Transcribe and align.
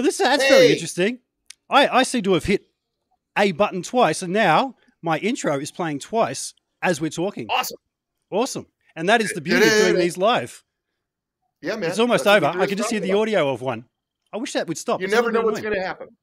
Well, 0.00 0.06
this 0.06 0.16
that's 0.16 0.48
very 0.48 0.72
interesting. 0.72 1.18
I, 1.68 1.86
I 1.86 2.02
seem 2.04 2.22
to 2.22 2.32
have 2.32 2.44
hit 2.44 2.64
a 3.36 3.52
button 3.52 3.82
twice, 3.82 4.22
and 4.22 4.32
now 4.32 4.76
my 5.02 5.18
intro 5.18 5.58
is 5.58 5.70
playing 5.70 5.98
twice 5.98 6.54
as 6.80 7.02
we're 7.02 7.10
talking. 7.10 7.48
Awesome. 7.50 7.76
Awesome. 8.30 8.66
And 8.96 9.10
that 9.10 9.20
is 9.20 9.34
the 9.34 9.42
beauty 9.42 9.66
of 9.66 9.72
doing 9.72 9.96
these 9.96 10.16
live. 10.16 10.64
Yeah, 11.60 11.76
man. 11.76 11.90
It's 11.90 11.98
almost 11.98 12.26
over. 12.26 12.46
I 12.46 12.64
can 12.64 12.78
just 12.78 12.88
hear 12.88 13.00
the 13.00 13.12
audio 13.12 13.50
of 13.50 13.60
one. 13.60 13.84
I 14.32 14.38
wish 14.38 14.54
that 14.54 14.68
would 14.68 14.78
stop. 14.78 15.00
You 15.00 15.04
It's 15.04 15.14
never 15.14 15.30
know 15.30 15.42
what's 15.42 15.60
going 15.60 15.74
to 15.74 15.82
happen. 15.82 16.08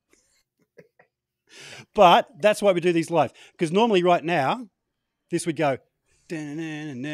But 1.93 2.27
that's 2.39 2.59
why 2.59 2.71
we 2.71 2.81
do 2.81 2.91
these 2.91 3.11
live. 3.11 3.31
Because 3.51 3.71
normally, 3.71 4.01
right 4.01 4.23
now, 4.23 4.67
this 5.29 5.45
would 5.45 5.55
go, 5.55 5.77
and 6.31 7.05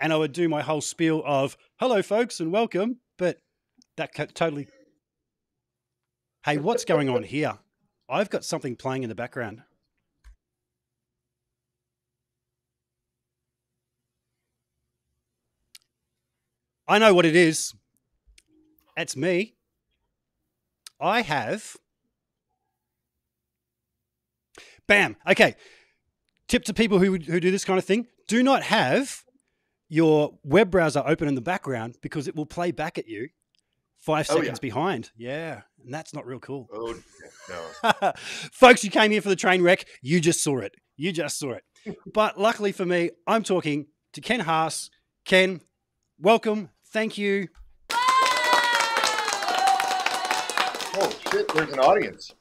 I 0.00 0.16
would 0.16 0.32
do 0.32 0.48
my 0.48 0.62
whole 0.62 0.80
spiel 0.80 1.22
of 1.26 1.58
"Hello, 1.78 2.00
folks, 2.00 2.40
and 2.40 2.50
welcome." 2.50 3.00
But 3.18 3.38
that 3.98 4.34
totally. 4.34 4.68
Hey, 6.42 6.56
what's 6.56 6.86
going 6.86 7.10
on 7.10 7.22
here? 7.22 7.58
I've 8.08 8.30
got 8.30 8.46
something 8.46 8.74
playing 8.74 9.02
in 9.02 9.10
the 9.10 9.14
background. 9.14 9.62
I 16.88 16.98
know 16.98 17.12
what 17.12 17.26
it 17.26 17.36
is. 17.36 17.74
It's 18.96 19.16
me. 19.16 19.54
I 20.98 21.20
have. 21.20 21.76
Bam. 24.86 25.16
Okay. 25.28 25.56
Tip 26.48 26.64
to 26.64 26.74
people 26.74 27.00
who, 27.00 27.16
who 27.16 27.38
do 27.38 27.50
this 27.50 27.66
kind 27.66 27.78
of 27.78 27.84
thing 27.84 28.06
do 28.26 28.42
not 28.42 28.62
have 28.62 29.24
your 29.90 30.38
web 30.42 30.70
browser 30.70 31.02
open 31.04 31.28
in 31.28 31.34
the 31.34 31.40
background 31.42 31.96
because 32.00 32.26
it 32.26 32.34
will 32.34 32.46
play 32.46 32.70
back 32.70 32.96
at 32.96 33.08
you 33.08 33.28
five 34.00 34.26
Oh, 34.30 34.36
yeah. 34.36 34.40
seconds 34.42 34.58
behind. 34.58 35.10
Yeah. 35.16 35.62
And 35.84 35.92
that's 35.94 36.12
not 36.14 36.26
real 36.26 36.40
cool. 36.40 36.68
Oh, 36.72 36.94
no. 38.02 38.12
Folks, 38.52 38.84
you 38.84 38.90
came 38.90 39.10
here 39.10 39.22
for 39.22 39.28
the 39.28 39.36
train 39.36 39.62
wreck. 39.62 39.86
You 40.02 40.20
just 40.20 40.42
saw 40.42 40.58
it. 40.58 40.74
You 40.96 41.12
just 41.12 41.38
saw 41.38 41.52
it. 41.52 41.64
but 42.12 42.38
luckily 42.38 42.72
for 42.72 42.84
me, 42.84 43.10
I'm 43.26 43.42
talking 43.42 43.86
to 44.12 44.20
Ken 44.20 44.40
Haas. 44.40 44.90
Ken, 45.24 45.60
welcome. 46.18 46.70
Thank 46.92 47.16
you. 47.18 47.48
Oh, 51.02 51.10
shit. 51.30 51.48
There's 51.54 51.72
an 51.72 51.78
audience. 51.78 52.34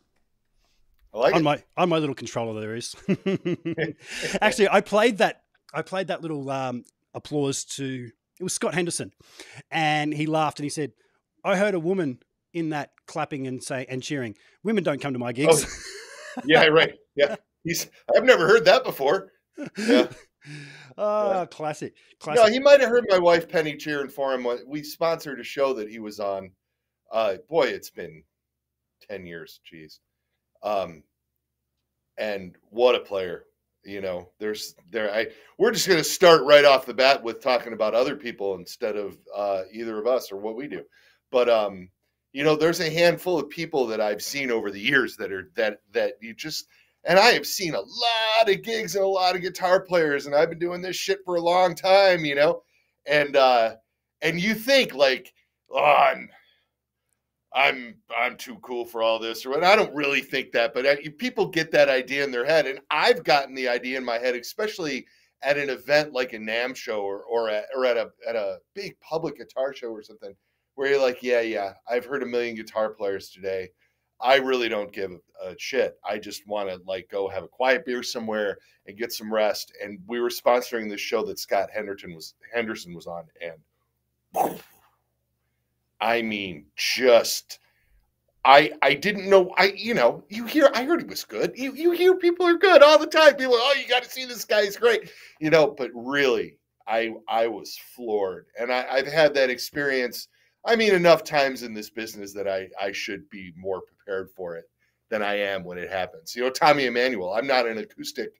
I 1.13 1.17
like 1.17 1.33
on 1.35 1.41
it. 1.41 1.43
my 1.43 1.63
on 1.77 1.89
my 1.89 1.97
little 1.97 2.15
controller 2.15 2.59
there 2.61 2.75
is. 2.75 2.95
Actually, 4.41 4.69
I 4.69 4.81
played 4.81 5.19
that 5.19 5.41
I 5.73 5.81
played 5.81 6.07
that 6.07 6.21
little 6.21 6.49
um, 6.49 6.83
applause 7.13 7.63
to 7.75 8.09
it 8.39 8.43
was 8.43 8.53
Scott 8.53 8.73
Henderson, 8.73 9.11
and 9.71 10.13
he 10.13 10.25
laughed 10.27 10.59
and 10.59 10.65
he 10.65 10.69
said, 10.69 10.91
"I 11.43 11.57
heard 11.57 11.73
a 11.73 11.79
woman 11.79 12.19
in 12.53 12.69
that 12.69 12.91
clapping 13.07 13.47
and 13.47 13.63
say 13.63 13.85
and 13.89 14.01
cheering. 14.01 14.35
Women 14.63 14.83
don't 14.83 15.01
come 15.01 15.13
to 15.13 15.19
my 15.19 15.31
gigs." 15.33 15.65
yeah, 16.45 16.65
right. 16.67 16.93
Yeah. 17.15 17.35
He's, 17.63 17.89
I've 18.15 18.23
never 18.23 18.47
heard 18.47 18.65
that 18.65 18.83
before. 18.83 19.31
Yeah. 19.77 20.07
oh, 20.97 21.47
classic, 21.51 21.93
classic. 22.19 22.43
No, 22.45 22.51
he 22.51 22.59
might 22.59 22.79
have 22.79 22.89
heard 22.89 23.05
my 23.09 23.19
wife 23.19 23.49
Penny 23.49 23.75
cheering 23.75 24.09
for 24.09 24.33
him. 24.33 24.43
when- 24.43 24.63
We 24.67 24.83
sponsored 24.83 25.39
a 25.39 25.43
show 25.43 25.73
that 25.73 25.89
he 25.89 25.99
was 25.99 26.19
on. 26.19 26.51
Uh, 27.11 27.35
boy, 27.49 27.67
it's 27.67 27.89
been 27.89 28.23
ten 29.09 29.25
years. 29.25 29.59
Jeez. 29.71 29.99
Um, 30.63 31.03
and 32.17 32.55
what 32.69 32.95
a 32.95 32.99
player! 32.99 33.45
You 33.83 34.01
know, 34.01 34.29
there's 34.39 34.75
there. 34.91 35.13
I 35.13 35.27
we're 35.57 35.71
just 35.71 35.87
going 35.87 35.99
to 35.99 36.03
start 36.03 36.43
right 36.43 36.65
off 36.65 36.85
the 36.85 36.93
bat 36.93 37.23
with 37.23 37.41
talking 37.41 37.73
about 37.73 37.95
other 37.95 38.15
people 38.15 38.55
instead 38.55 38.95
of 38.95 39.17
uh, 39.35 39.63
either 39.71 39.97
of 39.99 40.07
us 40.07 40.31
or 40.31 40.37
what 40.37 40.55
we 40.55 40.67
do. 40.67 40.83
But 41.31 41.49
um, 41.49 41.89
you 42.33 42.43
know, 42.43 42.55
there's 42.55 42.79
a 42.79 42.89
handful 42.89 43.39
of 43.39 43.49
people 43.49 43.87
that 43.87 44.01
I've 44.01 44.21
seen 44.21 44.51
over 44.51 44.71
the 44.71 44.79
years 44.79 45.17
that 45.17 45.31
are 45.31 45.51
that 45.55 45.81
that 45.93 46.13
you 46.21 46.33
just 46.33 46.67
and 47.03 47.17
I 47.17 47.31
have 47.31 47.47
seen 47.47 47.75
a 47.75 47.79
lot 47.79 48.49
of 48.49 48.61
gigs 48.61 48.95
and 48.95 49.03
a 49.03 49.07
lot 49.07 49.35
of 49.35 49.41
guitar 49.41 49.81
players, 49.81 50.25
and 50.25 50.35
I've 50.35 50.49
been 50.49 50.59
doing 50.59 50.81
this 50.81 50.95
shit 50.95 51.19
for 51.25 51.35
a 51.35 51.41
long 51.41 51.75
time, 51.75 52.25
you 52.25 52.35
know. 52.35 52.63
And 53.05 53.35
uh, 53.35 53.75
and 54.21 54.39
you 54.39 54.53
think 54.53 54.93
like, 54.93 55.33
oh, 55.71 55.83
I'm, 55.83 56.29
I'm, 57.53 57.95
I'm 58.15 58.37
too 58.37 58.57
cool 58.57 58.85
for 58.85 59.01
all 59.01 59.17
this, 59.17 59.45
or 59.45 59.51
what? 59.51 59.63
I 59.63 59.75
don't 59.75 59.95
really 59.95 60.21
think 60.21 60.51
that, 60.51 60.73
but 60.73 60.85
uh, 60.85 60.95
people 61.17 61.47
get 61.47 61.71
that 61.71 61.89
idea 61.89 62.23
in 62.23 62.31
their 62.31 62.45
head, 62.45 62.67
and 62.67 62.79
I've 62.91 63.23
gotten 63.23 63.55
the 63.55 63.69
idea 63.69 63.97
in 63.97 64.05
my 64.05 64.19
head, 64.19 64.35
especially 64.35 65.07
at 65.41 65.57
an 65.57 65.69
event 65.69 66.11
like 66.11 66.33
a 66.33 66.37
NAMM 66.37 66.75
show 66.75 66.99
or 67.01 67.23
or 67.23 67.49
or 67.75 67.85
at 67.85 67.97
a 67.97 68.11
at 68.27 68.35
a 68.35 68.57
big 68.75 68.99
public 68.99 69.37
guitar 69.37 69.73
show 69.73 69.87
or 69.87 70.03
something, 70.03 70.35
where 70.79 70.91
you're 70.91 71.01
like, 71.01 71.21
yeah, 71.21 71.41
yeah, 71.41 71.73
I've 71.89 72.05
heard 72.05 72.23
a 72.23 72.25
million 72.25 72.55
guitar 72.55 72.91
players 72.91 73.31
today. 73.31 73.67
I 74.21 74.37
really 74.37 74.69
don't 74.69 74.93
give 74.93 75.11
a 75.43 75.53
shit. 75.57 75.99
I 76.09 76.17
just 76.17 76.47
want 76.47 76.69
to 76.69 76.79
like 76.87 77.09
go 77.11 77.27
have 77.27 77.43
a 77.43 77.49
quiet 77.49 77.85
beer 77.85 78.01
somewhere 78.01 78.59
and 78.87 78.97
get 78.97 79.11
some 79.11 79.31
rest. 79.31 79.73
And 79.83 79.99
we 80.07 80.21
were 80.21 80.29
sponsoring 80.29 80.89
this 80.89 81.01
show 81.01 81.21
that 81.25 81.37
Scott 81.37 81.67
Henderson 81.69 82.15
was 82.15 82.33
Henderson 82.53 82.93
was 82.93 83.07
on, 83.07 83.25
and 83.41 84.61
I 85.99 86.21
mean, 86.21 86.67
just 86.77 87.59
I 88.45 88.71
I 88.81 88.93
didn't 88.93 89.29
know 89.29 89.53
I 89.57 89.73
you 89.75 89.93
know 89.93 90.23
you 90.29 90.45
hear 90.45 90.71
I 90.73 90.85
heard 90.85 91.01
he 91.01 91.07
was 91.07 91.25
good. 91.25 91.51
You 91.57 91.73
you 91.73 91.91
hear 91.91 92.15
people 92.15 92.45
are 92.47 92.57
good 92.57 92.81
all 92.81 92.97
the 92.97 93.05
time. 93.05 93.35
People 93.35 93.55
are, 93.55 93.61
oh 93.61 93.75
you 93.77 93.85
got 93.85 94.03
to 94.03 94.09
see 94.09 94.23
this 94.23 94.45
guy. 94.45 94.63
He's 94.63 94.77
great, 94.77 95.11
you 95.41 95.49
know. 95.49 95.75
But 95.77 95.91
really, 95.93 96.57
I 96.87 97.15
I 97.27 97.47
was 97.47 97.77
floored, 97.97 98.45
and 98.57 98.71
I, 98.71 98.85
I've 98.89 99.07
had 99.07 99.33
that 99.33 99.49
experience. 99.49 100.29
I 100.65 100.75
mean, 100.75 100.93
enough 100.93 101.23
times 101.23 101.63
in 101.63 101.73
this 101.73 101.89
business 101.89 102.33
that 102.33 102.47
I 102.47 102.69
I 102.81 102.91
should 102.91 103.29
be 103.29 103.53
more 103.55 103.81
prepared 103.81 104.29
for 104.35 104.55
it 104.55 104.65
than 105.09 105.21
I 105.21 105.35
am 105.35 105.63
when 105.63 105.77
it 105.77 105.89
happens. 105.89 106.35
You 106.35 106.43
know, 106.43 106.49
Tommy 106.49 106.85
Emmanuel. 106.85 107.33
I'm 107.33 107.47
not 107.47 107.67
an 107.67 107.77
acoustic 107.77 108.31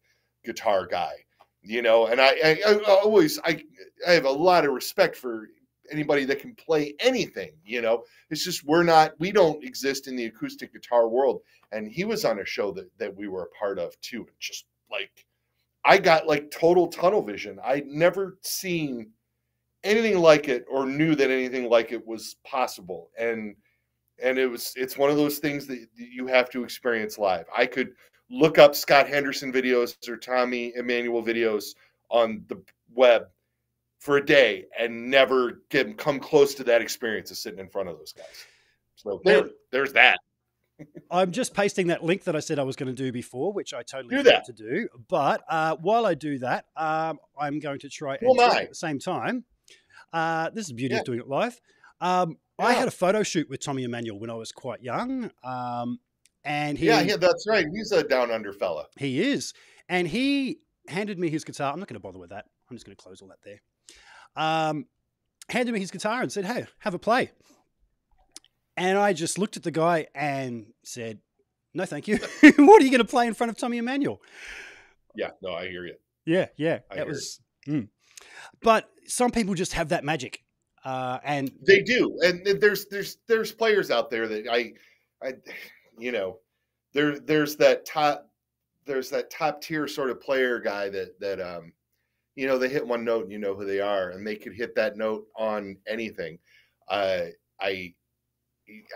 guitar 0.45 0.85
guy, 0.85 1.13
you 1.61 1.81
know, 1.81 2.07
and 2.07 2.21
I, 2.21 2.29
I, 2.43 2.61
I 2.65 2.83
always 2.87 3.39
I 3.43 3.63
I 4.07 4.11
have 4.11 4.25
a 4.25 4.31
lot 4.31 4.65
of 4.65 4.73
respect 4.73 5.15
for 5.15 5.47
anybody 5.91 6.25
that 6.25 6.39
can 6.39 6.55
play 6.55 6.93
anything. 6.99 7.51
You 7.63 7.81
know, 7.81 8.03
it's 8.29 8.43
just 8.43 8.65
we're 8.65 8.83
not 8.83 9.13
we 9.19 9.31
don't 9.31 9.63
exist 9.63 10.07
in 10.07 10.15
the 10.15 10.25
acoustic 10.25 10.73
guitar 10.73 11.07
world. 11.07 11.41
And 11.71 11.87
he 11.87 12.03
was 12.03 12.25
on 12.25 12.39
a 12.39 12.45
show 12.45 12.71
that 12.73 12.89
that 12.97 13.15
we 13.15 13.27
were 13.27 13.43
a 13.43 13.57
part 13.59 13.79
of 13.79 13.99
too, 14.01 14.19
and 14.19 14.39
just 14.39 14.65
like 14.91 15.25
I 15.85 15.97
got 15.97 16.27
like 16.27 16.51
total 16.51 16.87
tunnel 16.87 17.21
vision. 17.21 17.59
I'd 17.63 17.87
never 17.87 18.37
seen 18.41 19.11
anything 19.83 20.19
like 20.19 20.47
it 20.47 20.65
or 20.69 20.85
knew 20.85 21.15
that 21.15 21.31
anything 21.31 21.69
like 21.69 21.91
it 21.91 22.05
was 22.05 22.35
possible 22.45 23.09
and 23.17 23.55
and 24.21 24.37
it 24.37 24.47
was 24.47 24.73
it's 24.75 24.97
one 24.97 25.09
of 25.09 25.15
those 25.15 25.39
things 25.39 25.67
that 25.67 25.85
you 25.95 26.27
have 26.27 26.49
to 26.49 26.63
experience 26.63 27.17
live 27.17 27.45
i 27.55 27.65
could 27.65 27.93
look 28.29 28.57
up 28.57 28.75
scott 28.75 29.07
henderson 29.07 29.51
videos 29.53 29.95
or 30.09 30.17
tommy 30.17 30.73
emmanuel 30.75 31.23
videos 31.23 31.75
on 32.09 32.43
the 32.47 32.61
web 32.93 33.23
for 33.99 34.17
a 34.17 34.25
day 34.25 34.65
and 34.77 35.09
never 35.09 35.61
get 35.69 35.97
come 35.97 36.19
close 36.19 36.55
to 36.55 36.63
that 36.63 36.81
experience 36.81 37.31
of 37.31 37.37
sitting 37.37 37.59
in 37.59 37.69
front 37.69 37.87
of 37.87 37.97
those 37.97 38.13
guys 38.13 38.45
so 38.95 39.21
there, 39.23 39.49
there's 39.71 39.93
that 39.93 40.17
I'm 41.11 41.31
just 41.31 41.53
pasting 41.53 41.87
that 41.87 42.03
link 42.03 42.23
that 42.25 42.35
I 42.35 42.39
said 42.39 42.59
I 42.59 42.63
was 42.63 42.77
going 42.77 42.87
to 42.87 42.93
do 42.93 43.11
before, 43.11 43.51
which 43.51 43.73
I 43.73 43.83
totally 43.83 44.15
Do 44.15 44.23
forgot 44.23 44.45
to 44.45 44.53
do. 44.53 44.87
But 45.09 45.43
uh, 45.49 45.75
while 45.75 46.05
I 46.05 46.13
do 46.13 46.39
that, 46.39 46.67
um, 46.77 47.19
I'm 47.37 47.59
going 47.59 47.79
to 47.79 47.89
try 47.89 48.17
Who 48.17 48.31
and 48.31 48.39
am 48.39 48.49
check 48.49 48.57
I? 48.57 48.63
at 48.63 48.69
the 48.69 48.75
same 48.75 48.99
time. 48.99 49.43
Uh, 50.13 50.49
this 50.49 50.63
is 50.63 50.69
the 50.69 50.73
beauty 50.75 50.93
Yeah. 50.95 50.99
of 51.01 51.05
doing 51.05 51.19
it 51.19 51.27
live. 51.27 51.59
Um, 52.01 52.37
I 52.57 52.73
had 52.73 52.87
a 52.87 52.91
photo 52.91 53.23
shoot 53.23 53.49
with 53.49 53.63
Tommy 53.63 53.83
Emmanuel 53.83 54.19
when 54.19 54.29
I 54.29 54.33
was 54.33 54.51
quite 54.51 54.81
young, 54.81 55.31
um, 55.43 55.99
and 56.43 56.77
he 56.77 56.87
yeah 56.87 57.01
yeah 57.01 57.15
that's 57.17 57.45
right 57.47 57.65
he's 57.73 57.91
a 57.93 58.03
down 58.03 58.31
under 58.31 58.51
fella 58.51 58.85
he 58.97 59.21
is, 59.21 59.53
and 59.87 60.07
he 60.07 60.59
handed 60.87 61.17
me 61.19 61.29
his 61.29 61.43
guitar. 61.45 61.71
I'm 61.71 61.79
not 61.79 61.87
going 61.87 61.95
to 61.95 61.99
bother 62.01 62.19
with 62.19 62.31
that. 62.31 62.45
I'm 62.69 62.75
just 62.75 62.85
going 62.85 62.95
to 62.97 63.01
close 63.01 63.21
all 63.21 63.29
that 63.29 63.39
there. 63.45 63.61
Um, 64.35 64.87
handed 65.49 65.71
me 65.73 65.79
his 65.79 65.91
guitar 65.91 66.21
and 66.21 66.31
said, 66.31 66.45
"Hey, 66.45 66.65
have 66.79 66.93
a 66.93 66.99
play." 66.99 67.31
And 68.75 68.97
I 68.97 69.13
just 69.13 69.37
looked 69.37 69.57
at 69.57 69.63
the 69.63 69.71
guy 69.71 70.07
and 70.15 70.67
said, 70.83 71.19
"No, 71.73 71.85
thank 71.85 72.07
you. 72.07 72.17
what 72.57 72.81
are 72.81 72.85
you 72.85 72.91
going 72.91 72.99
to 72.99 73.05
play 73.05 73.27
in 73.27 73.33
front 73.33 73.51
of 73.51 73.57
Tommy 73.57 73.77
Emmanuel?" 73.77 74.21
yeah 75.15 75.31
no 75.41 75.53
i 75.53 75.67
hear 75.67 75.85
you 75.85 75.95
Yeah, 76.25 76.47
yeah, 76.55 76.79
I 76.91 76.97
that 76.97 77.07
was. 77.07 77.39
mm. 77.67 77.87
But 78.61 78.89
some 79.05 79.31
people 79.31 79.53
just 79.53 79.73
have 79.73 79.89
that 79.89 80.03
magic, 80.03 80.43
uh, 80.83 81.19
and 81.23 81.51
They 81.65 81.81
do, 81.81 82.17
and 82.21 82.45
there's 82.59 82.85
there's 82.87 83.17
there's 83.27 83.51
players 83.51 83.91
out 83.91 84.09
there 84.09 84.27
that 84.27 84.47
I, 84.47 84.73
I, 85.23 85.33
you 85.97 86.11
know, 86.11 86.39
there 86.93 87.19
there's 87.19 87.55
that 87.57 87.85
top 87.85 88.29
there's 88.85 89.09
that 89.11 89.29
top 89.29 89.61
tier 89.61 89.87
sort 89.87 90.09
of 90.09 90.19
player 90.19 90.59
guy 90.59 90.89
that 90.89 91.19
that 91.19 91.39
um, 91.39 91.73
you 92.35 92.47
know, 92.47 92.57
they 92.57 92.69
hit 92.69 92.87
one 92.87 93.03
note 93.03 93.23
and 93.23 93.31
you 93.31 93.37
know 93.37 93.53
who 93.53 93.65
they 93.65 93.81
are, 93.81 94.11
and 94.11 94.25
they 94.25 94.35
could 94.35 94.53
hit 94.53 94.73
that 94.75 94.97
note 94.97 95.27
on 95.35 95.75
anything. 95.87 96.39
Uh, 96.87 97.25
I 97.59 97.93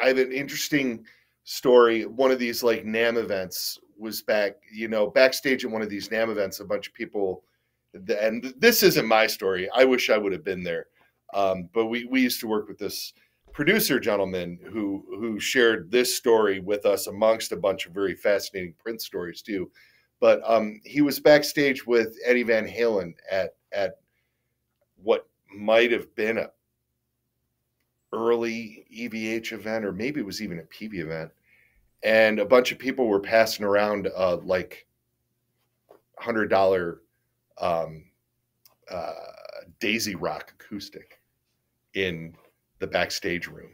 I 0.01 0.07
have 0.07 0.18
an 0.18 0.31
interesting 0.31 1.06
story. 1.44 2.06
One 2.06 2.31
of 2.31 2.39
these 2.39 2.63
like 2.63 2.86
NAMM 2.86 3.18
events 3.18 3.80
was 3.98 4.21
back, 4.21 4.54
you 4.71 4.88
know, 4.88 5.07
backstage 5.07 5.66
at 5.66 5.71
one 5.71 5.81
of 5.81 5.89
these 5.89 6.09
NAMM 6.09 6.30
events. 6.31 6.59
A 6.59 6.66
bunch 6.66 6.88
of 6.88 6.94
people, 6.94 7.44
and 7.94 8.54
this 8.57 8.84
isn't 8.84 9.07
my 9.07 9.28
story. 9.28 9.69
I 9.74 9.86
wish 9.86 10.10
I 10.10 10.18
would 10.18 10.31
have 10.31 10.44
been 10.44 10.63
there. 10.63 10.88
Um, 11.34 11.69
but 11.74 11.88
we 11.88 12.06
we 12.06 12.22
used 12.22 12.40
to 12.42 12.48
work 12.48 12.68
with 12.68 12.78
this 12.78 13.13
producer 13.54 14.00
gentleman 14.00 14.60
who 14.72 15.06
who 15.19 15.40
shared 15.40 15.92
this 15.92 16.16
story 16.16 16.60
with 16.60 16.86
us 16.86 17.07
amongst 17.07 17.51
a 17.51 17.57
bunch 17.57 17.86
of 17.86 17.94
very 17.94 18.16
fascinating 18.16 18.74
Prince 18.80 19.06
stories 19.06 19.42
too. 19.42 19.72
But 20.19 20.42
um, 20.45 20.80
he 20.84 21.01
was 21.01 21.19
backstage 21.19 21.86
with 21.86 22.16
Eddie 22.25 22.44
Van 22.44 22.68
Halen 22.68 23.13
at 23.30 23.56
at 23.72 23.98
what 25.01 25.28
might 25.56 25.92
have 25.92 26.13
been 26.16 26.38
a 26.38 26.50
early 28.12 28.86
EVH 28.95 29.54
event, 29.54 29.86
or 29.86 29.92
maybe 29.92 30.19
it 30.19 30.25
was 30.25 30.42
even 30.42 30.60
a 30.60 30.63
PV 30.63 31.00
event, 31.00 31.31
and 32.04 32.40
a 32.40 32.45
bunch 32.45 32.72
of 32.72 32.80
people 32.80 33.07
were 33.07 33.19
passing 33.19 33.66
around 33.66 34.10
uh, 34.16 34.38
like 34.38 34.88
hundred 36.19 36.48
dollar 36.48 37.01
um, 37.60 38.06
uh, 38.90 39.14
Daisy 39.80 40.16
Rock 40.16 40.54
acoustic 40.60 41.20
in 41.94 42.36
the 42.80 42.88
backstage 42.88 43.48
room, 43.48 43.72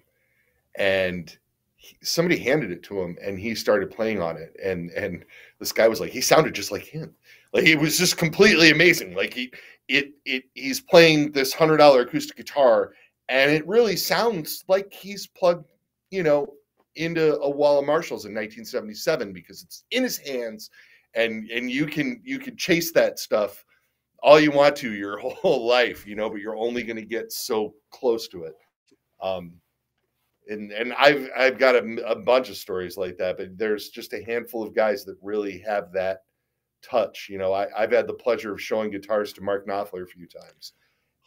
and 0.75 1.35
he, 1.75 1.95
somebody 2.01 2.37
handed 2.37 2.71
it 2.71 2.83
to 2.83 3.01
him, 3.01 3.17
and 3.21 3.39
he 3.39 3.55
started 3.55 3.91
playing 3.91 4.21
on 4.21 4.37
it, 4.37 4.55
and 4.63 4.91
and 4.91 5.25
this 5.59 5.71
guy 5.71 5.87
was 5.87 5.99
like, 5.99 6.11
he 6.11 6.21
sounded 6.21 6.53
just 6.53 6.71
like 6.71 6.83
him, 6.83 7.13
like 7.53 7.65
it 7.65 7.79
was 7.79 7.97
just 7.97 8.17
completely 8.17 8.71
amazing. 8.71 9.15
Like 9.15 9.33
he 9.33 9.51
it 9.87 10.11
it 10.25 10.43
he's 10.53 10.79
playing 10.79 11.31
this 11.31 11.53
hundred 11.53 11.77
dollar 11.77 12.01
acoustic 12.01 12.37
guitar, 12.37 12.93
and 13.27 13.51
it 13.51 13.67
really 13.67 13.95
sounds 13.95 14.63
like 14.67 14.93
he's 14.93 15.27
plugged, 15.27 15.71
you 16.11 16.23
know, 16.23 16.53
into 16.95 17.39
a 17.39 17.49
wall 17.49 17.79
of 17.79 17.85
Marshalls 17.85 18.25
in 18.25 18.33
1977 18.33 19.33
because 19.33 19.63
it's 19.63 19.83
in 19.91 20.03
his 20.03 20.17
hands, 20.17 20.69
and 21.15 21.49
and 21.49 21.71
you 21.71 21.85
can 21.85 22.21
you 22.23 22.39
can 22.39 22.55
chase 22.55 22.91
that 22.91 23.19
stuff 23.19 23.65
all 24.21 24.39
you 24.39 24.51
want 24.51 24.75
to 24.77 24.93
your 24.93 25.17
whole 25.19 25.67
life, 25.67 26.05
you 26.05 26.15
know, 26.15 26.29
but 26.29 26.41
you're 26.41 26.57
only 26.57 26.83
going 26.83 26.97
to 26.97 27.05
get 27.05 27.31
so 27.31 27.73
close 27.91 28.27
to 28.29 28.43
it. 28.43 28.55
Um, 29.21 29.53
and 30.47 30.71
and 30.71 30.93
I've 30.93 31.29
I've 31.37 31.59
got 31.59 31.75
a, 31.75 32.09
a, 32.09 32.15
bunch 32.15 32.49
of 32.49 32.57
stories 32.57 32.97
like 32.97 33.17
that, 33.17 33.37
but 33.37 33.57
there's 33.57 33.89
just 33.89 34.13
a 34.13 34.23
handful 34.23 34.63
of 34.63 34.73
guys 34.73 35.05
that 35.05 35.17
really 35.21 35.59
have 35.59 35.91
that 35.93 36.23
touch. 36.81 37.27
You 37.29 37.37
know, 37.37 37.53
I, 37.53 37.67
I've 37.77 37.91
had 37.91 38.07
the 38.07 38.13
pleasure 38.13 38.51
of 38.51 38.61
showing 38.61 38.89
guitars 38.89 39.31
to 39.33 39.43
Mark 39.43 39.67
Knopfler 39.67 40.03
a 40.03 40.07
few 40.07 40.25
times, 40.25 40.73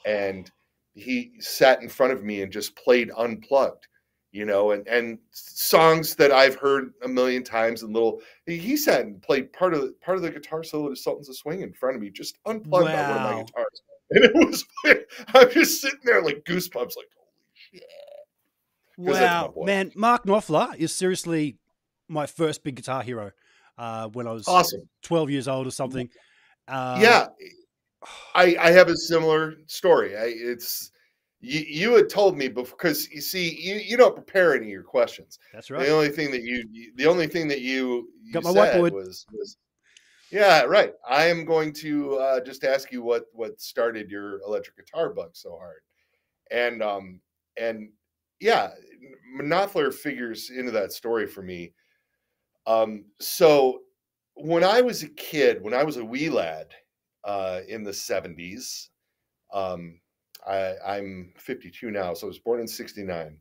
and 0.05 0.51
he 0.95 1.33
sat 1.39 1.83
in 1.83 1.89
front 1.89 2.13
of 2.13 2.25
me 2.25 2.43
and 2.43 2.53
just 2.53 2.75
played 2.77 3.11
unplugged. 3.17 3.87
You 4.33 4.47
know, 4.47 4.71
and 4.71 4.87
and 4.89 5.19
songs 5.31 6.15
that 6.17 6.33
I've 6.33 6.55
heard 6.55 6.95
a 7.05 7.09
million 7.09 7.45
times 7.45 7.83
and 7.83 7.93
little. 7.93 8.23
He 8.47 8.77
sat 8.79 9.03
and 9.03 9.21
played 9.21 9.53
part 9.53 9.75
of 9.75 9.83
the, 9.83 9.95
part 10.01 10.17
of 10.17 10.23
the 10.23 10.31
guitar 10.31 10.65
solo 10.65 10.89
to 10.89 10.97
Sultans 10.97 11.29
of 11.29 11.37
Swing 11.37 11.61
in 11.61 11.73
front 11.75 11.97
of 11.97 12.03
me, 12.03 12.09
just 12.09 12.39
unplugged 12.47 12.87
wow. 12.87 13.03
on 13.03 13.09
one 13.11 13.19
of 13.19 13.31
my 13.31 13.43
guitars, 13.43 13.83
and 14.11 14.25
it 14.25 14.35
was. 14.35 14.65
I'm 15.35 15.51
just 15.51 15.83
sitting 15.83 16.01
there 16.05 16.23
like 16.23 16.45
goosebumps, 16.45 16.97
like 16.97 17.11
holy 17.15 17.53
shit. 17.55 17.83
Wow, 18.97 19.53
man, 19.57 19.93
Mark 19.95 20.25
Knopfler 20.25 20.77
is 20.77 20.95
seriously 20.95 21.59
my 22.09 22.27
first 22.27 22.65
big 22.65 22.77
guitar 22.77 23.03
hero. 23.03 23.33
Uh, 23.77 24.09
when 24.09 24.27
I 24.27 24.33
was 24.33 24.49
awesome, 24.49 24.89
twelve 25.03 25.31
years 25.31 25.49
old 25.49 25.67
or 25.67 25.71
something. 25.71 26.09
Uh, 26.69 26.99
yeah, 27.01 27.29
I 28.35 28.57
I 28.59 28.71
have 28.71 28.89
a 28.89 28.97
similar 28.97 29.57
story. 29.67 30.17
I, 30.17 30.25
it's 30.27 30.91
you 31.43 31.61
you 31.67 31.97
had 31.97 32.09
told 32.09 32.39
me 32.39 32.49
because 32.49 33.11
you 33.11 33.21
see 33.21 33.61
you 33.61 33.75
you 33.75 33.97
don't 33.97 34.15
prepare 34.15 34.55
any 34.55 34.67
of 34.67 34.71
your 34.71 34.83
questions. 34.83 35.39
That's 35.53 35.71
right. 35.71 35.85
The 35.85 35.91
only 35.91 36.09
thing 36.09 36.31
that 36.31 36.43
you 36.43 36.93
the 36.97 37.07
only 37.07 37.27
thing 37.27 37.49
that 37.49 37.61
you, 37.61 38.09
you 38.23 38.33
got 38.33 38.45
my 38.45 38.51
whiteboard 38.51 38.93
was, 38.93 39.27
was 39.33 39.57
yeah 40.31 40.63
right. 40.63 40.93
I 41.07 41.27
am 41.27 41.45
going 41.45 41.73
to 41.75 42.17
uh, 42.17 42.41
just 42.41 42.65
ask 42.65 42.93
you 42.93 43.03
what 43.03 43.27
what 43.33 43.61
started 43.61 44.11
your 44.11 44.41
electric 44.43 44.77
guitar 44.77 45.13
bug 45.13 45.31
so 45.35 45.59
hard, 45.59 45.81
and 46.51 46.81
um 46.83 47.21
and 47.59 47.91
yeah, 48.43 48.71
Knopfler 49.41 49.95
figures 49.95 50.51
into 50.51 50.73
that 50.73 50.93
story 50.93 51.27
for 51.27 51.43
me. 51.43 51.73
Um, 52.67 53.05
so 53.21 53.81
when 54.35 54.65
I 54.65 54.81
was 54.81 55.03
a 55.03 55.09
kid, 55.09 55.63
when 55.63 55.75
I 55.75 55.85
was 55.85 55.97
a 55.97 56.05
wee 56.05 56.29
lad 56.29 56.69
uh, 57.25 57.61
in 57.69 57.85
the 57.85 57.93
70s, 57.93 58.89
um, 59.55 60.01
I, 60.47 60.75
I'm 60.87 61.33
52 61.37 61.91
now, 61.91 62.15
so 62.15 62.27
I 62.27 62.29
was 62.29 62.39
born 62.39 62.61
in 62.61 62.69
69. 62.69 63.37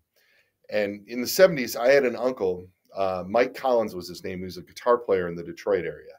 And 0.69 1.07
in 1.07 1.21
the 1.21 1.27
70s, 1.27 1.75
I 1.75 1.91
had 1.91 2.05
an 2.05 2.15
uncle, 2.15 2.67
uh, 2.95 3.23
Mike 3.27 3.53
Collins 3.53 3.95
was 3.95 4.07
his 4.07 4.23
name, 4.23 4.39
he 4.39 4.45
was 4.45 4.57
a 4.57 4.63
guitar 4.63 4.97
player 4.97 5.27
in 5.27 5.35
the 5.35 5.43
Detroit 5.43 5.85
area. 5.85 6.13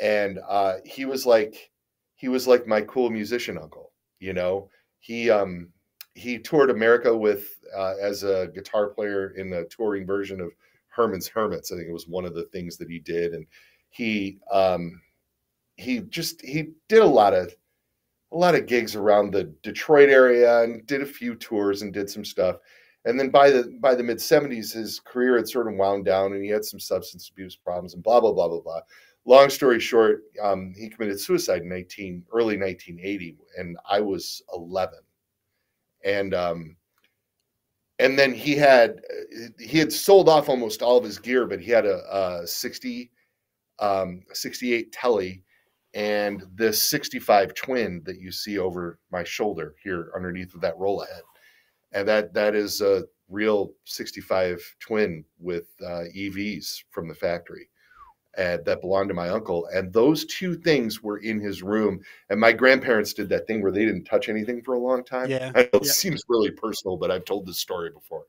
And 0.00 0.40
uh, 0.48 0.76
he 0.84 1.04
was 1.04 1.24
like, 1.26 1.70
he 2.16 2.28
was 2.28 2.46
like 2.46 2.66
my 2.66 2.80
cool 2.82 3.10
musician 3.10 3.58
uncle, 3.58 3.92
you 4.18 4.32
know. 4.32 4.70
He 4.98 5.30
um 5.30 5.68
he 6.14 6.38
toured 6.38 6.70
America 6.70 7.14
with 7.14 7.56
uh, 7.76 7.94
as 8.00 8.22
a 8.24 8.48
guitar 8.54 8.88
player 8.88 9.30
in 9.36 9.50
the 9.50 9.66
touring 9.70 10.06
version 10.06 10.40
of 10.40 10.50
Herman's 10.88 11.28
Hermits. 11.28 11.70
I 11.70 11.76
think 11.76 11.88
it 11.88 11.92
was 11.92 12.08
one 12.08 12.24
of 12.24 12.34
the 12.34 12.46
things 12.46 12.78
that 12.78 12.88
he 12.88 12.98
did, 12.98 13.34
and 13.34 13.46
he 13.90 14.38
um, 14.50 15.00
he 15.76 16.00
just 16.00 16.40
he 16.40 16.70
did 16.88 17.02
a 17.02 17.06
lot 17.06 17.34
of 17.34 17.54
a 18.32 18.36
lot 18.36 18.54
of 18.54 18.66
gigs 18.66 18.96
around 18.96 19.32
the 19.32 19.44
Detroit 19.62 20.08
area 20.08 20.62
and 20.62 20.86
did 20.86 21.02
a 21.02 21.06
few 21.06 21.34
tours 21.34 21.82
and 21.82 21.92
did 21.92 22.10
some 22.10 22.24
stuff. 22.24 22.56
And 23.04 23.18
then 23.18 23.30
by 23.30 23.50
the 23.50 23.76
by 23.80 23.94
the 23.94 24.02
mid 24.02 24.18
'70s, 24.18 24.72
his 24.72 25.00
career 25.00 25.36
had 25.36 25.48
sort 25.48 25.68
of 25.68 25.74
wound 25.74 26.04
down, 26.04 26.32
and 26.32 26.42
he 26.42 26.50
had 26.50 26.64
some 26.64 26.80
substance 26.80 27.28
abuse 27.28 27.54
problems 27.56 27.94
and 27.94 28.02
blah 28.02 28.20
blah 28.20 28.32
blah 28.32 28.48
blah 28.48 28.60
blah. 28.60 28.80
Long 29.24 29.50
story 29.50 29.80
short, 29.80 30.22
um, 30.42 30.72
he 30.76 30.88
committed 30.88 31.20
suicide 31.20 31.62
in 31.62 31.68
19 31.68 32.24
early 32.32 32.56
1980, 32.56 33.36
and 33.58 33.76
I 33.88 34.00
was 34.00 34.42
11 34.54 34.98
and 36.06 36.34
um, 36.34 36.76
and 37.98 38.18
then 38.18 38.32
he 38.32 38.56
had 38.56 39.00
he 39.58 39.78
had 39.78 39.92
sold 39.92 40.28
off 40.28 40.48
almost 40.48 40.80
all 40.80 40.96
of 40.96 41.04
his 41.04 41.18
gear, 41.18 41.46
but 41.46 41.60
he 41.60 41.70
had 41.70 41.84
a, 41.84 42.40
a 42.42 42.46
60 42.46 43.10
um, 43.78 44.22
68 44.32 44.92
Tele 44.92 45.42
and 45.96 46.44
this 46.54 46.82
65 46.82 47.54
twin 47.54 48.02
that 48.04 48.20
you 48.20 48.30
see 48.30 48.58
over 48.58 48.98
my 49.10 49.24
shoulder 49.24 49.74
here 49.82 50.12
underneath 50.14 50.54
of 50.54 50.60
that 50.60 50.76
roll 50.78 51.02
ahead 51.02 51.22
and 51.92 52.06
that 52.06 52.34
that 52.34 52.54
is 52.54 52.80
a 52.82 53.04
real 53.28 53.72
65 53.84 54.60
twin 54.78 55.24
with 55.40 55.68
uh, 55.82 56.04
EVs 56.14 56.84
from 56.90 57.08
the 57.08 57.14
factory 57.14 57.68
uh, 58.36 58.58
that 58.66 58.82
belonged 58.82 59.08
to 59.08 59.14
my 59.14 59.30
uncle. 59.30 59.66
And 59.72 59.92
those 59.92 60.26
two 60.26 60.56
things 60.56 61.02
were 61.02 61.18
in 61.18 61.40
his 61.40 61.62
room. 61.62 62.00
And 62.28 62.38
my 62.38 62.52
grandparents 62.52 63.14
did 63.14 63.28
that 63.30 63.46
thing 63.46 63.62
where 63.62 63.72
they 63.72 63.84
didn't 63.84 64.04
touch 64.04 64.28
anything 64.28 64.62
for 64.62 64.74
a 64.74 64.78
long 64.78 65.02
time. 65.04 65.30
Yeah. 65.30 65.50
it 65.56 65.70
yeah. 65.72 65.90
seems 65.90 66.22
really 66.28 66.50
personal, 66.50 66.96
but 66.96 67.10
I've 67.10 67.24
told 67.24 67.46
this 67.46 67.58
story 67.58 67.90
before. 67.90 68.24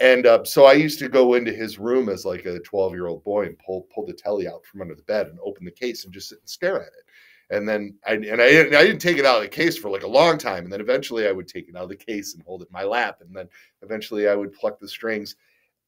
And 0.00 0.26
uh, 0.26 0.44
so 0.44 0.64
I 0.64 0.72
used 0.72 0.98
to 0.98 1.08
go 1.08 1.34
into 1.34 1.52
his 1.52 1.78
room 1.78 2.08
as 2.08 2.24
like 2.24 2.46
a 2.46 2.58
12 2.60 2.92
year 2.92 3.06
old 3.06 3.22
boy 3.22 3.46
and 3.46 3.58
pull 3.58 3.86
pull 3.94 4.06
the 4.06 4.12
Tele 4.12 4.48
out 4.48 4.64
from 4.64 4.80
under 4.80 4.94
the 4.94 5.02
bed 5.02 5.28
and 5.28 5.38
open 5.44 5.64
the 5.64 5.70
case 5.70 6.04
and 6.04 6.12
just 6.12 6.28
sit 6.28 6.40
and 6.40 6.48
stare 6.48 6.80
at 6.80 6.88
it. 6.88 7.04
And 7.50 7.68
then 7.68 7.94
I 8.06 8.14
and 8.14 8.42
I 8.42 8.48
didn't, 8.48 8.74
I 8.74 8.84
didn't 8.84 9.00
take 9.00 9.18
it 9.18 9.26
out 9.26 9.36
of 9.36 9.42
the 9.42 9.48
case 9.48 9.78
for 9.78 9.90
like 9.90 10.02
a 10.02 10.08
long 10.08 10.38
time. 10.38 10.64
And 10.64 10.72
then 10.72 10.80
eventually 10.80 11.28
I 11.28 11.32
would 11.32 11.46
take 11.46 11.68
it 11.68 11.76
out 11.76 11.84
of 11.84 11.88
the 11.90 11.96
case 11.96 12.34
and 12.34 12.42
hold 12.42 12.62
it 12.62 12.68
in 12.68 12.72
my 12.72 12.84
lap. 12.84 13.18
And 13.20 13.34
then 13.34 13.48
eventually 13.82 14.28
I 14.28 14.34
would 14.34 14.52
pluck 14.52 14.80
the 14.80 14.88
strings. 14.88 15.36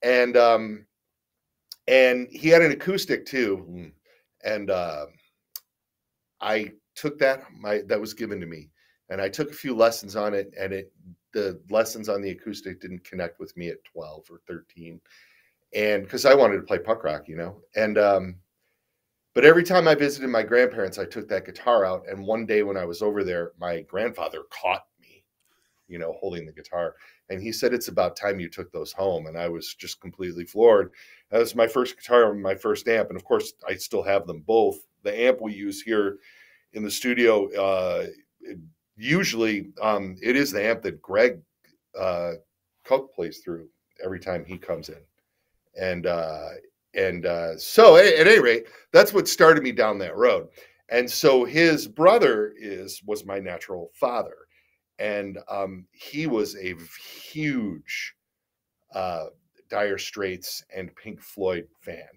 And 0.03 0.37
um, 0.37 0.87
and 1.89 2.29
he 2.31 2.49
had 2.49 2.63
an 2.63 2.73
acoustic 2.73 3.25
too 3.27 3.91
and 4.45 4.71
uh, 4.71 5.07
i 6.41 6.71
took 6.95 7.19
that 7.19 7.45
my 7.59 7.83
that 7.87 8.01
was 8.01 8.15
given 8.15 8.41
to 8.41 8.47
me 8.47 8.69
and 9.11 9.21
i 9.21 9.29
took 9.29 9.51
a 9.51 9.55
few 9.55 9.75
lessons 9.75 10.17
on 10.17 10.35
it 10.35 10.53
and 10.59 10.73
it 10.73 10.93
the 11.37 11.61
lessons 11.71 12.09
on 12.09 12.23
the 12.23 12.31
acoustic 12.31 12.81
didn't 12.81 13.05
connect 13.05 13.39
with 13.39 13.55
me 13.57 13.69
at 13.69 13.85
12 13.85 14.25
or 14.31 14.41
13 14.49 15.01
and 15.75 16.03
because 16.05 16.25
i 16.25 16.35
wanted 16.35 16.57
to 16.57 16.63
play 16.63 16.79
punk 16.79 17.05
rock 17.05 17.29
you 17.29 17.37
know? 17.37 17.61
And 17.75 17.99
um 17.99 18.37
but 19.35 19.45
every 19.45 19.63
time 19.63 19.87
i 19.87 19.95
visited 19.95 20.29
my 20.29 20.43
grandparents 20.43 20.99
i 20.99 21.05
took 21.05 21.29
that 21.29 21.45
guitar 21.45 21.85
out 21.85 22.05
and 22.09 22.27
one 22.27 22.47
day 22.47 22.63
when 22.63 22.77
i 22.77 22.85
was 22.85 23.03
over 23.03 23.23
there 23.23 23.53
my 23.61 23.83
grandfather 23.83 24.45
caught 24.51 24.87
me 25.01 25.23
you 25.89 25.99
know 25.99 26.15
holding 26.21 26.47
the 26.47 26.53
guitar. 26.53 26.95
And 27.29 27.43
he 27.43 27.53
said 27.53 27.75
it's 27.75 27.89
about 27.89 28.17
time 28.17 28.41
you 28.41 28.49
took 28.49 28.73
those 28.73 28.93
home. 28.93 29.27
And 29.27 29.37
i 29.39 29.49
was 29.49 29.75
just 29.75 30.01
completely 30.01 30.45
floored. 30.45 30.93
That 31.31 31.39
was 31.39 31.55
my 31.55 31.67
first 31.67 31.97
guitar 31.97 32.33
and 32.33 32.43
my 32.43 32.55
first 32.55 32.89
amp 32.89 33.09
and 33.09 33.17
of 33.17 33.25
course 33.25 33.53
i 33.69 33.75
still 33.75 34.03
have 34.03 34.27
them 34.27 34.41
both. 34.41 34.79
The 35.03 35.19
amp 35.27 35.41
we 35.41 35.53
use 35.53 35.83
here 35.83 36.19
in 36.73 36.83
the 36.83 36.91
studio 36.91 37.49
uh, 37.55 38.07
usually 38.97 39.71
um, 39.81 40.17
it 40.23 40.37
is 40.37 40.51
the 40.51 40.65
amp 40.65 40.83
that 40.83 41.03
greg 41.03 41.41
uh, 41.99 42.33
Koch 42.85 43.13
plays 43.15 43.39
through 43.39 43.69
every 44.05 44.21
time 44.21 44.45
he 44.45 44.59
comes 44.59 44.89
in. 44.89 45.01
And 45.81 46.07
uh, 46.07 46.49
and 46.95 47.27
uh, 47.27 47.59
so 47.59 47.97
at, 47.97 48.07
at 48.15 48.27
any 48.27 48.41
rate 48.41 48.67
that's 48.93 49.13
what 49.13 49.29
started 49.29 49.63
me 49.63 49.73
down 49.73 49.99
that 49.99 50.17
road. 50.17 50.49
And 50.89 51.11
so 51.11 51.45
his 51.45 51.89
brother 51.89 52.55
is 52.57 53.03
was 53.05 53.25
my 53.25 53.39
natural 53.39 53.91
father. 53.95 54.37
And 54.99 55.39
um, 55.49 55.87
he 55.93 56.27
was 56.27 56.57
a 56.57 56.75
huge 57.31 58.15
uh, 58.95 59.27
Dire 59.69 59.99
Straits 59.99 60.65
and 60.75 60.95
Pink 60.97 61.21
Floyd 61.21 61.67
fan. 61.81 62.09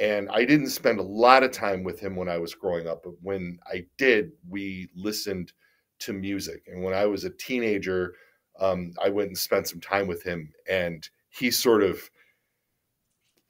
And 0.00 0.28
I 0.30 0.44
didn't 0.44 0.70
spend 0.70 1.00
a 1.00 1.02
lot 1.02 1.42
of 1.42 1.50
time 1.50 1.84
with 1.84 2.00
him 2.00 2.16
when 2.16 2.28
I 2.28 2.38
was 2.38 2.54
growing 2.54 2.86
up, 2.86 3.02
but 3.04 3.14
when 3.20 3.58
I 3.66 3.84
did, 3.98 4.30
we 4.48 4.88
listened 4.94 5.52
to 6.00 6.12
music. 6.12 6.62
And 6.66 6.82
when 6.82 6.94
I 6.94 7.06
was 7.06 7.24
a 7.24 7.30
teenager, 7.30 8.14
um, 8.58 8.92
I 9.02 9.08
went 9.08 9.28
and 9.28 9.38
spent 9.38 9.68
some 9.68 9.80
time 9.80 10.06
with 10.06 10.22
him, 10.22 10.52
and 10.68 11.08
he 11.30 11.50
sort 11.50 11.82
of, 11.82 12.00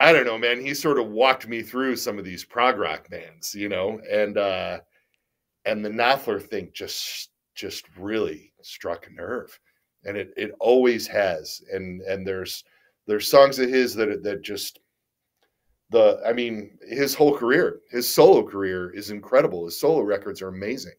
I 0.01 0.13
don't 0.13 0.27
know, 0.27 0.39
man, 0.39 0.61
he 0.61 0.75
sort 0.75 0.99
of 0.99 1.09
walked 1.09 1.49
me 1.49 1.63
through 1.63 1.97
some 1.97 2.19
of 2.19 2.25
these 2.25 2.45
prog 2.45 2.79
rock 2.79 3.09
bands, 3.09 3.55
you 3.55 3.69
know, 3.69 4.01
and 4.11 4.37
uh, 4.37 4.81
and 5.65 5.85
the 5.85 5.91
Knopfler 5.91 6.43
thing 6.43 6.71
just 6.73 7.31
just 7.55 7.87
really 7.97 8.53
struck 8.63 9.07
a 9.07 9.13
nerve, 9.13 9.59
and 10.05 10.17
it 10.17 10.33
it 10.37 10.53
always 10.61 11.07
has, 11.07 11.63
and 11.73 12.03
and 12.03 12.27
there's 12.27 12.65
there's 13.07 13.31
songs 13.31 13.59
of 13.59 13.71
his 13.71 13.95
that 13.95 14.23
that 14.23 14.43
just 14.43 14.79
the 15.91 16.21
I 16.27 16.33
mean 16.33 16.79
his 16.83 17.15
whole 17.15 17.37
career, 17.37 17.81
his 17.91 18.09
solo 18.09 18.47
career 18.47 18.91
is 18.91 19.11
incredible. 19.11 19.65
His 19.65 19.81
solo 19.81 20.03
records 20.03 20.43
are 20.43 20.49
amazing. 20.49 20.93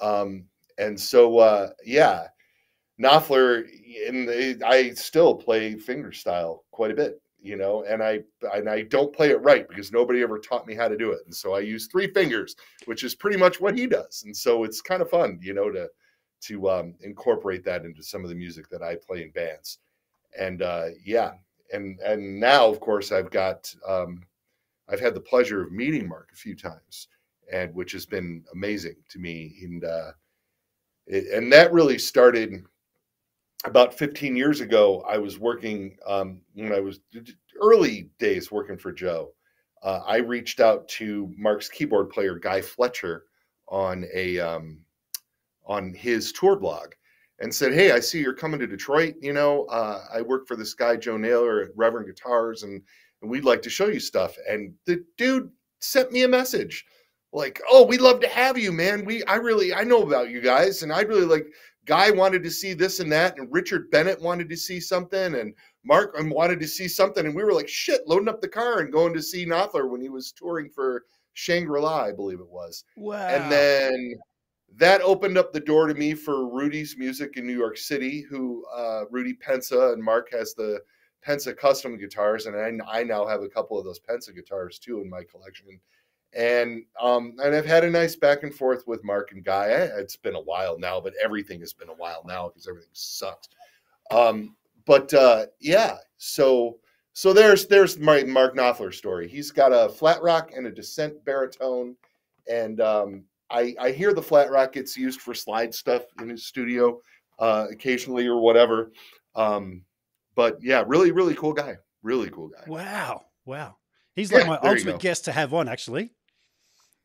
Um, 0.00 0.44
and 0.78 0.98
so 0.98 1.38
uh, 1.38 1.70
yeah, 1.84 2.26
Knopfler 3.00 3.64
and 4.08 4.62
I 4.64 4.90
still 4.94 5.34
play 5.34 5.74
fingerstyle 5.74 6.60
quite 6.70 6.90
a 6.90 6.94
bit, 6.94 7.20
you 7.40 7.56
know, 7.56 7.84
and 7.84 8.02
I 8.02 8.20
and 8.54 8.68
I 8.68 8.82
don't 8.82 9.14
play 9.14 9.30
it 9.30 9.42
right 9.42 9.68
because 9.68 9.92
nobody 9.92 10.22
ever 10.22 10.38
taught 10.38 10.66
me 10.66 10.74
how 10.74 10.88
to 10.88 10.96
do 10.96 11.10
it. 11.12 11.20
And 11.24 11.34
so 11.34 11.54
I 11.54 11.60
use 11.60 11.86
three 11.86 12.12
fingers, 12.12 12.54
which 12.84 13.04
is 13.04 13.14
pretty 13.14 13.36
much 13.36 13.60
what 13.60 13.76
he 13.76 13.86
does. 13.86 14.22
And 14.24 14.36
so 14.36 14.64
it's 14.64 14.80
kind 14.80 15.02
of 15.02 15.10
fun, 15.10 15.38
you 15.42 15.54
know, 15.54 15.70
to 15.70 15.88
to 16.42 16.70
um, 16.70 16.94
incorporate 17.02 17.64
that 17.64 17.84
into 17.84 18.02
some 18.02 18.24
of 18.24 18.28
the 18.28 18.36
music 18.36 18.68
that 18.68 18.82
I 18.82 18.96
play 18.96 19.22
in 19.22 19.30
bands. 19.30 19.78
And 20.38 20.62
uh, 20.62 20.88
yeah, 21.04 21.32
and 21.72 21.98
and 22.00 22.38
now 22.38 22.68
of 22.68 22.80
course 22.80 23.10
I've 23.10 23.30
got 23.30 23.74
um, 23.86 24.22
I've 24.88 25.00
had 25.00 25.14
the 25.14 25.20
pleasure 25.20 25.62
of 25.62 25.72
meeting 25.72 26.08
Mark 26.08 26.30
a 26.32 26.36
few 26.36 26.54
times, 26.54 27.08
and 27.52 27.74
which 27.74 27.92
has 27.92 28.06
been 28.06 28.44
amazing 28.52 28.96
to 29.10 29.18
me. 29.18 29.56
And 29.62 29.84
uh, 29.84 30.12
and 31.12 31.52
that 31.52 31.72
really 31.72 31.98
started 31.98 32.64
about 33.64 33.94
15 33.94 34.34
years 34.34 34.60
ago. 34.60 35.04
I 35.08 35.18
was 35.18 35.38
working 35.38 35.96
um, 36.06 36.40
when 36.54 36.72
I 36.72 36.80
was 36.80 37.00
early 37.60 38.10
days 38.18 38.50
working 38.50 38.78
for 38.78 38.92
Joe. 38.92 39.32
Uh, 39.82 40.00
I 40.06 40.18
reached 40.18 40.60
out 40.60 40.88
to 40.88 41.32
Mark's 41.36 41.68
keyboard 41.68 42.10
player 42.10 42.36
Guy 42.38 42.60
Fletcher 42.60 43.24
on 43.68 44.06
a 44.14 44.38
um, 44.38 44.78
on 45.66 45.92
his 45.92 46.32
tour 46.32 46.56
blog 46.56 46.92
and 47.40 47.52
said, 47.52 47.72
"Hey, 47.72 47.90
I 47.90 48.00
see 48.00 48.20
you're 48.20 48.32
coming 48.32 48.60
to 48.60 48.66
Detroit. 48.66 49.14
You 49.20 49.32
know, 49.32 49.64
uh, 49.64 50.04
I 50.12 50.22
work 50.22 50.46
for 50.46 50.56
this 50.56 50.74
guy 50.74 50.96
Joe 50.96 51.16
Naylor 51.16 51.62
at 51.62 51.76
Reverend 51.76 52.06
Guitars, 52.06 52.62
and 52.62 52.80
and 53.20 53.30
we'd 53.30 53.44
like 53.44 53.62
to 53.62 53.70
show 53.70 53.88
you 53.88 54.00
stuff." 54.00 54.36
And 54.48 54.72
the 54.86 55.04
dude 55.18 55.50
sent 55.80 56.12
me 56.12 56.22
a 56.22 56.28
message 56.28 56.84
like, 57.32 57.60
"Oh, 57.70 57.86
we'd 57.86 58.00
love 58.00 58.20
to 58.20 58.28
have 58.28 58.58
you, 58.58 58.72
man. 58.72 59.04
We 59.04 59.22
I 59.24 59.36
really 59.36 59.74
I 59.74 59.84
know 59.84 60.02
about 60.02 60.30
you 60.30 60.40
guys, 60.40 60.82
and 60.82 60.92
I'd 60.92 61.08
really 61.08 61.26
like." 61.26 61.46
Guy 61.84 62.12
wanted 62.12 62.44
to 62.44 62.50
see 62.50 62.74
this 62.74 63.00
and 63.00 63.10
that, 63.10 63.36
and 63.36 63.48
Richard 63.50 63.90
Bennett 63.90 64.22
wanted 64.22 64.48
to 64.50 64.56
see 64.56 64.78
something, 64.78 65.34
and 65.34 65.52
Mark 65.84 66.14
um, 66.16 66.30
wanted 66.30 66.60
to 66.60 66.68
see 66.68 66.86
something, 66.86 67.26
and 67.26 67.34
we 67.34 67.42
were 67.42 67.52
like, 67.52 67.68
"Shit!" 67.68 68.06
Loading 68.06 68.28
up 68.28 68.40
the 68.40 68.46
car 68.46 68.78
and 68.78 68.92
going 68.92 69.12
to 69.14 69.22
see 69.22 69.44
Knopfler 69.44 69.90
when 69.90 70.00
he 70.00 70.08
was 70.08 70.30
touring 70.30 70.70
for 70.70 71.04
Shangri 71.32 71.80
La, 71.80 72.04
I 72.04 72.12
believe 72.12 72.38
it 72.38 72.48
was. 72.48 72.84
Wow. 72.96 73.26
And 73.26 73.50
then 73.50 74.14
that 74.76 75.00
opened 75.02 75.36
up 75.36 75.52
the 75.52 75.60
door 75.60 75.86
to 75.86 75.94
me 75.94 76.14
for 76.14 76.48
Rudy's 76.48 76.96
music 76.96 77.36
in 77.36 77.46
New 77.46 77.56
York 77.56 77.76
City, 77.76 78.24
who 78.28 78.64
uh, 78.74 79.04
Rudy 79.10 79.34
Pensa 79.34 79.92
and 79.92 80.02
Mark 80.02 80.30
has 80.32 80.54
the 80.54 80.80
Pensa 81.26 81.56
custom 81.56 81.96
guitars, 81.96 82.46
and 82.46 82.56
I, 82.56 83.00
I 83.00 83.02
now 83.02 83.26
have 83.26 83.42
a 83.42 83.48
couple 83.48 83.78
of 83.78 83.84
those 83.84 84.00
Pensa 84.00 84.34
guitars 84.34 84.78
too 84.78 85.00
in 85.00 85.08
my 85.08 85.22
collection. 85.24 85.66
And 86.34 86.84
um, 87.00 87.34
and 87.42 87.54
I've 87.54 87.66
had 87.66 87.84
a 87.84 87.90
nice 87.90 88.16
back 88.16 88.42
and 88.42 88.54
forth 88.54 88.84
with 88.86 89.04
Mark 89.04 89.32
and 89.32 89.44
Guy. 89.44 89.66
It's 89.66 90.16
been 90.16 90.34
a 90.34 90.40
while 90.40 90.78
now, 90.78 91.00
but 91.00 91.12
everything 91.22 91.60
has 91.60 91.72
been 91.72 91.90
a 91.90 91.94
while 91.94 92.24
now 92.26 92.48
because 92.48 92.66
everything 92.66 92.88
sucks. 92.92 93.48
Um, 94.10 94.56
but 94.86 95.12
uh, 95.12 95.46
yeah, 95.60 95.96
so 96.16 96.78
so 97.12 97.32
there's 97.32 97.66
there's 97.66 97.98
my 97.98 98.22
Mark 98.22 98.56
Knopfler 98.56 98.94
story. 98.94 99.28
He's 99.28 99.50
got 99.50 99.72
a 99.72 99.92
Flatroc 99.92 100.56
and 100.56 100.66
a 100.66 100.70
descent 100.70 101.22
baritone, 101.24 101.96
and 102.48 102.80
um, 102.80 103.24
I, 103.50 103.74
I 103.78 103.90
hear 103.92 104.14
the 104.14 104.22
Flatroc 104.22 104.72
gets 104.72 104.96
used 104.96 105.20
for 105.20 105.34
slide 105.34 105.74
stuff 105.74 106.04
in 106.20 106.30
his 106.30 106.46
studio 106.46 107.00
uh, 107.38 107.66
occasionally 107.70 108.26
or 108.26 108.40
whatever. 108.40 108.92
Um, 109.34 109.82
but 110.34 110.56
yeah, 110.62 110.84
really, 110.86 111.10
really 111.10 111.34
cool 111.34 111.52
guy. 111.52 111.76
Really 112.02 112.30
cool 112.30 112.48
guy. 112.48 112.64
Wow. 112.66 113.26
Wow. 113.44 113.76
He's 114.14 114.30
yeah, 114.30 114.38
like 114.38 114.46
my 114.46 114.70
ultimate 114.70 114.98
guest 114.98 115.26
to 115.26 115.32
have 115.32 115.52
on, 115.54 115.68
actually. 115.68 116.12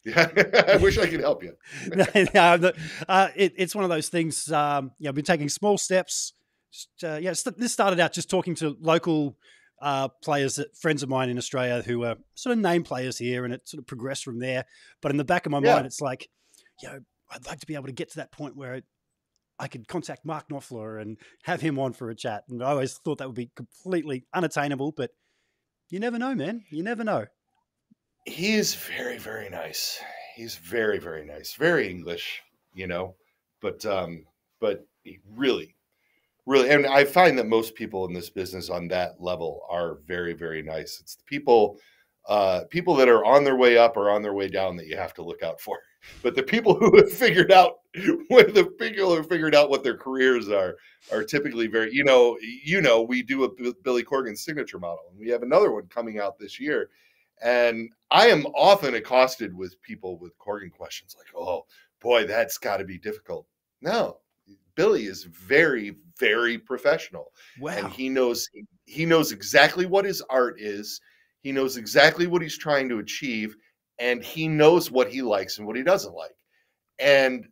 Yeah, 0.08 0.28
I 0.74 0.78
wish 0.78 0.98
I 0.98 1.08
could 1.08 1.20
help 1.20 1.44
you. 1.44 1.54
no, 2.34 2.58
no, 2.58 2.72
uh, 3.08 3.30
it, 3.36 3.54
it's 3.58 3.76
one 3.76 3.84
of 3.84 3.90
those 3.90 4.10
things. 4.10 4.52
Um, 4.52 4.92
yeah, 5.00 5.10
I've 5.10 5.16
been 5.16 5.26
taking 5.26 5.50
small 5.50 5.78
steps. 5.78 6.34
Just, 6.72 7.04
uh, 7.04 7.18
yeah, 7.22 7.34
this 7.58 7.74
started 7.74 8.00
out 8.00 8.14
just 8.14 8.30
talking 8.30 8.56
to 8.56 8.78
local 8.80 9.38
uh, 9.82 10.08
players 10.24 10.56
that 10.56 10.76
friends 10.78 11.04
of 11.04 11.10
mine 11.10 11.30
in 11.30 11.38
Australia 11.38 11.82
who 11.82 12.04
are 12.04 12.16
sort 12.36 12.54
of 12.54 12.60
name 12.60 12.84
players 12.84 13.18
here, 13.18 13.46
and 13.46 13.54
it 13.54 13.68
sort 13.68 13.80
of 13.80 13.88
progressed 13.88 14.24
from 14.24 14.40
there. 14.40 14.66
But 15.02 15.12
in 15.12 15.18
the 15.18 15.26
back 15.26 15.46
of 15.46 15.52
my 15.52 15.60
yeah. 15.60 15.76
mind, 15.76 15.86
it's 15.86 16.02
like, 16.02 16.30
you 16.82 16.90
know, 16.90 17.00
I'd 17.32 17.46
like 17.46 17.60
to 17.60 17.68
be 17.68 17.76
able 17.76 17.88
to 17.88 17.92
get 17.92 18.10
to 18.12 18.18
that 18.18 18.32
point 18.32 18.56
where 18.56 18.82
I 19.60 19.68
could 19.68 19.88
contact 19.88 20.26
Mark 20.26 20.50
Knopfler 20.50 21.02
and 21.02 21.18
have 21.44 21.62
him 21.62 21.80
on 21.80 21.94
for 21.94 22.10
a 22.10 22.16
chat. 22.16 22.44
And 22.50 22.64
I 22.64 22.72
always 22.72 22.94
thought 22.94 23.18
that 23.18 23.28
would 23.28 23.36
be 23.36 23.52
completely 23.56 24.26
unattainable, 24.34 24.94
but 24.96 25.12
you 25.90 26.00
never 26.00 26.18
know, 26.20 26.36
man. 26.36 26.64
You 26.70 26.84
never 26.84 27.04
know. 27.04 27.26
He 28.28 28.56
is 28.56 28.76
very, 28.76 29.18
very 29.18 29.50
nice. 29.50 30.00
He's 30.36 30.58
very, 30.58 31.00
very 31.00 31.26
nice. 31.26 31.54
Very 31.54 31.90
English, 31.90 32.42
you 32.76 32.86
know, 32.86 33.16
but 33.62 33.86
um, 33.86 34.26
but 34.60 34.86
really, 35.34 35.76
really, 36.46 36.70
and 36.70 36.86
I 36.86 37.06
find 37.06 37.40
that 37.40 37.48
most 37.48 37.74
people 37.74 38.06
in 38.06 38.14
this 38.14 38.30
business 38.30 38.70
on 38.70 38.90
that 38.90 39.22
level 39.22 39.62
are 39.70 40.00
very, 40.06 40.34
very 40.34 40.62
nice. 40.62 41.00
It's 41.00 41.16
the 41.16 41.24
people, 41.24 41.80
uh, 42.28 42.66
people 42.70 42.96
that 42.96 43.08
are 43.08 43.24
on 43.24 43.46
their 43.46 43.56
way 43.56 43.78
up 43.78 43.96
or 43.96 44.10
on 44.10 44.22
their 44.22 44.34
way 44.34 44.50
down 44.50 44.76
that 44.76 44.88
you 44.88 44.98
have 44.98 45.14
to 45.16 45.24
look 45.24 45.42
out 45.42 45.62
for. 45.62 45.80
But 46.22 46.36
the 46.36 46.44
people 46.44 46.76
who 46.76 46.96
have 46.98 47.12
figured 47.12 47.52
out 47.52 47.80
the 47.94 48.74
people 48.78 49.16
who 49.16 49.24
figured 49.24 49.56
out 49.56 49.70
what 49.70 49.84
their 49.84 49.98
careers 49.98 50.50
are 50.50 50.76
are 51.12 51.24
typically 51.24 51.68
very, 51.68 51.94
you 51.94 52.04
know, 52.04 52.38
you 52.42 52.82
know, 52.82 53.02
we 53.02 53.24
do 53.24 53.46
a 53.46 53.74
Billy 53.84 54.04
Corgan 54.04 54.38
signature 54.38 54.80
model, 54.80 55.06
and 55.10 55.20
we 55.20 55.30
have 55.30 55.44
another 55.44 55.72
one 55.72 55.88
coming 55.88 56.20
out 56.20 56.38
this 56.38 56.60
year. 56.60 56.90
And 57.42 57.90
I 58.10 58.28
am 58.28 58.46
often 58.48 58.96
accosted 58.96 59.56
with 59.56 59.82
people 59.82 60.18
with 60.18 60.38
Corgan 60.40 60.72
questions 60.72 61.16
like, 61.18 61.28
"Oh 61.36 61.66
boy, 62.00 62.26
that's 62.26 62.58
got 62.58 62.78
to 62.78 62.86
be 62.86 62.98
difficult." 62.98 63.46
No, 63.82 64.20
Billy 64.76 65.06
is 65.06 65.24
very, 65.24 65.98
very 66.20 66.58
professional, 66.58 67.32
wow. 67.60 67.74
and 67.78 67.88
he 67.90 68.10
knows 68.10 68.50
he 68.86 69.06
knows 69.06 69.32
exactly 69.32 69.86
what 69.86 70.06
his 70.06 70.22
art 70.30 70.60
is. 70.60 71.00
He 71.42 71.52
knows 71.52 71.78
exactly 71.78 72.28
what 72.28 72.42
he's 72.42 72.58
trying 72.58 72.90
to 72.90 73.00
achieve, 73.00 73.56
and 74.00 74.24
he 74.24 74.48
knows 74.48 74.90
what 74.90 75.12
he 75.12 75.22
likes 75.22 75.58
and 75.58 75.68
what 75.68 75.76
he 75.76 75.84
doesn't 75.84 76.16
like 76.16 76.38
and 77.00 77.48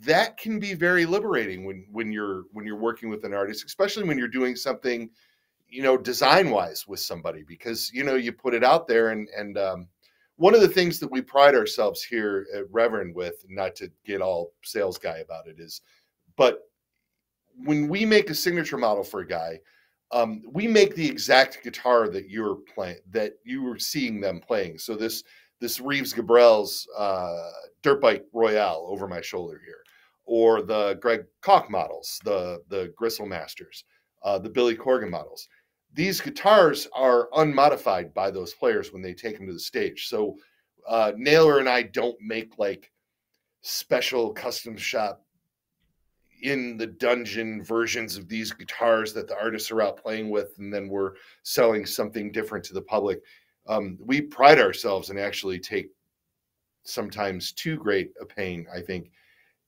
that 0.00 0.36
can 0.38 0.58
be 0.58 0.74
very 0.74 1.04
liberating 1.04 1.64
when 1.64 1.86
when 1.90 2.10
you're 2.10 2.44
when 2.52 2.64
you're 2.64 2.76
working 2.76 3.08
with 3.08 3.24
an 3.24 3.34
artist 3.34 3.64
especially 3.64 4.04
when 4.04 4.18
you're 4.18 4.28
doing 4.28 4.56
something 4.56 5.10
you 5.72 5.82
know 5.82 5.96
design 5.96 6.50
wise 6.50 6.86
with 6.86 7.00
somebody 7.00 7.42
because 7.48 7.90
you 7.92 8.04
know 8.04 8.14
you 8.14 8.32
put 8.32 8.54
it 8.54 8.62
out 8.62 8.86
there 8.86 9.10
and 9.10 9.28
and 9.36 9.56
um, 9.56 9.88
one 10.36 10.54
of 10.54 10.60
the 10.60 10.68
things 10.68 10.98
that 10.98 11.10
we 11.10 11.20
pride 11.20 11.54
ourselves 11.54 12.02
here 12.02 12.46
at 12.54 12.70
reverend 12.70 13.14
with 13.14 13.44
not 13.48 13.74
to 13.76 13.90
get 14.04 14.20
all 14.20 14.52
sales 14.62 14.98
guy 14.98 15.18
about 15.18 15.46
it 15.46 15.58
is 15.58 15.80
but 16.36 16.60
when 17.64 17.88
we 17.88 18.04
make 18.04 18.30
a 18.30 18.34
signature 18.34 18.78
model 18.78 19.02
for 19.02 19.20
a 19.20 19.26
guy 19.26 19.58
um, 20.12 20.42
we 20.52 20.68
make 20.68 20.94
the 20.94 21.08
exact 21.08 21.64
guitar 21.64 22.08
that 22.10 22.28
you're 22.28 22.58
playing 22.74 22.98
that 23.10 23.32
you 23.44 23.62
were 23.62 23.78
seeing 23.78 24.20
them 24.20 24.40
playing 24.40 24.76
so 24.76 24.94
this 24.94 25.24
this 25.62 25.80
Reeves 25.80 26.12
Gabrels 26.12 26.86
uh, 26.98 27.50
dirt 27.82 28.02
bike 28.02 28.26
Royale 28.32 28.84
over 28.88 29.06
my 29.06 29.20
shoulder 29.20 29.60
here, 29.64 29.84
or 30.24 30.60
the 30.60 30.98
Greg 31.00 31.24
Koch 31.40 31.70
models, 31.70 32.20
the 32.24 32.60
the 32.68 32.92
Gristle 32.96 33.26
Masters, 33.26 33.84
uh, 34.24 34.38
the 34.38 34.50
Billy 34.50 34.76
Corgan 34.76 35.08
models. 35.08 35.48
These 35.94 36.20
guitars 36.20 36.88
are 36.94 37.28
unmodified 37.36 38.14
by 38.14 38.30
those 38.30 38.54
players 38.54 38.92
when 38.92 39.02
they 39.02 39.14
take 39.14 39.36
them 39.36 39.46
to 39.46 39.52
the 39.52 39.60
stage. 39.60 40.08
So 40.08 40.36
uh, 40.88 41.12
Naylor 41.16 41.58
and 41.58 41.68
I 41.68 41.82
don't 41.82 42.20
make 42.20 42.58
like 42.58 42.90
special 43.60 44.32
custom 44.32 44.76
shop 44.76 45.24
in 46.42 46.76
the 46.76 46.86
dungeon 46.86 47.62
versions 47.62 48.16
of 48.16 48.28
these 48.28 48.52
guitars 48.52 49.12
that 49.12 49.28
the 49.28 49.38
artists 49.38 49.70
are 49.70 49.82
out 49.82 49.96
playing 49.96 50.28
with, 50.28 50.54
and 50.58 50.74
then 50.74 50.88
we're 50.88 51.12
selling 51.44 51.86
something 51.86 52.32
different 52.32 52.64
to 52.64 52.74
the 52.74 52.82
public 52.82 53.20
um, 53.66 53.98
we 54.00 54.20
pride 54.20 54.58
ourselves 54.58 55.10
and 55.10 55.18
actually 55.18 55.58
take 55.58 55.90
sometimes 56.84 57.52
too 57.52 57.76
great 57.76 58.12
a 58.20 58.26
pain, 58.26 58.66
I 58.74 58.80
think, 58.80 59.10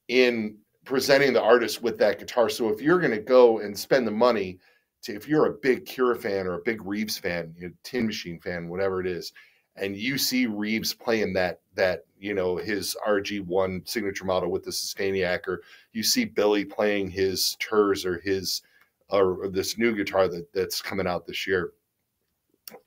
in 0.08 0.56
presenting 0.84 1.32
the 1.32 1.42
artist 1.42 1.82
with 1.82 1.96
that 1.98 2.18
guitar. 2.18 2.48
So 2.48 2.68
if 2.68 2.80
you're 2.80 2.98
going 2.98 3.12
to 3.12 3.20
go 3.20 3.60
and 3.60 3.78
spend 3.78 4.06
the 4.06 4.12
money 4.12 4.58
if 5.08 5.28
you're 5.28 5.46
a 5.46 5.52
big 5.52 5.84
Cure 5.86 6.14
fan 6.14 6.46
or 6.46 6.54
a 6.54 6.62
big 6.62 6.84
Reeves 6.84 7.18
fan, 7.18 7.54
you 7.58 7.68
know, 7.68 7.74
Tin 7.82 8.06
Machine 8.06 8.40
fan, 8.40 8.68
whatever 8.68 9.00
it 9.00 9.06
is, 9.06 9.32
and 9.76 9.96
you 9.96 10.18
see 10.18 10.46
Reeves 10.46 10.94
playing 10.94 11.32
that 11.34 11.60
that 11.74 12.04
you 12.18 12.34
know 12.34 12.56
his 12.56 12.96
RG1 13.06 13.88
signature 13.88 14.24
model 14.24 14.50
with 14.50 14.64
the 14.64 14.70
Sustainiac, 14.70 15.46
or 15.48 15.62
you 15.92 16.02
see 16.02 16.24
Billy 16.24 16.64
playing 16.64 17.10
his 17.10 17.56
Terz 17.60 18.04
or 18.04 18.18
his 18.20 18.62
or 19.10 19.48
this 19.48 19.78
new 19.78 19.94
guitar 19.94 20.28
that, 20.28 20.52
that's 20.52 20.80
coming 20.80 21.06
out 21.06 21.26
this 21.26 21.46
year. 21.46 21.72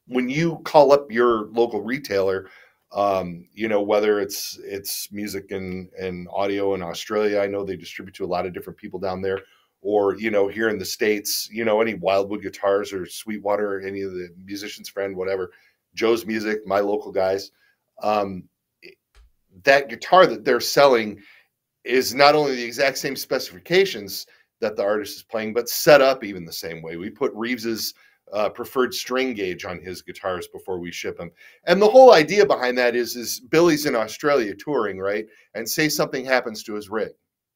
When 0.07 0.29
you 0.29 0.57
call 0.63 0.91
up 0.91 1.11
your 1.11 1.47
local 1.47 1.81
retailer, 1.81 2.49
um, 2.93 3.47
you 3.53 3.67
know 3.67 3.81
whether 3.81 4.19
it's 4.19 4.57
it's 4.63 5.11
music 5.11 5.51
and 5.51 5.89
and 5.99 6.27
audio 6.31 6.73
in 6.73 6.81
Australia, 6.81 7.41
I 7.41 7.47
know 7.47 7.63
they 7.63 7.75
distribute 7.75 8.15
to 8.15 8.25
a 8.25 8.27
lot 8.27 8.45
of 8.45 8.53
different 8.53 8.79
people 8.79 8.99
down 8.99 9.21
there, 9.21 9.41
or 9.81 10.15
you 10.17 10.31
know 10.31 10.47
here 10.47 10.69
in 10.69 10.77
the 10.77 10.85
states, 10.85 11.49
you 11.51 11.65
know 11.65 11.81
any 11.81 11.93
Wildwood 11.93 12.41
guitars 12.41 12.93
or 12.93 13.05
Sweetwater, 13.05 13.81
any 13.81 14.01
of 14.01 14.11
the 14.11 14.29
musicians 14.43 14.89
friend, 14.89 15.15
whatever 15.15 15.51
Joe's 15.93 16.25
Music, 16.25 16.65
my 16.65 16.79
local 16.79 17.11
guys. 17.11 17.51
Um, 18.01 18.43
that 19.63 19.89
guitar 19.89 20.27
that 20.27 20.45
they're 20.45 20.59
selling 20.59 21.19
is 21.83 22.13
not 22.13 22.35
only 22.35 22.55
the 22.55 22.63
exact 22.63 22.97
same 22.97 23.15
specifications 23.15 24.27
that 24.59 24.75
the 24.75 24.83
artist 24.83 25.17
is 25.17 25.23
playing, 25.23 25.53
but 25.53 25.69
set 25.69 26.01
up 26.01 26.23
even 26.23 26.45
the 26.45 26.51
same 26.51 26.81
way. 26.81 26.97
We 26.97 27.09
put 27.09 27.33
Reeves's 27.33 27.93
uh, 28.33 28.49
preferred 28.49 28.93
string 28.93 29.33
gauge 29.33 29.65
on 29.65 29.79
his 29.79 30.01
guitars 30.01 30.47
before 30.47 30.79
we 30.79 30.91
ship 30.91 31.17
them. 31.17 31.31
And 31.65 31.81
the 31.81 31.87
whole 31.87 32.13
idea 32.13 32.45
behind 32.45 32.77
that 32.77 32.95
is, 32.95 33.15
is 33.15 33.39
Billy's 33.39 33.85
in 33.85 33.95
Australia 33.95 34.53
touring, 34.55 34.99
right? 34.99 35.25
And 35.53 35.67
say 35.67 35.89
something 35.89 36.25
happens 36.25 36.63
to 36.63 36.73
his 36.73 36.89
rig, 36.89 37.11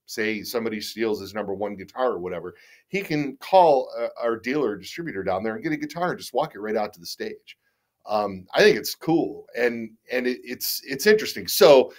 say 0.05 0.43
somebody 0.43 0.81
steals 0.81 1.21
his 1.21 1.33
number 1.33 1.53
one 1.53 1.75
guitar 1.75 2.11
or 2.11 2.19
whatever, 2.19 2.55
he 2.87 3.01
can 3.01 3.37
call 3.37 3.89
uh, 3.97 4.07
our 4.21 4.37
dealer 4.37 4.75
distributor 4.75 5.23
down 5.23 5.43
there 5.43 5.55
and 5.55 5.63
get 5.63 5.71
a 5.71 5.77
guitar 5.77 6.11
and 6.11 6.19
just 6.19 6.33
walk 6.33 6.55
it 6.55 6.59
right 6.59 6.75
out 6.75 6.93
to 6.93 6.99
the 6.99 7.05
stage 7.05 7.57
um, 8.05 8.45
I 8.53 8.61
think 8.61 8.77
it's 8.77 8.95
cool 8.95 9.45
and 9.55 9.91
and 10.11 10.27
it, 10.27 10.39
it's 10.43 10.81
it's 10.85 11.07
interesting. 11.07 11.47
So 11.47 11.93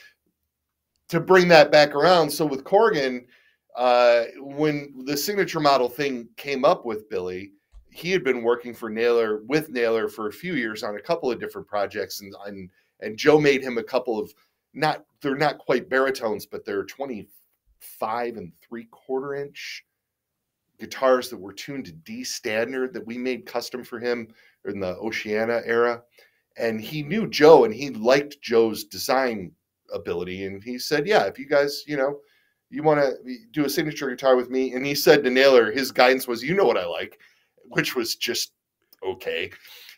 to 1.08 1.20
bring 1.20 1.48
that 1.48 1.70
back 1.70 1.94
around, 1.94 2.30
so 2.30 2.46
with 2.46 2.64
Corgan, 2.64 3.26
uh, 3.76 4.24
when 4.38 5.04
the 5.04 5.16
signature 5.16 5.60
model 5.60 5.88
thing 5.88 6.28
came 6.36 6.64
up 6.64 6.84
with 6.84 7.08
Billy, 7.08 7.52
he 7.90 8.10
had 8.10 8.24
been 8.24 8.42
working 8.42 8.74
for 8.74 8.88
Naylor 8.88 9.42
with 9.46 9.68
Naylor 9.68 10.08
for 10.08 10.28
a 10.28 10.32
few 10.32 10.54
years 10.54 10.82
on 10.82 10.96
a 10.96 11.00
couple 11.00 11.30
of 11.30 11.38
different 11.38 11.68
projects, 11.68 12.20
and 12.20 12.34
and, 12.46 12.70
and 13.00 13.16
Joe 13.16 13.38
made 13.38 13.62
him 13.62 13.78
a 13.78 13.82
couple 13.82 14.18
of 14.18 14.32
not 14.74 15.04
they're 15.20 15.36
not 15.36 15.58
quite 15.58 15.88
baritones, 15.88 16.46
but 16.46 16.64
they're 16.64 16.84
twenty 16.84 17.28
five 17.82 18.36
and 18.36 18.52
three 18.60 18.84
quarter 18.90 19.34
inch 19.34 19.84
guitars 20.78 21.30
that 21.30 21.38
were 21.38 21.52
tuned 21.52 21.84
to 21.86 21.92
D 21.92 22.24
standard 22.24 22.92
that 22.92 23.06
we 23.06 23.18
made 23.18 23.46
custom 23.46 23.84
for 23.84 24.00
him 24.00 24.28
in 24.64 24.80
the 24.80 24.96
Oceania 24.96 25.62
era. 25.64 26.02
And 26.56 26.80
he 26.80 27.02
knew 27.02 27.28
Joe 27.28 27.64
and 27.64 27.74
he 27.74 27.90
liked 27.90 28.40
Joe's 28.42 28.84
design 28.84 29.52
ability. 29.92 30.44
And 30.44 30.62
he 30.62 30.78
said, 30.78 31.06
Yeah, 31.06 31.24
if 31.24 31.38
you 31.38 31.46
guys, 31.46 31.84
you 31.86 31.96
know, 31.96 32.18
you 32.70 32.82
want 32.82 33.00
to 33.00 33.14
do 33.52 33.64
a 33.64 33.70
signature 33.70 34.10
guitar 34.10 34.36
with 34.36 34.50
me. 34.50 34.72
And 34.72 34.84
he 34.84 34.94
said 34.94 35.22
to 35.24 35.30
Naylor, 35.30 35.70
his 35.70 35.92
guidance 35.92 36.26
was, 36.26 36.42
You 36.42 36.54
know 36.54 36.64
what 36.64 36.78
I 36.78 36.86
like, 36.86 37.18
which 37.68 37.94
was 37.94 38.16
just 38.16 38.52
okay. 39.06 39.50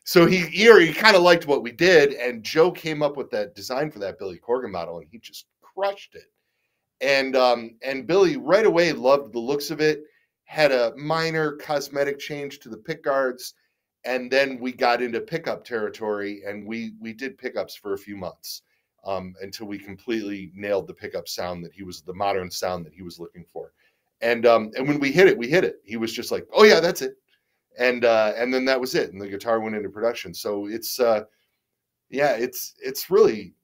So 0.05 0.27
he 0.27 0.43
he, 0.47 0.87
he 0.87 0.93
kind 0.93 1.17
of 1.17 1.23
liked 1.23 1.47
what 1.47 1.63
we 1.63 1.73
did. 1.73 2.13
And 2.13 2.45
Joe 2.45 2.71
came 2.71 3.03
up 3.03 3.17
with 3.17 3.31
that 3.31 3.55
design 3.55 3.91
for 3.91 3.99
that 4.01 4.19
Billy 4.19 4.39
Corgan 4.39 4.71
model 4.71 4.99
and 4.99 5.07
he 5.11 5.19
just 5.19 5.47
crushed 5.63 6.15
it. 6.15 6.31
And 7.05 7.37
um, 7.37 7.77
and 7.83 8.07
Billy 8.07 8.37
right 8.37 8.67
away 8.67 8.93
loved 8.93 9.33
the 9.33 9.39
looks 9.39 9.71
of 9.71 9.81
it, 9.81 10.03
had 10.45 10.73
a 10.73 10.93
minor 10.97 11.53
cosmetic 11.53 12.19
change 12.19 12.59
to 12.61 12.69
the 12.69 12.79
pick 12.79 13.05
guards 13.05 13.55
and 14.05 14.31
then 14.31 14.59
we 14.61 14.73
got 14.73 15.03
into 15.03 15.21
pickup 15.21 15.65
territory 15.65 16.43
and 16.47 16.67
we 16.67 16.93
we 17.01 17.13
did 17.13 17.39
pickups 17.39 17.75
for 17.75 17.95
a 17.95 17.99
few 17.99 18.17
months 18.17 18.63
um, 19.05 19.35
until 19.43 19.67
we 19.67 19.79
completely 19.79 20.51
nailed 20.55 20.87
the 20.87 20.95
pickup 20.95 21.29
sound 21.29 21.65
that 21.65 21.73
he 21.73 21.83
was 21.83 22.03
the 22.03 22.15
modern 22.15 22.51
sound 22.51 22.85
that 22.87 22.95
he 22.95 23.03
was 23.03 23.19
looking 23.19 23.45
for. 23.53 23.73
And 24.21 24.47
um, 24.47 24.71
and 24.77 24.87
when 24.87 25.01
we 25.01 25.13
hit 25.13 25.27
it 25.27 25.37
we 25.37 25.49
hit 25.49 25.65
it. 25.65 25.77
He 25.85 25.97
was 25.97 26.13
just 26.13 26.31
like 26.31 26.47
oh 26.53 26.65
yeah 26.65 26.81
that's 26.81 27.03
it. 27.03 27.15
And 27.79 28.05
uh, 28.05 28.33
and 28.37 28.53
then 28.53 28.65
that 28.67 28.81
was 28.81 28.95
it 28.95 29.13
and 29.13 29.21
the 29.21 29.29
guitar 29.29 29.61
went 29.61 29.77
into 29.77 29.89
production. 29.89 30.35
So 30.35 30.67
it's 30.67 31.01
uh, 31.01 31.25
yeah 32.11 32.33
it's 32.33 32.75
it's 32.83 33.11
really 33.11 33.55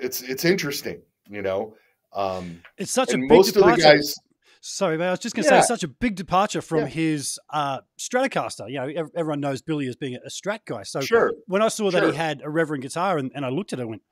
it's 0.00 0.22
it's 0.22 0.44
interesting 0.44 1.02
you 1.28 1.42
know 1.42 1.74
um, 2.12 2.62
it's 2.76 2.92
such 2.92 3.12
a 3.12 3.18
big 3.18 3.30
most 3.30 3.54
departure. 3.54 3.72
of 3.72 3.76
the 3.76 3.82
guys 3.82 4.14
Sorry, 4.60 4.96
but 4.96 5.06
I 5.06 5.10
was 5.10 5.20
just 5.20 5.34
going 5.34 5.46
to 5.48 5.54
yeah. 5.54 5.60
say 5.60 5.66
such 5.66 5.82
a 5.82 5.88
big 5.88 6.16
departure 6.16 6.60
from 6.60 6.80
yeah. 6.80 6.86
his 6.86 7.38
uh, 7.50 7.80
Stratocaster. 7.98 8.68
You 8.68 8.78
know, 8.78 9.08
everyone 9.14 9.40
knows 9.40 9.62
Billy 9.62 9.86
as 9.86 9.96
being 9.96 10.16
a 10.16 10.28
Strat 10.28 10.60
guy. 10.66 10.82
So 10.82 11.00
sure. 11.00 11.32
when 11.46 11.62
I 11.62 11.68
saw 11.68 11.90
that 11.90 12.02
he 12.02 12.14
had 12.14 12.42
a 12.42 12.50
Reverend 12.50 12.82
guitar 12.82 13.18
and, 13.18 13.30
and 13.34 13.44
I 13.46 13.50
looked 13.50 13.72
at 13.72 13.78
it, 13.78 13.82
I 13.82 13.86
went, 13.86 14.02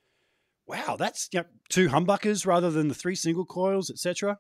"Wow, 0.66 0.96
that's 0.98 1.28
you 1.32 1.40
know, 1.40 1.46
two 1.68 1.88
humbuckers 1.88 2.46
rather 2.46 2.70
than 2.70 2.88
the 2.88 2.94
three 2.94 3.16
single 3.16 3.44
coils, 3.44 3.90
etc." 3.90 4.38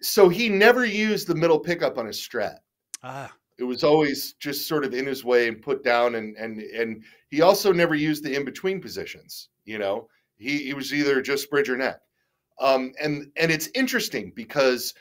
So 0.00 0.30
he 0.30 0.48
never 0.48 0.84
used 0.84 1.26
the 1.26 1.34
middle 1.34 1.58
pickup 1.58 1.98
on 1.98 2.06
his 2.06 2.16
Strat. 2.16 2.56
Ah. 3.02 3.32
It 3.58 3.64
was 3.64 3.84
always 3.84 4.32
just 4.40 4.66
sort 4.66 4.86
of 4.86 4.94
in 4.94 5.04
his 5.04 5.22
way 5.22 5.46
and 5.46 5.60
put 5.60 5.84
down, 5.84 6.14
and 6.14 6.34
and 6.36 6.60
and 6.60 7.04
he 7.30 7.42
also 7.42 7.72
never 7.72 7.94
used 7.94 8.24
the 8.24 8.34
in 8.34 8.46
between 8.46 8.80
positions. 8.80 9.50
You 9.66 9.78
know, 9.78 10.08
he 10.38 10.64
he 10.64 10.74
was 10.74 10.94
either 10.94 11.20
just 11.20 11.50
bridge 11.50 11.68
or 11.68 11.76
neck. 11.76 12.00
Um, 12.60 12.92
and 13.02 13.30
and 13.36 13.50
it's 13.50 13.70
interesting 13.74 14.32
because 14.36 14.94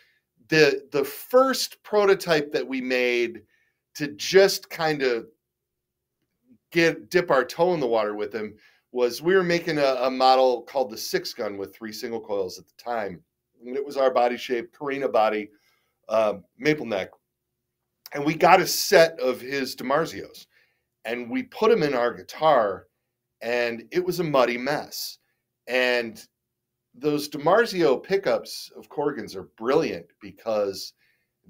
the 0.48 0.88
the 0.91 1.04
first 1.04 1.82
prototype 1.84 2.52
that 2.54 2.67
we 2.67 2.82
made 2.82 3.43
to 3.95 4.08
just 4.10 4.69
kind 4.69 5.04
of 5.04 5.28
get 6.72 7.10
dip 7.10 7.32
our 7.32 7.43
toe 7.43 7.74
in 7.74 7.80
the 7.80 7.88
water 7.88 8.15
with 8.15 8.34
him 8.34 8.56
was 8.91 9.22
we 9.22 9.36
were 9.36 9.43
making 9.43 9.78
a, 9.78 9.98
a, 10.02 10.10
model 10.10 10.63
called 10.63 10.89
the 10.89 10.98
six 10.98 11.34
gun 11.34 11.58
with 11.58 11.76
three 11.76 11.91
single 11.91 12.19
coils 12.19 12.58
at 12.58 12.65
the 12.65 12.84
time. 12.84 13.22
And 13.63 13.76
it 13.76 13.86
was 13.86 13.98
our 13.98 14.12
body 14.12 14.38
shape, 14.38 14.76
Korina 14.76 15.12
body, 15.12 15.50
um, 16.08 16.43
maple 16.58 16.88
neck. 16.88 17.10
And 18.13 18.26
we 18.26 18.34
got 18.34 18.62
a 18.62 18.65
set 18.65 19.19
of 19.19 19.41
his 19.41 19.76
DiMarzios 19.76 20.48
and 21.06 21.30
we 21.30 21.43
put 21.43 21.69
them 21.69 21.84
in 21.84 21.93
our 21.93 22.13
guitar 22.13 22.88
and 23.41 23.84
it 23.91 24.04
was 24.04 24.19
a 24.19 24.24
muddy 24.24 24.58
mess. 24.58 25.19
And 25.67 26.26
those 27.00 27.30
DiMarzio 27.30 28.04
pickups 28.04 28.72
of 28.76 28.90
Corgans 28.90 29.36
are 29.36 29.50
brilliant 29.58 30.08
because 30.22 30.94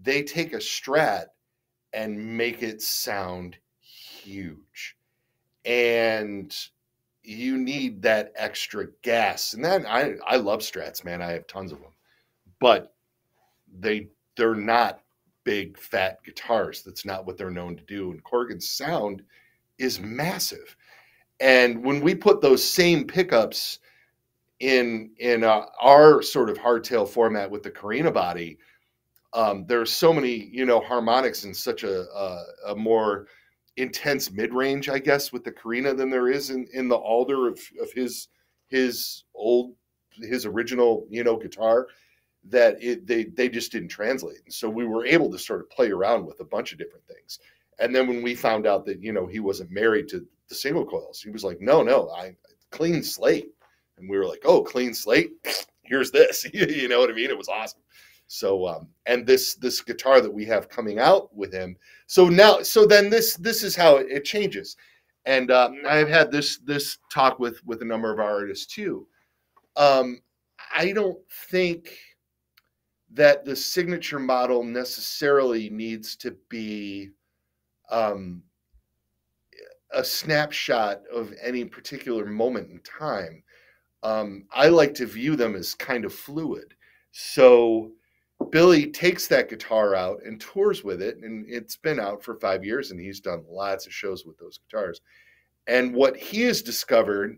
they 0.02 0.24
take 0.24 0.54
a 0.54 0.58
strat 0.58 1.26
and 1.94 2.38
make 2.38 2.62
it 2.62 2.82
sound 2.82 3.58
huge. 3.80 4.96
And 5.66 6.56
you 7.24 7.58
need 7.58 8.02
that 8.04 8.32
extra 8.36 8.88
gas. 9.02 9.54
And 9.54 9.64
then 9.64 9.86
I 9.86 10.16
I 10.26 10.38
love 10.38 10.60
strats, 10.60 11.04
man. 11.04 11.22
I 11.22 11.32
have 11.32 11.48
tons 11.48 11.72
of 11.72 11.80
them. 11.80 11.92
But 12.60 12.94
they 13.80 14.08
they're 14.36 14.56
not 14.56 15.02
big 15.44 15.78
fat 15.78 16.24
guitars. 16.24 16.84
That's 16.84 17.06
not 17.06 17.26
what 17.26 17.38
they're 17.38 17.52
known 17.52 17.76
to 17.76 17.84
do. 17.84 18.12
And 18.12 18.24
Corgan's 18.24 18.70
sound 18.70 19.24
is 19.78 20.00
massive. 20.00 20.76
And 21.40 21.84
when 21.84 22.02
we 22.02 22.16
put 22.16 22.42
those 22.42 22.64
same 22.64 23.06
pickups 23.06 23.80
in 24.60 25.12
in 25.20 25.44
uh, 25.44 25.66
our 25.82 26.22
sort 26.22 26.50
of 26.50 26.58
hardtail 26.58 27.08
format 27.08 27.50
with 27.50 27.64
the 27.64 27.72
Korina 27.72 28.14
body, 28.14 28.58
um, 29.34 29.66
there's 29.68 29.92
so 29.92 30.14
many 30.14 30.50
you 30.52 30.66
know 30.66 30.80
harmonics 30.82 31.44
in 31.44 31.54
such 31.54 31.84
a, 31.84 32.02
a, 32.02 32.44
a 32.68 32.76
more 32.76 33.28
intense 33.78 34.32
mid 34.32 34.54
range, 34.54 34.90
I 34.90 35.00
guess, 35.00 35.32
with 35.32 35.44
the 35.44 35.52
Korina 35.52 35.96
than 35.96 36.10
there 36.10 36.30
is 36.30 36.50
in, 36.50 36.68
in 36.74 36.90
the 36.90 36.98
Alder 36.98 37.48
of, 37.48 37.60
of 37.82 37.92
his 37.94 38.28
his 38.68 39.24
old 39.34 39.76
his 40.18 40.46
original 40.46 41.08
you 41.10 41.24
know 41.24 41.38
guitar 41.38 41.88
that 42.46 42.82
it, 42.84 43.08
they 43.08 43.26
they 43.26 43.48
just 43.50 43.72
didn't 43.72 43.90
translate. 43.90 44.40
And 44.44 44.54
so 44.54 44.70
we 44.70 44.86
were 44.86 45.06
able 45.06 45.32
to 45.32 45.40
sort 45.40 45.62
of 45.62 45.70
play 45.70 45.92
around 45.92 46.26
with 46.26 46.40
a 46.42 46.46
bunch 46.46 46.74
of 46.74 46.78
different 46.78 47.06
things. 47.08 47.40
And 47.80 47.96
then 47.96 48.08
when 48.08 48.22
we 48.22 48.36
found 48.36 48.68
out 48.68 48.86
that 48.88 49.02
you 49.02 49.14
know 49.14 49.26
he 49.26 49.40
wasn't 49.40 49.72
married 49.72 50.10
to 50.10 50.26
the 50.50 50.56
single 50.56 50.86
coils, 50.86 51.22
he 51.22 51.30
was 51.30 51.46
like, 51.46 51.62
"No, 51.62 51.82
no, 51.82 52.10
I 52.10 52.36
clean 52.72 53.02
slate 53.04 53.54
and 54.00 54.10
we 54.10 54.18
were 54.18 54.26
like, 54.26 54.42
"Oh, 54.46 54.64
clean 54.64 54.94
slate. 54.94 55.32
Here's 55.84 56.12
this." 56.12 56.46
you 56.54 56.88
know 56.88 57.00
what 57.00 57.10
I 57.10 57.14
mean? 57.14 57.30
It 57.30 57.38
was 57.38 57.50
awesome. 57.50 57.82
So, 58.28 58.68
um, 58.68 58.88
and 59.08 59.26
this 59.26 59.56
this 59.56 59.82
guitar 59.82 60.22
that 60.22 60.32
we 60.32 60.46
have 60.46 60.70
coming 60.70 61.00
out 61.00 61.36
with 61.36 61.52
him. 61.52 61.76
So 62.06 62.30
now, 62.30 62.62
so 62.62 62.86
then 62.86 63.10
this 63.10 63.36
this 63.36 63.64
is 63.64 63.76
how 63.76 63.98
it, 63.98 64.08
it 64.10 64.26
changes. 64.26 64.78
And 65.26 65.52
um, 65.52 65.82
I've 65.88 66.10
had 66.10 66.32
this 66.32 66.60
this 66.60 67.00
talk 67.12 67.40
with 67.40 67.66
with 67.66 67.82
a 67.82 67.86
number 67.86 68.14
of 68.14 68.20
our 68.20 68.30
artists 68.30 68.68
too. 68.68 69.08
Um, 69.76 70.22
I 70.76 70.92
don't 70.92 71.20
think 71.50 71.98
that 73.12 73.46
the 73.46 73.56
signature 73.56 74.20
model 74.20 74.64
necessarily 74.64 75.70
needs 75.70 76.16
to 76.18 76.38
be 76.50 77.10
um, 77.90 78.44
a 79.92 80.04
snapshot 80.04 81.02
of 81.12 81.34
any 81.42 81.66
particular 81.66 82.26
moment 82.26 82.70
in 82.70 82.80
time 82.82 83.44
um, 84.04 84.46
I 84.52 84.70
like 84.70 84.94
to 84.96 85.06
view 85.06 85.36
them 85.36 85.56
as 85.56 85.76
kind 85.76 86.06
of 86.06 86.14
fluid. 86.14 86.74
So 87.12 87.92
Billy 88.52 88.88
takes 88.88 89.28
that 89.28 89.50
guitar 89.50 89.96
out 89.96 90.22
and 90.24 90.40
tours 90.40 90.84
with 90.84 91.02
it, 91.02 91.18
and 91.18 91.46
it's 91.48 91.76
been 91.76 92.00
out 92.00 92.24
for 92.24 92.36
five 92.36 92.64
years, 92.64 92.92
and 92.92 93.00
he's 93.00 93.20
done 93.20 93.44
lots 93.50 93.86
of 93.86 93.94
shows 93.94 94.26
with 94.26 94.38
those 94.38 94.60
guitars. 94.60 95.02
And 95.68 95.94
what 95.94 96.16
he 96.16 96.42
has 96.42 96.62
discovered 96.62 97.38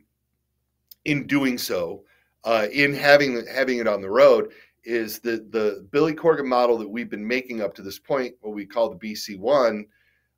in 1.05 1.25
doing 1.25 1.57
so, 1.57 2.03
uh, 2.43 2.67
in 2.71 2.93
having 2.93 3.45
having 3.47 3.79
it 3.79 3.87
on 3.87 4.01
the 4.01 4.09
road, 4.09 4.51
is 4.83 5.19
that 5.19 5.51
the 5.51 5.87
Billy 5.91 6.13
Corgan 6.13 6.45
model 6.45 6.77
that 6.77 6.89
we've 6.89 7.09
been 7.09 7.27
making 7.27 7.61
up 7.61 7.73
to 7.75 7.81
this 7.81 7.99
point, 7.99 8.35
what 8.41 8.53
we 8.53 8.65
call 8.65 8.89
the 8.89 8.95
BC 8.95 9.37
one, 9.39 9.85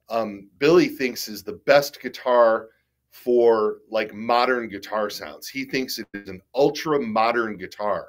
um, 0.10 0.50
Billy 0.60 0.88
thinks 0.88 1.28
is 1.28 1.44
the 1.44 1.60
best 1.66 2.02
guitar 2.02 2.70
for 3.14 3.78
like 3.92 4.12
modern 4.12 4.68
guitar 4.68 5.08
sounds. 5.08 5.48
He 5.48 5.66
thinks 5.66 6.00
it 6.00 6.08
is 6.16 6.30
an 6.30 6.42
ultra 6.56 7.00
modern 7.00 7.58
guitar. 7.58 8.08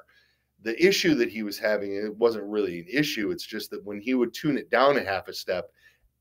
The 0.63 0.83
issue 0.83 1.13
that 1.15 1.29
he 1.29 1.43
was 1.43 1.59
having, 1.59 1.95
it 1.95 2.17
wasn't 2.17 2.45
really 2.45 2.79
an 2.79 2.87
issue. 2.89 3.29
It's 3.29 3.45
just 3.45 3.69
that 3.69 3.85
when 3.85 4.01
he 4.01 4.15
would 4.15 4.33
tune 4.33 4.57
it 4.57 4.71
down 4.71 4.97
a 4.97 5.03
half 5.03 5.27
a 5.27 5.33
step 5.33 5.69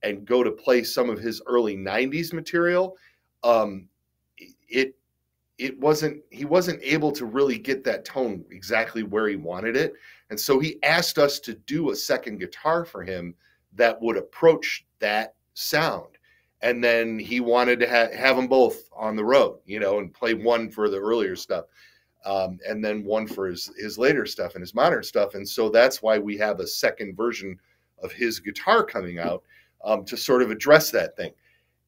and 0.03 0.27
go 0.27 0.45
to 0.45 0.51
play 0.51 0.85
some 0.85 1.09
of 1.09 1.19
his 1.19 1.41
early 1.47 1.79
90s 1.79 2.35
material, 2.35 2.95
um, 3.43 3.89
it 4.69 4.95
it 5.57 5.81
wasn't 5.81 6.21
he 6.31 6.45
wasn't 6.45 6.83
able 6.83 7.13
to 7.13 7.25
really 7.25 7.57
get 7.57 7.85
that 7.85 8.05
tone 8.05 8.45
exactly 8.51 9.03
where 9.03 9.29
he 9.29 9.37
wanted 9.37 9.77
it 9.77 9.93
and 10.31 10.41
so 10.41 10.59
he 10.59 10.83
asked 10.83 11.17
us 11.17 11.39
to 11.39 11.55
do 11.55 11.91
a 11.91 11.97
second 11.97 12.39
guitar 12.39 12.85
for 12.85 13.05
him 13.05 13.33
that 13.73 14.01
would 14.03 14.17
approach 14.17 14.85
that 14.99 15.35
sound 15.53 16.14
and 16.65 16.83
then 16.83 17.19
he 17.19 17.39
wanted 17.39 17.79
to 17.79 17.89
ha- 17.89 18.17
have 18.17 18.35
them 18.37 18.49
both 18.49 18.89
on 18.97 19.15
the 19.15 19.25
road 19.25 19.59
you 19.67 19.79
know 19.79 19.99
and 19.99 20.13
play 20.13 20.35
one 20.35 20.69
for 20.69 20.89
the 20.89 20.99
earlier 20.99 21.37
stuff 21.37 21.67
um, 22.25 22.59
and 22.67 22.85
then 22.85 23.05
one 23.05 23.27
for 23.27 23.47
his 23.47 23.71
his 23.77 23.99
later 23.99 24.27
stuff 24.27 24.55
and 24.55 24.63
his 24.63 24.75
modern 24.75 25.03
stuff 25.03 25.35
and 25.35 25.49
so 25.49 25.69
that's 25.69 26.03
why 26.03 26.19
we 26.19 26.37
have 26.37 26.59
a 26.59 26.67
second 26.67 27.17
version 27.17 27.57
of 28.03 28.11
his 28.13 28.41
guitar 28.41 28.83
coming 28.83 29.19
out 29.19 29.43
um, 29.85 30.05
to 30.05 30.17
sort 30.17 30.43
of 30.43 30.51
address 30.51 30.91
that 30.91 31.17
thing. 31.17 31.33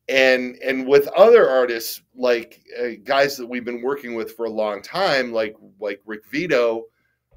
And 0.08 0.56
and 0.64 0.86
with 0.86 1.08
other 1.08 1.48
artists 1.48 2.02
like 2.14 2.62
uh, 2.80 2.90
guys 3.02 3.36
that 3.36 3.46
we've 3.46 3.64
been 3.64 3.82
working 3.82 4.14
with 4.14 4.36
for 4.36 4.46
a 4.46 4.50
long 4.50 4.80
time 4.80 5.32
like 5.32 5.56
like 5.80 6.00
rick 6.06 6.24
vito 6.26 6.84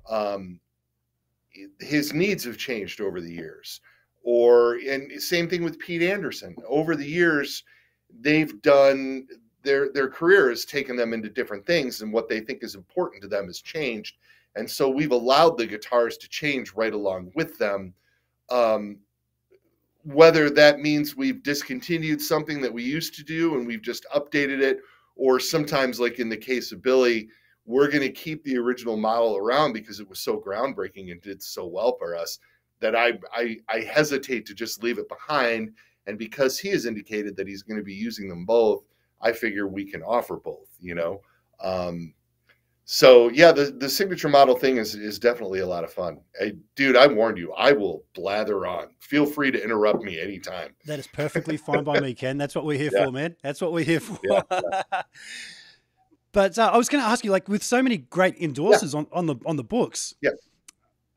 um, 0.07 0.59
his 1.79 2.13
needs 2.13 2.43
have 2.43 2.57
changed 2.57 3.01
over 3.01 3.21
the 3.21 3.33
years 3.33 3.81
or 4.23 4.75
and 4.75 5.11
same 5.21 5.49
thing 5.49 5.63
with 5.63 5.79
pete 5.79 6.01
anderson. 6.01 6.55
Over 6.67 6.95
the 6.95 7.05
years 7.05 7.63
they've 8.21 8.61
done 8.61 9.27
their 9.63 9.91
their 9.91 10.09
career 10.09 10.49
has 10.49 10.65
taken 10.65 10.95
them 10.95 11.13
into 11.13 11.29
different 11.29 11.65
things 11.65 12.01
and 12.01 12.11
what 12.11 12.29
they 12.29 12.39
think 12.39 12.63
is 12.63 12.75
important 12.75 13.21
to 13.21 13.27
them 13.27 13.47
has 13.47 13.61
changed. 13.61 14.17
And 14.55 14.69
so 14.69 14.89
we've 14.89 15.11
allowed 15.11 15.57
the 15.57 15.67
guitars 15.67 16.17
to 16.17 16.29
change 16.29 16.73
right 16.73 16.93
along 16.93 17.31
with 17.35 17.57
them. 17.57 17.93
Um, 18.49 18.97
whether 20.03 20.49
that 20.49 20.79
means 20.79 21.15
we've 21.15 21.43
discontinued 21.43 22.21
something 22.21 22.61
that 22.61 22.73
we 22.73 22.83
used 22.83 23.13
to 23.15 23.23
do 23.23 23.55
and 23.55 23.67
we've 23.67 23.81
just 23.81 24.05
updated 24.15 24.61
it, 24.61 24.79
or 25.15 25.39
sometimes, 25.39 25.99
like 25.99 26.19
in 26.19 26.29
the 26.29 26.37
case 26.37 26.71
of 26.71 26.81
Billy, 26.81 27.27
we're 27.65 27.89
going 27.91 28.01
to 28.01 28.09
keep 28.09 28.43
the 28.43 28.57
original 28.57 28.97
model 28.97 29.37
around 29.37 29.73
because 29.73 29.99
it 29.99 30.09
was 30.09 30.19
so 30.19 30.39
groundbreaking 30.39 31.11
and 31.11 31.21
did 31.21 31.43
so 31.43 31.67
well 31.67 31.95
for 31.99 32.15
us 32.15 32.39
that 32.79 32.95
I, 32.95 33.13
I, 33.33 33.57
I 33.69 33.79
hesitate 33.81 34.45
to 34.47 34.53
just 34.53 34.83
leave 34.83 34.99
it 34.99 35.09
behind. 35.09 35.71
And 36.07 36.17
because 36.17 36.57
he 36.57 36.69
has 36.69 36.85
indicated 36.85 37.35
that 37.37 37.47
he's 37.47 37.63
going 37.63 37.77
to 37.77 37.83
be 37.83 37.93
using 37.93 38.27
them 38.27 38.45
both, 38.45 38.83
I 39.21 39.31
figure 39.31 39.67
we 39.67 39.85
can 39.85 40.01
offer 40.01 40.37
both. 40.37 40.69
You 40.79 40.95
know, 40.95 41.21
um, 41.61 42.13
so 42.91 43.29
yeah, 43.29 43.51
the, 43.51 43.65
the 43.65 43.87
signature 43.87 44.29
model 44.29 44.55
thing 44.55 44.77
is 44.77 44.95
is 44.95 45.19
definitely 45.19 45.59
a 45.59 45.65
lot 45.67 45.83
of 45.83 45.93
fun. 45.93 46.21
Hey, 46.39 46.53
dude, 46.75 46.97
I 46.97 47.05
warned 47.05 47.37
you, 47.37 47.53
I 47.53 47.71
will 47.71 48.03
blather 48.15 48.65
on. 48.65 48.87
Feel 48.97 49.27
free 49.27 49.51
to 49.51 49.63
interrupt 49.63 50.03
me 50.03 50.19
anytime. 50.19 50.71
That 50.87 50.97
is 50.97 51.05
perfectly 51.05 51.55
fine 51.55 51.83
by 51.83 51.99
me, 51.99 52.15
Ken. 52.15 52.39
That's 52.39 52.55
what 52.55 52.65
we're 52.65 52.79
here 52.79 52.89
yeah. 52.91 53.05
for, 53.05 53.11
man. 53.11 53.35
That's 53.43 53.61
what 53.61 53.73
we're 53.73 53.85
here 53.85 53.99
for. 53.99 54.17
Yeah, 54.23 54.41
yeah. 54.51 54.81
but 56.31 56.57
uh, 56.57 56.71
I 56.73 56.77
was 56.77 56.89
going 56.89 57.03
to 57.03 57.07
ask 57.07 57.23
you, 57.23 57.29
like, 57.29 57.47
with 57.47 57.61
so 57.61 57.83
many 57.83 57.97
great 57.97 58.39
endorsers 58.39 58.95
on, 58.95 59.05
on 59.11 59.27
the 59.27 59.35
on 59.45 59.55
the 59.55 59.63
books, 59.63 60.15
yeah, 60.21 60.31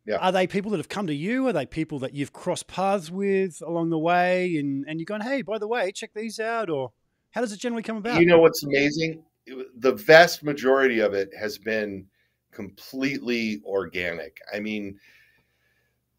yeah, 0.06 0.16
are 0.16 0.32
they 0.32 0.46
people 0.46 0.70
that 0.72 0.78
have 0.78 0.88
come 0.88 1.06
to 1.06 1.14
you? 1.14 1.46
Are 1.48 1.52
they 1.52 1.66
people 1.66 1.98
that 2.00 2.14
you've 2.14 2.32
crossed 2.32 2.66
paths 2.66 3.10
with 3.10 3.62
along 3.66 3.90
the 3.90 3.98
way, 3.98 4.56
and 4.56 4.84
and 4.88 4.98
you're 4.98 5.06
going, 5.06 5.20
hey, 5.20 5.42
by 5.42 5.58
the 5.58 5.68
way, 5.68 5.92
check 5.92 6.10
these 6.14 6.40
out, 6.40 6.70
or 6.70 6.92
how 7.30 7.40
does 7.40 7.52
it 7.52 7.60
generally 7.60 7.82
come 7.82 7.96
about? 7.96 8.20
You 8.20 8.26
know 8.26 8.38
what's 8.38 8.62
amazing 8.64 9.22
the 9.46 9.92
vast 9.92 10.42
majority 10.42 11.00
of 11.00 11.14
it 11.14 11.30
has 11.38 11.58
been 11.58 12.06
completely 12.52 13.62
organic. 13.64 14.38
I 14.52 14.60
mean, 14.60 14.98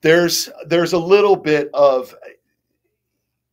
there's 0.02 0.50
there's 0.68 0.94
a 0.94 1.00
little 1.00 1.36
bit 1.36 1.70
of 1.74 2.14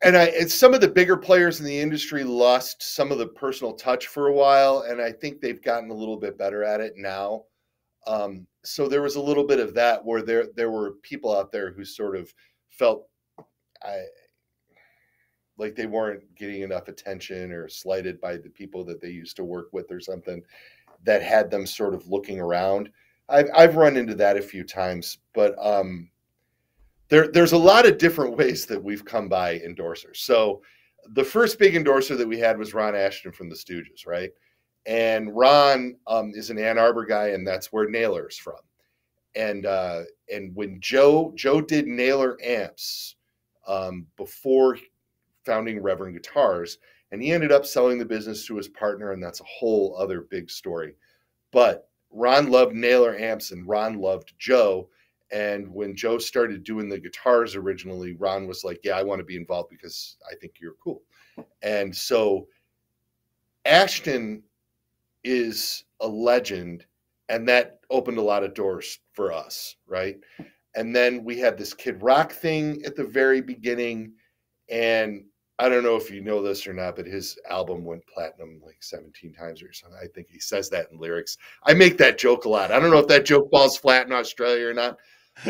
and 0.02 0.16
I 0.16 0.24
and 0.26 0.50
some 0.50 0.74
of 0.74 0.80
the 0.80 0.88
bigger 0.88 1.16
players 1.16 1.60
in 1.60 1.66
the 1.66 1.78
industry 1.78 2.24
lost 2.24 2.82
some 2.82 3.12
of 3.12 3.18
the 3.18 3.26
personal 3.26 3.74
touch 3.74 4.06
for 4.06 4.28
a 4.28 4.32
while, 4.32 4.84
and 4.88 5.00
I 5.00 5.12
think 5.12 5.40
they've 5.40 5.62
gotten 5.62 5.90
a 5.90 5.94
little 5.94 6.16
bit 6.16 6.38
better 6.38 6.64
at 6.64 6.80
it 6.80 6.94
now. 6.96 7.44
Um, 8.06 8.46
so 8.64 8.88
there 8.88 9.02
was 9.02 9.16
a 9.16 9.20
little 9.20 9.46
bit 9.46 9.60
of 9.60 9.74
that 9.74 10.04
where 10.04 10.22
there 10.22 10.46
there 10.56 10.70
were 10.70 10.92
people 11.02 11.36
out 11.36 11.52
there 11.52 11.72
who 11.72 11.84
sort 11.84 12.16
of 12.16 12.32
felt 12.70 13.06
I 13.82 14.04
like 15.58 15.76
they 15.76 15.86
weren't 15.86 16.22
getting 16.34 16.62
enough 16.62 16.88
attention 16.88 17.52
or 17.52 17.68
slighted 17.68 18.20
by 18.20 18.36
the 18.36 18.48
people 18.48 18.84
that 18.84 19.00
they 19.00 19.10
used 19.10 19.36
to 19.36 19.44
work 19.44 19.68
with 19.72 19.90
or 19.92 20.00
something 20.00 20.42
that 21.04 21.22
had 21.22 21.50
them 21.50 21.66
sort 21.66 21.94
of 21.94 22.08
looking 22.08 22.40
around. 22.40 22.90
I've 23.28 23.50
I've 23.54 23.76
run 23.76 23.96
into 23.96 24.14
that 24.16 24.36
a 24.36 24.42
few 24.42 24.64
times, 24.64 25.18
but 25.34 25.54
um, 25.64 26.10
there 27.08 27.28
there's 27.28 27.52
a 27.52 27.58
lot 27.58 27.86
of 27.86 27.98
different 27.98 28.36
ways 28.36 28.66
that 28.66 28.82
we've 28.82 29.04
come 29.04 29.28
by 29.28 29.58
endorsers. 29.58 30.16
So 30.16 30.62
the 31.10 31.24
first 31.24 31.58
big 31.58 31.76
endorser 31.76 32.16
that 32.16 32.28
we 32.28 32.38
had 32.38 32.58
was 32.58 32.74
Ron 32.74 32.94
Asheton 32.94 33.34
from 33.34 33.48
the 33.48 33.54
Stooges, 33.54 34.06
right? 34.06 34.30
And 34.86 35.36
Ron 35.36 35.96
um, 36.06 36.32
is 36.34 36.50
an 36.50 36.58
Ann 36.58 36.78
Arbor 36.78 37.04
guy, 37.04 37.28
and 37.28 37.46
that's 37.46 37.72
where 37.72 37.88
Naylor's 37.88 38.36
from. 38.36 38.54
And 39.36 39.66
uh, 39.66 40.02
and 40.32 40.54
when 40.56 40.80
Joe 40.80 41.32
Joe 41.36 41.60
did 41.60 41.86
Naylor 41.86 42.36
amps 42.42 43.16
um, 43.66 44.06
before 44.16 44.76
founding 45.44 45.82
Reverend 45.82 46.14
Guitars. 46.14 46.78
And 47.12 47.22
he 47.22 47.32
ended 47.32 47.50
up 47.50 47.66
selling 47.66 47.98
the 47.98 48.04
business 48.04 48.46
to 48.46 48.56
his 48.56 48.68
partner, 48.68 49.12
and 49.12 49.22
that's 49.22 49.40
a 49.40 49.44
whole 49.44 49.96
other 49.98 50.22
big 50.22 50.50
story. 50.50 50.94
But 51.50 51.88
Ron 52.10 52.50
loved 52.50 52.74
Naylor 52.74 53.16
amps, 53.16 53.50
and 53.50 53.66
Ron 53.66 53.98
loved 53.98 54.32
Joe. 54.38 54.88
And 55.32 55.72
when 55.72 55.96
Joe 55.96 56.18
started 56.18 56.64
doing 56.64 56.88
the 56.88 57.00
guitars 57.00 57.56
originally, 57.56 58.14
Ron 58.14 58.46
was 58.46 58.64
like, 58.64 58.80
Yeah, 58.84 58.96
I 58.96 59.02
want 59.02 59.20
to 59.20 59.24
be 59.24 59.36
involved 59.36 59.70
because 59.70 60.16
I 60.30 60.34
think 60.36 60.54
you're 60.60 60.76
cool. 60.82 61.02
And 61.62 61.94
so 61.94 62.46
Asheton 63.64 64.42
is 65.24 65.84
a 66.00 66.08
legend, 66.08 66.86
and 67.28 67.48
that 67.48 67.80
opened 67.90 68.18
a 68.18 68.22
lot 68.22 68.44
of 68.44 68.54
doors 68.54 68.98
for 69.12 69.32
us, 69.32 69.76
right? 69.86 70.16
And 70.74 70.94
then 70.94 71.24
we 71.24 71.38
had 71.38 71.58
this 71.58 71.74
Kid 71.74 72.02
Rock 72.02 72.32
thing 72.32 72.82
at 72.84 72.96
the 72.96 73.04
very 73.04 73.40
beginning, 73.40 74.12
and 74.68 75.24
I 75.60 75.68
don't 75.68 75.82
know 75.82 75.96
if 75.96 76.10
you 76.10 76.22
know 76.22 76.42
this 76.42 76.66
or 76.66 76.72
not, 76.72 76.96
but 76.96 77.06
his 77.06 77.38
album 77.50 77.84
went 77.84 78.06
platinum 78.06 78.62
like 78.64 78.82
17 78.82 79.34
times 79.34 79.62
or 79.62 79.72
something. 79.74 79.98
I 80.02 80.06
think 80.06 80.28
he 80.30 80.40
says 80.40 80.70
that 80.70 80.90
in 80.90 80.98
lyrics. 80.98 81.36
I 81.64 81.74
make 81.74 81.98
that 81.98 82.18
joke 82.18 82.46
a 82.46 82.48
lot. 82.48 82.72
I 82.72 82.80
don't 82.80 82.90
know 82.90 82.98
if 82.98 83.08
that 83.08 83.26
joke 83.26 83.50
falls 83.50 83.76
flat 83.76 84.06
in 84.06 84.12
Australia 84.12 84.68
or 84.68 84.74
not. 84.74 84.96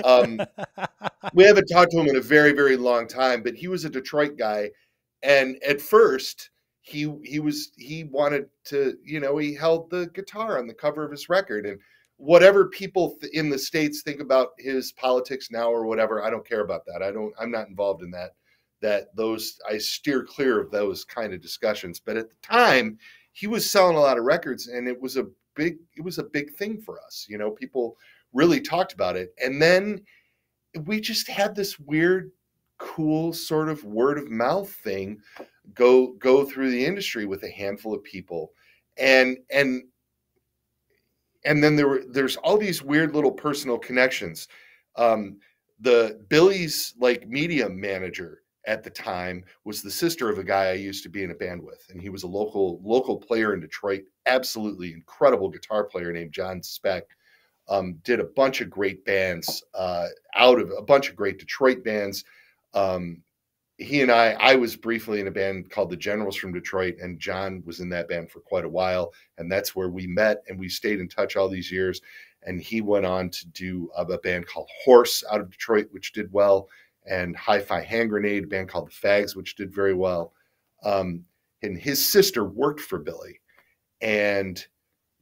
Um, 0.04 0.40
we 1.34 1.44
haven't 1.44 1.66
talked 1.66 1.92
to 1.92 2.00
him 2.00 2.08
in 2.08 2.16
a 2.16 2.20
very, 2.20 2.52
very 2.52 2.76
long 2.76 3.06
time, 3.06 3.42
but 3.44 3.54
he 3.54 3.68
was 3.68 3.84
a 3.84 3.90
Detroit 3.90 4.36
guy. 4.36 4.70
And 5.22 5.62
at 5.62 5.80
first, 5.80 6.50
he 6.82 7.12
he 7.22 7.40
was 7.40 7.72
he 7.76 8.04
wanted 8.04 8.48
to, 8.66 8.96
you 9.04 9.20
know, 9.20 9.36
he 9.36 9.54
held 9.54 9.90
the 9.90 10.06
guitar 10.14 10.58
on 10.58 10.66
the 10.66 10.74
cover 10.74 11.04
of 11.04 11.10
his 11.10 11.28
record. 11.28 11.66
And 11.66 11.78
whatever 12.16 12.68
people 12.68 13.18
in 13.32 13.50
the 13.50 13.58
States 13.58 14.02
think 14.02 14.20
about 14.20 14.50
his 14.58 14.92
politics 14.92 15.50
now 15.50 15.70
or 15.70 15.86
whatever, 15.86 16.22
I 16.22 16.30
don't 16.30 16.46
care 16.46 16.60
about 16.60 16.84
that. 16.86 17.02
I 17.02 17.10
don't, 17.10 17.34
I'm 17.38 17.50
not 17.50 17.68
involved 17.68 18.02
in 18.02 18.10
that 18.12 18.32
that 18.80 19.14
those 19.14 19.58
I 19.68 19.78
steer 19.78 20.24
clear 20.24 20.60
of 20.60 20.70
those 20.70 21.04
kind 21.04 21.34
of 21.34 21.42
discussions. 21.42 22.00
But 22.00 22.16
at 22.16 22.30
the 22.30 22.36
time, 22.42 22.98
he 23.32 23.46
was 23.46 23.70
selling 23.70 23.96
a 23.96 24.00
lot 24.00 24.18
of 24.18 24.24
records, 24.24 24.68
and 24.68 24.88
it 24.88 25.00
was 25.00 25.16
a 25.16 25.26
big 25.54 25.78
it 25.96 26.02
was 26.02 26.18
a 26.18 26.24
big 26.24 26.54
thing 26.54 26.80
for 26.80 26.98
us. 27.04 27.26
You 27.28 27.38
know, 27.38 27.50
people 27.50 27.96
really 28.32 28.60
talked 28.60 28.92
about 28.92 29.16
it, 29.16 29.34
and 29.42 29.60
then 29.60 30.00
we 30.84 31.00
just 31.00 31.28
had 31.28 31.54
this 31.54 31.78
weird, 31.78 32.30
cool 32.80 33.32
sort 33.32 33.68
of 33.68 33.84
word 33.84 34.18
of 34.18 34.30
mouth 34.30 34.70
thing 34.70 35.20
go 35.74 36.14
go 36.14 36.44
through 36.44 36.70
the 36.70 36.84
industry 36.84 37.26
with 37.26 37.42
a 37.44 37.50
handful 37.50 37.94
of 37.94 38.02
people, 38.02 38.52
and 38.96 39.38
and 39.50 39.84
and 41.44 41.62
then 41.62 41.76
there 41.76 41.88
were 41.88 42.02
there's 42.08 42.36
all 42.36 42.56
these 42.56 42.82
weird 42.82 43.14
little 43.14 43.32
personal 43.32 43.78
connections. 43.78 44.48
Um, 44.96 45.38
the 45.80 46.20
Billy's 46.28 46.94
like 46.98 47.28
media 47.28 47.68
manager 47.68 48.42
at 48.66 48.82
the 48.82 48.90
time 48.90 49.44
was 49.64 49.82
the 49.82 49.90
sister 49.90 50.28
of 50.28 50.38
a 50.38 50.44
guy 50.44 50.66
I 50.66 50.72
used 50.72 51.02
to 51.04 51.08
be 51.08 51.24
in 51.24 51.30
a 51.30 51.34
band 51.34 51.62
with, 51.62 51.86
and 51.90 52.00
he 52.00 52.10
was 52.10 52.24
a 52.24 52.28
local 52.28 52.80
local 52.82 53.16
player 53.16 53.54
in 53.54 53.60
Detroit, 53.60 54.02
absolutely 54.26 54.92
incredible 54.92 55.48
guitar 55.48 55.84
player 55.84 56.12
named 56.12 56.32
John 56.32 56.62
Speck. 56.62 57.04
Um, 57.68 58.00
did 58.02 58.18
a 58.18 58.24
bunch 58.24 58.60
of 58.60 58.68
great 58.68 59.04
bands 59.04 59.62
uh, 59.74 60.08
out 60.34 60.58
of 60.58 60.72
a 60.76 60.82
bunch 60.82 61.08
of 61.08 61.14
great 61.14 61.38
Detroit 61.38 61.84
bands. 61.84 62.24
Um, 62.74 63.22
he 63.80 64.02
and 64.02 64.12
I, 64.12 64.32
I 64.32 64.56
was 64.56 64.76
briefly 64.76 65.20
in 65.20 65.26
a 65.26 65.30
band 65.30 65.70
called 65.70 65.90
the 65.90 65.96
Generals 65.96 66.36
from 66.36 66.52
Detroit, 66.52 66.96
and 67.00 67.18
John 67.18 67.62
was 67.64 67.80
in 67.80 67.88
that 67.88 68.08
band 68.08 68.30
for 68.30 68.40
quite 68.40 68.66
a 68.66 68.68
while. 68.68 69.12
And 69.38 69.50
that's 69.50 69.74
where 69.74 69.88
we 69.88 70.06
met 70.06 70.42
and 70.48 70.58
we 70.58 70.68
stayed 70.68 71.00
in 71.00 71.08
touch 71.08 71.34
all 71.36 71.48
these 71.48 71.72
years. 71.72 72.02
And 72.42 72.60
he 72.60 72.82
went 72.82 73.06
on 73.06 73.30
to 73.30 73.48
do 73.48 73.90
a, 73.96 74.04
a 74.04 74.18
band 74.18 74.46
called 74.46 74.68
Horse 74.84 75.24
out 75.32 75.40
of 75.40 75.50
Detroit, 75.50 75.88
which 75.92 76.12
did 76.12 76.30
well, 76.30 76.68
and 77.06 77.34
Hi 77.36 77.58
Fi 77.58 77.80
Hand 77.80 78.10
Grenade, 78.10 78.44
a 78.44 78.46
band 78.46 78.68
called 78.68 78.88
The 78.88 79.08
Fags, 79.08 79.34
which 79.34 79.56
did 79.56 79.74
very 79.74 79.94
well. 79.94 80.34
Um, 80.84 81.24
and 81.62 81.76
his 81.76 82.06
sister 82.06 82.44
worked 82.44 82.80
for 82.80 82.98
Billy. 82.98 83.40
And 84.02 84.64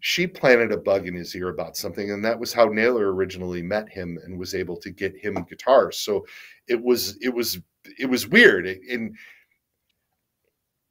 she 0.00 0.26
planted 0.26 0.72
a 0.72 0.76
bug 0.76 1.06
in 1.06 1.14
his 1.14 1.34
ear 1.34 1.48
about 1.48 1.76
something 1.76 2.12
and 2.12 2.24
that 2.24 2.38
was 2.38 2.52
how 2.52 2.66
naylor 2.66 3.12
originally 3.12 3.62
met 3.62 3.88
him 3.88 4.18
and 4.24 4.38
was 4.38 4.54
able 4.54 4.76
to 4.76 4.90
get 4.90 5.16
him 5.16 5.44
guitars. 5.48 5.98
So 5.98 6.26
it 6.68 6.82
was 6.82 7.16
it 7.20 7.34
was 7.34 7.58
it 7.98 8.06
was 8.06 8.28
weird. 8.28 8.66
And 8.66 9.16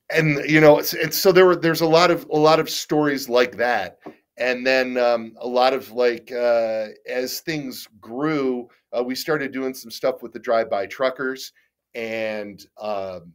and 0.10 0.50
you 0.50 0.62
know 0.62 0.80
and 1.02 1.14
so 1.14 1.32
there 1.32 1.46
were 1.46 1.56
there's 1.56 1.82
a 1.82 1.88
lot 1.88 2.12
of 2.12 2.26
a 2.32 2.38
lot 2.38 2.60
of 2.60 2.70
stories 2.70 3.30
like 3.30 3.58
that. 3.58 4.00
And 4.40 4.68
then 4.68 4.98
um, 4.98 5.34
a 5.40 5.48
lot 5.48 5.74
of 5.74 5.92
like 5.92 6.32
uh, 6.32 6.90
as 7.08 7.40
things 7.40 7.88
grew 8.00 8.70
uh, 8.98 9.04
we 9.04 9.16
started 9.16 9.52
doing 9.52 9.74
some 9.74 9.92
stuff 9.92 10.22
with 10.22 10.34
the 10.34 10.40
drive-by 10.40 10.86
truckers. 10.88 11.52
And 11.94 12.64
um, 12.80 13.34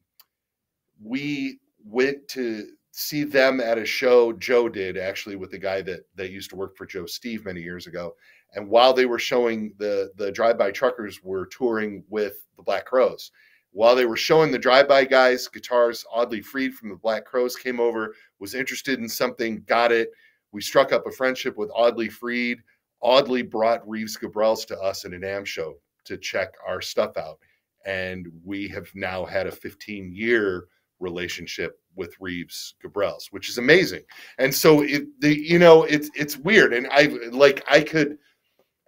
we 1.02 1.58
went 1.84 2.28
to 2.28 2.68
see 2.92 3.24
them 3.24 3.58
at 3.58 3.78
a 3.78 3.86
show 3.86 4.34
Joe 4.34 4.68
did 4.68 4.98
actually 4.98 5.34
with 5.34 5.50
the 5.50 5.58
guy 5.58 5.80
that 5.82 6.02
that 6.14 6.30
used 6.30 6.50
to 6.50 6.56
work 6.56 6.76
for 6.76 6.86
Joe 6.86 7.06
Steve 7.06 7.46
many 7.46 7.60
years 7.60 7.86
ago. 7.86 8.14
And 8.54 8.68
while 8.68 8.92
they 8.92 9.06
were 9.06 9.18
showing 9.18 9.74
the 9.78 10.12
the 10.16 10.30
drive 10.30 10.58
by 10.58 10.70
truckers 10.70 11.22
were 11.22 11.46
touring 11.46 12.04
with 12.08 12.46
the 12.56 12.62
Black 12.62 12.84
Crowes. 12.84 13.32
While 13.72 13.96
they 13.96 14.04
were 14.04 14.18
showing 14.18 14.52
the 14.52 14.58
drive 14.58 14.86
by 14.86 15.06
guys 15.06 15.48
guitars, 15.48 16.04
Audley 16.12 16.42
Freed 16.42 16.74
from 16.74 16.90
the 16.90 16.96
Black 16.96 17.24
Crowes 17.24 17.56
came 17.56 17.80
over, 17.80 18.14
was 18.38 18.54
interested 18.54 18.98
in 18.98 19.08
something, 19.08 19.64
got 19.66 19.90
it. 19.90 20.10
We 20.52 20.60
struck 20.60 20.92
up 20.92 21.06
a 21.06 21.10
friendship 21.10 21.56
with 21.56 21.70
Audley 21.74 22.10
Freed. 22.10 22.58
Audley 23.00 23.40
brought 23.40 23.88
Reeves 23.88 24.18
Gabrels 24.18 24.66
to 24.66 24.78
us 24.78 25.06
in 25.06 25.14
a 25.14 25.18
NAMM 25.18 25.46
show 25.46 25.76
to 26.04 26.18
check 26.18 26.52
our 26.68 26.82
stuff 26.82 27.16
out. 27.16 27.38
And 27.86 28.28
we 28.44 28.68
have 28.68 28.90
now 28.94 29.24
had 29.24 29.46
a 29.46 29.50
15 29.50 30.12
year 30.14 30.68
relationship 31.00 31.81
with 31.94 32.14
Reeves 32.20 32.74
Gabrels, 32.82 33.26
which 33.30 33.48
is 33.48 33.58
amazing. 33.58 34.02
And 34.38 34.54
so 34.54 34.82
it 34.82 35.04
the 35.20 35.36
you 35.36 35.58
know 35.58 35.84
it's 35.84 36.10
it's 36.14 36.36
weird. 36.36 36.72
And 36.72 36.88
I 36.90 37.04
like 37.30 37.64
I 37.68 37.82
could 37.82 38.18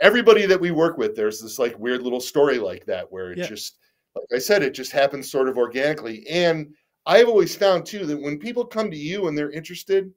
everybody 0.00 0.46
that 0.46 0.60
we 0.60 0.70
work 0.70 0.98
with, 0.98 1.14
there's 1.14 1.40
this 1.40 1.58
like 1.58 1.78
weird 1.78 2.02
little 2.02 2.20
story 2.20 2.58
like 2.58 2.84
that 2.86 3.10
where 3.10 3.32
it 3.32 3.38
yeah. 3.38 3.46
just 3.46 3.78
like 4.14 4.26
I 4.34 4.38
said, 4.38 4.62
it 4.62 4.74
just 4.74 4.92
happens 4.92 5.30
sort 5.30 5.48
of 5.48 5.58
organically. 5.58 6.26
And 6.28 6.72
I've 7.06 7.28
always 7.28 7.56
found 7.56 7.84
too 7.84 8.06
that 8.06 8.20
when 8.20 8.38
people 8.38 8.64
come 8.64 8.90
to 8.90 8.96
you 8.96 9.28
and 9.28 9.36
they're 9.36 9.50
interested, 9.50 10.12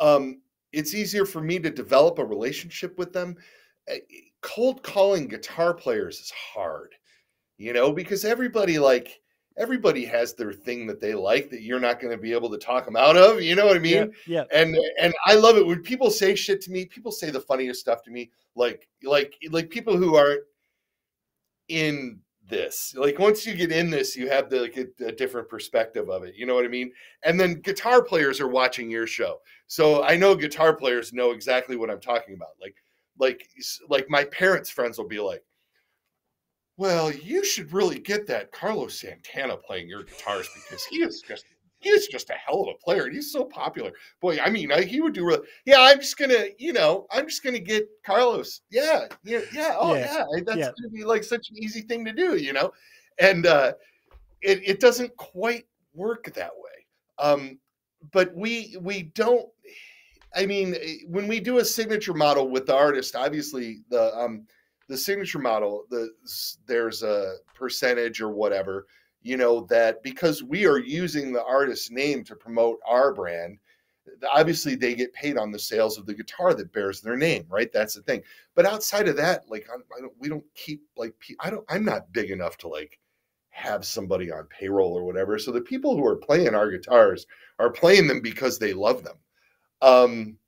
um, 0.00 0.40
it's 0.72 0.94
easier 0.94 1.26
for 1.26 1.40
me 1.40 1.58
to 1.58 1.70
develop 1.70 2.18
a 2.18 2.24
relationship 2.24 2.98
with 2.98 3.12
them. 3.12 3.36
Eh, 3.88 3.98
cold 4.40 4.82
calling 4.82 5.28
guitar 5.28 5.74
players 5.74 6.18
is 6.18 6.32
hard, 6.54 6.94
you 7.58 7.72
know, 7.72 7.92
because 7.92 8.24
everybody 8.24 8.78
like 8.78 9.20
everybody 9.56 10.04
has 10.04 10.34
their 10.34 10.52
thing 10.52 10.86
that 10.86 11.00
they 11.00 11.14
like 11.14 11.50
that 11.50 11.62
you're 11.62 11.80
not 11.80 12.00
going 12.00 12.16
to 12.16 12.20
be 12.20 12.32
able 12.32 12.50
to 12.50 12.58
talk 12.58 12.84
them 12.84 12.96
out 12.96 13.16
of. 13.16 13.42
You 13.42 13.54
know 13.54 13.66
what 13.66 13.76
I 13.76 13.80
mean? 13.80 14.12
Yeah, 14.26 14.44
yeah. 14.44 14.44
And 14.52 14.76
and 15.00 15.14
I 15.26 15.34
love 15.34 15.56
it 15.56 15.66
when 15.66 15.82
people 15.82 16.10
say 16.10 16.34
shit 16.34 16.60
to 16.62 16.70
me. 16.70 16.84
People 16.84 17.12
say 17.12 17.30
the 17.30 17.40
funniest 17.40 17.80
stuff 17.80 18.02
to 18.04 18.10
me, 18.10 18.30
like 18.54 18.88
like 19.02 19.34
like 19.50 19.70
people 19.70 19.96
who 19.96 20.16
aren't 20.16 20.42
in 21.68 22.20
this. 22.48 22.94
Like 22.96 23.18
once 23.18 23.46
you 23.46 23.54
get 23.54 23.72
in 23.72 23.90
this, 23.90 24.16
you 24.16 24.28
have 24.28 24.50
the 24.50 24.60
like 24.60 24.76
a, 24.76 25.06
a, 25.06 25.12
different 25.12 25.48
perspective 25.48 26.10
of 26.10 26.24
it. 26.24 26.34
You 26.36 26.46
know 26.46 26.54
what 26.54 26.64
I 26.64 26.68
mean? 26.68 26.92
And 27.22 27.38
then 27.38 27.60
guitar 27.60 28.02
players 28.02 28.40
are 28.40 28.48
watching 28.48 28.90
your 28.90 29.06
show, 29.06 29.38
so 29.66 30.02
I 30.02 30.16
know 30.16 30.34
guitar 30.34 30.74
players 30.74 31.12
know 31.12 31.30
exactly 31.30 31.76
what 31.76 31.90
I'm 31.90 32.00
talking 32.00 32.34
about. 32.34 32.50
Like 32.60 32.76
like 33.18 33.48
like 33.88 34.08
my 34.08 34.24
parents' 34.24 34.70
friends 34.70 34.98
will 34.98 35.08
be 35.08 35.20
like 35.20 35.42
well, 36.76 37.12
you 37.12 37.44
should 37.44 37.72
really 37.72 37.98
get 37.98 38.26
that 38.28 38.52
Carlos 38.52 39.00
Santana 39.00 39.56
playing 39.56 39.88
your 39.88 40.04
guitars 40.04 40.48
because 40.54 40.84
he 40.84 40.96
is 40.96 41.22
just 41.26 41.44
he 41.82 41.90
is 41.90 42.06
just 42.06 42.30
a 42.30 42.34
hell 42.34 42.62
of 42.62 42.68
a 42.68 42.84
player 42.84 43.04
and 43.04 43.14
he's 43.14 43.32
so 43.32 43.44
popular. 43.44 43.90
Boy, 44.20 44.38
I 44.38 44.50
mean, 44.50 44.70
I, 44.70 44.82
he 44.82 45.00
would 45.00 45.12
do 45.12 45.24
really. 45.26 45.46
Yeah, 45.66 45.80
I'm 45.80 45.98
just 45.98 46.16
gonna, 46.16 46.46
you 46.58 46.72
know, 46.72 47.06
I'm 47.10 47.28
just 47.28 47.42
gonna 47.42 47.58
get 47.58 47.88
Carlos. 48.06 48.60
Yeah, 48.70 49.06
yeah, 49.24 49.40
yeah. 49.52 49.74
Oh, 49.76 49.94
yeah. 49.94 50.24
yeah. 50.30 50.42
That's 50.46 50.58
yeah. 50.58 50.70
gonna 50.80 50.92
be 50.92 51.04
like 51.04 51.24
such 51.24 51.50
an 51.50 51.58
easy 51.58 51.82
thing 51.82 52.04
to 52.04 52.12
do, 52.12 52.36
you 52.36 52.52
know. 52.52 52.72
And 53.18 53.46
uh, 53.46 53.72
it 54.40 54.62
it 54.64 54.80
doesn't 54.80 55.14
quite 55.16 55.66
work 55.92 56.32
that 56.34 56.52
way. 56.56 56.86
Um, 57.18 57.58
but 58.12 58.34
we 58.34 58.76
we 58.80 59.02
don't. 59.02 59.48
I 60.34 60.46
mean, 60.46 60.76
eh, 60.80 60.98
when 61.08 61.28
we 61.28 61.40
do 61.40 61.58
a 61.58 61.64
signature 61.64 62.14
model 62.14 62.48
with 62.48 62.66
the 62.66 62.74
artist, 62.74 63.16
obviously 63.16 63.80
the 63.90 64.16
um, 64.16 64.46
the 64.88 64.96
signature 64.96 65.38
model, 65.38 65.84
the 65.90 66.10
there's 66.66 67.02
a 67.02 67.36
percentage 67.54 68.20
or 68.20 68.30
whatever, 68.30 68.86
you 69.22 69.36
know, 69.36 69.66
that 69.70 70.02
because 70.02 70.42
we 70.42 70.66
are 70.66 70.78
using 70.78 71.32
the 71.32 71.44
artist's 71.44 71.90
name 71.90 72.24
to 72.24 72.36
promote 72.36 72.78
our 72.86 73.14
brand, 73.14 73.58
obviously 74.32 74.74
they 74.74 74.94
get 74.94 75.12
paid 75.12 75.36
on 75.36 75.50
the 75.50 75.58
sales 75.58 75.98
of 75.98 76.06
the 76.06 76.14
guitar 76.14 76.54
that 76.54 76.72
bears 76.72 77.00
their 77.00 77.16
name, 77.16 77.44
right? 77.48 77.72
That's 77.72 77.94
the 77.94 78.02
thing. 78.02 78.22
But 78.54 78.66
outside 78.66 79.08
of 79.08 79.16
that, 79.16 79.48
like 79.48 79.66
I 79.72 80.00
don't, 80.00 80.12
we 80.18 80.28
don't 80.28 80.44
keep 80.54 80.82
like 80.96 81.14
I 81.40 81.50
don't 81.50 81.64
I'm 81.68 81.84
not 81.84 82.12
big 82.12 82.30
enough 82.30 82.56
to 82.58 82.68
like 82.68 82.98
have 83.50 83.84
somebody 83.84 84.32
on 84.32 84.46
payroll 84.46 84.94
or 84.94 85.04
whatever. 85.04 85.38
So 85.38 85.52
the 85.52 85.60
people 85.60 85.96
who 85.96 86.06
are 86.06 86.16
playing 86.16 86.54
our 86.54 86.70
guitars 86.70 87.26
are 87.58 87.70
playing 87.70 88.06
them 88.06 88.20
because 88.20 88.58
they 88.58 88.72
love 88.72 89.04
them. 89.04 89.16
Um, 89.82 90.38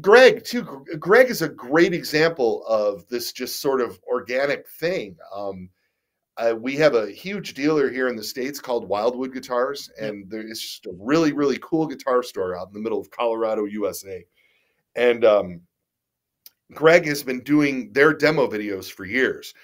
Greg 0.00 0.44
too. 0.44 0.84
Greg 0.98 1.30
is 1.30 1.42
a 1.42 1.48
great 1.48 1.94
example 1.94 2.64
of 2.66 3.06
this 3.08 3.32
just 3.32 3.60
sort 3.60 3.80
of 3.80 3.98
organic 4.06 4.68
thing. 4.68 5.16
Um, 5.34 5.70
uh, 6.36 6.54
we 6.58 6.76
have 6.76 6.94
a 6.94 7.10
huge 7.10 7.54
dealer 7.54 7.90
here 7.90 8.08
in 8.08 8.16
the 8.16 8.22
states 8.22 8.60
called 8.60 8.88
Wildwood 8.88 9.32
Guitars, 9.32 9.90
and 10.00 10.28
there 10.30 10.46
is 10.46 10.60
just 10.60 10.86
a 10.86 10.92
really 10.98 11.32
really 11.32 11.58
cool 11.62 11.86
guitar 11.86 12.22
store 12.22 12.56
out 12.56 12.68
in 12.68 12.74
the 12.74 12.80
middle 12.80 13.00
of 13.00 13.10
Colorado, 13.10 13.64
USA. 13.64 14.24
And 14.94 15.24
um, 15.24 15.62
Greg 16.74 17.06
has 17.06 17.22
been 17.22 17.40
doing 17.40 17.92
their 17.92 18.12
demo 18.12 18.46
videos 18.46 18.90
for 18.90 19.04
years. 19.04 19.54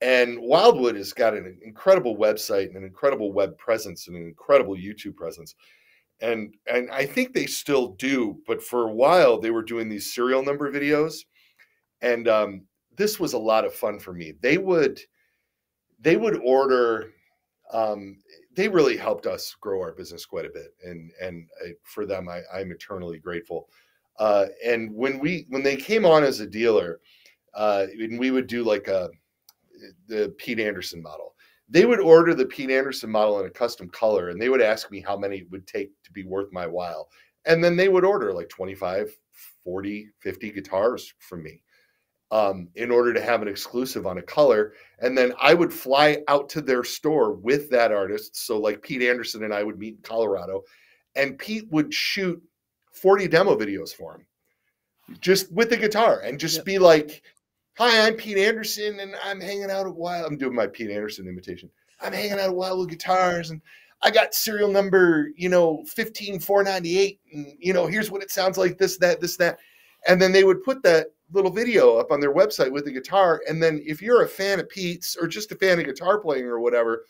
And 0.00 0.38
Wildwood 0.40 0.94
has 0.96 1.12
got 1.12 1.34
an 1.34 1.58
incredible 1.62 2.16
website 2.16 2.68
and 2.68 2.76
an 2.76 2.84
incredible 2.84 3.32
web 3.32 3.58
presence 3.58 4.06
and 4.06 4.16
an 4.16 4.22
incredible 4.22 4.76
YouTube 4.76 5.16
presence 5.16 5.54
and 6.20 6.54
and 6.66 6.90
I 6.90 7.06
think 7.06 7.32
they 7.32 7.46
still 7.46 7.88
do, 7.88 8.38
but 8.46 8.62
for 8.62 8.88
a 8.88 8.92
while 8.92 9.38
they 9.38 9.50
were 9.50 9.62
doing 9.62 9.88
these 9.88 10.14
serial 10.14 10.42
number 10.42 10.70
videos, 10.72 11.14
and 12.00 12.28
um, 12.28 12.62
this 12.96 13.20
was 13.20 13.32
a 13.32 13.38
lot 13.38 13.64
of 13.64 13.74
fun 13.74 13.98
for 13.98 14.12
me. 14.12 14.34
They 14.40 14.58
would 14.58 15.00
they 16.00 16.16
would 16.16 16.40
order. 16.44 17.12
Um, 17.72 18.18
they 18.54 18.66
really 18.66 18.96
helped 18.96 19.26
us 19.26 19.54
grow 19.60 19.80
our 19.80 19.92
business 19.92 20.24
quite 20.24 20.46
a 20.46 20.50
bit, 20.50 20.74
and 20.84 21.12
and 21.20 21.48
I, 21.64 21.72
for 21.84 22.06
them, 22.06 22.28
I, 22.28 22.40
I'm 22.52 22.72
eternally 22.72 23.18
grateful. 23.18 23.68
Uh, 24.18 24.46
and 24.64 24.92
when 24.92 25.20
we 25.20 25.46
when 25.48 25.62
they 25.62 25.76
came 25.76 26.04
on 26.04 26.24
as 26.24 26.40
a 26.40 26.46
dealer, 26.46 27.00
uh, 27.54 27.86
and 28.00 28.18
we 28.18 28.30
would 28.30 28.46
do 28.48 28.64
like 28.64 28.88
a 28.88 29.10
the 30.08 30.34
Pete 30.38 30.58
Anderson 30.58 31.00
model 31.00 31.34
they 31.68 31.84
would 31.84 32.00
order 32.00 32.34
the 32.34 32.46
Pete 32.46 32.70
Anderson 32.70 33.10
model 33.10 33.40
in 33.40 33.46
a 33.46 33.50
custom 33.50 33.88
color 33.88 34.30
and 34.30 34.40
they 34.40 34.48
would 34.48 34.62
ask 34.62 34.90
me 34.90 35.00
how 35.00 35.16
many 35.16 35.38
it 35.38 35.50
would 35.50 35.66
take 35.66 35.90
to 36.04 36.12
be 36.12 36.24
worth 36.24 36.52
my 36.52 36.66
while. 36.66 37.08
And 37.44 37.62
then 37.62 37.76
they 37.76 37.88
would 37.88 38.04
order 38.04 38.32
like 38.32 38.48
25, 38.48 39.14
40, 39.64 40.08
50 40.20 40.50
guitars 40.50 41.14
from 41.18 41.42
me 41.42 41.62
um, 42.30 42.68
in 42.74 42.90
order 42.90 43.12
to 43.12 43.22
have 43.22 43.42
an 43.42 43.48
exclusive 43.48 44.06
on 44.06 44.18
a 44.18 44.22
color. 44.22 44.72
And 45.00 45.16
then 45.16 45.32
I 45.40 45.54
would 45.54 45.72
fly 45.72 46.18
out 46.28 46.48
to 46.50 46.60
their 46.60 46.84
store 46.84 47.32
with 47.32 47.70
that 47.70 47.92
artist. 47.92 48.36
So, 48.36 48.58
like 48.58 48.82
Pete 48.82 49.02
Anderson 49.02 49.44
and 49.44 49.54
I 49.54 49.62
would 49.62 49.78
meet 49.78 49.96
in 49.96 50.02
Colorado, 50.02 50.62
and 51.16 51.38
Pete 51.38 51.68
would 51.70 51.92
shoot 51.92 52.42
40 52.92 53.28
demo 53.28 53.56
videos 53.56 53.94
for 53.94 54.16
him 54.16 54.26
just 55.20 55.50
with 55.52 55.70
the 55.70 55.76
guitar 55.76 56.20
and 56.20 56.38
just 56.38 56.56
yep. 56.56 56.64
be 56.64 56.78
like, 56.78 57.22
Hi, 57.78 58.04
I'm 58.04 58.14
Pete 58.14 58.38
Anderson, 58.38 58.98
and 58.98 59.14
I'm 59.22 59.40
hanging 59.40 59.70
out 59.70 59.86
at 59.86 59.94
Wild. 59.94 60.26
I'm 60.26 60.36
doing 60.36 60.52
my 60.52 60.66
Pete 60.66 60.90
Anderson 60.90 61.28
imitation. 61.28 61.70
I'm 62.00 62.12
hanging 62.12 62.32
out 62.32 62.40
at 62.40 62.54
Wildwood 62.56 62.90
Guitars, 62.90 63.50
and 63.50 63.62
I 64.02 64.10
got 64.10 64.34
serial 64.34 64.68
number, 64.68 65.28
you 65.36 65.48
know, 65.48 65.84
15498, 65.86 67.20
and 67.32 67.46
you 67.56 67.72
know, 67.72 67.86
here's 67.86 68.10
what 68.10 68.20
it 68.20 68.32
sounds 68.32 68.58
like. 68.58 68.78
This, 68.78 68.96
that, 68.96 69.20
this, 69.20 69.36
that, 69.36 69.60
and 70.08 70.20
then 70.20 70.32
they 70.32 70.42
would 70.42 70.64
put 70.64 70.82
that 70.82 71.12
little 71.30 71.52
video 71.52 71.96
up 71.98 72.10
on 72.10 72.18
their 72.18 72.34
website 72.34 72.72
with 72.72 72.84
the 72.84 72.90
guitar. 72.90 73.42
And 73.48 73.62
then 73.62 73.80
if 73.86 74.02
you're 74.02 74.24
a 74.24 74.28
fan 74.28 74.58
of 74.58 74.68
Pete's 74.68 75.16
or 75.16 75.28
just 75.28 75.52
a 75.52 75.54
fan 75.54 75.78
of 75.78 75.84
guitar 75.84 76.18
playing 76.18 76.46
or 76.46 76.58
whatever, 76.58 77.04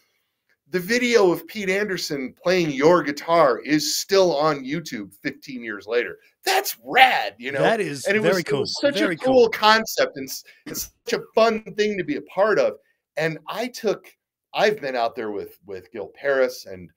the 0.68 0.80
video 0.80 1.32
of 1.32 1.46
Pete 1.46 1.70
Anderson 1.70 2.34
playing 2.42 2.72
your 2.72 3.02
guitar 3.02 3.58
is 3.60 3.96
still 3.96 4.36
on 4.36 4.66
YouTube 4.66 5.14
15 5.22 5.64
years 5.64 5.86
later. 5.86 6.18
That's 6.48 6.76
rad, 6.84 7.34
you 7.38 7.52
know. 7.52 7.62
That 7.62 7.80
is 7.80 8.04
and 8.06 8.16
it 8.16 8.20
very 8.20 8.36
was, 8.36 8.44
cool. 8.44 8.58
It 8.58 8.60
was 8.62 8.80
such 8.80 8.98
very 8.98 9.14
a 9.14 9.18
cool, 9.18 9.34
cool 9.34 9.48
concept 9.50 10.16
and 10.16 10.28
it's 10.66 10.90
such 11.06 11.20
a 11.20 11.22
fun 11.34 11.62
thing 11.76 11.98
to 11.98 12.04
be 12.04 12.16
a 12.16 12.22
part 12.22 12.58
of. 12.58 12.74
And 13.16 13.38
I 13.48 13.68
took 13.68 14.06
I've 14.54 14.80
been 14.80 14.96
out 14.96 15.14
there 15.14 15.30
with 15.30 15.58
with 15.66 15.92
Gil 15.92 16.10
Parris 16.14 16.66
and 16.66 16.90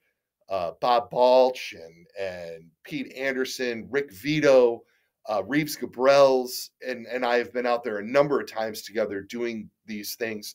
uh, 0.48 0.72
Bob 0.80 1.10
Balch 1.10 1.74
and 1.74 2.06
and 2.18 2.64
Pete 2.84 3.12
Anderson, 3.14 3.86
Rick 3.90 4.12
Vito, 4.12 4.82
uh, 5.28 5.42
Reeves 5.44 5.76
Gabrels, 5.76 6.70
and 6.86 7.06
and 7.06 7.24
I 7.24 7.38
have 7.38 7.52
been 7.52 7.66
out 7.66 7.84
there 7.84 7.98
a 7.98 8.04
number 8.04 8.40
of 8.40 8.50
times 8.50 8.82
together 8.82 9.22
doing 9.22 9.70
these 9.86 10.14
things. 10.14 10.54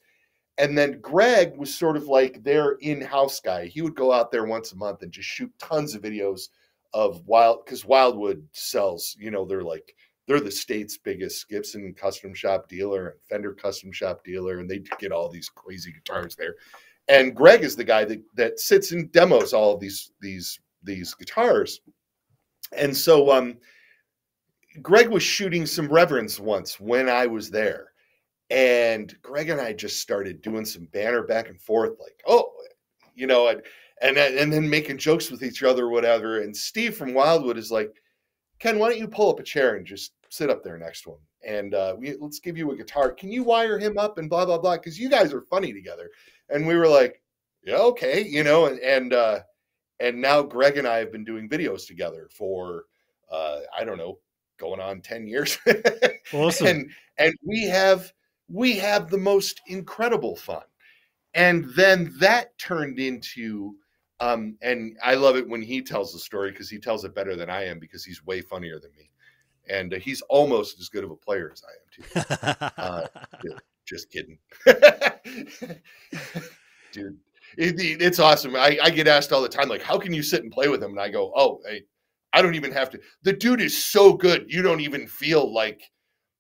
And 0.60 0.76
then 0.76 1.00
Greg 1.02 1.56
was 1.56 1.74
sort 1.74 1.98
of 1.98 2.08
like 2.08 2.44
their 2.44 2.72
in-house 2.82 3.40
guy. 3.42 3.68
He 3.68 3.84
would 3.84 3.94
go 3.94 4.12
out 4.12 4.32
there 4.32 4.46
once 4.46 4.72
a 4.72 4.76
month 4.76 5.04
and 5.04 5.12
just 5.12 5.30
shoot 5.30 5.52
tons 5.60 5.94
of 5.94 6.02
videos 6.02 6.50
of 6.94 7.26
wild 7.26 7.66
because 7.66 7.86
Wildwood 7.86 8.48
sells, 8.54 9.16
you 9.20 9.32
know, 9.32 9.46
they're 9.46 9.64
like 9.64 9.94
they're 10.28 10.40
the 10.40 10.52
state's 10.52 10.98
biggest 10.98 11.48
Gibson 11.50 11.94
custom 11.94 12.34
shop 12.34 12.68
dealer 12.68 13.10
and 13.10 13.22
Fender 13.30 13.54
custom 13.54 13.92
shop 13.92 14.24
dealer, 14.24 14.60
and 14.60 14.70
they 14.70 14.80
get 15.00 15.12
all 15.12 15.30
these 15.30 15.50
crazy 15.50 15.92
guitars 15.92 16.36
there. 16.36 16.56
And 17.08 17.36
Greg 17.36 17.64
is 17.64 17.76
the 17.76 17.84
guy 17.84 18.04
that 18.06 18.22
that 18.36 18.60
sits 18.60 18.92
and 18.92 19.12
demos 19.12 19.54
all 19.54 19.74
of 19.74 19.80
these 19.80 20.12
these 20.22 20.60
these 20.84 21.14
guitars. 21.14 21.82
And 22.76 22.96
so 22.96 23.32
um 23.32 23.58
Greg 24.82 25.10
was 25.10 25.24
shooting 25.24 25.66
some 25.66 25.88
reverends 25.88 26.40
once 26.40 26.80
when 26.80 27.10
I 27.10 27.26
was 27.26 27.50
there. 27.50 27.92
And 28.50 29.16
Greg 29.22 29.50
and 29.50 29.60
I 29.60 29.74
just 29.74 30.00
started 30.00 30.42
doing 30.42 30.66
some 30.66 30.86
banner 30.94 31.24
back 31.24 31.50
and 31.50 31.60
forth, 31.60 32.00
like, 32.00 32.22
oh, 32.28 32.52
you 33.16 33.28
know, 33.28 33.48
and 33.48 33.62
and 34.02 34.18
and 34.18 34.52
then 34.52 34.70
making 34.70 34.98
jokes 34.98 35.32
with 35.32 35.44
each 35.44 35.64
other 35.64 35.86
or 35.86 35.90
whatever. 35.90 36.42
And 36.42 36.56
Steve 36.56 36.96
from 36.96 37.14
Wildwood 37.14 37.58
is 37.58 37.72
like, 37.72 37.92
Ken, 38.60 38.80
why 38.80 38.90
don't 38.90 39.00
you 39.00 39.08
pull 39.08 39.32
up 39.32 39.40
a 39.40 39.44
chair 39.44 39.76
and 39.76 39.86
just 39.86 40.14
sit 40.30 40.50
up 40.50 40.64
there 40.64 40.78
next 40.78 41.02
to 41.04 41.12
him? 41.12 41.18
And 41.46 41.74
uh, 41.74 41.96
we 41.98 42.16
let's 42.20 42.40
give 42.40 42.58
you 42.58 42.72
a 42.72 42.76
guitar. 42.76 43.12
Can 43.12 43.32
you 43.32 43.44
wire 43.44 43.80
him 43.80 43.98
up 43.98 44.18
and 44.18 44.30
blah 44.30 44.46
blah 44.46 44.58
blah? 44.58 44.78
Because 44.78 45.00
you 45.00 45.10
guys 45.10 45.34
are 45.34 45.42
funny 45.42 45.74
together. 45.74 46.10
And 46.50 46.66
we 46.66 46.76
were 46.76 46.88
like, 46.88 47.22
yeah, 47.64 47.78
okay, 47.78 48.24
you 48.24 48.44
know, 48.44 48.66
and 48.66 48.80
and 48.80 49.14
uh, 49.14 49.40
and 50.00 50.22
now 50.22 50.42
Greg 50.42 50.78
and 50.78 50.88
I 50.88 50.98
have 50.98 51.12
been 51.12 51.24
doing 51.24 51.50
videos 51.50 51.88
together 51.88 52.30
for 52.32 52.86
uh, 53.32 53.60
I 53.78 53.84
don't 53.84 53.98
know, 53.98 54.20
going 54.58 54.80
on 54.80 55.02
10 55.02 55.28
years. 55.28 55.58
Awesome. 56.34 56.68
and 56.68 56.92
and 57.18 57.34
we 57.46 57.64
have 57.64 58.12
we 58.50 58.76
have 58.78 59.10
the 59.10 59.18
most 59.18 59.62
incredible 59.68 60.36
fun. 60.36 60.64
And 61.34 61.66
then 61.74 62.14
that 62.20 62.58
turned 62.58 63.00
into 63.00 63.76
um 64.20 64.58
and 64.62 64.98
I 65.04 65.16
love 65.16 65.36
it 65.36 65.48
when 65.48 65.62
he 65.62 65.82
tells 65.82 66.14
the 66.14 66.20
story 66.20 66.52
because 66.52 66.70
he 66.70 66.80
tells 66.80 67.04
it 67.06 67.16
better 67.16 67.36
than 67.36 67.50
I 67.50 67.66
am 67.66 67.80
because 67.80 68.04
he's 68.04 68.26
way 68.26 68.42
funnier 68.42 68.80
than 68.80 68.92
me. 68.98 69.10
And 69.70 69.94
uh, 69.94 69.98
he's 69.98 70.22
almost 70.24 70.80
as 70.80 70.90
good 70.90 71.04
of 71.04 71.12
a 71.12 71.16
player 71.16 71.52
as 71.54 71.64
I 71.64 71.74
am 71.74 71.88
too. 71.94 72.06
Uh, 72.82 73.08
just 73.88 74.12
kidding. 74.12 74.40
Dude, 76.92 77.18
it, 77.58 77.80
it- 77.80 78.02
it's 78.02 78.20
awesome. 78.20 78.56
I, 78.56 78.78
I 78.82 78.90
get 78.90 79.08
asked 79.08 79.32
all 79.32 79.42
the 79.42 79.50
time, 79.50 79.70
like, 79.70 79.82
how 79.82 79.98
can 79.98 80.14
you 80.14 80.24
sit 80.24 80.44
and 80.44 80.52
play 80.52 80.68
with 80.68 80.82
him? 80.82 80.92
And 80.92 81.00
I 81.00 81.10
go, 81.10 81.32
oh, 81.36 81.60
hey, 81.68 81.84
I 82.34 82.42
don't 82.42 82.56
even 82.56 82.72
have 82.72 82.90
to. 82.92 83.00
The 83.24 83.34
dude 83.34 83.62
is 83.62 83.84
so 83.84 84.14
good, 84.14 84.46
you 84.48 84.62
don't 84.62 84.82
even 84.82 85.08
feel 85.08 85.52
like, 85.54 85.82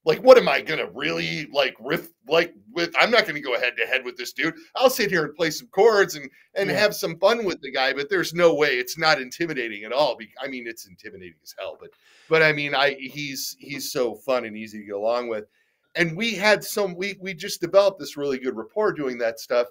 like, 0.05 0.19
what 0.19 0.37
am 0.37 0.47
I 0.47 0.61
gonna 0.61 0.89
really 0.93 1.47
like 1.47 1.75
riff 1.79 2.09
like 2.27 2.53
with? 2.71 2.93
I'm 2.97 3.11
not 3.11 3.25
gonna 3.27 3.41
go 3.41 3.59
head 3.59 3.75
to 3.77 3.85
head 3.85 4.05
with 4.05 4.15
this 4.15 4.31
dude. 4.33 4.55
I'll 4.75 4.89
sit 4.89 5.09
here 5.11 5.25
and 5.25 5.35
play 5.35 5.49
some 5.49 5.67
chords 5.67 6.15
and 6.15 6.29
and 6.55 6.69
Yeah. 6.69 6.77
have 6.79 6.95
some 6.95 7.17
fun 7.19 7.43
with 7.43 7.61
the 7.61 7.71
guy, 7.71 7.93
but 7.93 8.09
there's 8.09 8.33
no 8.33 8.53
way 8.53 8.77
it's 8.77 8.97
not 8.97 9.21
intimidating 9.21 9.83
at 9.83 9.91
all. 9.91 10.17
I 10.41 10.47
mean, 10.47 10.65
it's 10.67 10.87
intimidating 10.87 11.39
as 11.43 11.53
hell, 11.59 11.77
but 11.79 11.89
but 12.29 12.41
I 12.41 12.53
mean, 12.53 12.73
I 12.73 12.93
he's 12.93 13.55
he's 13.59 13.91
so 13.91 14.15
fun 14.15 14.45
and 14.45 14.55
easy 14.55 14.79
to 14.79 14.85
get 14.85 14.95
along 14.95 15.27
with. 15.29 15.45
And 15.95 16.15
we 16.15 16.35
had 16.35 16.63
some 16.63 16.95
we 16.95 17.17
we 17.19 17.33
just 17.33 17.59
developed 17.61 17.99
this 17.99 18.15
really 18.17 18.37
good 18.37 18.55
rapport 18.55 18.93
doing 18.93 19.17
that 19.19 19.39
stuff. 19.39 19.67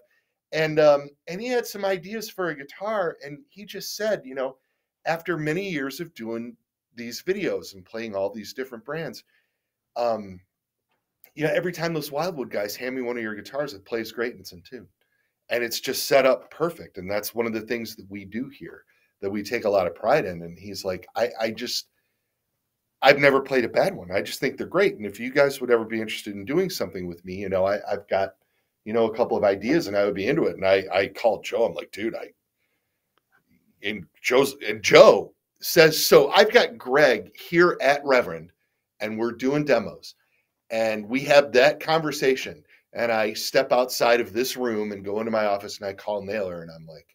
And 0.52 0.78
um 0.78 1.08
and 1.28 1.40
he 1.40 1.48
had 1.48 1.66
some 1.66 1.84
ideas 1.84 2.28
for 2.30 2.48
a 2.48 2.54
guitar 2.56 3.16
and 3.24 3.38
he 3.48 3.64
just 3.64 3.96
said, 3.96 4.22
you 4.24 4.34
know, 4.34 4.58
after 5.06 5.36
many 5.38 5.70
years 5.70 6.00
of 6.00 6.12
doing 6.14 6.56
these 6.94 7.22
videos 7.22 7.74
and 7.74 7.84
playing 7.84 8.14
all 8.14 8.30
these 8.30 8.52
different 8.54 8.84
brands, 8.84 9.24
um, 9.96 10.40
you 11.34 11.44
know, 11.44 11.52
every 11.52 11.72
time 11.72 11.92
those 11.92 12.10
Wildwood 12.10 12.50
guys 12.50 12.74
hand 12.74 12.96
me 12.96 13.02
one 13.02 13.16
of 13.16 13.22
your 13.22 13.34
guitars, 13.34 13.74
it 13.74 13.84
plays 13.84 14.10
great 14.10 14.32
and 14.32 14.40
it's 14.40 14.52
in 14.52 14.62
tune. 14.62 14.88
And 15.50 15.62
it's 15.62 15.80
just 15.80 16.06
set 16.06 16.26
up 16.26 16.50
perfect. 16.50 16.98
And 16.98 17.10
that's 17.10 17.34
one 17.34 17.46
of 17.46 17.52
the 17.52 17.60
things 17.60 17.94
that 17.96 18.10
we 18.10 18.24
do 18.24 18.48
here 18.48 18.84
that 19.20 19.30
we 19.30 19.42
take 19.42 19.64
a 19.64 19.70
lot 19.70 19.86
of 19.86 19.94
pride 19.94 20.24
in. 20.24 20.42
And 20.42 20.58
he's 20.58 20.84
like, 20.84 21.06
I, 21.14 21.30
I 21.40 21.50
just, 21.50 21.88
I've 23.02 23.18
never 23.18 23.40
played 23.40 23.64
a 23.64 23.68
bad 23.68 23.94
one. 23.94 24.10
I 24.10 24.22
just 24.22 24.40
think 24.40 24.56
they're 24.56 24.66
great. 24.66 24.96
And 24.96 25.06
if 25.06 25.20
you 25.20 25.30
guys 25.30 25.60
would 25.60 25.70
ever 25.70 25.84
be 25.84 26.00
interested 26.00 26.34
in 26.34 26.44
doing 26.44 26.70
something 26.70 27.06
with 27.06 27.24
me, 27.24 27.34
you 27.34 27.48
know, 27.48 27.66
I, 27.66 27.78
I've 27.90 28.08
got, 28.08 28.34
you 28.84 28.92
know, 28.92 29.06
a 29.06 29.14
couple 29.14 29.36
of 29.36 29.44
ideas 29.44 29.86
and 29.86 29.96
I 29.96 30.04
would 30.04 30.14
be 30.14 30.26
into 30.26 30.44
it. 30.44 30.56
And 30.56 30.66
I, 30.66 30.84
I 30.92 31.08
called 31.08 31.44
Joe. 31.44 31.64
I'm 31.64 31.74
like, 31.74 31.92
dude, 31.92 32.16
I, 32.16 32.30
and 33.82 34.06
Joe's, 34.22 34.56
and 34.66 34.82
Joe 34.82 35.34
says, 35.60 36.04
so 36.04 36.30
I've 36.30 36.52
got 36.52 36.78
Greg 36.78 37.30
here 37.36 37.76
at 37.80 38.04
Reverend 38.04 38.50
and 39.00 39.18
we're 39.18 39.32
doing 39.32 39.64
demos. 39.64 40.14
And 40.70 41.08
we 41.08 41.20
have 41.20 41.52
that 41.52 41.80
conversation 41.80 42.64
and 42.96 43.12
i 43.12 43.32
step 43.32 43.72
outside 43.72 44.20
of 44.20 44.32
this 44.32 44.56
room 44.56 44.90
and 44.90 45.04
go 45.04 45.20
into 45.20 45.30
my 45.30 45.44
office 45.44 45.78
and 45.78 45.86
i 45.86 45.92
call 45.92 46.22
naylor 46.22 46.62
and 46.62 46.70
i'm 46.70 46.86
like 46.86 47.14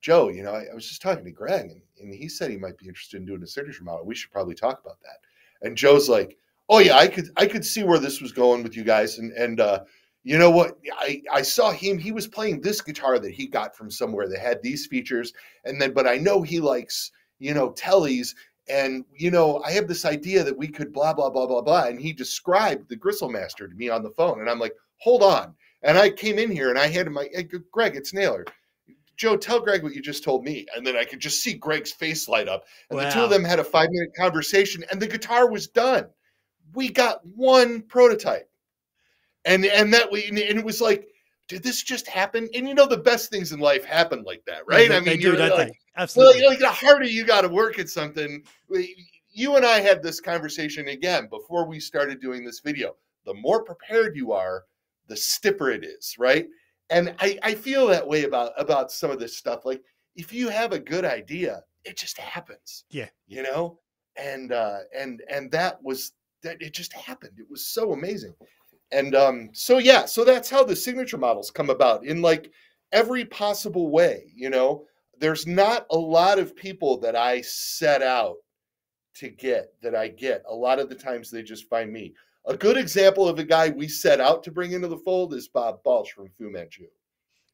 joe 0.00 0.28
you 0.28 0.42
know 0.42 0.52
i, 0.52 0.64
I 0.70 0.74
was 0.74 0.88
just 0.88 1.02
talking 1.02 1.24
to 1.24 1.30
greg 1.30 1.70
and, 1.70 1.82
and 2.00 2.14
he 2.14 2.28
said 2.28 2.50
he 2.50 2.56
might 2.56 2.78
be 2.78 2.86
interested 2.86 3.18
in 3.18 3.26
doing 3.26 3.42
a 3.42 3.46
signature 3.46 3.84
model. 3.84 4.06
We 4.06 4.14
should 4.14 4.30
probably 4.30 4.54
talk 4.54 4.80
about 4.80 5.00
that. 5.00 5.66
And 5.66 5.76
joe's 5.76 6.08
like 6.08 6.38
oh 6.68 6.78
yeah 6.78 6.96
i 6.96 7.08
could 7.08 7.28
i 7.36 7.46
could 7.46 7.64
see 7.64 7.82
where 7.82 7.98
this 7.98 8.20
was 8.20 8.32
going 8.32 8.62
with 8.62 8.76
you 8.76 8.84
guys 8.84 9.18
and 9.18 9.32
and 9.32 9.60
uh 9.60 9.80
you 10.24 10.36
know 10.36 10.50
what? 10.50 10.78
I 10.92 11.22
i 11.32 11.42
saw 11.42 11.70
him 11.72 11.98
he 11.98 12.12
was 12.12 12.26
playing 12.26 12.60
this 12.60 12.80
guitar 12.80 13.18
that 13.18 13.32
he 13.32 13.46
got 13.46 13.76
from 13.76 13.90
somewhere 13.90 14.28
that 14.28 14.38
had 14.38 14.62
these 14.62 14.86
features 14.86 15.32
and 15.64 15.80
then 15.80 15.92
but 15.92 16.06
i 16.06 16.16
know 16.16 16.42
he 16.42 16.60
likes 16.60 17.10
you 17.38 17.54
know 17.54 17.70
Tele's 17.72 18.34
and 18.70 19.04
you 19.14 19.30
know 19.30 19.62
i 19.64 19.70
have 19.70 19.88
this 19.88 20.04
idea 20.04 20.42
that 20.44 20.56
we 20.56 20.68
could 20.68 20.92
blah 20.92 21.12
blah 21.12 21.30
blah 21.30 21.46
blah 21.46 21.62
blah 21.62 21.84
and 21.84 22.00
he 22.00 22.12
described 22.12 22.88
the 22.88 22.96
Gristlemaster 22.96 23.68
to 23.68 23.74
me 23.74 23.88
on 23.88 24.02
the 24.02 24.10
phone 24.10 24.40
and 24.40 24.48
i'm 24.50 24.58
like 24.58 24.74
hold 24.98 25.22
on. 25.22 25.54
And 25.82 25.96
i 25.96 26.10
came 26.10 26.38
in 26.38 26.50
here 26.50 26.70
and 26.70 26.78
i 26.78 26.86
handed 26.86 27.10
my 27.10 27.28
greg 27.72 27.96
it's 27.96 28.12
naylor. 28.12 28.44
Joe 29.16 29.36
tell 29.36 29.60
greg 29.60 29.82
what 29.82 29.94
you 29.94 30.02
just 30.02 30.24
told 30.24 30.44
me. 30.44 30.66
And 30.76 30.86
then 30.86 30.96
i 30.96 31.04
could 31.04 31.20
just 31.20 31.42
see 31.42 31.54
greg's 31.54 31.92
face 31.92 32.28
light 32.28 32.48
up 32.48 32.64
and 32.90 32.98
the 32.98 33.10
two 33.10 33.20
of 33.20 33.30
them 33.30 33.44
had 33.44 33.58
a 33.58 33.64
five 33.64 33.88
minute 33.90 34.14
conversation 34.16 34.84
and 34.90 35.00
the 35.00 35.06
guitar 35.06 35.50
was 35.50 35.68
done. 35.68 36.06
We 36.74 36.90
got 36.90 37.24
one 37.24 37.82
prototype. 37.82 38.48
And 39.44 39.64
and 39.64 39.94
that 39.94 40.10
we 40.10 40.26
and 40.26 40.38
it 40.38 40.64
was 40.64 40.80
like 40.80 41.08
did 41.48 41.62
this 41.62 41.82
just 41.82 42.06
happen 42.06 42.48
and 42.54 42.68
you 42.68 42.74
know 42.74 42.86
the 42.86 42.96
best 42.96 43.30
things 43.30 43.52
in 43.52 43.58
life 43.60 43.84
happen 43.84 44.22
like 44.24 44.42
that 44.46 44.62
right 44.66 44.88
They- 44.88 44.96
i 44.96 45.00
mean 45.00 45.20
you're 45.20 45.34
don't 45.36 45.50
like, 45.50 45.68
they? 45.68 45.78
well, 45.96 46.02
Absolutely. 46.04 46.46
like 46.46 46.58
the 46.60 46.68
harder 46.68 47.06
you 47.06 47.24
got 47.24 47.40
to 47.40 47.48
work 47.48 47.80
at 47.80 47.88
something. 47.88 48.44
You 49.30 49.56
and 49.56 49.64
I 49.66 49.80
had 49.80 50.00
this 50.00 50.20
conversation 50.20 50.88
again 50.88 51.28
before 51.28 51.66
we 51.66 51.80
started 51.80 52.20
doing 52.20 52.44
this 52.44 52.60
video. 52.60 52.94
The 53.24 53.34
more 53.34 53.64
prepared 53.64 54.14
you 54.16 54.32
are, 54.32 54.64
the 55.08 55.16
stiffer 55.16 55.70
it 55.70 55.84
is, 55.84 56.14
right? 56.18 56.46
And 56.90 57.14
I, 57.18 57.38
I 57.42 57.54
feel 57.54 57.86
that 57.88 58.06
way 58.06 58.24
about 58.24 58.52
about 58.56 58.92
some 58.92 59.10
of 59.10 59.18
this 59.18 59.36
stuff. 59.36 59.64
Like 59.64 59.82
if 60.14 60.32
you 60.32 60.48
have 60.48 60.72
a 60.72 60.78
good 60.78 61.04
idea, 61.04 61.62
it 61.84 61.96
just 61.98 62.16
happens. 62.18 62.84
Yeah. 62.90 63.08
You 63.26 63.42
know? 63.42 63.80
And 64.16 64.52
uh 64.52 64.78
and 64.96 65.22
and 65.28 65.50
that 65.50 65.82
was 65.82 66.12
that 66.42 66.62
it 66.62 66.72
just 66.72 66.92
happened. 66.92 67.32
It 67.38 67.50
was 67.50 67.66
so 67.66 67.92
amazing. 67.92 68.34
And 68.90 69.14
um 69.14 69.50
so 69.52 69.78
yeah, 69.78 70.04
so 70.06 70.24
that's 70.24 70.50
how 70.50 70.64
the 70.64 70.76
signature 70.76 71.18
models 71.18 71.50
come 71.50 71.70
about 71.70 72.04
in 72.04 72.22
like 72.22 72.50
every 72.92 73.24
possible 73.24 73.90
way, 73.90 74.32
you 74.34 74.50
know 74.50 74.84
there's 75.20 75.46
not 75.46 75.86
a 75.90 75.98
lot 75.98 76.38
of 76.38 76.54
people 76.54 76.98
that 76.98 77.16
I 77.16 77.40
set 77.40 78.02
out 78.02 78.36
to 79.14 79.28
get 79.28 79.72
that 79.82 79.94
I 79.94 80.08
get. 80.08 80.44
A 80.48 80.54
lot 80.54 80.78
of 80.78 80.88
the 80.88 80.94
times 80.94 81.30
they 81.30 81.42
just 81.42 81.68
find 81.68 81.92
me. 81.92 82.14
A 82.46 82.56
good 82.56 82.76
example 82.76 83.28
of 83.28 83.38
a 83.38 83.44
guy 83.44 83.70
we 83.70 83.88
set 83.88 84.20
out 84.20 84.42
to 84.44 84.52
bring 84.52 84.72
into 84.72 84.88
the 84.88 84.98
fold 84.98 85.34
is 85.34 85.48
Bob 85.48 85.82
Balch 85.82 86.12
from 86.12 86.30
Fu 86.38 86.50
Manchu. 86.50 86.86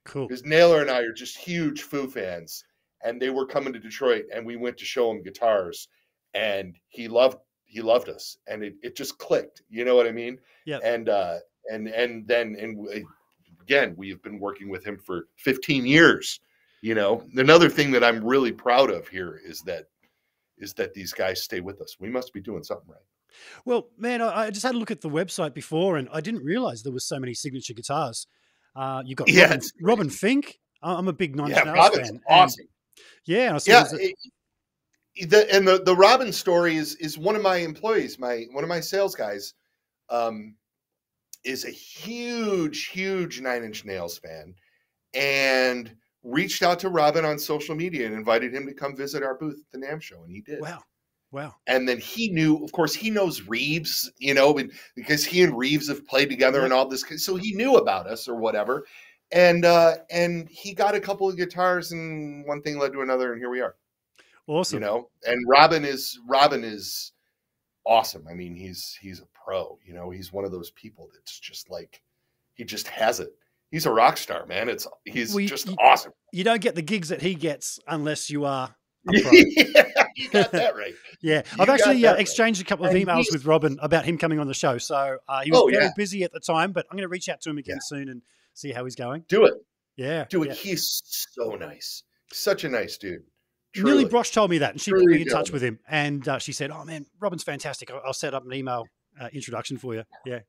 cool. 0.05 0.29
Because 0.29 0.45
Naylor 0.45 0.83
and 0.83 0.91
I 0.91 1.01
are 1.01 1.13
just 1.13 1.37
huge 1.37 1.83
Fu 1.83 2.09
fans, 2.09 2.65
and 3.03 3.21
they 3.21 3.31
were 3.31 3.47
coming 3.47 3.73
to 3.73 3.79
Detroit, 3.81 4.27
and 4.33 4.45
we 4.47 4.57
went 4.57 4.77
to 4.79 4.85
show 4.85 5.11
him 5.11 5.23
guitars, 5.23 5.89
and 6.35 6.77
he 6.89 7.09
loved 7.09 7.39
he 7.75 7.83
loved 7.83 8.09
us, 8.09 8.39
and 8.47 8.63
it, 8.63 8.75
it 8.83 8.95
just 8.97 9.19
clicked. 9.19 9.63
You 9.69 9.85
know 9.85 9.97
what 9.97 10.07
I 10.07 10.13
mean? 10.13 10.39
yeah 10.65 10.79
And 10.85 11.09
uh, 11.09 11.39
and 11.73 11.89
and 11.89 12.27
then 12.27 12.57
and 12.59 12.73
again, 13.63 13.95
we 13.97 14.09
have 14.11 14.23
been 14.23 14.39
working 14.39 14.69
with 14.69 14.85
him 14.85 14.97
for 14.99 15.27
15 15.37 15.85
years. 15.85 16.41
You 16.83 16.95
know, 16.95 17.25
another 17.37 17.69
thing 17.71 17.91
that 17.93 18.05
I'm 18.05 18.23
really 18.25 18.53
proud 18.53 18.91
of 18.91 19.09
here 19.09 19.41
is 19.45 19.61
that 19.63 19.85
is 20.59 20.73
that 20.75 20.95
these 20.95 21.13
guys 21.13 21.43
stay 21.43 21.61
with 21.61 21.81
us. 21.81 21.97
We 21.99 22.09
must 22.09 22.33
be 22.33 22.41
doing 22.41 22.63
something 22.63 22.89
right. 22.89 23.01
Well, 23.65 23.89
man, 23.99 24.23
I, 24.23 24.51
just 24.51 24.65
had 24.65 24.77
a 24.77 24.79
look 24.79 24.93
at 24.93 25.01
the 25.01 25.11
website 25.11 25.53
before, 25.55 25.97
and 25.97 26.09
I 26.13 26.21
didn't 26.21 26.45
realize 26.45 26.85
there 26.85 26.93
was 26.93 27.05
so 27.05 27.19
many 27.19 27.35
signature 27.35 27.75
guitars. 27.75 28.29
Uh, 28.77 29.03
you 29.05 29.17
got 29.17 29.29
Yeah, 29.29 29.45
Robin. 29.47 29.61
Robin 29.83 30.09
Finck. 30.09 30.53
I'm 30.83 31.09
a 31.09 31.13
big 31.13 31.35
Nine 31.35 31.51
Yeah, 31.51 31.69
Robin's 31.73 32.11
fan. 32.11 32.21
awesome. 32.29 32.67
yeah, 33.25 33.49
and 33.49 33.57
I 33.57 33.61
yeah 33.67 33.83
there's 33.83 33.93
a- 33.95 34.05
it- 34.11 34.15
the, 35.23 35.47
and 35.55 35.67
the 35.67 35.83
the 35.85 35.95
robin 35.95 36.33
story 36.33 36.77
is 36.77 36.95
is 36.97 37.17
one 37.19 37.37
of 37.37 37.43
my 37.43 37.57
employees 37.57 38.19
my 38.19 38.45
one 38.53 38.65
of 38.65 38.69
my 38.69 38.81
sales 38.81 39.15
guys 39.15 39.55
um 40.11 40.55
is 41.45 41.65
a 41.65 41.71
huge 41.71 42.87
huge 42.87 43.41
nine 43.41 43.63
inch 43.65 43.85
nails 43.85 44.19
fan 44.19 44.55
and 45.15 45.95
reached 46.25 46.63
out 46.63 46.79
to 46.81 46.89
Robin 46.89 47.25
on 47.25 47.39
social 47.39 47.75
media 47.75 48.07
and 48.07 48.15
invited 48.15 48.53
him 48.55 48.67
to 48.67 48.75
come 48.75 48.97
visit 48.97 49.23
our 49.23 49.35
booth 49.37 49.59
at 49.61 49.81
the 49.81 49.87
NAMM 49.87 50.01
show, 50.01 50.23
and 50.23 50.33
he 50.33 50.41
did. 50.41 50.61
Wow. 50.61 50.83
Wow. 51.31 51.55
And 51.67 51.89
then 51.89 51.99
he 51.99 52.31
knew, 52.31 52.63
of 52.65 52.73
course, 52.73 52.95
he 52.95 53.11
knows 53.11 53.43
Reeves, 53.43 54.11
you 54.19 54.35
know, 54.35 54.59
because 54.95 55.25
he 55.25 55.43
and 55.43 55.57
Reeves 55.57 55.89
have 55.89 56.07
played 56.07 56.31
together 56.31 56.61
Yeah. 56.61 56.65
and 56.65 56.73
all 56.73 56.89
this. 56.89 57.05
So 57.23 57.37
he 57.37 57.55
knew 57.55 57.77
about 57.77 58.07
us 58.07 58.29
or 58.29 58.37
whatever. 58.37 58.87
And 59.33 59.65
uh 59.65 59.97
and 60.11 60.49
he 60.49 60.75
got 60.75 60.95
a 60.95 61.01
couple 61.01 61.29
of 61.29 61.37
guitars 61.37 61.91
and 61.93 62.47
one 62.47 62.63
thing 62.63 62.79
led 62.79 62.93
to 62.93 63.01
another 63.03 63.33
and 63.33 63.41
here 63.41 63.51
we 63.51 63.61
are. 63.61 63.75
Awesome. 64.47 64.77
You 64.81 64.87
know, 64.87 65.09
and 65.27 65.39
Robin 65.49 65.85
is 65.85 66.19
Robin 66.29 66.65
is 66.65 67.13
awesome. 67.87 68.27
I 68.31 68.35
mean, 68.35 68.55
he's 68.55 68.97
he's 69.01 69.21
a 69.21 69.27
pro, 69.45 69.79
you 69.85 69.95
know, 69.95 70.11
he's 70.11 70.33
one 70.33 70.45
of 70.45 70.53
those 70.53 70.71
people 70.73 71.09
that's 71.15 71.39
just 71.39 71.71
like 71.71 72.01
he 72.55 72.65
just 72.65 72.89
has 72.89 73.21
it. 73.21 73.31
He's 73.71 73.87
a 73.87 73.91
rock 73.93 74.17
star, 74.19 74.47
man. 74.47 74.69
It's 74.69 74.87
he's 75.05 75.31
Well, 75.33 75.41
you- 75.41 75.49
just 75.49 75.69
you- 75.69 75.77
awesome. 75.81 76.13
You 76.33 76.45
don't 76.45 76.61
get 76.61 76.75
the 76.75 76.83
gigs 76.83 77.09
that 77.11 77.23
he 77.23 77.35
gets 77.35 77.79
unless 77.89 78.29
you 78.31 78.45
are 78.45 78.75
a 79.09 79.21
pro. 79.21 79.31
yeah, 79.33 80.07
you 80.17 80.31
got 80.31 80.53
that 80.53 80.75
right. 80.77 80.95
Yeah, 81.23 81.43
You 81.57 81.63
I've 81.63 81.69
actually 81.71 82.03
that 82.03 82.09
uh, 82.09 82.13
right. 82.13 82.21
exchanged 82.21 82.61
a 82.61 82.65
couple 82.65 82.85
of 82.85 82.95
And 82.95 83.07
emails 83.07 83.27
with 83.33 83.47
Robin 83.47 83.79
about 83.81 84.05
him 84.05 84.19
coming 84.19 84.39
on 84.39 84.47
the 84.47 84.53
show. 84.55 84.77
So 84.79 85.17
uh, 85.29 85.41
he 85.43 85.51
was 85.51 85.61
Oh, 85.61 85.69
very 85.71 85.85
yeah. 85.85 85.91
busy 85.97 86.23
at 86.23 86.33
the 86.33 86.41
time, 86.41 86.73
but 86.73 86.85
I'm 86.91 86.97
going 86.97 87.05
to 87.05 87.09
reach 87.09 87.29
out 87.31 87.41
to 87.43 87.51
him 87.51 87.57
again 87.59 87.77
Yeah. 87.77 87.81
soon 87.87 88.09
and 88.11 88.21
see 88.53 88.73
how 88.73 88.85
he's 88.85 88.95
going. 88.95 89.25
Do 89.29 89.45
it. 89.47 89.55
Yeah, 89.97 90.25
Do 90.29 90.43
it. 90.43 90.49
yeah. 90.49 90.55
He's 90.55 91.03
so 91.33 91.55
nice. 91.55 92.03
Such 92.33 92.65
a 92.65 92.69
nice 92.69 92.99
dude. 92.99 93.23
Nili 93.77 93.81
Truly. 93.81 94.05
Brosh 94.05 94.33
told 94.33 94.51
me 94.51 94.59
that, 94.59 94.71
and 94.73 94.81
she 94.81 94.93
put 94.93 95.05
me 95.05 95.23
in 95.23 95.27
touch 95.29 95.51
with 95.51 95.63
him. 95.63 95.81
And 95.89 96.27
uh, 96.29 96.39
she 96.39 96.53
said, 96.53 96.71
"Oh 96.71 96.85
man, 96.85 97.07
Robin's 97.21 97.43
fantastic. 97.43 97.91
I'll, 97.91 98.03
I'll 98.07 98.13
set 98.13 98.35
up 98.35 98.45
an 98.45 98.53
email 98.53 98.87
uh, 99.21 99.29
introduction 99.33 99.79
for 99.79 99.95
you." 99.95 100.05
Yeah. 100.25 100.41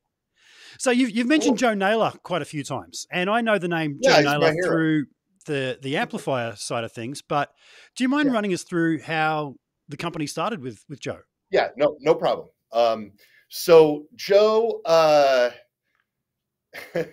So 0.78 0.92
you've 0.92 1.10
you've 1.12 1.28
mentioned 1.28 1.58
Joe 1.58 1.74
Naylor 1.74 2.14
quite 2.24 2.42
a 2.42 2.46
few 2.46 2.64
times, 2.64 3.08
and 3.12 3.30
I 3.30 3.42
know 3.42 3.58
the 3.58 3.68
name 3.68 3.98
Yeah, 4.02 4.22
Joe 4.22 4.38
Naylor 4.38 4.54
through 4.64 5.06
the 5.46 5.80
the 5.82 5.98
amplifier 5.98 6.56
side 6.56 6.84
of 6.84 6.92
things. 6.92 7.22
But 7.22 7.52
do 7.96 8.04
you 8.04 8.10
mind 8.10 8.28
Yeah. 8.28 8.34
running 8.34 8.54
us 8.54 8.64
through 8.64 9.02
how 9.02 9.56
the 9.88 9.98
company 9.98 10.28
started 10.28 10.62
with 10.62 10.84
with 10.90 11.00
Joe? 11.00 11.20
Yeah, 11.50 11.70
no, 11.78 11.98
no 12.02 12.14
problem. 12.16 12.50
Um, 12.74 13.14
so 13.50 14.06
Joe, 14.16 14.82
uh, 14.86 15.52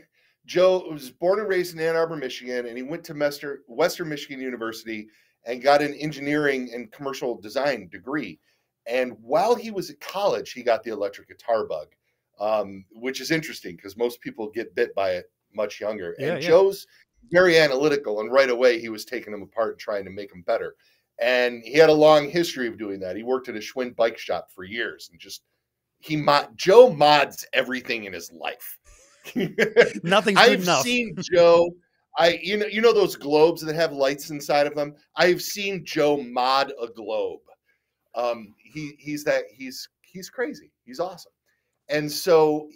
Joe 0.47 0.89
was 0.91 1.11
born 1.11 1.39
and 1.39 1.49
raised 1.49 1.75
in 1.75 1.81
Ann 1.81 1.97
Arbor, 1.97 2.17
Michigan, 2.17 2.67
and 2.67 2.77
he 2.77 2.83
went 2.83 3.05
to 3.05 3.15
Mester, 3.15 3.63
Western 3.69 4.09
Michigan 4.09 4.41
University 4.41 5.09
and 5.45 5.63
got 5.63 5.83
an 5.83 5.95
engineering 5.95 6.71
and 6.75 6.93
commercial 6.93 7.41
design 7.41 7.89
degree. 7.89 8.39
And 8.87 9.13
while 9.21 9.55
he 9.55 9.71
was 9.71 9.91
at 9.91 10.01
college, 10.01 10.53
he 10.53 10.63
got 10.63 10.83
the 10.83 10.91
electric 10.91 11.29
guitar 11.29 11.67
bug, 11.67 11.89
um, 12.41 12.85
which 12.93 13.21
is 13.21 13.31
interesting 13.31 13.77
because 13.77 13.97
most 13.97 14.21
people 14.21 14.51
get 14.51 14.75
bit 14.75 14.95
by 14.95 15.13
it 15.13 15.31
much 15.55 15.81
younger. 15.81 16.17
Yeah, 16.19 16.35
and 16.35 16.43
yeah. 16.43 16.49
Joe's 16.49 16.87
very 17.31 17.59
analytical, 17.59 18.21
and 18.21 18.33
right 18.33 18.51
away 18.51 18.81
he 18.81 18.89
was 18.89 19.05
taking 19.05 19.33
them 19.33 19.43
apart 19.43 19.73
and 19.73 19.81
trying 19.81 20.05
to 20.05 20.11
make 20.11 20.31
them 20.31 20.43
better. 20.43 20.75
And 21.21 21.63
he 21.63 21.75
had 21.75 21.91
a 21.91 21.95
long 21.95 22.29
history 22.29 22.67
of 22.67 22.79
doing 22.79 22.99
that. 23.01 23.17
He 23.17 23.23
worked 23.23 23.49
at 23.49 23.55
a 23.55 23.61
Schwinn 23.61 23.95
bike 23.95 24.19
shop 24.19 24.49
for 24.51 24.65
years 24.65 25.09
and 25.13 25.21
just 25.21 25.43
he 26.01 26.17
mod 26.17 26.49
Joe 26.57 26.91
mods 26.93 27.47
everything 27.53 28.05
in 28.05 28.13
his 28.13 28.33
life. 28.33 28.79
Nothing's 30.03 30.39
good 30.39 30.51
I've 30.51 30.63
enough. 30.63 30.83
seen 30.83 31.15
Joe. 31.33 31.71
I 32.19 32.41
you 32.43 32.57
know 32.57 32.67
you 32.67 32.81
know 32.81 32.93
those 32.93 33.17
globes 33.17 33.63
that 33.63 33.75
have 33.75 33.93
lights 33.93 34.31
inside 34.31 34.67
of 34.67 34.75
them. 34.75 34.95
I've 35.17 35.43
seen 35.43 35.85
Joe 35.85 36.23
mod 36.23 36.73
a 36.81 36.89
globe. 36.89 37.41
Um, 38.15 38.55
he 38.59 38.95
he's 38.99 39.25
that 39.25 39.45
he's 39.51 39.89
he's 40.03 40.29
crazy. 40.29 40.71
He's 40.85 41.01
awesome. 41.01 41.33
And 41.89 42.11
so 42.11 42.69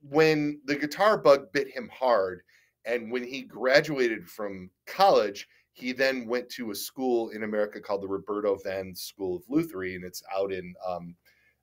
when 0.00 0.60
the 0.64 0.76
guitar 0.76 1.18
bug 1.18 1.46
bit 1.52 1.68
him 1.68 1.90
hard, 1.92 2.42
and 2.84 3.10
when 3.10 3.24
he 3.24 3.42
graduated 3.42 4.28
from 4.28 4.70
college, 4.86 5.48
he 5.72 5.92
then 5.92 6.26
went 6.26 6.48
to 6.50 6.70
a 6.70 6.74
school 6.74 7.30
in 7.30 7.42
America 7.42 7.80
called 7.80 8.02
the 8.02 8.08
Roberto 8.08 8.56
Venn 8.56 8.94
School 8.94 9.36
of 9.36 9.42
Lutherie, 9.48 9.96
and 9.96 10.04
it's 10.04 10.22
out 10.34 10.52
in 10.52 10.74
um, 10.86 11.16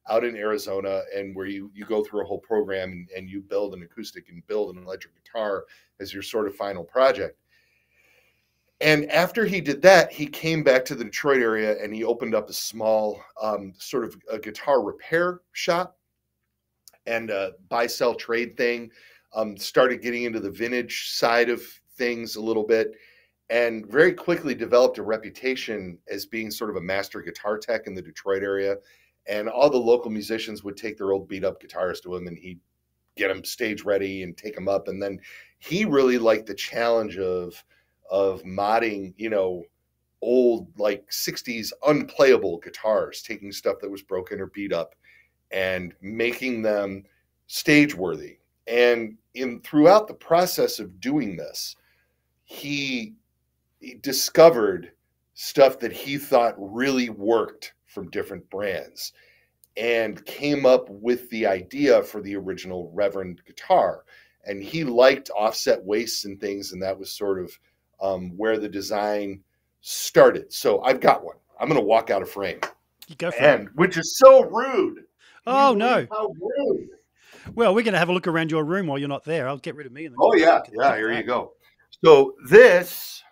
out 0.10 0.24
in 0.24 0.36
Arizona, 0.36 1.02
and 1.16 1.36
where 1.36 1.46
you 1.46 1.72
you 1.74 1.86
go 1.86 2.04
through 2.04 2.22
a 2.22 2.26
whole 2.26 2.40
program 2.40 2.92
and, 2.92 3.10
and 3.16 3.30
you 3.30 3.42
build 3.42 3.74
an 3.74 3.84
acoustic 3.84 4.30
and 4.30 4.46
build 4.48 4.76
an 4.76 4.84
electric 4.84 5.14
guitar 5.24 5.66
as 6.00 6.14
your 6.14 6.24
sort 6.24 6.48
of 6.48 6.56
final 6.56 6.84
project. 6.84 7.38
And 8.82 9.12
after 9.12 9.46
he 9.46 9.62
did 9.62 9.82
that, 9.84 10.12
he 10.12 10.26
came 10.26 10.64
back 10.64 10.84
to 10.86 10.96
the 10.96 11.04
Detroit 11.04 11.40
area 11.40 11.82
and 11.82 11.94
he 11.94 12.04
opened 12.04 12.34
up 12.34 12.50
a 12.50 12.54
small 12.54 13.22
um, 13.40 13.74
sort 13.78 14.04
of 14.04 14.16
a 14.32 14.40
guitar 14.40 14.82
repair 14.82 15.42
shop 15.52 15.98
and 17.06 17.30
a 17.30 17.52
buy 17.70 17.86
sell 17.86 18.16
trade 18.16 18.58
thing. 18.58 18.90
Um, 19.34 19.56
started 19.56 20.02
getting 20.02 20.24
into 20.24 20.40
the 20.40 20.50
vintage 20.50 21.12
side 21.12 21.50
of 21.50 21.62
things 21.96 22.36
a 22.36 22.42
little 22.42 22.66
bit 22.66 22.96
and 23.52 23.86
very 23.86 24.14
quickly 24.14 24.56
developed 24.56 24.98
a 24.98 25.04
reputation 25.04 25.98
as 26.10 26.26
being 26.26 26.50
sort 26.50 26.70
of 26.70 26.78
a 26.78 26.82
master 26.82 27.22
guitar 27.22 27.58
tech 27.58 27.86
in 27.86 27.94
the 27.94 28.02
Detroit 28.02 28.44
area. 28.44 28.78
And 29.28 29.48
all 29.48 29.70
the 29.70 29.78
local 29.78 30.12
musicians 30.12 30.64
would 30.64 30.78
take 30.78 30.98
their 30.98 31.12
old 31.12 31.28
beat 31.28 31.44
up 31.44 31.62
guitars 31.62 32.02
to 32.02 32.16
him 32.16 32.28
and 32.28 32.38
he'd 32.38 32.60
get 33.16 33.28
them 33.28 33.44
stage 33.44 33.84
ready 33.84 34.24
and 34.24 34.36
take 34.36 34.56
them 34.56 34.68
up. 34.68 34.88
And 34.88 35.02
then 35.02 35.20
he 35.60 35.86
really 35.86 36.18
liked 36.18 36.48
the 36.48 36.56
challenge 36.56 37.18
of 37.18 37.64
of 38.10 38.44
modding, 38.44 39.14
you 39.16 39.30
know, 39.30 39.64
old 40.22 40.68
like 40.78 41.10
60s 41.10 41.72
unplayable 41.88 42.58
guitars, 42.60 43.22
taking 43.22 43.52
stuff 43.52 43.78
that 43.82 43.90
was 43.90 44.04
broken 44.04 44.40
or 44.40 44.48
beat 44.48 44.74
up 44.74 44.96
and 45.52 45.94
making 46.02 46.62
them 46.62 47.04
stage 47.48 47.96
worthy. 47.96 48.38
And 48.68 49.18
in 49.34 49.62
throughout 49.62 50.08
the 50.08 50.14
process 50.14 50.80
of 50.80 51.00
doing 51.00 51.36
this, 51.36 51.76
he, 52.44 53.16
he 53.80 53.96
discovered 53.96 54.92
stuff 55.34 55.80
that 55.80 55.92
he 55.92 56.18
thought 56.18 56.56
really 56.58 57.10
worked 57.10 57.74
from 57.92 58.10
different 58.10 58.50
brands 58.50 59.14
and 59.78 60.26
came 60.26 60.66
up 60.66 60.90
with 60.90 61.30
the 61.30 61.46
idea 61.46 62.02
for 62.04 62.22
the 62.22 62.36
original 62.36 62.92
Reverend 62.94 63.42
guitar. 63.46 64.04
And 64.46 64.62
he 64.64 64.84
liked 64.84 65.30
offset 65.38 65.84
waists 65.84 66.26
and 66.26 66.40
things, 66.40 66.72
and 66.74 66.82
that 66.82 66.98
was 66.98 67.12
sort 67.12 67.40
of 67.40 67.52
um, 68.02 68.36
where 68.38 68.58
the 68.58 68.68
design 68.70 69.42
started. 69.82 70.52
So 70.52 70.82
I've 70.82 71.00
got 71.00 71.24
one. 71.24 71.36
I'm 71.60 71.68
going 71.68 71.80
to 71.80 71.86
walk 71.86 72.10
out 72.10 72.22
of 72.24 72.30
frame, 72.30 72.60
You 73.08 73.16
go 73.16 73.30
for 73.30 73.38
it. 73.38 73.44
and 73.44 73.70
which 73.76 73.98
is 73.98 74.18
so 74.18 74.44
rude. 74.46 75.04
Oh 75.46 75.72
you 75.74 75.78
no! 75.78 76.08
How 76.12 76.34
rude! 76.40 76.90
Well, 77.54 77.74
we're 77.76 77.84
going 77.84 77.94
to 77.94 78.00
have 78.00 78.10
a 78.10 78.14
look 78.14 78.28
around 78.28 78.50
your 78.52 78.64
room 78.64 78.88
while 78.88 78.98
you're 78.98 79.08
not 79.08 79.24
there. 79.24 79.48
I'll 79.48 79.58
get 79.58 79.76
rid 79.76 79.86
of 79.88 79.92
me. 79.94 80.10
Oh 80.20 80.34
yeah, 80.36 80.60
yeah. 80.74 80.96
Here 80.96 81.12
you 81.12 81.24
go. 81.24 81.54
So 82.04 82.34
this, 82.50 83.24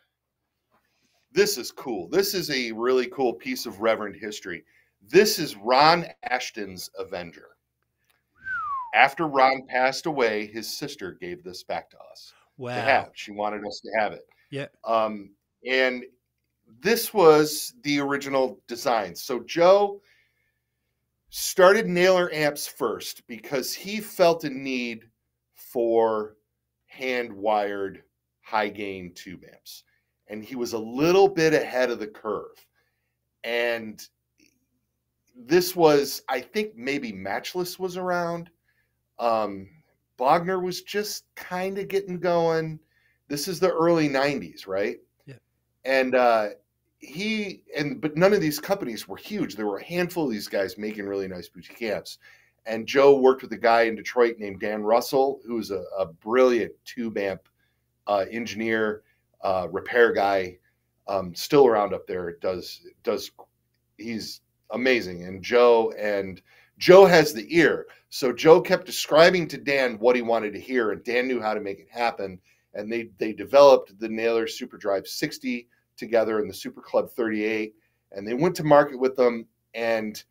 this 1.31 1.57
is 1.57 1.71
cool. 1.71 2.07
This 2.09 2.33
is 2.33 2.49
a 2.49 2.71
really 2.71 3.07
cool 3.07 3.33
piece 3.33 3.65
of 3.65 3.81
Reverend 3.81 4.15
history. 4.15 4.63
This 5.07 5.39
is 5.39 5.55
Ron 5.55 6.05
Asheton's 6.29 6.89
Avenger. 6.97 7.49
After 8.93 9.27
Ron 9.27 9.63
passed 9.67 10.05
away, 10.07 10.47
his 10.47 10.67
sister 10.75 11.13
gave 11.21 11.43
this 11.43 11.63
back 11.63 11.89
to 11.91 11.97
us 12.11 12.33
Wow. 12.57 12.75
to 12.75 12.81
have. 12.81 13.11
She 13.13 13.31
wanted 13.31 13.65
us 13.65 13.79
to 13.83 13.91
have 13.99 14.13
it. 14.13 14.27
Yeah. 14.49 14.67
Um, 14.83 15.31
and 15.65 16.03
this 16.81 17.13
was 17.13 17.73
the 17.83 17.99
original 17.99 18.59
design. 18.67 19.15
So 19.15 19.41
Joe 19.41 20.01
started 21.29 21.85
Naylor 21.87 22.31
amps 22.33 22.67
first 22.67 23.25
because 23.27 23.73
he 23.73 23.99
felt 23.99 24.43
a 24.43 24.49
need 24.49 25.05
for 25.53 26.35
hand 26.87 27.31
wired 27.31 28.03
high 28.41 28.69
gain 28.69 29.13
tube 29.13 29.43
amps. 29.53 29.83
And 30.29 30.43
he 30.43 30.55
was 30.55 30.73
a 30.73 30.79
little 30.79 31.27
bit 31.27 31.53
ahead 31.53 31.89
of 31.89 31.99
the 31.99 32.07
curve. 32.07 32.65
And 33.43 34.01
this 35.35 35.75
was, 35.75 36.21
I 36.29 36.41
think 36.41 36.75
maybe 36.75 37.11
Matchless 37.11 37.79
was 37.79 37.97
around. 37.97 38.49
Um, 39.17 39.67
Bogner 40.19 40.61
was 40.61 40.81
just 40.81 41.25
kind 41.35 41.77
of 41.77 41.87
getting 41.87 42.19
going. 42.19 42.79
This 43.27 43.47
is 43.47 43.59
the 43.59 43.71
early 43.71 44.09
90s, 44.09 44.67
right? 44.67 44.97
Yeah. 45.25 45.35
And 45.85 46.15
uh, 46.15 46.49
he 46.99 47.63
and 47.77 48.01
but 48.01 48.17
none 48.17 48.33
of 48.33 48.41
these 48.41 48.59
companies 48.59 49.07
were 49.07 49.17
huge. 49.17 49.55
There 49.55 49.67
were 49.67 49.77
a 49.77 49.83
handful 49.83 50.25
of 50.25 50.31
these 50.31 50.47
guys 50.47 50.77
making 50.77 51.05
really 51.05 51.27
nice 51.27 51.47
boutique 51.47 51.81
amps. 51.81 52.19
And 52.65 52.85
Joe 52.85 53.17
worked 53.17 53.41
with 53.41 53.53
a 53.53 53.57
guy 53.57 53.83
in 53.83 53.95
Detroit 53.95 54.35
named 54.37 54.59
Dan 54.59 54.83
Russell, 54.83 55.39
who 55.45 55.55
was 55.55 55.71
a, 55.71 55.83
a 55.97 56.05
brilliant 56.05 56.73
tube 56.85 57.17
amp 57.17 57.47
uh, 58.05 58.25
engineer, 58.29 59.03
uh, 59.41 59.67
repair 59.71 60.11
guy, 60.11 60.57
um, 61.07 61.33
still 61.33 61.65
around 61.65 61.93
up 61.93 62.07
there. 62.07 62.33
Does 62.41 62.81
does 63.03 63.31
he's 63.97 64.41
amazing. 64.71 65.23
And 65.23 65.43
Joe 65.43 65.91
and 65.97 66.41
Joe 66.77 67.05
has 67.05 67.33
the 67.33 67.45
ear, 67.55 67.87
so 68.09 68.31
Joe 68.31 68.61
kept 68.61 68.85
describing 68.85 69.47
to 69.49 69.57
Dan 69.57 69.97
what 69.99 70.15
he 70.15 70.21
wanted 70.21 70.53
to 70.53 70.59
hear, 70.59 70.91
and 70.91 71.03
Dan 71.03 71.27
knew 71.27 71.41
how 71.41 71.53
to 71.53 71.61
make 71.61 71.79
it 71.79 71.89
happen. 71.89 72.39
And 72.73 72.91
they 72.91 73.09
they 73.17 73.33
developed 73.33 73.99
the 73.99 74.09
Naylor 74.09 74.45
SuperDrive 74.45 75.07
60 75.07 75.67
together 75.97 76.39
and 76.39 76.49
the 76.49 76.53
Super 76.53 76.81
Club 76.81 77.09
38, 77.11 77.73
and 78.11 78.27
they 78.27 78.33
went 78.33 78.55
to 78.55 78.63
market 78.63 78.99
with 78.99 79.15
them. 79.15 79.45
And 79.73 80.21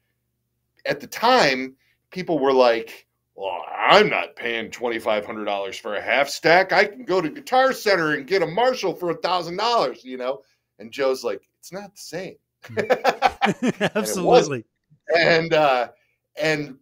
at 0.87 1.01
the 1.01 1.07
time, 1.07 1.77
people 2.11 2.39
were 2.39 2.53
like, 2.53 3.08
well, 3.39 3.65
I'm 3.73 4.09
not 4.09 4.35
paying 4.35 4.69
twenty 4.69 4.99
five 4.99 5.25
hundred 5.25 5.45
dollars 5.45 5.79
for 5.79 5.95
a 5.95 6.03
half 6.03 6.29
stack. 6.29 6.73
I 6.73 6.85
can 6.85 7.05
go 7.05 7.21
to 7.21 7.29
Guitar 7.29 7.73
Center 7.73 8.15
and 8.15 8.27
get 8.27 8.43
a 8.43 8.47
Marshall 8.47 8.95
for 8.95 9.11
a 9.11 9.17
thousand 9.17 9.59
dollars, 9.59 10.05
you 10.05 10.17
know. 10.17 10.43
And 10.81 10.91
Joe's 10.91 11.23
like, 11.23 11.49
it's 11.61 11.73
not 11.73 11.95
the 11.95 12.01
same. 12.01 12.35
Absolutely. 13.95 14.65
And 15.17 15.55
uh, 15.55 15.89
and 16.37 16.79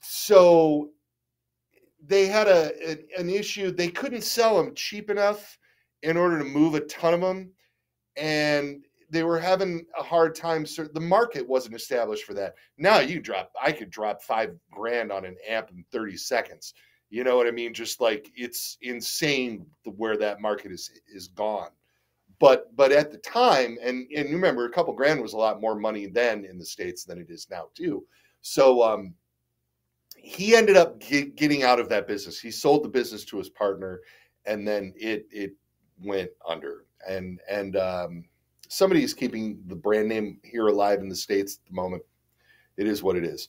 so 0.00 0.88
they 2.02 2.26
had 2.26 2.48
a 2.48 2.72
an, 2.88 2.98
an 3.18 3.28
issue. 3.28 3.70
They 3.70 3.88
couldn't 3.88 4.24
sell 4.24 4.56
them 4.56 4.74
cheap 4.74 5.10
enough 5.10 5.58
in 6.02 6.16
order 6.16 6.38
to 6.38 6.44
move 6.44 6.74
a 6.76 6.80
ton 6.80 7.12
of 7.12 7.20
them, 7.20 7.50
and 8.16 8.86
they 9.12 9.22
were 9.24 9.38
having 9.38 9.84
a 9.98 10.02
hard 10.02 10.34
time. 10.34 10.64
The 10.64 11.00
market 11.00 11.46
wasn't 11.46 11.76
established 11.76 12.24
for 12.24 12.32
that. 12.32 12.54
Now 12.78 13.00
you 13.00 13.20
drop, 13.20 13.52
I 13.62 13.70
could 13.70 13.90
drop 13.90 14.22
five 14.22 14.56
grand 14.70 15.12
on 15.12 15.26
an 15.26 15.36
amp 15.46 15.70
in 15.70 15.84
30 15.92 16.16
seconds. 16.16 16.72
You 17.10 17.22
know 17.22 17.36
what 17.36 17.46
I 17.46 17.50
mean? 17.50 17.74
Just 17.74 18.00
like 18.00 18.32
it's 18.34 18.78
insane 18.80 19.66
where 19.84 20.16
that 20.16 20.40
market 20.40 20.72
is 20.72 20.90
is 21.14 21.28
gone. 21.28 21.68
But 22.40 22.74
but 22.74 22.90
at 22.90 23.12
the 23.12 23.18
time, 23.18 23.76
and 23.82 24.10
and 24.16 24.30
you 24.30 24.34
remember, 24.34 24.64
a 24.64 24.70
couple 24.70 24.94
grand 24.94 25.20
was 25.20 25.34
a 25.34 25.36
lot 25.36 25.60
more 25.60 25.74
money 25.74 26.06
then 26.06 26.46
in 26.46 26.58
the 26.58 26.64
states 26.64 27.04
than 27.04 27.18
it 27.18 27.28
is 27.28 27.48
now 27.50 27.66
too. 27.74 28.06
So 28.40 28.82
um, 28.82 29.12
he 30.16 30.56
ended 30.56 30.76
up 30.76 31.00
get, 31.00 31.36
getting 31.36 31.64
out 31.64 31.78
of 31.78 31.90
that 31.90 32.08
business. 32.08 32.40
He 32.40 32.50
sold 32.50 32.82
the 32.82 32.88
business 32.88 33.26
to 33.26 33.36
his 33.36 33.50
partner, 33.50 34.00
and 34.46 34.66
then 34.66 34.94
it 34.96 35.26
it 35.30 35.52
went 36.02 36.30
under. 36.48 36.86
And 37.06 37.40
and 37.46 37.76
um, 37.76 38.24
somebody's 38.72 39.12
keeping 39.12 39.62
the 39.66 39.76
brand 39.76 40.08
name 40.08 40.38
here 40.42 40.68
alive 40.68 41.00
in 41.00 41.08
the 41.08 41.14
states 41.14 41.58
at 41.58 41.68
the 41.68 41.74
moment. 41.74 42.02
It 42.78 42.86
is 42.86 43.02
what 43.02 43.16
it 43.16 43.24
is. 43.24 43.48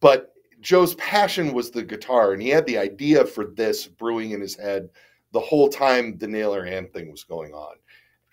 But 0.00 0.32
Joe's 0.60 0.96
passion 0.96 1.52
was 1.52 1.70
the 1.70 1.84
guitar, 1.84 2.32
and 2.32 2.42
he 2.42 2.48
had 2.48 2.66
the 2.66 2.76
idea 2.76 3.24
for 3.24 3.44
this 3.44 3.86
brewing 3.86 4.32
in 4.32 4.40
his 4.40 4.56
head 4.56 4.88
the 5.32 5.40
whole 5.40 5.68
time 5.68 6.18
the 6.18 6.26
Naylor 6.26 6.64
Hand 6.64 6.92
thing 6.92 7.10
was 7.12 7.22
going 7.22 7.52
on. 7.52 7.76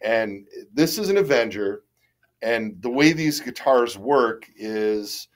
And 0.03 0.47
this 0.73 0.97
is 0.97 1.09
an 1.09 1.17
Avenger, 1.17 1.83
and 2.41 2.81
the 2.81 2.89
way 2.89 3.13
these 3.13 3.39
guitars 3.39 3.97
work 3.97 4.49
is 4.55 5.27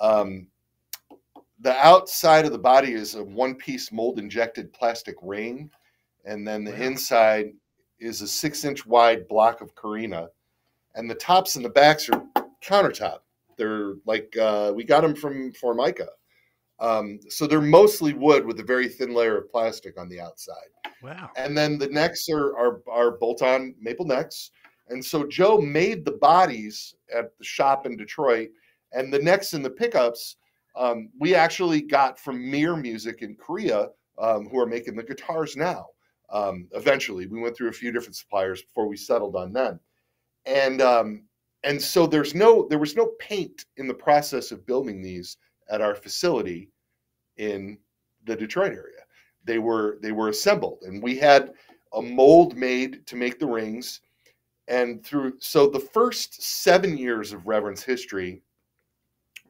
um, 0.00 0.46
the 1.60 1.74
outside 1.76 2.44
of 2.44 2.52
the 2.52 2.58
body 2.58 2.92
is 2.92 3.14
a 3.14 3.24
one-piece 3.24 3.90
mold 3.90 4.18
injected 4.18 4.72
plastic 4.74 5.16
ring, 5.22 5.70
and 6.26 6.46
then 6.46 6.62
the 6.62 6.72
wow. 6.72 6.82
inside 6.82 7.52
is 7.98 8.20
a 8.20 8.28
six-inch 8.28 8.84
wide 8.84 9.26
block 9.28 9.62
of 9.62 9.74
Korina 9.74 10.28
and 10.94 11.10
the 11.10 11.14
tops 11.14 11.56
and 11.56 11.64
the 11.64 11.70
backs 11.70 12.08
are 12.08 12.22
countertop. 12.62 13.18
They're 13.56 13.94
like 14.06 14.36
uh, 14.36 14.72
we 14.74 14.84
got 14.84 15.02
them 15.02 15.14
from 15.14 15.52
Formica. 15.52 16.08
Um, 16.80 17.20
so 17.28 17.46
they're 17.46 17.60
mostly 17.60 18.12
wood 18.12 18.44
with 18.44 18.58
a 18.58 18.64
very 18.64 18.88
thin 18.88 19.14
layer 19.14 19.38
of 19.38 19.50
plastic 19.50 19.98
on 20.00 20.08
the 20.08 20.20
outside. 20.20 20.56
Wow. 21.02 21.30
And 21.36 21.56
then 21.56 21.78
the 21.78 21.88
necks 21.88 22.28
are 22.28 22.56
are, 22.56 22.82
are 22.90 23.12
bolt-on 23.12 23.74
maple 23.80 24.06
necks. 24.06 24.50
And 24.88 25.04
so 25.04 25.26
Joe 25.26 25.58
made 25.58 26.04
the 26.04 26.12
bodies 26.12 26.94
at 27.14 27.36
the 27.38 27.44
shop 27.44 27.86
in 27.86 27.96
Detroit, 27.96 28.50
and 28.92 29.12
the 29.12 29.18
necks 29.18 29.52
and 29.52 29.64
the 29.64 29.70
pickups 29.70 30.36
um, 30.74 31.10
we 31.18 31.34
actually 31.34 31.82
got 31.82 32.18
from 32.18 32.50
Mir 32.50 32.76
Music 32.76 33.22
in 33.22 33.36
Korea, 33.36 33.88
um, 34.18 34.48
who 34.48 34.58
are 34.58 34.66
making 34.66 34.96
the 34.96 35.02
guitars 35.02 35.54
now. 35.54 35.86
Um, 36.30 36.66
eventually, 36.72 37.26
we 37.26 37.40
went 37.40 37.54
through 37.54 37.68
a 37.68 37.72
few 37.72 37.92
different 37.92 38.16
suppliers 38.16 38.62
before 38.62 38.88
we 38.88 38.96
settled 38.96 39.36
on 39.36 39.52
them 39.52 39.78
and 40.46 40.80
um, 40.80 41.24
and 41.64 41.80
so 41.80 42.06
there's 42.06 42.34
no 42.34 42.66
there 42.68 42.78
was 42.78 42.96
no 42.96 43.12
paint 43.18 43.66
in 43.76 43.86
the 43.86 43.94
process 43.94 44.52
of 44.52 44.66
building 44.66 45.00
these 45.00 45.36
at 45.70 45.80
our 45.80 45.94
facility 45.94 46.68
in 47.36 47.78
the 48.24 48.36
Detroit 48.36 48.72
area. 48.72 49.00
They 49.44 49.58
were 49.58 49.98
they 50.02 50.12
were 50.12 50.28
assembled, 50.28 50.82
and 50.82 51.02
we 51.02 51.16
had 51.16 51.52
a 51.94 52.02
mold 52.02 52.56
made 52.56 53.06
to 53.06 53.16
make 53.16 53.38
the 53.38 53.46
rings. 53.46 54.00
And 54.68 55.04
through 55.04 55.34
so 55.40 55.66
the 55.66 55.80
first 55.80 56.42
seven 56.42 56.96
years 56.96 57.32
of 57.32 57.46
Reverend's 57.46 57.82
history 57.82 58.42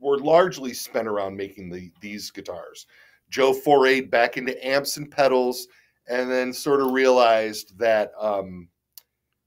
were 0.01 0.19
largely 0.19 0.73
spent 0.73 1.07
around 1.07 1.37
making 1.37 1.71
the 1.71 1.91
these 2.01 2.31
guitars. 2.31 2.87
Joe 3.31 3.53
forayed 3.53 4.11
back 4.11 4.37
into 4.37 4.67
amps 4.67 4.97
and 4.97 5.11
pedals, 5.11 5.69
and 6.09 6.31
then 6.31 6.53
sort 6.53 6.81
of 6.81 6.93
realized 6.93 7.79
that 7.79 8.13
um, 8.19 8.69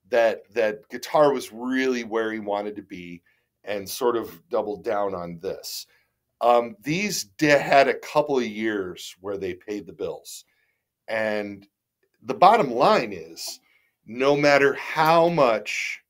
that 0.09 0.43
that 0.53 0.87
guitar 0.89 1.33
was 1.33 1.51
really 1.51 2.03
where 2.03 2.31
he 2.31 2.39
wanted 2.39 2.75
to 2.75 2.81
be 2.81 3.21
and 3.63 3.89
sort 3.89 4.15
of 4.15 4.47
doubled 4.49 4.83
down 4.83 5.15
on 5.15 5.39
this. 5.41 5.87
Um, 6.41 6.75
these 6.83 7.29
had 7.39 7.87
a 7.87 7.99
couple 7.99 8.37
of 8.37 8.45
years 8.45 9.15
where 9.21 9.37
they 9.37 9.53
paid 9.53 9.85
the 9.85 9.93
bills. 9.93 10.45
And 11.07 11.67
the 12.23 12.33
bottom 12.33 12.71
line 12.71 13.13
is 13.13 13.59
no 14.05 14.35
matter 14.35 14.73
how 14.73 15.29
much 15.29 16.01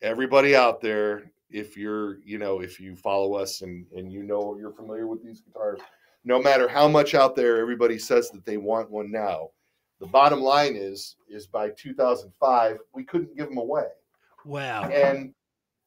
everybody 0.00 0.54
out 0.54 0.80
there, 0.80 1.30
if 1.50 1.76
you're, 1.76 2.18
you 2.24 2.38
know, 2.38 2.60
if 2.60 2.80
you 2.80 2.96
follow 2.96 3.34
us 3.34 3.62
and, 3.62 3.86
and 3.94 4.12
you 4.12 4.22
know 4.22 4.56
you're 4.58 4.72
familiar 4.72 5.06
with 5.06 5.22
these 5.24 5.40
guitars, 5.40 5.80
no 6.24 6.40
matter 6.40 6.68
how 6.68 6.88
much 6.88 7.14
out 7.14 7.34
there 7.34 7.58
everybody 7.58 7.98
says 7.98 8.30
that 8.30 8.44
they 8.44 8.56
want 8.56 8.90
one 8.90 9.10
now, 9.10 9.50
the 10.02 10.08
bottom 10.08 10.40
line 10.40 10.74
is, 10.74 11.14
is 11.28 11.46
by 11.46 11.70
2005, 11.70 12.78
we 12.92 13.04
couldn't 13.04 13.36
give 13.36 13.48
them 13.48 13.58
away. 13.58 13.86
Wow. 14.44 14.88
And 14.88 15.32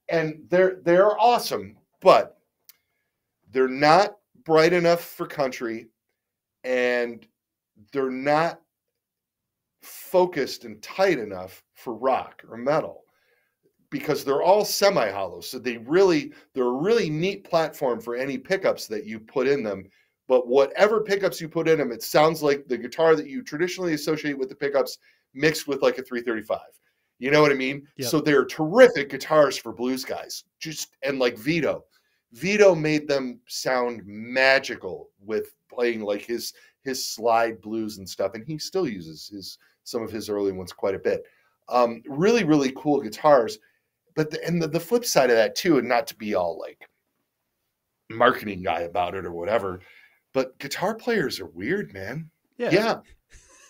and 0.07 0.45
they're 0.47 0.79
they're 0.85 1.19
awesome, 1.19 1.75
but 2.01 2.37
they're 3.51 3.67
not 3.67 4.15
bright 4.45 4.71
enough 4.71 5.03
for 5.03 5.27
country, 5.27 5.87
and 6.63 7.27
they're 7.91 8.09
not 8.09 8.61
focused 9.81 10.63
and 10.63 10.81
tight 10.81 11.19
enough 11.19 11.61
for 11.73 11.93
rock 11.93 12.41
or 12.49 12.55
metal 12.55 13.03
because 13.89 14.23
they're 14.23 14.43
all 14.43 14.63
semi 14.63 15.11
hollow. 15.11 15.41
So 15.41 15.59
they 15.59 15.75
really 15.79 16.31
they're 16.53 16.63
a 16.63 16.71
really 16.71 17.09
neat 17.09 17.43
platform 17.43 17.99
for 17.99 18.15
any 18.15 18.37
pickups 18.37 18.87
that 18.87 19.05
you 19.05 19.19
put 19.19 19.45
in 19.45 19.61
them 19.61 19.89
but 20.27 20.47
whatever 20.47 21.01
pickups 21.01 21.39
you 21.39 21.47
put 21.47 21.67
in 21.67 21.77
them, 21.77 21.91
it 21.91 22.03
sounds 22.03 22.41
like 22.41 22.67
the 22.67 22.77
guitar 22.77 23.15
that 23.15 23.27
you 23.27 23.43
traditionally 23.43 23.93
associate 23.93 24.37
with 24.37 24.49
the 24.49 24.55
pickups 24.55 24.97
mixed 25.33 25.67
with 25.67 25.81
like 25.81 25.97
a 25.97 26.03
335. 26.03 26.59
You 27.19 27.31
know 27.31 27.41
what 27.41 27.51
I 27.51 27.55
mean? 27.55 27.87
Yep. 27.97 28.09
So 28.09 28.19
they're 28.19 28.45
terrific 28.45 29.09
guitars 29.09 29.57
for 29.57 29.71
blues 29.71 30.03
guys. 30.03 30.43
Just 30.59 30.95
and 31.03 31.19
like 31.19 31.37
Vito. 31.37 31.85
Vito 32.33 32.75
made 32.75 33.07
them 33.07 33.39
sound 33.47 34.01
magical 34.05 35.09
with 35.21 35.55
playing 35.69 36.01
like 36.01 36.21
his 36.21 36.53
his 36.83 37.07
slide 37.07 37.61
blues 37.61 37.97
and 37.97 38.07
stuff, 38.07 38.33
and 38.33 38.45
he 38.45 38.57
still 38.57 38.87
uses 38.87 39.27
his 39.27 39.57
some 39.83 40.01
of 40.01 40.11
his 40.11 40.29
early 40.29 40.51
ones 40.51 40.73
quite 40.73 40.95
a 40.95 40.99
bit. 40.99 41.23
Um, 41.69 42.01
really, 42.07 42.43
really 42.43 42.73
cool 42.75 43.01
guitars. 43.01 43.59
But 44.15 44.31
the, 44.31 44.45
and 44.45 44.61
the, 44.61 44.67
the 44.67 44.79
flip 44.79 45.05
side 45.05 45.29
of 45.29 45.35
that 45.35 45.55
too, 45.55 45.77
and 45.77 45.87
not 45.87 46.07
to 46.07 46.15
be 46.15 46.35
all 46.35 46.59
like 46.59 46.87
marketing 48.09 48.63
guy 48.63 48.81
about 48.81 49.15
it 49.15 49.25
or 49.25 49.31
whatever, 49.31 49.79
but 50.35 50.59
guitar 50.59 50.93
players 50.93 51.39
are 51.39 51.45
weird, 51.45 51.93
man. 51.93 52.29
Yeah. 52.57 52.69
Yeah. 52.69 52.95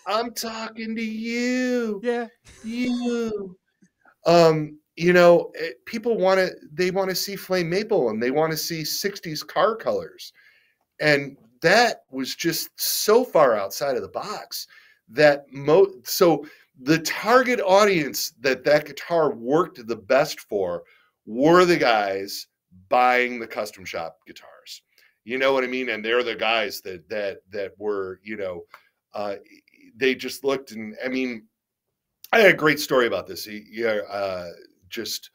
I'm 0.08 0.34
talking 0.34 0.96
to 0.96 1.02
you. 1.02 2.00
Yeah. 2.02 2.26
You. 2.64 3.56
Um, 4.26 4.80
you 4.96 5.12
know, 5.12 5.52
eh, 5.56 5.70
people 5.84 6.18
want 6.18 6.40
to 6.40 6.50
they 6.72 6.90
want 6.90 7.08
to 7.10 7.14
see 7.14 7.36
flame 7.36 7.70
maple 7.70 8.10
and 8.10 8.20
they 8.20 8.32
want 8.32 8.50
to 8.50 8.56
see 8.56 8.82
60s 8.82 9.46
car 9.46 9.76
colors. 9.76 10.32
And 10.98 11.36
that 11.62 12.02
was 12.10 12.34
just 12.34 12.70
so 12.74 13.22
far 13.24 13.54
outside 13.54 13.94
of 13.94 14.02
the 14.02 14.08
box 14.08 14.66
that 15.08 15.44
mo 15.52 15.86
so 16.02 16.44
the 16.82 16.98
target 16.98 17.60
audience 17.60 18.32
that 18.40 18.64
that 18.64 18.86
guitar 18.86 19.32
worked 19.32 19.86
the 19.86 19.96
best 19.96 20.40
for 20.40 20.82
were 21.26 21.64
the 21.64 21.76
guys 21.76 22.48
buying 22.88 23.38
the 23.38 23.46
custom 23.46 23.84
shop 23.84 24.18
guitars 24.26 24.82
you 25.26 25.38
know 25.38 25.52
what 25.52 25.64
I 25.64 25.66
mean? 25.66 25.88
And 25.88 26.04
they're 26.04 26.22
the 26.22 26.36
guys 26.36 26.80
that 26.82 27.08
that 27.08 27.38
that 27.50 27.72
were, 27.78 28.20
you 28.22 28.36
know, 28.36 28.62
uh, 29.12 29.36
they 29.96 30.14
just 30.14 30.44
looked 30.44 30.70
and 30.70 30.96
I 31.04 31.08
mean, 31.08 31.48
I 32.32 32.38
had 32.38 32.54
a 32.54 32.56
great 32.56 32.78
story 32.78 33.08
about 33.08 33.26
this. 33.26 33.48
Yeah, 33.48 33.98
uh, 34.08 34.50
just 34.88 35.30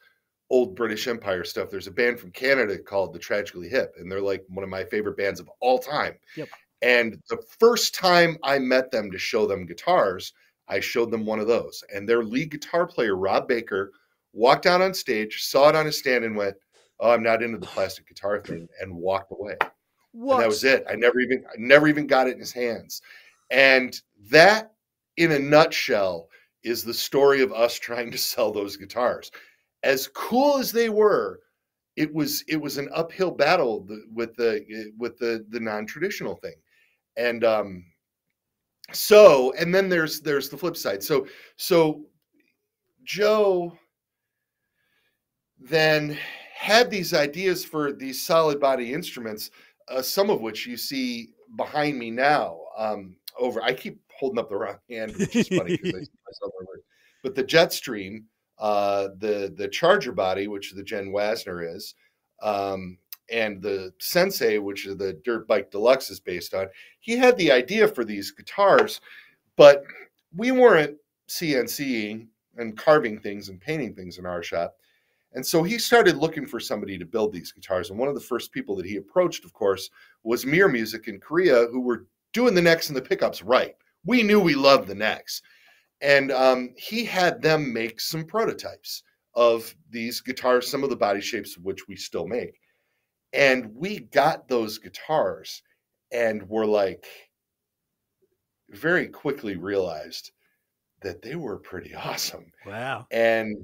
old 0.48 0.74
British 0.74 1.08
Empire 1.08 1.44
stuff. 1.44 1.68
There's 1.70 1.88
a 1.88 1.92
band 1.92 2.18
from 2.18 2.30
Canada 2.30 2.78
called 2.78 3.12
the 3.12 3.18
Tragically 3.18 3.68
Hip, 3.68 3.94
and 3.98 4.10
they're 4.10 4.22
like 4.22 4.42
one 4.48 4.64
of 4.64 4.70
my 4.70 4.82
favorite 4.82 5.18
bands 5.18 5.40
of 5.40 5.50
all 5.60 5.78
time. 5.78 6.14
Yep. 6.36 6.48
And 6.80 7.20
the 7.28 7.42
first 7.60 7.94
time 7.94 8.38
I 8.42 8.58
met 8.58 8.90
them 8.90 9.10
to 9.10 9.18
show 9.18 9.46
them 9.46 9.66
guitars, 9.66 10.32
I 10.68 10.80
showed 10.80 11.10
them 11.10 11.26
one 11.26 11.38
of 11.38 11.46
those. 11.46 11.84
And 11.94 12.08
their 12.08 12.24
lead 12.24 12.50
guitar 12.50 12.86
player, 12.86 13.14
Rob 13.14 13.46
Baker, 13.46 13.92
walked 14.32 14.64
out 14.64 14.80
on 14.80 14.94
stage, 14.94 15.42
saw 15.42 15.68
it 15.68 15.76
on 15.76 15.86
a 15.86 15.92
stand, 15.92 16.24
and 16.24 16.34
went, 16.34 16.56
Oh, 16.98 17.10
I'm 17.10 17.22
not 17.22 17.42
into 17.42 17.58
the 17.58 17.66
plastic 17.66 18.08
guitar 18.08 18.40
thing, 18.40 18.68
and 18.80 18.94
walked 18.94 19.32
away. 19.32 19.56
What? 20.12 20.34
And 20.34 20.42
that 20.42 20.48
was 20.48 20.64
it. 20.64 20.84
I 20.88 20.94
never 20.94 21.20
even 21.20 21.44
I 21.50 21.54
never 21.58 21.88
even 21.88 22.06
got 22.06 22.28
it 22.28 22.34
in 22.34 22.40
his 22.40 22.52
hands. 22.52 23.02
And 23.50 24.00
that 24.30 24.72
in 25.16 25.32
a 25.32 25.38
nutshell 25.38 26.28
is 26.62 26.84
the 26.84 26.94
story 26.94 27.42
of 27.42 27.52
us 27.52 27.78
trying 27.78 28.10
to 28.12 28.18
sell 28.18 28.52
those 28.52 28.76
guitars. 28.76 29.30
As 29.82 30.08
cool 30.08 30.58
as 30.58 30.72
they 30.72 30.88
were, 30.88 31.40
it 31.96 32.12
was 32.14 32.44
it 32.48 32.56
was 32.60 32.78
an 32.78 32.88
uphill 32.94 33.30
battle 33.30 33.86
with 34.12 34.34
the 34.36 34.92
with 34.98 35.18
the 35.18 35.44
the 35.50 35.60
non-traditional 35.60 36.36
thing. 36.36 36.54
and 37.16 37.44
um, 37.44 37.84
so 38.92 39.52
and 39.58 39.74
then 39.74 39.88
there's 39.88 40.20
there's 40.20 40.48
the 40.48 40.56
flip 40.58 40.76
side. 40.76 41.02
So 41.02 41.26
so 41.56 42.04
Joe 43.04 43.78
then 45.58 46.16
had 46.54 46.90
these 46.90 47.14
ideas 47.14 47.64
for 47.64 47.92
these 47.92 48.22
solid 48.22 48.60
body 48.60 48.92
instruments, 48.92 49.50
uh, 49.88 50.02
some 50.02 50.30
of 50.30 50.40
which 50.40 50.66
you 50.66 50.76
see 50.76 51.30
behind 51.56 51.98
me 51.98 52.10
now. 52.10 52.58
Um, 52.76 53.16
over, 53.38 53.62
I 53.62 53.72
keep 53.72 54.00
holding 54.14 54.38
up 54.38 54.48
the 54.48 54.56
wrong 54.56 54.78
hand, 54.88 55.16
which 55.16 55.34
is 55.34 55.48
funny 55.48 55.78
because 55.82 56.08
I 56.26 56.46
But 57.22 57.36
the 57.36 57.44
Jetstream, 57.44 58.24
uh, 58.58 59.08
the 59.18 59.54
the 59.56 59.68
Charger 59.68 60.12
body, 60.12 60.48
which 60.48 60.72
the 60.72 60.82
Jenn 60.82 61.12
Wasner 61.12 61.74
is, 61.74 61.94
um, 62.42 62.98
and 63.30 63.62
the 63.62 63.92
Sensei, 63.98 64.58
which 64.58 64.86
is 64.86 64.96
the 64.96 65.14
Dirt 65.24 65.46
Bike 65.46 65.70
Deluxe 65.70 66.10
is 66.10 66.20
based 66.20 66.52
on, 66.52 66.66
he 67.00 67.16
had 67.16 67.36
the 67.36 67.52
idea 67.52 67.86
for 67.86 68.04
these 68.04 68.32
guitars, 68.32 69.00
but 69.56 69.84
we 70.36 70.50
weren't 70.50 70.96
CNCing 71.28 72.26
and 72.56 72.76
carving 72.76 73.18
things 73.18 73.48
and 73.48 73.60
painting 73.60 73.94
things 73.94 74.18
in 74.18 74.26
our 74.26 74.42
shop. 74.42 74.76
And 75.34 75.46
so 75.46 75.62
he 75.62 75.78
started 75.78 76.16
looking 76.16 76.46
for 76.46 76.60
somebody 76.60 76.98
to 76.98 77.06
build 77.06 77.32
these 77.32 77.52
guitars. 77.52 77.90
And 77.90 77.98
one 77.98 78.08
of 78.08 78.14
the 78.14 78.20
first 78.20 78.52
people 78.52 78.76
that 78.76 78.86
he 78.86 78.96
approached, 78.96 79.44
of 79.44 79.52
course, 79.52 79.90
was 80.22 80.44
Mir 80.44 80.68
Music 80.68 81.08
in 81.08 81.18
Korea, 81.18 81.66
who 81.70 81.80
were 81.80 82.06
doing 82.32 82.54
the 82.54 82.62
necks 82.62 82.88
and 82.88 82.96
the 82.96 83.02
pickups 83.02 83.42
right. 83.42 83.74
We 84.04 84.22
knew 84.22 84.40
we 84.40 84.54
loved 84.54 84.88
the 84.88 84.94
necks. 84.94 85.42
And 86.00 86.32
um, 86.32 86.74
he 86.76 87.04
had 87.04 87.40
them 87.40 87.72
make 87.72 88.00
some 88.00 88.24
prototypes 88.24 89.04
of 89.34 89.74
these 89.90 90.20
guitars, 90.20 90.70
some 90.70 90.84
of 90.84 90.90
the 90.90 90.96
body 90.96 91.20
shapes 91.20 91.56
of 91.56 91.64
which 91.64 91.88
we 91.88 91.96
still 91.96 92.26
make. 92.26 92.58
And 93.32 93.74
we 93.74 94.00
got 94.00 94.48
those 94.48 94.78
guitars 94.78 95.62
and 96.12 96.46
were 96.48 96.66
like, 96.66 97.06
very 98.72 99.06
quickly 99.06 99.56
realized 99.56 100.32
that 101.02 101.22
they 101.22 101.36
were 101.36 101.58
pretty 101.58 101.94
awesome. 102.04 102.46
Wow. 102.66 103.06
And 103.10 103.56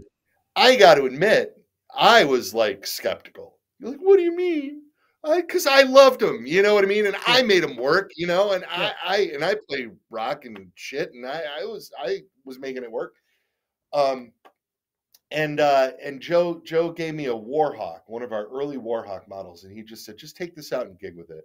I 0.59 0.75
got 0.75 0.97
to 0.97 1.05
admit, 1.05 1.55
I 1.95 2.25
was 2.25 2.53
like 2.53 2.85
skeptical. 2.85 3.59
You're 3.79 3.93
like, 3.93 4.01
what 4.01 4.17
do 4.17 4.25
you 4.25 4.35
mean? 4.35 4.83
Because 5.23 5.67
I, 5.67 5.81
I, 5.81 5.83
loved 5.83 6.21
him, 6.21 6.47
you 6.47 6.63
know 6.63 6.75
what 6.75 6.85
I 6.85 6.89
mean, 6.89 7.07
and 7.07 7.17
I 7.27 7.43
made 7.43 7.63
him 7.63 7.77
work, 7.77 8.11
you 8.17 8.27
know, 8.27 8.53
and 8.53 8.65
yeah. 8.69 8.93
I, 9.03 9.15
I 9.15 9.19
and 9.35 9.45
I 9.45 9.55
play 9.69 9.89
rock 10.11 10.45
and 10.45 10.71
shit, 10.75 11.13
and 11.13 11.27
I, 11.27 11.43
I 11.61 11.65
was 11.65 11.91
I 11.99 12.21
was 12.45 12.59
making 12.59 12.83
it 12.83 12.91
work. 12.91 13.15
Um, 13.93 14.33
and 15.31 15.61
uh, 15.61 15.93
and 16.03 16.21
Joe 16.21 16.61
Joe 16.65 16.91
gave 16.91 17.15
me 17.15 17.27
a 17.27 17.35
Warhawk, 17.35 18.01
one 18.07 18.23
of 18.23 18.33
our 18.33 18.47
early 18.47 18.79
Warhawk 18.79 19.29
models, 19.29 19.65
and 19.65 19.73
he 19.73 19.83
just 19.83 20.05
said, 20.05 20.19
just 20.19 20.37
take 20.37 20.57
this 20.57 20.73
out 20.73 20.87
and 20.87 20.99
gig 20.99 21.17
with 21.17 21.31
it. 21.31 21.45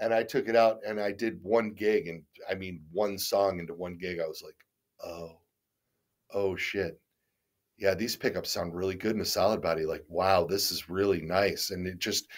And 0.00 0.14
I 0.14 0.22
took 0.22 0.48
it 0.48 0.56
out 0.56 0.78
and 0.86 1.00
I 1.00 1.12
did 1.12 1.42
one 1.42 1.72
gig, 1.72 2.08
and 2.08 2.22
I 2.48 2.54
mean 2.54 2.82
one 2.92 3.18
song 3.18 3.60
into 3.60 3.74
one 3.74 3.98
gig. 3.98 4.18
I 4.20 4.26
was 4.26 4.42
like, 4.44 4.56
oh, 5.04 5.38
oh 6.32 6.56
shit, 6.56 7.00
yeah, 7.78 7.94
these 7.94 8.16
pickups 8.16 8.50
sound 8.50 8.74
really 8.74 8.94
good 8.94 9.14
in 9.14 9.20
a 9.20 9.26
solid 9.26 9.62
body. 9.62 9.84
Like, 9.84 10.04
wow, 10.08 10.44
this 10.44 10.70
is 10.70 10.88
really 10.88 11.20
nice. 11.20 11.70
And 11.70 11.86
it 11.86 11.98
just 11.98 12.28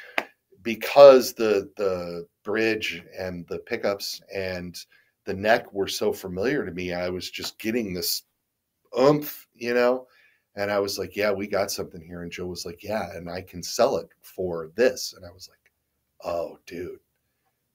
because 0.62 1.32
the 1.32 1.70
the 1.76 2.26
bridge 2.45 3.03
and 3.18 3.47
the 3.49 3.59
pickups 3.61 4.20
and 4.34 4.76
the 5.24 5.34
neck 5.34 5.72
were 5.72 5.88
so 5.88 6.12
familiar 6.12 6.64
to 6.64 6.72
me, 6.72 6.93
I 6.93 7.09
was 7.09 7.30
just 7.30 7.59
getting 7.59 7.95
this 7.95 8.22
oomph, 8.99 9.47
you 9.55 9.74
know 9.74 10.07
and 10.57 10.70
I 10.70 10.78
was 10.78 10.99
like, 10.99 11.16
yeah, 11.16 11.30
we 11.30 11.47
got 11.47 11.70
something 11.70 12.03
here. 12.03 12.22
And 12.22 12.32
Joe 12.32 12.47
was 12.47 12.66
like, 12.66 12.82
yeah, 12.82 13.12
and 13.14 13.30
I 13.30 13.43
can 13.43 13.62
sell 13.62 13.97
it 13.97 14.09
for 14.20 14.70
this. 14.74 15.14
And 15.16 15.24
I 15.24 15.30
was 15.30 15.49
like, 15.49 15.59
oh, 16.24 16.59
dude, 16.66 16.99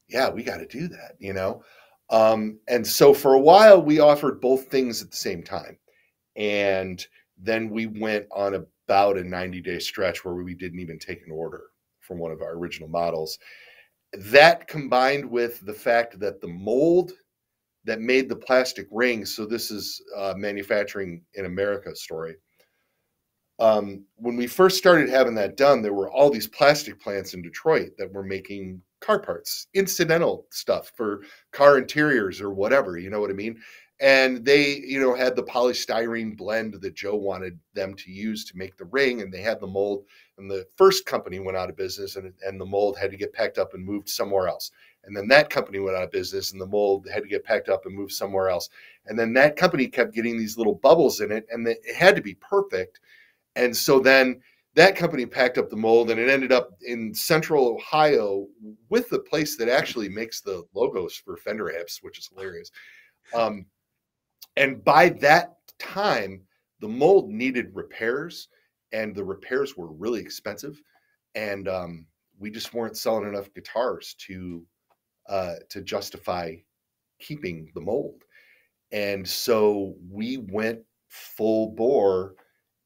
yeah, 0.08 0.30
we 0.30 0.44
got 0.44 0.58
to 0.58 0.68
do 0.68 0.88
that, 0.90 1.14
you 1.20 1.34
know? 1.34 1.64
Um, 2.10 2.60
and 2.68 2.86
so 2.86 3.14
for 3.14 3.34
a 3.34 3.40
while, 3.40 3.82
we 3.82 4.00
offered 4.00 4.42
both 4.42 4.68
things 4.68 5.02
at 5.02 5.10
the 5.10 5.18
same 5.18 5.42
time. 5.42 5.78
And 6.36 7.06
then 7.38 7.70
we 7.70 7.88
went 7.88 8.26
on 8.32 8.54
about 8.88 9.18
a 9.18 9.24
90 9.24 9.62
day 9.62 9.80
stretch 9.80 10.24
where 10.24 10.36
we 10.36 10.54
didn't 10.54 10.80
even 10.80 11.00
take 11.00 11.26
an 11.26 11.32
order 11.32 11.64
from 12.00 12.20
one 12.20 12.32
of 12.32 12.42
our 12.42 12.54
original 12.54 12.90
models. 12.90 13.38
That 14.14 14.68
combined 14.68 15.26
with 15.26 15.66
the 15.66 15.74
fact 15.74 16.20
that 16.20 16.40
the 16.40 16.48
mold 16.48 17.12
that 17.84 18.00
made 18.00 18.30
the 18.30 18.36
plastic 18.36 18.88
rings, 18.92 19.36
so 19.36 19.46
this 19.46 19.70
is 19.70 20.02
uh, 20.16 20.34
manufacturing 20.38 21.22
in 21.34 21.46
America 21.46 21.96
story 21.96 22.36
um, 23.60 24.04
when 24.16 24.36
we 24.36 24.48
first 24.48 24.78
started 24.78 25.10
having 25.10 25.36
that 25.36 25.56
done, 25.58 25.82
there 25.82 25.94
were 25.94 26.12
all 26.12 26.30
these 26.30 26.48
plastic 26.48 27.00
plants 27.00 27.34
in 27.34 27.42
Detroit 27.42 27.92
that 27.98 28.12
were 28.12 28.24
making 28.24 28.82
car 29.00 29.20
parts, 29.20 29.68
incidental 29.74 30.46
stuff 30.52 30.92
for 30.96 31.22
car 31.52 31.78
interiors 31.78 32.42
or 32.42 32.52
whatever. 32.52 32.98
You 32.98 33.10
know 33.10 33.22
what 33.22 33.30
I 33.30 33.34
mean? 33.34 33.58
And 34.02 34.44
they, 34.44 34.76
you 34.86 35.00
know, 35.00 35.16
had 35.16 35.36
the 35.36 35.44
polystyrene 35.44 36.36
blend 36.36 36.74
that 36.82 36.96
Joe 36.96 37.16
wanted 37.16 37.58
them 37.74 37.94
to 37.96 38.12
use 38.12 38.44
to 38.46 38.58
make 38.58 38.76
the 38.76 38.86
ring, 38.86 39.22
and 39.22 39.34
they 39.34 39.42
had 39.42 39.62
the 39.62 39.68
mold. 39.68 40.06
And 40.38 40.52
the 40.52 40.66
first 40.76 41.06
company 41.06 41.40
went 41.40 41.58
out 41.58 41.70
of 41.70 41.78
business, 41.78 42.18
and, 42.18 42.34
and 42.46 42.60
the 42.60 42.66
mold 42.66 42.98
had 42.98 43.12
to 43.12 43.18
get 43.18 43.32
packed 43.32 43.58
up 43.58 43.74
and 43.74 43.86
moved 43.86 44.10
somewhere 44.10 44.50
else. 44.50 44.72
And 45.06 45.16
then 45.16 45.30
that 45.30 45.50
company 45.50 45.80
went 45.80 45.96
out 45.96 46.04
of 46.04 46.12
business, 46.12 46.52
and 46.52 46.60
the 46.60 46.66
mold 46.66 47.08
had 47.10 47.24
to 47.24 47.30
get 47.30 47.46
packed 47.46 47.70
up 47.70 47.86
and 47.86 47.96
moved 47.96 48.12
somewhere 48.12 48.50
else. 48.50 48.70
And 49.06 49.18
then 49.18 49.32
that 49.34 49.56
company 49.56 49.88
kept 49.88 50.14
getting 50.14 50.38
these 50.38 50.58
little 50.58 50.76
bubbles 50.76 51.22
in 51.22 51.32
it, 51.32 51.46
and 51.50 51.66
it 51.66 51.80
had 51.96 52.18
to 52.18 52.22
be 52.22 52.36
perfect 52.36 53.00
and 53.56 53.76
so 53.76 54.00
then 54.00 54.42
that 54.76 54.96
company 54.96 55.26
packed 55.26 55.58
up 55.58 55.70
the 55.70 55.76
mold 55.76 56.12
and 56.12 56.20
it 56.20 56.30
ended 56.30 56.52
up 56.52 56.72
in 56.86 57.14
central 57.14 57.68
Ohio 57.68 58.48
with 58.90 59.10
the 59.10 59.20
place 59.20 59.56
that 59.58 59.70
actually 59.70 60.10
makes 60.10 60.42
the 60.42 60.64
logos 60.74 61.16
for 61.16 61.38
Fender 61.38 61.74
amps, 61.78 62.00
which 62.02 62.20
is 62.20 62.28
hilarious. 62.28 62.72
Um, 63.34 63.66
and 64.58 64.84
by 64.84 65.10
that 65.10 65.56
time, 65.80 66.42
the 66.80 66.88
mold 66.88 67.30
needed 67.30 67.72
repairs 67.74 68.48
and 68.92 69.16
the 69.16 69.24
repairs 69.24 69.76
were 69.76 69.92
really 69.92 70.22
expensive. 70.22 70.82
And 71.36 71.68
um, 71.68 72.08
we 72.40 72.50
just 72.50 72.74
weren't 72.74 72.98
selling 72.98 73.28
enough 73.28 73.54
guitars 73.54 74.16
to 74.28 74.66
uh, 75.28 75.56
to 75.70 75.82
justify 75.82 76.56
keeping 77.20 77.72
the 77.74 77.82
mold. 77.82 78.24
And 78.92 79.28
so 79.28 79.96
we 80.10 80.38
went 80.38 80.80
full 81.10 81.72
bore 81.72 82.36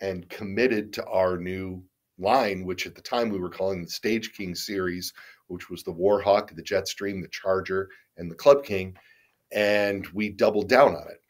and 0.01 0.29
committed 0.29 0.93
to 0.93 1.05
our 1.05 1.37
new 1.37 1.83
line, 2.17 2.63
which 2.63 2.87
at 2.87 2.95
the 2.95 3.01
time 3.01 3.29
we 3.29 3.39
were 3.39 3.49
calling 3.49 3.83
the 3.83 3.89
Stage 3.89 4.31
King 4.33 4.55
series, 4.55 5.13
which 5.47 5.69
was 5.69 5.83
the 5.83 5.93
Warhawk, 5.93 6.55
the 6.55 6.63
Jetstream, 6.63 7.21
the 7.21 7.27
Charger, 7.27 7.89
and 8.17 8.31
the 8.31 8.35
Club 8.35 8.63
King, 8.63 8.95
and 9.51 10.07
we 10.07 10.29
doubled 10.29 10.69
down 10.69 10.95
on 10.95 11.07
it. 11.09 11.21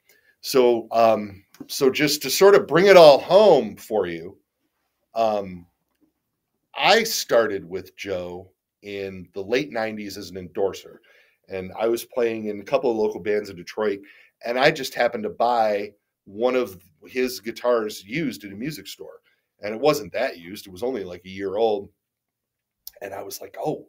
So, 0.42 0.88
um, 0.92 1.44
so 1.68 1.90
just 1.90 2.22
to 2.22 2.30
sort 2.30 2.56
of 2.56 2.68
bring 2.68 2.86
it 2.86 2.98
all 2.98 3.20
home 3.20 3.76
for 3.76 4.08
you, 4.08 4.38
um, 5.16 5.66
I 6.76 7.04
started 7.04 7.68
with 7.68 7.96
Joe 7.98 8.52
in 8.84 9.28
the 9.34 9.44
late 9.44 9.72
'90s 9.72 10.18
as 10.18 10.30
an 10.30 10.38
endorser, 10.38 11.02
and 11.50 11.72
I 11.78 11.88
was 11.88 12.06
playing 12.06 12.46
in 12.46 12.62
a 12.62 12.64
couple 12.64 12.90
of 12.90 12.98
local 12.98 13.20
bands 13.20 13.50
in 13.50 13.58
Detroit, 13.58 14.00
and 14.46 14.58
I 14.58 14.72
just 14.72 14.94
happened 14.94 15.24
to 15.24 15.30
buy 15.30 15.92
one 16.26 16.56
of 16.56 16.80
his 17.08 17.40
guitars 17.40 18.04
used 18.06 18.44
at 18.44 18.52
a 18.52 18.56
music 18.56 18.88
store. 18.88 19.22
And 19.62 19.74
it 19.74 19.82
wasn't 19.82 20.14
that 20.14 20.38
used, 20.38 20.68
it 20.68 20.72
was 20.72 20.84
only 20.84 21.04
like 21.04 21.26
a 21.26 21.30
year 21.30 21.58
old. 21.58 21.90
And 23.02 23.14
I 23.14 23.24
was 23.24 23.42
like, 23.42 23.58
oh, 23.60 23.88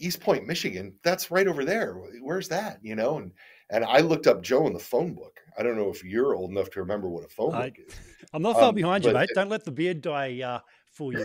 Eastpointe, 0.00 0.46
Michigan, 0.46 0.94
that's 1.04 1.30
right 1.30 1.46
over 1.46 1.64
there. 1.64 1.94
Where's 2.20 2.48
that? 2.48 2.80
You 2.82 2.96
know, 2.96 3.18
and 3.18 3.32
and 3.72 3.84
I 3.84 4.00
looked 4.00 4.26
up 4.26 4.42
Joe 4.42 4.66
in 4.66 4.74
the 4.74 4.78
phone 4.78 5.14
book. 5.14 5.40
I 5.58 5.62
don't 5.62 5.76
know 5.76 5.88
if 5.90 6.04
you're 6.04 6.34
old 6.34 6.50
enough 6.50 6.70
to 6.70 6.80
remember 6.80 7.08
what 7.08 7.24
a 7.24 7.28
phone 7.28 7.54
I, 7.54 7.70
book 7.70 7.78
is. 7.88 7.94
I'm 8.32 8.42
not 8.42 8.54
far 8.54 8.64
um, 8.64 8.74
behind 8.74 9.04
you, 9.04 9.12
mate. 9.12 9.30
Don't 9.34 9.48
let 9.48 9.64
the 9.64 9.72
beard 9.72 10.02
dye 10.02 10.40
uh, 10.42 10.60
fool 10.90 11.14
you. 11.14 11.24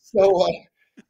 so 0.00 0.42
uh, 0.42 0.50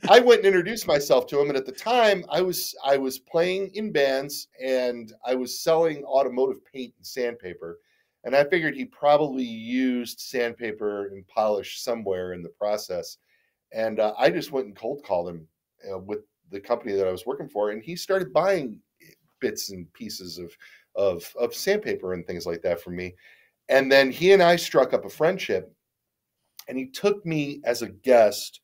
I 0.09 0.21
went 0.21 0.41
and 0.41 0.47
introduced 0.47 0.87
myself 0.87 1.27
to 1.29 1.41
him, 1.41 1.49
and 1.49 1.57
at 1.57 1.67
the 1.67 1.73
time, 1.73 2.25
I 2.31 2.43
was 2.43 2.75
I 2.85 2.97
was 2.99 3.19
playing 3.19 3.71
in 3.75 3.91
bands 3.91 4.49
and 4.65 5.13
I 5.27 5.35
was 5.35 5.63
selling 5.63 6.05
automotive 6.05 6.65
paint 6.65 6.95
and 6.97 7.07
sandpaper, 7.07 7.79
and 8.25 8.37
I 8.37 8.45
figured 8.45 8.75
he 8.75 8.85
probably 8.85 9.45
used 9.45 10.21
sandpaper 10.21 11.07
and 11.07 11.27
polish 11.27 11.83
somewhere 11.83 12.35
in 12.35 12.43
the 12.43 12.51
process, 12.51 13.17
and 13.73 13.99
uh, 13.99 14.13
I 14.19 14.31
just 14.31 14.53
went 14.53 14.67
and 14.67 14.77
cold 14.77 15.03
called 15.05 15.31
him 15.31 15.49
uh, 15.91 15.99
with 15.99 16.21
the 16.51 16.61
company 16.61 16.95
that 16.95 17.07
I 17.07 17.13
was 17.13 17.27
working 17.27 17.49
for, 17.49 17.71
and 17.71 17.83
he 17.83 17.97
started 17.97 18.33
buying 18.33 18.79
bits 19.41 19.71
and 19.71 19.93
pieces 19.93 20.39
of 20.39 20.57
of 20.97 21.33
of 21.39 21.55
sandpaper 21.55 22.15
and 22.15 22.27
things 22.27 22.47
like 22.47 22.63
that 22.63 22.81
for 22.81 22.91
me, 22.91 23.15
and 23.69 23.91
then 23.91 24.11
he 24.11 24.33
and 24.33 24.43
I 24.43 24.57
struck 24.57 24.93
up 24.93 25.05
a 25.05 25.11
friendship, 25.11 25.73
and 26.69 26.79
he 26.79 26.87
took 26.87 27.25
me 27.25 27.61
as 27.65 27.83
a 27.83 27.89
guest 27.89 28.61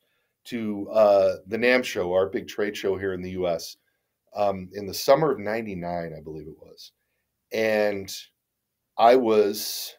to 0.47 0.89
uh, 0.91 1.35
the 1.47 1.57
NAMM 1.57 1.83
show, 1.83 2.13
our 2.13 2.27
big 2.27 2.47
trade 2.47 2.75
show 2.75 2.97
here 2.97 3.13
in 3.13 3.21
the 3.21 3.31
US, 3.31 3.75
um, 4.33 4.69
in 4.73 4.85
the 4.85 4.93
summer 4.93 5.31
of 5.31 5.39
99, 5.39 6.13
I 6.17 6.21
believe 6.21 6.47
it 6.47 6.57
was. 6.57 6.93
And 7.51 8.13
I 8.97 9.15
was 9.15 9.95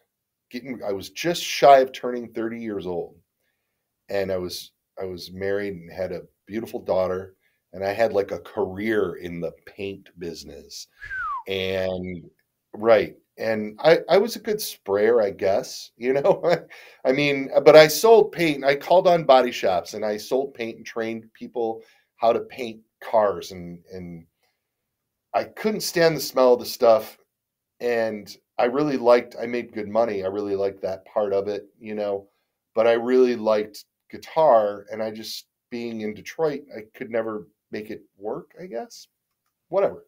getting, 0.49 0.81
I 0.83 0.91
was 0.91 1.11
just 1.11 1.43
shy 1.43 1.79
of 1.79 1.91
turning 1.91 2.29
30 2.29 2.59
years 2.59 2.87
old. 2.87 3.15
And 4.09 4.31
I 4.31 4.37
was, 4.37 4.71
I 4.99 5.05
was 5.05 5.31
married 5.31 5.73
and 5.73 5.91
had 5.91 6.11
a 6.11 6.23
beautiful 6.47 6.79
daughter. 6.79 7.35
And 7.73 7.83
I 7.83 7.93
had 7.93 8.13
like 8.13 8.31
a 8.31 8.39
career 8.39 9.15
in 9.15 9.39
the 9.39 9.51
paint 9.65 10.09
business. 10.19 10.87
And 11.47 12.29
right. 12.73 13.15
And 13.37 13.79
I, 13.81 13.99
I 14.09 14.17
was 14.17 14.35
a 14.35 14.41
good 14.41 14.59
sprayer, 14.59 15.21
I 15.21 15.31
guess, 15.31 15.91
you 15.97 16.13
know. 16.13 16.43
I 17.05 17.11
mean, 17.11 17.49
but 17.63 17.75
I 17.75 17.87
sold 17.87 18.31
paint. 18.31 18.65
I 18.65 18.75
called 18.75 19.07
on 19.07 19.23
body 19.23 19.51
shops 19.51 19.93
and 19.93 20.03
I 20.03 20.17
sold 20.17 20.53
paint 20.53 20.77
and 20.77 20.85
trained 20.85 21.31
people 21.33 21.81
how 22.17 22.33
to 22.33 22.41
paint 22.41 22.81
cars 23.01 23.51
and 23.51 23.79
and 23.93 24.25
I 25.33 25.45
couldn't 25.45 25.81
stand 25.81 26.17
the 26.17 26.21
smell 26.21 26.53
of 26.53 26.59
the 26.59 26.65
stuff 26.65 27.17
and 27.79 28.35
I 28.57 28.65
really 28.65 28.97
liked 28.97 29.37
I 29.41 29.45
made 29.45 29.73
good 29.73 29.87
money. 29.87 30.23
I 30.23 30.27
really 30.27 30.55
liked 30.55 30.81
that 30.81 31.05
part 31.05 31.31
of 31.31 31.47
it, 31.47 31.67
you 31.79 31.95
know. 31.95 32.27
But 32.75 32.87
I 32.87 32.93
really 32.93 33.35
liked 33.35 33.85
guitar 34.11 34.85
and 34.91 35.01
I 35.01 35.11
just 35.11 35.45
being 35.69 36.01
in 36.01 36.13
Detroit, 36.13 36.63
I 36.75 36.81
could 36.93 37.09
never 37.09 37.47
make 37.71 37.89
it 37.89 38.01
work, 38.17 38.51
I 38.61 38.65
guess. 38.65 39.07
Whatever. 39.69 40.05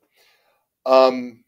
Um, 0.86 1.44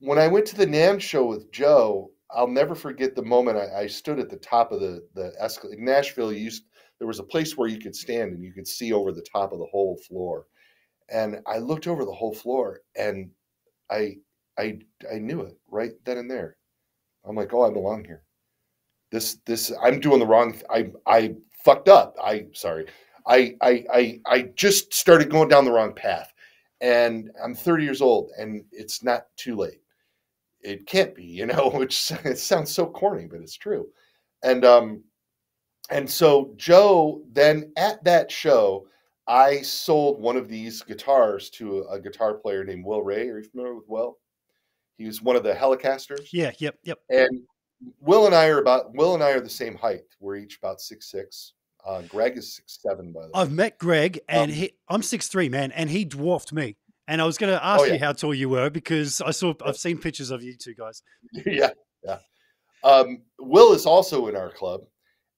when 0.00 0.18
I 0.18 0.28
went 0.28 0.46
to 0.46 0.56
the 0.56 0.66
NAMM 0.66 1.00
show 1.00 1.26
with 1.26 1.50
Joe, 1.52 2.10
I'll 2.30 2.48
never 2.48 2.74
forget 2.74 3.14
the 3.14 3.22
moment 3.22 3.58
I, 3.58 3.82
I 3.82 3.86
stood 3.86 4.18
at 4.18 4.28
the 4.28 4.36
top 4.36 4.72
of 4.72 4.80
the 4.80 5.06
the 5.14 5.32
escalator. 5.38 5.78
In 5.78 5.84
Nashville, 5.84 6.32
used 6.32 6.64
there 6.98 7.08
was 7.08 7.20
a 7.20 7.24
place 7.24 7.56
where 7.56 7.68
you 7.68 7.78
could 7.78 7.96
stand 7.96 8.32
and 8.32 8.44
you 8.44 8.52
could 8.52 8.66
see 8.66 8.92
over 8.92 9.12
the 9.12 9.26
top 9.32 9.52
of 9.52 9.58
the 9.58 9.66
whole 9.66 9.96
floor. 10.08 10.46
And 11.08 11.40
I 11.46 11.58
looked 11.58 11.86
over 11.86 12.04
the 12.04 12.12
whole 12.12 12.34
floor 12.34 12.80
and 12.96 13.30
I 13.90 14.16
I 14.58 14.80
I 15.12 15.18
knew 15.18 15.42
it 15.42 15.56
right 15.70 15.92
then 16.04 16.18
and 16.18 16.30
there. 16.30 16.56
I'm 17.24 17.36
like, 17.36 17.52
oh, 17.54 17.62
I 17.62 17.70
belong 17.70 18.04
here. 18.04 18.22
This 19.10 19.38
this 19.46 19.72
I'm 19.82 20.00
doing 20.00 20.18
the 20.18 20.26
wrong. 20.26 20.60
I 20.70 20.90
I 21.06 21.34
fucked 21.64 21.88
up. 21.88 22.14
I 22.22 22.46
sorry. 22.52 22.86
I, 23.28 23.54
I, 23.60 23.84
I, 23.92 24.20
I 24.26 24.42
just 24.56 24.92
started 24.94 25.30
going 25.30 25.48
down 25.48 25.64
the 25.64 25.72
wrong 25.72 25.92
path. 25.92 26.32
And 26.80 27.30
I'm 27.42 27.54
30 27.54 27.84
years 27.84 28.00
old 28.00 28.30
and 28.38 28.64
it's 28.72 29.02
not 29.02 29.26
too 29.36 29.56
late. 29.56 29.80
It 30.60 30.86
can't 30.86 31.14
be, 31.14 31.24
you 31.24 31.46
know, 31.46 31.70
which 31.74 32.10
it 32.24 32.38
sounds 32.38 32.72
so 32.72 32.86
corny, 32.86 33.26
but 33.26 33.40
it's 33.40 33.56
true. 33.56 33.88
And 34.42 34.64
um, 34.64 35.02
and 35.90 36.08
so 36.08 36.52
Joe 36.56 37.22
then 37.32 37.72
at 37.76 38.02
that 38.04 38.30
show, 38.30 38.86
I 39.26 39.60
sold 39.62 40.20
one 40.20 40.36
of 40.36 40.48
these 40.48 40.82
guitars 40.82 41.50
to 41.50 41.80
a, 41.80 41.94
a 41.94 42.00
guitar 42.00 42.34
player 42.34 42.64
named 42.64 42.84
Will 42.84 43.02
Ray. 43.02 43.28
Are 43.28 43.38
you 43.38 43.44
familiar 43.44 43.74
with 43.74 43.88
Will? 43.88 44.18
He 44.96 45.06
was 45.06 45.22
one 45.22 45.36
of 45.36 45.42
the 45.42 45.52
Hellecasters. 45.52 46.28
Yeah, 46.32 46.52
yep, 46.58 46.76
yep. 46.82 46.98
And 47.10 47.42
Will 48.00 48.26
and 48.26 48.34
I 48.34 48.46
are 48.46 48.60
about 48.60 48.94
Will 48.94 49.14
and 49.14 49.22
I 49.22 49.30
are 49.30 49.40
the 49.40 49.48
same 49.48 49.74
height. 49.74 50.04
We're 50.20 50.36
each 50.36 50.58
about 50.58 50.80
six 50.80 51.10
six. 51.10 51.54
Uh, 51.84 52.02
Greg 52.02 52.36
is 52.36 52.56
six 52.56 52.78
seven, 52.82 53.12
by 53.12 53.22
the 53.22 53.26
way. 53.28 53.32
I've 53.34 53.52
met 53.52 53.78
Greg, 53.78 54.20
and 54.28 54.50
um, 54.50 54.56
he, 54.56 54.72
I'm 54.88 55.02
six 55.02 55.28
three, 55.28 55.48
man, 55.48 55.72
and 55.72 55.88
he 55.88 56.04
dwarfed 56.04 56.52
me. 56.52 56.76
And 57.06 57.22
I 57.22 57.24
was 57.24 57.38
going 57.38 57.52
to 57.52 57.64
ask 57.64 57.80
oh, 57.80 57.84
yeah. 57.84 57.94
you 57.94 57.98
how 58.00 58.12
tall 58.12 58.34
you 58.34 58.50
were 58.50 58.68
because 58.68 59.22
I 59.22 59.30
saw 59.30 59.54
I've 59.64 59.78
seen 59.78 59.96
pictures 59.96 60.30
of 60.30 60.42
you 60.42 60.54
two 60.56 60.74
guys. 60.74 61.02
yeah, 61.46 61.70
yeah. 62.04 62.18
Um, 62.84 63.22
Will 63.38 63.72
is 63.72 63.86
also 63.86 64.26
in 64.28 64.36
our 64.36 64.50
club, 64.50 64.82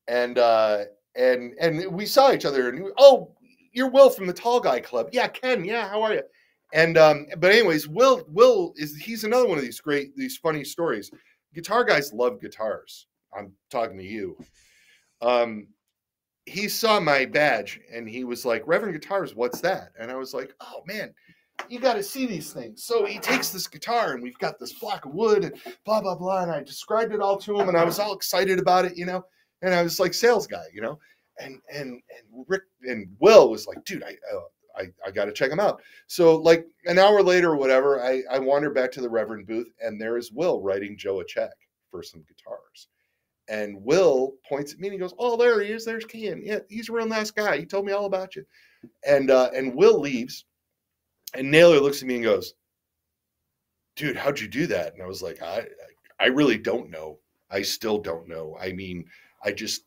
and 0.08 0.38
uh, 0.38 0.84
and 1.14 1.54
and 1.60 1.92
we 1.92 2.06
saw 2.06 2.32
each 2.32 2.44
other, 2.44 2.68
and 2.68 2.90
oh, 2.98 3.34
you're 3.72 3.90
Will 3.90 4.10
from 4.10 4.26
the 4.26 4.32
Tall 4.32 4.60
Guy 4.60 4.80
Club. 4.80 5.10
Yeah, 5.12 5.28
Ken. 5.28 5.64
Yeah, 5.64 5.88
how 5.88 6.02
are 6.02 6.14
you? 6.14 6.22
And 6.72 6.98
um, 6.98 7.26
but 7.38 7.52
anyways, 7.52 7.88
Will 7.88 8.24
Will 8.28 8.72
is 8.76 8.96
he's 8.96 9.24
another 9.24 9.46
one 9.46 9.58
of 9.58 9.64
these 9.64 9.80
great 9.80 10.16
these 10.16 10.36
funny 10.36 10.64
stories. 10.64 11.10
Guitar 11.54 11.84
guys 11.84 12.12
love 12.12 12.40
guitars. 12.40 13.06
I'm 13.36 13.52
talking 13.70 13.98
to 13.98 14.04
you. 14.04 14.36
Um, 15.20 15.68
he 16.50 16.68
saw 16.68 16.98
my 16.98 17.24
badge 17.24 17.80
and 17.92 18.08
he 18.08 18.24
was 18.24 18.44
like, 18.44 18.66
Reverend 18.66 18.94
Guitars, 18.94 19.36
what's 19.36 19.60
that? 19.60 19.92
And 19.98 20.10
I 20.10 20.16
was 20.16 20.34
like, 20.34 20.52
oh 20.60 20.82
man, 20.84 21.14
you 21.68 21.78
got 21.78 21.94
to 21.94 22.02
see 22.02 22.26
these 22.26 22.52
things. 22.52 22.82
So 22.82 23.04
he 23.04 23.20
takes 23.20 23.50
this 23.50 23.68
guitar 23.68 24.14
and 24.14 24.22
we've 24.22 24.38
got 24.38 24.58
this 24.58 24.72
block 24.72 25.04
of 25.04 25.14
wood 25.14 25.44
and 25.44 25.54
blah, 25.84 26.00
blah, 26.00 26.16
blah. 26.16 26.42
And 26.42 26.50
I 26.50 26.60
described 26.62 27.14
it 27.14 27.20
all 27.20 27.38
to 27.38 27.60
him 27.60 27.68
and 27.68 27.78
I 27.78 27.84
was 27.84 28.00
all 28.00 28.14
excited 28.14 28.58
about 28.58 28.84
it, 28.84 28.96
you 28.96 29.06
know, 29.06 29.24
and 29.62 29.72
I 29.72 29.82
was 29.82 30.00
like 30.00 30.12
sales 30.12 30.48
guy, 30.48 30.64
you 30.74 30.80
know, 30.80 30.98
and, 31.38 31.60
and, 31.72 32.02
and 32.18 32.44
Rick 32.48 32.62
and 32.82 33.06
Will 33.20 33.48
was 33.48 33.68
like, 33.68 33.84
dude, 33.84 34.02
I, 34.02 34.16
uh, 34.34 34.40
I, 34.76 35.06
I 35.06 35.10
got 35.12 35.26
to 35.26 35.32
check 35.32 35.52
him 35.52 35.60
out. 35.60 35.80
So 36.08 36.36
like 36.36 36.66
an 36.86 36.98
hour 36.98 37.22
later 37.22 37.50
or 37.50 37.56
whatever, 37.56 38.02
I, 38.02 38.22
I 38.28 38.40
wandered 38.40 38.74
back 38.74 38.90
to 38.92 39.00
the 39.00 39.08
Reverend 39.08 39.46
booth 39.46 39.70
and 39.80 40.00
there 40.00 40.16
is 40.16 40.32
Will 40.32 40.60
writing 40.60 40.96
Joe 40.98 41.20
a 41.20 41.24
check 41.24 41.52
for 41.92 42.02
some 42.02 42.24
guitars. 42.26 42.88
And 43.50 43.84
Will 43.84 44.34
points 44.48 44.72
at 44.72 44.78
me 44.78 44.86
and 44.86 44.92
he 44.94 44.98
goes, 44.98 45.12
"Oh, 45.18 45.36
there 45.36 45.60
he 45.60 45.72
is. 45.72 45.84
There's 45.84 46.04
Ken. 46.04 46.40
Yeah, 46.42 46.60
he's 46.68 46.88
a 46.88 46.92
real 46.92 47.06
nice 47.06 47.32
guy. 47.32 47.58
He 47.58 47.66
told 47.66 47.84
me 47.84 47.92
all 47.92 48.06
about 48.06 48.36
you." 48.36 48.46
And 49.04 49.28
uh, 49.28 49.50
and 49.54 49.74
Will 49.74 49.98
leaves, 50.00 50.44
and 51.34 51.50
Naylor 51.50 51.80
looks 51.80 52.00
at 52.00 52.06
me 52.06 52.14
and 52.14 52.24
goes, 52.24 52.54
"Dude, 53.96 54.16
how'd 54.16 54.38
you 54.38 54.46
do 54.46 54.68
that?" 54.68 54.94
And 54.94 55.02
I 55.02 55.06
was 55.06 55.20
like, 55.20 55.42
"I 55.42 55.66
I 56.20 56.26
really 56.26 56.58
don't 56.58 56.90
know. 56.90 57.18
I 57.50 57.62
still 57.62 57.98
don't 57.98 58.28
know. 58.28 58.56
I 58.58 58.72
mean, 58.72 59.04
I 59.44 59.52
just." 59.52 59.82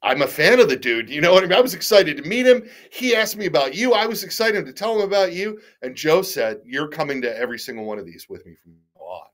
I'm 0.00 0.22
a 0.22 0.28
fan 0.28 0.60
of 0.60 0.68
the 0.68 0.76
dude. 0.76 1.10
You 1.10 1.20
know 1.20 1.32
what 1.32 1.42
I 1.42 1.48
mean? 1.48 1.58
I 1.58 1.60
was 1.60 1.74
excited 1.74 2.16
to 2.16 2.22
meet 2.22 2.46
him. 2.46 2.68
He 2.92 3.16
asked 3.16 3.36
me 3.36 3.46
about 3.46 3.74
you. 3.74 3.94
I 3.94 4.06
was 4.06 4.22
excited 4.22 4.64
to 4.64 4.72
tell 4.72 4.94
him 4.94 5.02
about 5.02 5.32
you. 5.32 5.60
And 5.82 5.96
Joe 5.96 6.22
said, 6.22 6.60
You're 6.64 6.86
coming 6.86 7.20
to 7.22 7.36
every 7.36 7.58
single 7.58 7.84
one 7.84 7.98
of 7.98 8.06
these 8.06 8.28
with 8.28 8.46
me 8.46 8.54
from 8.54 8.76
now 8.94 9.02
on. 9.04 9.26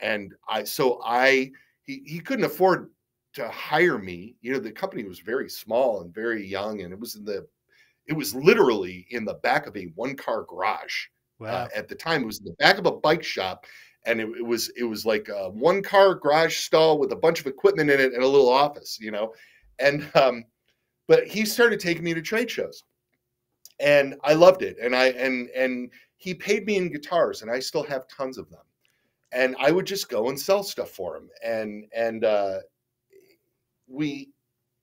And 0.00 0.34
I, 0.48 0.64
so 0.64 1.00
I, 1.04 1.52
he 1.90 2.02
he 2.06 2.20
couldn't 2.20 2.44
afford 2.44 2.90
to 3.34 3.48
hire 3.48 3.98
me. 3.98 4.36
You 4.40 4.52
know, 4.52 4.58
the 4.58 4.72
company 4.72 5.04
was 5.04 5.20
very 5.20 5.48
small 5.48 6.00
and 6.00 6.14
very 6.14 6.46
young, 6.46 6.82
and 6.82 6.92
it 6.92 6.98
was 6.98 7.16
in 7.16 7.24
the 7.24 7.46
it 8.06 8.12
was 8.12 8.34
literally 8.34 9.06
in 9.10 9.24
the 9.24 9.34
back 9.34 9.66
of 9.66 9.76
a 9.76 9.92
one 9.94 10.16
car 10.16 10.44
garage. 10.44 11.06
Uh, 11.40 11.44
wow. 11.44 11.50
Uh, 11.50 11.68
at 11.74 11.88
the 11.88 11.94
time, 11.94 12.22
it 12.22 12.26
was 12.26 12.38
in 12.38 12.46
the 12.46 12.56
back 12.58 12.78
of 12.78 12.86
a 12.86 12.92
bike 12.92 13.24
shop, 13.24 13.66
and 14.06 14.20
it, 14.20 14.28
it 14.38 14.46
was 14.46 14.70
it 14.76 14.84
was 14.84 15.04
like 15.04 15.28
a 15.28 15.50
one 15.50 15.82
car 15.82 16.14
garage 16.14 16.56
stall 16.58 16.98
with 16.98 17.12
a 17.12 17.16
bunch 17.16 17.40
of 17.40 17.46
equipment 17.46 17.90
in 17.90 18.00
it 18.00 18.12
and 18.12 18.22
a 18.22 18.28
little 18.28 18.48
office. 18.48 18.98
You 19.00 19.10
know, 19.10 19.34
and 19.78 20.08
um, 20.14 20.44
but 21.08 21.26
he 21.26 21.44
started 21.44 21.80
taking 21.80 22.04
me 22.04 22.14
to 22.14 22.22
trade 22.22 22.50
shows, 22.50 22.84
and 23.80 24.14
I 24.22 24.34
loved 24.34 24.62
it. 24.62 24.76
And 24.80 24.94
I 24.94 25.06
and 25.06 25.48
and 25.50 25.90
he 26.18 26.34
paid 26.34 26.66
me 26.66 26.76
in 26.76 26.92
guitars, 26.92 27.42
and 27.42 27.50
I 27.50 27.58
still 27.60 27.84
have 27.84 28.06
tons 28.08 28.38
of 28.38 28.48
them 28.50 28.60
and 29.32 29.54
I 29.58 29.70
would 29.70 29.86
just 29.86 30.08
go 30.08 30.28
and 30.28 30.38
sell 30.38 30.62
stuff 30.62 30.90
for 30.90 31.16
him, 31.16 31.28
and 31.44 31.86
and 31.94 32.24
uh, 32.24 32.58
we 33.86 34.30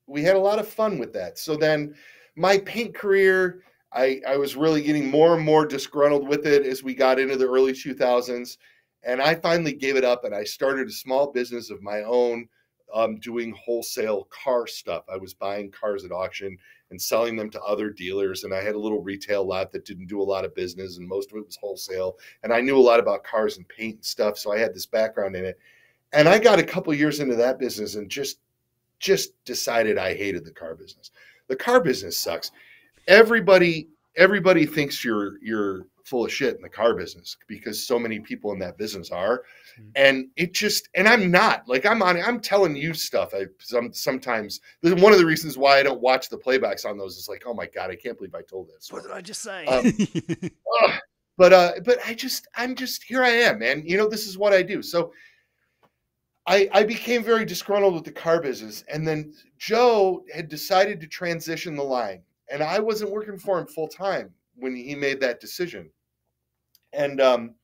we 0.06 0.22
had 0.22 0.36
a 0.36 0.40
lot 0.40 0.58
of 0.58 0.68
fun 0.68 0.98
with 0.98 1.12
that. 1.14 1.38
So 1.38 1.56
then, 1.56 1.94
my 2.36 2.58
paint 2.58 2.94
career, 2.94 3.62
I 3.92 4.20
I 4.26 4.36
was 4.36 4.56
really 4.56 4.82
getting 4.82 5.10
more 5.10 5.34
and 5.34 5.44
more 5.44 5.66
disgruntled 5.66 6.28
with 6.28 6.46
it 6.46 6.64
as 6.66 6.82
we 6.82 6.94
got 6.94 7.18
into 7.18 7.36
the 7.36 7.48
early 7.48 7.72
2000s, 7.72 8.56
and 9.02 9.20
I 9.20 9.34
finally 9.34 9.74
gave 9.74 9.96
it 9.96 10.04
up, 10.04 10.24
and 10.24 10.34
I 10.34 10.44
started 10.44 10.88
a 10.88 10.92
small 10.92 11.32
business 11.32 11.70
of 11.70 11.82
my 11.82 12.02
own, 12.02 12.48
um, 12.94 13.18
doing 13.20 13.52
wholesale 13.52 14.28
car 14.30 14.66
stuff. 14.66 15.04
I 15.12 15.16
was 15.16 15.34
buying 15.34 15.70
cars 15.70 16.04
at 16.04 16.12
auction 16.12 16.56
and 16.90 17.00
selling 17.00 17.36
them 17.36 17.50
to 17.50 17.62
other 17.62 17.90
dealers. 17.90 18.44
And 18.44 18.54
I 18.54 18.62
had 18.62 18.74
a 18.74 18.78
little 18.78 19.02
retail 19.02 19.44
lot 19.44 19.72
that 19.72 19.84
didn't 19.84 20.06
do 20.06 20.20
a 20.20 20.22
lot 20.22 20.44
of 20.44 20.54
business, 20.54 20.98
and 20.98 21.06
most 21.06 21.30
of 21.30 21.36
it 21.36 21.46
was 21.46 21.56
wholesale. 21.56 22.18
And 22.42 22.52
I 22.52 22.60
knew 22.60 22.78
a 22.78 22.80
lot 22.80 23.00
about 23.00 23.24
cars 23.24 23.56
and 23.56 23.68
paint 23.68 23.96
and 23.96 24.04
stuff, 24.04 24.38
so 24.38 24.52
I 24.52 24.58
had 24.58 24.74
this 24.74 24.86
background 24.86 25.36
in 25.36 25.44
it. 25.44 25.58
And 26.12 26.28
I 26.28 26.38
got 26.38 26.58
a 26.58 26.64
couple 26.64 26.92
years 26.94 27.20
into 27.20 27.36
that 27.36 27.58
business 27.58 27.94
and 27.96 28.10
just 28.10 28.40
just 28.98 29.42
decided 29.44 29.96
I 29.96 30.14
hated 30.14 30.44
the 30.44 30.50
car 30.50 30.74
business. 30.74 31.12
The 31.46 31.56
car 31.56 31.80
business 31.80 32.18
sucks. 32.18 32.50
Everybody 33.06 33.88
everybody 34.18 34.66
thinks 34.66 35.02
you're 35.04 35.38
you're 35.42 35.86
full 36.04 36.24
of 36.24 36.32
shit 36.32 36.56
in 36.56 36.62
the 36.62 36.68
car 36.68 36.94
business 36.94 37.36
because 37.46 37.86
so 37.86 37.98
many 37.98 38.18
people 38.18 38.52
in 38.52 38.58
that 38.58 38.76
business 38.78 39.10
are. 39.10 39.44
Mm-hmm. 39.78 39.90
and 39.94 40.28
it 40.36 40.52
just 40.52 40.88
and 40.94 41.06
i'm 41.06 41.30
not 41.30 41.62
like 41.68 41.86
i'm 41.86 42.02
on 42.02 42.20
i'm 42.20 42.40
telling 42.40 42.74
you 42.74 42.92
stuff. 42.92 43.32
I 43.32 43.46
some 43.60 43.92
sometimes 43.92 44.60
one 44.82 45.12
of 45.12 45.18
the 45.18 45.26
reasons 45.26 45.56
why 45.56 45.78
i 45.78 45.82
don't 45.82 46.00
watch 46.00 46.28
the 46.28 46.36
playbacks 46.36 46.84
on 46.84 46.98
those. 46.98 47.16
Is 47.16 47.28
like 47.28 47.44
oh 47.46 47.54
my 47.54 47.66
god 47.66 47.90
i 47.90 47.96
can't 47.96 48.18
believe 48.18 48.34
i 48.34 48.42
told 48.42 48.68
this. 48.68 48.92
What 48.92 49.04
did 49.04 49.12
i 49.12 49.20
just 49.20 49.40
say? 49.40 49.66
Um, 49.66 49.86
uh, 50.82 50.96
but 51.36 51.52
uh 51.52 51.72
but 51.84 51.98
i 52.06 52.12
just 52.14 52.48
i'm 52.56 52.74
just 52.74 53.04
here 53.04 53.22
i 53.22 53.30
am 53.30 53.60
man. 53.60 53.82
You 53.86 53.96
know 53.96 54.08
this 54.08 54.26
is 54.26 54.36
what 54.36 54.52
i 54.52 54.62
do. 54.62 54.82
So 54.82 55.12
I, 56.46 56.66
I 56.72 56.82
became 56.82 57.22
very 57.22 57.44
disgruntled 57.44 57.92
with 57.92 58.04
the 58.04 58.10
car 58.10 58.40
business. 58.40 58.82
And 58.88 59.06
then 59.06 59.34
joe 59.58 60.24
had 60.34 60.48
decided 60.48 61.00
to 61.00 61.06
transition 61.06 61.76
the 61.76 61.84
line 61.84 62.22
and 62.50 62.62
i 62.62 62.78
wasn't 62.78 63.10
working 63.10 63.38
for 63.38 63.58
him 63.58 63.66
full 63.66 63.88
time 63.88 64.30
when 64.56 64.74
he 64.74 64.94
made 64.94 65.20
that 65.20 65.40
decision 65.40 65.90
and 66.92 67.20
um, 67.20 67.54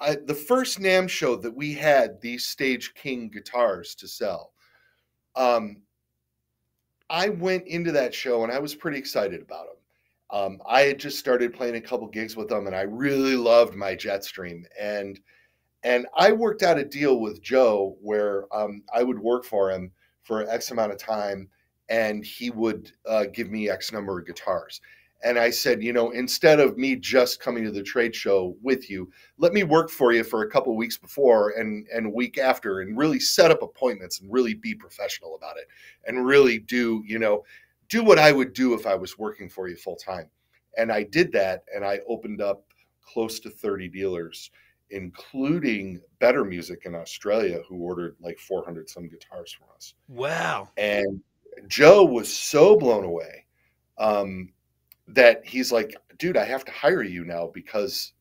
I, 0.00 0.16
the 0.26 0.34
first 0.34 0.80
NAMM 0.80 1.08
show 1.08 1.36
that 1.36 1.54
we 1.54 1.72
had 1.72 2.20
these 2.20 2.46
Stage 2.46 2.94
King 2.94 3.30
guitars 3.30 3.94
to 3.96 4.08
sell, 4.08 4.52
um, 5.36 5.78
I 7.10 7.28
went 7.28 7.66
into 7.66 7.92
that 7.92 8.14
show 8.14 8.42
and 8.44 8.52
I 8.52 8.58
was 8.58 8.74
pretty 8.74 8.98
excited 8.98 9.40
about 9.42 9.66
them. 9.66 9.76
Um, 10.30 10.62
I 10.68 10.82
had 10.82 10.98
just 10.98 11.18
started 11.18 11.54
playing 11.54 11.76
a 11.76 11.80
couple 11.80 12.08
gigs 12.08 12.34
with 12.34 12.48
them, 12.48 12.66
and 12.66 12.74
I 12.74 12.82
really 12.82 13.36
loved 13.36 13.74
my 13.74 13.94
Jetstream. 13.94 14.64
And 14.80 15.20
and 15.84 16.06
I 16.16 16.32
worked 16.32 16.62
out 16.62 16.78
a 16.78 16.84
deal 16.84 17.20
with 17.20 17.42
Joe 17.42 17.96
where 18.00 18.46
um, 18.52 18.82
I 18.92 19.02
would 19.02 19.18
work 19.18 19.44
for 19.44 19.70
him 19.70 19.92
for 20.22 20.48
X 20.48 20.70
amount 20.70 20.92
of 20.92 20.98
time, 20.98 21.48
and 21.88 22.24
he 22.24 22.50
would 22.50 22.92
uh, 23.06 23.24
give 23.32 23.50
me 23.50 23.68
X 23.68 23.92
number 23.92 24.18
of 24.18 24.26
guitars. 24.26 24.80
And 25.22 25.38
I 25.38 25.48
said, 25.48 25.82
you 25.82 25.94
know, 25.94 26.10
instead 26.10 26.60
of 26.60 26.76
me 26.76 26.96
just 26.96 27.40
coming 27.40 27.64
to 27.64 27.70
the 27.70 27.82
trade 27.82 28.14
show 28.14 28.56
with 28.62 28.90
you, 28.90 29.10
let 29.38 29.54
me 29.54 29.62
work 29.62 29.88
for 29.88 30.12
you 30.12 30.22
for 30.22 30.42
a 30.42 30.50
couple 30.50 30.76
weeks 30.76 30.98
before 30.98 31.50
and 31.50 31.86
and 31.88 32.06
a 32.06 32.10
week 32.10 32.36
after, 32.36 32.80
and 32.80 32.96
really 32.96 33.18
set 33.20 33.50
up 33.50 33.62
appointments 33.62 34.20
and 34.20 34.30
really 34.30 34.52
be 34.52 34.74
professional 34.74 35.34
about 35.34 35.56
it, 35.56 35.66
and 36.06 36.26
really 36.26 36.58
do, 36.58 37.02
you 37.06 37.18
know, 37.18 37.42
do 37.88 38.04
what 38.04 38.18
I 38.18 38.32
would 38.32 38.52
do 38.52 38.74
if 38.74 38.86
I 38.86 38.94
was 38.94 39.18
working 39.18 39.48
for 39.48 39.66
you 39.66 39.76
full 39.76 39.96
time. 39.96 40.28
And 40.76 40.92
I 40.92 41.04
did 41.04 41.32
that, 41.32 41.64
and 41.74 41.84
I 41.84 42.00
opened 42.06 42.42
up 42.42 42.64
close 43.00 43.40
to 43.40 43.50
30 43.50 43.88
dealers, 43.88 44.50
including 44.90 46.00
Better 46.18 46.44
Music 46.44 46.82
in 46.84 46.94
Australia, 46.94 47.62
who 47.68 47.76
ordered 47.76 48.16
like 48.20 48.38
400 48.38 48.90
some 48.90 49.08
guitars 49.08 49.52
from 49.52 49.68
us. 49.74 49.94
Wow. 50.08 50.68
And 50.76 51.22
Joe 51.68 52.04
was 52.04 52.34
so 52.34 52.76
blown 52.76 53.04
away 53.04 53.46
um, 53.98 54.50
that 55.08 55.46
he's 55.46 55.72
like, 55.72 55.96
dude, 56.18 56.36
I 56.36 56.44
have 56.44 56.64
to 56.64 56.72
hire 56.72 57.02
you 57.02 57.24
now 57.24 57.50
because 57.52 58.12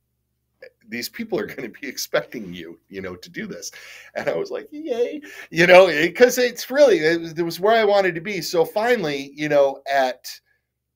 these 0.88 1.10
people 1.10 1.40
are 1.40 1.46
going 1.48 1.72
to 1.72 1.80
be 1.80 1.88
expecting 1.88 2.54
you, 2.54 2.80
you 2.90 3.02
know, 3.02 3.16
to 3.16 3.30
do 3.30 3.48
this. 3.48 3.72
And 4.16 4.30
I 4.30 4.36
was 4.36 4.52
like, 4.52 4.68
yay, 4.72 5.22
you 5.50 5.68
know, 5.68 5.88
because 5.88 6.38
it's 6.38 6.70
really, 6.70 7.00
it 7.00 7.22
was, 7.22 7.32
it 7.34 7.42
was 7.42 7.60
where 7.60 7.76
I 7.76 7.86
wanted 7.86 8.16
to 8.16 8.22
be. 8.22 8.42
So 8.42 8.66
finally, 8.66 9.32
you 9.36 9.50
know, 9.50 9.82
at, 9.92 10.28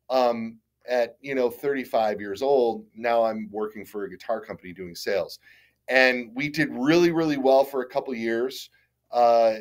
um, 0.09 0.57
at, 0.87 1.17
you 1.21 1.35
know, 1.35 1.49
35 1.49 2.21
years 2.21 2.41
old, 2.41 2.85
now 2.95 3.23
I'm 3.23 3.49
working 3.51 3.85
for 3.85 4.05
a 4.05 4.09
guitar 4.09 4.39
company 4.39 4.73
doing 4.73 4.95
sales. 4.95 5.39
And 5.89 6.31
we 6.33 6.49
did 6.49 6.69
really, 6.71 7.11
really 7.11 7.37
well 7.37 7.63
for 7.63 7.81
a 7.81 7.89
couple 7.89 8.13
years. 8.13 8.69
Uh, 9.11 9.55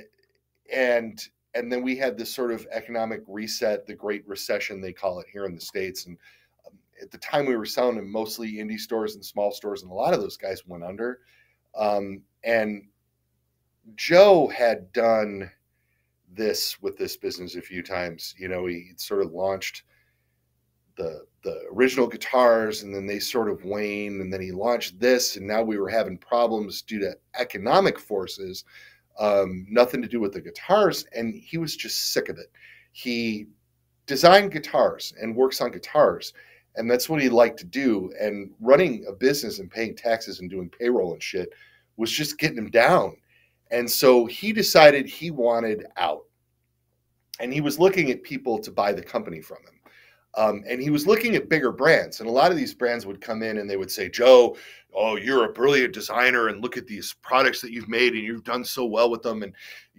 and 0.72 1.24
and 1.56 1.72
then 1.72 1.82
we 1.82 1.96
had 1.96 2.18
this 2.18 2.32
sort 2.32 2.52
of 2.52 2.66
economic 2.70 3.22
reset, 3.26 3.86
the 3.86 3.94
Great 3.94 4.26
Recession, 4.28 4.80
they 4.80 4.92
call 4.92 5.20
it 5.20 5.26
here 5.32 5.46
in 5.46 5.54
the 5.54 5.60
States. 5.60 6.06
And 6.06 6.18
um, 6.66 6.74
at 7.00 7.10
the 7.10 7.18
time, 7.18 7.46
we 7.46 7.56
were 7.56 7.64
selling 7.64 7.96
in 7.96 8.10
mostly 8.10 8.54
indie 8.54 8.78
stores 8.78 9.14
and 9.14 9.24
small 9.24 9.50
stores, 9.50 9.82
and 9.82 9.90
a 9.90 9.94
lot 9.94 10.14
of 10.14 10.20
those 10.20 10.36
guys 10.36 10.66
went 10.66 10.84
under. 10.84 11.20
Um, 11.76 12.22
and 12.44 12.82
Joe 13.94 14.48
had 14.48 14.92
done 14.92 15.50
this 16.32 16.80
with 16.82 16.98
this 16.98 17.16
business 17.16 17.56
a 17.56 17.62
few 17.62 17.82
times. 17.82 18.34
You 18.38 18.48
know, 18.48 18.66
he 18.66 18.92
sort 18.96 19.24
of 19.24 19.32
launched 19.32 19.84
the 20.96 21.24
the 21.42 21.62
original 21.72 22.06
guitars, 22.06 22.82
and 22.82 22.94
then 22.94 23.06
they 23.06 23.18
sort 23.18 23.48
of 23.48 23.64
waned, 23.64 24.20
and 24.20 24.32
then 24.32 24.40
he 24.40 24.52
launched 24.52 24.98
this, 24.98 25.36
and 25.36 25.46
now 25.46 25.62
we 25.62 25.78
were 25.78 25.88
having 25.88 26.18
problems 26.18 26.82
due 26.82 26.98
to 26.98 27.16
economic 27.38 27.98
forces 27.98 28.64
um, 29.18 29.66
nothing 29.68 30.02
to 30.02 30.08
do 30.08 30.20
with 30.20 30.32
the 30.32 30.40
guitars. 30.40 31.06
And 31.14 31.34
he 31.34 31.58
was 31.58 31.76
just 31.76 32.12
sick 32.12 32.28
of 32.28 32.38
it. 32.38 32.50
He 32.92 33.46
designed 34.06 34.52
guitars 34.52 35.12
and 35.20 35.34
works 35.34 35.60
on 35.60 35.70
guitars. 35.70 36.32
And 36.76 36.90
that's 36.90 37.08
what 37.08 37.22
he 37.22 37.28
liked 37.28 37.58
to 37.60 37.64
do. 37.64 38.12
And 38.20 38.50
running 38.60 39.06
a 39.08 39.12
business 39.12 39.58
and 39.58 39.70
paying 39.70 39.94
taxes 39.94 40.40
and 40.40 40.50
doing 40.50 40.68
payroll 40.68 41.12
and 41.12 41.22
shit 41.22 41.50
was 41.96 42.10
just 42.10 42.38
getting 42.38 42.58
him 42.58 42.70
down. 42.70 43.16
And 43.70 43.90
so 43.90 44.26
he 44.26 44.52
decided 44.52 45.06
he 45.06 45.30
wanted 45.30 45.86
out. 45.96 46.24
And 47.40 47.52
he 47.52 47.60
was 47.60 47.78
looking 47.78 48.10
at 48.10 48.22
people 48.22 48.58
to 48.60 48.70
buy 48.70 48.92
the 48.92 49.02
company 49.02 49.40
from 49.40 49.58
him. 49.58 49.75
Um, 50.36 50.64
and 50.68 50.82
he 50.82 50.90
was 50.90 51.06
looking 51.06 51.34
at 51.34 51.48
bigger 51.48 51.72
brands, 51.72 52.20
and 52.20 52.28
a 52.28 52.32
lot 52.32 52.50
of 52.50 52.58
these 52.58 52.74
brands 52.74 53.06
would 53.06 53.22
come 53.22 53.42
in 53.42 53.56
and 53.56 53.68
they 53.68 53.78
would 53.78 53.90
say, 53.90 54.10
"Joe, 54.10 54.56
oh, 54.94 55.16
you're 55.16 55.46
a 55.46 55.52
brilliant 55.52 55.94
designer, 55.94 56.48
and 56.48 56.60
look 56.60 56.76
at 56.76 56.86
these 56.86 57.14
products 57.22 57.62
that 57.62 57.70
you've 57.70 57.88
made, 57.88 58.12
and 58.12 58.22
you've 58.22 58.44
done 58.44 58.62
so 58.62 58.84
well 58.84 59.10
with 59.10 59.22
them, 59.22 59.42
and 59.42 59.54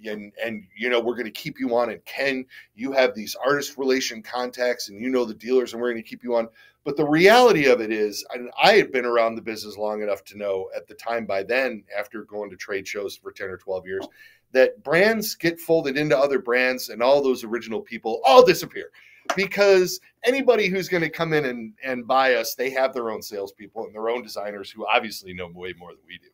and 0.06 0.32
and 0.44 0.68
you 0.76 0.90
know 0.90 1.00
we're 1.00 1.16
going 1.16 1.26
to 1.26 1.32
keep 1.32 1.60
you 1.60 1.76
on. 1.76 1.90
And 1.90 2.06
Ken, 2.06 2.46
you 2.76 2.92
have 2.92 3.16
these 3.16 3.36
artist 3.44 3.78
relation 3.80 4.22
contacts, 4.22 4.90
and 4.90 5.02
you 5.02 5.10
know 5.10 5.26
the 5.26 5.34
dealers, 5.34 5.74
and 5.74 5.82
we're 5.82 5.92
going 5.92 6.04
to 6.04 6.10
keep 6.10 6.24
you 6.24 6.36
on." 6.36 6.50
But 6.84 6.98
the 6.98 7.06
reality 7.06 7.66
of 7.66 7.82
it 7.82 7.92
is, 7.92 8.24
and 8.32 8.50
I 8.62 8.74
had 8.74 8.92
been 8.92 9.06
around 9.06 9.36
the 9.36 9.42
business 9.42 9.76
long 9.76 10.04
enough 10.04 10.24
to 10.26 10.38
know 10.38 10.70
at 10.76 10.88
the 10.88 10.94
time 10.94 11.26
by 11.26 11.44
then, 11.44 11.84
after 11.98 12.24
going 12.24 12.52
to 12.52 12.56
trade 12.56 12.88
shows 12.88 13.18
for 13.18 13.32
ten 13.32 13.50
or 13.50 13.58
twelve 13.58 13.88
years, 13.88 14.08
that 14.52 14.84
brands 14.84 15.34
get 15.34 15.60
folded 15.60 15.98
into 15.98 16.16
other 16.18 16.38
brands, 16.38 16.90
and 16.90 17.02
all 17.02 17.24
those 17.24 17.44
original 17.44 17.82
people 17.82 18.22
all 18.24 18.46
disappear 18.46 18.92
because 19.36 20.00
anybody 20.26 20.68
who's 20.68 20.88
going 20.88 21.04
to 21.04 21.10
come 21.10 21.34
in 21.34 21.46
and, 21.46 21.74
and 21.84 22.08
buy 22.08 22.36
us, 22.36 22.56
they 22.56 22.70
have 22.72 22.94
their 22.94 23.12
own 23.12 23.22
salespeople 23.22 23.86
and 23.86 23.94
their 23.94 24.10
own 24.10 24.24
designers 24.24 24.70
who 24.70 24.86
obviously 24.88 25.34
know 25.34 25.48
way 25.54 25.74
more 25.78 25.92
than 25.92 26.02
we 26.08 26.18
do. 26.18 26.30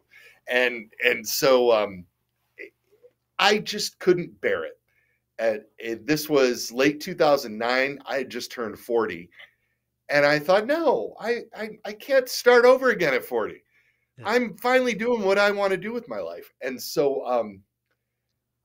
And 0.48 0.92
and 1.04 1.28
so 1.28 1.72
um, 1.72 2.06
I 3.40 3.60
just 3.60 4.00
couldn't 4.00 4.40
bear 4.42 4.66
it. 4.66 4.80
And 5.40 5.62
it, 5.78 6.06
this 6.06 6.30
was 6.30 6.72
late 6.72 7.00
2009. 7.00 8.00
I 8.06 8.18
had 8.18 8.30
just 8.30 8.52
turned 8.52 8.78
40. 8.78 9.30
And 10.10 10.26
I 10.26 10.38
thought, 10.38 10.68
no, 10.68 11.16
I, 11.20 11.42
I, 11.56 11.70
I 11.86 11.94
can't 11.94 12.30
start 12.30 12.66
over 12.66 12.90
again 12.90 13.14
at 13.14 13.26
40. 13.26 13.64
Yeah. 14.18 14.24
I'm 14.28 14.56
finally 14.58 14.94
doing 14.94 15.24
what 15.24 15.40
I 15.40 15.50
want 15.50 15.72
to 15.72 15.78
do 15.78 15.92
with 15.92 16.08
my 16.08 16.20
life. 16.20 16.52
And 16.62 16.80
so 16.80 17.26
um, 17.26 17.62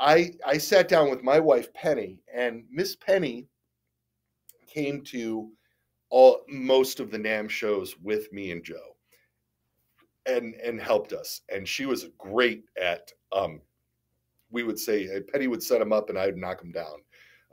I 0.00 0.32
I 0.46 0.58
sat 0.58 0.88
down 0.88 1.10
with 1.10 1.22
my 1.22 1.40
wife 1.40 1.72
Penny, 1.74 2.20
and 2.32 2.64
Miss 2.70 2.96
Penny 2.96 3.46
came 4.78 5.02
to 5.02 5.50
all 6.10 6.42
most 6.48 7.00
of 7.00 7.10
the 7.10 7.18
NAMM 7.18 7.50
shows 7.50 7.96
with 7.98 8.32
me 8.32 8.52
and 8.52 8.62
Joe 8.62 8.96
and 10.26 10.54
and 10.54 10.80
helped 10.80 11.12
us. 11.12 11.42
And 11.48 11.66
she 11.66 11.84
was 11.86 12.06
great 12.18 12.64
at 12.80 13.12
um 13.32 13.60
we 14.50 14.62
would 14.62 14.78
say 14.78 15.14
uh, 15.14 15.20
Penny 15.30 15.46
would 15.46 15.62
set 15.62 15.82
him 15.82 15.92
up 15.92 16.08
and 16.08 16.18
I 16.18 16.26
would 16.26 16.38
knock 16.38 16.62
him 16.62 16.72
down. 16.72 17.02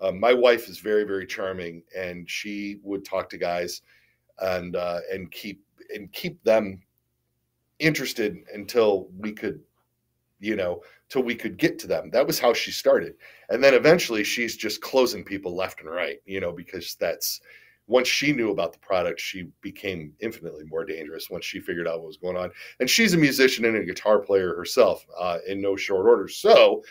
Um, 0.02 0.20
my 0.20 0.34
wife 0.34 0.70
is 0.70 0.80
very 0.80 1.04
very 1.04 1.26
charming 1.26 1.84
and 1.98 2.30
she 2.30 2.80
would 2.84 3.04
talk 3.04 3.30
to 3.30 3.38
guys 3.38 3.82
and 4.40 4.76
uh, 4.76 5.00
and 5.12 5.32
keep 5.32 5.64
and 5.94 6.12
keep 6.14 6.44
them 6.44 6.82
interested 7.80 8.38
until 8.54 9.10
we 9.18 9.34
could 9.34 9.60
you 10.46 10.56
know 10.56 10.82
till 11.10 11.24
we 11.24 11.36
could 11.36 11.58
get 11.58 11.78
to 11.80 11.88
them. 11.88 12.10
That 12.12 12.26
was 12.26 12.40
how 12.40 12.54
she 12.54 12.72
started. 12.72 13.16
And 13.50 13.64
then 13.64 13.74
eventually 13.74 14.24
she's 14.24 14.58
just 14.58 14.82
closing 14.82 15.24
people 15.24 15.56
left 15.56 15.82
and 15.82 15.90
right, 15.90 16.18
you 16.26 16.40
know, 16.40 16.52
because 16.52 16.96
that's 16.96 17.42
once 17.88 18.08
she 18.08 18.32
knew 18.32 18.52
about 18.52 18.74
the 18.74 18.80
product, 18.80 19.20
she 19.20 19.50
became 19.62 20.14
infinitely 20.20 20.64
more 20.66 20.84
dangerous 20.84 21.30
once 21.30 21.46
she 21.46 21.60
figured 21.60 21.88
out 21.88 22.00
what 22.00 22.08
was 22.08 22.18
going 22.18 22.36
on. 22.36 22.50
And 22.80 22.90
she's 22.90 23.14
a 23.14 23.18
musician 23.18 23.66
and 23.66 23.78
a 23.78 23.86
guitar 23.86 24.20
player 24.20 24.56
herself 24.56 25.06
uh, 25.20 25.38
in 25.48 25.62
no 25.62 25.76
short 25.76 26.08
order. 26.08 26.28
So 26.28 26.84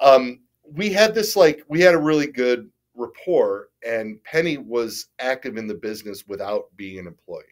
um, 0.00 0.40
we 0.64 0.90
had 0.90 1.14
this 1.14 1.36
like, 1.36 1.62
we 1.68 1.80
had 1.80 1.94
a 1.94 1.98
really 1.98 2.26
good 2.26 2.70
rapport, 2.94 3.68
and 3.86 4.22
Penny 4.24 4.56
was 4.56 5.08
active 5.18 5.58
in 5.58 5.66
the 5.66 5.74
business 5.74 6.26
without 6.26 6.74
being 6.76 6.98
an 6.98 7.06
employee. 7.06 7.44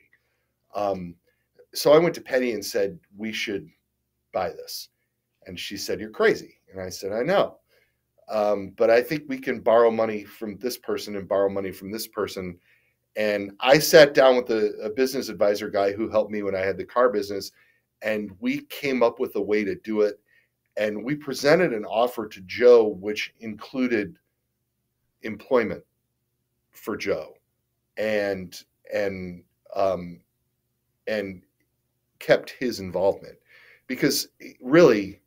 Um, 0.75 1.15
so 1.75 1.93
I 1.93 1.99
went 1.99 2.15
to 2.15 2.23
Penny 2.23 2.53
and 2.53 2.65
said, 2.65 2.99
we 3.17 3.33
should 3.33 3.69
buy 4.33 4.49
this. 4.49 4.89
And 5.49 5.59
she 5.59 5.79
said, 5.79 5.99
You're 5.99 6.11
crazy. 6.11 6.61
And 6.71 6.81
I 6.81 6.91
said, 6.91 7.13
I 7.13 7.23
know. 7.23 7.59
Um, 8.29 8.75
but 8.77 8.91
I 8.91 9.03
think 9.03 9.25
we 9.27 9.39
can 9.39 9.61
borrow 9.61 9.91
money 9.91 10.23
from 10.23 10.59
this 10.59 10.77
person 10.77 11.17
and 11.17 11.27
borrow 11.27 11.49
money 11.49 11.73
from 11.73 11.91
this 11.91 12.07
person. 12.07 12.59
And 13.17 13.53
I 13.59 13.79
sat 13.79 14.13
down 14.13 14.37
with 14.37 14.51
a, 14.51 14.75
a 14.83 14.91
business 14.91 15.31
advisor 15.31 15.71
guy 15.71 15.93
who 15.93 16.11
helped 16.11 16.31
me 16.31 16.43
when 16.43 16.55
I 16.55 16.61
had 16.61 16.77
the 16.77 16.85
car 16.85 17.09
business, 17.09 17.51
and 18.03 18.31
we 18.39 18.61
came 18.67 19.03
up 19.03 19.19
with 19.19 19.35
a 19.37 19.41
way 19.41 19.65
to 19.65 19.75
do 19.77 20.03
it. 20.03 20.21
And 20.77 21.03
we 21.03 21.17
presented 21.17 21.73
an 21.73 21.87
offer 21.87 22.29
to 22.29 22.41
Joe, 22.43 22.87
which 23.01 23.35
included 23.41 24.19
employment 25.23 25.83
for 26.71 26.97
Joe, 26.97 27.33
and 27.97 28.55
and 28.93 29.43
um, 29.75 30.21
and 31.07 31.43
kept 32.19 32.51
his 32.51 32.79
involvement 32.79 33.39
because 33.89 34.29
really 34.61 35.21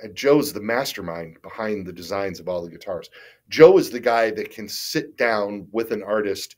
and 0.00 0.14
Joe's 0.14 0.52
the 0.52 0.60
mastermind 0.60 1.40
behind 1.42 1.86
the 1.86 1.92
designs 1.92 2.40
of 2.40 2.48
all 2.48 2.62
the 2.62 2.70
guitars. 2.70 3.10
Joe 3.48 3.78
is 3.78 3.90
the 3.90 4.00
guy 4.00 4.30
that 4.32 4.50
can 4.50 4.68
sit 4.68 5.16
down 5.16 5.68
with 5.72 5.92
an 5.92 6.02
artist 6.02 6.56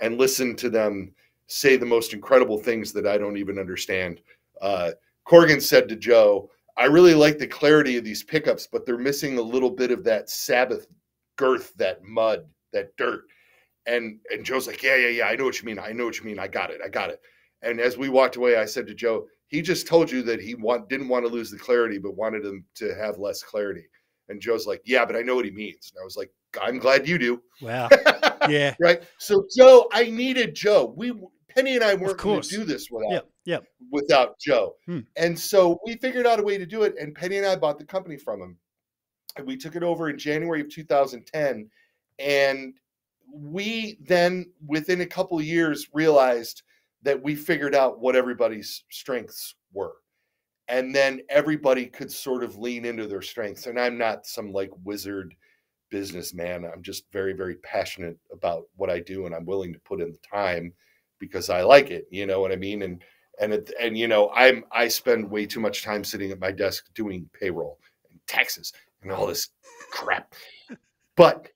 and 0.00 0.18
listen 0.18 0.54
to 0.56 0.70
them 0.70 1.12
say 1.48 1.76
the 1.76 1.86
most 1.86 2.12
incredible 2.12 2.58
things 2.58 2.92
that 2.92 3.06
I 3.06 3.18
don't 3.18 3.36
even 3.36 3.58
understand. 3.58 4.20
Uh, 4.60 4.92
Corgan 5.26 5.62
said 5.62 5.88
to 5.88 5.96
Joe, 5.96 6.50
I 6.76 6.84
really 6.84 7.14
like 7.14 7.38
the 7.38 7.46
clarity 7.46 7.96
of 7.96 8.04
these 8.04 8.22
pickups, 8.22 8.66
but 8.70 8.84
they're 8.84 8.98
missing 8.98 9.38
a 9.38 9.42
little 9.42 9.70
bit 9.70 9.90
of 9.90 10.04
that 10.04 10.28
Sabbath 10.28 10.86
girth, 11.36 11.72
that 11.76 12.04
mud, 12.04 12.46
that 12.72 12.96
dirt. 12.96 13.24
And 13.86 14.18
and 14.30 14.44
Joe's 14.44 14.66
like, 14.66 14.82
yeah, 14.82 14.96
yeah, 14.96 15.08
yeah, 15.08 15.26
I 15.26 15.36
know 15.36 15.44
what 15.44 15.60
you 15.60 15.66
mean. 15.66 15.78
I 15.78 15.92
know 15.92 16.06
what 16.06 16.18
you 16.18 16.24
mean. 16.24 16.38
I 16.38 16.48
got 16.48 16.70
it. 16.70 16.80
I 16.84 16.88
got 16.88 17.10
it. 17.10 17.20
And 17.62 17.80
as 17.80 17.96
we 17.96 18.08
walked 18.08 18.36
away, 18.36 18.56
I 18.56 18.64
said 18.64 18.86
to 18.88 18.94
Joe, 18.94 19.26
he 19.48 19.62
just 19.62 19.86
told 19.86 20.10
you 20.10 20.22
that 20.22 20.40
he 20.40 20.54
want, 20.54 20.88
didn't 20.88 21.08
want 21.08 21.24
to 21.24 21.32
lose 21.32 21.50
the 21.50 21.58
clarity, 21.58 21.98
but 21.98 22.16
wanted 22.16 22.44
him 22.44 22.64
to 22.76 22.94
have 22.94 23.18
less 23.18 23.42
clarity. 23.42 23.86
And 24.28 24.40
Joe's 24.40 24.66
like, 24.66 24.82
yeah, 24.84 25.04
but 25.04 25.16
I 25.16 25.22
know 25.22 25.36
what 25.36 25.44
he 25.44 25.52
means. 25.52 25.92
And 25.94 26.02
I 26.02 26.04
was 26.04 26.16
like, 26.16 26.30
I'm 26.60 26.78
glad 26.78 27.08
you 27.08 27.18
do. 27.18 27.42
Wow. 27.60 27.88
Yeah. 28.48 28.74
right. 28.78 29.02
So 29.18 29.44
Joe, 29.56 29.88
I 29.92 30.04
needed 30.04 30.54
Joe. 30.54 30.94
We 30.96 31.12
Penny 31.56 31.74
and 31.74 31.82
I 31.82 31.94
weren't 31.94 32.18
going 32.18 32.42
to 32.42 32.48
do 32.48 32.64
this 32.64 32.88
without 32.92 33.10
yep. 33.10 33.30
Yep. 33.44 33.64
without 33.90 34.38
Joe. 34.38 34.76
Hmm. 34.84 35.00
And 35.16 35.36
so 35.36 35.80
we 35.84 35.96
figured 35.96 36.26
out 36.26 36.38
a 36.38 36.42
way 36.44 36.58
to 36.58 36.66
do 36.66 36.82
it. 36.82 36.94
And 37.00 37.14
Penny 37.14 37.38
and 37.38 37.46
I 37.46 37.56
bought 37.56 37.78
the 37.78 37.84
company 37.84 38.16
from 38.16 38.40
him. 38.40 38.58
And 39.36 39.46
we 39.46 39.56
took 39.56 39.74
it 39.74 39.82
over 39.82 40.10
in 40.10 40.18
January 40.18 40.60
of 40.60 40.68
2010. 40.68 41.68
And 42.18 42.74
we 43.32 43.98
then 44.02 44.46
within 44.66 45.00
a 45.00 45.06
couple 45.06 45.38
of 45.38 45.44
years 45.44 45.88
realized 45.92 46.62
that 47.06 47.22
we 47.22 47.36
figured 47.36 47.72
out 47.72 48.00
what 48.00 48.16
everybody's 48.16 48.82
strengths 48.90 49.54
were. 49.72 49.94
And 50.66 50.92
then 50.92 51.20
everybody 51.28 51.86
could 51.86 52.10
sort 52.10 52.42
of 52.42 52.58
lean 52.58 52.84
into 52.84 53.06
their 53.06 53.22
strengths. 53.22 53.68
And 53.68 53.78
i'm 53.78 53.96
not 53.96 54.26
some 54.26 54.52
like 54.52 54.72
wizard 54.84 55.32
businessman. 55.88 56.64
I'm 56.64 56.82
just 56.82 57.04
very 57.12 57.32
very 57.32 57.54
passionate 57.56 58.18
about 58.32 58.64
what 58.74 58.90
i 58.90 58.98
do 58.98 59.26
and 59.26 59.34
i'm 59.34 59.46
willing 59.46 59.72
to 59.72 59.78
put 59.78 60.00
in 60.00 60.10
the 60.10 60.18
time 60.18 60.72
because 61.20 61.48
i 61.48 61.62
like 61.62 61.90
it 61.90 62.06
you 62.10 62.26
know 62.26 62.40
what 62.40 62.50
i 62.50 62.56
mean? 62.56 62.82
And 62.82 63.02
and 63.38 63.52
it, 63.52 63.72
and 63.80 63.96
you 63.96 64.08
know 64.08 64.30
i'm 64.30 64.64
i 64.72 64.88
spend 64.88 65.30
way 65.30 65.46
too 65.46 65.60
much 65.60 65.84
time 65.84 66.02
sitting 66.02 66.32
at 66.32 66.40
my 66.40 66.50
desk 66.50 66.86
doing 66.94 67.30
payroll 67.38 67.78
and 68.10 68.18
taxes 68.26 68.72
and 69.02 69.12
all 69.12 69.28
this 69.28 69.50
crap. 69.92 70.34
But 71.16 71.50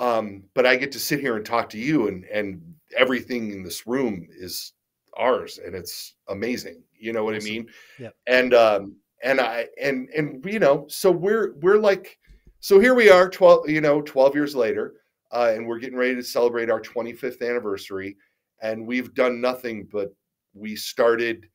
um 0.00 0.42
but 0.54 0.66
i 0.66 0.74
get 0.74 0.90
to 0.90 0.98
sit 0.98 1.20
here 1.20 1.36
and 1.36 1.46
talk 1.46 1.68
to 1.68 1.78
you 1.78 2.08
and 2.08 2.24
and 2.24 2.60
everything 2.96 3.52
in 3.52 3.62
this 3.62 3.86
room 3.86 4.26
is 4.30 4.72
ours 5.16 5.58
and 5.64 5.74
it's 5.74 6.14
amazing 6.28 6.82
you 6.98 7.12
know 7.12 7.24
what 7.24 7.34
awesome. 7.34 7.48
i 7.48 7.52
mean? 7.52 7.66
Yeah 7.98 8.10
and 8.26 8.54
um 8.54 8.96
and 9.22 9.40
i 9.40 9.66
and 9.80 10.08
and 10.16 10.44
you 10.44 10.58
know 10.58 10.86
so 10.88 11.10
we're 11.10 11.54
we're 11.60 11.78
like 11.78 12.18
so 12.60 12.78
here 12.80 12.94
we 12.94 13.10
are 13.10 13.28
12 13.28 13.68
you 13.68 13.80
know 13.80 14.00
12 14.02 14.34
years 14.34 14.54
later 14.54 14.94
uh, 15.32 15.50
and 15.54 15.66
we're 15.66 15.78
getting 15.78 15.98
ready 15.98 16.14
to 16.14 16.22
celebrate 16.22 16.70
our 16.70 16.80
25th 16.80 17.46
anniversary 17.46 18.16
and 18.62 18.86
we've 18.86 19.14
done 19.14 19.40
nothing 19.40 19.88
but 19.90 20.14
we 20.54 20.76
started 20.76 21.46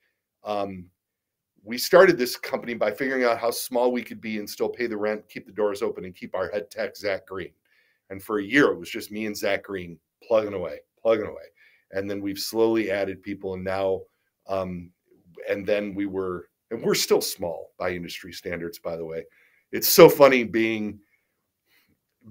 um, 0.44 0.86
we 1.64 1.78
started 1.78 2.18
this 2.18 2.38
company 2.38 2.74
by 2.74 2.92
figuring 2.92 3.26
out 3.26 3.38
how 3.38 3.52
small 3.52 3.92
we 3.92 4.02
could 4.02 4.22
be 4.22 4.40
and 4.40 4.50
still 4.50 4.70
pay 4.70 4.88
the 4.88 4.98
rent 4.98 5.28
keep 5.30 5.46
the 5.46 5.52
doors 5.52 5.82
open 5.82 6.06
and 6.06 6.16
keep 6.16 6.34
our 6.34 6.50
head 6.50 6.72
tech 6.72 6.96
zach 6.96 7.28
green. 7.28 7.52
And 8.10 8.24
for 8.24 8.40
a 8.40 8.44
year 8.44 8.72
it 8.72 8.80
was 8.80 8.90
just 8.90 9.12
me 9.12 9.26
and 9.26 9.36
zach 9.36 9.64
green 9.64 10.00
plugging 10.26 10.54
away 10.54 10.80
plugging 11.02 11.28
away 11.28 11.44
and 11.92 12.10
then 12.10 12.22
we've 12.22 12.40
slowly 12.40 12.92
added 12.92 13.24
people 13.24 13.54
and 13.54 13.64
now 13.64 14.02
um, 14.48 14.92
and 15.50 15.66
then 15.66 15.94
we 15.94 16.06
were 16.06 16.50
and 16.72 16.82
we're 16.82 16.96
still 16.96 17.22
small 17.22 17.72
by 17.78 17.92
industry 17.92 18.34
standards 18.34 18.80
by 18.80 18.96
the 18.96 19.06
way 19.06 19.24
it's 19.72 19.90
so 19.90 20.10
funny 20.10 20.44
being 20.44 21.00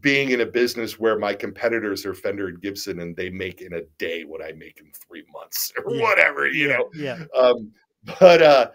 being 0.01 0.31
in 0.31 0.43
a 0.43 0.47
business 0.47 0.99
where 0.99 1.19
my 1.19 1.35
competitors 1.35 2.05
are 2.05 2.15
Fender 2.15 2.49
and 2.49 2.61
Gibson 2.61 3.01
and 3.01 3.17
they 3.17 3.31
make 3.31 3.63
in 3.63 3.75
a 3.75 3.83
day 3.99 4.25
what 4.25 4.43
I 4.43 4.53
make 4.53 4.79
in 4.79 4.91
three 4.93 5.25
months 5.33 5.73
or 5.85 5.95
yeah. 5.95 6.03
whatever, 6.03 6.49
you 6.49 6.69
know. 6.69 6.91
Yeah. 6.95 7.25
Um, 7.35 7.73
but 8.21 8.43
uh 8.43 8.71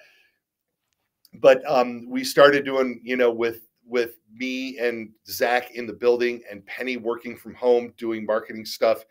but 1.35 1.61
um 1.69 2.09
we 2.09 2.23
started 2.23 2.65
doing, 2.65 3.01
you 3.03 3.15
know, 3.15 3.31
with 3.31 3.67
with 3.85 4.15
me 4.33 4.77
and 4.79 5.09
Zach 5.27 5.71
in 5.71 5.85
the 5.85 5.93
building 5.93 6.41
and 6.49 6.65
Penny 6.65 6.97
working 6.97 7.35
from 7.35 7.53
home 7.53 7.93
doing 7.97 8.25
marketing 8.25 8.65
stuff 8.65 9.03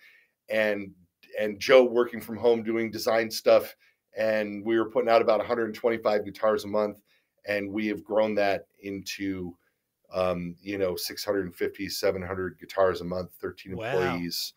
and 0.51 0.93
and 1.39 1.59
Joe 1.59 1.85
working 1.85 2.21
from 2.21 2.37
home 2.37 2.63
doing 2.63 2.91
design 2.91 3.31
stuff. 3.31 3.75
And 4.17 4.65
we 4.65 4.79
were 4.79 4.91
putting 4.91 5.11
out 5.11 5.23
about 5.23 5.39
125 5.39 6.25
guitars 6.25 6.65
a 6.65 6.69
month. 6.69 7.01
And 7.47 7.73
we 7.73 7.87
have 7.87 8.05
grown 8.05 8.35
that 8.35 8.67
into, 8.83 9.57
um, 10.13 10.57
you 10.61 10.79
know, 10.79 10.97
650, 10.97 11.89
700 11.89 12.59
guitars 12.59 13.01
a 13.01 13.05
month, 13.05 13.31
13 13.41 13.77
wow. 13.77 13.87
employees. 13.87 14.55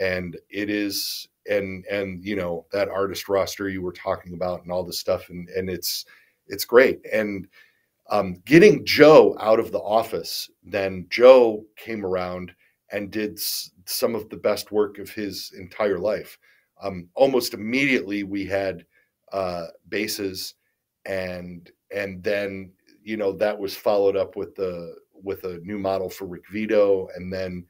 And 0.00 0.36
it 0.50 0.70
is, 0.70 1.28
and, 1.50 1.84
and, 1.86 2.24
you 2.24 2.36
know, 2.36 2.66
that 2.72 2.88
artist 2.88 3.28
roster 3.28 3.68
you 3.68 3.82
were 3.82 3.92
talking 3.92 4.34
about 4.34 4.62
and 4.62 4.70
all 4.70 4.84
this 4.84 5.00
stuff. 5.00 5.28
And, 5.30 5.48
and 5.50 5.68
it's, 5.68 6.06
it's 6.46 6.64
great. 6.64 7.00
And, 7.12 7.48
um, 8.08 8.40
getting 8.44 8.84
Joe 8.86 9.36
out 9.40 9.58
of 9.58 9.72
the 9.72 9.80
office, 9.80 10.48
then 10.62 11.06
Joe 11.10 11.64
came 11.76 12.06
around 12.06 12.54
and 12.92 13.10
did 13.10 13.38
some 13.86 14.14
of 14.14 14.28
the 14.28 14.36
best 14.36 14.72
work 14.72 14.98
of 14.98 15.10
his 15.10 15.52
entire 15.58 15.98
life. 15.98 16.38
Um, 16.82 17.08
almost 17.14 17.54
immediately, 17.54 18.22
we 18.22 18.44
had 18.46 18.84
uh, 19.32 19.66
basses, 19.88 20.54
and 21.04 21.70
and 21.94 22.22
then 22.22 22.72
you 23.02 23.16
know 23.16 23.32
that 23.32 23.58
was 23.58 23.76
followed 23.76 24.16
up 24.16 24.36
with 24.36 24.54
the 24.54 24.96
with 25.12 25.44
a 25.44 25.58
new 25.62 25.78
model 25.78 26.10
for 26.10 26.26
Rick 26.26 26.44
Vito, 26.52 27.08
and 27.14 27.32
then 27.32 27.64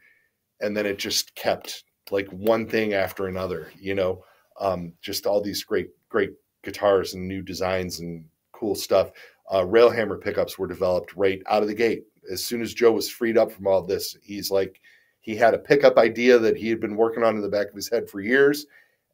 and 0.60 0.76
then 0.76 0.86
it 0.86 0.98
just 0.98 1.34
kept 1.34 1.84
like 2.10 2.28
one 2.28 2.66
thing 2.66 2.94
after 2.94 3.26
another. 3.26 3.70
You 3.78 3.94
know, 3.94 4.24
um, 4.60 4.92
just 5.00 5.26
all 5.26 5.40
these 5.40 5.62
great 5.64 5.90
great 6.08 6.32
guitars 6.62 7.14
and 7.14 7.26
new 7.26 7.42
designs 7.42 8.00
and 8.00 8.24
cool 8.52 8.74
stuff. 8.74 9.12
Uh, 9.50 9.60
Railhammer 9.60 10.20
pickups 10.20 10.58
were 10.58 10.66
developed 10.66 11.14
right 11.14 11.40
out 11.48 11.62
of 11.62 11.68
the 11.68 11.74
gate. 11.74 12.04
As 12.30 12.44
soon 12.44 12.60
as 12.60 12.74
Joe 12.74 12.92
was 12.92 13.08
freed 13.08 13.38
up 13.38 13.52
from 13.52 13.68
all 13.68 13.82
this, 13.82 14.16
he's 14.22 14.50
like, 14.50 14.80
he 15.26 15.34
had 15.34 15.54
a 15.54 15.58
pickup 15.58 15.98
idea 15.98 16.38
that 16.38 16.56
he 16.56 16.68
had 16.70 16.78
been 16.78 16.94
working 16.94 17.24
on 17.24 17.34
in 17.34 17.42
the 17.42 17.48
back 17.48 17.68
of 17.68 17.74
his 17.74 17.90
head 17.90 18.08
for 18.08 18.20
years. 18.20 18.66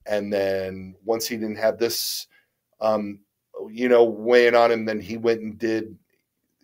And 0.04 0.30
then 0.30 0.94
once 1.06 1.26
he 1.26 1.38
didn't 1.38 1.56
have 1.56 1.78
this, 1.78 2.26
um, 2.82 3.20
you 3.70 3.88
know, 3.88 4.04
weighing 4.04 4.54
on 4.54 4.70
him, 4.70 4.84
then 4.84 5.00
he 5.00 5.16
went 5.16 5.40
and 5.40 5.58
did, 5.58 5.96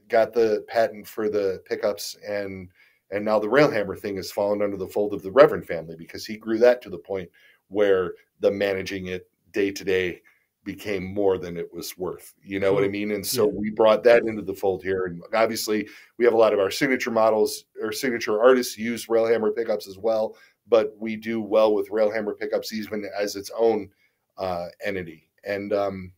got 0.08 0.34
the 0.34 0.66
patent 0.68 1.08
for 1.08 1.30
the 1.30 1.62
pickups. 1.64 2.14
And, 2.28 2.68
and 3.10 3.24
now 3.24 3.38
the 3.38 3.48
Railhammer 3.48 3.98
thing 3.98 4.16
has 4.16 4.30
fallen 4.30 4.60
under 4.60 4.76
the 4.76 4.86
fold 4.86 5.14
of 5.14 5.22
the 5.22 5.32
Reverend 5.32 5.66
family 5.66 5.96
because 5.96 6.26
he 6.26 6.36
grew 6.36 6.58
that 6.58 6.82
to 6.82 6.90
the 6.90 6.98
point 6.98 7.30
where 7.68 8.12
the 8.40 8.50
managing 8.50 9.06
it 9.06 9.30
day 9.52 9.70
to 9.70 9.82
day 9.82 10.20
became 10.68 11.14
more 11.14 11.38
than 11.38 11.56
it 11.56 11.72
was 11.72 11.96
worth. 11.96 12.34
You 12.44 12.60
know 12.60 12.74
what 12.74 12.84
I 12.84 12.88
mean? 12.88 13.12
And 13.12 13.26
so 13.26 13.46
yeah. 13.46 13.52
we 13.54 13.70
brought 13.70 14.04
that 14.04 14.24
into 14.24 14.42
the 14.42 14.52
fold 14.52 14.82
here. 14.82 15.06
And 15.06 15.22
obviously, 15.32 15.88
we 16.18 16.26
have 16.26 16.34
a 16.34 16.36
lot 16.36 16.52
of 16.52 16.58
our 16.58 16.70
signature 16.70 17.10
models 17.10 17.64
or 17.80 17.90
signature 17.90 18.38
artists 18.38 18.76
use 18.76 19.06
Railhammer 19.06 19.56
pickups 19.56 19.88
as 19.88 19.96
well. 19.96 20.36
But 20.68 20.94
we 20.98 21.16
do 21.16 21.40
well 21.40 21.72
with 21.72 21.88
Railhammer 21.88 22.38
pickups 22.38 22.74
even 22.74 23.08
as 23.18 23.34
its 23.34 23.50
own 23.56 23.88
uh, 24.36 24.66
entity. 24.84 25.30
And 25.42 25.72
um, 25.72 26.12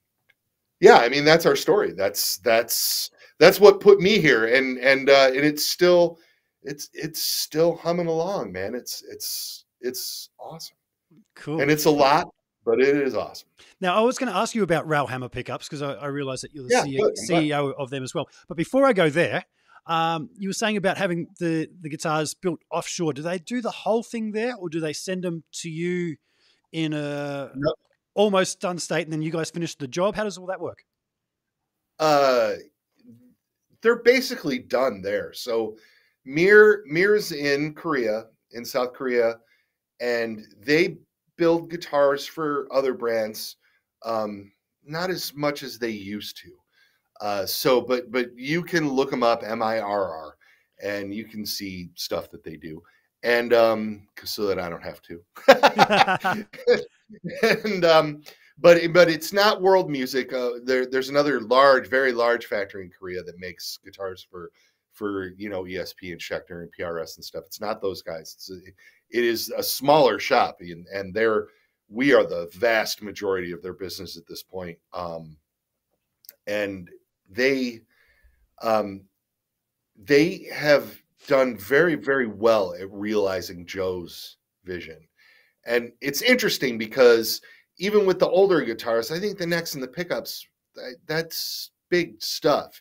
yeah, 0.81 0.97
I 0.97 1.09
mean 1.09 1.25
that's 1.25 1.47
our 1.47 1.55
story. 1.55 1.93
That's 1.93 2.39
that's 2.39 3.13
that's 3.39 3.61
what 3.61 3.79
put 3.79 4.01
me 4.01 4.19
here. 4.19 4.47
And 4.47 4.79
and 4.79 5.09
uh, 5.09 5.29
and 5.29 5.45
it's 5.45 5.65
still 5.65 6.19
it's 6.65 6.91
it's 6.93 7.23
still 7.23 7.77
humming 7.77 8.09
along, 8.09 8.51
man. 8.51 8.75
It's 8.75 9.05
it's 9.09 9.65
it's 9.81 10.31
awesome. 10.41 10.75
Cool. 11.37 11.61
And 11.61 11.71
it's 11.71 11.85
a 11.85 11.91
lot 11.91 12.27
but 12.71 12.81
it 12.81 12.97
is 12.97 13.17
awesome. 13.17 13.49
Now, 13.81 13.97
I 13.97 14.01
was 14.01 14.17
going 14.17 14.31
to 14.31 14.39
ask 14.39 14.55
you 14.55 14.63
about 14.63 14.87
Railhammer 14.87 15.31
pickups 15.31 15.69
because 15.69 15.83
I, 15.83 15.95
I 15.95 16.07
realize 16.07 16.43
that 16.43 16.55
you're 16.55 16.65
the 16.69 16.71
yeah, 16.71 16.85
CEO, 16.85 17.11
CEO 17.29 17.75
of 17.77 17.91
them 17.91 18.05
as 18.05 18.15
well. 18.15 18.29
But 18.47 18.57
before 18.57 18.87
I 18.87 18.93
go 18.93 19.11
there, 19.11 19.45
um, 19.87 20.31
you 20.39 20.49
were 20.49 20.55
saying 20.55 20.77
about 20.77 20.97
having 20.97 21.27
the, 21.41 21.69
the 21.81 21.89
guitars 21.89 22.33
built 22.35 22.61
offshore. 22.71 23.13
Do 23.13 23.23
they 23.23 23.39
do 23.39 23.61
the 23.61 23.73
whole 23.73 24.05
thing 24.05 24.31
there, 24.31 24.55
or 24.55 24.69
do 24.69 24.79
they 24.79 24.93
send 24.93 25.25
them 25.25 25.43
to 25.55 25.69
you 25.69 26.17
in 26.71 26.93
a 26.93 27.51
nope. 27.57 27.75
almost 28.15 28.61
done 28.61 28.79
state, 28.79 29.03
and 29.03 29.13
then 29.13 29.21
you 29.21 29.33
guys 29.33 29.51
finish 29.51 29.75
the 29.75 29.89
job? 29.89 30.15
How 30.15 30.23
does 30.23 30.39
all 30.39 30.47
that 30.47 30.61
work? 30.61 30.85
Uh, 31.99 32.53
they're 33.83 34.03
basically 34.03 34.61
done 34.61 35.03
there. 35.03 35.33
So 35.33 35.77
Mir 36.25 36.85
Mir's 36.87 37.33
in 37.33 37.75
Korea, 37.75 38.27
in 38.53 38.65
South 38.65 38.93
Korea, 38.93 39.41
and 40.01 40.47
they 40.65 40.99
build 41.41 41.71
guitars 41.71 42.27
for 42.27 42.69
other 42.71 42.93
brands, 42.93 43.57
um, 44.05 44.53
not 44.85 45.09
as 45.09 45.35
much 45.35 45.63
as 45.63 45.79
they 45.79 45.89
used 45.89 46.37
to. 46.37 46.51
Uh, 47.23 47.47
so, 47.47 47.81
but 47.81 48.13
but 48.13 48.29
you 48.37 48.63
can 48.63 48.91
look 48.91 49.11
them 49.11 49.23
up, 49.23 49.43
M 49.43 49.63
I 49.63 49.81
R 49.81 50.15
R, 50.15 50.37
and 50.83 51.15
you 51.15 51.25
can 51.25 51.47
see 51.47 51.91
stuff 51.95 52.31
that 52.31 52.45
they 52.45 52.57
do, 52.57 52.83
and 53.23 53.55
um, 53.55 54.07
so 54.23 54.47
that 54.47 54.59
I 54.59 54.69
don't 54.69 54.85
have 54.85 55.01
to. 55.03 56.47
and 57.65 57.85
um, 57.87 58.23
but 58.59 58.93
but 58.93 59.09
it's 59.09 59.33
not 59.33 59.63
world 59.63 59.91
music. 59.91 60.35
Uh, 60.35 60.53
there, 60.65 60.85
there's 60.85 61.09
another 61.09 61.41
large, 61.41 61.89
very 61.89 62.13
large 62.13 62.47
factory 62.47 62.85
in 62.85 62.91
Korea 62.91 63.23
that 63.23 63.39
makes 63.39 63.79
guitars 63.83 64.27
for 64.31 64.51
for 64.93 65.29
you 65.39 65.49
know 65.49 65.65
ESP 65.65 66.13
and 66.13 66.21
Schecter 66.21 66.63
and 66.63 66.71
PRS 66.79 67.17
and 67.17 67.25
stuff. 67.25 67.45
It's 67.47 67.61
not 67.61 67.81
those 67.81 68.03
guys. 68.03 68.35
It's 68.37 68.51
a, 68.51 68.59
it 69.11 69.25
is 69.25 69.53
a 69.57 69.63
smaller 69.63 70.19
shop, 70.19 70.59
and, 70.61 70.87
and 70.93 71.13
they're 71.15 71.49
we 71.89 72.15
are 72.15 72.25
the 72.25 72.49
vast 72.55 73.03
majority 73.03 73.51
of 73.51 73.63
their 73.63 73.73
business 73.75 74.17
at 74.17 74.27
this 74.27 74.45
point. 74.45 74.79
Um, 74.93 75.37
and 76.47 76.89
they 77.29 77.81
um, 78.63 79.03
they 79.97 80.49
have 80.53 81.03
done 81.27 81.57
very 81.57 81.95
very 81.95 82.27
well 82.27 82.75
at 82.75 82.91
realizing 82.91 83.67
Joe's 83.67 84.37
vision, 84.65 84.99
and 85.67 85.93
it's 86.01 86.23
interesting 86.23 86.79
because 86.79 87.41
even 87.79 88.07
with 88.07 88.19
the 88.19 88.29
older 88.29 88.61
guitars, 88.61 89.11
I 89.11 89.19
think 89.19 89.39
the 89.39 89.47
necks 89.47 89.75
and 89.75 89.83
the 89.83 89.89
pickups 89.89 90.47
that's 91.07 91.71
big 91.89 92.23
stuff, 92.23 92.81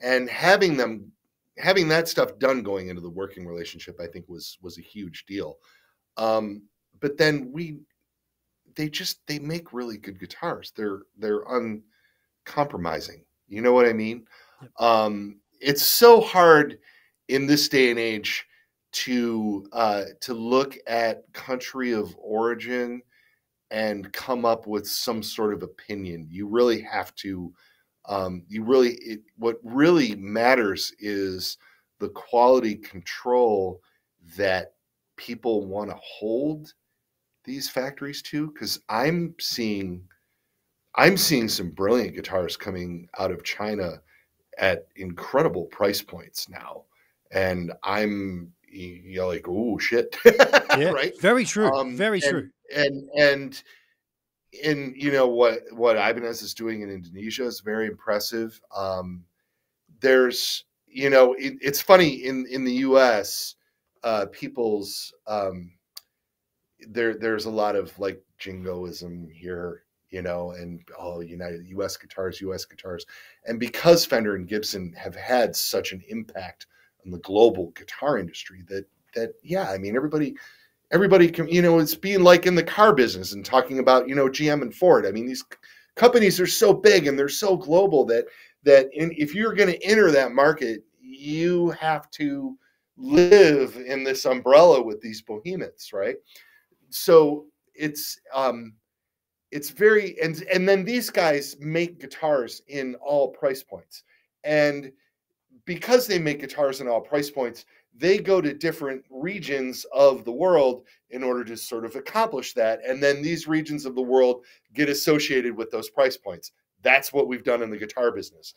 and 0.00 0.28
having 0.28 0.76
them 0.76 1.10
having 1.58 1.88
that 1.88 2.08
stuff 2.08 2.38
done 2.38 2.62
going 2.62 2.88
into 2.88 3.00
the 3.00 3.10
working 3.10 3.46
relationship, 3.46 4.00
I 4.00 4.06
think 4.06 4.28
was 4.28 4.58
was 4.62 4.78
a 4.78 4.82
huge 4.82 5.24
deal. 5.26 5.58
Um, 6.16 6.62
but 7.00 7.16
then 7.16 7.50
we, 7.52 7.80
they 8.76 8.88
just 8.88 9.26
they 9.26 9.38
make 9.38 9.72
really 9.72 9.98
good 9.98 10.18
guitars. 10.18 10.72
They're 10.76 11.02
they're 11.18 11.44
uncompromising. 11.48 13.24
You 13.48 13.62
know 13.62 13.72
what 13.72 13.86
I 13.86 13.92
mean? 13.92 14.26
Um, 14.78 15.40
it's 15.60 15.86
so 15.86 16.20
hard 16.20 16.78
in 17.28 17.46
this 17.46 17.68
day 17.68 17.90
and 17.90 17.98
age 17.98 18.46
to 18.92 19.66
uh, 19.72 20.04
to 20.20 20.34
look 20.34 20.76
at 20.86 21.32
country 21.32 21.92
of 21.92 22.14
origin 22.18 23.02
and 23.70 24.12
come 24.12 24.44
up 24.44 24.66
with 24.66 24.86
some 24.86 25.22
sort 25.22 25.52
of 25.52 25.62
opinion. 25.62 26.26
You 26.30 26.46
really 26.48 26.80
have 26.82 27.14
to. 27.16 27.52
Um, 28.06 28.42
you 28.48 28.62
really 28.64 28.94
it, 28.96 29.20
what 29.38 29.58
really 29.62 30.14
matters 30.16 30.92
is 30.98 31.56
the 32.00 32.08
quality 32.10 32.74
control 32.76 33.80
that 34.36 34.74
people 35.16 35.64
want 35.66 35.90
to 35.90 35.96
hold 36.02 36.74
these 37.44 37.68
factories 37.70 38.20
to 38.22 38.48
because 38.50 38.80
i'm 38.88 39.34
seeing 39.38 40.02
i'm 40.96 41.16
seeing 41.16 41.48
some 41.48 41.70
brilliant 41.70 42.14
guitars 42.14 42.56
coming 42.56 43.06
out 43.18 43.30
of 43.30 43.44
china 43.44 44.00
at 44.58 44.88
incredible 44.96 45.66
price 45.66 46.02
points 46.02 46.48
now 46.48 46.82
and 47.32 47.70
i'm 47.84 48.50
you 48.68 49.16
know 49.18 49.28
like 49.28 49.46
oh 49.48 49.78
shit 49.78 50.16
Yeah, 50.24 50.90
right 50.90 51.12
Very 51.20 51.44
true. 51.44 51.70
Um, 51.72 51.96
very 51.96 52.20
and- 52.22 52.30
true. 52.30 52.48
and 52.74 53.08
and 53.16 53.62
in 54.62 54.94
you 54.96 55.12
know 55.12 55.26
what 55.26 55.60
what 55.72 55.96
Ibanez 55.96 56.42
is 56.42 56.54
doing 56.54 56.82
in 56.82 56.90
Indonesia 56.90 57.44
is 57.44 57.60
very 57.60 57.86
impressive. 57.86 58.60
Um, 58.74 59.24
there's 60.00 60.64
you 60.86 61.10
know 61.10 61.34
it, 61.34 61.54
it's 61.60 61.80
funny 61.80 62.24
in 62.24 62.46
in 62.50 62.64
the 62.64 62.72
U.S. 62.72 63.56
Uh, 64.02 64.26
people's 64.32 65.12
um, 65.26 65.72
there 66.88 67.16
there's 67.18 67.46
a 67.46 67.50
lot 67.50 67.76
of 67.76 67.98
like 67.98 68.22
jingoism 68.38 69.28
here, 69.32 69.84
you 70.10 70.22
know, 70.22 70.52
and 70.52 70.80
oh 70.98 71.20
United 71.20 71.66
U.S. 71.68 71.96
guitars, 71.96 72.40
U.S. 72.40 72.64
guitars, 72.64 73.06
and 73.46 73.58
because 73.58 74.04
Fender 74.04 74.36
and 74.36 74.48
Gibson 74.48 74.92
have 74.92 75.16
had 75.16 75.56
such 75.56 75.92
an 75.92 76.02
impact 76.08 76.66
on 77.04 77.10
the 77.10 77.18
global 77.18 77.70
guitar 77.70 78.18
industry 78.18 78.62
that 78.68 78.84
that 79.14 79.32
yeah, 79.42 79.70
I 79.70 79.78
mean 79.78 79.96
everybody 79.96 80.36
everybody 80.94 81.28
can 81.28 81.48
you 81.48 81.60
know 81.60 81.80
it's 81.80 81.96
being 81.96 82.22
like 82.22 82.46
in 82.46 82.54
the 82.54 82.62
car 82.62 82.94
business 82.94 83.32
and 83.32 83.44
talking 83.44 83.80
about 83.80 84.08
you 84.08 84.14
know 84.14 84.28
gm 84.28 84.62
and 84.62 84.74
ford. 84.74 85.04
I 85.04 85.10
mean 85.10 85.26
these 85.26 85.44
companies 85.96 86.40
are 86.40 86.46
so 86.46 86.72
big 86.72 87.06
and 87.06 87.18
they're 87.18 87.28
so 87.28 87.56
global 87.56 88.04
that 88.06 88.26
that 88.62 88.88
in, 88.94 89.12
if 89.18 89.34
you're 89.34 89.54
going 89.54 89.68
to 89.68 89.84
enter 89.84 90.10
that 90.12 90.32
market 90.32 90.84
you 91.00 91.70
have 91.70 92.08
to 92.12 92.56
live 92.96 93.76
in 93.76 94.04
this 94.04 94.24
umbrella 94.24 94.80
with 94.80 95.00
these 95.00 95.20
behemoths 95.20 95.92
right? 95.92 96.16
So 96.90 97.46
it's 97.74 98.20
um 98.32 98.74
it's 99.50 99.70
very 99.70 100.18
and 100.22 100.42
and 100.52 100.68
then 100.68 100.84
these 100.84 101.10
guys 101.10 101.56
make 101.58 102.00
guitars 102.00 102.62
in 102.68 102.94
all 102.96 103.28
price 103.28 103.64
points. 103.64 104.04
And 104.44 104.92
because 105.64 106.06
they 106.06 106.18
make 106.18 106.40
guitars 106.40 106.80
in 106.80 106.88
all 106.88 107.00
price 107.00 107.30
points 107.30 107.64
they 107.96 108.18
go 108.18 108.40
to 108.40 108.52
different 108.52 109.04
regions 109.08 109.86
of 109.92 110.24
the 110.24 110.32
world 110.32 110.84
in 111.10 111.22
order 111.22 111.44
to 111.44 111.56
sort 111.56 111.84
of 111.84 111.94
accomplish 111.94 112.52
that. 112.54 112.80
And 112.86 113.02
then 113.02 113.22
these 113.22 113.46
regions 113.46 113.86
of 113.86 113.94
the 113.94 114.02
world 114.02 114.44
get 114.74 114.88
associated 114.88 115.56
with 115.56 115.70
those 115.70 115.90
price 115.90 116.16
points. 116.16 116.52
That's 116.82 117.12
what 117.12 117.28
we've 117.28 117.44
done 117.44 117.62
in 117.62 117.70
the 117.70 117.78
guitar 117.78 118.10
business. 118.10 118.54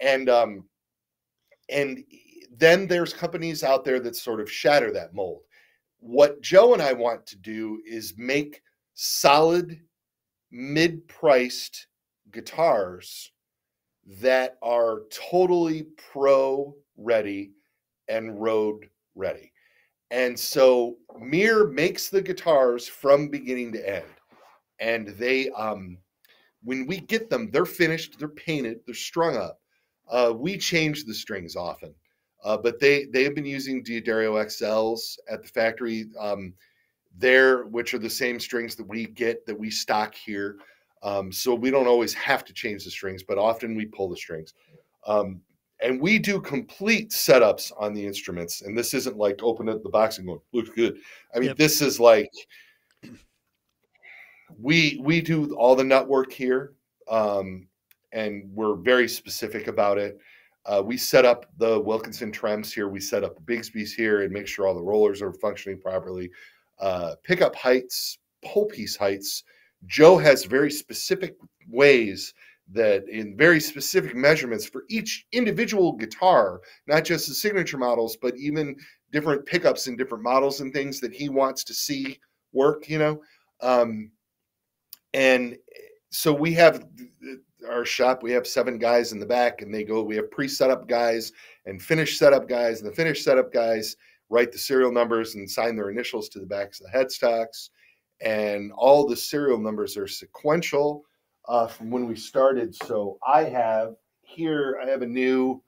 And 0.00 0.28
um 0.28 0.64
and 1.68 2.02
then 2.56 2.88
there's 2.88 3.12
companies 3.12 3.62
out 3.62 3.84
there 3.84 4.00
that 4.00 4.16
sort 4.16 4.40
of 4.40 4.50
shatter 4.50 4.92
that 4.92 5.14
mold. 5.14 5.42
What 6.00 6.40
joe 6.40 6.72
and 6.72 6.82
i 6.82 6.92
want 6.92 7.26
to 7.26 7.36
do 7.36 7.80
is 7.86 8.14
make 8.16 8.62
solid 8.94 9.80
mid-priced 10.50 11.86
guitars 12.32 13.30
that 14.06 14.56
are 14.62 15.02
totally 15.10 15.86
pro 16.12 16.74
ready 16.96 17.52
and 18.10 18.40
road 18.40 18.88
ready. 19.14 19.52
And 20.10 20.38
so 20.38 20.96
Mir 21.18 21.68
makes 21.68 22.08
the 22.08 22.20
guitars 22.20 22.88
from 22.88 23.28
beginning 23.28 23.72
to 23.72 23.88
end. 23.88 24.04
And 24.80 25.08
they 25.08 25.50
um 25.50 25.98
when 26.62 26.86
we 26.86 27.00
get 27.00 27.30
them, 27.30 27.50
they're 27.50 27.64
finished, 27.64 28.18
they're 28.18 28.28
painted, 28.28 28.80
they're 28.84 28.94
strung 28.94 29.36
up. 29.36 29.60
Uh, 30.10 30.32
we 30.36 30.58
change 30.58 31.04
the 31.04 31.14
strings 31.14 31.56
often. 31.56 31.94
Uh, 32.44 32.56
but 32.56 32.80
they 32.80 33.06
they 33.06 33.24
have 33.24 33.34
been 33.34 33.46
using 33.46 33.82
D'Addario 33.82 34.42
XLs 34.44 35.18
at 35.30 35.42
the 35.42 35.48
factory. 35.48 36.06
Um, 36.18 36.54
there, 37.16 37.64
which 37.66 37.92
are 37.94 37.98
the 37.98 38.10
same 38.10 38.38
strings 38.38 38.76
that 38.76 38.86
we 38.86 39.06
get 39.06 39.44
that 39.46 39.58
we 39.58 39.70
stock 39.70 40.14
here. 40.14 40.56
Um, 41.02 41.32
so 41.32 41.54
we 41.54 41.70
don't 41.70 41.86
always 41.86 42.12
have 42.14 42.44
to 42.44 42.52
change 42.52 42.84
the 42.84 42.90
strings, 42.90 43.22
but 43.22 43.38
often 43.38 43.74
we 43.74 43.86
pull 43.86 44.08
the 44.08 44.16
strings. 44.16 44.54
Um, 45.06 45.40
and 45.82 46.00
we 46.00 46.18
do 46.18 46.40
complete 46.40 47.10
setups 47.10 47.72
on 47.78 47.94
the 47.94 48.04
instruments. 48.04 48.62
And 48.62 48.76
this 48.76 48.94
isn't 48.94 49.16
like 49.16 49.42
open 49.42 49.68
up 49.68 49.82
the 49.82 49.88
box 49.88 50.18
and 50.18 50.26
going, 50.26 50.40
looks 50.52 50.70
good. 50.70 50.98
I 51.34 51.38
mean, 51.38 51.48
Yep. 51.48 51.56
this 51.56 51.80
is 51.80 51.98
like 51.98 52.30
we 54.58 55.00
we 55.02 55.20
do 55.20 55.54
all 55.54 55.76
the 55.76 55.84
nut 55.84 56.08
work 56.08 56.32
here, 56.32 56.72
um, 57.08 57.66
and 58.12 58.50
we're 58.52 58.74
very 58.74 59.08
specific 59.08 59.68
about 59.68 59.98
it. 59.98 60.18
Uh, 60.66 60.82
we 60.84 60.96
set 60.96 61.24
up 61.24 61.46
the 61.58 61.80
Wilkinson 61.80 62.30
trems 62.30 62.72
here. 62.72 62.88
We 62.88 63.00
set 63.00 63.24
up 63.24 63.34
the 63.34 63.40
Bigsby's 63.52 63.94
here 63.94 64.22
and 64.22 64.32
make 64.32 64.46
sure 64.46 64.66
all 64.66 64.74
the 64.74 64.82
rollers 64.82 65.22
are 65.22 65.32
functioning 65.32 65.80
properly. 65.80 66.30
Uh, 66.78 67.14
pickup 67.24 67.54
heights, 67.54 68.18
pole 68.44 68.66
piece 68.66 68.96
heights. 68.96 69.44
Joe 69.86 70.18
has 70.18 70.44
very 70.44 70.70
specific 70.70 71.36
ways 71.68 72.34
that 72.72 73.08
in 73.08 73.36
very 73.36 73.60
specific 73.60 74.14
measurements 74.14 74.66
for 74.66 74.84
each 74.88 75.26
individual 75.32 75.92
guitar, 75.92 76.60
not 76.86 77.04
just 77.04 77.28
the 77.28 77.34
signature 77.34 77.78
models, 77.78 78.16
but 78.20 78.36
even 78.36 78.76
different 79.12 79.44
pickups 79.44 79.86
and 79.86 79.98
different 79.98 80.22
models 80.22 80.60
and 80.60 80.72
things 80.72 81.00
that 81.00 81.12
he 81.12 81.28
wants 81.28 81.64
to 81.64 81.74
see 81.74 82.18
work, 82.52 82.88
you 82.88 82.98
know. 82.98 83.20
Um, 83.60 84.10
and 85.14 85.56
so 86.10 86.32
we 86.32 86.52
have 86.54 86.86
our 87.68 87.84
shop, 87.84 88.22
we 88.22 88.32
have 88.32 88.46
seven 88.46 88.78
guys 88.78 89.12
in 89.12 89.18
the 89.18 89.26
back, 89.26 89.62
and 89.62 89.74
they 89.74 89.84
go, 89.84 90.02
we 90.02 90.16
have 90.16 90.30
pre 90.30 90.48
setup 90.48 90.88
guys 90.88 91.32
and 91.66 91.82
finish 91.82 92.18
setup 92.18 92.48
guys, 92.48 92.80
and 92.80 92.90
the 92.90 92.94
finish 92.94 93.24
setup 93.24 93.52
guys 93.52 93.96
write 94.28 94.52
the 94.52 94.58
serial 94.58 94.92
numbers 94.92 95.34
and 95.34 95.50
sign 95.50 95.74
their 95.74 95.90
initials 95.90 96.28
to 96.28 96.38
the 96.38 96.46
backs 96.46 96.80
of 96.80 96.86
the 96.86 96.96
headstocks. 96.96 97.70
And 98.22 98.70
all 98.72 99.06
the 99.06 99.16
serial 99.16 99.58
numbers 99.58 99.96
are 99.96 100.06
sequential 100.06 101.04
uh, 101.48 101.66
from 101.66 101.90
when 101.90 102.06
we 102.06 102.16
started. 102.16 102.74
So 102.74 103.18
I 103.26 103.44
have 103.44 103.94
here, 104.22 104.80
I 104.84 104.88
have 104.88 105.02
a 105.02 105.06
new, 105.06 105.62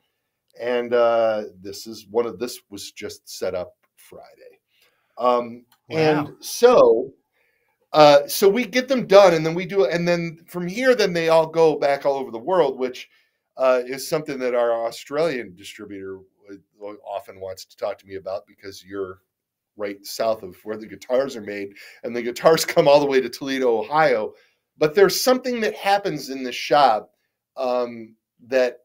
And 0.60 0.94
uh, 0.94 1.44
this 1.60 1.86
is 1.86 2.06
one 2.10 2.26
of 2.26 2.38
this 2.38 2.60
was 2.70 2.92
just 2.92 3.28
set 3.28 3.54
up 3.54 3.74
Friday. 3.96 4.58
Um, 5.18 5.64
Wow. 5.88 5.98
And 5.98 6.34
so 6.40 7.12
uh, 7.96 8.28
so 8.28 8.48
we 8.48 8.64
get 8.64 8.88
them 8.88 9.06
done 9.06 9.34
and 9.34 9.44
then 9.44 9.54
we 9.54 9.66
do 9.66 9.84
it, 9.84 9.92
and 9.92 10.06
then 10.06 10.38
from 10.46 10.66
here 10.66 10.94
then 10.94 11.12
they 11.12 11.28
all 11.28 11.46
go 11.46 11.76
back 11.76 12.06
all 12.06 12.14
over 12.14 12.30
the 12.30 12.38
world 12.38 12.78
which 12.78 13.08
uh, 13.56 13.80
is 13.86 14.08
something 14.08 14.38
that 14.38 14.54
our 14.54 14.86
australian 14.86 15.54
distributor 15.56 16.20
would 16.78 16.98
often 17.08 17.40
wants 17.40 17.64
to 17.64 17.76
talk 17.76 17.98
to 17.98 18.06
me 18.06 18.16
about 18.16 18.46
because 18.46 18.84
you're 18.84 19.20
right 19.76 20.04
south 20.04 20.42
of 20.42 20.56
where 20.64 20.76
the 20.76 20.86
guitars 20.86 21.36
are 21.36 21.42
made 21.42 21.74
and 22.02 22.14
the 22.14 22.22
guitars 22.22 22.64
come 22.64 22.88
all 22.88 23.00
the 23.00 23.06
way 23.06 23.20
to 23.20 23.28
toledo 23.28 23.78
ohio. 23.78 24.32
But 24.78 24.94
there's 24.94 25.20
something 25.20 25.60
that 25.60 25.74
happens 25.74 26.28
in 26.28 26.42
the 26.42 26.52
shop 26.52 27.10
um, 27.56 28.14
that 28.46 28.80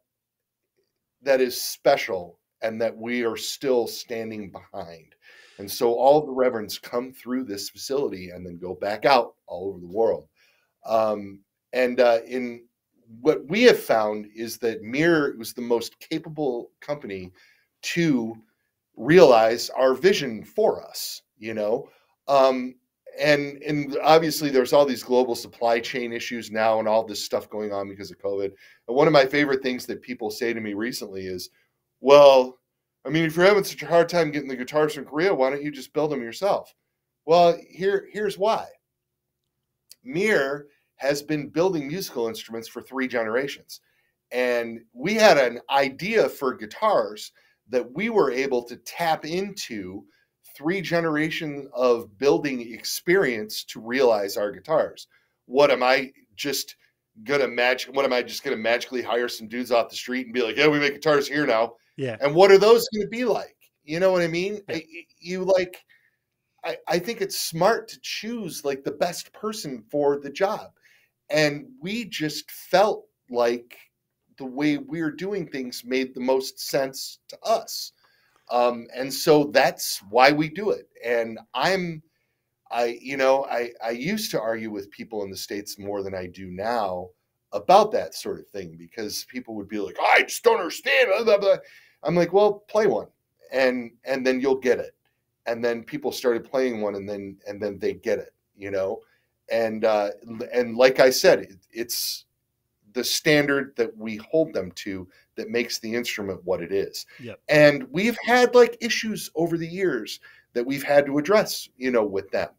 that 1.21 1.41
is 1.41 1.61
special 1.61 2.39
and 2.61 2.81
that 2.81 2.95
we 2.95 3.25
are 3.25 3.37
still 3.37 3.87
standing 3.87 4.51
behind 4.51 5.15
and 5.61 5.71
so 5.71 5.93
all 5.93 6.25
the 6.25 6.31
reverends 6.31 6.79
come 6.79 7.13
through 7.13 7.43
this 7.43 7.69
facility 7.69 8.31
and 8.31 8.43
then 8.45 8.57
go 8.57 8.73
back 8.73 9.05
out 9.05 9.35
all 9.45 9.69
over 9.69 9.79
the 9.79 9.87
world. 9.87 10.27
Um, 10.85 11.39
and 11.71 11.99
uh, 11.99 12.19
in 12.25 12.65
what 13.21 13.45
we 13.47 13.61
have 13.63 13.79
found 13.79 14.27
is 14.35 14.57
that 14.57 14.81
Mirror 14.81 15.35
was 15.37 15.53
the 15.53 15.61
most 15.61 15.99
capable 15.99 16.71
company 16.81 17.31
to 17.83 18.35
realize 18.97 19.69
our 19.69 19.93
vision 19.93 20.43
for 20.43 20.83
us. 20.83 21.21
You 21.37 21.53
know, 21.53 21.89
um, 22.27 22.73
and 23.19 23.61
and 23.61 23.97
obviously 24.03 24.49
there's 24.49 24.73
all 24.73 24.85
these 24.85 25.03
global 25.03 25.35
supply 25.35 25.79
chain 25.79 26.11
issues 26.11 26.49
now 26.49 26.79
and 26.79 26.87
all 26.87 27.03
this 27.05 27.23
stuff 27.23 27.49
going 27.51 27.71
on 27.71 27.87
because 27.87 28.09
of 28.09 28.17
COVID. 28.17 28.51
And 28.87 28.97
one 28.97 29.07
of 29.07 29.13
my 29.13 29.25
favorite 29.25 29.61
things 29.61 29.85
that 29.85 30.01
people 30.01 30.31
say 30.31 30.53
to 30.53 30.59
me 30.59 30.73
recently 30.73 31.27
is, 31.27 31.51
"Well." 31.99 32.57
I 33.05 33.09
mean, 33.09 33.25
if 33.25 33.35
you're 33.35 33.45
having 33.45 33.63
such 33.63 33.81
a 33.81 33.87
hard 33.87 34.09
time 34.09 34.31
getting 34.31 34.49
the 34.49 34.55
guitars 34.55 34.93
from 34.93 35.05
Korea, 35.05 35.33
why 35.33 35.49
don't 35.49 35.63
you 35.63 35.71
just 35.71 35.93
build 35.93 36.11
them 36.11 36.21
yourself? 36.21 36.73
Well, 37.25 37.57
here 37.69 38.07
here's 38.11 38.37
why. 38.37 38.67
Mir 40.03 40.67
has 40.97 41.21
been 41.21 41.49
building 41.49 41.87
musical 41.87 42.27
instruments 42.27 42.67
for 42.67 42.81
three 42.81 43.07
generations. 43.07 43.81
And 44.31 44.81
we 44.93 45.15
had 45.15 45.37
an 45.37 45.59
idea 45.69 46.29
for 46.29 46.53
guitars 46.53 47.31
that 47.69 47.91
we 47.93 48.09
were 48.09 48.31
able 48.31 48.63
to 48.63 48.77
tap 48.77 49.25
into 49.25 50.03
three 50.55 50.81
generation 50.81 51.67
of 51.73 52.17
building 52.17 52.73
experience 52.73 53.63
to 53.65 53.79
realize 53.79 54.37
our 54.37 54.51
guitars. 54.51 55.07
What 55.45 55.71
am 55.71 55.81
I 55.81 56.11
just 56.35 56.75
gonna 57.23 57.47
magic? 57.47 57.95
What 57.95 58.05
am 58.05 58.13
I 58.13 58.21
just 58.21 58.43
gonna 58.43 58.57
magically 58.57 59.01
hire 59.01 59.27
some 59.27 59.47
dudes 59.47 59.71
off 59.71 59.89
the 59.89 59.95
street 59.95 60.27
and 60.27 60.33
be 60.33 60.43
like, 60.43 60.57
yeah, 60.57 60.67
we 60.67 60.79
make 60.79 60.93
guitars 60.93 61.27
here 61.27 61.45
now? 61.45 61.73
Yeah. 62.01 62.17
And 62.19 62.35
what 62.35 62.51
are 62.51 62.57
those 62.57 62.87
gonna 62.89 63.07
be 63.07 63.25
like? 63.25 63.55
You 63.83 63.99
know 63.99 64.11
what 64.11 64.21
I 64.21 64.27
mean? 64.27 64.61
Yeah. 64.67 64.75
I- 64.77 65.05
You 65.19 65.43
like. 65.45 65.83
I, 66.63 66.77
I 66.87 66.99
think 66.99 67.21
it's 67.21 67.39
smart 67.39 67.87
to 67.89 67.99
choose 68.01 68.65
like 68.65 68.83
the 68.83 68.91
best 68.91 69.33
person 69.33 69.83
for 69.91 70.19
the 70.19 70.31
job. 70.31 70.71
And 71.29 71.67
we 71.81 72.05
just 72.05 72.51
felt 72.51 73.05
like 73.29 73.77
the 74.37 74.45
way 74.45 74.77
we 74.77 75.01
were 75.01 75.11
doing 75.11 75.47
things 75.47 75.83
made 75.85 76.13
the 76.15 76.21
most 76.21 76.59
sense 76.59 77.19
to 77.29 77.39
us. 77.43 77.93
Um, 78.51 78.87
and 78.95 79.13
so 79.13 79.45
that's 79.45 80.01
why 80.09 80.31
we 80.31 80.49
do 80.49 80.71
it. 80.71 80.89
And 81.05 81.39
I'm, 81.53 82.03
I, 82.71 82.97
you 83.01 83.17
know, 83.17 83.45
I, 83.45 83.71
I 83.83 83.91
used 83.91 84.31
to 84.31 84.41
argue 84.41 84.71
with 84.71 84.91
people 84.91 85.23
in 85.23 85.29
the 85.31 85.37
States 85.37 85.77
more 85.77 86.03
than 86.03 86.15
I 86.15 86.27
do 86.27 86.51
now 86.51 87.09
about 87.53 87.91
that 87.91 88.15
sort 88.15 88.39
of 88.39 88.47
thing 88.47 88.75
because 88.77 89.25
people 89.29 89.55
would 89.55 89.67
be 89.67 89.79
like, 89.79 89.97
I 89.99 90.23
just 90.23 90.43
don't 90.43 90.59
understand. 90.59 91.09
Blah, 91.09 91.23
blah, 91.25 91.37
blah." 91.37 91.57
I'm 92.03 92.15
like, 92.15 92.33
well, 92.33 92.63
play 92.67 92.87
one 92.87 93.07
and, 93.51 93.91
and 94.05 94.25
then 94.25 94.41
you'll 94.41 94.59
get 94.59 94.79
it. 94.79 94.95
And 95.45 95.63
then 95.63 95.83
people 95.83 96.11
started 96.11 96.49
playing 96.49 96.81
one 96.81 96.95
and 96.95 97.07
then, 97.07 97.37
and 97.47 97.61
then 97.61 97.79
they 97.79 97.93
get 97.93 98.19
it, 98.19 98.33
you 98.55 98.71
know? 98.71 98.99
And, 99.51 99.85
uh, 99.85 100.11
and 100.53 100.77
like 100.77 100.99
I 100.99 101.09
said, 101.09 101.39
it, 101.39 101.55
it's, 101.71 102.25
the 102.93 103.03
standard 103.03 103.73
that 103.77 103.95
we 103.97 104.17
hold 104.17 104.53
them 104.53 104.71
to 104.71 105.07
that 105.35 105.49
makes 105.49 105.79
the 105.79 105.93
instrument 105.93 106.41
what 106.43 106.61
it 106.61 106.71
is. 106.71 107.05
Yep. 107.19 107.39
And 107.49 107.87
we've 107.91 108.17
had 108.23 108.53
like 108.55 108.77
issues 108.81 109.29
over 109.35 109.57
the 109.57 109.67
years 109.67 110.19
that 110.53 110.65
we've 110.65 110.83
had 110.83 111.05
to 111.05 111.17
address, 111.17 111.69
you 111.77 111.91
know, 111.91 112.03
with 112.03 112.29
them. 112.31 112.49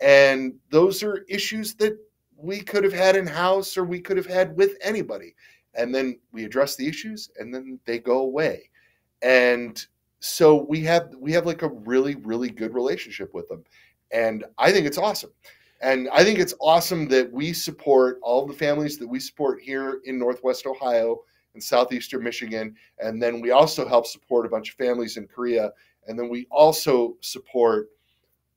And 0.00 0.54
those 0.70 1.02
are 1.02 1.24
issues 1.28 1.74
that 1.74 1.96
we 2.36 2.60
could 2.60 2.84
have 2.84 2.92
had 2.92 3.16
in 3.16 3.26
house 3.26 3.76
or 3.76 3.84
we 3.84 4.00
could 4.00 4.16
have 4.16 4.26
had 4.26 4.56
with 4.56 4.76
anybody. 4.80 5.34
And 5.74 5.94
then 5.94 6.18
we 6.32 6.44
address 6.44 6.76
the 6.76 6.88
issues 6.88 7.30
and 7.38 7.52
then 7.52 7.78
they 7.84 7.98
go 7.98 8.20
away. 8.20 8.70
And 9.24 9.84
so 10.20 10.66
we 10.68 10.80
have 10.82 11.08
we 11.18 11.32
have 11.32 11.46
like 11.46 11.62
a 11.62 11.68
really 11.68 12.14
really 12.16 12.50
good 12.50 12.74
relationship 12.74 13.34
with 13.34 13.48
them. 13.48 13.64
And 14.12 14.44
I 14.58 14.70
think 14.70 14.86
it's 14.86 14.98
awesome. 14.98 15.32
And 15.80 16.08
I 16.12 16.22
think 16.22 16.38
it's 16.38 16.54
awesome 16.60 17.08
that 17.08 17.32
we 17.32 17.52
support 17.52 18.18
all 18.22 18.46
the 18.46 18.54
families 18.54 18.98
that 18.98 19.08
we 19.08 19.18
support 19.18 19.60
here 19.60 20.00
in 20.04 20.18
Northwest 20.18 20.66
Ohio 20.66 21.18
and 21.54 21.62
Southeastern 21.62 22.22
Michigan. 22.22 22.74
And 22.98 23.20
then 23.22 23.40
we 23.40 23.50
also 23.50 23.88
help 23.88 24.06
support 24.06 24.46
a 24.46 24.48
bunch 24.48 24.70
of 24.70 24.76
families 24.76 25.16
in 25.16 25.26
Korea. 25.26 25.72
And 26.06 26.18
then 26.18 26.28
we 26.28 26.46
also 26.50 27.16
support 27.20 27.88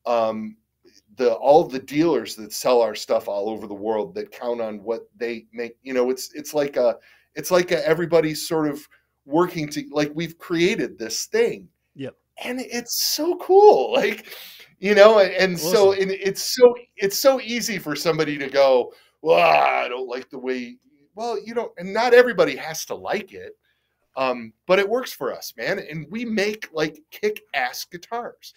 um, 0.06 0.56
the 1.16 1.34
all 1.34 1.64
the 1.64 1.78
dealers 1.78 2.34
that 2.36 2.52
sell 2.52 2.80
our 2.80 2.94
stuff 2.94 3.26
all 3.26 3.48
over 3.48 3.66
the 3.66 3.74
world 3.74 4.14
that 4.14 4.30
count 4.30 4.60
on 4.60 4.82
what 4.82 5.08
they 5.16 5.46
make. 5.52 5.76
You 5.82 5.94
know, 5.94 6.10
it's 6.10 6.32
it's 6.34 6.54
like 6.54 6.76
a 6.76 6.96
it's 7.34 7.50
like 7.50 7.72
a, 7.72 7.86
everybody's 7.86 8.46
sort 8.46 8.68
of 8.68 8.86
working 9.28 9.68
to 9.68 9.84
like 9.92 10.10
we've 10.14 10.38
created 10.38 10.98
this 10.98 11.26
thing. 11.26 11.68
Yep. 11.94 12.16
And 12.44 12.60
it's 12.60 13.14
so 13.14 13.36
cool. 13.36 13.92
Like 13.98 14.26
you 14.80 14.94
know 14.94 15.18
and, 15.18 15.32
and 15.32 15.58
so 15.58 15.92
and 15.92 16.10
it's 16.10 16.54
so 16.54 16.74
it's 16.96 17.18
so 17.18 17.40
easy 17.40 17.78
for 17.78 17.96
somebody 17.96 18.38
to 18.38 18.48
go 18.48 18.92
well 19.22 19.38
i 19.38 19.88
don't 19.88 20.08
like 20.08 20.30
the 20.30 20.38
way 20.38 20.76
well 21.14 21.36
you 21.44 21.52
don't 21.52 21.72
and 21.78 21.92
not 21.92 22.14
everybody 22.14 22.54
has 22.54 22.84
to 22.84 22.94
like 22.94 23.32
it 23.32 23.54
um 24.16 24.52
but 24.66 24.78
it 24.78 24.88
works 24.88 25.12
for 25.12 25.34
us 25.34 25.52
man 25.56 25.78
and 25.78 26.06
we 26.10 26.24
make 26.24 26.68
like 26.72 27.00
kick-ass 27.10 27.86
guitars 27.86 28.54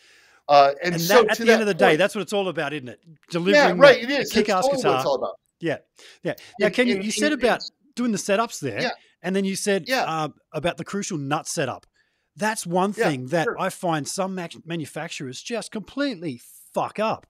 uh 0.47 0.73
and, 0.83 0.93
And, 0.93 1.01
so 1.01 1.21
that, 1.23 1.31
at 1.31 1.37
to 1.37 1.45
the 1.45 1.51
end 1.53 1.61
of 1.61 1.67
the 1.67 1.73
day, 1.73 1.95
that's 1.95 2.13
what 2.15 2.21
it's 2.21 2.33
all 2.33 2.49
about, 2.49 2.73
isn't 2.73 2.89
it? 2.89 2.99
yeah 3.03 3.13
Delivering 3.29 3.77
right 3.77 4.01
that 4.01 4.11
it 4.11 4.21
is 4.21 4.31
kick-ass 4.31 4.63
That's 4.63 4.67
what 4.67 4.77
guitar. 4.77 4.97
it's 4.97 5.05
all 5.05 5.15
about 5.15 5.39
Yeah, 5.59 5.77
yeah. 6.23 6.33
Now, 6.59 6.69
can 6.69 6.87
you? 6.87 6.99
You 6.99 7.11
said 7.11 7.31
about 7.31 7.61
doing 7.95 8.11
the 8.11 8.17
setups 8.17 8.59
there, 8.59 8.81
Yeah. 8.81 8.91
And 9.21 9.35
then 9.35 9.45
you 9.45 9.55
said 9.55 9.85
Yeah. 9.87 10.03
uh, 10.03 10.29
about 10.53 10.77
the 10.77 10.83
crucial 10.85 11.17
nut 11.17 11.47
setup. 11.47 11.85
That's 12.35 12.65
one 12.65 12.93
Yeah, 12.97 13.09
thing 13.09 13.27
that 13.27 13.43
sure. 13.45 13.59
I 13.59 13.69
find 13.69 14.07
some 14.07 14.35
manufacturers 14.65 15.41
just 15.41 15.71
completely 15.71 16.41
fuck 16.73 16.97
up. 16.99 17.27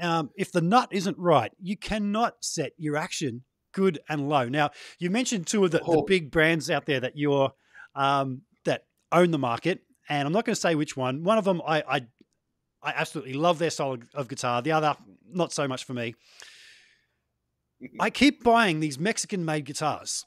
Um, 0.00 0.30
if 0.36 0.52
the 0.52 0.60
nut 0.60 0.88
isn't 0.92 1.16
right, 1.18 1.52
you 1.58 1.76
cannot 1.76 2.44
set 2.44 2.72
your 2.76 2.96
action 2.96 3.44
good 3.72 3.98
and 4.08 4.28
low. 4.28 4.48
Now, 4.48 4.70
you 4.98 5.08
mentioned 5.10 5.46
two 5.46 5.64
of 5.64 5.70
the, 5.70 5.78
the 5.78 5.84
Oh. 5.86 6.02
big 6.02 6.30
brands 6.30 6.70
out 6.70 6.86
there 6.86 7.00
that 7.00 7.16
you're 7.16 7.52
um, 7.94 8.42
that 8.64 8.86
own 9.12 9.30
the 9.30 9.38
market, 9.38 9.82
and 10.08 10.26
I'm 10.26 10.32
not 10.32 10.44
going 10.44 10.54
to 10.54 10.60
say 10.60 10.74
which 10.74 10.96
one. 10.96 11.22
One 11.22 11.38
of 11.38 11.44
them, 11.44 11.62
I, 11.66 11.82
I 11.88 11.96
I 12.82 12.92
absolutely 12.96 13.32
love 13.34 13.58
their 13.58 13.70
style 13.70 13.96
of 14.14 14.28
guitar. 14.28 14.60
The 14.62 14.72
other, 14.72 14.94
not 15.26 15.52
so 15.52 15.66
much 15.66 15.84
for 15.84 15.94
me. 15.94 16.14
I 18.00 18.10
keep 18.10 18.42
buying 18.44 18.80
these 18.80 18.98
Mexican 18.98 19.44
made 19.44 19.64
guitars 19.64 20.24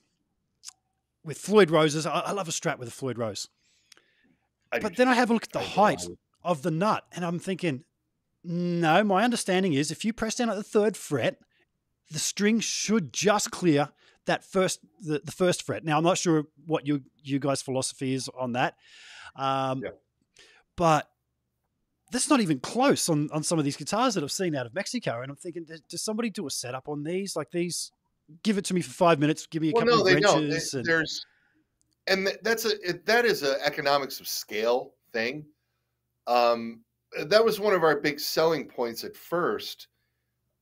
with 1.28 1.38
Floyd 1.38 1.70
Roses. 1.70 2.06
I, 2.08 2.20
I 2.20 2.32
love 2.32 2.48
a 2.48 2.52
Strat 2.52 2.80
with 2.80 2.88
a 2.88 2.92
Floyd 2.92 3.18
Rose. 3.18 3.50
I 4.72 4.80
But 4.80 4.96
then 4.96 5.08
I 5.08 5.14
have 5.14 5.30
a 5.30 5.34
look 5.34 5.44
at 5.44 5.52
the 5.52 5.60
height 5.60 6.04
of 6.44 6.62
the 6.62 6.72
nut 6.72 7.04
and 7.14 7.24
I'm 7.24 7.38
thinking, 7.38 7.84
no, 8.44 9.04
my 9.04 9.24
understanding 9.24 9.74
is 9.74 9.92
if 9.92 10.06
you 10.06 10.14
press 10.14 10.36
down 10.36 10.50
at 10.50 10.56
the 10.56 10.64
third 10.64 10.96
fret, 10.96 11.38
the 12.10 12.20
string 12.20 12.62
should 12.62 13.12
just 13.12 13.52
clear 13.52 13.90
that 14.26 14.44
first 14.46 14.80
the, 15.02 15.22
the 15.24 15.32
first 15.32 15.64
fret. 15.64 15.84
Now 15.84 15.98
I'm 15.98 16.04
not 16.04 16.18
sure 16.18 16.46
what 16.66 16.88
you 16.88 17.04
you 17.22 17.40
guys' 17.40 17.62
philosophy 17.62 18.14
is 18.14 18.30
on 18.40 18.54
that. 18.54 18.76
Um, 19.36 19.84
Yeah. 19.84 19.92
but 20.78 21.10
that's 22.12 22.30
not 22.30 22.40
even 22.40 22.60
close 22.60 23.10
on, 23.10 23.30
on 23.34 23.44
some 23.44 23.60
of 23.60 23.66
these 23.66 23.76
guitars 23.76 24.14
that 24.16 24.24
I've 24.24 24.32
seen 24.32 24.56
out 24.56 24.66
of 24.66 24.74
Mexico. 24.74 25.22
And 25.22 25.30
I'm 25.30 25.36
thinking, 25.38 25.66
does 25.90 26.02
somebody 26.02 26.30
do 26.30 26.48
a 26.48 26.50
setup 26.50 26.88
on 26.88 27.04
these? 27.04 27.36
Like 27.36 27.52
these, 27.52 27.92
give 28.44 28.58
it 28.58 28.66
to 28.66 28.74
me 28.74 28.82
for 28.82 28.92
five 28.92 29.20
minutes, 29.20 29.46
give 29.48 29.62
me 29.62 29.70
a 29.70 29.74
well, 29.74 29.84
couple 29.84 29.98
no, 29.98 30.02
of 30.02 30.08
they 30.08 30.20
don't. 30.20 30.42
They- 30.48 30.54
wrenches. 30.54 30.74
and, 30.74 30.86
There's, 30.86 31.26
and 32.08 32.30
that's 32.42 32.66
a 32.66 32.72
it, 32.88 33.06
that 33.06 33.26
is 33.26 33.44
a 33.44 33.64
economics 33.66 34.20
of 34.20 34.28
scale 34.28 34.94
thing. 35.14 35.46
Um, 36.28 36.82
that 37.26 37.44
was 37.44 37.60
one 37.60 37.74
of 37.74 37.84
our 37.84 38.00
big 38.00 38.20
selling 38.20 38.68
points 38.68 39.04
at 39.04 39.16
first. 39.16 39.88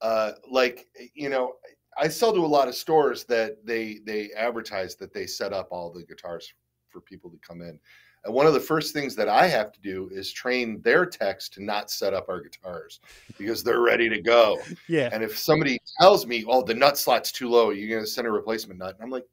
Uh, 0.01 0.33
like 0.49 0.87
you 1.13 1.29
know, 1.29 1.53
I 1.97 2.07
sell 2.07 2.33
to 2.33 2.39
a 2.39 2.45
lot 2.45 2.67
of 2.67 2.75
stores 2.75 3.23
that 3.25 3.65
they 3.65 3.99
they 4.05 4.31
advertise 4.35 4.95
that 4.97 5.13
they 5.13 5.25
set 5.25 5.53
up 5.53 5.69
all 5.71 5.91
the 5.91 6.03
guitars 6.03 6.53
for 6.89 7.01
people 7.01 7.29
to 7.29 7.37
come 7.45 7.61
in. 7.61 7.79
And 8.25 8.33
one 8.33 8.47
of 8.47 8.53
the 8.53 8.59
first 8.59 8.91
things 8.91 9.15
that 9.15 9.29
I 9.29 9.47
have 9.47 9.71
to 9.71 9.79
do 9.79 10.09
is 10.11 10.31
train 10.31 10.81
their 10.81 11.05
techs 11.05 11.47
to 11.49 11.63
not 11.63 11.91
set 11.91 12.13
up 12.13 12.27
our 12.27 12.41
guitars 12.41 12.99
because 13.37 13.63
they're 13.63 13.81
ready 13.81 14.09
to 14.09 14.19
go. 14.19 14.59
yeah. 14.87 15.09
And 15.11 15.23
if 15.23 15.37
somebody 15.37 15.79
tells 16.01 16.25
me, 16.25 16.43
"Oh, 16.47 16.63
the 16.63 16.73
nut 16.73 16.97
slot's 16.97 17.31
too 17.31 17.49
low," 17.49 17.69
you're 17.69 17.89
going 17.89 18.03
to 18.03 18.09
send 18.09 18.27
a 18.27 18.31
replacement 18.31 18.79
nut. 18.79 18.95
And 18.95 19.03
I'm 19.03 19.11
like, 19.11 19.27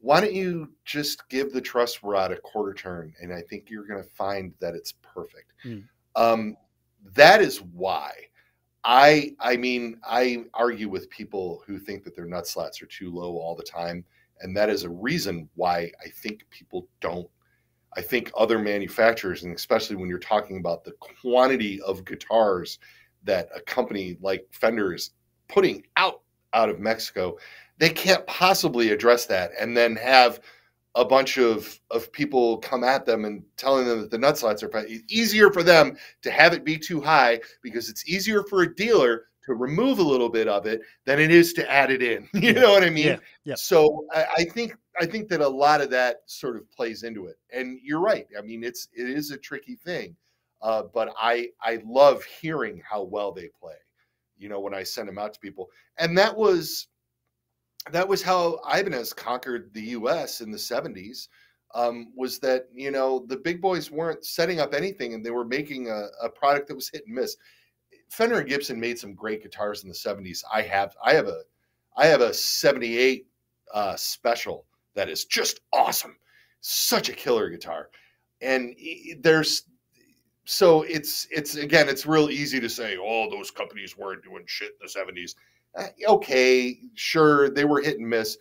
"Why 0.00 0.22
don't 0.22 0.32
you 0.32 0.72
just 0.86 1.28
give 1.28 1.52
the 1.52 1.60
truss 1.60 2.02
rod 2.02 2.32
a 2.32 2.40
quarter 2.40 2.72
turn?" 2.72 3.12
And 3.20 3.32
I 3.32 3.42
think 3.42 3.68
you're 3.68 3.86
going 3.86 4.02
to 4.02 4.08
find 4.08 4.54
that 4.60 4.74
it's 4.74 4.94
perfect. 5.02 5.52
Hmm. 5.62 5.80
Um, 6.16 6.56
that 7.14 7.42
is 7.42 7.60
why 7.60 8.12
I. 8.84 9.34
I 9.38 9.58
mean, 9.58 10.00
I 10.02 10.44
argue 10.54 10.88
with 10.88 11.10
people 11.10 11.62
who 11.66 11.78
think 11.78 12.04
that 12.04 12.16
their 12.16 12.26
nut 12.26 12.46
slots 12.46 12.80
are 12.80 12.86
too 12.86 13.10
low 13.14 13.36
all 13.36 13.54
the 13.54 13.62
time, 13.62 14.02
and 14.40 14.56
that 14.56 14.70
is 14.70 14.84
a 14.84 14.90
reason 14.90 15.48
why 15.56 15.92
I 16.02 16.08
think 16.08 16.46
people 16.48 16.88
don't. 17.00 17.28
I 17.96 18.02
think 18.02 18.30
other 18.36 18.58
manufacturers, 18.58 19.42
and 19.42 19.54
especially 19.54 19.96
when 19.96 20.08
you're 20.08 20.18
talking 20.18 20.58
about 20.58 20.84
the 20.84 20.92
quantity 20.92 21.80
of 21.82 22.04
guitars 22.04 22.78
that 23.24 23.48
a 23.54 23.60
company 23.60 24.16
like 24.20 24.46
Fender 24.52 24.94
is 24.94 25.10
putting 25.48 25.84
out 25.96 26.20
out 26.52 26.68
of 26.68 26.80
Mexico, 26.80 27.36
they 27.78 27.90
can't 27.90 28.26
possibly 28.26 28.90
address 28.90 29.26
that 29.26 29.50
and 29.60 29.76
then 29.76 29.96
have 29.96 30.40
a 30.96 31.04
bunch 31.04 31.38
of 31.38 31.78
of 31.90 32.10
people 32.12 32.58
come 32.58 32.82
at 32.82 33.06
them 33.06 33.24
and 33.24 33.44
telling 33.56 33.86
them 33.86 34.00
that 34.00 34.10
the 34.10 34.18
nut 34.18 34.36
slots 34.36 34.62
are 34.62 34.70
it's 34.74 35.04
easier 35.12 35.50
for 35.52 35.62
them 35.62 35.96
to 36.22 36.30
have 36.30 36.52
it 36.52 36.64
be 36.64 36.76
too 36.76 37.00
high 37.00 37.40
because 37.62 37.88
it's 37.88 38.08
easier 38.08 38.42
for 38.44 38.62
a 38.62 38.74
dealer 38.74 39.26
to 39.44 39.54
remove 39.54 39.98
a 39.98 40.02
little 40.02 40.28
bit 40.28 40.48
of 40.48 40.66
it 40.66 40.80
than 41.06 41.18
it 41.20 41.30
is 41.30 41.52
to 41.54 41.70
add 41.70 41.90
it 41.90 42.02
in. 42.02 42.28
You 42.34 42.52
Yeah. 42.52 42.60
know 42.60 42.70
what 42.72 42.84
I 42.84 42.90
mean? 42.90 43.06
Yeah. 43.06 43.18
Yeah. 43.44 43.54
So 43.56 44.04
I, 44.12 44.26
I 44.38 44.44
think 44.44 44.76
I 45.00 45.06
think 45.06 45.28
that 45.30 45.40
a 45.40 45.48
lot 45.48 45.80
of 45.80 45.88
that 45.90 46.22
sort 46.26 46.56
of 46.56 46.70
plays 46.70 47.04
into 47.04 47.26
it. 47.26 47.36
And 47.52 47.80
you're 47.82 48.00
right. 48.00 48.26
I 48.38 48.42
mean, 48.42 48.62
it's 48.62 48.88
it 48.92 49.08
is 49.08 49.30
a 49.30 49.38
tricky 49.38 49.74
thing. 49.74 50.14
Uh, 50.60 50.82
but 50.92 51.14
I 51.18 51.48
I 51.62 51.80
love 51.86 52.22
hearing 52.24 52.82
how 52.88 53.02
well 53.02 53.32
they 53.32 53.48
play. 53.58 53.76
You 54.36 54.50
know, 54.50 54.60
when 54.60 54.74
I 54.74 54.82
send 54.82 55.08
them 55.08 55.18
out 55.18 55.32
to 55.34 55.40
people, 55.40 55.70
and 55.98 56.16
that 56.18 56.36
was 56.36 56.88
that 57.92 58.06
was 58.06 58.22
how 58.22 58.60
Ibanez 58.70 59.14
conquered 59.14 59.72
the 59.72 59.82
U.S. 59.82 60.42
in 60.42 60.50
the 60.50 60.58
'70s. 60.58 61.28
Um, 61.72 62.12
was 62.16 62.40
that 62.40 62.66
you 62.74 62.90
know 62.90 63.24
the 63.26 63.36
big 63.38 63.62
boys 63.62 63.90
weren't 63.90 64.24
setting 64.24 64.60
up 64.60 64.74
anything, 64.74 65.14
and 65.14 65.24
they 65.24 65.30
were 65.30 65.46
making 65.46 65.88
a, 65.88 66.08
a 66.22 66.28
product 66.28 66.68
that 66.68 66.74
was 66.74 66.90
hit 66.90 67.06
and 67.06 67.14
miss. 67.14 67.36
Fender 68.10 68.40
and 68.40 68.48
Gibson 68.48 68.78
made 68.78 68.98
some 68.98 69.14
great 69.14 69.42
guitars 69.42 69.82
in 69.82 69.88
the 69.88 69.94
'70s. 69.94 70.42
I 70.52 70.60
have 70.62 70.94
I 71.02 71.14
have 71.14 71.28
a 71.28 71.42
I 71.96 72.06
have 72.06 72.20
a 72.20 72.34
'78 72.34 73.26
uh, 73.72 73.96
special 73.96 74.66
that 74.94 75.08
is 75.08 75.24
just 75.24 75.60
awesome, 75.72 76.16
such 76.60 77.08
a 77.08 77.14
killer 77.14 77.48
guitar. 77.50 77.90
And 78.40 78.74
there's 79.20 79.64
so 80.44 80.82
it's 80.82 81.26
it's 81.30 81.56
again, 81.56 81.88
it's 81.88 82.06
real 82.06 82.30
easy 82.30 82.60
to 82.60 82.68
say, 82.68 82.96
oh, 83.00 83.30
those 83.30 83.50
companies 83.50 83.96
weren't 83.96 84.24
doing 84.24 84.44
shit 84.46 84.70
in 84.70 84.78
the 84.82 84.88
seventies. 84.88 85.36
Uh, 85.76 85.86
okay, 86.08 86.78
sure, 86.94 87.50
they 87.50 87.64
were 87.64 87.80
hit 87.80 87.98
and 87.98 88.08
miss. 88.08 88.36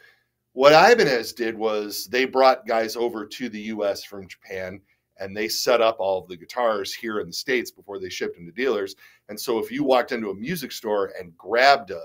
What 0.53 0.73
Ibanez 0.73 1.33
did 1.33 1.55
was 1.55 2.07
they 2.07 2.25
brought 2.25 2.65
guys 2.65 2.95
over 2.95 3.25
to 3.25 3.49
the 3.49 3.61
U.S. 3.61 4.03
from 4.03 4.27
Japan 4.27 4.81
and 5.19 5.35
they 5.35 5.47
set 5.47 5.81
up 5.81 5.97
all 5.99 6.21
of 6.21 6.27
the 6.27 6.37
guitars 6.37 6.93
here 6.93 7.19
in 7.19 7.27
the 7.27 7.33
states 7.33 7.71
before 7.71 7.99
they 7.99 8.09
shipped 8.09 8.35
them 8.35 8.45
to 8.45 8.51
dealers. 8.51 8.95
And 9.27 9.39
so 9.39 9.59
if 9.59 9.71
you 9.71 9.83
walked 9.83 10.11
into 10.11 10.29
a 10.29 10.35
music 10.35 10.71
store 10.71 11.13
and 11.19 11.37
grabbed 11.37 11.91
a 11.91 12.01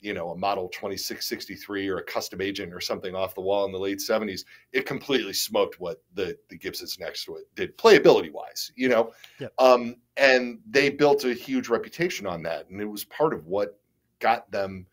you 0.00 0.14
know, 0.14 0.30
a 0.30 0.36
model 0.36 0.68
2663 0.68 1.88
or 1.88 1.98
a 1.98 2.02
custom 2.02 2.40
agent 2.40 2.72
or 2.72 2.80
something 2.80 3.14
off 3.14 3.34
the 3.34 3.40
wall 3.40 3.64
in 3.64 3.72
the 3.72 3.78
late 3.78 3.98
70s, 3.98 4.44
it 4.72 4.86
completely 4.86 5.32
smoked 5.32 5.80
what 5.80 6.02
the, 6.14 6.36
the 6.48 6.56
Gibsons 6.56 6.98
next 6.98 7.24
to 7.24 7.36
it 7.36 7.44
did 7.54 7.76
playability 7.78 8.30
wise, 8.30 8.72
you 8.76 8.88
know? 8.88 9.12
Yep. 9.40 9.52
Um, 9.58 9.96
and 10.16 10.58
they 10.68 10.90
built 10.90 11.24
a 11.24 11.32
huge 11.32 11.68
reputation 11.68 12.26
on 12.26 12.42
that. 12.42 12.68
And 12.68 12.80
it 12.80 12.86
was 12.86 13.04
part 13.04 13.32
of 13.32 13.46
what 13.46 13.78
got 14.18 14.50
them, 14.50 14.86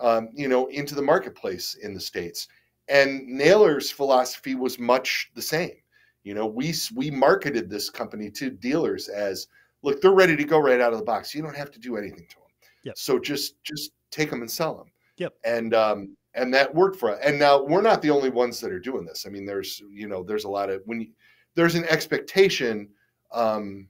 um, 0.00 0.28
you 0.34 0.48
know, 0.48 0.66
into 0.66 0.94
the 0.94 1.02
marketplace 1.02 1.76
in 1.82 1.94
the 1.94 2.00
States. 2.00 2.48
And 2.88 3.26
Naylor's 3.26 3.90
philosophy 3.90 4.54
was 4.54 4.78
much 4.78 5.30
the 5.34 5.42
same. 5.42 5.76
You 6.22 6.34
know, 6.34 6.46
we, 6.46 6.74
we 6.94 7.10
marketed 7.10 7.70
this 7.70 7.90
company 7.90 8.30
to 8.32 8.50
dealers 8.50 9.08
as, 9.08 9.48
look, 9.82 10.00
they're 10.00 10.12
ready 10.12 10.36
to 10.36 10.44
go 10.44 10.58
right 10.58 10.80
out 10.80 10.92
of 10.92 10.98
the 10.98 11.04
box. 11.04 11.34
You 11.34 11.42
don't 11.42 11.56
have 11.56 11.70
to 11.72 11.78
do 11.78 11.96
anything 11.96 12.26
to 12.28 12.36
them. 12.36 12.44
Yep. 12.84 12.98
So 12.98 13.18
just, 13.18 13.62
just 13.62 13.92
take 14.14 14.30
them 14.30 14.40
and 14.40 14.50
sell 14.50 14.76
them. 14.76 14.86
Yep. 15.16 15.34
And 15.44 15.74
um, 15.74 16.16
and 16.34 16.52
that 16.54 16.74
worked 16.74 16.96
for 16.96 17.10
us. 17.10 17.20
And 17.22 17.38
now 17.38 17.62
we're 17.62 17.82
not 17.82 18.02
the 18.02 18.10
only 18.10 18.30
ones 18.30 18.60
that 18.60 18.72
are 18.72 18.80
doing 18.80 19.04
this. 19.04 19.26
I 19.26 19.30
mean, 19.30 19.46
there's 19.46 19.82
you 19.90 20.08
know 20.08 20.22
there's 20.22 20.44
a 20.44 20.50
lot 20.50 20.70
of 20.70 20.82
when 20.86 21.02
you, 21.02 21.08
there's 21.54 21.74
an 21.74 21.84
expectation. 21.84 22.88
Um, 23.32 23.88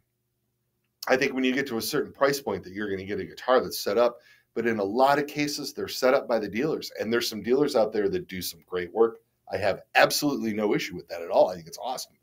I 1.07 1.17
think 1.17 1.35
when 1.35 1.45
you 1.45 1.53
get 1.53 1.67
to 1.69 1.77
a 1.77 1.83
certain 1.83 2.13
price 2.13 2.41
point 2.41 2.65
that 2.65 2.73
you're 2.73 2.89
going 2.89 2.99
to 3.01 3.05
get 3.05 3.21
a 3.21 3.25
guitar 3.25 3.61
that's 3.61 3.81
set 3.81 3.99
up, 3.99 4.19
but 4.55 4.67
in 4.67 4.79
a 4.79 4.85
lot 4.85 5.19
of 5.19 5.27
cases 5.27 5.73
they're 5.73 5.89
set 5.89 6.15
up 6.15 6.27
by 6.27 6.39
the 6.39 6.49
dealers, 6.49 6.91
and 6.99 7.13
there's 7.13 7.29
some 7.29 7.43
dealers 7.43 7.77
out 7.77 7.93
there 7.93 8.09
that 8.09 8.29
do 8.29 8.41
some 8.41 8.61
great 8.67 8.93
work. 8.93 9.19
I 9.53 9.59
have 9.59 9.83
absolutely 9.95 10.55
no 10.55 10.75
issue 10.75 10.97
with 10.97 11.07
that 11.09 11.21
at 11.21 11.29
all. 11.29 11.51
I 11.51 11.55
think 11.55 11.67
it's 11.67 11.79
awesome. 11.83 12.15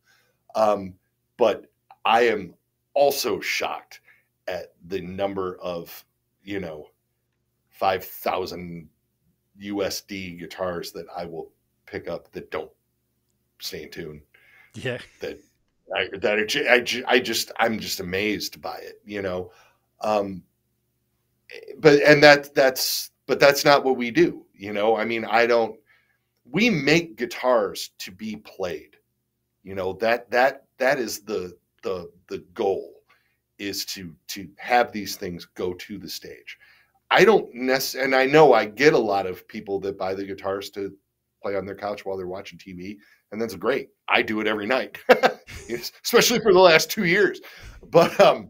Um, 0.56 0.96
but 1.38 1.66
I 2.06 2.22
am 2.22 2.56
also 2.96 3.40
shocked 3.40 4.02
at 4.48 4.74
the 4.88 5.02
number 5.02 5.58
of 5.62 6.04
you 6.44 6.60
know 6.60 6.88
5,000 7.82 8.88
USD 9.60 10.38
guitars 10.38 10.92
that 10.92 11.08
I 11.18 11.26
will 11.26 11.52
pick 11.88 12.08
up 12.08 12.32
that 12.32 12.52
don't 12.52 12.70
stay 13.58 13.82
in 13.82 13.90
tune. 13.90 14.22
Yeah. 14.76 15.00
That 15.20 15.40
I, 15.98 16.08
that 16.20 16.38
are, 16.38 16.70
I, 16.70 17.16
I 17.16 17.20
just, 17.20 17.52
I'm 17.58 17.80
just 17.80 18.00
amazed 18.00 18.62
by 18.62 18.78
it, 18.78 19.02
you 19.04 19.24
know? 19.24 19.52
Um, 20.02 20.44
but, 21.80 22.04
and 22.04 22.22
that, 22.22 22.54
that's, 22.54 23.10
but 23.26 23.40
that's 23.40 23.66
not 23.66 23.84
what 23.84 23.98
we 23.98 24.12
do. 24.12 24.46
You 24.54 24.74
know, 24.74 24.96
I 24.96 25.04
mean, 25.04 25.26
I 25.26 25.48
don't, 25.48 25.76
we 26.46 26.70
make 26.70 27.18
guitars 27.18 27.90
to 27.98 28.12
be 28.12 28.36
played, 28.36 28.96
you 29.64 29.74
know, 29.74 29.94
that, 29.94 30.30
that, 30.30 30.66
that 30.78 31.00
is 31.00 31.22
the, 31.22 31.58
the, 31.82 32.12
the 32.28 32.46
goal 32.54 33.02
is 33.58 33.86
to, 33.86 34.16
to 34.28 34.48
have 34.58 34.92
these 34.92 35.16
things 35.16 35.46
go 35.46 35.74
to 35.74 35.98
the 35.98 36.10
stage. 36.10 36.60
I 37.12 37.26
don't 37.26 37.54
necessarily, 37.54 38.06
and 38.06 38.16
I 38.16 38.26
know 38.26 38.54
I 38.54 38.66
get 38.66 38.94
a 38.94 38.98
lot 38.98 39.28
of 39.28 39.46
people 39.48 39.80
that 39.82 39.98
buy 39.98 40.16
the 40.16 40.24
guitars 40.24 40.70
to 40.72 40.94
play 41.44 41.58
on 41.58 41.66
their 41.66 41.76
couch 41.76 42.06
while 42.06 42.16
they're 42.16 42.26
watching 42.26 42.58
TV, 42.58 42.98
and 43.32 43.42
that's 43.42 43.56
great. 43.56 43.90
I 44.08 44.22
do 44.22 44.40
it 44.40 44.48
every 44.48 44.66
night, 44.66 44.98
especially 45.70 46.40
for 46.40 46.54
the 46.54 46.60
last 46.60 46.90
two 46.90 47.04
years. 47.04 47.42
But 47.90 48.18
um, 48.22 48.50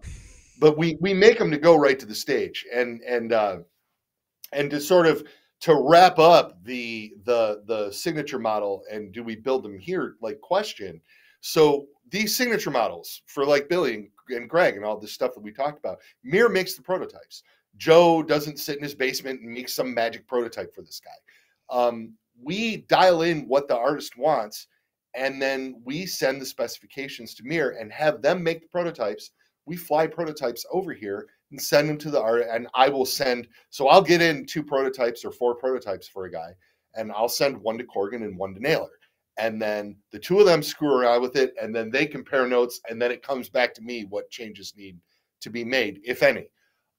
but 0.60 0.78
we 0.78 0.96
we 1.02 1.14
make 1.14 1.40
them 1.40 1.50
to 1.50 1.58
go 1.58 1.76
right 1.76 1.98
to 1.98 2.06
the 2.06 2.16
stage, 2.16 2.64
and 2.74 3.02
and 3.02 3.34
uh, 3.34 3.58
and 4.54 4.70
to 4.70 4.80
sort 4.80 5.08
of 5.08 5.26
to 5.62 5.76
wrap 5.76 6.20
up 6.20 6.64
the 6.64 7.14
the 7.26 7.64
the 7.66 7.92
signature 7.92 8.40
model, 8.40 8.84
and 8.92 9.12
do 9.12 9.24
we 9.24 9.36
build 9.36 9.64
them 9.64 9.80
here? 9.80 10.18
Like 10.22 10.40
question. 10.40 11.02
So 11.42 11.88
these 12.12 12.36
signature 12.36 12.70
models 12.70 13.24
for 13.26 13.44
like 13.44 13.70
Billy 13.70 13.96
and, 13.96 14.08
and 14.30 14.50
Greg 14.50 14.76
and 14.76 14.86
all 14.86 15.00
this 15.00 15.14
stuff 15.14 15.34
that 15.34 15.42
we 15.42 15.52
talked 15.52 15.80
about, 15.80 15.98
Mir 16.24 16.50
makes 16.50 16.76
the 16.76 16.84
prototypes. 16.84 17.42
Joe 17.78 18.22
doesn't 18.22 18.60
sit 18.60 18.78
in 18.78 18.84
his 18.84 18.96
basement 18.96 19.42
and 19.42 19.52
make 19.52 19.70
some 19.70 19.94
magic 19.94 20.28
prototype 20.28 20.74
for 20.74 20.82
this 20.82 21.02
guy. 21.04 21.76
Um, 21.76 22.14
we 22.42 22.78
dial 22.88 23.22
in 23.22 23.48
what 23.48 23.68
the 23.68 23.78
artist 23.78 24.18
wants, 24.18 24.68
and 25.16 25.42
then 25.42 25.82
we 25.84 26.06
send 26.06 26.42
the 26.42 26.46
specifications 26.46 27.34
to 27.36 27.44
Mir 27.44 27.72
and 27.80 27.92
have 27.92 28.22
them 28.22 28.44
make 28.44 28.62
the 28.62 28.68
prototypes. 28.68 29.32
We 29.66 29.78
fly 29.78 30.08
prototypes 30.08 30.66
over 30.72 30.94
here 30.94 31.28
and 31.52 31.62
send 31.62 31.90
them 31.90 31.98
to 32.00 32.12
the 32.12 32.22
art, 32.22 32.46
and 32.50 32.68
I 32.74 32.90
will 32.90 33.06
send. 33.06 33.48
So 33.70 33.88
I'll 33.88 34.02
get 34.02 34.22
in 34.22 34.46
two 34.46 34.64
prototypes 34.64 35.24
or 35.26 35.32
four 35.32 35.56
prototypes 35.56 36.08
for 36.08 36.26
a 36.26 36.32
guy, 36.32 36.54
and 36.96 37.12
I'll 37.12 37.30
send 37.30 37.58
one 37.58 37.78
to 37.78 37.84
Corgan 37.84 38.24
and 38.24 38.38
one 38.38 38.54
to 38.54 38.62
Naylor. 38.62 38.90
And 39.38 39.62
then 39.62 39.96
the 40.12 40.20
two 40.20 40.40
of 40.40 40.46
them 40.46 40.62
screw 40.62 40.94
around 40.94 41.22
with 41.22 41.36
it, 41.36 41.54
and 41.62 41.76
then 41.76 41.90
they 41.90 42.06
compare 42.06 42.48
notes, 42.48 42.80
and 42.90 43.02
then 43.02 43.12
it 43.12 43.24
comes 43.24 43.50
back 43.50 43.74
to 43.76 43.82
me 43.82 44.06
what 44.06 44.30
changes 44.30 44.74
need 44.76 44.98
to 45.42 45.50
be 45.50 45.64
made, 45.64 46.00
if 46.04 46.22
any. 46.24 46.48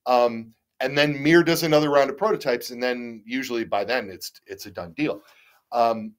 Um, 0.06 0.52
and 0.82 0.98
then 0.98 1.22
Mir 1.22 1.42
does 1.42 1.62
another 1.62 1.90
round 1.90 2.10
of 2.10 2.18
prototypes, 2.18 2.70
and 2.70 2.82
then 2.82 3.22
usually 3.24 3.64
by 3.64 3.84
then 3.84 4.10
it's 4.10 4.32
it's 4.46 4.66
a 4.66 4.70
done 4.70 4.92
deal. 4.92 5.22
Um, 5.70 6.12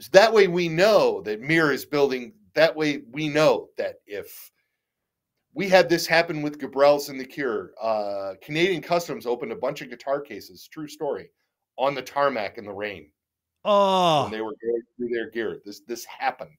so 0.00 0.08
that 0.12 0.32
way 0.32 0.48
we 0.48 0.68
know 0.68 1.22
that 1.22 1.40
Mir 1.40 1.72
is 1.72 1.86
building. 1.86 2.34
That 2.54 2.74
way 2.76 3.02
we 3.12 3.28
know 3.28 3.68
that 3.78 3.96
if 4.06 4.50
we 5.54 5.68
had 5.68 5.88
this 5.88 6.06
happen 6.06 6.42
with 6.42 6.58
Gabrels 6.58 7.08
and 7.08 7.18
the 7.18 7.24
Cure, 7.24 7.72
uh, 7.80 8.34
Canadian 8.42 8.82
Customs 8.82 9.24
opened 9.24 9.52
a 9.52 9.56
bunch 9.56 9.80
of 9.80 9.90
guitar 9.90 10.20
cases. 10.20 10.68
True 10.70 10.88
story, 10.88 11.30
on 11.78 11.94
the 11.94 12.02
tarmac 12.02 12.58
in 12.58 12.64
the 12.64 12.72
rain. 12.72 13.10
Oh, 13.64 14.24
when 14.24 14.32
they 14.32 14.40
were 14.40 14.56
going 14.62 14.82
through 14.96 15.08
their 15.10 15.30
gear. 15.30 15.60
This 15.64 15.80
this 15.86 16.04
happened, 16.04 16.58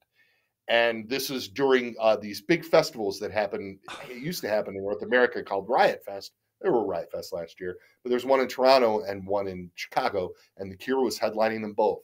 and 0.70 1.10
this 1.10 1.30
is 1.30 1.49
during 1.49 1.95
uh, 1.99 2.15
these 2.15 2.41
big 2.41 2.64
festivals 2.64 3.20
that 3.20 3.32
happen. 3.32 3.80
It 4.10 4.18
used 4.18 4.41
to 4.41 4.49
happen 4.49 4.78
in 4.78 4.82
North 4.82 5.03
America 5.03 5.44
called 5.44 5.68
Riot 5.68 6.02
Fest 6.06 6.32
there 6.64 6.72
were 6.72 6.85
Riot 6.85 7.11
Fest 7.11 7.34
last 7.34 7.60
year, 7.60 7.77
but 8.02 8.10
there's 8.10 8.26
one 8.26 8.40
in 8.40 8.48
Toronto 8.48 9.03
and 9.03 9.27
one 9.27 9.48
in 9.48 9.69
Chicago, 9.76 10.31
and 10.57 10.72
the 10.72 10.77
Cure 10.77 11.02
was 11.02 11.19
headlining 11.19 11.61
them 11.61 11.73
both. 11.73 12.02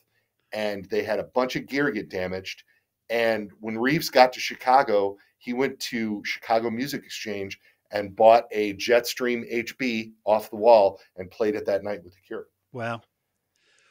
And 0.52 0.86
they 0.86 1.02
had 1.02 1.20
a 1.20 1.24
bunch 1.24 1.56
of 1.56 1.66
gear 1.66 1.90
get 1.90 2.10
damaged. 2.10 2.64
And 3.10 3.52
when 3.62 3.78
Reeves 3.78 4.10
got 4.10 4.34
to 4.34 4.40
Chicago, 4.40 5.18
he 5.38 5.54
went 5.54 5.80
to 5.80 6.22
Chicago 6.26 6.70
Music 6.70 7.04
Exchange 7.04 7.60
and 7.92 8.16
bought 8.16 8.44
a 8.52 8.74
Jetstream 8.76 9.52
HB 9.52 10.12
off 10.26 10.50
the 10.50 10.58
wall 10.58 11.00
and 11.16 11.32
played 11.32 11.56
it 11.56 11.66
that 11.66 11.84
night 11.84 12.04
with 12.04 12.14
the 12.14 12.22
Cure. 12.22 12.48
Wow. 12.74 13.02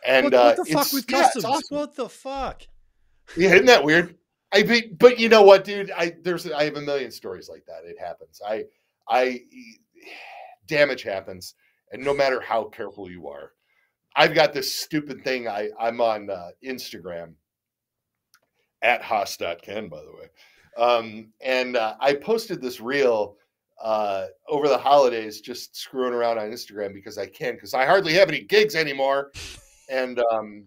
And 0.06 0.24
what, 0.24 0.34
uh, 0.34 0.54
what 0.54 0.56
the 0.56 0.72
fuck 0.72 0.92
with 0.92 1.10
yeah, 1.10 1.22
customs? 1.22 1.44
awesome. 1.44 1.76
What 1.76 1.96
the 1.96 2.08
fuck? 2.08 2.62
Yeah, 3.36 3.54
isn't 3.54 3.66
that 3.66 3.82
weird? 3.82 4.16
I 4.52 4.62
be, 4.62 4.88
but 4.98 5.18
you 5.18 5.28
know 5.28 5.42
what, 5.42 5.64
dude? 5.64 5.90
I 5.90 6.14
there's 6.22 6.50
I 6.50 6.64
have 6.64 6.76
a 6.76 6.80
million 6.80 7.10
stories 7.10 7.48
like 7.48 7.66
that. 7.66 7.84
It 7.84 7.98
happens. 7.98 8.40
I 8.46 8.64
I 9.08 9.42
damage 10.68 11.02
happens, 11.02 11.54
and 11.90 12.02
no 12.02 12.14
matter 12.14 12.40
how 12.40 12.64
careful 12.64 13.10
you 13.10 13.26
are, 13.28 13.52
I've 14.14 14.34
got 14.34 14.52
this 14.52 14.72
stupid 14.72 15.24
thing. 15.24 15.48
I 15.48 15.70
I'm 15.78 16.00
on 16.00 16.30
uh, 16.30 16.50
Instagram 16.64 17.34
at 18.82 19.02
Haas.ken, 19.02 19.88
by 19.88 20.00
the 20.00 20.12
way, 20.12 20.28
um, 20.76 21.32
and 21.40 21.76
uh, 21.76 21.94
I 22.00 22.14
posted 22.14 22.62
this 22.62 22.80
reel 22.80 23.36
uh, 23.82 24.26
over 24.48 24.68
the 24.68 24.78
holidays, 24.78 25.40
just 25.40 25.76
screwing 25.76 26.12
around 26.12 26.38
on 26.38 26.50
Instagram 26.50 26.92
because 26.92 27.18
I 27.18 27.26
can, 27.26 27.54
because 27.54 27.74
I 27.74 27.86
hardly 27.86 28.12
have 28.14 28.28
any 28.28 28.40
gigs 28.40 28.74
anymore, 28.74 29.32
and 29.88 30.20
um, 30.32 30.64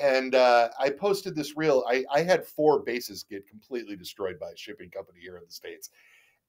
and 0.00 0.34
uh, 0.34 0.68
I 0.78 0.90
posted 0.90 1.36
this 1.36 1.56
reel. 1.56 1.84
I, 1.88 2.04
I 2.12 2.22
had 2.22 2.46
four 2.46 2.80
basses 2.82 3.22
get 3.22 3.46
completely 3.46 3.96
destroyed 3.96 4.38
by 4.40 4.50
a 4.50 4.56
shipping 4.56 4.90
company 4.90 5.20
here 5.20 5.36
in 5.36 5.44
the 5.46 5.52
states, 5.52 5.90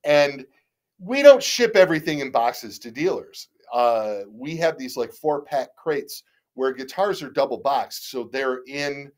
and 0.04 0.46
we 1.00 1.22
don't 1.22 1.44
ship 1.44 1.76
everything 1.76 2.20
in 2.20 2.32
boxes 2.32 2.80
to 2.80 2.92
dealers. 2.92 3.50
Uh, 3.74 4.20
we 4.30 4.56
have 4.56 4.78
these 4.78 4.96
like 4.96 5.12
four 5.12 5.42
pack 5.42 5.76
crates 5.76 6.24
where 6.54 6.74
guitars 6.74 7.22
are 7.22 7.30
double 7.30 7.58
boxed, 7.58 8.10
so 8.10 8.30
they're 8.32 8.62
in 8.68 9.12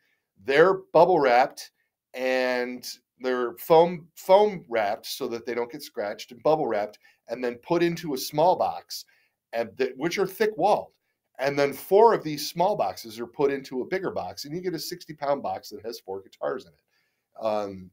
they're 0.45 0.76
bubble 0.94 1.20
wrapped 1.20 1.72
and 2.14 2.88
they're 3.20 3.54
foam 3.58 4.08
foam 4.16 4.64
wrapped 4.70 5.06
so 5.06 5.28
that 5.28 5.45
they 5.45 5.54
don't 5.54 5.72
get 5.72 5.82
scratched 5.82 6.32
and 6.32 6.41
bubble 6.44 6.68
wrapped 6.68 6.99
and 7.30 7.44
then 7.44 7.56
put 7.56 7.84
into 7.84 8.14
a 8.14 8.18
small 8.18 8.56
box 8.56 9.06
and 9.54 9.70
which 9.95 10.18
are 10.18 10.28
thick 10.28 10.52
walled 10.58 10.94
and 11.40 11.58
then 11.58 11.74
four 11.74 12.14
of 12.14 12.24
these 12.24 12.49
small 12.49 12.76
boxes 12.76 13.20
are 13.20 13.28
put 13.28 13.52
into 13.52 13.82
a 13.82 13.86
bigger 13.86 14.12
box 14.12 14.45
and 14.45 14.56
you 14.56 14.62
get 14.62 14.74
a 14.74 14.80
60 14.80 15.14
pound 15.16 15.41
box 15.41 15.70
that 15.70 15.86
has 15.86 15.99
four 15.99 16.22
guitars 16.22 16.66
in 16.66 16.72
it 16.72 17.45
um, 17.45 17.90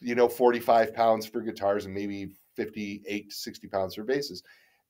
you 0.00 0.14
know 0.14 0.28
45 0.28 0.94
pounds 0.94 1.26
for 1.26 1.40
guitars 1.40 1.84
and 1.86 1.94
maybe 1.94 2.34
58 2.56 3.30
to 3.30 3.34
60 3.34 3.68
pounds 3.68 3.94
for 3.94 4.04
basses. 4.04 4.42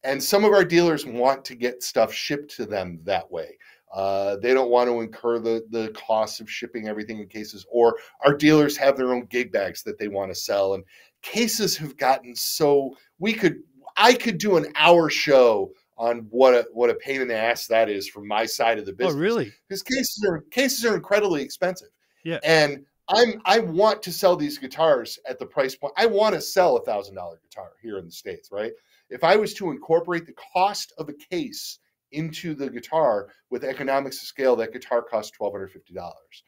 And 0.02 0.22
some 0.22 0.44
of 0.44 0.52
our 0.52 0.64
dealers 0.64 1.06
want 1.06 1.44
to 1.46 1.54
get 1.54 1.82
stuff 1.82 2.12
shipped 2.12 2.54
to 2.56 2.66
them 2.66 3.00
that 3.04 3.30
way. 3.30 3.56
Uh, 3.92 4.36
they 4.36 4.52
don't 4.52 4.70
want 4.70 4.88
to 4.90 5.00
incur 5.00 5.38
the 5.38 5.64
the 5.70 5.88
costs 5.90 6.40
of 6.40 6.50
shipping 6.50 6.88
everything 6.88 7.20
in 7.20 7.28
cases, 7.28 7.64
or 7.70 7.96
our 8.26 8.34
dealers 8.34 8.76
have 8.76 8.96
their 8.96 9.12
own 9.14 9.24
gig 9.26 9.52
bags 9.52 9.82
that 9.84 9.98
they 9.98 10.08
want 10.08 10.30
to 10.30 10.34
sell. 10.34 10.74
And 10.74 10.82
cases 11.22 11.76
have 11.76 11.96
gotten 11.96 12.34
so 12.34 12.96
we 13.18 13.32
could 13.32 13.62
I 13.96 14.14
could 14.14 14.38
do 14.38 14.56
an 14.56 14.66
hour 14.76 15.08
show 15.08 15.70
on 15.96 16.26
what 16.30 16.54
a 16.54 16.66
what 16.72 16.90
a 16.90 16.94
pain 16.94 17.20
in 17.20 17.28
the 17.28 17.36
ass 17.36 17.68
that 17.68 17.88
is 17.88 18.08
from 18.08 18.26
my 18.26 18.44
side 18.44 18.78
of 18.78 18.84
the 18.84 18.90
Oh, 18.92 18.96
business. 18.96 19.14
really? 19.14 19.52
Because 19.68 19.82
cases 19.84 20.26
are 20.28 20.40
cases 20.50 20.84
are 20.84 20.96
incredibly 20.96 21.40
expensive. 21.40 21.90
Yeah. 22.24 22.40
And 22.42 22.84
I'm 23.08 23.40
I 23.44 23.58
want 23.58 24.02
to 24.02 24.12
sell 24.12 24.36
these 24.36 24.58
guitars 24.58 25.18
at 25.28 25.38
the 25.38 25.46
price 25.46 25.74
point. 25.74 25.92
I 25.96 26.06
want 26.06 26.34
to 26.34 26.40
sell 26.40 26.76
a 26.76 26.84
thousand 26.84 27.16
dollar 27.16 27.38
guitar 27.42 27.72
here 27.82 27.98
in 27.98 28.06
the 28.06 28.12
States, 28.12 28.50
right? 28.50 28.72
If 29.10 29.22
I 29.24 29.36
was 29.36 29.52
to 29.54 29.70
incorporate 29.70 30.26
the 30.26 30.34
cost 30.54 30.92
of 30.98 31.08
a 31.08 31.12
case 31.12 31.78
into 32.12 32.54
the 32.54 32.70
guitar 32.70 33.28
with 33.50 33.64
economics 33.64 34.22
of 34.22 34.28
scale, 34.28 34.56
that 34.56 34.72
guitar 34.72 35.02
costs 35.02 35.36
twelve 35.36 35.52
hundred 35.52 35.72
fifty 35.72 35.92
dollars. 35.92 36.44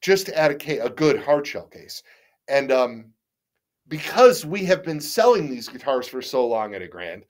Just 0.00 0.26
to 0.26 0.36
add 0.36 0.50
a 0.50 0.54
case, 0.56 0.80
a 0.82 0.90
good 0.90 1.22
hard 1.22 1.46
shell 1.46 1.68
case. 1.68 2.02
And 2.48 2.72
um 2.72 3.12
because 3.88 4.46
we 4.46 4.64
have 4.64 4.82
been 4.84 5.00
selling 5.00 5.50
these 5.50 5.68
guitars 5.68 6.08
for 6.08 6.22
so 6.22 6.46
long 6.46 6.74
at 6.74 6.82
a 6.82 6.88
grand, 6.88 7.24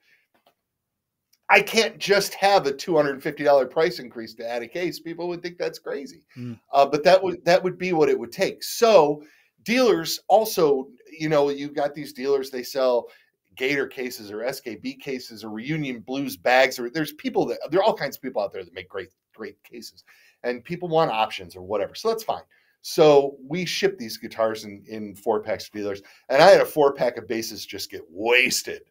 I 1.53 1.61
can't 1.61 1.99
just 1.99 2.33
have 2.35 2.67
a 2.67 2.73
two 2.73 2.97
hundred 2.97 3.13
and 3.13 3.23
fifty 3.23 3.45
dollar 3.45 3.67
price 3.67 3.99
increase 3.99 4.33
to 4.37 4.49
add 4.49 4.63
a 4.63 4.67
case. 4.69 4.99
People 5.01 5.29
would 5.29 5.43
think 5.43 5.59
that's 5.59 5.79
crazy, 5.79 6.23
Mm. 6.37 6.59
uh, 6.73 6.87
but 6.87 7.05
that 7.05 7.23
would 7.23 7.45
that 7.45 7.63
would 7.63 7.77
be 7.77 7.93
what 7.93 8.09
it 8.09 8.19
would 8.19 8.33
take. 8.33 8.63
So 8.63 9.23
dealers 9.63 10.19
also, 10.29 10.89
you 11.19 11.29
know, 11.29 11.51
you've 11.51 11.75
got 11.75 11.95
these 11.95 12.15
dealers 12.15 12.51
they 12.51 12.63
sell 12.63 13.09
Gator 13.55 13.87
cases 13.87 14.33
or 14.33 14.39
SKB 14.39 14.99
cases 15.01 15.45
or 15.45 15.51
Reunion 15.51 16.01
Blues 16.01 16.39
bags, 16.39 16.79
or 16.79 16.89
there's 16.89 17.13
people 17.13 17.45
that 17.47 17.59
there 17.71 17.81
are 17.81 17.85
all 17.85 17.95
kinds 17.95 18.17
of 18.17 18.23
people 18.23 18.41
out 18.41 18.51
there 18.53 18.65
that 18.65 18.73
make 18.75 18.89
great 18.89 19.11
great 19.35 19.63
cases, 19.63 20.05
and 20.43 20.65
people 20.65 20.89
want 20.89 21.11
options 21.11 21.55
or 21.55 21.61
whatever. 21.61 21.95
So 21.95 22.09
that's 22.09 22.25
fine. 22.25 22.45
So 22.81 23.37
we 23.47 23.67
ship 23.67 23.99
these 23.99 24.17
guitars 24.17 24.65
in 24.65 24.83
in 24.89 25.15
four 25.17 25.43
packs 25.43 25.69
to 25.69 25.79
dealers, 25.79 26.01
and 26.31 26.43
I 26.43 26.49
had 26.49 26.63
a 26.63 26.67
four 26.67 26.95
pack 26.95 27.19
of 27.19 27.29
basses 27.29 27.67
just 27.67 27.91
get 27.91 28.03
wasted, 28.09 28.85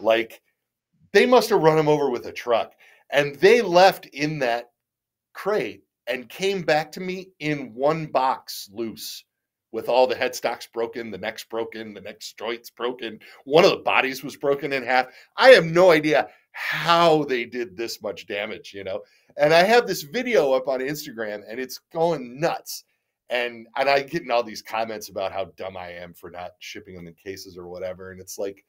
like 0.00 0.40
they 1.16 1.24
must 1.24 1.48
have 1.48 1.62
run 1.62 1.78
him 1.78 1.88
over 1.88 2.10
with 2.10 2.26
a 2.26 2.32
truck. 2.32 2.74
And 3.10 3.36
they 3.36 3.62
left 3.62 4.04
in 4.06 4.40
that 4.40 4.70
crate 5.32 5.82
and 6.06 6.28
came 6.28 6.60
back 6.60 6.92
to 6.92 7.00
me 7.00 7.30
in 7.38 7.72
one 7.72 8.06
box 8.06 8.68
loose 8.70 9.24
with 9.72 9.88
all 9.88 10.06
the 10.06 10.14
headstocks 10.14 10.70
broken 10.70 11.10
the 11.10 11.18
neck's 11.18 11.44
broken 11.44 11.94
the 11.94 12.02
neck's 12.02 12.34
joints 12.34 12.68
broken. 12.68 13.18
One 13.44 13.64
of 13.64 13.70
the 13.70 13.78
bodies 13.78 14.22
was 14.22 14.36
broken 14.36 14.74
in 14.74 14.82
half. 14.82 15.06
I 15.38 15.50
have 15.50 15.64
no 15.64 15.90
idea 15.90 16.28
how 16.52 17.24
they 17.24 17.46
did 17.46 17.78
this 17.78 18.02
much 18.02 18.26
damage 18.26 18.72
you 18.74 18.84
know? 18.84 19.00
And 19.38 19.54
i 19.54 19.62
have 19.62 19.86
this 19.86 20.02
video 20.02 20.52
up 20.52 20.68
on 20.68 20.80
instagram 20.80 21.42
and 21.48 21.58
it's 21.58 21.80
going 21.92 22.40
nuts. 22.40 22.84
And 23.30 23.66
and 23.76 23.88
i 23.88 24.02
get 24.02 24.22
in 24.22 24.30
all 24.30 24.42
these 24.42 24.62
comments 24.62 25.08
about 25.08 25.32
how 25.32 25.46
dumb 25.56 25.78
i 25.78 25.90
am 25.92 26.12
for 26.12 26.30
not 26.30 26.52
shipping 26.58 26.94
them 26.94 27.06
in 27.06 27.14
cases 27.14 27.56
or 27.56 27.68
whatever. 27.68 28.10
And 28.10 28.20
it's 28.20 28.38
like 28.38 28.64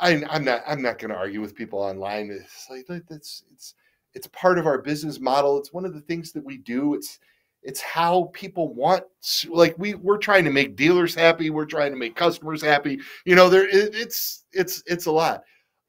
I, 0.00 0.22
I'm 0.28 0.44
not. 0.44 0.62
I'm 0.66 0.82
not 0.82 0.98
going 0.98 1.10
to 1.10 1.16
argue 1.16 1.40
with 1.40 1.54
people 1.54 1.78
online. 1.78 2.30
It's 2.30 2.68
like 2.70 3.04
that's 3.08 3.44
it's 3.52 3.74
it's 4.14 4.26
part 4.28 4.58
of 4.58 4.66
our 4.66 4.80
business 4.80 5.20
model. 5.20 5.58
It's 5.58 5.72
one 5.72 5.84
of 5.84 5.94
the 5.94 6.00
things 6.00 6.32
that 6.32 6.44
we 6.44 6.56
do. 6.56 6.94
It's 6.94 7.18
it's 7.62 7.80
how 7.80 8.30
people 8.32 8.72
want. 8.74 9.04
Like 9.48 9.76
we 9.78 9.94
we're 9.94 10.18
trying 10.18 10.44
to 10.44 10.50
make 10.50 10.76
dealers 10.76 11.14
happy. 11.14 11.50
We're 11.50 11.66
trying 11.66 11.92
to 11.92 11.98
make 11.98 12.16
customers 12.16 12.62
happy. 12.62 12.98
You 13.24 13.36
know, 13.36 13.50
there 13.50 13.68
it, 13.68 13.94
it's 13.94 14.44
it's 14.52 14.82
it's 14.86 15.06
a 15.06 15.12
lot. 15.12 15.42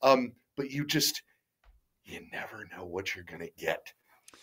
Um, 0.04 0.34
but 0.58 0.70
you 0.70 0.86
just 0.86 1.24
you 2.04 2.20
never 2.32 2.68
know 2.76 2.86
what 2.86 3.16
you're 3.16 3.24
going 3.24 3.42
to 3.42 3.52
get. 3.58 3.94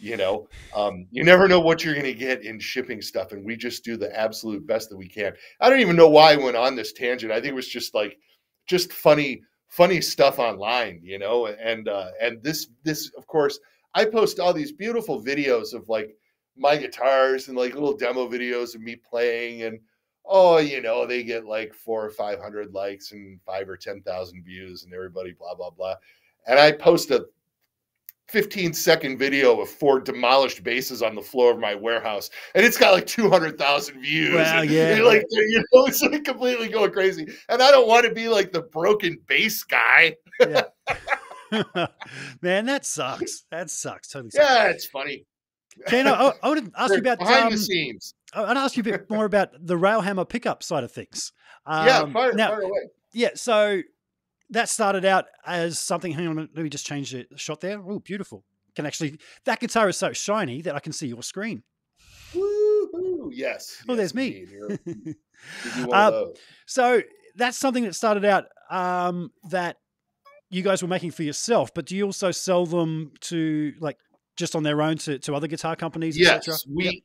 You 0.01 0.17
know, 0.17 0.49
um, 0.77 1.07
you 1.11 1.25
never 1.25 1.49
know 1.49 1.59
what 1.59 1.85
you're 1.85 1.95
going 1.95 2.07
to 2.07 2.15
get 2.15 2.45
in 2.45 2.61
shipping 2.61 3.03
stuff, 3.03 3.33
and 3.33 3.45
we 3.45 3.57
just 3.57 3.85
do 3.85 3.97
the 3.97 4.17
absolute 4.17 4.65
best 4.65 4.91
that 4.91 4.97
we 4.97 5.09
can. 5.09 5.33
I 5.61 5.69
don't 5.69 5.81
even 5.81 5.97
know 5.97 6.09
why 6.09 6.33
I 6.33 6.37
went 6.37 6.57
on 6.57 6.77
this 6.77 6.93
tangent. 6.93 7.33
I 7.33 7.41
think 7.41 7.49
it 7.49 7.57
was 7.57 7.69
just 7.69 7.95
like 7.95 8.17
just 8.67 8.93
funny 8.93 9.43
funny 9.69 10.01
stuff 10.01 10.39
online 10.39 10.99
you 11.03 11.19
know 11.19 11.47
and 11.47 11.89
uh 11.89 12.09
and 12.21 12.43
this 12.43 12.69
this 12.85 13.11
of 13.17 13.27
course 13.27 13.61
i 13.95 14.05
post 14.05 14.41
all 14.41 14.53
these 14.53 14.73
beautiful 14.73 15.23
videos 15.23 15.75
of 15.75 15.89
like 15.89 16.17
my 16.57 16.77
guitars 16.77 17.49
and 17.49 17.57
like 17.57 17.75
little 17.75 17.97
demo 17.97 18.29
videos 18.29 18.75
of 18.75 18.81
me 18.81 18.97
playing 18.97 19.63
and 19.63 19.79
oh 20.25 20.57
you 20.59 20.81
know 20.81 21.07
they 21.07 21.23
get 21.23 21.45
like 21.45 21.73
four 21.75 22.05
or 22.05 22.11
five 22.11 22.41
hundred 22.41 22.73
likes 22.73 23.13
and 23.13 23.41
five 23.47 23.69
or 23.69 23.77
ten 23.77 24.03
thousand 24.03 24.43
views 24.43 24.85
and 24.85 24.93
everybody 24.93 25.33
blah 25.33 25.55
blah 25.55 25.71
blah. 25.71 25.95
And 26.47 26.59
i 26.59 26.73
post 26.73 27.11
a 27.11 27.27
15 28.29 28.73
second 28.75 29.19
video 29.19 29.59
of 29.61 29.69
four 29.69 30.01
demolished 30.01 30.63
basses 30.63 31.03
on 31.03 31.15
the 31.15 31.23
floor 31.23 31.51
of 31.53 31.59
my 31.59 31.75
warehouse 31.75 32.29
and 32.55 32.65
it's 32.65 32.77
got 32.77 32.93
like 32.93 33.07
200,000 33.07 34.01
views 34.01 34.35
Wow, 34.35 34.61
yeah. 34.63 34.97
and, 34.97 35.05
like 35.05 35.25
you 35.31 35.65
know 35.73 35.87
it's 35.87 36.03
like 36.03 36.25
completely 36.25 36.69
going 36.69 36.91
crazy 36.93 37.27
and 37.49 37.63
i 37.63 37.71
don't 37.71 37.89
want 37.89 38.05
to 38.07 38.13
be 38.13 38.29
like 38.29 38.53
the 38.53 38.63
broken 38.63 39.19
bass 39.27 39.63
guy 39.65 40.15
Man, 42.43 42.67
that 42.67 42.85
sucks. 42.85 43.45
That 43.51 43.71
sucks. 43.71 44.09
Totally 44.09 44.31
sucks. 44.31 44.45
yeah 44.49 44.69
it's 44.69 44.87
funny 44.87 45.25
Ken, 45.87 46.07
I, 46.09 46.33
I 46.43 46.49
want 46.49 46.65
to 46.75 46.81
ask 46.81 46.93
you 46.93 46.99
about. 46.99 47.21
behind 47.21 47.45
Um, 47.47 47.51
the 47.53 47.59
scenes 47.59 48.15
I 48.35 48.41
want 48.43 48.57
to 48.57 48.61
ask 48.61 48.77
you 48.77 48.81
a 48.81 48.85
bit 48.85 49.09
more 49.09 49.25
about 49.25 49.51
the 49.59 49.77
Railhammer 49.77 50.29
pickup 50.29 50.63
side 50.63 50.83
of 50.85 50.91
things. 50.93 51.33
yeah 51.67 52.01
Um, 52.01 52.13
fire, 52.13 52.33
now, 52.33 52.49
fire 52.49 52.61
away 52.63 52.89
yeah. 53.13 53.31
So 53.37 53.81
that 54.51 54.69
started 54.69 55.05
out 55.05 55.27
as 55.47 55.79
something. 55.79 56.13
Hang 56.13 56.29
on, 56.29 56.37
let 56.37 56.57
me 56.57 56.69
just 56.69 56.87
change 56.87 57.13
the 57.13 57.27
shot 57.37 57.61
there. 57.61 57.81
Oh, 57.81 57.99
beautiful. 57.99 58.45
Can 58.75 58.87
actually 58.87 59.19
that 59.45 59.61
guitar 59.61 59.89
is 59.89 59.97
so 59.97 60.13
shiny 60.13 60.63
that 60.63 60.75
I 60.75 60.81
can 60.81 60.93
see 60.93 61.07
your 61.09 61.23
screen. 61.23 61.63
Woo-hoo. 62.35 63.31
yes 63.33 63.83
Oh, 63.89 63.93
yes, 63.93 63.97
there's 63.97 64.15
me. 64.15 64.27
indeed. 64.27 64.49
You're- 64.51 64.79
you 64.87 65.15
do 65.75 65.87
one 65.87 66.15
Uh. 66.15 66.25
So 66.67 67.03
that's 67.35 67.57
something 67.57 67.85
that 67.85 67.95
started 67.95 68.25
out 68.25 68.47
um, 68.71 69.31
that 69.51 69.77
you 70.51 70.63
guys 70.63 70.83
were 70.83 70.89
making 70.89 71.11
for 71.13 71.23
yourself, 71.23 71.73
but 71.75 71.87
do 71.87 71.97
you 71.97 72.05
also 72.05 72.31
sell 72.31 72.67
them 72.67 73.13
to 73.23 73.73
like 73.81 73.99
just 74.37 74.55
on 74.55 74.63
their 74.63 74.81
own 74.83 74.97
to, 74.99 75.19
to 75.21 75.35
other 75.35 75.47
guitar 75.49 75.75
companies, 75.77 76.17
yes 76.19 76.47
we 76.73 77.03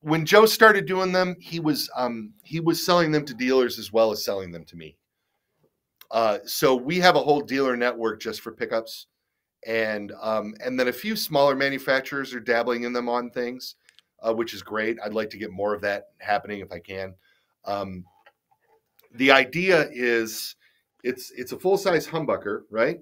when 0.00 0.26
joe 0.26 0.44
started 0.44 0.84
doing 0.86 1.12
them 1.12 1.36
he 1.38 1.60
was 1.60 1.88
um 1.94 2.32
he 2.42 2.58
was 2.58 2.84
selling 2.84 3.12
them 3.12 3.24
to 3.24 3.32
dealers 3.34 3.78
as 3.78 3.92
well 3.92 4.10
as 4.10 4.24
selling 4.24 4.50
them 4.50 4.64
to 4.64 4.74
me 4.76 4.96
uh 6.12 6.38
so 6.44 6.74
we 6.74 6.98
have 6.98 7.16
a 7.16 7.20
whole 7.20 7.40
dealer 7.40 7.76
network 7.76 8.20
just 8.20 8.40
for 8.40 8.52
pickups. 8.52 9.06
And 9.66 10.12
um 10.20 10.54
and 10.64 10.78
then 10.78 10.88
a 10.88 10.92
few 10.92 11.16
smaller 11.16 11.56
manufacturers 11.56 12.34
are 12.34 12.40
dabbling 12.40 12.84
in 12.84 12.92
them 12.92 13.08
on 13.08 13.30
things 13.30 13.76
uh, 14.22 14.32
which 14.32 14.54
is 14.54 14.62
great. 14.62 14.98
I'd 15.04 15.14
like 15.14 15.30
to 15.30 15.38
get 15.38 15.50
more 15.50 15.74
of 15.74 15.80
that 15.80 16.10
happening 16.18 16.60
if 16.60 16.70
i 16.70 16.78
can. 16.78 17.14
Um 17.64 18.04
the 19.14 19.30
idea 19.30 19.88
is 19.92 20.56
it's 21.02 21.32
it's 21.36 21.52
a 21.52 21.58
full 21.58 21.76
size 21.76 22.06
humbucker 22.06 22.62
right? 22.70 22.98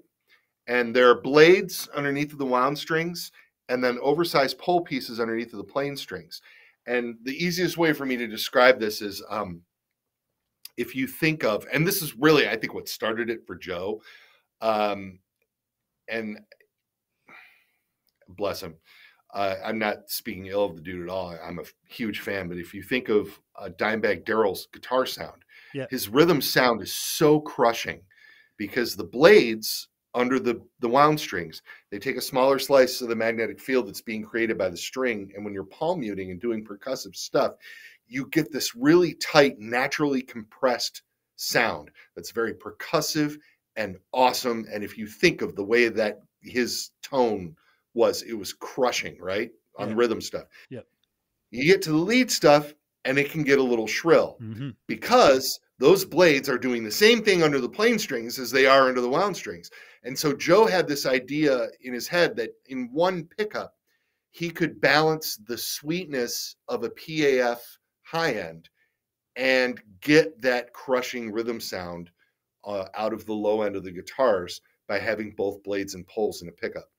And 0.67 0.95
there 0.95 1.09
are 1.09 1.21
blades 1.21 1.87
underneath 1.95 2.31
of 2.31 2.39
the 2.39 2.45
wound 2.45 2.77
strings 2.77 3.31
and 3.71 3.83
then 3.83 3.97
oversized 4.01 4.57
pole 4.57 4.81
pieces 4.81 5.19
underneath 5.19 5.53
of 5.53 5.57
the 5.57 5.63
plain 5.63 5.95
strings. 5.95 6.41
And 6.87 7.15
the 7.23 7.33
easiest 7.33 7.77
way 7.77 7.93
for 7.93 8.05
me 8.05 8.17
to 8.17 8.27
describe 8.27 8.79
this 8.79 9.01
is 9.01 9.23
um, 9.29 9.61
if 10.77 10.95
you 10.95 11.07
think 11.07 11.43
of, 11.43 11.65
and 11.71 11.85
this 11.85 12.01
is 12.01 12.15
really, 12.15 12.47
I 12.47 12.55
think, 12.57 12.73
what 12.73 12.87
started 12.89 13.29
it 13.29 13.45
for 13.45 13.55
Joe. 13.55 14.01
Um, 14.61 15.19
and 16.07 16.39
bless 18.29 18.61
him, 18.61 18.75
uh, 19.33 19.55
I'm 19.63 19.79
not 19.79 20.09
speaking 20.09 20.47
ill 20.47 20.65
of 20.65 20.75
the 20.75 20.81
dude 20.81 21.03
at 21.03 21.09
all. 21.09 21.35
I'm 21.43 21.59
a 21.59 21.63
huge 21.87 22.19
fan. 22.19 22.47
But 22.47 22.57
if 22.57 22.73
you 22.73 22.83
think 22.83 23.09
of 23.09 23.39
uh, 23.55 23.69
Dimebag 23.77 24.25
Darrell's 24.25 24.67
guitar 24.73 25.05
sound, 25.05 25.43
Yeah. 25.73 25.87
his 25.89 26.09
rhythm 26.09 26.41
sound 26.41 26.81
is 26.81 26.93
so 26.93 27.39
crushing 27.39 28.01
because 28.57 28.95
the 28.95 29.03
blades 29.03 29.87
under 30.13 30.37
the 30.39 30.61
the 30.81 30.89
wound 30.89 31.17
strings 31.17 31.61
they 31.89 31.97
take 31.97 32.17
a 32.17 32.21
smaller 32.21 32.59
slice 32.59 32.99
of 32.99 33.07
the 33.07 33.15
magnetic 33.15 33.61
field 33.61 33.87
that's 33.87 34.01
being 34.01 34.21
created 34.21 34.57
by 34.57 34.67
the 34.67 34.75
string 34.75 35.31
and 35.33 35.45
when 35.45 35.53
you're 35.53 35.63
palm 35.63 36.01
muting 36.01 36.31
and 36.31 36.41
doing 36.41 36.65
percussive 36.65 37.15
stuff 37.15 37.53
you 38.11 38.27
get 38.27 38.51
this 38.51 38.75
really 38.75 39.13
tight 39.15 39.57
naturally 39.57 40.21
compressed 40.21 41.03
sound 41.37 41.89
that's 42.15 42.31
very 42.31 42.53
percussive 42.53 43.37
and 43.77 43.97
awesome 44.13 44.65
and 44.71 44.83
if 44.83 44.97
you 44.97 45.07
think 45.07 45.41
of 45.41 45.55
the 45.55 45.63
way 45.63 45.87
that 45.87 46.19
his 46.41 46.91
tone 47.01 47.55
was 47.93 48.21
it 48.23 48.33
was 48.33 48.53
crushing 48.53 49.17
right 49.19 49.51
on 49.77 49.89
Yeah. 49.89 49.95
rhythm 49.95 50.21
stuff 50.21 50.47
Yep. 50.69 50.85
you 51.51 51.65
get 51.65 51.81
to 51.83 51.91
the 51.91 51.97
lead 51.97 52.29
stuff 52.29 52.73
and 53.05 53.17
it 53.17 53.31
can 53.31 53.43
get 53.43 53.59
a 53.59 53.63
little 53.63 53.87
shrill 53.87 54.37
hmm 54.39 54.69
because 54.87 55.59
those 55.79 56.03
blades 56.03 56.49
are 56.49 56.57
doing 56.57 56.83
the 56.83 56.91
same 56.91 57.23
thing 57.23 57.41
under 57.43 57.59
the 57.61 57.69
plain 57.69 57.97
strings 57.97 58.37
as 58.37 58.51
they 58.51 58.65
are 58.65 58.89
under 58.89 59.01
the 59.01 59.09
wound 59.09 59.35
strings. 59.35 59.71
And 60.03 60.19
so 60.19 60.31
Joe 60.33 60.67
had 60.67 60.87
this 60.87 61.05
idea 61.07 61.69
in 61.81 61.93
his 61.93 62.07
head 62.07 62.35
that 62.35 62.51
in 62.67 62.89
one 62.91 63.23
pickup, 63.25 63.73
he 64.29 64.49
could 64.51 64.79
balance 64.81 65.37
the 65.47 65.57
sweetness 65.57 66.55
of 66.67 66.83
a 66.83 66.89
PAF 66.91 67.59
high 68.11 68.33
end 68.33 68.69
and 69.35 69.81
get 70.01 70.41
that 70.41 70.73
crushing 70.73 71.31
rhythm 71.31 71.59
sound 71.59 72.09
uh, 72.65 72.85
out 72.95 73.13
of 73.13 73.25
the 73.25 73.33
low 73.33 73.61
end 73.61 73.75
of 73.75 73.83
the 73.83 73.91
guitars 73.91 74.61
by 74.87 74.99
having 74.99 75.31
both 75.31 75.63
blades 75.63 75.95
and 75.95 76.05
poles 76.07 76.41
in 76.41 76.49
a 76.49 76.51
pickup. 76.51 76.89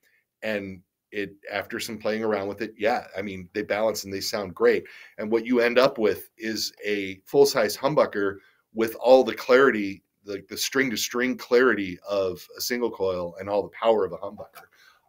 And 0.41 0.81
it 1.11 1.35
after 1.51 1.79
some 1.79 1.99
playing 1.99 2.23
around 2.23 2.47
with 2.47 2.61
it, 2.61 2.73
yeah, 2.77 3.05
I 3.15 3.21
mean 3.21 3.47
they 3.53 3.61
balance 3.61 4.03
and 4.03 4.11
they 4.11 4.19
sound 4.19 4.55
great. 4.55 4.83
And 5.19 5.31
what 5.31 5.45
you 5.45 5.59
end 5.59 5.77
up 5.77 5.99
with 5.99 6.29
is 6.37 6.73
a 6.83 7.21
full 7.25 7.45
size 7.45 7.77
humbucker 7.77 8.37
with 8.73 8.95
all 8.95 9.23
the 9.23 9.35
clarity, 9.35 10.03
like 10.25 10.47
the 10.47 10.57
string 10.57 10.89
to 10.89 10.97
string 10.97 11.37
clarity 11.37 11.99
of 12.09 12.45
a 12.57 12.61
single 12.61 12.89
coil 12.89 13.35
and 13.39 13.47
all 13.47 13.61
the 13.61 13.77
power 13.79 14.05
of 14.05 14.11
a 14.13 14.17
humbucker. 14.17 14.65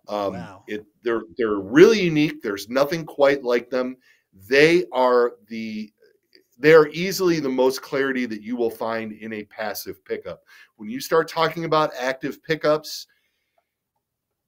Um, 0.07 0.35
Wow. 0.35 0.65
It 0.69 0.85
they're 1.03 1.23
they're 1.39 1.57
really 1.57 2.03
unique. 2.03 2.43
There's 2.43 2.69
nothing 2.69 3.07
quite 3.07 3.43
like 3.43 3.71
them. 3.71 3.97
They 4.35 4.85
are 4.93 5.37
the 5.49 5.91
they 6.59 6.73
are 6.73 6.89
easily 6.89 7.41
the 7.41 7.49
most 7.49 7.83
clarity 7.83 8.27
that 8.27 8.43
you 8.43 8.57
will 8.57 8.71
find 8.71 9.13
in 9.13 9.33
a 9.33 9.45
passive 9.45 10.05
pickup. 10.05 10.43
When 10.77 10.89
you 10.89 11.01
start 11.01 11.29
talking 11.29 11.65
about 11.65 11.93
active 11.99 12.43
pickups, 12.43 13.07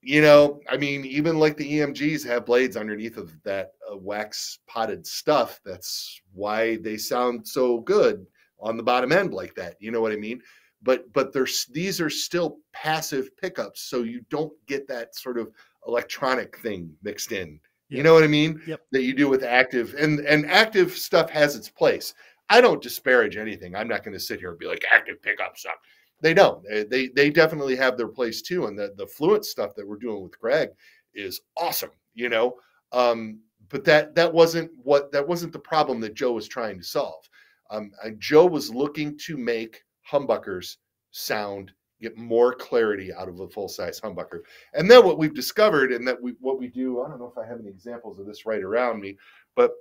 you 0.02 0.22
know, 0.22 0.60
I 0.68 0.76
mean, 0.76 1.04
even 1.04 1.38
like 1.38 1.56
the 1.56 1.80
EMGs 1.80 2.24
have 2.26 2.46
blades 2.46 2.76
underneath 2.76 3.16
of 3.16 3.32
that 3.42 3.72
uh, 3.90 3.96
wax 3.96 4.60
potted 4.68 5.04
stuff. 5.04 5.60
That's 5.64 6.20
why 6.32 6.76
they 6.76 6.96
sound 6.96 7.46
so 7.46 7.80
good 7.80 8.24
on 8.60 8.76
the 8.76 8.84
bottom 8.84 9.10
end 9.10 9.34
like 9.34 9.54
that. 9.56 9.74
You 9.80 9.90
know 9.90 10.00
what 10.00 10.12
I 10.12 10.16
mean? 10.16 10.40
But 10.82 11.12
but 11.12 11.32
there's 11.32 11.66
these 11.72 12.00
are 12.00 12.10
still 12.10 12.58
passive 12.72 13.36
pickups, 13.36 13.82
so 13.82 14.04
you 14.04 14.24
don't 14.30 14.52
get 14.66 14.86
that 14.86 15.16
sort 15.16 15.38
of 15.38 15.50
electronic 15.86 16.56
thing 16.58 16.94
mixed 17.02 17.32
in. 17.32 17.58
You 17.88 18.02
know 18.02 18.14
what 18.14 18.24
I 18.24 18.28
mean? 18.28 18.60
Yep. 18.66 18.80
That 18.92 19.02
you 19.02 19.14
do 19.14 19.28
with 19.28 19.44
active 19.44 19.94
and 19.98 20.20
and 20.20 20.46
active 20.46 20.92
stuff 20.92 21.30
has 21.30 21.54
its 21.56 21.68
place. 21.68 22.14
I 22.48 22.60
don't 22.60 22.82
disparage 22.82 23.36
anything. 23.36 23.74
I'm 23.74 23.88
not 23.88 24.04
going 24.04 24.14
to 24.14 24.20
sit 24.20 24.40
here 24.40 24.50
and 24.50 24.58
be 24.58 24.66
like 24.66 24.84
active 24.92 25.20
pickup 25.22 25.56
suck. 25.56 25.78
They 26.20 26.34
don't. 26.34 26.62
They, 26.68 26.84
they 26.84 27.08
they 27.08 27.30
definitely 27.30 27.76
have 27.76 27.96
their 27.96 28.08
place 28.08 28.42
too. 28.42 28.66
And 28.66 28.78
the 28.78 28.92
the 28.96 29.06
Fluence 29.06 29.46
stuff 29.46 29.74
that 29.76 29.86
we're 29.86 29.96
doing 29.96 30.22
with 30.22 30.38
Greg 30.38 30.70
is 31.14 31.40
awesome. 31.56 31.90
You 32.14 32.28
know, 32.28 32.56
um, 32.92 33.40
but 33.68 33.84
that 33.84 34.14
that 34.14 34.32
wasn't 34.32 34.70
what 34.82 35.12
that 35.12 35.26
wasn't 35.26 35.52
the 35.52 35.58
problem 35.58 36.00
that 36.00 36.14
Joe 36.14 36.32
was 36.32 36.48
trying 36.48 36.78
to 36.78 36.84
solve. 36.84 37.28
Um, 37.70 37.90
Joe 38.18 38.46
was 38.46 38.72
looking 38.72 39.18
to 39.26 39.36
make 39.36 39.82
humbuckers 40.10 40.76
sound 41.10 41.72
get 42.00 42.16
more 42.16 42.52
clarity 42.54 43.12
out 43.12 43.28
of 43.28 43.40
a 43.40 43.48
full 43.48 43.68
size 43.68 44.00
humbucker. 44.00 44.40
And 44.74 44.90
then 44.90 45.04
what 45.04 45.18
we've 45.18 45.34
discovered, 45.34 45.92
and 45.92 46.06
that 46.06 46.20
we 46.20 46.32
what 46.40 46.58
we 46.58 46.68
do, 46.68 47.02
I 47.02 47.08
don't 47.08 47.18
know 47.18 47.32
if 47.34 47.38
I 47.38 47.46
have 47.46 47.58
any 47.60 47.68
examples 47.68 48.18
of 48.18 48.26
this 48.26 48.44
right 48.46 48.62
around 48.62 49.00
me, 49.00 49.16
but 49.54 49.72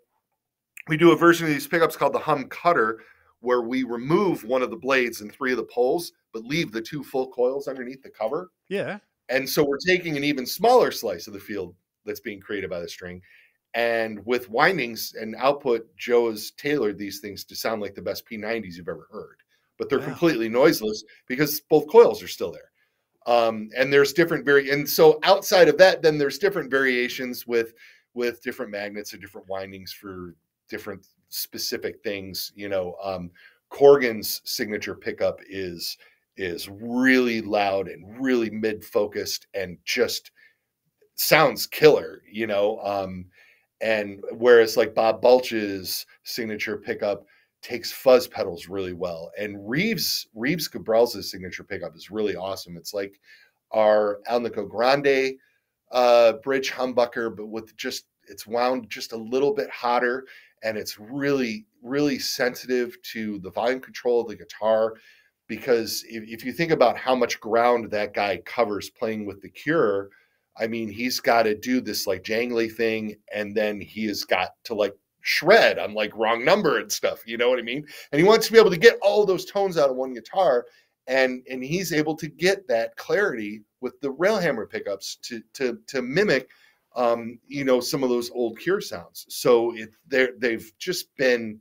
we 0.88 0.98
do 0.98 1.12
a 1.12 1.16
version 1.18 1.48
of 1.48 1.54
these 1.54 1.68
pickups 1.68 1.96
called 1.98 2.14
the 2.14 2.20
hum 2.20 2.46
cutter 2.46 3.02
where 3.42 3.62
we 3.62 3.84
remove 3.84 4.44
one 4.44 4.62
of 4.62 4.70
the 4.70 4.76
blades 4.78 5.22
and 5.22 5.32
three 5.32 5.52
of 5.52 5.58
the 5.58 5.64
poles 5.64 6.14
but 6.34 6.44
leave 6.46 6.72
the 6.72 6.82
two 6.82 7.04
full 7.04 7.28
coils 7.32 7.68
underneath 7.68 8.02
the 8.02 8.10
cover 8.10 8.50
Yeah. 8.70 9.00
and 9.30 9.48
so 9.48 9.64
we're 9.64 9.78
taking 9.78 10.16
an 10.18 10.24
even 10.24 10.46
smaller 10.46 10.92
slice 10.92 11.28
of 11.28 11.34
the 11.34 11.40
field 11.40 11.76
that's 12.06 12.20
being 12.20 12.40
created 12.40 12.70
by 12.70 12.80
the 12.80 12.88
string 12.90 13.22
and 13.74 14.26
with 14.26 14.50
windings 14.50 15.14
and 15.20 15.36
output 15.38 15.88
joe 15.98 16.30
has 16.30 16.52
tailored 16.52 16.98
these 16.98 17.20
things 17.20 17.44
to 17.46 17.56
sound 17.56 17.82
like 17.82 17.94
the 17.96 18.02
best 18.02 18.28
p90s 18.30 18.76
you've 18.76 18.88
ever 18.90 19.08
heard 19.12 19.38
but 19.78 19.90
they're 19.90 20.00
Wow. 20.00 20.06
completely 20.06 20.50
noiseless 20.50 21.04
because 21.28 21.62
both 21.70 21.88
coils 21.88 22.22
are 22.24 22.28
still 22.28 22.52
there 22.52 22.72
um, 23.28 23.70
and 23.78 23.92
there's 23.92 24.14
different 24.14 24.46
vari 24.46 24.70
and 24.70 24.88
so 24.88 25.20
outside 25.24 25.68
of 25.68 25.78
that 25.78 26.02
then 26.02 26.18
there's 26.18 26.38
different 26.38 26.70
variations 26.70 27.48
with 27.48 27.74
with 28.14 28.42
different 28.42 28.72
magnets 28.72 29.14
and 29.14 29.22
different 29.22 29.48
windings 29.48 29.92
for 29.92 30.36
different 30.70 31.06
specific 31.30 32.02
things 32.04 32.52
you 32.56 32.70
know 32.70 32.96
um 33.04 33.32
corgan's 33.70 34.42
signature 34.46 34.96
pickup 34.96 35.40
is 35.50 35.98
is 36.38 36.70
really 36.70 37.42
loud 37.42 37.88
and 37.88 38.22
really 38.22 38.50
mid 38.50 38.84
focused 38.84 39.48
and 39.54 39.78
just 39.86 40.32
sounds 41.16 41.66
killer 41.66 42.22
you 42.30 42.48
know 42.48 42.80
um 42.84 43.26
and 43.82 44.22
whereas 44.34 44.78
like 44.78 44.94
bob 44.94 45.22
balch's 45.22 46.06
signature 46.24 46.78
pickup 46.78 47.26
takes 47.66 47.92
fuzz 47.92 48.28
pedals 48.28 48.68
really 48.68 48.94
well 48.94 49.32
and 49.40 49.68
reeves 49.68 50.28
reeves 50.36 50.70
Gabrels' 50.70 51.24
signature 51.24 51.64
pickup 51.64 51.96
is 51.96 52.12
really 52.12 52.36
awesome. 52.36 52.78
It's 52.78 52.94
like 52.94 53.20
our 53.72 54.20
alnico 54.30 54.70
grande 54.70 55.34
uh 55.92 56.34
bridge 56.44 56.72
humbucker 56.72 57.36
but 57.36 57.48
with 57.48 57.76
just 57.76 58.06
it's 58.28 58.46
wound 58.46 58.88
just 58.88 59.14
a 59.14 59.18
little 59.18 59.52
bit 59.52 59.70
hotter 59.72 60.26
and 60.64 60.78
it's 60.78 61.00
really 61.00 61.66
really 61.82 62.20
sensitive 62.20 63.02
to 63.02 63.40
the 63.40 63.50
volume 63.50 63.80
control 63.80 64.22
of 64.22 64.28
the 64.28 64.36
guitar 64.36 64.94
because 65.48 66.04
if, 66.08 66.24
if 66.28 66.46
you 66.46 66.52
think 66.52 66.72
about 66.72 66.98
how 66.98 67.16
much 67.16 67.40
ground 67.40 67.90
that 67.90 68.14
guy 68.14 68.38
covers 68.46 68.92
playing 68.92 69.26
with 69.26 69.42
the 69.42 69.50
cure 69.50 70.10
i 70.58 70.68
mean 70.68 70.88
he's 70.88 71.20
got 71.20 71.44
to 71.44 71.56
do 71.56 71.82
this 71.82 72.06
like 72.06 72.24
jangly 72.24 72.72
thing 72.72 73.16
and 73.34 73.56
then 73.56 73.80
he 73.82 74.06
has 74.06 74.24
got 74.24 74.52
to 74.64 74.76
like 74.76 74.96
shred 75.26 75.80
on 75.80 75.94
like 75.94 76.16
wrong 76.16 76.46
number 76.46 76.78
and 76.80 76.92
stuff 76.92 77.22
you 77.26 77.38
know 77.38 77.50
what 77.50 77.60
i 77.60 77.64
mean 77.64 77.86
and 78.12 78.22
he 78.22 78.28
wants 78.28 78.46
to 78.46 78.54
be 78.54 78.60
able 78.60 78.70
to 78.70 78.78
get 78.78 78.98
all 79.02 79.26
those 79.26 79.46
tones 79.46 79.78
out 79.78 79.90
of 79.90 79.96
one 79.96 80.14
guitar 80.14 80.66
and 81.08 81.44
and 81.50 81.64
he's 81.64 81.92
able 81.92 82.16
to 82.16 82.28
get 82.28 82.68
that 82.68 82.96
clarity 82.96 83.64
with 83.82 84.00
the 84.02 84.14
railhammer 84.14 84.70
pickups 84.70 85.18
to 85.18 85.42
to 85.54 85.80
to 85.88 86.02
mimic 86.02 86.48
um, 86.96 87.40
you 87.48 87.66
know, 87.66 87.80
some 87.80 88.04
of 88.04 88.10
those 88.10 88.32
old 88.32 88.58
Cure 88.58 88.82
sounds. 88.82 89.26
So 89.30 89.76
it, 89.76 89.90
they're, 90.08 90.32
they've 90.38 90.72
just 90.80 91.16
been, 91.18 91.60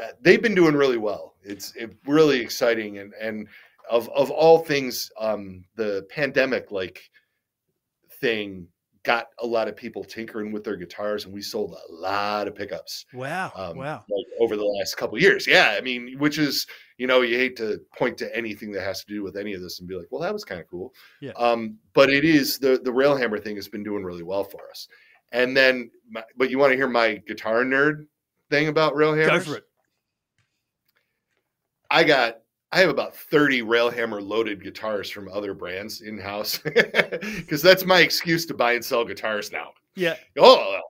uh, 0.00 0.12
they've 0.20 0.42
been 0.42 0.54
doing 0.54 0.74
really 0.74 0.98
well. 0.98 1.34
It's 1.42 1.74
it, 1.74 1.94
really 2.06 2.40
exciting. 2.40 2.98
And, 2.98 3.12
and 3.20 3.48
of, 3.90 4.08
of 4.10 4.30
all 4.30 4.60
things, 4.60 5.10
um, 5.18 5.64
the 5.74 6.06
pandemic 6.10 6.70
like 6.70 7.10
thing 8.20 8.68
got 9.06 9.28
a 9.38 9.46
lot 9.46 9.68
of 9.68 9.76
people 9.76 10.02
tinkering 10.02 10.50
with 10.50 10.64
their 10.64 10.74
guitars 10.74 11.24
and 11.24 11.32
we 11.32 11.40
sold 11.40 11.72
a 11.72 11.92
lot 11.92 12.48
of 12.48 12.56
pickups 12.56 13.06
Wow. 13.14 13.52
um, 13.54 13.78
wow. 13.78 14.04
like 14.10 14.26
over 14.40 14.56
the 14.56 14.64
last 14.64 14.96
couple 14.96 15.14
of 15.16 15.22
years. 15.22 15.46
Yeah, 15.46 15.76
I 15.78 15.80
mean, 15.80 16.16
which 16.18 16.38
is 16.38 16.66
you 16.98 17.06
know 17.06 17.20
you 17.20 17.38
hate 17.38 17.56
to 17.58 17.78
point 17.96 18.18
to 18.18 18.36
anything 18.36 18.72
that 18.72 18.82
has 18.82 19.04
to 19.04 19.14
do 19.14 19.22
with 19.22 19.36
any 19.36 19.54
of 19.54 19.62
this 19.62 19.78
and 19.78 19.88
be 19.88 19.94
like, 19.94 20.08
well, 20.10 20.20
that 20.22 20.32
was 20.32 20.44
kind 20.44 20.60
of 20.60 20.66
cool. 20.68 20.92
Yeah. 21.20 21.30
Um, 21.36 21.78
but 21.94 22.10
it 22.10 22.24
is 22.24 22.58
the 22.58 22.80
the 22.82 22.90
Railhammer 22.90 23.42
thing 23.42 23.54
has 23.54 23.68
been 23.68 23.84
doing 23.84 24.02
really 24.02 24.24
well 24.24 24.42
for 24.42 24.68
us. 24.68 24.88
And 25.32 25.56
then, 25.56 25.90
my, 26.10 26.24
but 26.36 26.50
you 26.50 26.58
want 26.58 26.72
to 26.72 26.76
hear 26.76 26.88
my 26.88 27.22
guitar 27.28 27.62
nerd 27.64 28.06
thing 28.50 28.66
about? 28.68 28.94
Go 28.94 29.40
for 29.40 29.56
it. 29.58 29.64
I 31.90 32.02
got 32.02 32.38
I 32.76 32.80
have 32.80 32.90
about 32.90 33.16
30 33.16 33.62
Railhammer 33.62 34.20
loaded 34.20 34.62
guitars 34.62 35.08
from 35.08 35.30
other 35.32 35.54
brands 35.54 36.02
in 36.02 36.18
house 36.18 36.58
because 36.58 37.62
that's 37.62 37.86
my 37.86 38.00
excuse 38.00 38.44
to 38.44 38.54
buy 38.54 38.74
and 38.74 38.84
sell 38.84 39.02
guitars 39.02 39.50
now. 39.50 39.70
Yeah. 39.94 40.16
Oh, 40.38 40.80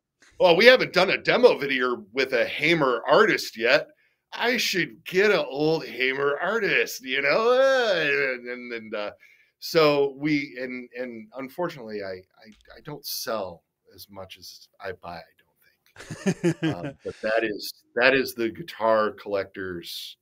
well, 0.40 0.56
we 0.56 0.64
haven't 0.66 0.92
done 0.92 1.10
a 1.10 1.16
demo 1.16 1.56
video 1.56 2.04
with 2.12 2.32
a 2.32 2.44
Hamer 2.44 3.04
artist 3.08 3.56
yet. 3.56 3.86
I 4.32 4.56
should 4.56 5.04
get 5.04 5.30
an 5.30 5.44
old 5.48 5.86
Hamer 5.86 6.36
artist, 6.42 7.04
you 7.04 7.22
know? 7.22 7.52
And, 7.52 8.48
and, 8.48 8.72
and 8.72 8.94
uh, 8.96 9.12
so 9.60 10.16
we, 10.18 10.58
and 10.60 10.88
and 10.98 11.28
unfortunately, 11.36 12.02
I, 12.02 12.14
I 12.14 12.78
I 12.78 12.80
don't 12.84 13.06
sell 13.06 13.62
as 13.94 14.08
much 14.10 14.38
as 14.38 14.66
I 14.80 14.90
buy. 14.90 15.18
I 15.18 15.22
don't 15.38 16.34
think, 16.34 16.64
um, 16.64 16.94
but 17.04 17.14
that 17.22 17.44
is 17.44 17.72
that 17.94 18.12
is 18.12 18.34
the 18.34 18.48
guitar 18.48 19.12
collector's. 19.12 20.16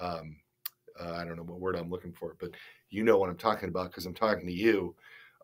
Um, 0.00 0.36
uh, 1.00 1.12
I 1.12 1.24
don't 1.24 1.36
know 1.36 1.42
what 1.42 1.60
word 1.60 1.76
I'm 1.76 1.90
looking 1.90 2.12
for, 2.12 2.36
but 2.38 2.50
you 2.90 3.04
know 3.04 3.18
what 3.18 3.30
I'm 3.30 3.36
talking 3.36 3.68
about 3.68 3.90
because 3.90 4.06
I'm 4.06 4.14
talking 4.14 4.46
to 4.46 4.52
you, 4.52 4.94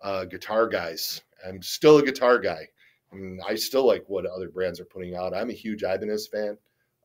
uh, 0.02 0.24
guitar 0.24 0.68
guys. 0.68 1.22
I'm 1.46 1.62
still 1.62 1.98
a 1.98 2.04
guitar 2.04 2.38
guy. 2.38 2.68
I, 3.12 3.16
mean, 3.16 3.40
I 3.46 3.54
still 3.54 3.86
like 3.86 4.04
what 4.08 4.26
other 4.26 4.48
brands 4.48 4.80
are 4.80 4.84
putting 4.84 5.14
out. 5.14 5.34
I'm 5.34 5.50
a 5.50 5.54
huge 5.54 5.82
Ibanez 5.82 6.26
fan. 6.28 6.56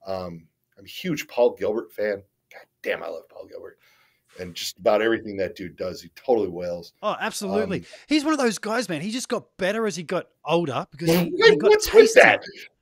Um, 0.05 0.47
I'm 0.77 0.85
a 0.85 0.87
huge 0.87 1.27
Paul 1.27 1.55
Gilbert 1.55 1.91
fan. 1.91 2.23
God 2.51 2.65
damn, 2.81 3.03
I 3.03 3.07
love 3.07 3.27
Paul 3.29 3.47
Gilbert. 3.47 3.77
And 4.39 4.55
just 4.55 4.79
about 4.79 5.01
everything 5.01 5.35
that 5.37 5.55
dude 5.55 5.75
does, 5.75 6.01
he 6.01 6.09
totally 6.15 6.47
wails. 6.47 6.93
oh, 7.03 7.15
absolutely. 7.19 7.79
Um, 7.79 7.85
He's 8.07 8.23
one 8.23 8.33
of 8.33 8.39
those 8.39 8.57
guys, 8.57 8.87
man. 8.87 9.01
He 9.01 9.11
just 9.11 9.27
got 9.27 9.45
better 9.57 9.85
as 9.85 9.95
he 9.95 10.03
got 10.03 10.27
older 10.45 10.87
because 10.91 11.09
he, 11.09 11.33
he 11.35 11.55
got 11.57 11.69
what's 11.69 11.89
tasty. 11.89 12.19
that? 12.21 12.41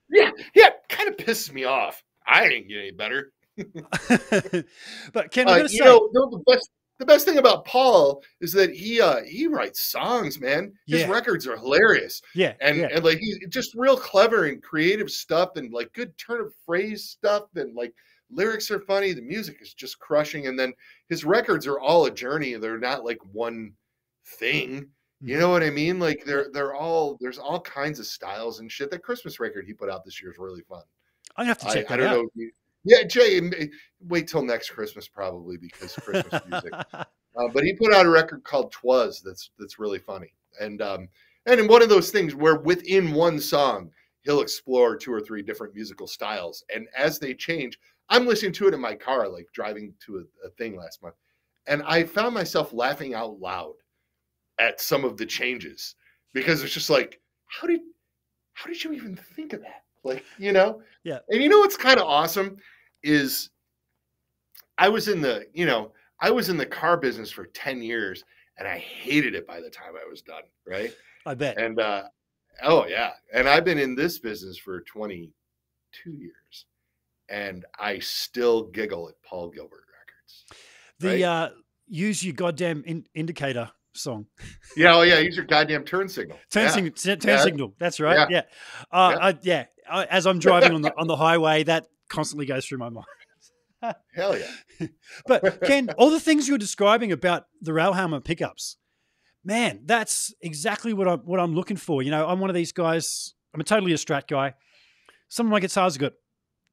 Yeah, 0.10 0.32
yeah, 0.54 0.70
kind 0.90 1.10
of 1.10 1.18
pisses 1.18 1.52
me 1.52 1.64
off. 1.64 2.04
I 2.26 2.48
didn't 2.48 2.68
get 2.68 2.78
any 2.78 2.92
better. 2.92 3.32
but 5.14 5.32
Ken, 5.32 5.48
Uh, 5.48 5.56
you 5.58 5.68
say, 5.68 5.86
know, 5.86 6.10
the 6.14 6.44
best 6.48 6.70
the 7.00 7.06
best 7.06 7.26
thing 7.28 7.38
about 7.38 7.64
Paul 7.66 8.24
is 8.42 8.52
that 8.54 8.74
he 8.74 9.00
uh 9.02 9.22
he 9.24 9.48
writes 9.48 9.86
songs, 9.86 10.40
man. 10.40 10.74
His 10.88 11.02
Yeah. 11.02 11.12
records 11.12 11.46
are 11.48 11.58
hilarious. 11.58 12.22
yeah, 12.34 12.54
and 12.60 12.78
yeah. 12.78 12.88
and 12.92 13.04
like 13.04 13.20
he's 13.20 13.38
just 13.50 13.76
real 13.76 13.98
clever 13.98 14.46
and 14.46 14.62
creative 14.64 15.10
stuff 15.12 15.52
and 15.58 15.72
like 15.72 15.94
good 15.94 16.18
turn 16.18 16.42
of 16.42 16.54
phrase 16.66 17.04
stuff 17.04 17.44
and 17.56 17.76
like 17.76 17.94
lyrics 18.30 18.70
are 18.72 18.80
funny 18.82 19.14
the 19.14 19.22
music 19.22 19.58
is 19.62 19.74
just 19.74 20.00
crushing 20.00 20.48
and 20.48 20.60
then 20.60 20.74
his 21.08 21.24
records 21.24 21.66
are 21.66 21.80
all 21.80 22.08
a 22.08 22.12
journey 22.12 22.56
they're 22.56 22.78
not 22.78 23.06
like 23.06 23.20
one 23.32 23.72
thing 24.26 24.86
you 25.22 25.38
Mhm. 25.38 25.40
know 25.40 25.50
what 25.50 25.64
i 25.64 25.70
mean 25.70 25.98
like 25.98 26.26
they're 26.26 26.48
they're 26.52 26.76
all 26.76 27.18
there's 27.22 27.38
all 27.38 27.62
kinds 27.62 28.00
of 28.02 28.06
styles 28.06 28.60
and 28.60 28.70
shit 28.70 28.92
that 28.92 29.02
christmas 29.02 29.40
record 29.40 29.66
he 29.66 29.72
put 29.74 29.90
out 29.90 30.04
this 30.04 30.22
year 30.22 30.30
is 30.30 30.38
really 30.38 30.62
fun 30.64 30.82
to 31.40 31.46
have 31.46 31.58
to 31.60 31.68
I, 31.70 31.74
check 31.76 31.86
I 31.90 31.96
that 31.96 32.04
don't 32.04 32.08
out. 32.08 32.16
know 32.18 32.22
if 32.24 32.30
you- 32.36 32.52
yeah 32.88 33.04
jay 33.04 33.42
wait 34.00 34.28
till 34.28 34.44
next 34.44 34.70
christmas 34.70 35.08
probably 35.08 35.58
because 35.58 35.94
christmas 35.96 36.42
music 36.50 36.74
uh, 36.94 37.48
but 37.54 37.64
he 37.64 37.74
put 37.74 37.94
out 37.94 38.06
a 38.06 38.10
record 38.10 38.44
called 38.44 38.72
"Twas" 38.72 39.22
that's 39.22 39.52
that's 39.60 39.78
really 39.80 40.00
funny, 40.00 40.34
and 40.60 40.82
um, 40.82 41.10
And 41.48 41.62
in 41.62 41.68
one 41.68 41.82
of 41.82 41.90
those 41.90 42.12
things 42.12 42.36
where 42.36 42.58
within 42.58 43.14
one 43.14 43.40
song, 43.40 43.92
he'll 44.22 44.42
explore 44.42 44.98
two 44.98 45.14
or 45.14 45.22
three 45.22 45.42
different 45.42 45.74
musical 45.74 46.06
styles. 46.06 46.64
And 46.76 46.88
as 46.96 47.20
they 47.20 47.34
change, 47.34 47.80
I'm 48.10 48.28
listening 48.28 48.52
to 48.54 48.68
it 48.68 48.74
in 48.74 48.82
my 48.82 48.96
car, 48.96 49.30
like 49.30 49.48
driving 49.54 49.94
to 50.06 50.18
a, 50.18 50.48
a 50.48 50.50
thing 50.52 50.76
last 50.76 51.02
month. 51.02 51.16
And 51.66 51.82
I 51.84 52.04
found 52.04 52.34
myself 52.34 52.74
laughing 52.74 53.14
out 53.14 53.40
loud 53.40 53.76
at 54.60 54.82
some 54.82 55.06
of 55.06 55.16
the 55.18 55.26
changes 55.26 55.96
because 56.34 56.64
it's 56.64 56.74
just 56.74 56.90
like, 56.90 57.22
how 57.46 57.68
did 57.68 57.82
how 58.54 58.68
did 58.68 58.84
you 58.84 58.92
even 58.92 59.16
think 59.16 59.54
of 59.54 59.62
that? 59.62 59.84
Like, 60.04 60.26
you 60.38 60.52
know? 60.52 60.82
Yeah. 61.04 61.20
And 61.30 61.42
you 61.42 61.48
know 61.50 61.60
what's 61.60 61.78
kind 61.78 62.00
of 62.00 62.08
awesome 62.08 62.58
is 63.04 63.50
I 64.78 64.90
was 64.90 65.08
in 65.08 65.22
the, 65.22 65.48
you 65.54 65.66
know, 65.66 65.92
I 66.20 66.32
was 66.32 66.50
in 66.50 66.58
the 66.58 66.66
car 66.66 66.98
business 66.98 67.32
for 67.32 67.46
10 67.46 67.82
years 67.82 68.24
and 68.58 68.68
I 68.68 68.78
hated 68.78 69.36
it 69.36 69.48
by 69.48 69.62
the 69.62 69.70
time 69.70 69.94
I 69.96 70.10
was 70.10 70.22
done, 70.22 70.44
right? 70.68 70.94
I 71.26 71.34
bet. 71.36 71.58
And 71.60 71.80
uh 71.80 72.04
oh 72.64 72.86
yeah. 72.88 73.12
And 73.34 73.48
I've 73.48 73.66
been 73.66 73.78
in 73.80 73.96
this 73.96 74.20
business 74.20 74.58
for 74.58 74.82
22 74.82 76.12
years 76.12 76.66
and 77.30 77.66
I 77.80 78.00
still 78.00 78.64
giggle 78.64 79.10
at 79.10 79.16
Paul 79.24 79.50
Gilbert 79.50 79.84
records. 80.00 80.46
The 81.00 81.08
right? 81.08 81.22
uh, 81.22 81.50
use 81.88 82.24
your 82.24 82.34
goddamn 82.34 82.84
in- 82.86 83.06
indicator 83.14 83.72
song. 83.94 84.28
Yeah, 84.76 84.96
oh 84.96 85.02
yeah, 85.02 85.18
use 85.18 85.36
your 85.36 85.46
goddamn 85.46 85.86
turn 85.86 86.08
signal. 86.08 86.38
Turn, 86.52 86.66
yeah. 86.66 86.70
signal, 86.72 86.94
turn 86.94 87.18
Yeah. 87.26 87.44
signal. 87.44 87.74
That's 87.80 88.00
right. 88.00 88.30
Yeah. 88.30 88.42
Uh, 88.92 89.12
Yeah. 89.12 89.26
I, 89.26 89.38
yeah. 89.42 89.66
I, 89.90 90.06
as 90.06 90.28
I'm 90.28 90.38
driving 90.40 90.74
on 90.74 90.82
the 90.84 90.94
on 90.98 91.08
the 91.08 91.16
highway, 91.16 91.64
that 91.64 91.88
constantly 92.10 92.46
goes 92.46 92.66
through 92.66 92.78
my 92.80 92.90
mind. 92.90 93.08
Hell 94.16 94.38
yeah. 94.38 94.88
But 95.28 95.62
Ken, 95.62 95.90
all 95.98 96.10
the 96.10 96.20
things 96.20 96.48
you're 96.48 96.58
describing 96.58 97.12
about 97.12 97.46
the 97.62 97.72
Railhammer 97.72 98.24
pickups, 98.24 98.78
man, 99.44 99.82
that's 99.86 100.34
exactly 100.42 100.94
what 100.94 101.08
I'm 101.08 101.20
what 101.20 101.40
I'm 101.40 101.54
looking 101.54 101.78
for. 101.78 102.02
You 102.02 102.12
know, 102.12 102.28
I'm 102.28 102.40
one 102.40 102.50
of 102.50 102.56
these 102.56 102.72
guys. 102.72 103.34
I'm 103.54 103.62
a 103.62 103.64
totally 103.64 103.94
a 103.94 103.98
Strat 103.98 104.28
guy. 104.28 104.54
Some 105.30 105.46
of 105.48 105.52
my 105.52 105.60
guitars 105.60 105.94
have 105.96 106.02
got 106.02 106.14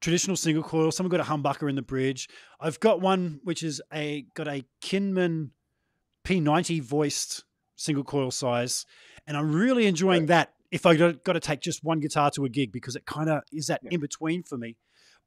traditional 0.01 0.37
single 0.37 0.63
coil. 0.63 0.91
Some 0.93 1.05
have 1.07 1.11
got 1.11 1.21
a 1.21 1.25
humbucker 1.31 1.69
in 1.69 1.77
the 1.77 1.83
bridge. 1.83 2.29
I've 2.61 2.81
got 2.81 3.01
one 3.01 3.41
which 3.45 3.63
is 3.63 3.83
a 3.93 4.27
got 4.35 4.49
a 4.49 4.65
Kinman 4.83 5.51
P90 6.25 6.81
voiced 6.83 7.45
single 7.77 8.05
coil 8.05 8.31
size, 8.31 8.87
and 9.27 9.37
I'm 9.37 9.53
really 9.55 9.87
enjoying 9.87 10.23
Right. 10.23 10.29
that. 10.29 10.55
If 10.71 10.87
I 10.87 10.97
got, 10.97 11.23
got 11.23 11.35
to 11.35 11.41
take 11.41 11.61
just 11.61 11.85
one 11.85 12.01
guitar 12.01 12.31
to 12.33 12.45
a 12.45 12.49
gig 12.49 12.73
because 12.73 12.97
it 12.97 13.07
kind 13.07 13.31
of 13.31 13.43
is 13.53 13.67
that 13.69 13.81
Yeah. 13.85 13.91
in 13.93 14.01
between 14.01 14.43
for 14.43 14.57
me. 14.59 14.77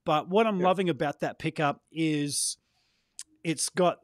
But 0.08 0.30
what 0.30 0.48
I'm 0.48 0.62
Yeah. 0.62 0.68
loving 0.68 0.88
about 0.88 1.20
that 1.20 1.38
pickup 1.38 1.82
is 1.92 2.56
it's 3.44 3.68
got 3.68 4.00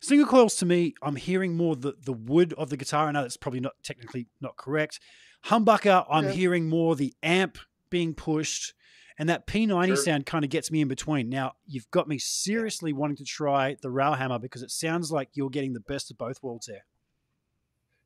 single 0.00 0.26
coils 0.26 0.56
to 0.56 0.64
me. 0.66 0.94
I'm 1.02 1.16
hearing 1.16 1.58
more 1.58 1.76
the 1.76 1.92
the 2.02 2.14
wood 2.14 2.54
of 2.54 2.70
the 2.70 2.78
guitar. 2.78 3.06
I 3.06 3.12
know 3.12 3.20
that's 3.20 3.36
probably 3.36 3.60
not 3.60 3.74
technically 3.82 4.28
not 4.40 4.56
correct. 4.56 4.98
Humbucker, 5.44 6.06
I'm 6.08 6.24
Yeah. 6.24 6.30
hearing 6.32 6.70
more 6.70 6.96
the 6.96 7.12
amp 7.22 7.58
being 7.90 8.14
pushed, 8.14 8.72
and 9.18 9.28
that 9.28 9.46
P90 9.46 9.88
Sure. 9.88 9.96
sound 10.04 10.24
kind 10.24 10.42
of 10.42 10.50
gets 10.50 10.70
me 10.70 10.80
in 10.80 10.88
between. 10.88 11.28
Now 11.28 11.52
you've 11.66 11.90
got 11.90 12.08
me 12.08 12.16
seriously 12.18 12.94
wanting 12.94 13.16
to 13.16 13.24
try 13.24 13.76
the 13.82 13.88
Railhammer 13.90 14.40
because 14.40 14.62
it 14.62 14.70
sounds 14.70 15.12
like 15.12 15.28
you're 15.34 15.50
getting 15.50 15.74
the 15.74 15.80
best 15.80 16.10
of 16.10 16.16
both 16.16 16.42
worlds 16.42 16.64
there. 16.64 16.86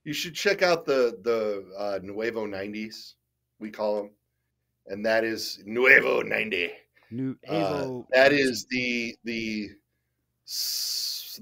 You 0.02 0.12
should 0.12 0.34
check 0.34 0.62
out 0.62 0.84
the 0.84 1.16
the 1.22 1.72
uh, 1.78 2.00
Nuevo 2.02 2.44
90s, 2.48 3.14
we 3.60 3.70
call 3.70 4.02
them. 4.02 4.10
And 4.86 5.06
that 5.06 5.22
is 5.22 5.62
Nuevo 5.64 6.22
90. 6.22 6.72
New 7.14 7.36
Uh, 7.48 8.00
that 8.12 8.32
is 8.32 8.66
the 8.70 9.16
the 9.24 9.70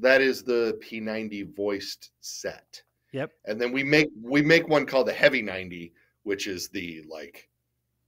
that 0.01 0.21
is 0.21 0.43
the 0.43 0.79
P90 0.83 1.55
voiced 1.55 2.11
set. 2.21 2.83
Yep. 3.13 3.31
And 3.47 3.61
then 3.61 3.73
we 3.73 3.83
make 3.83 4.09
we 4.23 4.43
make 4.43 4.69
one 4.69 4.87
called 4.87 5.09
the 5.09 5.13
Heavy 5.13 5.43
90, 5.43 5.93
which 6.23 6.47
is 6.47 6.69
the 6.69 7.03
like 7.09 7.49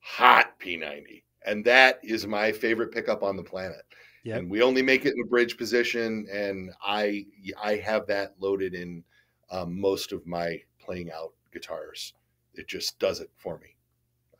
hot 0.01 0.59
P90. 0.59 1.23
And 1.47 1.65
that 1.65 2.01
is 2.03 2.27
my 2.27 2.53
favorite 2.53 2.93
pickup 2.93 3.23
on 3.23 3.37
the 3.37 3.43
planet. 3.43 3.83
Yep. 4.25 4.39
And 4.39 4.51
we 4.51 4.63
only 4.63 4.81
make 4.83 5.05
it 5.05 5.13
in 5.15 5.21
a 5.23 5.29
bridge 5.29 5.57
position 5.57 6.27
and 6.33 6.73
I 6.83 7.27
I 7.63 7.77
have 7.77 8.07
that 8.07 8.35
loaded 8.39 8.75
in 8.75 9.05
um, 9.51 9.79
most 9.79 10.13
of 10.13 10.27
my 10.27 10.59
playing 10.79 11.11
out 11.13 11.33
guitars. 11.53 12.15
It 12.55 12.67
just 12.67 12.99
does 12.99 13.21
it 13.21 13.31
for 13.37 13.59
me. 13.59 13.77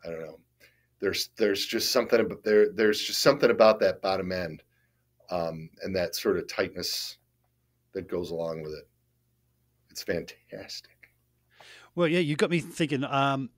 I 0.03 0.09
don't 0.09 0.21
know. 0.21 0.39
There's 0.99 1.29
there's 1.37 1.65
just 1.65 1.91
something 1.91 2.19
about 2.19 2.43
there 2.43 2.71
there's 2.71 3.01
just 3.01 3.21
something 3.21 3.51
about 3.51 3.79
that 3.81 4.01
bottom 4.01 4.31
end 4.31 4.63
um, 5.29 5.69
and 5.83 5.95
that 5.95 6.15
sort 6.15 6.37
of 6.37 6.47
tightness 6.47 7.17
that 7.93 8.07
goes 8.07 8.31
along 8.31 8.61
with 8.61 8.73
it. 8.73 8.87
It's 9.89 10.03
fantastic. 10.03 10.91
Well, 11.95 12.07
yeah, 12.07 12.19
you 12.19 12.35
got 12.35 12.49
me 12.49 12.59
thinking. 12.59 13.03
Um, 13.03 13.49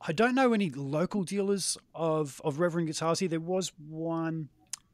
I 0.00 0.12
don't 0.12 0.34
know 0.34 0.52
any 0.52 0.70
local 0.70 1.24
dealers 1.24 1.76
of 1.94 2.40
of 2.44 2.60
Reverend 2.60 2.86
guitars 2.86 3.18
here. 3.18 3.28
There 3.28 3.40
was 3.40 3.72
one. 3.88 4.48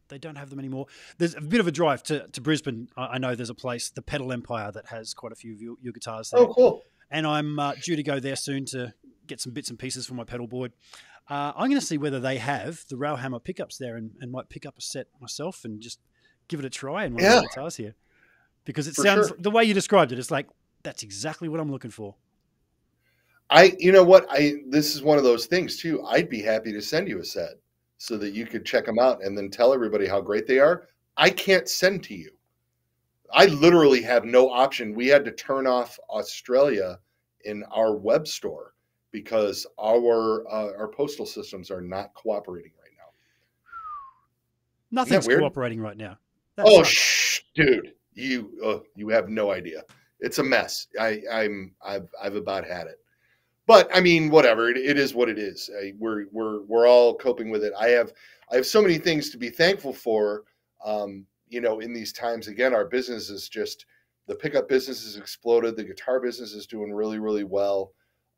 They 0.08 0.18
don't 0.18 0.36
have 0.36 0.50
them 0.50 0.58
anymore. 0.58 0.86
There's 1.16 1.34
a 1.34 1.40
bit 1.40 1.60
of 1.60 1.66
a 1.66 1.72
drive 1.72 2.02
to, 2.04 2.28
to 2.28 2.40
Brisbane. 2.40 2.88
I 2.96 3.04
I 3.14 3.18
know 3.18 3.34
there's 3.34 3.50
a 3.50 3.54
place, 3.54 3.90
the 3.90 4.02
Pedal 4.02 4.32
Empire, 4.32 4.70
that 4.72 4.86
has 4.86 5.14
quite 5.14 5.32
a 5.32 5.34
few 5.34 5.54
of 5.54 5.62
your, 5.62 5.76
your 5.80 5.92
guitars 5.92 6.30
there. 6.30 6.40
Oh, 6.40 6.52
cool. 6.52 6.82
And 7.10 7.26
I'm 7.26 7.58
uh, 7.58 7.74
due 7.82 7.96
to 7.96 8.02
go 8.02 8.20
there 8.20 8.36
soon 8.36 8.64
to 8.66 8.94
get 9.26 9.40
some 9.40 9.52
bits 9.52 9.70
and 9.70 9.78
pieces 9.78 10.06
for 10.06 10.14
my 10.14 10.24
pedal 10.24 10.46
board. 10.46 10.72
Uh, 11.30 11.52
I'm 11.56 11.68
going 11.68 11.80
to 11.80 11.86
see 11.86 11.98
whether 11.98 12.20
they 12.20 12.38
have 12.38 12.84
the 12.88 12.96
Railhammer 12.96 13.42
pickups 13.42 13.78
there 13.78 13.96
and, 13.96 14.10
and 14.20 14.30
might 14.32 14.48
pick 14.48 14.66
up 14.66 14.76
a 14.78 14.80
set 14.80 15.06
myself 15.20 15.64
and 15.64 15.80
just 15.80 16.00
give 16.48 16.58
it 16.60 16.66
a 16.66 16.70
try 16.70 17.04
in 17.04 17.14
one 17.14 17.22
of 17.24 17.30
Yeah. 17.30 17.36
the 17.36 17.48
guitars 17.48 17.76
here. 17.76 17.94
Because 18.64 18.86
it 18.88 18.94
For 18.94 19.02
sounds, 19.02 19.28
sure. 19.28 19.36
the 19.38 19.50
way 19.50 19.64
you 19.64 19.74
described 19.74 20.12
it, 20.12 20.18
it's 20.18 20.30
like, 20.30 20.48
that's 20.82 21.02
exactly 21.02 21.48
what 21.48 21.60
I'm 21.60 21.70
looking 21.70 21.90
for. 21.90 22.16
I, 23.50 23.74
you 23.78 23.92
know 23.92 24.02
what? 24.04 24.26
I 24.30 24.54
this 24.68 24.94
is 24.94 25.02
one 25.02 25.18
of 25.18 25.24
those 25.24 25.46
things 25.46 25.76
too. 25.76 26.02
I'd 26.06 26.28
be 26.30 26.40
happy 26.40 26.72
to 26.72 26.80
send 26.80 27.06
you 27.06 27.20
a 27.20 27.24
set 27.24 27.54
so 27.98 28.16
that 28.16 28.32
you 28.32 28.46
could 28.46 28.64
check 28.64 28.86
them 28.86 28.98
out 28.98 29.22
and 29.22 29.36
then 29.36 29.50
tell 29.50 29.74
everybody 29.74 30.06
how 30.06 30.20
great 30.20 30.46
they 30.46 30.58
are. 30.58 30.88
I 31.16 31.28
can't 31.30 31.68
send 31.68 32.02
to 32.04 32.14
you. 32.14 32.30
I 33.32 33.46
literally 33.46 34.02
have 34.02 34.24
no 34.24 34.50
option. 34.50 34.94
We 34.94 35.06
had 35.08 35.24
to 35.26 35.32
turn 35.32 35.66
off 35.66 35.98
Australia 36.10 36.98
in 37.44 37.62
our 37.70 37.94
web 37.96 38.26
store 38.26 38.71
because 39.12 39.66
our 39.78 40.44
uh, 40.50 40.72
our 40.78 40.88
postal 40.88 41.26
systems 41.26 41.70
are 41.70 41.82
not 41.82 42.14
cooperating 42.14 42.72
right 42.80 42.92
now. 42.96 43.10
Nothing's 44.90 45.28
cooperating 45.28 45.80
right 45.80 45.96
now. 45.96 46.18
Oh, 46.58 46.82
shh, 46.82 47.42
dude, 47.54 47.92
you 48.14 48.50
uh, 48.64 48.78
you 48.96 49.08
have 49.10 49.28
no 49.28 49.52
idea. 49.52 49.82
It's 50.20 50.38
a 50.38 50.42
mess. 50.42 50.88
I, 50.98 51.20
I'm 51.30 51.74
I've 51.84 52.08
I've 52.22 52.34
about 52.34 52.66
had 52.66 52.86
it. 52.86 52.98
But 53.66 53.88
I 53.94 54.00
mean, 54.00 54.30
whatever. 54.30 54.70
It, 54.70 54.76
it 54.76 54.98
is 54.98 55.14
what 55.14 55.28
it 55.28 55.38
is. 55.38 55.70
I, 55.80 55.92
we're 55.98 56.26
we're 56.32 56.62
we're 56.62 56.88
all 56.88 57.14
coping 57.14 57.50
with 57.50 57.64
it. 57.64 57.72
I 57.78 57.88
have 57.88 58.12
I 58.50 58.56
have 58.56 58.66
so 58.66 58.82
many 58.82 58.98
things 58.98 59.30
to 59.30 59.38
be 59.38 59.50
thankful 59.50 59.92
for. 59.92 60.44
Um, 60.84 61.26
you 61.48 61.60
know, 61.60 61.80
in 61.80 61.92
these 61.92 62.12
times, 62.12 62.48
again, 62.48 62.74
our 62.74 62.86
business 62.86 63.28
is 63.28 63.48
just 63.48 63.86
the 64.26 64.34
pickup 64.34 64.68
business 64.68 65.04
has 65.04 65.16
exploded. 65.16 65.76
The 65.76 65.84
guitar 65.84 66.18
business 66.18 66.52
is 66.54 66.66
doing 66.66 66.92
really 66.92 67.18
really 67.18 67.44
well. 67.44 67.92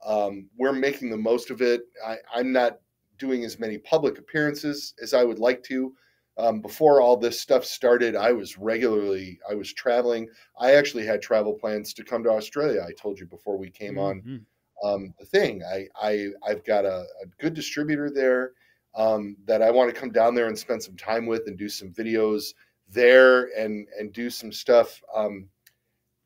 Um, 0.05 0.49
we're 0.57 0.73
making 0.73 1.11
the 1.11 1.17
most 1.17 1.51
of 1.51 1.63
it. 1.63 1.83
I, 2.05 2.19
I'm 2.35 2.53
not 2.53 2.81
doing 3.19 3.45
as 3.45 3.59
many 3.59 3.79
public 3.79 4.19
appearances 4.19 4.95
as 5.03 5.15
I 5.15 5.25
would 5.25 5.39
like 5.39 5.63
to 5.65 5.95
um, 6.37 6.61
before 6.61 7.01
all 7.01 7.17
this 7.17 7.39
stuff 7.41 7.65
started 7.65 8.17
i 8.17 8.33
was 8.33 8.59
regularly 8.59 9.39
i 9.49 9.55
was 9.55 9.73
traveling 9.73 10.29
i 10.59 10.75
actually 10.75 11.07
had 11.07 11.23
travel 11.23 11.55
plans 11.55 11.95
to 11.95 12.03
come 12.03 12.25
to 12.25 12.31
australia 12.31 12.85
i 12.87 12.93
told 13.01 13.21
you 13.21 13.27
before 13.27 13.57
we 13.57 13.71
came 13.71 13.99
on 13.99 14.21
Mhm. 14.27 14.45
um, 14.83 15.15
the 15.19 15.25
thing 15.27 15.63
i, 15.63 15.87
I 15.95 16.31
i've 16.45 16.65
got 16.65 16.85
a, 16.85 17.07
a 17.23 17.27
good 17.39 17.55
distributor 17.55 18.11
there 18.11 18.53
um, 18.97 19.37
that 19.45 19.63
i 19.63 19.71
want 19.71 19.95
to 19.95 20.01
come 20.01 20.11
down 20.11 20.35
there 20.35 20.49
and 20.49 20.59
spend 20.59 20.83
some 20.83 20.97
time 20.97 21.27
with 21.27 21.43
and 21.47 21.57
do 21.57 21.69
some 21.69 21.93
videos 21.93 22.53
there 22.89 23.57
and 23.57 23.87
and 23.99 24.13
do 24.13 24.29
some 24.29 24.51
stuff 24.53 25.01
um, 25.15 25.49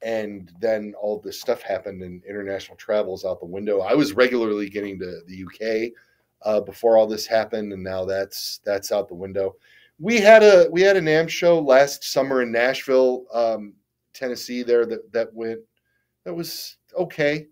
and 0.02 0.52
then 0.60 0.94
all 1.00 1.20
this 1.20 1.40
stuff 1.40 1.60
happened 1.60 2.02
and 2.02 2.24
international 2.24 2.76
travels 2.76 3.24
out 3.24 3.40
the 3.40 3.46
window 3.46 3.80
i 3.80 3.94
was 3.94 4.12
regularly 4.12 4.68
getting 4.68 4.98
to 4.98 5.20
the 5.26 5.44
uk 5.44 5.92
uh, 6.42 6.60
before 6.60 6.96
all 6.96 7.06
this 7.06 7.26
happened 7.26 7.72
and 7.72 7.82
now 7.82 8.04
that's 8.04 8.60
that's 8.64 8.92
out 8.92 9.08
the 9.08 9.14
window 9.14 9.54
we 9.98 10.18
had 10.18 10.42
a 10.42 10.68
we 10.70 10.80
had 10.80 10.96
a 10.96 11.00
NAMM 11.00 11.28
show 11.28 11.58
last 11.58 12.04
summer 12.04 12.42
in 12.42 12.52
Nashville, 12.52 13.24
um, 13.32 13.74
Tennessee. 14.14 14.62
There 14.62 14.86
that 14.86 15.12
that 15.12 15.34
went 15.34 15.60
that 16.24 16.34
was 16.34 16.76
okay. 16.96 17.46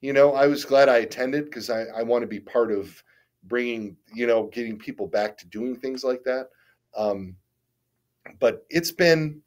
You 0.00 0.12
know, 0.12 0.34
I 0.34 0.48
was 0.48 0.64
glad 0.64 0.88
I 0.88 0.98
attended 0.98 1.44
because 1.44 1.70
I 1.70 1.84
I 1.96 2.02
want 2.02 2.22
to 2.22 2.26
be 2.28 2.40
part 2.40 2.72
of 2.72 3.02
bringing 3.44 3.96
you 4.14 4.26
know 4.26 4.48
getting 4.48 4.78
people 4.78 5.06
back 5.06 5.38
to 5.38 5.46
doing 5.46 5.76
things 5.76 6.02
like 6.02 6.24
that. 6.24 6.48
Um, 6.96 7.36
but 8.40 8.66
it's 8.68 8.92
been 8.92 9.40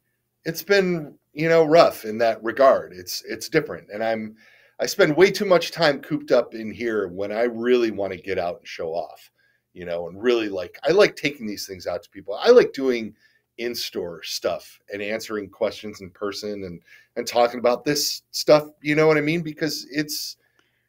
it's 0.46 0.62
been 0.62 1.18
you 1.32 1.48
know 1.48 1.64
rough 1.64 2.04
in 2.04 2.18
that 2.18 2.42
regard. 2.42 2.92
It's 2.94 3.22
it's 3.28 3.48
different, 3.48 3.88
and 3.92 4.02
I'm 4.02 4.36
I 4.80 4.86
spend 4.86 5.16
way 5.16 5.30
too 5.30 5.46
much 5.46 5.72
time 5.72 6.00
cooped 6.00 6.32
up 6.32 6.54
in 6.54 6.70
here 6.70 7.08
when 7.08 7.32
I 7.32 7.42
really 7.42 7.90
want 7.90 8.12
to 8.12 8.18
get 8.18 8.38
out 8.38 8.58
and 8.58 8.66
show 8.66 8.90
off 8.90 9.30
you 9.76 9.84
know, 9.84 10.08
and 10.08 10.20
really 10.20 10.48
like 10.48 10.78
I 10.88 10.92
like 10.92 11.16
taking 11.16 11.46
these 11.46 11.66
things 11.66 11.86
out 11.86 12.02
to 12.02 12.08
people. 12.08 12.34
I 12.34 12.48
like 12.48 12.72
doing 12.72 13.14
in-store 13.58 14.22
stuff 14.22 14.78
and 14.92 15.02
answering 15.02 15.50
questions 15.50 16.00
in 16.00 16.10
person 16.10 16.64
and 16.64 16.80
and 17.14 17.26
talking 17.26 17.60
about 17.60 17.84
this 17.84 18.22
stuff, 18.30 18.64
you 18.80 18.94
know 18.94 19.06
what 19.06 19.18
I 19.18 19.20
mean? 19.20 19.42
Because 19.42 19.86
it's 19.90 20.38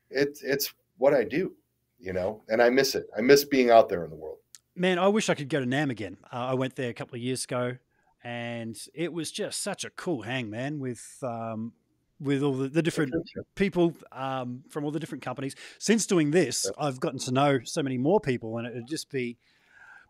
it's 0.09 0.41
it's 0.41 0.73
what 0.97 1.13
I 1.13 1.25
do, 1.25 1.53
you 1.99 2.13
know, 2.13 2.43
and 2.47 2.61
I 2.61 2.69
miss 2.69 2.95
it. 2.95 3.07
I 3.15 3.19
miss 3.19 3.43
being 3.43 3.69
out 3.69 3.89
there 3.89 4.05
in 4.05 4.09
the 4.09 4.15
world. 4.15 4.37
Man, 4.73 4.99
I 4.99 5.09
wish 5.09 5.29
I 5.29 5.33
could 5.33 5.49
go 5.49 5.59
to 5.59 5.65
NAMM 5.65 5.89
again. 5.89 6.17
Uh, 6.31 6.37
I 6.37 6.53
went 6.53 6.77
there 6.77 6.89
a 6.89 6.93
couple 6.93 7.15
of 7.15 7.21
years 7.21 7.43
ago, 7.43 7.75
and 8.23 8.77
it 8.93 9.13
was 9.13 9.31
just 9.31 9.61
such 9.61 9.85
a 9.85 9.89
cool 9.89 10.23
hang, 10.23 10.49
man, 10.49 10.79
with 10.79 11.17
um, 11.23 11.73
with 12.19 12.41
all 12.43 12.53
the, 12.53 12.67
the 12.67 12.81
different 12.81 13.13
people 13.55 13.93
um, 14.11 14.63
from 14.69 14.83
all 14.83 14.91
the 14.91 14.99
different 14.99 15.23
companies. 15.23 15.55
Since 15.79 16.07
doing 16.07 16.31
this, 16.31 16.69
I've 16.77 16.99
gotten 16.99 17.19
to 17.19 17.31
know 17.31 17.59
so 17.63 17.83
many 17.83 17.97
more 17.97 18.19
people, 18.19 18.57
and 18.57 18.67
it'd 18.67 18.87
just 18.87 19.09
be 19.09 19.37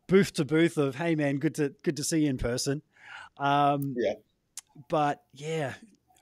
booth 0.08 0.34
to 0.34 0.46
booth 0.46 0.78
of, 0.78 0.96
"Hey, 0.96 1.16
man, 1.16 1.38
good 1.38 1.56
to 1.56 1.74
good 1.84 1.98
to 1.98 2.04
see 2.04 2.22
you 2.24 2.30
in 2.30 2.38
person." 2.38 2.82
Um, 3.38 3.96
Yeah. 3.98 4.14
But 4.90 5.24
yeah, 5.34 5.74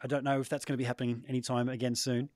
I 0.01 0.07
don't 0.07 0.23
know 0.23 0.39
if 0.39 0.47
that's 0.47 0.63
going 0.65 0.75
to 0.75 0.77
be 0.77 0.85
happening 0.85 1.23
anytime 1.27 1.67
again 1.69 1.95
soon. 1.95 2.29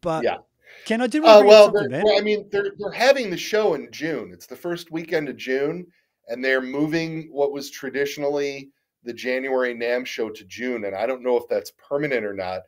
But 0.00 0.24
Yeah. 0.24 0.38
Ken, 0.84 1.00
I 1.00 1.06
did 1.06 1.22
want 1.22 1.40
to 1.40 1.44
Uh, 1.44 1.48
well, 1.48 1.64
something, 1.66 1.90
man. 1.90 2.04
well, 2.04 2.18
I 2.18 2.20
mean, 2.20 2.48
they're 2.50 2.72
they're 2.78 2.92
having 2.92 3.30
the 3.30 3.36
show 3.36 3.74
in 3.74 3.90
June. 3.90 4.32
It's 4.32 4.46
the 4.46 4.56
first 4.56 4.90
weekend 4.90 5.28
of 5.28 5.36
June, 5.36 5.86
and 6.30 6.42
they're 6.42 6.62
moving 6.62 7.28
what 7.32 7.52
was 7.52 7.70
traditionally 7.70 8.70
the 9.02 9.12
January 9.12 9.74
NAMM 9.74 10.06
show 10.06 10.30
to 10.30 10.44
June. 10.44 10.84
And 10.84 10.94
I 10.94 11.04
don't 11.04 11.22
know 11.22 11.36
if 11.36 11.48
that's 11.48 11.72
permanent 11.72 12.24
or 12.24 12.34
not, 12.34 12.62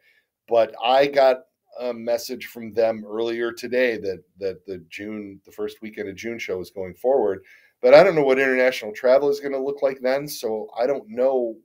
but 0.49 0.75
I 0.85 1.07
got 1.07 1.39
a 1.81 1.95
message 1.95 2.47
from 2.47 2.73
them 2.73 3.05
earlier 3.07 3.53
today 3.53 3.97
that 3.99 4.23
that 4.39 4.67
the 4.67 4.85
June, 4.91 5.41
the 5.47 5.53
first 5.53 5.81
weekend 5.81 6.09
of 6.09 6.17
June 6.17 6.39
show 6.39 6.61
is 6.61 6.71
going 6.71 6.95
forward. 6.95 7.43
But 7.81 7.95
I 7.95 8.03
don't 8.05 8.15
know 8.15 8.25
what 8.25 8.39
international 8.39 8.93
travel 8.93 9.31
is 9.31 9.41
going 9.41 9.53
to 9.53 9.59
look 9.59 9.83
like 9.83 10.01
then, 10.01 10.29
so 10.29 10.69
I 10.79 10.87
don't 10.87 11.09
know 11.09 11.57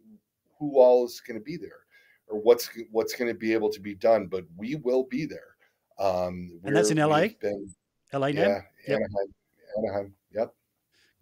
who 0.57 0.80
all 0.80 1.06
is 1.06 1.22
going 1.26 1.40
to 1.40 1.44
be 1.44 1.57
there 1.57 1.82
or 2.28 2.40
what's 2.40 2.69
what's 2.91 3.15
going 3.15 3.32
to 3.32 3.38
be 3.38 3.53
able 3.53 3.72
to 3.72 3.80
be 3.80 3.95
done. 3.95 4.28
But 4.28 4.45
we 4.56 4.76
will 4.76 5.03
be 5.03 5.26
there. 5.26 5.56
Um, 5.99 6.60
And 6.64 6.76
that's 6.76 6.91
in 6.91 6.98
LA? 6.98 7.28
Been, 7.41 7.74
LA 8.14 8.28
yeah, 8.28 8.61
Yep. 8.88 8.99
Anaheim. 8.99 9.34
Anaheim. 9.78 10.14
Yep. 10.32 10.53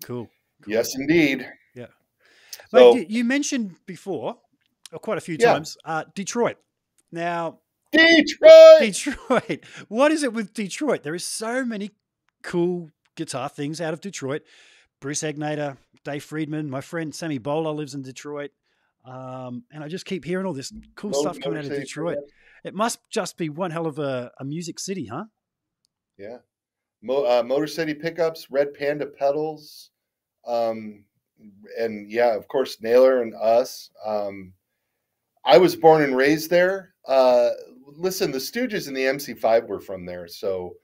Cool. 0.03 0.29
Yes, 0.67 0.95
indeed. 0.95 1.47
Yeah. 1.75 1.87
So, 2.69 2.95
Mate, 2.95 3.09
you, 3.09 3.23
mentioned 3.23 3.75
before, 3.85 4.37
or 4.91 4.99
quite 4.99 5.17
a 5.17 5.21
few 5.21 5.37
Yeah. 5.39 5.53
times, 5.53 5.77
uh, 5.85 6.05
Detroit. 6.15 6.57
Now, 7.11 7.59
Detroit. 7.91 8.79
Detroit. 8.79 9.65
What 9.87 10.11
is 10.11 10.23
it 10.23 10.33
with 10.33 10.53
Detroit? 10.53 11.03
There 11.03 11.15
is 11.15 11.25
so 11.25 11.63
many 11.63 11.91
cool 12.43 12.89
guitar 13.15 13.49
things 13.49 13.79
out 13.79 13.93
of 13.93 14.01
Detroit. 14.01 14.43
Bruce 14.99 15.21
Egnater, 15.21 15.77
Dave 16.03 16.23
Friedman, 16.23 16.69
my 16.69 16.81
friend 16.81 17.13
Sammy 17.13 17.37
Bowler 17.37 17.71
lives 17.71 17.93
in 17.93 18.01
Detroit. 18.01 18.51
Um, 19.05 19.63
and 19.71 19.83
I 19.83 19.87
just 19.87 20.05
keep 20.05 20.25
hearing 20.25 20.45
all 20.45 20.53
this 20.53 20.73
cool 20.95 21.13
stuff 21.13 21.39
coming 21.39 21.59
out 21.59 21.65
of 21.65 21.71
Detroit. 21.71 22.17
It 22.63 22.73
must 22.73 22.99
just 23.11 23.37
be 23.37 23.49
one 23.49 23.69
hell 23.69 23.85
of 23.85 23.99
a, 23.99 24.31
a 24.39 24.43
music 24.43 24.79
city, 24.79 25.05
huh? 25.05 25.25
Yeah. 26.17 26.37
Mo- 27.03 27.25
uh, 27.25 27.43
Motor 27.43 27.67
City 27.67 27.93
pickups, 27.93 28.49
Red 28.49 28.73
Panda 28.73 29.05
pedals, 29.05 29.91
um, 30.47 31.03
and 31.77 32.11
yeah, 32.11 32.35
of 32.35 32.47
course, 32.47 32.77
Naylor 32.81 33.21
and 33.21 33.33
us. 33.35 33.89
Um, 34.05 34.53
I 35.43 35.57
was 35.57 35.75
born 35.75 36.01
and 36.01 36.15
raised 36.15 36.49
there. 36.49 36.93
Uh, 37.07 37.49
listen, 37.85 38.31
the 38.31 38.37
Stooges 38.39 38.87
and 38.87 38.95
the 38.95 39.01
MC5 39.01 39.67
were 39.67 39.79
from 39.79 40.05
there, 40.05 40.27
so 40.27 40.75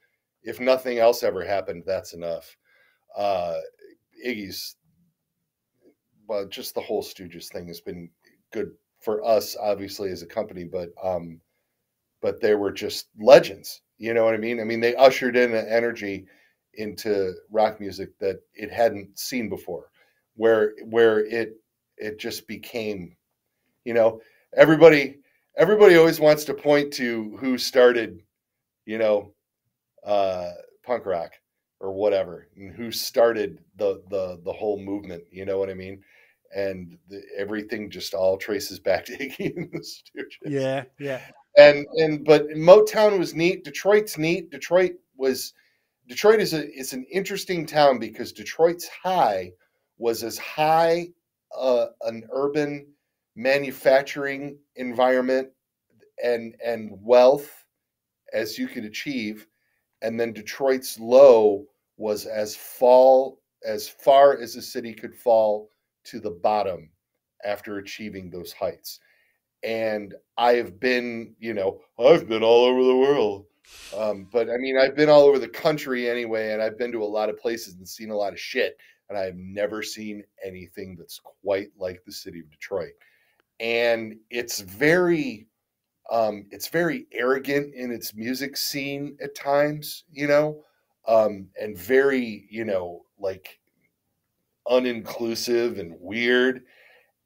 if 0.42 0.60
nothing 0.60 0.98
else 0.98 1.22
ever 1.22 1.44
happened, 1.44 1.84
that's 1.86 2.14
enough. 2.14 2.56
Uh, 3.16 3.58
Iggy's, 4.26 4.76
well, 6.28 6.46
just 6.46 6.74
the 6.74 6.80
whole 6.80 7.02
Stooges 7.02 7.48
thing 7.48 7.66
has 7.68 7.80
been 7.80 8.08
good 8.52 8.72
for 9.00 9.24
us, 9.24 9.56
obviously, 9.60 10.10
as 10.10 10.22
a 10.22 10.26
company, 10.26 10.64
but 10.64 10.90
um, 11.02 11.40
but 12.20 12.40
they 12.40 12.54
were 12.54 12.72
just 12.72 13.08
legends. 13.18 13.82
You 13.98 14.14
know 14.14 14.24
what 14.24 14.34
I 14.34 14.38
mean? 14.38 14.60
I 14.60 14.64
mean, 14.64 14.80
they 14.80 14.94
ushered 14.94 15.36
in 15.36 15.54
an 15.54 15.66
energy 15.68 16.26
into 16.74 17.34
rock 17.50 17.80
music 17.80 18.18
that 18.18 18.40
it 18.54 18.70
hadn't 18.70 19.18
seen 19.18 19.48
before, 19.48 19.90
where 20.36 20.72
where 20.84 21.20
it 21.20 21.56
it 21.96 22.18
just 22.18 22.46
became, 22.46 23.16
you 23.84 23.94
know, 23.94 24.20
everybody 24.56 25.18
everybody 25.56 25.96
always 25.96 26.20
wants 26.20 26.44
to 26.44 26.54
point 26.54 26.92
to 26.94 27.36
who 27.38 27.58
started, 27.58 28.20
you 28.86 28.98
know, 28.98 29.32
uh, 30.04 30.50
punk 30.82 31.06
rock 31.06 31.32
or 31.80 31.92
whatever, 31.92 32.48
and 32.56 32.74
who 32.74 32.90
started 32.90 33.58
the 33.76 34.02
the 34.08 34.40
the 34.44 34.52
whole 34.52 34.78
movement. 34.78 35.24
You 35.30 35.44
know 35.44 35.58
what 35.58 35.70
I 35.70 35.74
mean? 35.74 36.02
And 36.54 36.98
the, 37.08 37.22
everything 37.36 37.90
just 37.90 38.14
all 38.14 38.36
traces 38.36 38.78
back 38.78 39.04
to 39.06 39.16
Iggy 39.16 39.56
and 39.56 39.70
the 39.72 39.78
Stooges 39.78 40.36
Yeah, 40.44 40.84
yeah. 40.98 41.20
and 41.56 41.86
and 41.96 42.24
but 42.24 42.48
Motown 42.50 43.18
was 43.18 43.34
neat. 43.34 43.64
Detroit's 43.64 44.16
neat. 44.16 44.50
Detroit 44.50 44.92
was 45.16 45.54
Detroit 46.08 46.40
is 46.40 46.52
a 46.52 46.68
is 46.72 46.92
an 46.92 47.04
interesting 47.10 47.66
town 47.66 47.98
because 47.98 48.32
Detroit's 48.32 48.88
high 48.88 49.52
was 49.98 50.22
as 50.22 50.38
high 50.38 51.08
uh, 51.56 51.86
an 52.02 52.26
urban 52.32 52.86
manufacturing 53.36 54.58
environment 54.76 55.48
and 56.22 56.54
and 56.64 56.90
wealth 57.00 57.64
as 58.32 58.58
you 58.58 58.66
could 58.66 58.84
achieve, 58.84 59.46
and 60.00 60.18
then 60.18 60.32
Detroit's 60.32 60.98
low 60.98 61.66
was 61.96 62.26
as 62.26 62.56
fall 62.56 63.40
as 63.64 63.88
far 63.88 64.38
as 64.38 64.54
the 64.54 64.62
city 64.62 64.92
could 64.92 65.14
fall 65.14 65.70
to 66.04 66.18
the 66.18 66.30
bottom 66.30 66.90
after 67.44 67.78
achieving 67.78 68.30
those 68.30 68.52
heights 68.52 68.98
and 69.62 70.14
I 70.36 70.54
have 70.54 70.80
been, 70.80 71.34
you 71.38 71.54
know, 71.54 71.80
I've 71.98 72.28
been 72.28 72.42
all 72.42 72.64
over 72.64 72.82
the 72.82 72.96
world. 72.96 73.46
Um, 73.96 74.28
but 74.32 74.50
I 74.50 74.56
mean, 74.56 74.78
I've 74.78 74.96
been 74.96 75.08
all 75.08 75.22
over 75.22 75.38
the 75.38 75.48
country 75.48 76.08
anyway, 76.08 76.52
and 76.52 76.62
I've 76.62 76.78
been 76.78 76.92
to 76.92 77.02
a 77.02 77.04
lot 77.04 77.28
of 77.28 77.38
places 77.38 77.74
and 77.74 77.88
seen 77.88 78.10
a 78.10 78.16
lot 78.16 78.32
of 78.32 78.40
shit, 78.40 78.76
and 79.08 79.18
I've 79.18 79.36
never 79.36 79.82
seen 79.82 80.24
anything 80.44 80.96
that's 80.96 81.20
quite 81.42 81.68
like 81.78 82.02
the 82.04 82.12
city 82.12 82.40
of 82.40 82.50
Detroit. 82.50 82.92
And 83.60 84.16
it's 84.30 84.60
very, 84.60 85.46
um, 86.10 86.46
it's 86.50 86.68
very 86.68 87.06
arrogant 87.12 87.74
in 87.74 87.92
its 87.92 88.14
music 88.14 88.56
scene 88.56 89.16
at 89.22 89.34
times, 89.34 90.04
you 90.10 90.26
know, 90.26 90.64
um, 91.06 91.48
and 91.60 91.78
very, 91.78 92.46
you 92.50 92.64
know, 92.64 93.02
like 93.18 93.60
uninclusive 94.68 95.78
and 95.78 95.94
weird. 96.00 96.62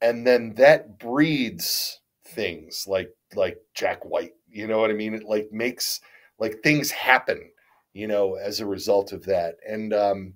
And 0.00 0.26
then 0.26 0.54
that 0.56 0.98
breeds 0.98 2.00
things 2.26 2.84
like 2.86 3.10
like 3.34 3.58
Jack 3.74 4.04
White. 4.04 4.32
You 4.48 4.66
know 4.66 4.78
what 4.78 4.90
I 4.90 4.94
mean? 4.94 5.14
It 5.14 5.24
like 5.24 5.48
makes 5.52 6.00
like 6.38 6.62
things 6.62 6.90
happen, 6.90 7.50
you 7.92 8.06
know, 8.06 8.34
as 8.34 8.60
a 8.60 8.66
result 8.66 9.12
of 9.12 9.24
that. 9.24 9.56
And 9.68 9.92
um 9.92 10.34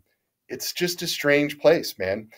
it's 0.48 0.72
just 0.72 1.02
a 1.02 1.06
strange 1.06 1.58
place, 1.58 1.98
man. 1.98 2.28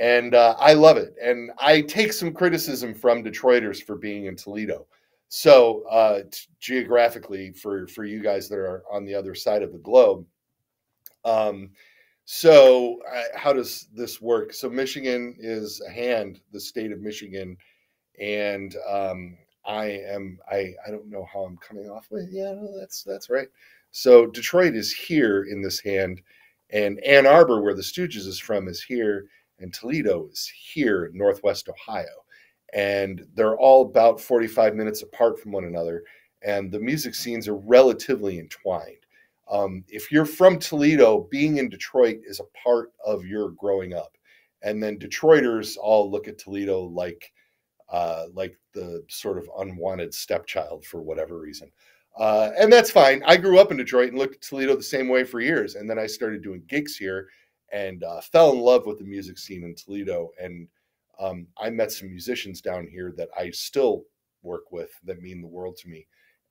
And 0.00 0.34
uh, 0.34 0.56
I 0.58 0.72
love 0.72 0.96
it. 0.96 1.14
And 1.22 1.52
I 1.58 1.82
take 1.82 2.12
some 2.12 2.32
criticism 2.32 2.94
from 2.94 3.22
Detroiters 3.22 3.82
for 3.82 3.94
being 3.96 4.26
in 4.26 4.36
Toledo. 4.36 4.86
So 5.28 5.84
uh, 5.88 6.22
t- 6.30 6.46
geographically, 6.60 7.52
for 7.52 7.86
for 7.86 8.04
you 8.04 8.22
guys 8.22 8.48
that 8.48 8.58
are 8.58 8.82
on 8.92 9.04
the 9.04 9.14
other 9.14 9.34
side 9.34 9.62
of 9.62 9.72
the 9.72 9.78
globe, 9.78 10.26
um, 11.24 11.70
so 12.24 13.00
how 13.34 13.52
does 13.52 13.88
this 13.94 14.20
work? 14.20 14.52
So 14.52 14.68
Michigan 14.68 15.34
is 15.38 15.80
a 15.86 15.90
hand, 15.90 16.40
the 16.52 16.60
state 16.60 16.92
of 16.92 17.00
Michigan, 17.00 17.56
and 18.20 18.76
um, 18.88 19.38
I 19.64 19.86
am 19.86 20.38
I 20.50 20.74
I 20.86 20.90
don't 20.90 21.08
know 21.08 21.26
how 21.32 21.40
I'm 21.40 21.56
coming 21.58 21.88
off 21.88 22.08
with. 22.10 22.28
Yeah, 22.30 22.52
no, 22.52 22.78
that's 22.78 23.02
that's 23.02 23.30
right. 23.30 23.48
So 23.90 24.26
Detroit 24.26 24.74
is 24.74 24.92
here 24.92 25.44
in 25.44 25.62
this 25.62 25.80
hand, 25.80 26.22
and 26.70 26.98
Ann 27.00 27.26
Arbor, 27.26 27.60
where 27.60 27.74
the 27.74 27.82
Stooges 27.82 28.26
is 28.26 28.38
from, 28.38 28.68
is 28.68 28.82
here, 28.82 29.26
and 29.58 29.72
Toledo 29.72 30.28
is 30.32 30.50
here, 30.72 31.04
in 31.06 31.16
Northwest 31.16 31.68
Ohio, 31.68 32.24
and 32.72 33.26
they're 33.34 33.58
all 33.58 33.82
about 33.82 34.20
45 34.20 34.74
minutes 34.74 35.02
apart 35.02 35.38
from 35.38 35.52
one 35.52 35.64
another, 35.64 36.02
and 36.42 36.72
the 36.72 36.80
music 36.80 37.14
scenes 37.14 37.46
are 37.48 37.56
relatively 37.56 38.38
entwined. 38.38 38.96
Um, 39.50 39.84
if 39.88 40.10
you're 40.10 40.24
from 40.24 40.58
Toledo, 40.58 41.28
being 41.30 41.58
in 41.58 41.68
Detroit 41.68 42.20
is 42.24 42.40
a 42.40 42.58
part 42.58 42.92
of 43.04 43.26
your 43.26 43.50
growing 43.50 43.92
up, 43.92 44.16
and 44.62 44.82
then 44.82 44.98
Detroiters 44.98 45.76
all 45.76 46.10
look 46.10 46.28
at 46.28 46.38
Toledo 46.38 46.84
like 46.84 47.31
uh, 47.92 48.24
like 48.34 48.58
the 48.72 49.04
sort 49.08 49.38
of 49.38 49.48
unwanted 49.58 50.12
stepchild 50.12 50.84
for 50.84 51.02
whatever 51.02 51.38
reason. 51.38 51.70
Uh, 52.16 52.50
and 52.58 52.72
that's 52.72 52.90
fine. 52.90 53.22
I 53.24 53.36
grew 53.36 53.58
up 53.58 53.70
in 53.70 53.76
Detroit 53.76 54.08
and 54.08 54.18
looked 54.18 54.34
at 54.34 54.42
Toledo 54.42 54.74
the 54.74 54.82
same 54.82 55.08
way 55.08 55.24
for 55.24 55.40
years. 55.40 55.76
And 55.76 55.88
then 55.88 55.98
I 55.98 56.06
started 56.06 56.42
doing 56.42 56.62
gigs 56.66 56.96
here 56.96 57.28
and 57.72 58.02
uh, 58.02 58.20
fell 58.20 58.52
in 58.52 58.58
love 58.60 58.86
with 58.86 58.98
the 58.98 59.04
music 59.04 59.38
scene 59.38 59.62
in 59.62 59.74
Toledo. 59.74 60.30
And 60.40 60.68
um, 61.18 61.46
I 61.58 61.70
met 61.70 61.92
some 61.92 62.08
musicians 62.08 62.60
down 62.60 62.86
here 62.86 63.12
that 63.16 63.28
I 63.36 63.50
still 63.50 64.04
work 64.42 64.72
with 64.72 64.90
that 65.04 65.22
mean 65.22 65.40
the 65.40 65.48
world 65.48 65.76
to 65.78 65.88
me. 65.88 66.06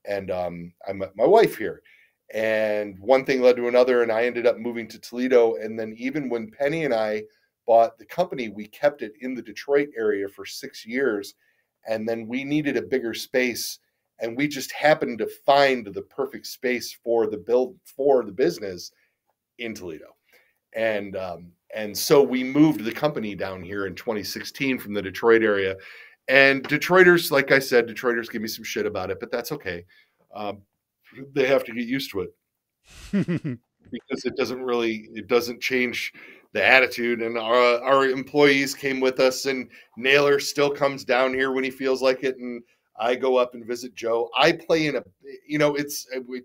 And 0.06 0.32
um, 0.32 0.74
I 0.88 0.94
met 0.94 1.16
my 1.16 1.26
wife 1.26 1.58
here. 1.58 1.82
And 2.34 2.98
one 3.00 3.26
thing 3.26 3.42
led 3.42 3.58
to 3.58 3.68
another, 3.68 4.04
and 4.04 4.12
I 4.12 4.24
ended 4.24 4.48
up 4.48 4.58
moving 4.58 4.88
to 4.88 5.00
Toledo. 5.00 5.56
And 5.56 5.78
then, 5.78 5.94
even 5.98 6.30
when 6.30 6.50
Penny 6.50 6.86
and 6.86 6.94
I 6.94 7.24
bought 7.66 7.98
the 7.98 8.06
company, 8.06 8.50
we 8.50 8.68
kept 8.68 9.02
it 9.02 9.14
in 9.22 9.34
the 9.34 9.42
Detroit 9.42 9.90
area 9.98 10.28
for 10.28 10.46
six 10.46 10.86
years. 10.86 11.36
And 11.88 12.08
then 12.08 12.28
we 12.28 12.44
needed 12.44 12.78
a 12.78 12.82
bigger 12.82 13.14
space. 13.14 13.80
and 14.22 14.38
we 14.38 14.48
just 14.48 14.72
happened 14.72 15.18
to 15.18 15.28
find 15.46 15.86
the 15.86 16.04
perfect 16.04 16.46
space 16.48 16.98
for 17.04 17.28
the 17.28 17.38
build 17.38 17.76
for 17.84 18.24
the 18.24 18.32
business 18.32 18.92
in 19.58 19.74
Toledo, 19.74 20.16
and 20.74 21.16
um, 21.18 21.52
and 21.76 21.98
so 21.98 22.22
we 22.22 22.44
moved 22.44 22.84
the 22.84 22.92
company 22.92 23.36
down 23.36 23.64
here 23.64 23.88
in 23.88 23.96
2016 23.96 24.78
from 24.80 24.94
the 24.94 25.02
Detroit 25.02 25.44
area. 25.44 25.76
And 26.28 26.64
Detroiters, 26.64 27.32
like 27.32 27.52
I 27.52 27.60
said, 27.60 27.88
Detroiters 27.88 28.30
give 28.30 28.42
me 28.42 28.48
some 28.48 28.64
shit 28.64 28.86
about 28.86 29.10
it, 29.12 29.20
but 29.20 29.32
that's 29.32 29.52
okay. 29.52 29.86
Um, 30.34 30.62
they 31.34 31.48
have 31.48 31.64
to 31.66 31.74
get 31.74 31.88
used 31.88 32.12
to 32.12 32.22
it 32.22 32.30
because 33.92 34.26
it 34.26 34.36
doesn't 34.38 34.62
really 34.62 35.10
it 35.14 35.28
doesn't 35.28 35.62
change 35.62 36.14
the 36.54 36.66
attitude 36.66 37.22
and 37.22 37.38
our 37.38 37.82
our 37.82 38.06
employees 38.06 38.74
came 38.76 39.00
with 39.00 39.20
us 39.20 39.46
and 39.46 39.70
Naylor 39.98 40.40
still 40.40 40.70
comes 40.70 41.04
down 41.04 41.34
here 41.34 41.52
when 41.52 41.64
he 41.64 41.72
feels 41.72 42.02
like 42.02 42.24
it 42.24 42.38
and 42.38 42.62
I 43.00 43.16
go 43.16 43.38
up 43.38 43.54
and 43.54 43.66
visit 43.66 43.96
Joe. 43.96 44.30
I 44.38 44.52
play 44.52 44.88
in 44.88 44.98
a 44.98 45.04
you 45.48 45.58
know 45.58 45.76
it's 45.76 46.08
uh, 46.16 46.20
we 46.28 46.42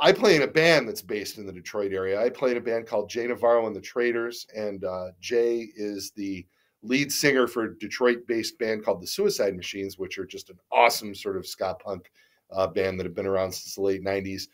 I 0.00 0.12
play 0.12 0.36
in 0.36 0.42
a 0.42 0.46
band 0.46 0.88
that's 0.88 1.02
based 1.02 1.38
in 1.38 1.46
the 1.46 1.52
Detroit 1.52 1.92
area. 1.92 2.20
I 2.20 2.30
play 2.30 2.52
in 2.52 2.56
a 2.56 2.60
band 2.60 2.86
called 2.86 3.10
Jay 3.10 3.26
Navarro 3.26 3.66
and 3.66 3.74
the 3.76 3.80
Traders 3.80 4.46
and 4.54 4.84
uh, 4.84 5.08
Jay 5.20 5.70
is 5.76 6.12
the 6.12 6.46
lead 6.82 7.12
singer 7.12 7.46
for 7.46 7.64
a 7.64 7.78
Detroit-based 7.78 8.58
band 8.58 8.84
called 8.84 9.02
the 9.02 9.06
Suicide 9.06 9.56
Machines, 9.56 9.98
which 9.98 10.18
are 10.18 10.26
just 10.26 10.50
an 10.50 10.58
awesome 10.70 11.14
sort 11.14 11.36
of 11.36 11.46
ska 11.46 11.74
punk 11.74 12.10
uh, 12.52 12.66
band 12.68 12.98
that 12.98 13.04
have 13.04 13.14
been 13.14 13.26
around 13.26 13.52
since 13.52 13.74
the 13.74 13.82
late 13.82 14.02
'90s 14.02 14.44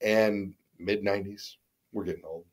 and 0.00 0.54
mid 0.78 1.04
'90s. 1.04 1.56
We're 1.92 2.04
getting 2.04 2.24
old. 2.24 2.46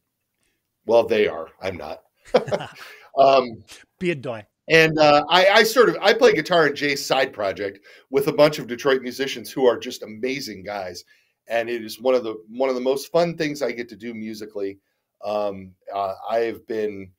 Well, 0.86 1.06
they 1.06 1.28
are. 1.28 1.50
I'm 1.62 1.78
not. 1.78 2.04
um, 3.18 3.64
Be 4.00 4.08
Beard 4.08 4.22
dye. 4.22 4.48
And 4.70 4.98
uh, 4.98 5.26
I, 5.30 5.48
I, 5.48 5.64
sort 5.64 5.90
of 5.90 5.98
I 6.02 6.14
play 6.14 6.34
guitar 6.34 6.68
in 6.68 6.76
Jay's 6.76 7.06
side 7.06 7.34
project 7.34 7.80
with 8.10 8.28
a 8.28 8.34
bunch 8.34 8.60
of 8.60 8.68
Detroit 8.68 9.02
musicians 9.02 9.52
who 9.52 9.66
are 9.66 9.78
just 9.78 10.04
amazing 10.04 10.64
guys, 10.64 11.04
and 11.48 11.70
it 11.70 11.84
is 11.84 12.00
one 12.00 12.16
of 12.16 12.24
the 12.24 12.42
one 12.48 12.70
of 12.70 12.76
the 12.76 12.82
most 12.82 13.12
fun 13.12 13.36
things 13.36 13.62
I 13.62 13.74
get 13.74 13.90
to 13.90 13.98
do 13.98 14.14
musically. 14.14 14.80
Um, 15.24 15.72
uh, 15.94 16.16
I 16.30 16.40
have 16.40 16.66
been 16.66 17.12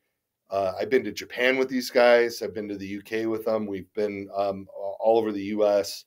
uh, 0.50 0.72
I've 0.80 0.88
been 0.88 1.04
to 1.04 1.12
Japan 1.12 1.58
with 1.58 1.68
these 1.68 1.90
guys. 1.90 2.40
I've 2.40 2.54
been 2.54 2.68
to 2.68 2.78
the 2.78 2.98
UK 2.98 3.28
with 3.28 3.44
them. 3.44 3.66
We've 3.66 3.92
been 3.92 4.28
um, 4.34 4.66
all 4.74 5.18
over 5.18 5.30
the 5.30 5.52
US, 5.56 6.06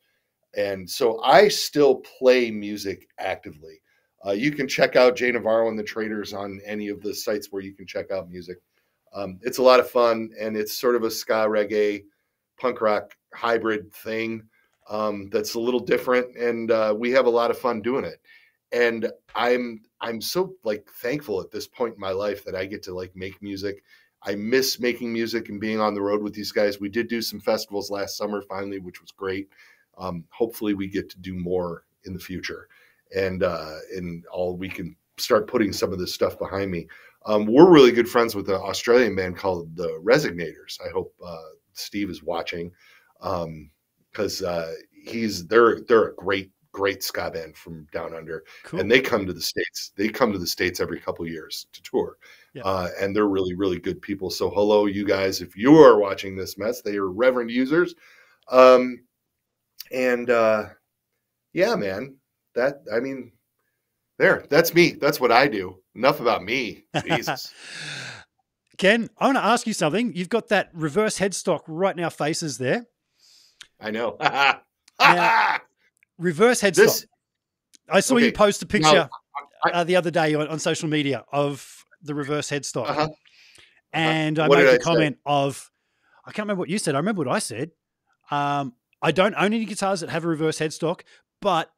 and 0.56 0.90
so 0.90 1.22
I 1.22 1.50
still 1.50 2.02
play 2.18 2.50
music 2.50 3.10
actively. 3.20 3.80
Uh, 4.26 4.32
you 4.32 4.52
can 4.52 4.68
check 4.68 4.96
out 4.96 5.16
Jay 5.16 5.32
Navarro 5.32 5.70
and 5.70 5.78
the 5.78 5.84
Traders 5.84 6.34
on 6.34 6.60
any 6.66 6.88
of 6.90 7.02
the 7.02 7.14
sites 7.14 7.52
where 7.52 7.62
you 7.62 7.74
can 7.74 7.86
check 7.86 8.12
out 8.12 8.30
music. 8.30 8.58
Um, 9.14 9.40
it's 9.42 9.60
a 9.60 9.64
lot 9.64 9.80
of 9.80 9.90
fun, 9.90 10.32
and 10.40 10.58
it's 10.58 10.78
sort 10.78 10.96
of 10.96 11.04
a 11.04 11.12
ska 11.12 11.48
reggae, 11.48 12.04
punk 12.60 12.82
rock 12.82 13.16
hybrid 13.34 13.94
thing 13.94 14.44
um, 14.90 15.30
that's 15.32 15.54
a 15.54 15.60
little 15.60 15.80
different, 15.80 16.36
and 16.36 16.72
uh, 16.72 16.94
we 16.98 17.12
have 17.12 17.26
a 17.26 17.32
lot 17.32 17.52
of 17.52 17.58
fun 17.58 17.82
doing 17.82 18.06
it. 18.06 18.20
And 18.74 19.10
I'm 19.34 19.82
I'm 20.02 20.20
so 20.20 20.56
like 20.64 20.90
thankful 21.02 21.40
at 21.40 21.52
this 21.52 21.68
point 21.68 21.96
in 21.96 22.02
my 22.02 22.12
life 22.12 22.44
that 22.44 22.56
I 22.56 22.66
get 22.66 22.84
to 22.84 22.94
like 22.94 23.16
make 23.16 23.42
music. 23.42 23.84
I 24.24 24.36
miss 24.36 24.80
making 24.80 25.14
music 25.14 25.48
and 25.50 25.60
being 25.60 25.80
on 25.80 25.94
the 25.94 26.02
road 26.02 26.22
with 26.22 26.34
these 26.34 26.52
guys. 26.52 26.80
We 26.80 26.90
did 26.90 27.08
do 27.08 27.22
some 27.22 27.40
festivals 27.40 27.90
last 27.90 28.18
summer 28.18 28.42
finally, 28.42 28.80
which 28.80 29.00
was 29.00 29.12
great. 29.12 29.48
Um, 29.98 30.26
hopefully, 30.32 30.74
we 30.74 30.88
get 30.88 31.10
to 31.12 31.20
do 31.20 31.34
more 31.34 31.86
in 32.04 32.14
the 32.14 32.20
future 32.20 32.68
and 33.16 33.44
uh, 33.44 33.76
and 33.96 34.26
all 34.32 34.58
we 34.58 34.70
can 34.70 34.96
start 35.18 35.48
putting 35.48 35.74
some 35.74 35.92
of 35.92 36.00
this 36.00 36.14
stuff 36.14 36.38
behind 36.38 36.72
me. 36.72 36.88
Um, 37.26 37.46
we're 37.46 37.70
really 37.70 37.92
good 37.92 38.08
friends 38.08 38.36
with 38.36 38.50
an 38.50 38.56
Australian 38.56 39.16
band 39.16 39.38
called 39.38 39.76
the 39.76 40.00
Resignators. 40.04 40.80
I 40.86 40.90
hope 40.94 41.14
uh, 41.26 41.38
Steve 41.74 42.10
is 42.10 42.24
watching 42.24 42.72
because 43.20 44.42
um, 44.42 44.48
uh, 44.48 44.72
he's 45.06 45.46
they're 45.48 45.82
they're 45.88 46.10
a 46.10 46.16
great 46.16 46.52
great 46.72 47.02
ska 47.02 47.32
band 47.32 47.58
from 47.58 47.88
down 47.92 48.14
under, 48.14 48.44
cool. 48.64 48.80
and 48.80 48.90
they 48.90 49.02
come 49.02 49.26
to 49.26 49.34
the 49.34 49.42
states. 49.42 49.92
They 49.96 50.10
come 50.10 50.32
to 50.32 50.40
the 50.40 50.48
states 50.48 50.80
every 50.80 51.00
couple 51.00 51.28
years 51.28 51.66
to 51.74 51.82
tour, 51.82 52.18
yeah. 52.54 52.62
uh, 52.64 52.90
and 53.00 53.16
they're 53.16 53.28
really 53.28 53.56
really 53.56 53.80
good 53.80 54.02
people. 54.02 54.30
So 54.30 54.50
hello, 54.50 54.86
you 54.86 55.06
guys, 55.06 55.42
if 55.42 55.58
you 55.58 55.76
are 55.76 56.00
watching 56.00 56.36
this 56.36 56.58
mess, 56.58 56.82
they 56.82 56.98
are 56.98 57.10
reverend 57.10 57.52
users, 57.52 57.96
um, 58.50 59.00
and 59.92 60.30
uh, 60.30 60.66
yeah, 61.54 61.76
man, 61.76 62.16
that 62.58 62.84
I 62.94 63.00
mean, 63.00 63.32
there, 64.20 64.46
that's 64.50 64.74
me. 64.74 64.92
That's 64.92 65.20
what 65.20 65.32
I 65.32 65.48
do. 65.48 65.78
Enough 65.96 66.20
about 66.20 66.44
me. 66.44 66.86
Jesus. 67.06 67.54
Ken, 68.78 69.10
I 69.18 69.26
want 69.26 69.38
to 69.38 69.44
ask 69.44 69.66
you 69.66 69.74
something. 69.74 70.14
You've 70.16 70.30
got 70.30 70.50
that 70.50 70.70
reverse 70.74 71.18
headstock 71.18 71.62
right 71.68 71.96
now 71.96 72.10
faces 72.10 72.60
there. 72.60 72.86
I 73.80 73.92
know. 73.92 74.18
now, 74.20 74.60
reverse 76.20 76.62
headstock. 76.62 76.76
This, 76.76 77.06
I 77.90 78.02
saw 78.02 78.16
okay. 78.16 78.26
you 78.26 78.32
post 78.32 78.62
a 78.62 78.68
picture 78.68 78.94
now, 78.94 79.10
I, 79.64 79.70
uh, 79.72 79.84
the 79.84 79.96
other 79.96 80.12
day 80.12 80.36
on, 80.36 80.48
on, 80.48 80.60
social 80.60 80.90
media 80.90 81.26
of 81.32 81.84
the 82.04 82.14
reverse 82.14 82.50
headstock. 82.50 82.90
Uh-huh. 82.90 83.02
uh-huh. 83.02 83.10
And 83.94 84.38
uh-huh. 84.38 84.54
I 84.54 84.56
made 84.56 84.74
the 84.74 84.80
comment 84.80 85.16
say? 85.16 85.22
of, 85.26 85.72
I 86.26 86.32
can't 86.32 86.46
remember 86.46 86.60
what 86.60 86.70
you 86.70 86.78
said. 86.78 86.94
I 86.94 87.00
remember 87.00 87.24
what 87.24 87.34
I 87.34 87.40
said. 87.40 87.72
Um, 88.30 88.74
I 89.02 89.12
don't 89.12 89.34
own 89.36 89.54
any 89.54 89.66
guitars 89.66 90.02
that 90.02 90.10
have 90.10 90.26
a 90.26 90.28
reverse 90.28 90.60
headstock, 90.60 91.02
but 91.42 91.72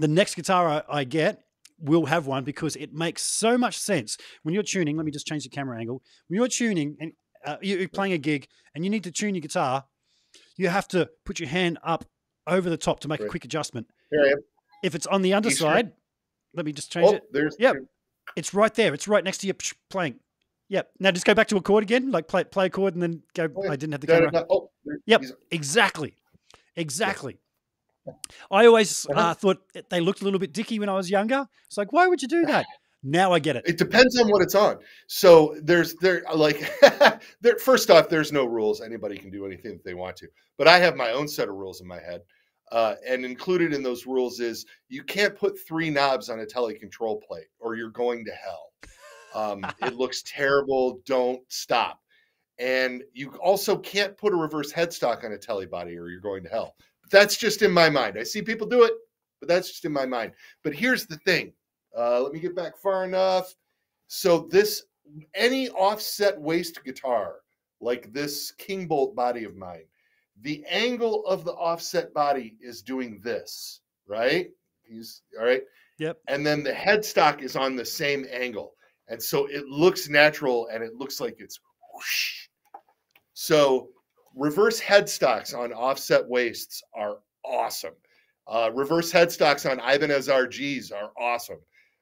the 0.00 0.08
next 0.08 0.34
guitar 0.34 0.66
I, 0.66 1.00
I 1.00 1.04
get 1.04 1.44
will 1.78 2.06
have 2.06 2.26
one 2.26 2.44
because 2.44 2.76
it 2.76 2.92
makes 2.92 3.22
so 3.22 3.56
much 3.56 3.78
sense 3.78 4.16
when 4.42 4.54
you're 4.54 4.62
tuning. 4.62 4.96
Let 4.96 5.06
me 5.06 5.12
just 5.12 5.26
change 5.26 5.44
the 5.44 5.50
camera 5.50 5.78
angle. 5.78 6.02
When 6.28 6.38
you're 6.38 6.48
tuning 6.48 6.96
and 7.00 7.12
uh, 7.44 7.56
you're 7.60 7.88
playing 7.88 8.14
a 8.14 8.18
gig 8.18 8.48
and 8.74 8.84
you 8.84 8.90
need 8.90 9.04
to 9.04 9.10
tune 9.10 9.34
your 9.34 9.42
guitar, 9.42 9.84
you 10.56 10.68
have 10.68 10.88
to 10.88 11.08
put 11.24 11.38
your 11.38 11.48
hand 11.48 11.78
up 11.84 12.04
over 12.46 12.68
the 12.68 12.76
top 12.76 13.00
to 13.00 13.08
make 13.08 13.20
right. 13.20 13.26
a 13.26 13.30
quick 13.30 13.44
adjustment. 13.44 13.86
Here 14.10 14.22
I 14.22 14.28
am. 14.30 14.38
If 14.82 14.94
it's 14.94 15.06
on 15.06 15.22
the 15.22 15.34
underside, 15.34 15.92
let 16.54 16.64
me 16.66 16.72
just 16.72 16.90
change 16.90 17.08
oh, 17.08 17.14
it. 17.14 17.22
There's 17.32 17.56
yep, 17.58 17.76
it's 18.36 18.54
right 18.54 18.74
there. 18.74 18.94
It's 18.94 19.06
right 19.06 19.22
next 19.22 19.38
to 19.38 19.46
your 19.46 19.56
playing. 19.90 20.16
Yep. 20.68 20.90
Now 21.00 21.10
just 21.10 21.26
go 21.26 21.34
back 21.34 21.48
to 21.48 21.56
a 21.56 21.60
chord 21.60 21.82
again, 21.82 22.10
like 22.10 22.28
play 22.28 22.44
play 22.44 22.66
a 22.66 22.70
chord 22.70 22.94
and 22.94 23.02
then 23.02 23.22
go. 23.34 23.48
Oh, 23.54 23.64
yeah. 23.64 23.72
I 23.72 23.76
didn't 23.76 23.92
have 23.92 24.00
the 24.00 24.06
camera. 24.06 24.46
Oh, 24.48 24.70
yep. 25.04 25.22
Exactly. 25.50 26.14
Exactly. 26.76 27.38
I 28.50 28.66
always 28.66 29.06
uh, 29.14 29.34
thought 29.34 29.58
they 29.90 30.00
looked 30.00 30.20
a 30.20 30.24
little 30.24 30.40
bit 30.40 30.52
dicky 30.52 30.78
when 30.78 30.88
I 30.88 30.94
was 30.94 31.10
younger. 31.10 31.46
It's 31.66 31.76
like, 31.76 31.92
why 31.92 32.06
would 32.06 32.22
you 32.22 32.28
do 32.28 32.42
that? 32.46 32.66
Now 33.02 33.32
I 33.32 33.38
get 33.38 33.56
it. 33.56 33.64
It 33.66 33.78
depends 33.78 34.18
on 34.20 34.28
what 34.28 34.42
it's 34.42 34.54
on. 34.54 34.78
So 35.06 35.56
there's 35.62 35.94
there 35.96 36.22
like 36.34 36.70
there 37.40 37.56
first 37.58 37.90
off, 37.90 38.10
there's 38.10 38.30
no 38.30 38.44
rules. 38.44 38.82
Anybody 38.82 39.16
can 39.16 39.30
do 39.30 39.46
anything 39.46 39.72
that 39.72 39.84
they 39.84 39.94
want 39.94 40.16
to. 40.16 40.28
But 40.58 40.68
I 40.68 40.78
have 40.78 40.96
my 40.96 41.12
own 41.12 41.26
set 41.26 41.48
of 41.48 41.54
rules 41.54 41.80
in 41.80 41.86
my 41.86 42.00
head. 42.00 42.20
Uh, 42.70 42.94
and 43.04 43.24
included 43.24 43.72
in 43.72 43.82
those 43.82 44.06
rules 44.06 44.38
is 44.38 44.64
you 44.88 45.02
can't 45.02 45.34
put 45.34 45.58
three 45.58 45.90
knobs 45.90 46.28
on 46.28 46.38
a 46.38 46.46
tele 46.46 46.72
control 46.74 47.20
plate 47.26 47.48
or 47.58 47.74
you're 47.74 47.90
going 47.90 48.24
to 48.24 48.30
hell. 48.30 48.70
Um, 49.34 49.66
it 49.82 49.96
looks 49.96 50.22
terrible. 50.22 51.00
Don't 51.04 51.40
stop. 51.48 52.00
And 52.60 53.02
you 53.12 53.30
also 53.42 53.76
can't 53.76 54.16
put 54.16 54.32
a 54.32 54.36
reverse 54.36 54.72
headstock 54.72 55.24
on 55.24 55.32
a 55.32 55.38
tele 55.38 55.66
body 55.66 55.98
or 55.98 56.08
you're 56.08 56.20
going 56.20 56.44
to 56.44 56.48
hell 56.48 56.76
that's 57.10 57.36
just 57.36 57.62
in 57.62 57.70
my 57.70 57.90
mind. 57.90 58.16
I 58.18 58.22
see 58.22 58.42
people 58.42 58.66
do 58.66 58.84
it, 58.84 58.92
but 59.40 59.48
that's 59.48 59.68
just 59.68 59.84
in 59.84 59.92
my 59.92 60.06
mind. 60.06 60.32
But 60.62 60.74
here's 60.74 61.06
the 61.06 61.16
thing. 61.18 61.52
Uh, 61.96 62.20
let 62.22 62.32
me 62.32 62.40
get 62.40 62.54
back 62.54 62.76
far 62.78 63.04
enough. 63.04 63.54
So 64.06 64.48
this 64.50 64.84
any 65.34 65.68
offset 65.70 66.40
waist 66.40 66.84
guitar 66.84 67.36
like 67.80 68.12
this 68.12 68.52
Kingbolt 68.58 69.14
body 69.14 69.44
of 69.44 69.56
mine, 69.56 69.84
the 70.42 70.64
angle 70.68 71.24
of 71.26 71.44
the 71.44 71.52
offset 71.52 72.12
body 72.14 72.56
is 72.60 72.82
doing 72.82 73.20
this, 73.22 73.80
right? 74.06 74.50
He's 74.82 75.22
all 75.38 75.46
right. 75.46 75.62
Yep. 75.98 76.18
And 76.28 76.46
then 76.46 76.62
the 76.62 76.72
headstock 76.72 77.42
is 77.42 77.56
on 77.56 77.76
the 77.76 77.84
same 77.84 78.26
angle. 78.30 78.74
And 79.08 79.22
so 79.22 79.46
it 79.46 79.66
looks 79.66 80.08
natural 80.08 80.68
and 80.72 80.82
it 80.82 80.94
looks 80.94 81.20
like 81.20 81.36
it's 81.38 81.60
whoosh. 81.92 82.48
So 83.34 83.88
reverse 84.34 84.80
headstocks 84.80 85.56
on 85.56 85.72
offset 85.72 86.26
waists 86.28 86.82
are 86.94 87.18
awesome. 87.44 87.94
Uh, 88.46 88.70
reverse 88.74 89.12
headstocks 89.12 89.70
on 89.70 89.78
Ibanez 89.78 90.28
RGs 90.28 90.92
are 90.92 91.10
awesome. 91.18 91.60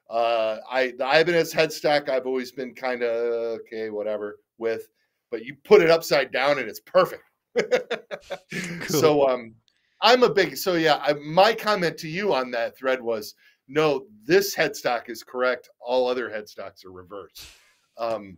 Uh, 0.09 0.57
I 0.69 0.93
the 0.97 1.05
Ibanez 1.05 1.53
headstock 1.53 2.09
I've 2.09 2.25
always 2.25 2.51
been 2.51 2.73
kind 2.73 3.03
of 3.03 3.59
okay, 3.59 3.89
whatever 3.89 4.39
with, 4.57 4.89
but 5.29 5.45
you 5.45 5.55
put 5.63 5.81
it 5.81 5.91
upside 5.91 6.31
down 6.31 6.57
and 6.57 6.67
it's 6.67 6.79
perfect. 6.79 7.23
cool. 7.59 8.99
So 8.99 9.27
um, 9.27 9.53
I'm 10.01 10.23
a 10.23 10.29
big 10.29 10.57
so 10.57 10.73
yeah. 10.73 10.97
I, 11.01 11.13
my 11.13 11.53
comment 11.53 11.97
to 11.99 12.07
you 12.07 12.33
on 12.33 12.49
that 12.51 12.77
thread 12.77 13.01
was 13.01 13.35
no, 13.67 14.05
this 14.25 14.55
headstock 14.55 15.09
is 15.09 15.23
correct. 15.23 15.69
All 15.79 16.07
other 16.07 16.29
headstocks 16.29 16.83
are 16.85 16.91
reverse, 16.91 17.51
um, 17.99 18.35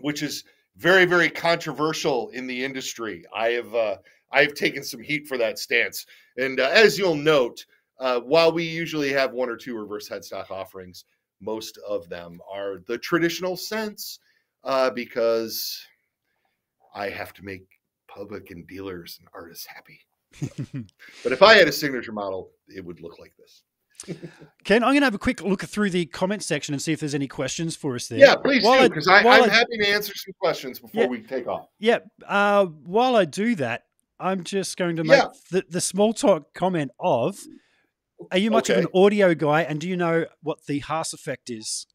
which 0.00 0.22
is 0.22 0.44
very 0.76 1.04
very 1.04 1.30
controversial 1.30 2.28
in 2.30 2.46
the 2.46 2.64
industry. 2.64 3.24
I 3.34 3.48
have 3.50 3.74
uh, 3.74 3.96
I 4.32 4.42
have 4.42 4.54
taken 4.54 4.82
some 4.82 5.00
heat 5.00 5.26
for 5.26 5.38
that 5.38 5.58
stance, 5.58 6.06
and 6.36 6.60
uh, 6.60 6.70
as 6.72 6.98
you'll 6.98 7.14
note, 7.14 7.64
uh, 7.98 8.20
while 8.20 8.52
we 8.52 8.64
usually 8.64 9.12
have 9.12 9.32
one 9.32 9.48
or 9.48 9.56
two 9.56 9.76
reverse 9.76 10.08
headstock 10.08 10.50
offerings, 10.50 11.04
most 11.40 11.78
of 11.86 12.08
them 12.08 12.40
are 12.50 12.78
the 12.86 12.98
traditional 12.98 13.56
sense 13.56 14.18
uh, 14.64 14.90
because 14.90 15.86
I 16.94 17.08
have 17.08 17.32
to 17.34 17.44
make 17.44 17.66
public 18.08 18.50
and 18.50 18.66
dealers 18.66 19.18
and 19.20 19.28
artists 19.34 19.66
happy. 19.66 20.00
but 21.22 21.32
if 21.32 21.42
I 21.42 21.54
had 21.54 21.68
a 21.68 21.72
signature 21.72 22.12
model, 22.12 22.50
it 22.68 22.84
would 22.84 23.00
look 23.00 23.18
like 23.18 23.32
this. 23.38 23.62
Ken, 24.64 24.82
I'm 24.84 24.90
going 24.90 25.00
to 25.00 25.06
have 25.06 25.14
a 25.14 25.18
quick 25.18 25.42
look 25.42 25.62
through 25.62 25.90
the 25.90 26.06
comment 26.06 26.42
section 26.42 26.74
and 26.74 26.82
see 26.82 26.92
if 26.92 27.00
there's 27.00 27.14
any 27.14 27.26
questions 27.28 27.74
for 27.76 27.94
us 27.94 28.08
there. 28.08 28.18
Yeah, 28.18 28.34
please 28.36 28.62
While 28.64 28.82
do, 28.82 28.88
because 28.88 29.08
I'm 29.08 29.26
I- 29.26 29.48
happy 29.48 29.78
to 29.80 29.88
answer 29.88 30.12
some 30.14 30.34
questions 30.40 30.78
before 30.78 31.02
Yeah. 31.04 31.08
we 31.08 31.20
take 31.22 31.46
off. 31.46 31.68
Yeah. 31.78 31.98
Uh, 32.26 32.66
while 32.66 33.16
I 33.16 33.24
do 33.24 33.54
that, 33.56 33.84
I'm 34.20 34.44
just 34.44 34.76
going 34.76 34.96
to 34.96 35.04
make 35.04 35.18
Yeah. 35.18 35.28
the, 35.50 35.64
the 35.68 35.80
small 35.80 36.12
talk 36.12 36.52
comment 36.54 36.90
of 37.00 37.38
Are 38.32 38.38
you 38.38 38.50
much 38.50 38.70
of 38.70 38.78
an 38.78 38.86
audio 38.94 39.34
guy 39.34 39.62
and 39.62 39.80
do 39.80 39.88
you 39.88 39.96
know 39.96 40.26
what 40.42 40.64
the 40.66 40.78
Haas 40.80 41.12
effect 41.12 41.50
is? 41.50 41.86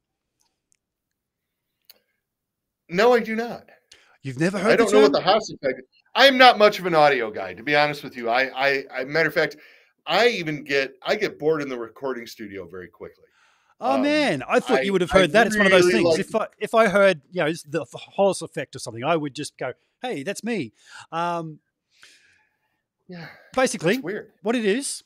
No, 2.89 3.13
I 3.13 3.19
do 3.19 3.35
not. 3.35 3.69
You've 4.21 4.39
never 4.39 4.59
heard 4.59 4.73
I 4.73 4.75
don't 4.75 4.89
the 4.91 4.97
know 4.97 5.01
what 5.03 5.13
the 5.13 5.21
Haas 5.21 5.49
effect. 5.49 5.79
is. 5.79 5.85
I 6.13 6.27
am 6.27 6.37
not 6.37 6.57
much 6.57 6.77
of 6.77 6.85
an 6.85 6.93
audio 6.93 7.31
guy, 7.31 7.53
to 7.53 7.63
be 7.63 7.75
honest 7.75 8.03
with 8.03 8.15
you. 8.17 8.29
I, 8.29 8.49
I, 8.53 8.83
I 8.93 9.03
matter 9.05 9.29
of 9.29 9.33
fact, 9.33 9.55
I 10.05 10.27
even 10.29 10.63
get 10.63 10.93
I 11.03 11.15
get 11.15 11.37
bored 11.39 11.61
in 11.61 11.69
the 11.69 11.77
recording 11.77 12.25
studio 12.27 12.65
very 12.67 12.87
quickly. 12.87 13.25
Oh 13.79 13.93
Um, 13.95 14.03
man, 14.03 14.43
I 14.47 14.59
thought 14.59 14.79
I- 14.79 14.81
you 14.81 14.91
would 14.91 15.01
have 15.01 15.11
I 15.13 15.19
heard 15.19 15.31
that. 15.31 15.47
It's 15.47 15.57
one 15.57 15.65
of 15.65 15.71
those 15.71 15.91
things. 15.91 16.03
like- 16.05 16.19
If 16.19 16.35
I 16.35 16.47
if 16.59 16.73
I 16.75 16.87
heard 16.87 17.21
you 17.31 17.43
know 17.43 17.51
the, 17.67 17.85
the 17.91 17.97
Hollis 17.97 18.41
effect 18.41 18.75
or 18.75 18.79
something, 18.79 19.03
I 19.03 19.15
would 19.15 19.33
just 19.35 19.57
go, 19.57 19.73
"Hey, 20.01 20.23
that's 20.23 20.43
me." 20.43 20.73
Um, 21.11 21.59
Yeah, 23.07 23.27
basically, 23.55 23.97
weird. 23.99 24.31
what 24.41 24.55
it 24.55 24.65
is, 24.65 25.03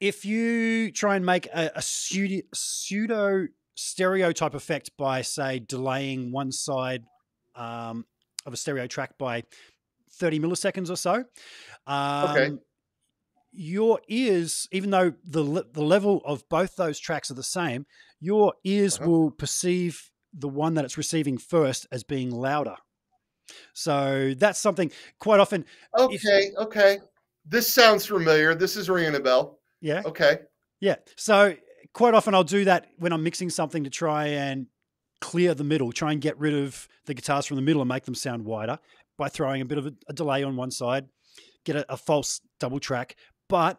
if 0.00 0.24
you 0.24 0.90
try 0.92 1.16
and 1.16 1.26
make 1.26 1.46
a, 1.46 1.70
a 1.74 1.82
pseudo, 1.82 2.42
pseudo 2.54 3.48
stereotype 3.74 4.54
effect 4.54 4.90
by, 4.96 5.22
say, 5.22 5.58
delaying 5.58 6.32
one 6.32 6.50
side 6.52 7.04
um, 7.56 8.06
of 8.46 8.52
a 8.52 8.56
stereo 8.56 8.86
track 8.86 9.18
by 9.18 9.42
30 10.12 10.40
milliseconds 10.40 10.90
or 10.90 10.96
so, 10.96 11.24
um, 11.86 12.60
your 13.52 14.00
ears, 14.08 14.66
even 14.72 14.90
though 14.90 15.12
the, 15.24 15.64
the 15.72 15.82
level 15.82 16.22
of 16.24 16.48
both 16.48 16.76
those 16.76 16.98
tracks 16.98 17.30
are 17.30 17.34
the 17.34 17.42
same, 17.42 17.86
your 18.20 18.54
ears 18.64 18.98
Uh-huh. 18.98 19.10
will 19.10 19.30
perceive 19.30 20.10
the 20.32 20.48
one 20.48 20.74
that 20.74 20.84
it's 20.84 20.96
receiving 20.96 21.36
first 21.38 21.86
as 21.92 22.02
being 22.04 22.30
louder. 22.30 22.76
So 23.74 24.34
that's 24.38 24.58
something 24.58 24.90
quite 25.18 25.40
often, 25.40 25.64
if- 25.98 26.24
Okay, 26.24 26.52
okay. 26.58 26.98
This 27.44 27.72
sounds 27.72 28.06
familiar. 28.06 28.54
This 28.54 28.76
is 28.76 28.88
ringing 28.88 29.14
a 29.14 29.20
bell. 29.20 29.58
yeah. 29.80 30.02
Okay. 30.06 30.38
Yeah. 30.80 30.96
So 31.16 31.54
quite 31.92 32.14
often 32.14 32.34
I'll 32.34 32.44
do 32.44 32.64
that 32.64 32.86
when 32.98 33.12
I'm 33.12 33.22
mixing 33.22 33.50
something 33.50 33.84
to 33.84 33.90
try 33.90 34.26
and 34.28 34.66
clear 35.20 35.54
the 35.54 35.64
middle, 35.64 35.92
try 35.92 36.12
and 36.12 36.20
get 36.20 36.38
rid 36.38 36.54
of 36.54 36.88
the 37.06 37.14
guitars 37.14 37.46
from 37.46 37.56
the 37.56 37.62
middle 37.62 37.82
and 37.82 37.88
make 37.88 38.04
them 38.04 38.14
sound 38.14 38.44
wider 38.44 38.78
by 39.18 39.28
throwing 39.28 39.60
a 39.60 39.64
bit 39.64 39.78
of 39.78 39.86
a, 39.86 39.92
a 40.08 40.12
delay 40.12 40.42
on 40.44 40.56
one 40.56 40.70
side, 40.70 41.06
get 41.64 41.76
a, 41.76 41.92
a 41.92 41.96
false 41.96 42.40
double 42.60 42.80
track. 42.80 43.16
But 43.52 43.78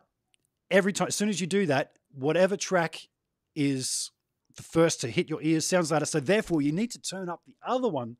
every 0.69 0.93
time, 0.93 1.07
as 1.07 1.15
soon 1.15 1.29
as 1.29 1.41
you 1.41 1.47
do 1.47 1.65
that, 1.65 1.93
whatever 2.13 2.55
track 2.55 3.07
is 3.55 4.11
the 4.55 4.61
first 4.61 5.01
to 5.01 5.07
hit 5.07 5.31
your 5.31 5.41
ears 5.41 5.65
sounds 5.65 5.91
louder. 5.91 6.05
So 6.05 6.19
therefore, 6.19 6.61
you 6.61 6.71
need 6.71 6.91
to 6.91 7.01
turn 7.01 7.27
up 7.27 7.41
the 7.47 7.55
other 7.65 7.89
one, 7.89 8.17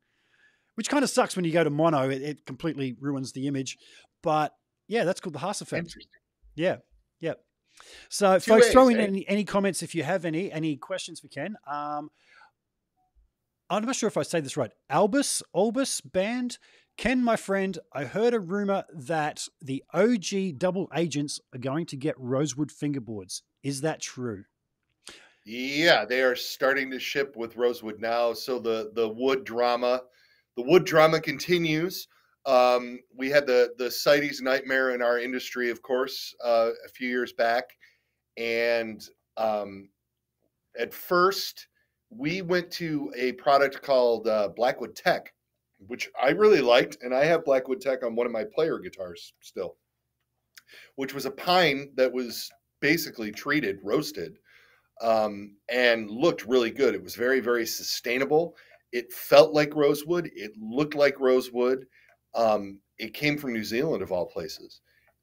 which 0.74 0.88
kind 0.88 1.04
of 1.04 1.10
sucks 1.10 1.36
when 1.36 1.44
you 1.44 1.52
go 1.52 1.62
to 1.62 1.70
mono. 1.70 2.10
It, 2.10 2.22
it 2.22 2.44
completely 2.44 2.96
ruins 3.00 3.30
the 3.30 3.46
image. 3.46 3.78
But 4.20 4.52
yeah, 4.88 5.04
that's 5.04 5.20
called 5.20 5.34
the 5.34 5.38
Haas 5.38 5.60
effect. 5.60 5.84
Interesting. 5.84 6.10
Yeah, 6.56 6.78
yeah. 7.20 7.34
So, 8.08 8.40
Two 8.40 8.54
folks, 8.54 8.72
throw 8.72 8.88
in 8.88 8.98
eh? 8.98 9.04
any, 9.04 9.28
any 9.28 9.44
comments 9.44 9.80
if 9.84 9.94
you 9.94 10.02
have 10.02 10.24
any 10.24 10.50
any 10.50 10.76
questions 10.76 11.20
for 11.20 11.28
Ken. 11.28 11.54
Um, 11.70 12.10
I'm 13.70 13.84
not 13.84 13.94
sure 13.94 14.08
if 14.08 14.16
I 14.16 14.24
say 14.24 14.40
this 14.40 14.56
right. 14.56 14.72
Albus 14.90 15.40
Albus 15.54 16.00
band. 16.00 16.58
Ken, 16.96 17.24
my 17.24 17.36
friend, 17.36 17.78
I 17.92 18.04
heard 18.04 18.34
a 18.34 18.40
rumor 18.40 18.84
that 18.92 19.48
the 19.60 19.82
OG 19.92 20.58
double 20.58 20.88
agents 20.94 21.40
are 21.52 21.58
going 21.58 21.86
to 21.86 21.96
get 21.96 22.18
rosewood 22.18 22.70
fingerboards. 22.70 23.42
Is 23.62 23.80
that 23.80 24.00
true? 24.00 24.44
Yeah, 25.44 26.04
they 26.04 26.22
are 26.22 26.36
starting 26.36 26.90
to 26.90 26.98
ship 26.98 27.36
with 27.36 27.56
Rosewood 27.56 28.00
now. 28.00 28.32
So 28.32 28.58
the 28.58 28.92
the 28.94 29.08
wood 29.08 29.44
drama, 29.44 30.02
the 30.56 30.62
wood 30.62 30.84
drama 30.84 31.20
continues. 31.20 32.08
Um, 32.46 33.00
we 33.14 33.28
had 33.28 33.46
the 33.46 33.74
the 33.76 33.90
CITES 33.90 34.40
nightmare 34.40 34.94
in 34.94 35.02
our 35.02 35.18
industry, 35.18 35.70
of 35.70 35.82
course, 35.82 36.34
uh, 36.42 36.70
a 36.86 36.88
few 36.88 37.08
years 37.08 37.34
back, 37.34 37.64
and 38.38 39.06
um, 39.36 39.90
at 40.78 40.94
first 40.94 41.66
we 42.08 42.40
went 42.40 42.70
to 42.70 43.12
a 43.16 43.32
product 43.32 43.82
called 43.82 44.28
uh, 44.28 44.48
Blackwood 44.48 44.94
Tek, 44.94 45.33
which 45.86 46.10
I 46.20 46.30
really 46.30 46.60
liked, 46.60 46.98
and 47.02 47.14
I 47.14 47.24
have 47.24 47.44
Blackwood 47.44 47.80
Tek 47.80 48.02
on 48.02 48.14
one 48.14 48.26
of 48.26 48.32
my 48.32 48.44
player 48.44 48.78
guitars 48.78 49.32
still, 49.40 49.76
which 50.96 51.14
was 51.14 51.26
a 51.26 51.30
pine 51.30 51.90
that 51.96 52.12
was 52.12 52.50
basically 52.80 53.32
treated, 53.32 53.78
roasted 53.82 54.38
um, 55.00 55.56
and 55.68 56.10
looked 56.10 56.46
really 56.46 56.70
good. 56.70 56.94
It 56.94 57.02
was 57.02 57.14
very, 57.14 57.40
very 57.40 57.66
sustainable. 57.66 58.56
It 58.92 59.12
felt 59.12 59.52
like 59.52 59.74
rosewood. 59.74 60.30
It 60.34 60.52
looked 60.58 60.94
like 60.94 61.18
rosewood. 61.20 61.86
Um, 62.34 62.78
it 62.98 63.14
came 63.14 63.36
from 63.38 63.52
New 63.52 63.64
Zealand, 63.64 64.02
of 64.02 64.12
all 64.12 64.26
places, 64.26 64.80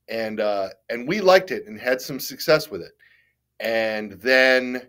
and 0.09 0.39
uh, 0.39 0.69
and 0.89 1.07
we 1.07 1.21
liked 1.21 1.51
it 1.51 1.67
and 1.67 1.79
had 1.79 2.01
some 2.01 2.19
success 2.19 2.69
with 2.69 2.81
it. 2.81 2.91
And 3.59 4.13
then 4.13 4.88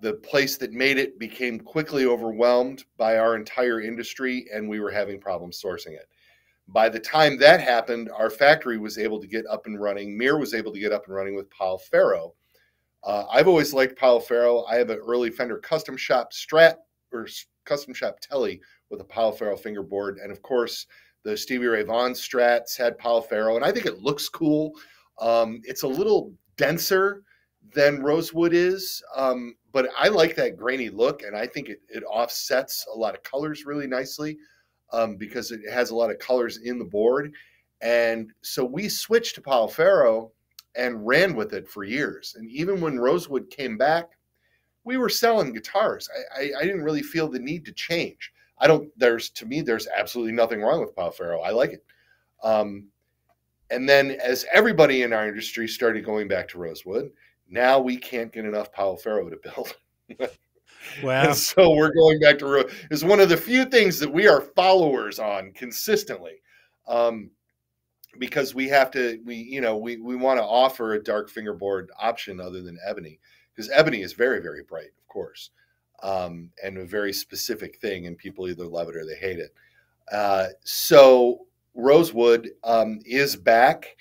the 0.00 0.14
place 0.14 0.56
that 0.58 0.72
made 0.72 0.98
it 0.98 1.18
became 1.18 1.58
quickly 1.58 2.06
overwhelmed 2.06 2.84
by 2.96 3.18
our 3.18 3.36
entire 3.36 3.80
industry, 3.80 4.46
and 4.52 4.68
we 4.68 4.80
were 4.80 4.90
having 4.90 5.20
problems 5.20 5.60
sourcing 5.60 5.92
it. 5.92 6.08
By 6.68 6.88
the 6.88 7.00
time 7.00 7.38
that 7.38 7.60
happened, 7.60 8.10
our 8.16 8.30
factory 8.30 8.78
was 8.78 8.98
able 8.98 9.20
to 9.20 9.26
get 9.26 9.46
up 9.46 9.66
and 9.66 9.80
running. 9.80 10.16
Mir 10.16 10.38
was 10.38 10.54
able 10.54 10.72
to 10.72 10.80
get 10.80 10.92
up 10.92 11.06
and 11.06 11.14
running 11.14 11.34
with 11.34 11.50
Pau 11.50 11.78
Ferro. 11.78 12.34
Uh, 13.04 13.24
I've 13.30 13.48
always 13.48 13.72
liked 13.72 13.98
pau 13.98 14.18
Ferro. 14.18 14.64
I 14.64 14.76
have 14.76 14.90
an 14.90 14.98
early 14.98 15.30
Fender 15.30 15.58
custom 15.58 15.96
shop 15.96 16.32
Strat 16.32 16.74
or 17.12 17.26
custom 17.64 17.94
shop 17.94 18.18
Tele 18.20 18.60
with 18.90 19.00
a 19.00 19.04
pau 19.04 19.30
Ferro 19.30 19.56
fingerboard, 19.56 20.18
and 20.18 20.30
of 20.30 20.42
course 20.42 20.86
the 21.22 21.36
Stevie 21.36 21.66
Ray 21.66 21.82
Vaughan 21.82 22.12
Strats 22.12 22.76
had 22.76 22.98
pau 22.98 23.20
Ferro, 23.20 23.56
and 23.56 23.64
I 23.64 23.72
think 23.72 23.86
it 23.86 24.02
looks 24.02 24.28
cool. 24.28 24.72
Um, 25.20 25.60
it's 25.64 25.82
a 25.82 25.88
little 25.88 26.32
denser 26.56 27.22
than 27.74 28.02
Rosewood 28.02 28.54
is, 28.54 29.02
um, 29.14 29.54
but 29.72 29.88
I 29.96 30.08
like 30.08 30.34
that 30.36 30.56
grainy 30.56 30.88
look, 30.88 31.22
and 31.22 31.36
I 31.36 31.46
think 31.46 31.68
it, 31.68 31.80
it 31.88 32.02
offsets 32.04 32.86
a 32.92 32.98
lot 32.98 33.14
of 33.14 33.22
colors 33.22 33.66
really 33.66 33.86
nicely 33.86 34.38
um, 34.92 35.16
because 35.16 35.50
it 35.50 35.60
has 35.70 35.90
a 35.90 35.96
lot 35.96 36.10
of 36.10 36.18
colors 36.18 36.58
in 36.58 36.78
the 36.78 36.84
board. 36.84 37.32
And 37.80 38.32
so 38.42 38.64
we 38.64 38.88
switched 38.88 39.34
to 39.36 39.42
Pau 39.42 39.66
Ferro 39.66 40.32
and 40.74 41.06
ran 41.06 41.34
with 41.34 41.52
it 41.52 41.68
for 41.68 41.84
years. 41.84 42.34
And 42.38 42.50
even 42.50 42.80
when 42.80 42.98
Rosewood 42.98 43.50
came 43.50 43.76
back, 43.76 44.10
we 44.84 44.96
were 44.96 45.08
selling 45.08 45.52
guitars. 45.52 46.08
I, 46.34 46.40
I, 46.40 46.60
I 46.60 46.62
didn't 46.64 46.82
really 46.82 47.02
feel 47.02 47.28
the 47.28 47.38
need 47.38 47.64
to 47.66 47.72
change. 47.72 48.32
I 48.58 48.66
don't. 48.66 48.90
There's 48.98 49.30
to 49.30 49.46
me, 49.46 49.60
there's 49.60 49.86
absolutely 49.96 50.32
nothing 50.32 50.62
wrong 50.62 50.80
with 50.80 50.96
Pau 50.96 51.10
Ferro. 51.10 51.40
I 51.40 51.50
like 51.50 51.72
it. 51.72 51.84
Um, 52.42 52.86
and 53.70 53.88
then 53.88 54.12
as 54.12 54.46
everybody 54.52 55.02
in 55.02 55.12
our 55.12 55.28
industry 55.28 55.68
started 55.68 56.04
going 56.04 56.26
back 56.26 56.48
to 56.48 56.58
Rosewood, 56.58 57.10
now 57.48 57.78
we 57.78 57.96
can't 57.96 58.32
get 58.32 58.44
enough 58.44 58.72
Pau 58.72 58.96
Ferro 58.96 59.28
to 59.28 59.36
build. 59.36 59.76
Wow. 60.18 60.28
And 61.02 61.36
so 61.36 61.74
we're 61.74 61.92
going 61.92 62.18
back 62.20 62.38
to 62.38 62.46
Ro- 62.46 62.68
is 62.90 63.04
one 63.04 63.20
of 63.20 63.28
the 63.28 63.36
few 63.36 63.66
things 63.66 63.98
that 63.98 64.10
we 64.10 64.26
are 64.26 64.40
followers 64.40 65.18
on 65.18 65.52
consistently. 65.52 66.40
Um, 66.86 67.30
because 68.18 68.54
we 68.54 68.68
have 68.68 68.90
to 68.90 69.20
we 69.24 69.36
you 69.36 69.60
know 69.60 69.76
we 69.76 69.96
we 69.98 70.16
want 70.16 70.38
to 70.38 70.44
offer 70.44 70.94
a 70.94 71.02
dark 71.02 71.28
fingerboard 71.28 71.90
option 72.00 72.40
other 72.40 72.62
than 72.62 72.78
ebony 72.86 73.18
because 73.54 73.70
ebony 73.70 74.02
is 74.02 74.12
very 74.12 74.40
very 74.40 74.62
bright 74.62 74.90
of 74.98 75.08
course 75.08 75.50
um, 76.02 76.50
and 76.62 76.78
a 76.78 76.84
very 76.84 77.12
specific 77.12 77.78
thing 77.80 78.06
and 78.06 78.16
people 78.16 78.48
either 78.48 78.66
love 78.66 78.88
it 78.88 78.96
or 78.96 79.04
they 79.04 79.16
hate 79.16 79.38
it 79.38 79.52
uh, 80.12 80.46
so 80.64 81.46
rosewood 81.74 82.50
um, 82.64 82.98
is 83.04 83.36
back 83.36 83.96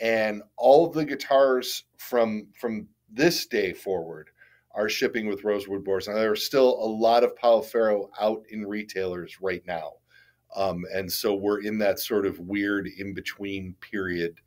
and 0.00 0.42
all 0.56 0.86
of 0.86 0.94
the 0.94 1.04
guitars 1.04 1.84
from 1.98 2.48
from 2.58 2.88
this 3.12 3.46
day 3.46 3.72
forward 3.72 4.30
are 4.74 4.88
shipping 4.88 5.26
with 5.26 5.44
rosewood 5.44 5.84
boards 5.84 6.08
now 6.08 6.14
there 6.14 6.32
are 6.32 6.36
still 6.36 6.78
a 6.80 6.88
lot 6.88 7.24
of 7.24 7.32
Ferro 7.66 8.10
out 8.20 8.42
in 8.50 8.66
retailers 8.66 9.40
right 9.40 9.62
now 9.66 9.92
um, 10.56 10.84
and 10.94 11.10
so 11.10 11.34
we're 11.34 11.62
in 11.62 11.78
that 11.78 11.98
sort 11.98 12.26
of 12.26 12.38
weird 12.38 12.88
in 12.98 13.12
between 13.12 13.74
period 13.80 14.40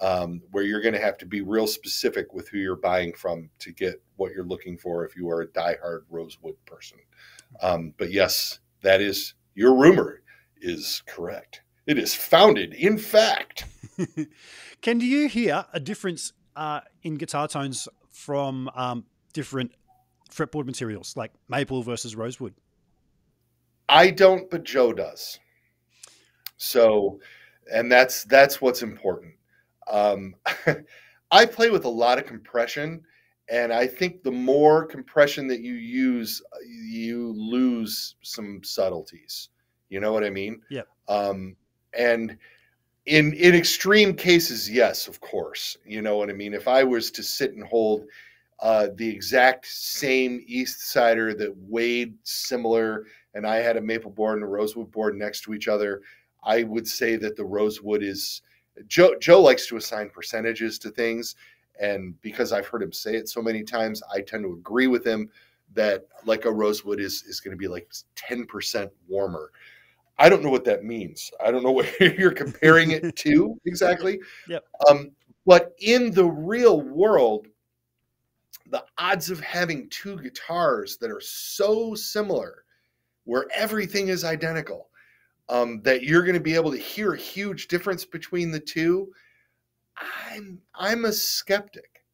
um, 0.00 0.42
where 0.50 0.64
you're 0.64 0.80
going 0.80 0.94
to 0.94 1.00
have 1.00 1.16
to 1.18 1.26
be 1.26 1.40
real 1.40 1.66
specific 1.66 2.34
with 2.34 2.48
who 2.48 2.58
you're 2.58 2.76
buying 2.76 3.12
from 3.12 3.48
to 3.60 3.72
get 3.72 4.02
what 4.16 4.32
you're 4.32 4.44
looking 4.44 4.76
for 4.76 5.04
if 5.04 5.16
you 5.16 5.30
are 5.30 5.42
a 5.42 5.46
diehard 5.46 6.02
rosewood 6.10 6.56
person. 6.66 6.98
Um, 7.60 7.94
but 7.98 8.10
yes, 8.10 8.58
that 8.82 9.00
is 9.00 9.34
your 9.54 9.76
rumor 9.76 10.22
is 10.60 11.02
correct. 11.06 11.62
It 11.86 11.98
is 11.98 12.14
founded 12.14 12.74
in 12.74 12.98
fact. 12.98 13.66
Can 14.82 15.00
you 15.00 15.28
hear 15.28 15.66
a 15.72 15.80
difference 15.80 16.32
uh, 16.56 16.80
in 17.02 17.16
guitar 17.16 17.48
tones 17.48 17.88
from 18.10 18.70
um, 18.74 19.04
different 19.32 19.72
fretboard 20.30 20.66
materials, 20.66 21.16
like 21.16 21.32
maple 21.48 21.82
versus 21.82 22.16
rosewood? 22.16 22.54
I 23.88 24.10
don't, 24.10 24.50
but 24.50 24.64
Joe 24.64 24.92
does. 24.92 25.38
So, 26.56 27.20
and 27.72 27.90
that's 27.90 28.24
that's 28.24 28.60
what's 28.60 28.82
important. 28.82 29.34
Um, 29.90 30.34
I 31.30 31.46
play 31.46 31.70
with 31.70 31.84
a 31.84 31.90
lot 31.90 32.18
of 32.18 32.26
compression, 32.26 33.02
and 33.48 33.72
I 33.72 33.86
think 33.86 34.22
the 34.22 34.32
more 34.32 34.86
compression 34.86 35.46
that 35.48 35.60
you 35.60 35.74
use, 35.74 36.42
you 36.66 37.34
lose 37.36 38.16
some 38.22 38.60
subtleties. 38.62 39.48
You 39.88 40.00
know 40.00 40.12
what 40.12 40.24
I 40.24 40.30
mean? 40.30 40.62
Yeah. 40.70 40.82
Um, 41.08 41.56
and 41.92 42.38
in 43.06 43.32
in 43.32 43.54
extreme 43.54 44.14
cases, 44.14 44.70
yes, 44.70 45.08
of 45.08 45.20
course. 45.20 45.76
You 45.84 46.02
know 46.02 46.16
what 46.16 46.30
I 46.30 46.32
mean? 46.32 46.54
If 46.54 46.68
I 46.68 46.84
was 46.84 47.10
to 47.12 47.22
sit 47.22 47.52
and 47.52 47.64
hold 47.64 48.04
uh, 48.60 48.88
the 48.94 49.08
exact 49.08 49.66
same 49.66 50.44
Eastsider 50.48 51.36
that 51.38 51.54
weighed 51.56 52.14
similar, 52.22 53.06
and 53.34 53.46
I 53.46 53.56
had 53.56 53.76
a 53.76 53.80
maple 53.80 54.10
board 54.10 54.36
and 54.36 54.44
a 54.44 54.48
rosewood 54.48 54.92
board 54.92 55.16
next 55.16 55.40
to 55.42 55.54
each 55.54 55.66
other, 55.66 56.02
I 56.44 56.62
would 56.62 56.86
say 56.86 57.16
that 57.16 57.36
the 57.36 57.44
rosewood 57.44 58.02
is 58.02 58.42
Joe. 58.86 59.16
Joe 59.18 59.40
likes 59.40 59.66
to 59.66 59.76
assign 59.76 60.10
percentages 60.10 60.78
to 60.80 60.90
things, 60.90 61.34
and 61.80 62.20
because 62.22 62.52
I've 62.52 62.66
heard 62.68 62.82
him 62.82 62.92
say 62.92 63.16
it 63.16 63.28
so 63.28 63.42
many 63.42 63.64
times, 63.64 64.02
I 64.14 64.20
tend 64.20 64.44
to 64.44 64.52
agree 64.52 64.86
with 64.86 65.04
him 65.04 65.28
that 65.74 66.06
like 66.24 66.44
a 66.44 66.52
rosewood 66.52 67.00
is 67.00 67.24
is 67.24 67.40
going 67.40 67.52
to 67.52 67.58
be 67.58 67.68
like 67.68 67.90
ten 68.14 68.46
percent 68.46 68.92
warmer. 69.08 69.50
I 70.18 70.28
don't 70.28 70.42
know 70.42 70.50
what 70.50 70.64
that 70.64 70.84
means. 70.84 71.30
I 71.44 71.50
don't 71.50 71.62
know 71.62 71.72
what 71.72 72.00
you're 72.00 72.32
comparing 72.32 72.92
it 72.92 73.16
to 73.16 73.58
exactly. 73.64 74.20
Yep. 74.48 74.64
Um, 74.88 75.10
but 75.46 75.74
in 75.78 76.12
the 76.12 76.24
real 76.24 76.80
world, 76.80 77.48
the 78.70 78.84
odds 78.96 79.30
of 79.30 79.40
having 79.40 79.88
two 79.90 80.18
guitars 80.20 80.96
that 80.98 81.10
are 81.10 81.20
so 81.20 81.94
similar, 81.94 82.64
where 83.24 83.46
everything 83.54 84.08
is 84.08 84.24
identical, 84.24 84.88
um, 85.48 85.82
that 85.82 86.02
you're 86.02 86.22
going 86.22 86.34
to 86.34 86.40
be 86.40 86.54
able 86.54 86.70
to 86.70 86.78
hear 86.78 87.12
a 87.12 87.18
huge 87.18 87.68
difference 87.68 88.04
between 88.04 88.50
the 88.50 88.60
two, 88.60 89.12
I'm 89.96 90.60
I'm 90.74 91.04
a 91.04 91.12
skeptic. 91.12 92.04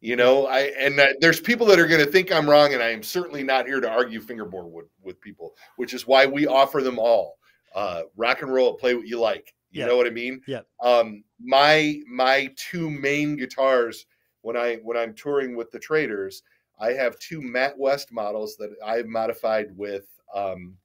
You 0.00 0.16
know, 0.16 0.46
I 0.46 0.72
and 0.78 0.98
uh, 0.98 1.08
there's 1.20 1.40
people 1.40 1.66
that 1.66 1.78
are 1.78 1.86
going 1.86 2.04
to 2.04 2.10
think 2.10 2.32
I'm 2.32 2.48
wrong, 2.48 2.72
and 2.72 2.82
I 2.82 2.88
am 2.88 3.02
certainly 3.02 3.42
not 3.42 3.66
here 3.66 3.80
to 3.80 3.90
argue 3.90 4.20
fingerboard 4.20 4.72
with, 4.72 4.86
with 5.02 5.20
people, 5.20 5.54
which 5.76 5.92
is 5.92 6.06
why 6.06 6.26
we 6.26 6.46
offer 6.46 6.82
them 6.82 6.98
all. 6.98 7.36
Uh, 7.74 8.02
rock 8.16 8.42
and 8.42 8.52
roll, 8.52 8.74
play 8.74 8.94
what 8.94 9.06
you 9.06 9.18
like. 9.18 9.54
You 9.70 9.80
Yeah. 9.80 9.86
know 9.86 9.96
what 9.96 10.06
I 10.06 10.10
mean? 10.10 10.40
Yeah. 10.46 10.62
Um, 10.82 11.22
my 11.38 12.00
my 12.06 12.52
two 12.56 12.90
main 12.90 13.36
guitars 13.36 14.06
when 14.42 14.56
I 14.56 14.76
when 14.76 14.96
I'm 14.96 15.14
touring 15.14 15.54
with 15.56 15.70
the 15.70 15.78
traders, 15.78 16.42
I 16.78 16.92
have 16.92 17.18
two 17.18 17.40
Matt 17.40 17.78
West 17.78 18.10
models 18.12 18.56
that 18.56 18.70
I've 18.84 19.06
modified 19.06 19.76
with 19.76 20.06
um, 20.34 20.76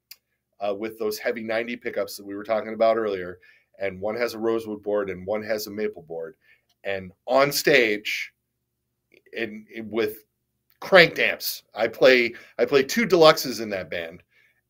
uh, 0.60 0.76
with 0.76 0.98
those 1.00 1.18
heavy 1.18 1.44
90 1.44 1.76
pickups 1.78 2.16
that 2.18 2.26
we 2.26 2.36
were 2.36 2.44
talking 2.44 2.74
about 2.74 2.98
earlier, 2.98 3.40
and 3.80 4.00
one 4.00 4.16
has 4.16 4.34
a 4.34 4.40
rosewood 4.40 4.84
board 4.84 5.10
and 5.10 5.26
one 5.26 5.44
has 5.44 5.68
a 5.68 5.72
maple 5.72 6.04
board, 6.04 6.36
and 6.84 7.12
on 7.26 7.52
stage, 7.52 8.34
in, 9.34 9.66
in 9.74 9.90
with 9.90 10.26
cranked 10.80 11.20
amps, 11.20 11.64
I 11.74 11.88
play 11.88 12.34
I 12.60 12.66
play 12.66 12.84
two 12.84 13.08
deluxes 13.08 13.62
in 13.62 13.70
that 13.72 13.90
band, 13.90 14.22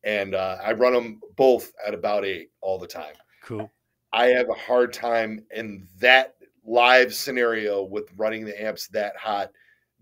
and 0.06 0.34
uh, 0.34 0.56
I 0.64 0.72
run 0.72 0.94
them 0.94 1.20
both 1.36 1.72
at 1.86 1.92
about 1.92 2.24
eight 2.24 2.50
all 2.62 2.78
the 2.78 2.86
time. 2.86 3.14
Cool. 3.42 3.70
I 4.12 4.28
have 4.28 4.48
a 4.48 4.54
hard 4.54 4.92
time 4.92 5.44
in 5.54 5.86
that 5.98 6.36
live 6.64 7.12
scenario 7.12 7.82
with 7.82 8.08
running 8.16 8.44
the 8.46 8.60
amps 8.62 8.86
that 8.88 9.16
hot, 9.16 9.50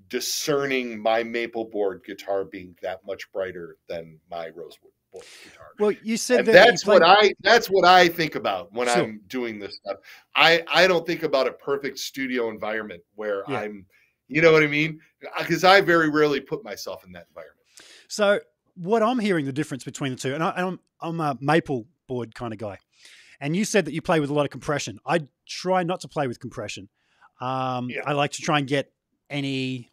discerning 0.09 0.99
my 1.01 1.23
maple 1.23 1.65
board 1.65 2.03
guitar 2.07 2.45
being 2.45 2.77
that 2.83 3.05
much 3.07 3.31
brighter 3.33 3.77
than 3.89 4.19
my 4.31 4.49
rosewood 4.51 4.93
board 5.13 5.25
guitar. 5.43 5.69
Well, 5.79 5.93
you 6.03 6.17
said 6.17 6.41
And 6.41 6.49
that 6.49 6.53
that's 6.53 6.85
played- 6.85 7.01
what 7.01 7.09
I 7.09 7.33
that's 7.41 7.69
what 7.69 7.85
I 7.87 8.09
think 8.09 8.35
about 8.35 8.73
when 8.73 8.87
Sure. 8.89 8.99
I'm 8.99 9.21
doing 9.29 9.59
this 9.59 9.77
stuff. 9.77 9.99
I 10.37 10.63
I 10.73 10.87
don't 10.87 11.07
think 11.07 11.23
about 11.23 11.49
a 11.49 11.53
perfect 11.53 11.99
studio 11.99 12.51
environment 12.51 13.03
where 13.15 13.43
Yeah. 13.49 13.61
I'm, 13.61 13.87
you 14.29 14.43
know 14.43 14.53
what 14.53 14.63
I 14.63 14.67
mean? 14.67 15.01
Because 15.39 15.65
I 15.65 15.81
very 15.81 16.11
rarely 16.11 16.41
put 16.41 16.63
myself 16.63 17.05
in 17.05 17.13
that 17.13 17.27
environment. 17.29 17.67
So 18.09 18.41
what 18.75 19.03
I'm 19.03 19.19
hearing 19.19 19.45
the 19.45 19.53
difference 19.53 19.85
between 19.85 20.13
the 20.13 20.19
two, 20.19 20.35
and 20.35 20.43
I, 20.43 20.51
I'm 20.57 20.81
I'm 21.01 21.21
a 21.21 21.37
maple 21.41 21.87
board 22.09 22.35
kind 22.35 22.53
of 22.53 22.59
guy, 22.59 22.79
and 23.41 23.55
you 23.57 23.65
said 23.65 23.85
that 23.87 23.93
you 23.95 24.03
play 24.03 24.21
with 24.21 24.31
a 24.31 24.35
lot 24.35 24.45
of 24.45 24.51
compression. 24.51 24.99
I 25.07 25.21
try 25.47 25.83
not 25.83 26.01
to 26.01 26.09
play 26.09 26.27
with 26.27 26.41
compression. 26.41 26.89
Um, 27.41 27.91
Yeah. 27.91 28.03
I 28.07 28.13
like 28.13 28.33
to 28.33 28.43
try 28.43 28.59
and 28.59 28.67
get 28.67 28.93
any 29.31 29.91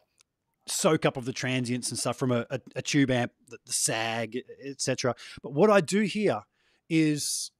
soak 0.67 1.05
up 1.05 1.17
of 1.17 1.25
the 1.25 1.33
transients 1.33 1.89
and 1.89 1.97
stuff 1.99 2.17
from 2.17 2.31
a, 2.31 2.45
a, 2.49 2.59
a 2.77 2.81
tube 2.81 3.09
amp, 3.11 3.31
the, 3.47 3.57
the 3.65 3.73
sag, 3.73 4.37
etc. 4.63 5.15
But 5.41 5.53
what 5.53 5.69
I 5.69 5.81
do 5.81 6.01
here 6.01 6.41
is 6.89 7.51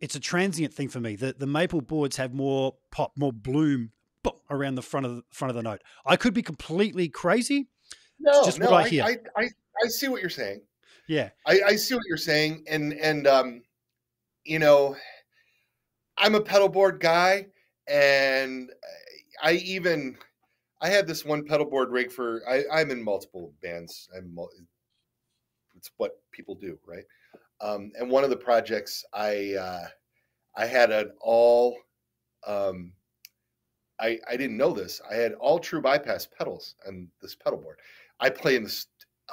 it's 0.00 0.16
a 0.16 0.20
transient 0.20 0.74
thing 0.74 0.88
for 0.88 1.00
me. 1.00 1.16
The 1.16 1.34
the 1.38 1.46
maple 1.46 1.80
boards 1.80 2.16
have 2.16 2.34
more 2.34 2.74
pop, 2.90 3.12
more 3.16 3.32
bloom 3.32 3.92
around 4.50 4.74
the 4.74 4.82
front 4.82 5.06
of 5.06 5.16
the 5.16 5.22
front 5.30 5.50
of 5.50 5.56
the 5.56 5.62
note. 5.62 5.82
I 6.04 6.16
could 6.16 6.34
be 6.34 6.42
completely 6.42 7.08
crazy. 7.08 7.68
No, 8.22 8.44
just 8.44 8.58
no, 8.58 8.72
I 8.72 8.82
I. 8.82 9.00
I, 9.02 9.16
I 9.36 9.48
I 9.84 9.88
see 9.88 10.08
what 10.08 10.20
you're 10.20 10.30
saying. 10.30 10.60
Yeah. 11.08 11.30
I, 11.46 11.60
I 11.66 11.76
see 11.76 11.94
what 11.94 12.04
you're 12.08 12.16
saying, 12.16 12.64
and 12.68 12.92
and 12.94 13.26
um, 13.26 13.62
you 14.44 14.58
know, 14.58 14.96
I'm 16.16 16.34
a 16.34 16.40
pedal 16.40 16.68
board 16.68 17.00
guy, 17.00 17.46
and 17.88 18.70
I 19.42 19.52
even 19.54 20.16
I 20.80 20.88
had 20.88 21.06
this 21.06 21.24
one 21.24 21.44
pedal 21.44 21.66
board 21.66 21.90
rig 21.90 22.12
for 22.12 22.42
I, 22.48 22.64
I'm 22.72 22.90
in 22.90 23.02
multiple 23.02 23.52
bands. 23.62 24.08
I'm 24.16 24.36
it's 25.76 25.90
what 25.96 26.20
people 26.30 26.54
do, 26.54 26.78
right? 26.86 27.04
Um, 27.60 27.92
and 27.98 28.10
one 28.10 28.24
of 28.24 28.30
the 28.30 28.36
projects 28.36 29.04
I 29.12 29.54
uh, 29.54 29.86
I 30.56 30.66
had 30.66 30.90
an 30.90 31.12
all 31.20 31.76
um, 32.46 32.92
I 34.00 34.18
I 34.28 34.36
didn't 34.36 34.56
know 34.56 34.72
this. 34.72 35.00
I 35.10 35.14
had 35.14 35.34
all 35.34 35.58
true 35.58 35.80
bypass 35.80 36.26
pedals 36.26 36.74
on 36.86 37.08
this 37.20 37.34
pedal 37.34 37.58
board. 37.58 37.78
I 38.22 38.30
play 38.30 38.54
in 38.56 38.62
this 38.62 38.86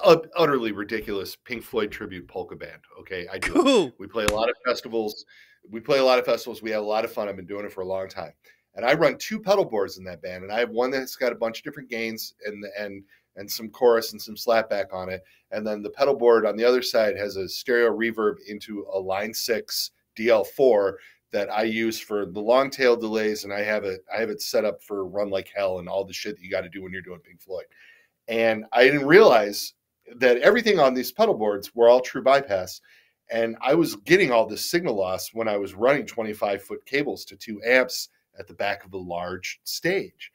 utterly 0.04 0.72
ridiculous 0.72 1.36
Pink 1.36 1.64
Floyd 1.64 1.92
tribute 1.92 2.28
polka 2.28 2.56
band. 2.56 2.82
Okay, 3.00 3.28
I 3.32 3.38
do. 3.38 3.52
Cool. 3.52 3.92
We 4.00 4.08
play 4.08 4.26
a 4.26 4.34
lot 4.34 4.50
of 4.50 4.56
festivals. 4.66 5.26
We 5.70 5.80
play 5.80 6.00
a 6.00 6.04
lot 6.04 6.18
of 6.18 6.26
festivals. 6.26 6.64
We 6.64 6.72
have 6.72 6.82
a 6.82 6.88
lot 6.88 7.06
of 7.06 7.14
fun. 7.14 7.30
I've 7.30 7.36
been 7.36 7.46
doing 7.46 7.66
it 7.66 7.72
for 7.72 7.82
a 7.82 7.86
long 7.86 8.10
time. 8.10 8.34
And 8.74 8.84
I 8.84 8.94
run 8.94 9.18
two 9.18 9.40
pedal 9.40 9.66
boards 9.66 9.98
in 9.98 10.04
that 10.06 10.22
band, 10.22 10.44
and 10.44 10.52
I 10.52 10.60
have 10.60 10.72
one 10.72 10.90
that's 10.90 11.16
got 11.16 11.32
a 11.32 11.36
bunch 11.36 11.60
of 11.60 11.64
different 11.64 11.90
gains 11.90 12.34
and 12.46 12.64
and 12.78 13.04
and 13.36 13.50
some 13.50 13.70
chorus 13.70 14.12
and 14.12 14.22
some 14.22 14.36
slapback 14.36 14.92
on 14.92 15.10
it. 15.10 15.24
And 15.52 15.66
then 15.66 15.84
the 15.84 15.90
pedal 15.92 16.16
board 16.16 16.46
on 16.46 16.58
the 16.58 16.66
other 16.66 16.82
side 16.82 17.16
has 17.18 17.36
a 17.36 17.48
stereo 17.48 17.96
reverb 17.96 18.38
into 18.48 18.86
a 18.92 19.00
Line 19.00 19.34
Six 19.34 19.92
DL4 20.18 20.94
that 21.32 21.52
I 21.52 21.64
use 21.64 22.00
for 22.00 22.26
the 22.26 22.40
long 22.40 22.72
tail 22.72 22.96
delays, 22.96 23.44
and 23.44 23.54
I 23.54 23.62
have 23.62 23.84
it 23.84 24.02
I 24.16 24.20
have 24.20 24.30
it 24.30 24.42
set 24.42 24.66
up 24.66 24.82
for 24.82 25.06
run 25.06 25.30
like 25.30 25.52
hell 25.56 25.80
and 25.80 25.88
all 25.88 26.06
the 26.06 26.14
shit 26.14 26.36
that 26.36 26.44
you 26.44 26.50
got 26.50 26.62
to 26.62 26.70
do 26.70 26.82
when 26.82 26.92
you're 26.92 27.02
doing 27.02 27.20
Pink 27.20 27.42
Floyd. 27.42 27.66
And 28.30 28.66
I 28.72 28.84
didn't 28.84 29.08
realize 29.08 29.74
that 30.18 30.38
everything 30.38 30.80
on 30.80 30.94
these 30.94 31.12
pedal 31.12 31.34
boards 31.34 31.76
were 31.76 31.90
all 31.90 32.00
true 32.00 32.22
bypass. 32.22 32.80
And 33.32 33.58
I 33.62 33.74
was 33.74 33.96
getting 33.96 34.32
all 34.32 34.46
this 34.46 34.70
signal 34.70 34.96
loss 34.96 35.32
when 35.34 35.48
I 35.48 35.58
was 35.58 35.74
running 35.74 36.06
25 36.06 36.64
foot 36.64 36.86
cables 36.86 37.26
to 37.26 37.36
two 37.36 37.60
amps 37.66 38.10
at 38.38 38.48
the 38.48 38.54
back 38.54 38.86
of 38.86 38.94
a 38.94 38.98
large 38.98 39.60
stage. 39.64 40.32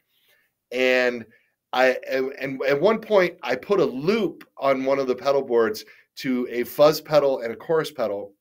And 0.71 1.25
I 1.73 1.97
and 2.09 2.61
at 2.63 2.79
one 2.79 2.99
point 2.99 3.37
I 3.41 3.55
put 3.55 3.79
a 3.79 3.85
loop 3.85 4.47
on 4.57 4.85
one 4.85 4.99
of 4.99 5.07
the 5.07 5.15
pedal 5.15 5.41
boards 5.41 5.83
to 6.17 6.47
a 6.49 6.63
fuzz 6.63 7.01
pedal 7.01 7.41
and 7.41 7.51
a 7.51 7.55
chorus 7.55 7.91
pedal. 7.91 8.33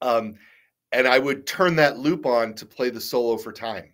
Um, 0.00 0.34
and 0.92 1.06
I 1.06 1.18
would 1.18 1.46
turn 1.46 1.76
that 1.76 1.98
loop 1.98 2.26
on 2.26 2.54
to 2.54 2.66
play 2.66 2.90
the 2.90 3.00
solo 3.00 3.36
for 3.36 3.52
time 3.52 3.92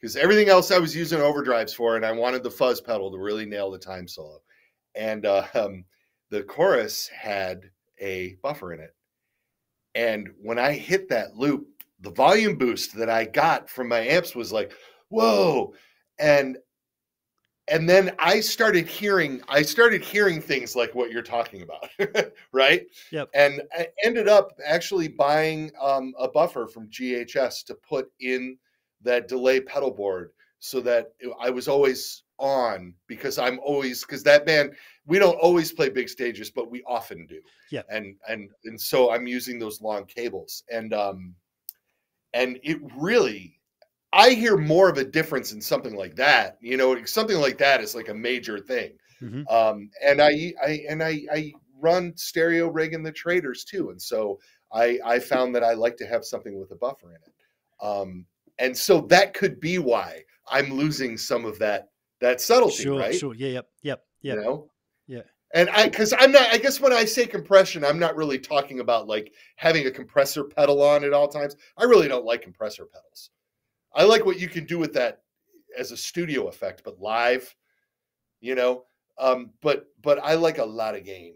because 0.00 0.16
everything 0.16 0.48
else 0.48 0.70
I 0.70 0.78
was 0.78 0.94
using 0.94 1.18
overdrives 1.18 1.74
for, 1.74 1.96
and 1.96 2.04
I 2.04 2.12
wanted 2.12 2.42
the 2.42 2.50
fuzz 2.50 2.80
pedal 2.80 3.10
to 3.10 3.18
really 3.18 3.46
nail 3.46 3.70
the 3.70 3.78
time 3.78 4.06
solo. 4.06 4.40
And 4.94 5.26
uh, 5.26 5.46
um, 5.54 5.84
the 6.30 6.42
chorus 6.42 7.08
had 7.08 7.70
a 8.00 8.36
buffer 8.42 8.72
in 8.72 8.80
it. 8.80 8.94
And 9.94 10.28
when 10.40 10.58
I 10.58 10.72
hit 10.72 11.08
that 11.08 11.36
loop, 11.36 11.66
the 12.00 12.10
volume 12.10 12.56
boost 12.56 12.96
that 12.96 13.10
I 13.10 13.24
got 13.24 13.68
from 13.68 13.88
my 13.88 13.98
amps 14.00 14.36
was 14.36 14.52
like, 14.52 14.72
whoa. 15.08 15.74
And 16.18 16.58
and 17.70 17.86
then 17.88 18.12
I 18.18 18.40
started 18.40 18.86
hearing 18.86 19.42
I 19.48 19.62
started 19.62 20.02
hearing 20.02 20.40
things 20.40 20.74
like 20.74 20.94
what 20.94 21.10
you're 21.10 21.22
talking 21.22 21.62
about, 21.62 22.32
right? 22.52 22.86
Yep. 23.12 23.28
And 23.34 23.62
I 23.76 23.88
ended 24.04 24.28
up 24.28 24.58
actually 24.64 25.08
buying 25.08 25.70
um, 25.80 26.14
a 26.18 26.28
buffer 26.28 26.66
from 26.66 26.88
JHS 26.88 27.64
to 27.66 27.74
put 27.74 28.10
in 28.20 28.56
that 29.02 29.28
delay 29.28 29.60
pedal 29.60 29.90
board 29.90 30.30
so 30.58 30.80
that 30.80 31.12
I 31.40 31.50
was 31.50 31.68
always 31.68 32.24
on 32.38 32.94
because 33.06 33.38
I'm 33.38 33.58
always 33.60 34.02
because 34.02 34.22
that 34.24 34.46
band 34.46 34.74
we 35.06 35.18
don't 35.18 35.38
always 35.38 35.72
play 35.72 35.88
big 35.88 36.08
stages, 36.08 36.50
but 36.50 36.70
we 36.70 36.82
often 36.84 37.26
do. 37.26 37.40
Yeah. 37.70 37.82
And 37.88 38.16
and 38.28 38.50
and 38.64 38.80
so 38.80 39.10
I'm 39.12 39.26
using 39.26 39.58
those 39.58 39.80
long 39.80 40.06
cables 40.06 40.62
and 40.70 40.92
um 40.94 41.34
and 42.34 42.58
it 42.62 42.78
really 42.96 43.58
I 44.12 44.30
hear 44.30 44.56
more 44.56 44.88
of 44.88 44.96
a 44.98 45.04
difference 45.04 45.52
in 45.52 45.60
something 45.60 45.94
like 45.94 46.16
that. 46.16 46.58
You 46.60 46.76
know, 46.76 47.04
something 47.04 47.38
like 47.38 47.58
that 47.58 47.80
is 47.80 47.94
like 47.94 48.08
a 48.08 48.14
major 48.14 48.58
thing. 48.58 48.92
Mhm. 49.20 49.50
Um, 49.52 49.90
and 50.02 50.22
I, 50.22 50.54
I 50.62 50.84
and 50.88 51.02
I, 51.02 51.22
I 51.32 51.52
run 51.80 52.16
stereo 52.16 52.68
rig 52.68 52.94
in 52.94 53.02
the 53.02 53.12
traders 53.12 53.64
too, 53.64 53.90
and 53.90 54.00
so 54.00 54.38
I, 54.72 54.98
I 55.04 55.18
found 55.18 55.54
that 55.54 55.64
I 55.64 55.74
like 55.74 55.96
to 55.98 56.06
have 56.06 56.24
something 56.24 56.58
with 56.58 56.70
a 56.70 56.76
buffer 56.76 57.10
in 57.10 57.16
it. 57.16 57.84
Um, 57.84 58.26
and 58.58 58.76
so 58.76 59.00
that 59.02 59.34
could 59.34 59.60
be 59.60 59.78
why 59.78 60.22
I'm 60.50 60.72
losing 60.72 61.16
some 61.16 61.44
of 61.44 61.58
that 61.58 61.88
that 62.20 62.40
subtlety, 62.40 62.82
Sure, 62.82 62.98
right? 62.98 63.14
sure. 63.14 63.34
Yeah, 63.34 63.48
yep, 63.48 63.68
yep, 63.82 64.04
yep. 64.22 64.36
You 64.36 64.42
know? 64.42 64.70
Yeah. 65.06 65.22
And 65.54 65.70
I, 65.70 65.88
because 65.88 66.12
I'm 66.18 66.32
not, 66.32 66.48
I 66.52 66.58
guess 66.58 66.80
when 66.80 66.92
I 66.92 67.04
say 67.04 67.24
compression, 67.26 67.84
I'm 67.84 67.98
not 67.98 68.16
really 68.16 68.38
talking 68.38 68.80
about 68.80 69.06
like 69.06 69.32
having 69.56 69.86
a 69.86 69.90
compressor 69.90 70.44
pedal 70.44 70.82
on 70.82 71.04
at 71.04 71.14
all 71.14 71.28
times. 71.28 71.56
I 71.78 71.84
really 71.84 72.08
don't 72.08 72.26
like 72.26 72.42
compressor 72.42 72.84
pedals. 72.84 73.30
I 73.94 74.04
like 74.04 74.26
what 74.26 74.38
you 74.38 74.48
can 74.48 74.66
do 74.66 74.78
with 74.78 74.92
that 74.94 75.22
as 75.76 75.90
a 75.90 75.96
studio 75.96 76.48
effect, 76.48 76.82
but 76.84 77.00
live, 77.00 77.54
you 78.40 78.54
know. 78.54 78.84
Um, 79.18 79.50
but 79.62 79.86
but 80.02 80.18
I 80.22 80.34
like 80.34 80.58
a 80.58 80.64
lot 80.64 80.94
of 80.94 81.04
gain, 81.04 81.34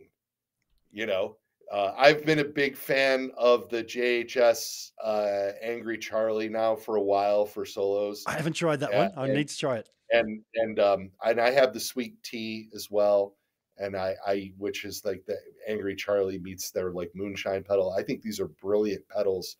you 0.90 1.06
know. 1.06 1.38
Uh, 1.70 1.92
I've 1.96 2.24
been 2.26 2.40
a 2.40 2.44
big 2.44 2.76
fan 2.76 3.30
of 3.36 3.68
the 3.70 3.82
JHS 3.84 4.90
uh, 5.02 5.50
Angry 5.62 5.96
Charlie 5.98 6.48
now 6.48 6.74
for 6.76 6.96
a 6.96 7.02
while 7.02 7.46
for 7.46 7.64
solos 7.64 8.24
I 8.26 8.32
haven't 8.32 8.54
tried 8.54 8.80
that 8.80 8.90
Yeah, 8.92 9.08
one. 9.08 9.12
I 9.16 9.24
and- 9.26 9.34
need 9.34 9.48
to 9.48 9.56
try 9.58 9.76
it. 9.78 9.88
and 10.10 10.42
and 10.56 10.78
um 10.80 11.10
and 11.24 11.40
I 11.40 11.50
have 11.50 11.72
the 11.72 11.80
sweet 11.80 12.22
tea 12.22 12.68
as 12.74 12.88
well, 12.90 13.36
and 13.78 13.96
I 13.96 14.14
I 14.26 14.52
which 14.58 14.84
is 14.84 15.02
like 15.04 15.24
the 15.26 15.36
Angry 15.66 15.94
Charlie 15.96 16.38
meets 16.38 16.70
their 16.70 16.90
like 16.92 17.10
moonshine 17.14 17.62
pedal. 17.64 17.92
I 17.98 18.02
think 18.02 18.20
these 18.22 18.38
are 18.40 18.48
brilliant 18.48 19.06
pedals, 19.08 19.56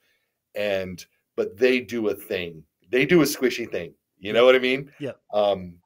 and 0.55 1.05
but 1.37 1.57
they 1.57 1.81
do 1.81 2.09
a 2.09 2.15
thing. 2.15 2.63
They 2.91 3.07
do 3.07 3.23
a 3.23 3.25
squishy 3.25 3.71
thing. 3.71 3.95
You 4.19 4.35
know 4.35 4.45
what 4.45 4.55
I 4.55 4.59
mean? 4.59 4.93
Yeah. 5.01 5.13
Um, 5.33 5.77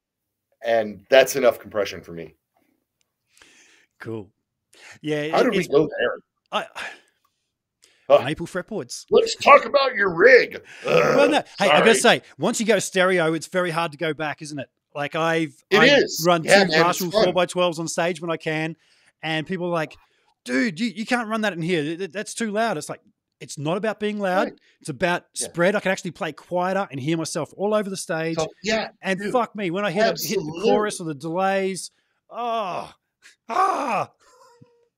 and 0.64 1.06
that's 1.08 1.36
enough 1.36 1.60
compression 1.60 2.00
for 2.02 2.12
me. 2.12 2.34
Cool. 4.00 4.28
Yeah. 5.02 5.28
How 5.30 5.40
it- 5.40 5.44
did 5.44 5.54
we 5.56 5.66
go 5.68 5.88
there? 5.98 6.16
I, 6.52 6.66
Oh. 8.08 8.22
Maple 8.22 8.46
fretboards. 8.46 9.04
Let's 9.10 9.34
talk 9.34 9.64
about 9.64 9.96
your 9.96 10.14
rig. 10.14 10.62
well, 10.84 11.28
no. 11.28 11.42
Hey, 11.58 11.68
I 11.68 11.80
gotta 11.80 11.96
say, 11.96 12.22
once 12.38 12.60
you 12.60 12.66
go 12.66 12.78
stereo, 12.78 13.32
it's 13.34 13.48
very 13.48 13.70
hard 13.72 13.90
to 13.92 13.98
go 13.98 14.14
back, 14.14 14.42
isn't 14.42 14.60
it? 14.60 14.68
Like 14.94 15.16
I've 15.16 15.54
It 15.70 15.78
I 15.80 15.86
is. 15.86 16.22
run 16.24 16.44
Yeah, 16.44 16.64
two 16.66 16.70
man, 16.70 16.80
Marshall 16.82 17.10
four 17.10 17.42
x 17.42 17.50
twelves 17.52 17.80
on 17.80 17.88
stage 17.88 18.20
when 18.20 18.30
I 18.30 18.36
can, 18.36 18.76
and 19.24 19.44
people 19.44 19.66
are 19.66 19.70
like, 19.72 19.96
"Dude, 20.44 20.78
you, 20.78 20.86
you 20.86 21.04
can't 21.04 21.28
run 21.28 21.40
that 21.40 21.52
in 21.52 21.60
here. 21.62 21.82
Th- 21.82 21.98
th- 21.98 22.12
That's 22.12 22.32
too 22.32 22.52
loud." 22.52 22.78
It's 22.78 22.88
like 22.88 23.00
it's 23.40 23.58
not 23.58 23.76
about 23.76 23.98
being 23.98 24.20
loud. 24.20 24.44
Right. 24.50 24.60
It's 24.80 24.88
about 24.88 25.24
Yeah. 25.34 25.48
spread. 25.48 25.74
I 25.74 25.80
can 25.80 25.90
actually 25.90 26.12
play 26.12 26.30
quieter 26.32 26.86
and 26.90 27.00
hear 27.00 27.16
myself 27.18 27.52
all 27.56 27.74
over 27.74 27.90
the 27.90 27.96
stage. 27.96 28.36
So, 28.36 28.46
yeah, 28.62 28.90
and 29.02 29.18
dude, 29.18 29.32
fuck 29.32 29.56
me, 29.56 29.72
when 29.72 29.84
I 29.84 29.90
hit, 29.90 30.16
hit 30.22 30.38
the 30.38 30.60
chorus 30.62 31.00
or 31.00 31.04
the 31.04 31.14
delays, 31.14 31.90
oh, 32.30 32.94
ah, 33.48 34.12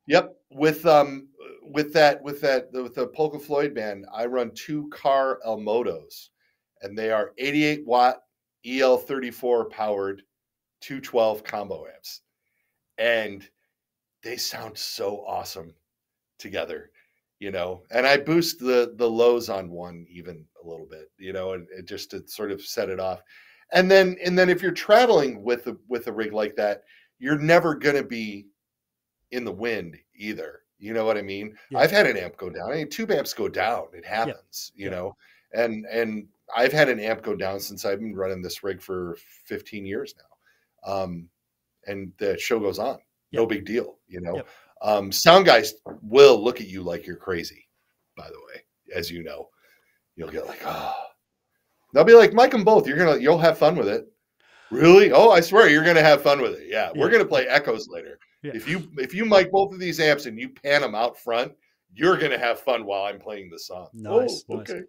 Yep, 0.09 0.37
with 0.51 0.87
um 0.87 1.29
with 1.63 1.93
that 1.93 2.23
with 2.23 2.41
that 2.41 2.73
with 2.73 2.95
the 2.95 3.07
Polka 3.09 3.39
Floyd 3.39 3.75
band, 3.75 4.07
I 4.13 4.25
run 4.25 4.51
two 4.55 4.89
car 4.89 5.39
Elmodos, 5.47 6.31
and 6.81 6.99
they 6.99 7.11
are 7.13 7.35
88 7.37 7.87
watt 7.87 8.23
EL34 8.67 9.71
powered 9.71 10.23
212 10.81 11.45
combo 11.45 11.85
amps, 11.95 12.23
and 12.97 13.47
they 14.23 14.37
sound 14.39 14.79
so 14.79 15.25
awesome 15.27 15.75
together, 16.39 16.91
you 17.39 17.51
know. 17.51 17.83
And 17.91 18.07
I 18.07 18.17
boost 18.17 18.61
the 18.61 18.95
the 18.97 19.09
lows 19.11 19.51
on 19.51 19.71
one 19.71 20.07
even 20.11 20.43
a 20.65 20.67
little 20.67 20.87
bit, 20.87 21.11
you 21.19 21.35
know, 21.35 21.53
and, 21.53 21.69
and 21.77 21.87
just 21.87 22.11
to 22.13 22.27
sort 22.27 22.51
of 22.51 22.63
set 22.63 22.89
it 22.89 22.99
off. 22.99 23.21
And 23.73 23.91
then 23.91 24.17
and 24.25 24.39
then 24.39 24.49
if 24.49 24.63
you're 24.63 24.73
traveling 24.73 25.43
with 25.43 25.67
a 25.67 25.77
with 25.87 26.07
a 26.07 26.13
rig 26.13 26.33
like 26.33 26.57
that, 26.57 26.85
you're 27.19 27.39
never 27.39 27.75
gonna 27.75 28.03
be 28.03 28.47
in 29.31 29.45
the 29.45 29.53
wind 29.53 29.97
either. 30.17 30.61
You 30.79 30.93
know 30.95 31.05
what 31.05 31.17
I 31.19 31.23
mean? 31.23 31.57
Yeah. 31.71 31.79
I've 31.81 31.91
had 31.91 32.07
an 32.07 32.17
amp 32.17 32.37
go 32.37 32.51
down. 32.51 32.71
I 32.71 32.77
mean, 32.77 32.89
tube 32.89 33.11
amps 33.11 33.35
go 33.35 33.49
down. 33.49 33.87
It 33.93 34.05
happens, 34.05 34.73
you 34.77 34.87
Yeah. 34.87 34.91
know. 34.97 35.17
And 35.53 35.87
and 35.87 36.29
I've 36.57 36.73
had 36.73 36.89
an 36.89 37.01
amp 37.01 37.23
go 37.23 37.35
down 37.35 37.61
since 37.61 37.85
I've 37.85 37.99
been 38.01 38.15
running 38.15 38.43
this 38.43 38.63
rig 38.63 38.81
for 38.81 39.17
15 39.47 39.85
years 39.85 40.15
now. 40.17 40.93
Um, 40.93 41.29
and 41.87 42.13
the 42.19 42.39
show 42.39 42.59
goes 42.61 42.79
on. 42.79 42.99
No 43.33 43.45
big 43.45 43.65
deal, 43.67 43.99
you 44.07 44.21
know. 44.21 44.37
Yep. 44.37 44.49
Um, 44.81 45.13
sound 45.13 45.45
guys 45.47 45.75
will 46.03 46.43
look 46.43 46.61
at 46.61 46.69
you 46.69 46.83
like 46.83 47.07
you're 47.07 47.17
crazy, 47.17 47.69
by 48.17 48.29
the 48.29 48.39
way, 48.47 48.63
as 48.95 49.11
you 49.11 49.23
know. 49.25 49.49
You'll 50.17 50.31
get 50.31 50.47
like, 50.47 50.61
oh. 50.65 50.95
They'll 51.93 52.05
be 52.05 52.15
like, 52.15 52.33
Mike 52.33 52.51
them 52.53 52.65
both. 52.65 52.87
You're 52.87 52.99
gonna 52.99 53.17
you'll 53.19 53.39
have 53.39 53.59
fun 53.59 53.75
with 53.77 53.89
it. 53.89 54.07
Really? 54.71 55.11
Oh, 55.13 55.31
I 55.31 55.41
swear 55.41 55.69
you're 55.69 55.85
gonna 55.85 56.03
have 56.03 56.23
fun 56.23 56.41
with 56.41 56.55
it. 56.55 56.69
Yeah, 56.69 56.91
we're 56.95 57.11
gonna 57.11 57.25
play 57.25 57.47
echoes 57.49 57.89
later. 57.89 58.19
Yeah. 58.43 58.53
If 58.55 58.69
you 58.69 58.89
if 58.99 59.15
you 59.15 59.25
mic 59.25 59.51
both 59.51 59.73
of 59.73 59.81
these 59.81 59.99
amps 60.01 60.27
and 60.27 60.39
you 60.39 60.49
pan 60.51 60.83
them 60.83 60.95
out 60.95 61.19
front, 61.19 61.53
you're 61.93 62.17
gonna 62.17 62.39
have 62.39 62.61
fun 62.61 62.85
while 62.87 63.05
I'm 63.05 63.19
playing 63.19 63.51
the 63.51 63.59
song. 63.59 63.89
Nice, 63.93 64.45
Oh, 64.49 64.57
nice. 64.57 64.71
okay. 64.71 64.81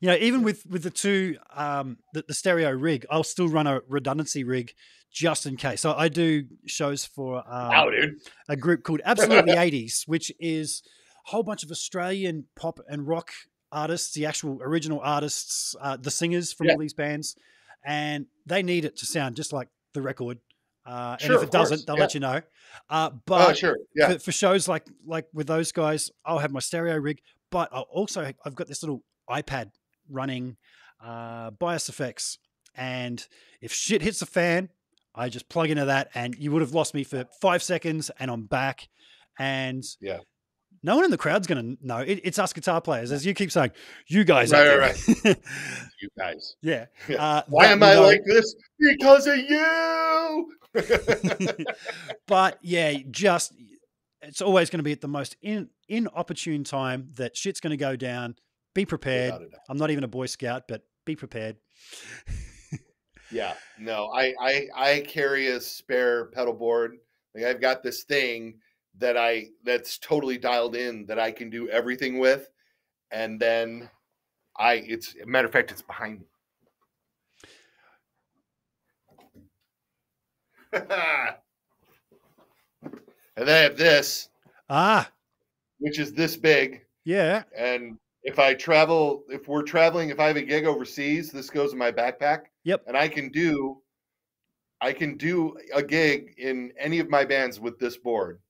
you 0.00 0.08
know, 0.08 0.16
even 0.16 0.42
with 0.42 0.64
with 0.66 0.82
the 0.82 0.90
two 0.90 1.36
um 1.54 1.98
the, 2.14 2.24
the 2.26 2.34
stereo 2.34 2.70
rig, 2.70 3.04
I'll 3.10 3.22
still 3.24 3.48
run 3.48 3.66
a 3.66 3.80
redundancy 3.88 4.44
rig 4.44 4.72
just 5.12 5.46
in 5.46 5.56
case. 5.56 5.80
So 5.80 5.92
I 5.94 6.08
do 6.08 6.44
shows 6.66 7.04
for 7.04 7.38
um, 7.38 7.68
Wow, 7.68 7.90
dude. 7.90 8.16
a 8.48 8.56
group 8.56 8.82
called 8.82 9.00
Absolutely 9.04 9.52
80s, 9.66 10.06
which 10.06 10.32
is 10.40 10.82
a 11.26 11.30
whole 11.30 11.42
bunch 11.42 11.62
of 11.64 11.70
Australian 11.70 12.44
pop 12.54 12.80
and 12.88 13.06
rock 13.06 13.30
artists, 13.72 14.12
the 14.14 14.26
actual 14.26 14.58
original 14.62 15.00
artists, 15.00 15.74
uh, 15.80 15.96
the 15.96 16.10
singers 16.10 16.52
from 16.52 16.66
Yeah. 16.68 16.72
all 16.74 16.78
these 16.78 16.94
bands, 16.94 17.36
and 17.84 18.26
they 18.46 18.62
need 18.62 18.84
it 18.84 18.96
to 18.98 19.06
sound 19.06 19.36
just 19.36 19.52
like 19.52 19.68
the 19.94 20.02
record. 20.02 20.38
Uh, 20.86 21.16
and 21.20 21.32
if 21.32 21.42
it 21.42 21.50
doesn't, 21.50 21.78
course, 21.78 21.84
they'll 21.84 21.96
yeah. 21.96 22.00
let 22.02 22.14
you 22.14 22.20
know. 22.20 22.40
Uh, 22.88 23.10
Oh, 23.12 23.20
but 23.26 23.58
sure. 23.58 23.76
Yeah. 23.94 24.12
for, 24.12 24.18
for 24.20 24.32
shows 24.32 24.68
like 24.68 24.86
like 25.04 25.26
with 25.32 25.46
those 25.46 25.72
guys, 25.72 26.10
I'll 26.24 26.38
have 26.38 26.52
my 26.52 26.60
stereo 26.60 26.96
rig, 26.96 27.20
but 27.50 27.68
I'll 27.72 27.88
also 27.90 28.32
I've 28.44 28.54
got 28.54 28.68
this 28.68 28.82
little 28.82 29.02
iPad 29.28 29.70
running 30.08 30.56
uh, 31.02 31.50
BIAS 31.50 31.90
FX, 31.90 32.38
and 32.76 33.26
if 33.60 33.72
shit 33.72 34.02
hits 34.02 34.20
the 34.20 34.26
fan, 34.26 34.70
I 35.14 35.28
just 35.28 35.48
plug 35.48 35.70
into 35.70 35.86
that, 35.86 36.08
and 36.14 36.36
you 36.36 36.52
would 36.52 36.62
have 36.62 36.74
lost 36.74 36.94
me 36.94 37.02
for 37.02 37.24
five 37.40 37.62
seconds, 37.62 38.10
and 38.20 38.30
I'm 38.30 38.44
back, 38.46 38.88
and 39.38 39.84
Yeah. 40.00 40.18
No 40.82 40.96
one 40.96 41.04
in 41.04 41.10
the 41.10 41.18
crowd's 41.18 41.46
gonna 41.46 41.76
know. 41.82 41.98
It, 41.98 42.20
it's 42.24 42.38
us 42.38 42.52
guitar 42.52 42.80
players, 42.80 43.12
as 43.12 43.24
you 43.26 43.34
keep 43.34 43.50
saying. 43.50 43.72
You 44.06 44.24
guys, 44.24 44.52
Right, 44.52 44.66
out 44.68 44.78
right, 44.78 44.96
there. 45.22 45.36
You 46.00 46.08
guys. 46.18 46.56
yeah. 46.62 46.86
Yeah. 47.08 47.24
Uh, 47.24 47.42
Why 47.48 47.66
am 47.66 47.82
I 47.82 47.94
know. 47.94 48.02
like 48.02 48.22
this? 48.26 48.54
Because 48.78 49.26
of 49.26 49.38
you. 49.38 50.52
but 52.26 52.58
yeah, 52.62 52.98
just 53.10 53.52
it's 54.22 54.42
always 54.42 54.70
going 54.70 54.78
to 54.78 54.84
be 54.84 54.92
at 54.92 55.00
the 55.00 55.08
most 55.08 55.36
in 55.40 55.70
inopportune 55.88 56.64
time 56.64 57.10
that 57.14 57.36
shit's 57.36 57.60
going 57.60 57.70
to 57.70 57.76
go 57.76 57.96
down. 57.96 58.34
Be 58.74 58.84
prepared. 58.84 59.54
I'm 59.70 59.78
not 59.78 59.90
even 59.90 60.04
a 60.04 60.08
Boy 60.08 60.26
Scout, 60.26 60.64
but 60.68 60.82
be 61.06 61.16
prepared. 61.16 61.56
Yeah, 63.32 63.54
no, 63.78 64.10
I 64.14 64.34
I 64.40 64.68
I 64.76 65.00
carry 65.08 65.48
a 65.48 65.60
spare 65.60 66.26
pedal 66.26 66.52
board. 66.52 66.98
Like 67.34 67.44
I've 67.44 67.60
got 67.60 67.82
this 67.82 68.04
thing 68.04 68.58
that 68.98 69.16
I 69.16 69.48
that's 69.64 69.98
totally 69.98 70.38
dialed 70.38 70.76
in 70.76 71.06
that 71.06 71.18
I 71.18 71.30
can 71.32 71.50
do 71.50 71.68
everything 71.68 72.18
with, 72.18 72.48
and 73.10 73.40
then 73.40 73.90
I 74.58 74.74
it's 74.74 75.14
a 75.22 75.26
matter 75.26 75.46
of 75.46 75.52
fact 75.52 75.70
it's 75.70 75.82
behind 75.82 76.20
me. 76.20 76.26
and 80.72 80.86
then 83.36 83.48
I 83.48 83.58
have 83.62 83.76
this, 83.76 84.28
Ah, 84.68 85.10
which 85.78 85.98
is 85.98 86.12
this 86.12 86.36
big, 86.36 86.82
yeah. 87.04 87.44
and 87.56 87.98
if 88.22 88.38
I 88.40 88.54
travel, 88.54 89.22
if 89.28 89.46
we're 89.46 89.62
traveling, 89.62 90.10
if 90.10 90.18
I 90.18 90.26
have 90.26 90.36
a 90.36 90.42
gig 90.42 90.66
overseas, 90.66 91.30
this 91.30 91.48
goes 91.48 91.72
in 91.72 91.78
my 91.78 91.92
backpack. 91.92 92.46
Yep. 92.64 92.82
And 92.88 92.96
I 92.96 93.06
can 93.06 93.30
do, 93.30 93.80
I 94.80 94.92
can 94.92 95.16
do 95.16 95.56
a 95.72 95.80
gig 95.82 96.34
in 96.36 96.72
any 96.76 96.98
of 96.98 97.08
my 97.08 97.24
bands 97.24 97.60
with 97.60 97.78
this 97.78 97.96
board 97.96 98.40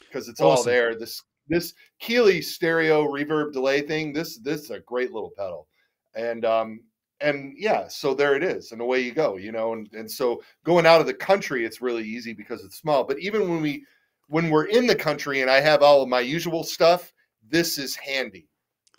because 0.00 0.28
it's 0.28 0.40
all 0.40 0.62
there. 0.62 0.94
This 0.94 1.22
this 1.48 1.74
Keeley 1.98 2.42
stereo 2.42 3.04
reverb 3.06 3.52
delay 3.52 3.80
thing. 3.80 4.12
This 4.12 4.38
this 4.38 4.62
is 4.62 4.70
a 4.70 4.80
great 4.80 5.12
little 5.12 5.32
pedal, 5.36 5.68
and 6.14 6.44
um 6.44 6.80
and 7.20 7.54
yeah, 7.56 7.88
so 7.88 8.14
there 8.14 8.36
it 8.36 8.42
is, 8.42 8.72
and 8.72 8.80
away 8.80 9.00
you 9.00 9.12
go. 9.12 9.36
You 9.36 9.52
know, 9.52 9.72
and 9.72 9.88
and 9.92 10.10
so 10.10 10.42
going 10.64 10.86
out 10.86 11.00
of 11.00 11.06
the 11.06 11.14
country, 11.14 11.64
it's 11.64 11.80
really 11.80 12.04
easy 12.04 12.32
because 12.32 12.64
it's 12.64 12.78
small. 12.78 13.04
But 13.04 13.18
even 13.18 13.48
when 13.48 13.62
we 13.62 13.84
when 14.28 14.50
we're 14.50 14.66
in 14.66 14.86
the 14.86 14.94
country 14.94 15.40
and 15.40 15.50
I 15.50 15.60
have 15.60 15.82
all 15.82 16.02
of 16.02 16.08
my 16.08 16.20
usual 16.20 16.62
stuff, 16.62 17.12
this 17.48 17.78
is 17.78 17.96
handy 17.96 18.48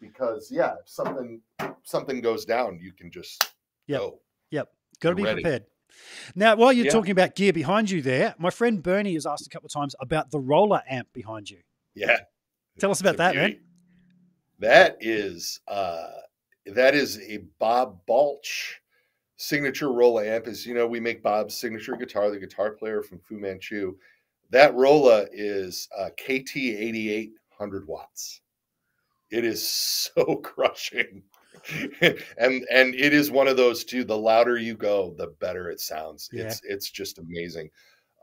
because 0.01 0.49
yeah, 0.51 0.73
if 0.81 0.89
something 0.89 1.41
something 1.83 2.21
goes 2.21 2.45
down, 2.45 2.79
you 2.81 2.91
can 2.93 3.11
just 3.11 3.51
Yep. 3.87 3.99
go. 3.99 4.19
Got 5.01 5.09
to 5.09 5.15
be 5.15 5.23
ready. 5.23 5.41
prepared. 5.41 5.65
Now, 6.35 6.55
while 6.55 6.71
you're 6.73 6.85
Yeah. 6.85 6.91
talking 6.91 7.11
about 7.11 7.35
gear 7.35 7.53
behind 7.53 7.89
you 7.89 8.01
there, 8.01 8.35
my 8.37 8.49
friend 8.49 8.81
Bernie 8.81 9.13
has 9.13 9.25
asked 9.25 9.45
a 9.47 9.49
couple 9.49 9.67
of 9.67 9.73
times 9.73 9.95
about 9.99 10.31
the 10.31 10.39
roller 10.39 10.81
amp 10.89 11.11
behind 11.13 11.49
you. 11.49 11.59
Yeah. 11.95 12.19
Tell 12.79 12.91
us 12.91 13.01
about 13.01 13.17
that, 13.17 13.35
man. 13.35 13.59
That 14.59 14.97
is 14.99 15.59
uh 15.67 16.11
that 16.65 16.93
is 16.93 17.19
a 17.21 17.37
Bob 17.59 18.05
Balch 18.05 18.81
signature 19.37 19.91
rolla 19.91 20.25
amp. 20.25 20.47
As 20.47 20.65
you 20.65 20.73
know, 20.73 20.85
we 20.87 20.99
make 20.99 21.23
Bob's 21.23 21.55
signature 21.55 21.95
guitar, 21.95 22.29
the 22.29 22.37
guitar 22.39 22.71
player 22.71 23.01
from 23.01 23.19
Fu 23.19 23.37
Manchu. 23.37 23.95
That 24.51 24.73
rolla 24.75 25.27
is 25.31 25.87
uh, 25.97 26.09
KT 26.09 26.55
8800 26.57 27.87
watts. 27.87 28.41
It 29.31 29.45
is 29.45 29.67
so 30.15 30.37
crushing. 30.37 31.23
and 32.37 32.65
and 32.71 32.95
it 32.95 33.13
is 33.13 33.31
one 33.31 33.47
of 33.47 33.57
those 33.57 33.83
too. 33.83 34.03
The 34.03 34.17
louder 34.17 34.57
you 34.57 34.75
go, 34.75 35.13
the 35.17 35.27
better 35.39 35.69
it 35.69 35.79
sounds. 35.79 36.29
Yeah. 36.31 36.45
It's 36.45 36.61
it's 36.63 36.89
just 36.89 37.19
amazing. 37.19 37.69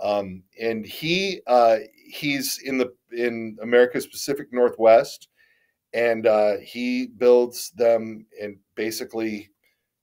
Um, 0.01 0.43
and 0.61 0.85
he 0.85 1.41
uh, 1.47 1.79
he's 2.09 2.59
in 2.65 2.79
the 2.79 2.93
in 3.13 3.57
America's 3.63 4.07
Pacific 4.07 4.49
Northwest, 4.53 5.29
and 5.95 6.27
uh, 6.27 6.59
he 6.63 7.07
builds 7.07 7.71
them 7.71 8.27
in 8.39 8.59
basically 8.75 9.51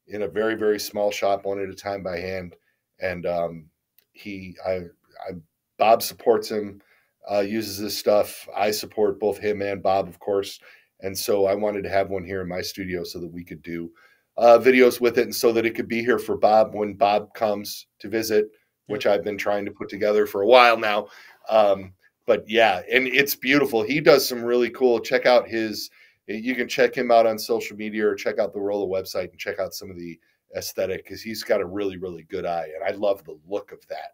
in 0.08 0.24
a 0.24 0.28
very 0.28 0.56
very 0.56 0.80
small 0.80 1.12
shop, 1.12 1.46
one 1.46 1.62
at 1.62 1.70
a 1.70 1.76
time 1.76 2.04
by 2.04 2.18
hand. 2.18 2.56
And 3.00 3.26
um, 3.26 3.66
he 4.14 4.56
I 4.66 4.82
I 5.28 5.34
Bob 5.78 6.02
supports 6.02 6.50
him, 6.50 6.82
uh, 7.30 7.40
uses 7.40 7.80
this 7.80 7.98
stuff. 7.98 8.48
I 8.56 8.72
support 8.72 9.20
both 9.20 9.38
him 9.38 9.62
and 9.62 9.82
Bob, 9.82 10.08
of 10.08 10.20
course. 10.20 10.60
And 11.04 11.18
so 11.18 11.46
I 11.46 11.54
wanted 11.54 11.84
to 11.84 11.90
have 11.90 12.10
one 12.10 12.24
here 12.24 12.42
in 12.42 12.48
my 12.48 12.62
studio 12.62 13.04
so 13.04 13.20
that 13.20 13.32
we 13.32 13.44
could 13.44 13.62
do 13.62 13.92
uh, 14.38 14.58
videos 14.58 15.00
with 15.00 15.18
it 15.18 15.26
and 15.26 15.36
so 15.36 15.52
that 15.52 15.66
it 15.66 15.76
could 15.76 15.88
be 15.88 16.02
here 16.02 16.18
for 16.18 16.38
Bob 16.38 16.74
when 16.74 16.94
Bob 16.94 17.34
comes 17.34 17.88
to 18.00 18.10
visit, 18.10 18.48
which 18.88 19.06
I've 19.06 19.24
been 19.24 19.38
trying 19.38 19.66
to 19.66 19.72
put 19.72 19.90
together 19.90 20.26
for 20.26 20.42
a 20.42 20.48
while 20.48 20.78
now. 20.78 21.08
Um, 21.50 21.94
but 22.26 22.44
yeah, 22.48 22.82
and 22.92 23.08
it's 23.08 23.36
beautiful. 23.36 23.84
He 23.84 24.00
does 24.00 24.28
some 24.28 24.44
really 24.44 24.70
cool. 24.70 25.00
Check 25.00 25.26
out 25.26 25.48
his, 25.48 25.90
you 26.26 26.56
can 26.56 26.70
check 26.70 26.96
him 26.96 27.12
out 27.12 27.28
on 27.28 27.38
social 27.38 27.76
media 27.76 28.08
or 28.08 28.16
check 28.16 28.40
out 28.40 28.54
the 28.54 28.62
Rolla 28.62 28.88
website 28.88 29.30
and 29.30 29.38
check 29.38 29.60
out 29.60 29.74
some 29.74 29.92
of 29.92 29.98
the 29.98 30.18
aesthetic 30.56 31.04
because 31.04 31.22
he's 31.22 31.44
got 31.44 31.60
a 31.60 31.66
really, 31.66 31.98
really 31.98 32.24
good 32.24 32.46
eye. 32.46 32.70
And 32.74 32.84
I 32.84 32.96
love 32.98 33.24
the 33.26 33.38
look 33.48 33.72
of 33.74 33.86
that. 33.90 34.14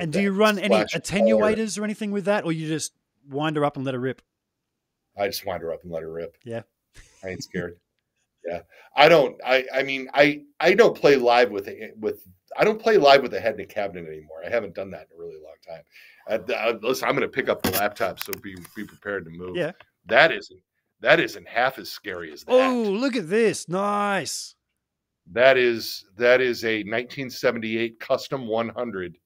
And 0.00 0.12
do 0.12 0.20
you 0.20 0.32
run 0.32 0.58
any 0.58 0.76
of 0.76 0.90
color. 0.90 1.02
attenuators 1.02 1.78
or 1.78 1.82
anything 1.82 2.12
with 2.12 2.26
that, 2.26 2.44
or 2.44 2.52
you 2.52 2.68
just 2.68 2.92
wind 3.28 3.56
her 3.56 3.64
up 3.64 3.76
and 3.76 3.84
let 3.84 3.94
her 3.94 4.00
rip? 4.00 4.22
I 5.18 5.26
just 5.26 5.46
wind 5.46 5.62
her 5.62 5.72
up 5.72 5.82
and 5.82 5.92
let 5.92 6.02
her 6.02 6.12
rip. 6.12 6.36
Yeah. 6.44 6.62
I 7.24 7.28
ain't 7.28 7.42
scared. 7.42 7.78
yeah. 8.46 8.60
I 8.96 9.08
don't 9.08 9.36
I 9.44 9.64
I 9.72 9.82
mean 9.82 10.08
I 10.14 10.42
I 10.60 10.74
don't 10.74 10.96
play 10.96 11.16
live 11.16 11.50
with 11.50 11.68
it 11.68 11.94
with 11.98 12.26
I 12.56 12.64
don't 12.64 12.80
play 12.80 12.96
live 12.96 13.22
with 13.22 13.32
the 13.32 13.40
head 13.40 13.54
in 13.54 13.60
a 13.60 13.66
cabinet 13.66 14.08
anymore. 14.08 14.42
I 14.44 14.50
haven't 14.50 14.74
done 14.74 14.90
that 14.90 15.08
in 15.10 15.16
a 15.16 15.20
really 15.20 15.40
long 15.42 15.54
time. 15.66 15.82
Uh, 16.28 16.52
uh, 16.52 16.78
listen, 16.82 17.08
I'm 17.08 17.14
going 17.14 17.22
to 17.22 17.34
pick 17.34 17.48
up 17.48 17.62
the 17.62 17.70
laptop, 17.72 18.20
so 18.20 18.32
be 18.42 18.56
be 18.74 18.84
prepared 18.84 19.24
to 19.24 19.30
move. 19.30 19.56
Yeah. 19.56 19.72
That 20.06 20.32
isn't 20.32 20.60
that 21.00 21.20
isn't 21.20 21.46
half 21.46 21.78
as 21.78 21.90
scary 21.90 22.32
as 22.32 22.44
that. 22.44 22.52
Oh, 22.52 22.82
look 22.82 23.16
at 23.16 23.28
this! 23.28 23.68
Nice. 23.68 24.54
That 25.32 25.56
is 25.58 26.06
that 26.16 26.40
is 26.40 26.64
a 26.64 26.78
1978 26.78 28.00
custom 28.00 28.46
100 28.46 29.18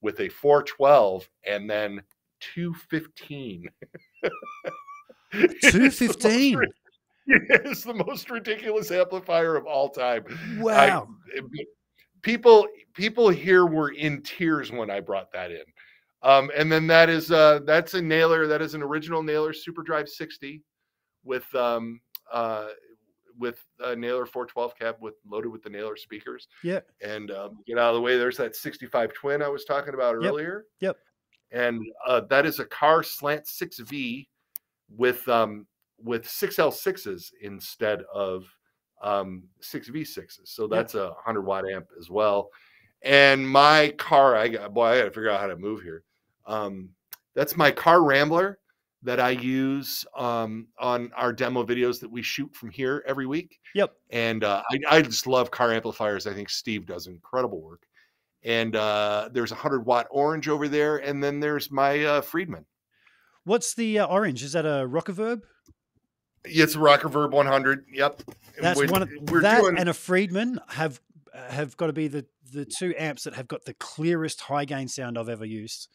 with 0.00 0.20
a 0.20 0.28
412 0.28 1.28
and 1.46 1.68
then 1.68 2.02
215. 2.54 3.68
It's 5.62 5.72
the 5.72 5.78
most 5.80 5.98
215. 6.20 6.56
ri- 6.56 6.68
It's 7.26 7.84
the 7.84 7.94
most 7.94 8.30
ridiculous 8.30 8.90
amplifier 8.90 9.56
of 9.56 9.66
all 9.66 9.88
time. 9.88 10.24
I- 10.28 10.62
Wow. 10.62 11.08
people 12.22 12.66
people 12.94 13.28
here 13.28 13.66
were 13.66 13.90
in 13.90 14.22
tears 14.22 14.70
when 14.72 14.90
I 14.90 15.00
brought 15.00 15.32
that 15.32 15.50
in. 15.50 15.62
Um, 16.22 16.50
and 16.54 16.70
then 16.70 16.86
that 16.88 17.08
is 17.08 17.30
uh, 17.30 17.60
that's 17.64 17.94
a 17.94 18.02
Naylor. 18.02 18.46
That 18.46 18.60
is 18.60 18.74
an 18.74 18.82
original 18.82 19.22
Naylor 19.22 19.52
Super 19.52 19.82
Drive 19.82 20.08
60 20.08 20.62
with 21.24 21.52
um, 21.54 22.00
uh, 22.32 22.68
with 23.38 23.64
a 23.78 23.96
Naylor 23.96 24.26
412 24.26 24.76
cab 24.78 24.96
with 25.00 25.14
loaded 25.26 25.48
with 25.50 25.62
the 25.62 25.70
Naylor 25.70 25.96
speakers. 25.96 26.46
yeah. 26.62 26.80
And 27.02 27.30
um, 27.30 27.58
get 27.66 27.78
out 27.78 27.90
of 27.90 27.94
the 27.94 28.00
way. 28.02 28.18
There's 28.18 28.36
that 28.36 28.54
65 28.54 29.14
twin 29.14 29.40
I 29.42 29.48
was 29.48 29.64
talking 29.64 29.94
about 29.94 30.16
Yep, 30.20 30.30
earlier. 30.30 30.66
yep. 30.80 30.98
And 31.52 31.80
uh, 32.06 32.20
that 32.28 32.44
is 32.44 32.58
a 32.58 32.66
Carr 32.66 33.02
Slant 33.02 33.46
6V 33.46 34.28
with 34.96 35.26
um, 35.28 35.66
with 36.02 36.24
6L6s 36.24 37.32
instead 37.42 38.02
of 38.12 38.44
um, 39.02 39.44
6V6s. 39.62 40.40
So 40.44 40.66
that's 40.66 40.94
a 40.94 41.08
100 41.08 41.42
watt 41.42 41.64
amp 41.68 41.88
as 41.98 42.10
well. 42.10 42.50
And 43.02 43.48
my 43.48 43.94
Carr, 43.98 44.36
I 44.36 44.48
got 44.48 44.74
boy, 44.74 44.86
I 44.86 44.98
got 44.98 45.04
to 45.04 45.10
figure 45.10 45.30
out 45.30 45.40
how 45.40 45.46
to 45.46 45.56
move 45.56 45.82
here. 45.82 46.04
Um, 46.46 46.90
that's 47.34 47.56
my 47.56 47.70
Carr 47.70 48.02
Rambler 48.02 48.58
that 49.02 49.18
I 49.18 49.30
use 49.30 50.04
um, 50.16 50.66
on 50.78 51.10
our 51.16 51.32
demo 51.32 51.64
videos 51.64 52.00
that 52.00 52.10
we 52.10 52.22
shoot 52.22 52.54
from 52.54 52.70
here 52.70 53.02
every 53.06 53.26
week. 53.26 53.58
Yep. 53.74 53.94
And 54.10 54.44
uh, 54.44 54.62
I, 54.70 54.96
I 54.96 55.02
just 55.02 55.26
love 55.26 55.50
Carr 55.50 55.72
amplifiers. 55.72 56.26
I 56.26 56.34
think 56.34 56.50
Steve 56.50 56.86
does 56.86 57.06
incredible 57.06 57.62
work. 57.62 57.86
And 58.42 58.76
uh, 58.76 59.30
there's 59.32 59.52
a 59.52 59.54
100 59.54 59.86
watt 59.86 60.06
orange 60.10 60.48
over 60.48 60.68
there. 60.68 60.98
And 60.98 61.22
then 61.22 61.40
there's 61.40 61.70
my 61.70 62.04
uh, 62.04 62.20
Friedman. 62.20 62.66
What's 63.50 63.74
the 63.74 63.98
uh, 63.98 64.06
orange? 64.06 64.44
Is 64.44 64.52
that 64.52 64.64
a 64.64 64.86
Rockerverb? 64.88 65.42
It's 66.44 66.76
a 66.76 66.78
Rocker 66.78 67.08
Verb 67.08 67.32
100. 67.32 67.86
Yep. 67.92 68.22
That's 68.60 68.78
We're- 68.78 68.88
one. 68.92 69.02
Of, 69.02 69.08
that 69.42 69.60
doing- 69.60 69.76
and 69.76 69.88
a 69.88 69.92
Friedman 69.92 70.60
have 70.68 71.00
have 71.34 71.76
got 71.76 71.88
to 71.88 71.92
be 71.92 72.06
the 72.06 72.26
the 72.52 72.64
two 72.64 72.94
amps 72.96 73.24
that 73.24 73.34
have 73.34 73.48
got 73.48 73.64
the 73.64 73.74
clearest 73.74 74.42
high 74.42 74.64
gain 74.64 74.86
sound 74.86 75.18
I've 75.18 75.28
ever 75.28 75.44
used. 75.44 75.88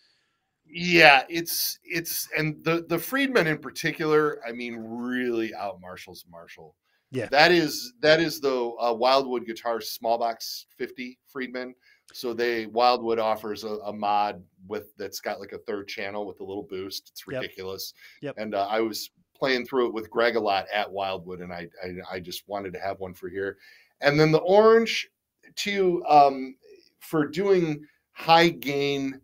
Yeah, 0.67 1.23
it's 1.29 1.79
it's 1.85 2.27
and 2.37 2.61
the 2.65 2.85
the 2.89 2.99
Friedman 2.99 3.47
in 3.47 3.59
particular, 3.59 4.41
I 4.45 4.51
mean, 4.51 4.75
really 4.75 5.55
out 5.55 5.79
Marshall's 5.79 6.25
Marshall. 6.29 6.75
Yeah. 7.11 7.27
that 7.31 7.53
is 7.53 7.93
that 8.01 8.19
is 8.19 8.41
the 8.41 8.53
uh, 8.53 8.93
Wildwood 8.93 9.45
guitar 9.45 9.79
Small 9.79 10.17
Box 10.17 10.65
50 10.77 11.17
Friedman. 11.31 11.73
So 12.13 12.33
they 12.33 12.65
Wildwood 12.67 13.19
offers 13.19 13.63
a, 13.63 13.75
a 13.85 13.93
mod 13.93 14.43
with 14.67 14.95
that's 14.97 15.19
got 15.19 15.39
like 15.39 15.51
a 15.51 15.57
third 15.59 15.87
channel 15.87 16.25
with 16.25 16.39
a 16.39 16.43
little 16.43 16.63
boost. 16.63 17.09
It's 17.11 17.23
Yep. 17.27 17.41
ridiculous. 17.41 17.93
Yep. 18.21 18.35
And 18.37 18.55
uh, 18.55 18.67
I 18.69 18.79
was 18.79 19.11
playing 19.35 19.65
through 19.65 19.87
it 19.87 19.93
with 19.93 20.09
Greg 20.09 20.35
a 20.35 20.39
lot 20.39 20.65
at 20.73 20.89
Wildwood, 20.89 21.41
and 21.41 21.51
I, 21.51 21.67
I 21.83 22.15
I 22.15 22.19
just 22.19 22.47
wanted 22.47 22.73
to 22.73 22.79
have 22.79 22.99
one 22.99 23.13
for 23.13 23.27
here. 23.29 23.57
And 24.01 24.19
then 24.19 24.31
the 24.31 24.39
orange 24.39 25.09
to 25.55 26.03
um, 26.05 26.55
for 26.99 27.27
doing 27.27 27.85
high 28.13 28.49
gain 28.49 29.19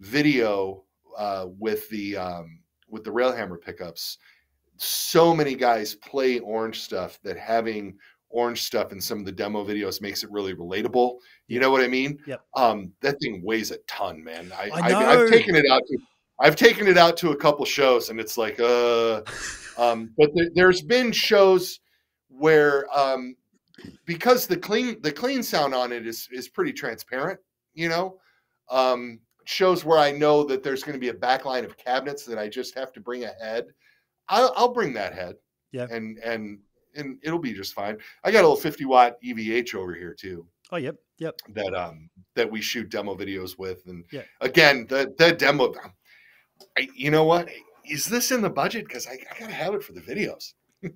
video 0.00 0.84
uh, 1.16 1.46
with 1.58 1.88
the 1.90 2.16
um, 2.16 2.60
with 2.88 3.04
the 3.04 3.10
Railhammer 3.10 3.60
pickups. 3.60 4.18
So 4.78 5.34
many 5.34 5.54
guys 5.54 5.94
play 5.94 6.40
orange 6.40 6.80
stuff 6.80 7.20
that 7.22 7.38
having 7.38 7.96
orange 8.32 8.62
stuff 8.62 8.92
in 8.92 9.00
some 9.00 9.18
of 9.18 9.24
the 9.24 9.32
demo 9.32 9.64
videos 9.64 10.00
makes 10.00 10.24
it 10.24 10.30
really 10.30 10.54
relatable. 10.54 11.18
You 11.48 11.60
know 11.60 11.70
what 11.70 11.82
I 11.82 11.88
mean? 11.88 12.18
Yep. 12.26 12.40
Um, 12.56 12.92
that 13.00 13.20
thing 13.20 13.42
weighs 13.44 13.70
a 13.70 13.78
ton, 13.86 14.22
man. 14.22 14.52
I, 14.56 14.70
I 14.70 14.90
have 14.90 15.30
taken 15.30 15.54
it 15.54 15.70
out 15.70 15.82
to 15.88 15.98
I've 16.40 16.56
taken 16.56 16.88
it 16.88 16.98
out 16.98 17.16
to 17.18 17.30
a 17.30 17.36
couple 17.36 17.64
shows, 17.64 18.10
and 18.10 18.18
it's 18.18 18.36
like, 18.36 18.58
uh, 18.58 19.22
um, 19.78 20.12
but 20.18 20.30
there, 20.34 20.48
there's 20.54 20.82
been 20.82 21.12
shows 21.12 21.80
where 22.28 22.86
um, 22.98 23.36
because 24.06 24.46
the 24.46 24.56
clean 24.56 25.00
the 25.02 25.12
clean 25.12 25.42
sound 25.42 25.74
on 25.74 25.92
it 25.92 26.06
is 26.06 26.28
is 26.32 26.48
pretty 26.48 26.72
transparent, 26.72 27.38
you 27.74 27.88
know. 27.88 28.18
Um, 28.70 29.20
shows 29.44 29.84
where 29.84 29.98
I 29.98 30.12
know 30.12 30.44
that 30.44 30.62
there's 30.62 30.82
going 30.82 30.94
to 30.94 31.00
be 31.00 31.08
a 31.08 31.14
backline 31.14 31.64
of 31.64 31.76
cabinets 31.76 32.24
that 32.26 32.38
I 32.38 32.48
just 32.48 32.76
have 32.76 32.92
to 32.92 33.00
bring 33.00 33.24
a 33.24 33.32
head. 33.40 33.66
I'll, 34.28 34.52
I'll 34.56 34.72
bring 34.72 34.92
that 34.94 35.14
head, 35.14 35.34
Yeah. 35.72 35.86
and 35.90 36.18
and 36.18 36.58
and 36.94 37.18
it'll 37.22 37.38
be 37.38 37.52
just 37.52 37.74
fine. 37.74 37.98
I 38.24 38.30
got 38.30 38.40
a 38.40 38.48
little 38.48 38.56
50 38.56 38.84
watt 38.84 39.16
EVH 39.24 39.74
over 39.74 39.94
here 39.94 40.14
too 40.14 40.46
Oh, 40.70 40.76
yep, 40.76 40.96
yep. 41.18 41.36
that 41.50 41.74
um 41.74 42.08
that 42.34 42.50
we 42.50 42.60
shoot 42.62 42.88
demo 42.90 43.14
videos 43.14 43.58
with, 43.58 43.82
and 43.86 44.04
Yeah. 44.10 44.22
again 44.40 44.86
the 44.88 45.12
the 45.18 45.32
demo. 45.32 45.74
I, 46.78 46.88
you 46.94 47.10
know 47.10 47.24
what? 47.24 47.48
Is 47.88 48.06
this 48.06 48.30
in 48.30 48.42
the 48.42 48.50
budget? 48.50 48.86
Because 48.86 49.06
I, 49.06 49.12
I 49.12 49.38
gotta 49.38 49.52
have 49.52 49.74
it 49.74 49.82
for 49.82 49.92
the 49.92 50.00
videos. 50.00 50.52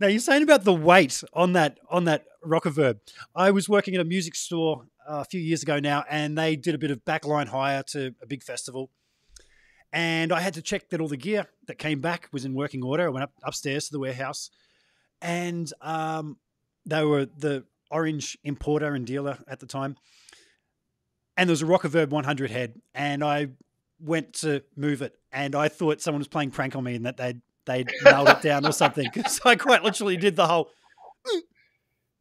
now 0.00 0.06
you're 0.06 0.18
saying 0.18 0.42
about 0.42 0.64
the 0.64 0.74
weight 0.74 1.22
on 1.32 1.52
that 1.52 1.78
on 1.90 2.04
that 2.04 2.24
rocker 2.44 2.70
verb. 2.70 2.98
I 3.34 3.50
was 3.50 3.68
working 3.68 3.94
at 3.94 4.00
a 4.00 4.04
music 4.04 4.34
store 4.34 4.86
uh, 5.08 5.20
a 5.20 5.24
few 5.24 5.40
years 5.40 5.62
ago 5.62 5.78
now, 5.80 6.04
and 6.08 6.36
they 6.36 6.56
did 6.56 6.74
a 6.74 6.78
bit 6.78 6.90
of 6.90 7.04
backline 7.04 7.48
hire 7.48 7.82
to 7.88 8.14
a 8.22 8.26
big 8.26 8.42
festival. 8.42 8.90
And 9.92 10.32
I 10.32 10.40
had 10.40 10.54
to 10.54 10.62
check 10.62 10.88
that 10.88 11.00
all 11.00 11.08
the 11.08 11.16
gear 11.16 11.46
that 11.66 11.76
came 11.76 12.00
back 12.00 12.28
was 12.32 12.44
in 12.44 12.54
working 12.54 12.82
order. 12.82 13.06
I 13.06 13.10
went 13.10 13.24
up 13.24 13.32
upstairs 13.42 13.86
to 13.86 13.92
the 13.92 13.98
warehouse, 13.98 14.50
and 15.20 15.70
um, 15.82 16.38
they 16.86 17.04
were 17.04 17.26
the 17.26 17.64
orange 17.90 18.38
importer 18.42 18.94
and 18.94 19.06
dealer 19.06 19.38
at 19.46 19.60
the 19.60 19.66
time. 19.66 19.96
And 21.36 21.48
there 21.48 21.52
was 21.52 21.62
a 21.62 21.66
Rocker 21.66 21.88
Verb 21.88 22.10
100 22.10 22.50
head, 22.50 22.80
and 22.94 23.22
I 23.22 23.48
went 24.00 24.32
to 24.34 24.62
move 24.76 25.02
it, 25.02 25.14
and 25.30 25.54
I 25.54 25.68
thought 25.68 26.00
someone 26.00 26.20
was 26.20 26.28
playing 26.28 26.52
prank 26.52 26.74
on 26.74 26.84
me 26.84 26.94
and 26.94 27.06
that 27.06 27.16
they'd 27.18 27.40
they'd 27.66 27.90
nailed 28.04 28.28
it 28.28 28.42
down 28.42 28.66
or 28.66 28.72
something 28.72 29.08
because 29.12 29.40
I 29.44 29.56
quite 29.56 29.82
literally 29.84 30.16
did 30.16 30.36
the 30.36 30.46
whole 30.46 30.70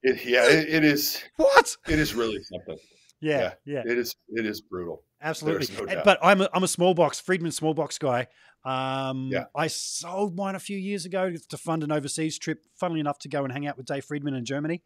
It, 0.03 0.25
yeah, 0.25 0.47
it, 0.47 0.69
it 0.69 0.83
is. 0.83 1.23
what? 1.37 1.75
It 1.87 1.99
is 1.99 2.13
really 2.13 2.41
something. 2.43 2.77
Yeah, 3.19 3.53
yeah, 3.65 3.83
It 3.85 3.97
is. 3.97 4.15
It 4.29 4.45
is 4.45 4.61
brutal. 4.61 5.03
Absolutely. 5.21 5.67
no. 5.85 6.01
But 6.03 6.19
I'm 6.21 6.41
a, 6.41 6.49
I'm 6.53 6.63
a 6.63 6.67
small 6.67 6.93
box 6.93 7.19
Friedman 7.19 7.51
small 7.51 7.73
box 7.73 7.97
guy. 7.97 8.27
Um, 8.63 9.29
Yeah. 9.31 9.45
I 9.55 9.67
sold 9.67 10.35
mine 10.35 10.55
a 10.55 10.59
few 10.59 10.77
years 10.77 11.05
ago 11.05 11.33
to 11.49 11.57
fund 11.57 11.83
an 11.83 11.91
overseas 11.91 12.37
trip. 12.37 12.63
Funnily 12.75 12.99
enough, 12.99 13.19
to 13.19 13.29
go 13.29 13.43
and 13.43 13.51
hang 13.51 13.67
out 13.67 13.77
with 13.77 13.85
Dave 13.85 14.05
Friedman 14.05 14.33
in 14.35 14.45
Germany, 14.45 14.81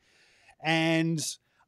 and 0.64 1.20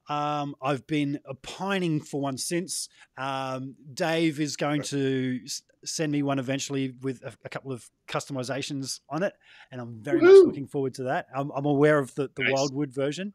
um, 0.09 0.55
I've 0.61 0.87
been 0.87 1.19
pining 1.41 1.99
for 2.01 2.21
one 2.21 2.37
since. 2.37 2.87
Um, 3.17 3.75
Dave 3.93 4.39
is 4.39 4.55
going 4.55 4.81
to 4.83 5.39
send 5.83 6.11
me 6.11 6.23
one 6.23 6.39
eventually 6.39 6.93
with 7.01 7.21
a, 7.23 7.33
a 7.43 7.49
couple 7.49 7.71
of 7.73 7.89
customizations 8.07 9.01
on 9.09 9.23
it, 9.23 9.33
and 9.71 9.81
I'm 9.81 10.01
very 10.01 10.19
Woohoo! 10.21 10.23
much 10.39 10.47
looking 10.47 10.67
forward 10.67 10.93
to 10.95 11.03
that. 11.03 11.27
I'm, 11.35 11.51
I'm 11.51 11.65
aware 11.65 11.99
of 11.99 12.15
the, 12.15 12.29
the 12.35 12.43
Nice. 12.43 12.53
Wildwood 12.53 12.93
version. 12.93 13.33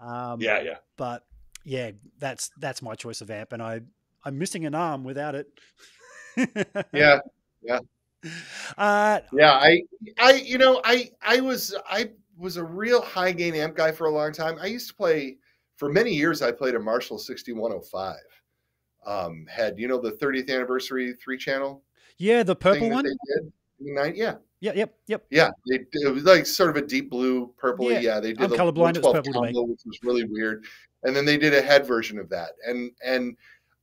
Um, 0.00 0.40
Yeah, 0.40 0.60
yeah. 0.60 0.78
but 0.96 1.24
yeah, 1.64 1.92
that's 2.18 2.50
that's 2.58 2.82
my 2.82 2.96
choice 2.96 3.20
of 3.20 3.30
amp, 3.30 3.52
and 3.52 3.62
I 3.62 3.82
I'm 4.24 4.38
missing 4.38 4.66
an 4.66 4.74
arm 4.74 5.04
without 5.04 5.34
it. 5.34 5.48
Yeah. 6.92 7.18
Yeah, 7.62 7.78
uh, 8.78 9.20
Yeah, 9.32 9.52
I, 9.52 9.82
I, 10.18 10.32
you 10.32 10.58
know, 10.58 10.80
I, 10.84 11.10
I 11.20 11.40
was, 11.40 11.76
I 11.88 12.10
was 12.36 12.56
a 12.56 12.64
real 12.64 13.02
high 13.02 13.30
gain 13.30 13.54
amp 13.54 13.76
guy 13.76 13.92
for 13.92 14.06
a 14.06 14.10
long 14.10 14.32
time. 14.32 14.56
I 14.60 14.66
used 14.66 14.88
to 14.88 14.94
play 14.94 15.36
for 15.76 15.92
many 15.92 16.12
years. 16.12 16.42
I 16.42 16.50
played 16.50 16.74
a 16.74 16.80
Marshall 16.80 17.18
6105. 17.18 18.16
Um, 19.06 19.46
had 19.50 19.78
you 19.78 19.86
know 19.86 20.00
the 20.00 20.12
30th 20.12 20.48
anniversary 20.48 21.12
three 21.14 21.36
channel 21.36 21.82
yeah, 22.18 22.42
the 22.42 22.54
purple 22.54 22.88
one. 22.88 23.04
they 23.04 23.10
did? 23.10 23.52
in 23.80 23.94
the 23.94 24.00
night? 24.00 24.16
Yeah, 24.16 24.36
Yeah, 24.60 24.72
yep, 24.74 24.94
yep. 25.08 25.26
yeah. 25.30 25.50
They, 25.68 25.80
it 25.92 26.14
was 26.14 26.22
like 26.22 26.46
sort 26.46 26.70
of 26.70 26.76
a 26.76 26.86
deep 26.86 27.10
blue, 27.10 27.52
purple. 27.58 27.90
Yeah, 27.90 27.98
Yeah, 27.98 28.20
they 28.20 28.32
did 28.32 28.42
I'm 28.42 28.50
the 28.50 28.56
colorblind, 28.56 28.96
it 28.96 29.02
was 29.02 29.14
112 29.14 29.24
purple 29.24 29.32
combo, 29.32 29.62
which 29.62 29.80
was 29.84 29.98
really 30.04 30.24
weird. 30.24 30.64
And 31.02 31.16
then 31.16 31.24
they 31.24 31.36
did 31.36 31.52
a 31.52 31.60
head 31.60 31.84
version 31.84 32.18
of 32.18 32.28
that. 32.28 32.50
And 32.64 32.92
and 33.04 33.36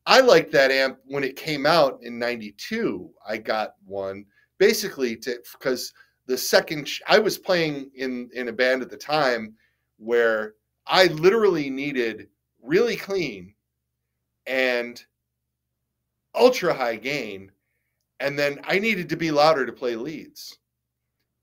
I 0.10 0.22
liked 0.22 0.52
that 0.54 0.72
amp 0.72 0.98
when 1.06 1.24
it 1.24 1.36
came 1.36 1.68
out 1.68 2.00
in 2.02 2.18
'92. 2.18 3.12
I 3.28 3.38
got 3.38 3.76
one 3.86 4.26
basically 4.58 5.16
to 5.18 5.40
because 5.52 5.94
the 6.26 6.36
second 6.36 6.88
sh- 6.88 7.02
I 7.08 7.20
was 7.20 7.38
playing 7.38 7.92
in 7.94 8.28
in 8.34 8.48
a 8.48 8.52
band 8.52 8.82
at 8.82 8.90
the 8.90 8.98
time 8.98 9.54
where 9.98 10.56
I 10.88 11.06
literally 11.06 11.70
needed 11.70 12.28
really 12.60 12.96
clean 12.96 13.54
and 14.48 15.00
ultra 16.34 16.74
high 16.74 16.96
gain, 16.96 17.52
and 18.20 18.38
then 18.38 18.62
I 18.64 18.80
needed 18.80 19.10
to 19.10 19.16
be 19.16 19.30
louder 19.30 19.64
to 19.64 19.72
play 19.72 19.96
leads. 19.96 20.58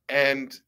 And 0.09 0.61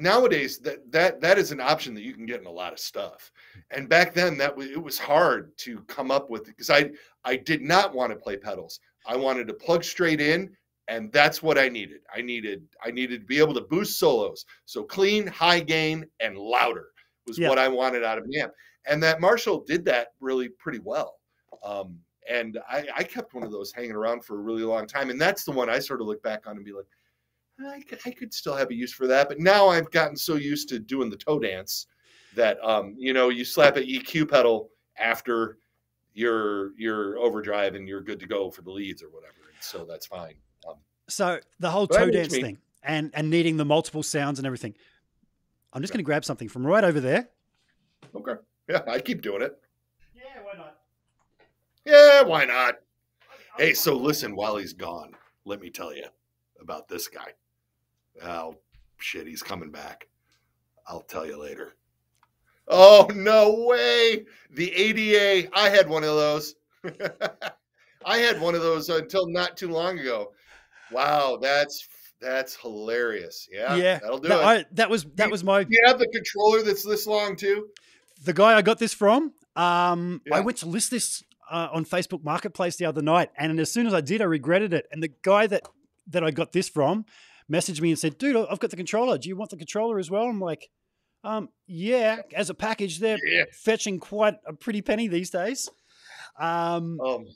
nowadays 0.00 0.58
that 0.58 0.90
that 0.92 1.20
that 1.20 1.38
is 1.38 1.52
an 1.52 1.60
option 1.60 1.94
that 1.94 2.02
you 2.02 2.14
can 2.14 2.26
get 2.26 2.40
in 2.40 2.46
a 2.46 2.50
lot 2.50 2.72
of 2.72 2.78
stuff. 2.78 3.32
And 3.70 3.88
back 3.88 4.14
then 4.14 4.36
that 4.38 4.56
was 4.56 4.66
it 4.68 4.82
was 4.82 4.98
hard 4.98 5.56
to 5.58 5.80
come 5.82 6.10
up 6.10 6.30
with 6.30 6.44
because 6.44 6.70
I 6.70 6.90
I 7.24 7.36
did 7.36 7.62
not 7.62 7.94
want 7.94 8.12
to 8.12 8.16
play 8.16 8.36
pedals. 8.36 8.80
I 9.06 9.16
wanted 9.16 9.48
to 9.48 9.54
plug 9.54 9.84
straight 9.84 10.20
in 10.20 10.56
and 10.88 11.12
that's 11.12 11.42
what 11.42 11.58
I 11.58 11.68
needed. 11.68 12.00
I 12.14 12.20
needed 12.22 12.66
I 12.84 12.90
needed 12.90 13.20
to 13.20 13.26
be 13.26 13.38
able 13.38 13.54
to 13.54 13.62
boost 13.62 13.98
solos. 13.98 14.44
So 14.64 14.82
clean, 14.82 15.26
high 15.26 15.60
gain 15.60 16.06
and 16.20 16.36
louder 16.36 16.88
was 17.26 17.38
Yeah. 17.38 17.48
what 17.48 17.58
I 17.58 17.68
wanted 17.68 18.04
out 18.04 18.18
of 18.18 18.24
an 18.24 18.30
amp. 18.40 18.52
And 18.86 19.02
that 19.02 19.20
Marshall 19.20 19.60
did 19.66 19.84
that 19.84 20.08
really 20.20 20.48
pretty 20.48 20.78
well. 20.80 21.16
Um, 21.62 21.98
and 22.28 22.58
I, 22.68 22.86
I 22.96 23.02
kept 23.04 23.34
one 23.34 23.44
of 23.44 23.50
those 23.50 23.72
hanging 23.72 23.92
around 23.92 24.24
for 24.24 24.36
a 24.36 24.40
really 24.42 24.62
long 24.62 24.86
time. 24.86 25.10
And 25.10 25.20
that's 25.20 25.44
the 25.44 25.52
one 25.52 25.68
I 25.68 25.78
sort 25.78 26.00
of 26.00 26.06
look 26.06 26.22
back 26.22 26.46
on 26.46 26.56
and 26.56 26.64
be 26.64 26.72
like, 26.72 26.86
I 27.66 27.80
could, 27.82 27.98
I 28.06 28.10
could 28.10 28.32
still 28.32 28.54
have 28.54 28.70
a 28.70 28.74
use 28.74 28.92
for 28.92 29.06
that. 29.06 29.28
But 29.28 29.38
now 29.38 29.68
I've 29.68 29.90
gotten 29.90 30.16
so 30.16 30.34
used 30.36 30.68
to 30.70 30.78
doing 30.78 31.10
the 31.10 31.16
toe 31.16 31.38
dance 31.38 31.86
that, 32.34 32.58
um, 32.62 32.94
you 32.98 33.12
know, 33.12 33.28
you 33.28 33.44
slap 33.44 33.76
an 33.76 33.84
EQ 33.84 34.30
pedal 34.30 34.70
after 34.98 35.58
your 36.14 36.76
your 36.76 37.18
overdrive 37.18 37.74
and 37.74 37.86
you're 37.88 38.02
good 38.02 38.20
to 38.20 38.26
go 38.26 38.50
for 38.50 38.62
the 38.62 38.70
leads 38.70 39.02
or 39.02 39.08
whatever. 39.10 39.34
And 39.52 39.62
so 39.62 39.84
that's 39.84 40.06
fine. 40.06 40.34
Um, 40.68 40.76
So 41.08 41.40
the 41.58 41.70
whole 41.70 41.86
toe 41.86 41.98
know 41.98 42.04
what 42.06 42.14
you 42.14 42.20
dance 42.20 42.32
thing 42.32 42.58
and 42.82 43.10
and 43.14 43.30
needing 43.30 43.56
the 43.56 43.64
multiple 43.64 44.02
sounds 44.02 44.38
and 44.38 44.46
everything. 44.46 44.74
I'm 45.72 45.82
just 45.82 45.92
going 45.92 45.98
to 46.02 46.04
grab 46.06 46.24
something 46.24 46.48
from 46.48 46.66
right 46.66 46.82
over 46.82 46.98
there. 47.00 47.28
okay. 48.14 48.34
Yeah, 48.68 48.82
I 48.88 49.00
keep 49.00 49.22
doing 49.22 49.42
it. 49.42 49.56
Yeah, 50.14 50.22
why 50.42 50.52
not? 50.56 50.78
Yeah, 51.84 52.22
why 52.22 52.44
not? 52.44 52.76
Hey, 53.56 53.74
so 53.74 53.96
listen, 53.96 54.34
while 54.34 54.56
he's 54.56 54.72
gone, 54.72 55.12
let 55.44 55.60
me 55.60 55.70
tell 55.70 55.94
you 55.94 56.06
about 56.60 56.88
this 56.88 57.08
guy. 57.08 57.32
Oh, 58.24 58.56
shit, 58.98 59.26
he's 59.26 59.42
coming 59.42 59.70
back. 59.70 60.08
I'll 60.86 61.02
tell 61.02 61.26
you 61.26 61.40
later. 61.40 61.74
Oh, 62.68 63.08
no 63.14 63.64
way. 63.66 64.24
The 64.52 64.72
ADA, 64.74 65.48
I 65.56 65.68
had 65.68 65.88
one 65.88 66.04
of 66.04 66.10
those. 66.10 66.54
I 68.04 68.18
had 68.18 68.40
one 68.40 68.54
of 68.54 68.62
those 68.62 68.88
until 68.88 69.28
not 69.28 69.56
too 69.56 69.68
long 69.68 69.98
ago. 69.98 70.32
Wow, 70.90 71.38
that's 71.40 71.86
that's 72.20 72.54
hilarious. 72.56 73.48
Yeah, 73.50 73.76
Yeah, 73.76 73.98
that'll 73.98 74.18
do 74.18 74.28
that, 74.28 74.40
it. 74.40 74.44
I, 74.44 74.64
that 74.72 74.90
was 74.90 75.04
that 75.16 75.26
You- 75.26 75.30
was 75.30 75.44
my 75.44 75.60
you 75.68 75.82
have 75.86 75.98
the 75.98 76.08
controller 76.08 76.62
that's 76.62 76.84
this 76.84 77.06
long 77.06 77.36
too? 77.36 77.68
the 78.24 78.32
guy 78.34 78.54
I 78.56 78.62
got 78.62 78.78
this 78.78 78.92
from. 78.92 79.32
Um, 79.56 80.20
I 80.32 80.40
went 80.40 80.58
to 80.58 80.66
list 80.66 80.90
this 80.90 81.22
uh, 81.50 81.68
on 81.72 81.84
Facebook 81.84 82.22
Marketplace 82.22 82.76
the 82.76 82.84
other 82.84 83.02
night, 83.02 83.30
and 83.36 83.58
as 83.58 83.70
soon 83.72 83.86
as 83.86 83.94
I 83.94 84.00
did, 84.02 84.20
I 84.20 84.24
regretted 84.24 84.72
it. 84.74 84.86
And 84.92 85.02
the 85.02 85.12
guy 85.22 85.46
that 85.46 85.62
that 86.08 86.22
I 86.24 86.30
got 86.30 86.52
this 86.52 86.68
from 86.68 87.04
messaged 87.50 87.80
me 87.80 87.90
and 87.90 87.98
said, 87.98 88.18
"Dude, 88.18 88.36
I've 88.36 88.60
got 88.60 88.70
the 88.70 88.76
controller. 88.76 89.18
Do 89.18 89.28
you 89.28 89.36
want 89.36 89.50
the 89.50 89.56
controller 89.56 89.98
as 89.98 90.10
well?" 90.10 90.24
I'm 90.24 90.40
like, 90.40 90.70
um, 91.24 91.48
"Yeah." 91.66 92.22
As 92.34 92.50
a 92.50 92.54
package, 92.54 92.98
they're 92.98 93.18
Yeah. 93.24 93.44
fetching 93.52 93.98
quite 93.98 94.34
a 94.46 94.52
pretty 94.52 94.82
penny 94.82 95.08
these 95.08 95.30
days. 95.30 95.68
Um, 96.38 97.00
Um, 97.00 97.26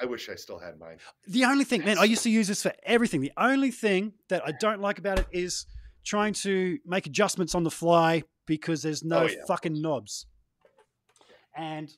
I 0.00 0.06
wish 0.06 0.28
I 0.28 0.34
still 0.34 0.58
had 0.58 0.78
mine. 0.78 0.98
the 1.26 1.44
only 1.44 1.64
thing, 1.64 1.84
man, 1.84 1.98
I 1.98 2.04
used 2.04 2.22
to 2.24 2.30
use 2.30 2.48
this 2.48 2.62
for 2.62 2.72
everything. 2.84 3.20
The 3.20 3.32
only 3.36 3.70
thing 3.70 4.14
that 4.28 4.42
I 4.46 4.52
don't 4.52 4.80
like 4.80 4.98
about 4.98 5.18
it 5.18 5.26
is 5.30 5.66
trying 6.04 6.32
to 6.32 6.78
make 6.86 7.06
adjustments 7.06 7.54
on 7.54 7.62
the 7.64 7.70
fly 7.70 8.22
because 8.46 8.82
there's 8.82 9.04
no 9.04 9.20
Oh, 9.24 9.26
yeah. 9.26 9.44
fucking 9.46 9.80
knobs. 9.80 10.26
And 11.56 11.90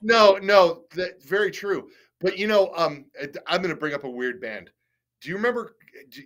No, 0.00 0.36
no, 0.36 0.84
that 0.96 1.22
very 1.22 1.50
true. 1.50 1.90
But 2.20 2.36
you 2.38 2.46
know, 2.46 2.72
um, 2.74 3.06
I'm 3.46 3.62
going 3.62 3.74
to 3.74 3.78
bring 3.80 3.94
up 3.94 4.04
a 4.04 4.10
weird 4.10 4.40
band. 4.40 4.70
Do 5.20 5.28
you 5.30 5.36
remember? 5.36 5.76
Do, 6.10 6.22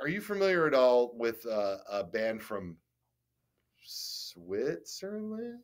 are 0.00 0.08
you 0.08 0.20
familiar 0.20 0.66
at 0.66 0.74
all 0.74 1.12
with 1.16 1.46
uh, 1.46 1.78
a 1.90 2.04
band 2.04 2.42
from 2.42 2.76
Switzerland 3.82 5.60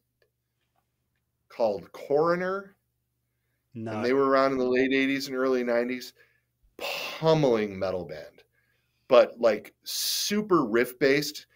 called 1.49 1.90
Coroner? 1.93 2.77
no, 3.74 3.93
And 3.93 4.05
they 4.05 4.12
were 4.12 4.28
around 4.28 4.53
in 4.53 4.59
the 4.59 4.69
late 4.69 4.90
80s 4.93 5.28
and 5.28 5.36
early 5.36 5.62
90s. 5.65 6.12
Pummeling 6.78 7.78
metal 7.78 8.05
band, 8.05 8.45
but 9.09 9.40
like 9.40 9.74
super 9.85 10.65
riff 10.65 10.99
based. 10.99 11.47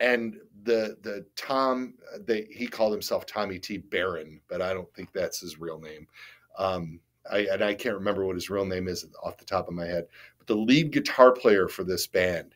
And 0.00 0.36
the 0.64 0.96
the 1.02 1.26
Tom 1.36 1.94
they 2.20 2.48
he 2.50 2.66
called 2.66 2.92
himself 2.92 3.26
Tommy 3.26 3.58
T 3.60 3.78
Baron, 3.78 4.40
but 4.48 4.60
I 4.62 4.74
don't 4.74 4.92
think 4.94 5.12
that's 5.12 5.40
his 5.40 5.60
real 5.60 5.78
name. 5.78 6.08
Um, 6.58 7.00
I 7.30 7.46
and 7.52 7.62
I 7.62 7.74
can't 7.74 7.94
remember 7.96 8.24
what 8.26 8.36
his 8.36 8.50
real 8.50 8.64
name 8.66 8.88
is 8.88 9.06
off 9.22 9.38
the 9.38 9.44
top 9.44 9.68
of 9.68 9.74
my 9.74 9.86
head. 9.86 10.06
The 10.46 10.56
lead 10.56 10.92
guitar 10.92 11.32
player 11.32 11.68
for 11.68 11.84
this 11.84 12.06
band 12.06 12.54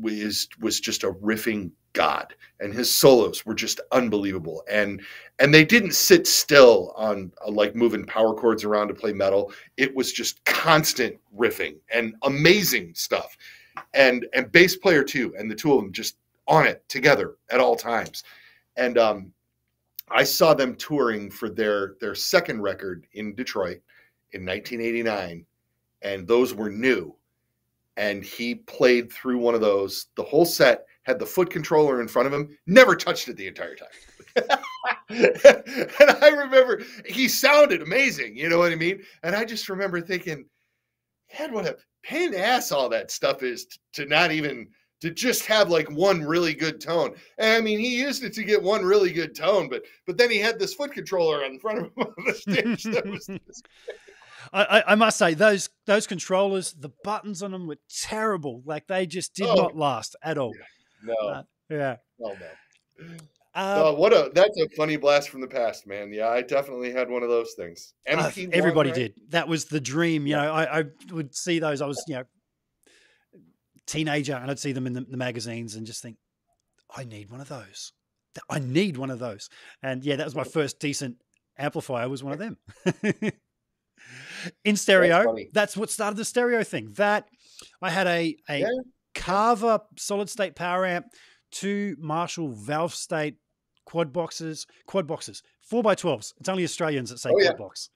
was 0.00 0.48
was 0.60 0.80
just 0.80 1.04
a 1.04 1.12
riffing 1.12 1.70
god, 1.92 2.34
and 2.60 2.74
his 2.74 2.92
solos 2.92 3.46
were 3.46 3.54
just 3.54 3.80
unbelievable. 3.92 4.62
And 4.70 5.02
and 5.38 5.54
they 5.54 5.64
didn't 5.64 5.94
sit 5.94 6.26
still 6.26 6.92
on 6.96 7.32
uh, 7.46 7.50
like 7.50 7.74
moving 7.74 8.04
power 8.04 8.34
chords 8.34 8.64
around 8.64 8.88
to 8.88 8.94
play 8.94 9.12
metal. 9.12 9.52
It 9.76 9.94
was 9.94 10.12
just 10.12 10.44
constant 10.44 11.16
riffing 11.36 11.76
and 11.90 12.14
amazing 12.22 12.94
stuff. 12.94 13.36
And 13.94 14.26
and 14.34 14.52
bass 14.52 14.76
player 14.76 15.04
too, 15.04 15.34
and 15.38 15.50
the 15.50 15.54
two 15.54 15.72
of 15.72 15.80
them 15.80 15.92
just 15.92 16.16
on 16.46 16.66
it 16.66 16.86
together 16.88 17.36
at 17.50 17.60
all 17.60 17.76
times. 17.76 18.22
And 18.76 18.98
um, 18.98 19.32
I 20.10 20.24
saw 20.24 20.54
them 20.54 20.76
touring 20.76 21.30
for 21.30 21.48
their 21.48 21.94
their 22.00 22.14
second 22.14 22.60
record 22.62 23.06
in 23.14 23.34
Detroit 23.34 23.80
in 24.32 24.44
1989, 24.44 25.46
and 26.04 26.28
those 26.28 26.54
were 26.54 26.70
new. 26.70 27.16
And 27.96 28.24
he 28.24 28.56
played 28.56 29.12
through 29.12 29.38
one 29.38 29.54
of 29.54 29.60
those. 29.60 30.06
The 30.16 30.22
whole 30.22 30.44
set 30.44 30.84
had 31.04 31.18
the 31.18 31.26
foot 31.26 31.50
controller 31.50 32.00
in 32.00 32.08
front 32.08 32.26
of 32.26 32.32
him, 32.32 32.56
never 32.66 32.94
touched 32.94 33.28
it 33.28 33.36
the 33.36 33.46
entire 33.46 33.74
time. 33.74 33.88
and 35.08 36.10
I 36.22 36.28
remember 36.28 36.82
he 37.06 37.28
sounded 37.28 37.82
amazing, 37.82 38.36
you 38.36 38.48
know 38.48 38.58
what 38.58 38.72
I 38.72 38.76
mean? 38.76 39.02
And 39.22 39.34
I 39.34 39.44
just 39.44 39.68
remember 39.68 40.00
thinking, 40.00 40.46
God, 41.36 41.52
what 41.52 41.66
a 41.66 41.76
pain 42.02 42.26
in 42.26 42.30
the 42.32 42.44
ass 42.44 42.72
all 42.72 42.88
that 42.88 43.10
stuff 43.10 43.42
is 43.42 43.66
t- 43.66 43.78
to 43.94 44.06
not 44.06 44.32
even 44.32 44.68
to 45.00 45.10
just 45.10 45.44
have 45.46 45.68
like 45.68 45.90
one 45.90 46.22
really 46.22 46.54
good 46.54 46.80
tone. 46.80 47.14
And 47.38 47.52
I 47.52 47.60
mean, 47.60 47.78
he 47.78 48.00
used 48.00 48.24
it 48.24 48.32
to 48.34 48.44
get 48.44 48.62
one 48.62 48.84
really 48.84 49.12
good 49.12 49.34
tone, 49.34 49.68
but 49.68 49.82
but 50.06 50.16
then 50.16 50.30
he 50.30 50.38
had 50.38 50.58
this 50.58 50.74
foot 50.74 50.92
controller 50.92 51.44
in 51.44 51.58
front 51.58 51.78
of 51.78 51.84
him 51.84 51.92
on 51.98 52.24
the 52.26 52.34
stage 52.34 52.84
that 52.84 53.06
was 53.06 53.28
I, 54.52 54.82
I, 54.88 54.94
must 54.94 55.18
say 55.18 55.34
those 55.34 55.68
those 55.86 56.06
controllers, 56.06 56.72
the 56.72 56.90
buttons 57.02 57.42
on 57.42 57.52
them 57.52 57.66
were 57.66 57.78
terrible. 58.02 58.62
Like 58.64 58.86
they 58.86 59.06
just 59.06 59.34
did 59.34 59.46
Oh. 59.46 59.54
not 59.54 59.76
last 59.76 60.16
at 60.22 60.38
all. 60.38 60.52
no, 61.02 61.14
Uh, 61.28 61.42
Yeah. 61.70 61.96
no, 62.18 62.34
no. 62.34 63.06
Um, 63.56 63.78
Oh, 63.78 63.94
what 63.94 64.12
a 64.12 64.30
that's 64.34 64.58
a 64.60 64.68
funny 64.76 64.96
blast 64.96 65.28
from 65.28 65.40
the 65.40 65.46
past, 65.46 65.86
man. 65.86 66.12
Yeah, 66.12 66.28
I 66.28 66.42
definitely 66.42 66.92
had 66.92 67.08
one 67.08 67.22
of 67.22 67.28
those 67.28 67.54
things. 67.54 67.94
uh, 68.08 68.16
MP1, 68.16 68.52
everybody 68.52 68.90
right? 68.90 68.96
did. 68.98 69.14
That 69.28 69.46
was 69.48 69.66
the 69.66 69.80
dream. 69.80 70.26
You 70.26 70.36
know, 70.36 70.52
I, 70.52 70.80
I 70.80 70.84
would 71.12 71.34
see 71.34 71.60
those. 71.60 71.80
I 71.80 71.86
was, 71.86 72.02
you 72.08 72.16
know, 72.16 72.24
teenager, 73.86 74.34
and 74.34 74.50
I'd 74.50 74.58
see 74.58 74.72
them 74.72 74.86
in 74.86 74.92
the, 74.92 75.02
the 75.02 75.16
magazines 75.16 75.76
and 75.76 75.86
just 75.86 76.02
think, 76.02 76.16
I 76.94 77.04
need 77.04 77.30
one 77.30 77.40
of 77.40 77.48
those. 77.48 77.92
I 78.48 78.58
need 78.58 78.96
one 78.96 79.10
of 79.10 79.20
those. 79.20 79.48
And 79.82 80.04
yeah, 80.04 80.16
that 80.16 80.24
was 80.24 80.34
my 80.34 80.42
first 80.44 80.80
decent 80.80 81.16
amplifier. 81.56 82.08
Was 82.08 82.24
one 82.24 82.32
of 82.32 82.38
them. 82.40 82.56
in 84.64 84.76
stereo. 84.76 85.24
funny. 85.24 85.50
That's, 85.52 85.76
what 85.76 85.90
started 85.90 86.16
the 86.16 86.24
stereo 86.24 86.62
thing. 86.64 86.92
That 86.96 87.28
I 87.82 87.90
had 87.90 88.06
a 88.06 88.36
a 88.48 88.58
Yeah. 88.60 88.68
Carver 89.14 89.80
solid 89.96 90.28
state 90.28 90.54
power 90.56 90.84
amp, 90.84 91.06
two 91.52 91.96
Marshall 92.00 92.48
valve 92.52 92.94
state 92.94 93.36
quad 93.84 94.12
boxes, 94.12 94.66
quad 94.86 95.06
boxes, 95.06 95.42
four 95.60 95.82
by 95.82 95.94
twelves. 95.94 96.34
It's 96.40 96.48
only 96.48 96.64
Australians 96.64 97.10
that 97.10 97.18
say 97.18 97.30
Oh, 97.30 97.34
quad 97.34 97.44
yeah. 97.44 97.52
box. 97.52 97.90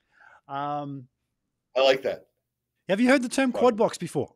Um, 0.46 1.08
I 1.76 1.82
like 1.82 2.02
that. 2.02 2.26
have 2.88 3.00
you 3.00 3.08
heard 3.08 3.22
the 3.22 3.28
term 3.28 3.52
Quad 3.52 3.60
quad 3.60 3.76
box 3.76 3.98
before? 3.98 4.32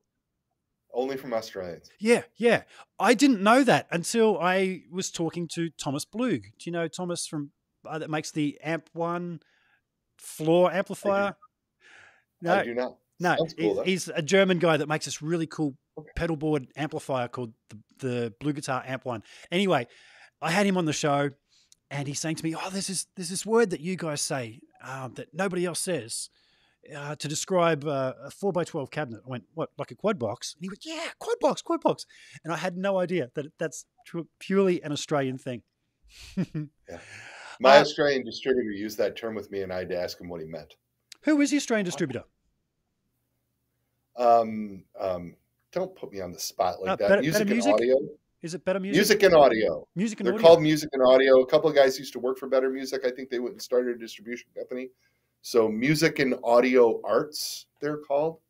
Only 0.94 1.16
from 1.16 1.32
Australians. 1.32 1.88
Yeah, 1.98 2.22
yeah. 2.36 2.64
I 2.98 3.14
didn't 3.14 3.42
know 3.42 3.64
that 3.64 3.86
until 3.90 4.38
I 4.38 4.82
was 4.90 5.10
talking 5.10 5.48
to 5.54 5.70
Thomas 5.70 6.04
Blug. 6.04 6.42
Do 6.42 6.64
you 6.66 6.72
know 6.72 6.86
Thomas 6.88 7.26
from 7.26 7.50
uh, 7.88 7.98
that 7.98 8.10
makes 8.10 8.30
the 8.30 8.58
Amp 8.62 8.90
One 8.92 9.40
floor 10.18 10.70
amplifier? 10.72 11.34
No, 12.42 12.54
I 12.54 12.64
do 12.64 12.74
not. 12.74 12.96
no. 13.20 13.36
Cool, 13.58 13.74
though. 13.76 13.82
he's 13.84 14.08
a 14.08 14.20
German 14.22 14.58
guy 14.58 14.76
that 14.76 14.88
makes 14.88 15.04
this 15.06 15.22
really 15.22 15.46
cool 15.46 15.74
Okay. 15.98 16.08
pedal 16.16 16.36
board 16.36 16.68
amplifier 16.74 17.28
called 17.28 17.52
the, 17.68 17.78
the 17.98 18.34
BluGuitar 18.40 18.82
Amp 18.88 19.04
One. 19.04 19.22
Anyway, 19.50 19.86
I 20.40 20.50
had 20.50 20.64
him 20.64 20.78
on 20.78 20.86
the 20.86 20.92
show, 20.94 21.28
and 21.90 22.08
he's 22.08 22.18
saying 22.18 22.36
to 22.36 22.44
me, 22.44 22.54
"Oh, 22.54 22.70
there's 22.70 22.86
this 22.86 23.06
there's 23.14 23.28
this 23.28 23.44
word 23.44 23.68
that 23.70 23.80
you 23.80 23.96
guys 23.96 24.22
say 24.22 24.60
um, 24.82 25.12
that 25.16 25.28
nobody 25.34 25.66
else 25.66 25.80
says." 25.80 26.30
Uh, 26.96 27.14
to 27.14 27.28
describe 27.28 27.84
uh, 27.84 28.14
a 28.24 28.30
four 28.30 28.52
by 28.52 28.64
twelve 28.64 28.90
cabinet, 28.90 29.20
I 29.26 29.28
went, 29.28 29.44
"What, 29.52 29.68
like 29.78 29.90
a 29.90 29.94
quad 29.94 30.18
box?" 30.18 30.54
And 30.54 30.64
he 30.64 30.70
went, 30.70 30.80
"Yeah, 30.86 31.10
quad 31.18 31.36
box, 31.40 31.60
quad 31.60 31.82
box." 31.82 32.06
And 32.42 32.52
I 32.54 32.56
had 32.56 32.76
no 32.78 32.98
idea 32.98 33.30
that 33.34 33.52
that's 33.58 33.84
purely 34.40 34.82
an 34.82 34.92
Australian 34.92 35.36
thing. 35.36 35.62
yeah. 36.36 36.98
My 37.60 37.76
Uh, 37.76 37.80
Australian 37.82 38.24
distributor 38.24 38.70
used 38.70 38.96
that 38.98 39.14
term 39.14 39.34
with 39.34 39.50
me, 39.50 39.60
and 39.62 39.70
I 39.72 39.80
had 39.80 39.90
to 39.90 40.00
ask 40.00 40.18
him 40.20 40.28
what 40.30 40.40
he 40.40 40.46
meant. 40.46 40.74
Who 41.24 41.40
is 41.40 41.50
the 41.50 41.56
Australian 41.56 41.84
distributor? 41.84 42.24
Um, 44.16 44.84
um, 44.98 45.34
don't 45.72 45.94
put 45.96 46.12
me 46.12 46.20
on 46.20 46.32
the 46.32 46.38
spot 46.38 46.80
like 46.80 46.90
Uh, 46.90 46.96
that. 46.96 47.08
Better- 47.08 47.22
music 47.22 47.32
Better 47.40 47.42
and 47.42 47.50
Music? 47.50 47.72
audio. 47.72 47.96
Is 48.42 48.54
it 48.54 48.64
Better 48.64 48.80
Music? 48.80 48.96
Music 48.98 49.22
and 49.22 49.34
audio. 49.34 49.88
Music 49.94 50.20
and 50.20 50.26
They're 50.26 50.34
audio. 50.34 50.46
called 50.46 50.62
Music 50.62 50.90
and 50.92 51.02
Audio. 51.02 51.40
A 51.40 51.46
couple 51.46 51.70
of 51.70 51.76
guys 51.76 51.98
used 51.98 52.12
to 52.14 52.18
work 52.18 52.38
for 52.38 52.48
Better 52.48 52.70
Music. 52.70 53.04
I 53.06 53.10
think 53.10 53.30
they 53.30 53.38
went 53.38 53.52
and 53.52 53.62
started 53.62 53.94
a 53.94 53.98
distribution 53.98 54.48
company. 54.56 54.90
So 55.42 55.68
Music 55.68 56.18
and 56.18 56.34
Audio 56.42 57.00
Arts, 57.04 57.66
they're 57.80 57.98
called. 57.98 58.40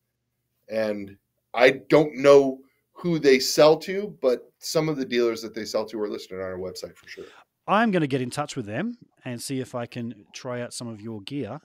And 0.69 1.17
I 1.53 1.71
don't 1.71 2.17
know 2.17 2.61
who 2.95 3.19
they 3.19 3.39
sell 3.39 3.77
to, 3.81 4.17
but 4.23 4.51
some 4.59 4.89
of 4.89 4.97
the 4.97 5.05
dealers 5.05 5.43
that 5.43 5.55
they 5.55 5.65
sell 5.67 5.85
to 5.87 6.01
are 6.01 6.09
listed 6.09 6.39
on 6.39 6.45
our 6.45 6.57
website 6.59 6.97
for 6.97 7.09
sure. 7.09 7.25
I'm 7.69 7.91
going 7.91 8.01
to 8.01 8.07
get 8.07 8.21
in 8.23 8.31
touch 8.31 8.57
with 8.57 8.67
them 8.67 8.97
and 9.25 9.41
see 9.41 9.61
if 9.61 9.75
I 9.75 9.87
can 9.87 10.25
try 10.33 10.63
out 10.63 10.73
some 10.73 10.89
of 10.89 11.01
your 11.01 11.21
gear. 11.23 11.61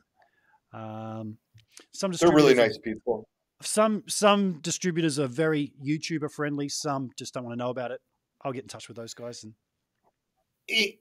Um, 0.77 1.37
some 1.91 2.11
They're 2.11 2.31
really 2.31 2.53
nice 2.53 2.77
people. 2.77 3.27
Some 3.61 4.03
some 4.07 4.59
distributors 4.61 5.17
are 5.19 5.27
very 5.27 5.73
YouTuber 5.83 6.31
friendly. 6.31 6.69
Some 6.69 7.09
just 7.17 7.33
don't 7.33 7.43
want 7.43 7.57
to 7.57 7.63
know 7.63 7.71
about 7.71 7.91
it. 7.91 8.01
I'll 8.41 8.51
get 8.51 8.63
in 8.63 8.67
touch 8.67 8.87
with 8.87 8.97
those 8.97 9.13
guys 9.13 9.43
and 9.43 9.53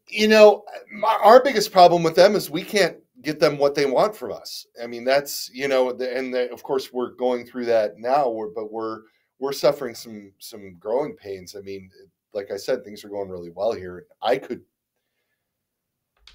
You 0.09 0.29
know, 0.29 0.65
my, 0.93 1.19
our 1.23 1.43
biggest 1.43 1.73
problem 1.73 2.03
with 2.03 2.15
them 2.15 2.35
is 2.35 2.51
we 2.51 2.63
can't 2.63 2.97
get 3.23 3.41
them 3.41 3.59
what 3.59 3.75
they 3.75 3.85
want 3.85 4.17
from 4.17 4.33
us. 4.33 4.67
I 4.83 4.87
mean, 4.87 5.05
that's 5.05 5.51
you 5.53 5.69
know, 5.69 5.93
the, 5.93 6.17
and 6.17 6.33
the, 6.33 6.51
of 6.53 6.63
course 6.63 6.93
we're 6.93 7.15
going 7.15 7.45
through 7.45 7.67
that 7.67 7.99
now. 7.99 8.31
We're, 8.31 8.49
but 8.49 8.73
we're 8.73 9.03
we're 9.39 9.53
suffering 9.53 9.95
some 9.95 10.33
some 10.39 10.77
growing 10.79 11.15
pains. 11.15 11.55
I 11.57 11.61
mean, 11.61 11.91
like 12.33 12.51
I 12.51 12.57
said, 12.57 12.85
things 12.85 13.05
are 13.05 13.11
going 13.11 13.29
really 13.29 13.51
well 13.51 13.73
here. 13.73 14.07
I 14.23 14.39
could, 14.39 14.63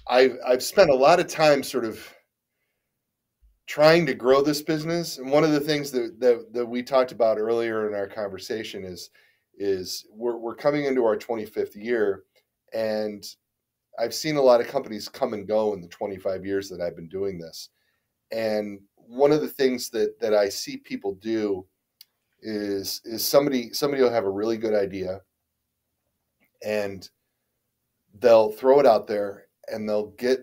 I've 0.08 0.36
I've 0.46 0.62
spent 0.62 0.90
a 0.90 0.94
lot 0.94 1.18
of 1.18 1.26
time 1.26 1.64
sort 1.64 1.84
of 1.84 2.14
trying 3.72 4.04
to 4.04 4.12
grow 4.12 4.42
this 4.42 4.60
business, 4.60 5.16
and 5.16 5.30
one 5.30 5.44
of 5.44 5.52
the 5.52 5.58
things 5.58 5.90
that 5.90 6.20
that, 6.20 6.52
that 6.52 6.66
we 6.66 6.82
talked 6.82 7.10
about 7.10 7.38
earlier 7.38 7.88
in 7.88 7.94
our 7.94 8.06
conversation 8.06 8.84
is 8.84 9.08
is 9.56 10.04
we're 10.12 10.36
we're 10.36 10.54
coming 10.54 10.84
into 10.84 11.06
our 11.06 11.16
25th 11.16 11.74
year 11.74 12.24
and 12.74 13.24
I've 13.98 14.12
seen 14.12 14.36
a 14.36 14.42
lot 14.42 14.60
of 14.60 14.68
companies 14.68 15.08
come 15.08 15.32
and 15.32 15.48
go 15.48 15.72
in 15.72 15.80
the 15.80 15.88
25 15.88 16.44
years 16.44 16.68
that 16.68 16.82
I've 16.82 16.96
been 16.96 17.08
doing 17.08 17.38
this. 17.38 17.70
And 18.30 18.78
one 18.94 19.32
of 19.32 19.40
the 19.40 19.48
things 19.48 19.88
that 19.90 20.20
that 20.20 20.34
I 20.34 20.50
see 20.50 20.76
people 20.76 21.14
do 21.14 21.64
is 22.42 23.00
is 23.06 23.26
somebody 23.26 23.72
somebody 23.72 24.02
will 24.02 24.12
have 24.12 24.26
a 24.26 24.30
really 24.30 24.58
good 24.58 24.74
idea 24.74 25.22
and 26.62 27.08
they'll 28.18 28.50
throw 28.50 28.80
it 28.80 28.86
out 28.86 29.06
there 29.06 29.46
and 29.68 29.88
they'll 29.88 30.10
get 30.18 30.40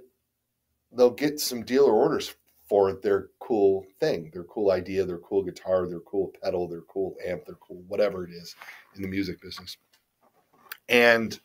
they'll 0.98 1.12
get 1.12 1.40
some 1.40 1.64
dealer 1.64 1.94
orders 1.94 2.34
for 2.70 2.94
their 3.02 3.30
cool 3.40 3.84
thing, 4.00 4.30
their 4.32 4.44
cool 4.44 4.70
idea, 4.70 5.04
their 5.04 5.18
cool 5.18 5.42
guitar, 5.42 5.88
their 5.88 6.02
cool 6.02 6.32
pedal, 6.44 6.68
their 6.68 6.82
cool 6.82 7.16
amp, 7.26 7.44
their 7.46 7.56
cool 7.56 7.84
whatever 7.88 8.24
it 8.24 8.32
is 8.32 8.56
in 8.96 9.02
the 9.02 9.08
music 9.08 9.42
business. 9.42 9.76
And 10.88 11.40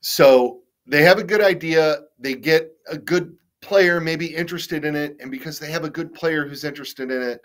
so 0.00 0.62
they 0.86 1.02
have 1.02 1.18
a 1.18 1.24
good 1.24 1.40
idea, 1.40 2.00
they 2.18 2.34
get 2.34 2.72
a 2.88 2.98
good 2.98 3.36
player 3.60 4.00
maybe 4.00 4.26
interested 4.26 4.84
in 4.84 4.96
it, 4.96 5.16
and 5.20 5.30
because 5.30 5.60
they 5.60 5.70
have 5.70 5.84
a 5.84 5.90
good 5.90 6.12
player 6.12 6.48
who's 6.48 6.64
interested 6.64 7.12
in 7.12 7.22
it, 7.22 7.40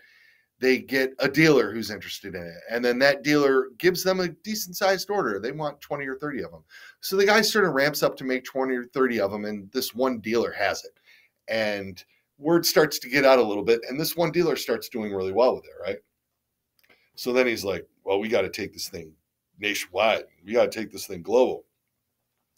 they 0.60 0.80
get 0.80 1.14
a 1.20 1.30
dealer 1.30 1.72
who's 1.72 1.92
interested 1.92 2.34
in 2.34 2.42
it. 2.42 2.58
And 2.72 2.84
then 2.84 2.98
that 2.98 3.24
dealer 3.24 3.68
gives 3.78 4.04
them 4.04 4.20
a 4.20 4.30
decent 4.30 4.76
sized 4.76 5.12
order. 5.12 5.40
They 5.40 5.52
want 5.52 5.80
20 5.82 6.08
or 6.08 6.16
30 6.16 6.44
of 6.44 6.50
them. 6.50 6.64
So 7.02 7.16
the 7.16 7.28
guy 7.28 7.42
sort 7.42 7.66
of 7.66 7.74
ramps 7.74 8.02
up 8.02 8.18
to 8.18 8.24
make 8.24 8.44
20 8.44 8.74
or 8.74 8.86
30 8.86 9.20
of 9.20 9.32
them, 9.32 9.46
and 9.46 9.72
this 9.72 9.94
one 9.94 10.18
dealer 10.18 10.52
has 10.54 10.84
it. 10.84 11.00
And 11.48 12.04
word 12.38 12.66
starts 12.66 13.00
to 13.00 13.10
get 13.10 13.26
out 13.26 13.40
a 13.40 13.44
little 13.44 13.64
bit, 13.64 13.82
and 13.90 14.00
this 14.00 14.16
one 14.16 14.32
dealer 14.32 14.56
starts 14.56 14.90
doing 14.90 15.14
really 15.14 15.34
well 15.34 15.56
with 15.56 15.66
it, 15.66 15.82
right? 15.82 15.98
So 17.16 17.34
then 17.34 17.48
he's 17.48 17.66
like, 17.66 17.88
well, 18.04 18.20
we 18.20 18.30
got 18.30 18.42
to 18.42 18.50
take 18.50 18.74
this 18.74 18.90
thing 18.90 19.12
nationwide. 19.60 20.26
We 20.46 20.54
got 20.54 20.72
to 20.72 20.80
take 20.80 20.92
this 20.92 21.08
thing 21.08 21.22
global. 21.24 21.66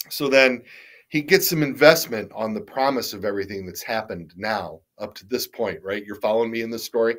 So 0.10 0.27
then 0.27 0.64
he 1.10 1.22
gets 1.22 1.49
some 1.49 1.64
investment 1.64 2.31
on 2.35 2.53
the 2.53 2.61
promise 2.61 3.14
of 3.14 3.26
everything 3.26 3.65
that's 3.65 3.81
happened 3.81 4.34
now 4.38 4.81
up 4.99 5.15
to 5.15 5.26
this 5.27 5.47
point, 5.47 5.80
right? 5.84 6.06
You're 6.06 6.15
following 6.15 6.51
me 6.51 6.61
in 6.61 6.69
this 6.69 6.84
story. 6.84 7.15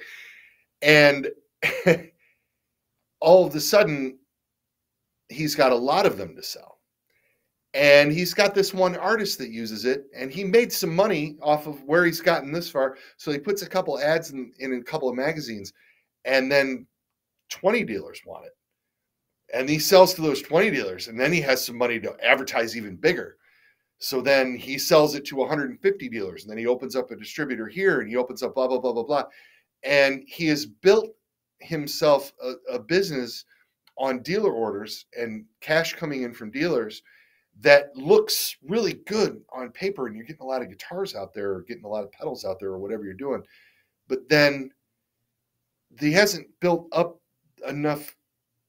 And 0.83 1.29
all 3.21 3.47
of 3.47 3.55
a 3.55 3.61
sudden, 3.61 4.19
he's 5.29 5.55
got 5.55 5.73
a 5.73 5.77
lot 5.77 6.07
of 6.07 6.19
them 6.19 6.37
to 6.37 6.43
sell. 6.43 6.80
And 7.73 8.11
he's 8.13 8.35
got 8.35 8.55
this 8.55 8.75
one 8.75 8.97
artist 8.97 9.39
that 9.39 9.51
uses 9.51 9.85
it, 9.85 10.07
and 10.15 10.33
he 10.33 10.43
made 10.43 10.73
some 10.73 10.95
money 10.95 11.37
off 11.41 11.69
of 11.69 11.83
where 11.85 12.05
he's 12.05 12.21
gotten 12.21 12.53
this 12.53 12.69
far. 12.69 12.97
So 13.17 13.31
he 13.31 13.39
puts 13.39 13.63
a 13.63 13.69
couple 13.69 13.99
ads 14.01 14.31
in, 14.31 14.53
in 14.59 14.75
a 14.75 14.83
couple 14.83 15.09
of 15.09 15.15
magazines, 15.15 15.73
and 16.25 16.51
then 16.51 16.87
20 17.51 17.85
dealers 17.85 18.21
want 18.27 18.47
it. 18.47 18.53
And 19.55 19.69
he 19.69 19.79
sells 19.79 20.15
to 20.15 20.23
those 20.23 20.43
20 20.43 20.71
dealers, 20.71 21.07
and 21.07 21.19
then 21.19 21.33
he 21.33 21.41
has 21.43 21.65
some 21.65 21.79
money 21.79 22.01
to 22.01 22.17
advertise 22.25 22.77
even 22.77 22.97
bigger. 22.97 23.37
So 23.99 24.21
then 24.21 24.57
he 24.57 24.77
sells 24.77 25.15
it 25.15 25.25
to 25.27 25.37
150 25.37 26.09
dealers, 26.09 26.43
and 26.43 26.51
then 26.51 26.59
he 26.59 26.67
opens 26.67 26.97
up 26.97 27.11
a 27.11 27.17
distributor 27.17 27.69
here, 27.69 28.01
and 28.01 28.09
he 28.09 28.17
opens 28.17 28.43
up 28.43 28.55
blah, 28.55 28.67
blah, 28.67 28.81
blah, 28.81 28.93
blah, 28.93 29.05
blah. 29.05 29.25
And 29.85 30.25
he 30.27 30.47
has 30.47 30.67
built 30.67 31.15
himself 31.61 32.33
a, 32.43 32.75
a 32.75 32.79
business 32.81 33.45
on 33.97 34.23
dealer 34.23 34.53
orders 34.53 35.07
and 35.17 35.45
cash 35.61 35.95
coming 35.95 36.23
in 36.23 36.33
from 36.33 36.51
dealers 36.51 37.03
that 37.61 37.95
looks 37.97 38.57
really 38.67 38.95
good 39.07 39.41
on 39.53 39.71
paper 39.71 40.07
and 40.07 40.17
you're 40.17 40.25
getting 40.25 40.43
a 40.43 40.47
lot 40.47 40.63
of 40.63 40.69
guitars 40.69 41.15
out 41.15 41.35
there 41.35 41.53
or 41.53 41.63
getting 41.63 41.85
a 41.85 41.89
lot 41.89 42.05
of 42.05 42.13
pedals 42.13 42.45
out 42.45 42.59
there 42.59 42.71
or 42.71 42.79
whatever 42.79 43.05
you're 43.05 43.15
doing 43.15 43.43
but 44.09 44.29
then 44.29 44.71
he 45.99 46.13
hasn't 46.13 46.47
built 46.61 46.87
up 46.93 47.21
enough 47.69 48.17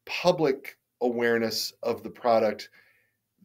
public 0.05 0.77
awareness 1.01 1.73
of 1.83 2.03
the 2.03 2.09
product 2.09 2.69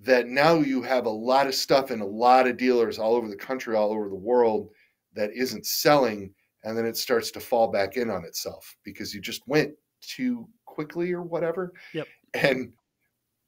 that 0.02 0.26
now 0.26 0.54
you 0.54 0.82
have 0.82 1.06
a 1.06 1.10
lot 1.10 1.46
of 1.46 1.54
stuff 1.54 1.90
in 1.90 2.00
a 2.00 2.06
lot 2.06 2.46
of 2.46 2.56
dealers 2.56 2.98
all 2.98 3.14
over 3.14 3.28
the 3.28 3.36
country 3.36 3.76
all 3.76 3.92
over 3.92 4.08
the 4.08 4.14
world 4.14 4.68
that 5.14 5.30
isn't 5.32 5.64
selling 5.66 6.32
and 6.64 6.76
then 6.76 6.84
it 6.84 6.96
starts 6.96 7.30
to 7.30 7.40
fall 7.40 7.68
back 7.68 7.96
in 7.96 8.10
on 8.10 8.24
itself 8.24 8.76
because 8.82 9.14
you 9.14 9.20
just 9.20 9.46
went 9.46 9.72
too 10.00 10.48
quickly 10.64 11.12
or 11.12 11.22
whatever 11.22 11.72
Yep. 11.94 12.08
and 12.34 12.72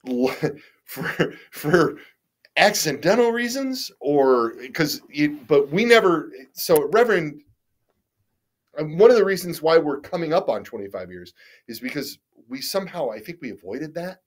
for 0.89 1.35
for 1.51 1.99
accidental 2.57 3.31
reasons 3.31 3.93
or 4.01 4.55
because 4.55 5.03
you 5.11 5.39
but 5.47 5.71
we 5.71 5.85
never 5.85 6.33
so 6.55 6.89
reverend 6.89 7.41
one 8.73 9.11
of 9.11 9.17
the 9.17 9.25
reasons 9.25 9.61
why 9.61 9.77
we're 9.77 10.01
coming 10.01 10.33
up 10.33 10.49
on 10.49 10.65
25 10.65 11.11
years 11.11 11.35
is 11.69 11.79
because 11.79 12.19
we 12.49 12.61
somehow 12.61 13.11
i 13.11 13.19
think 13.19 13.39
we 13.41 13.51
avoided 13.51 13.95
that. 13.95 14.21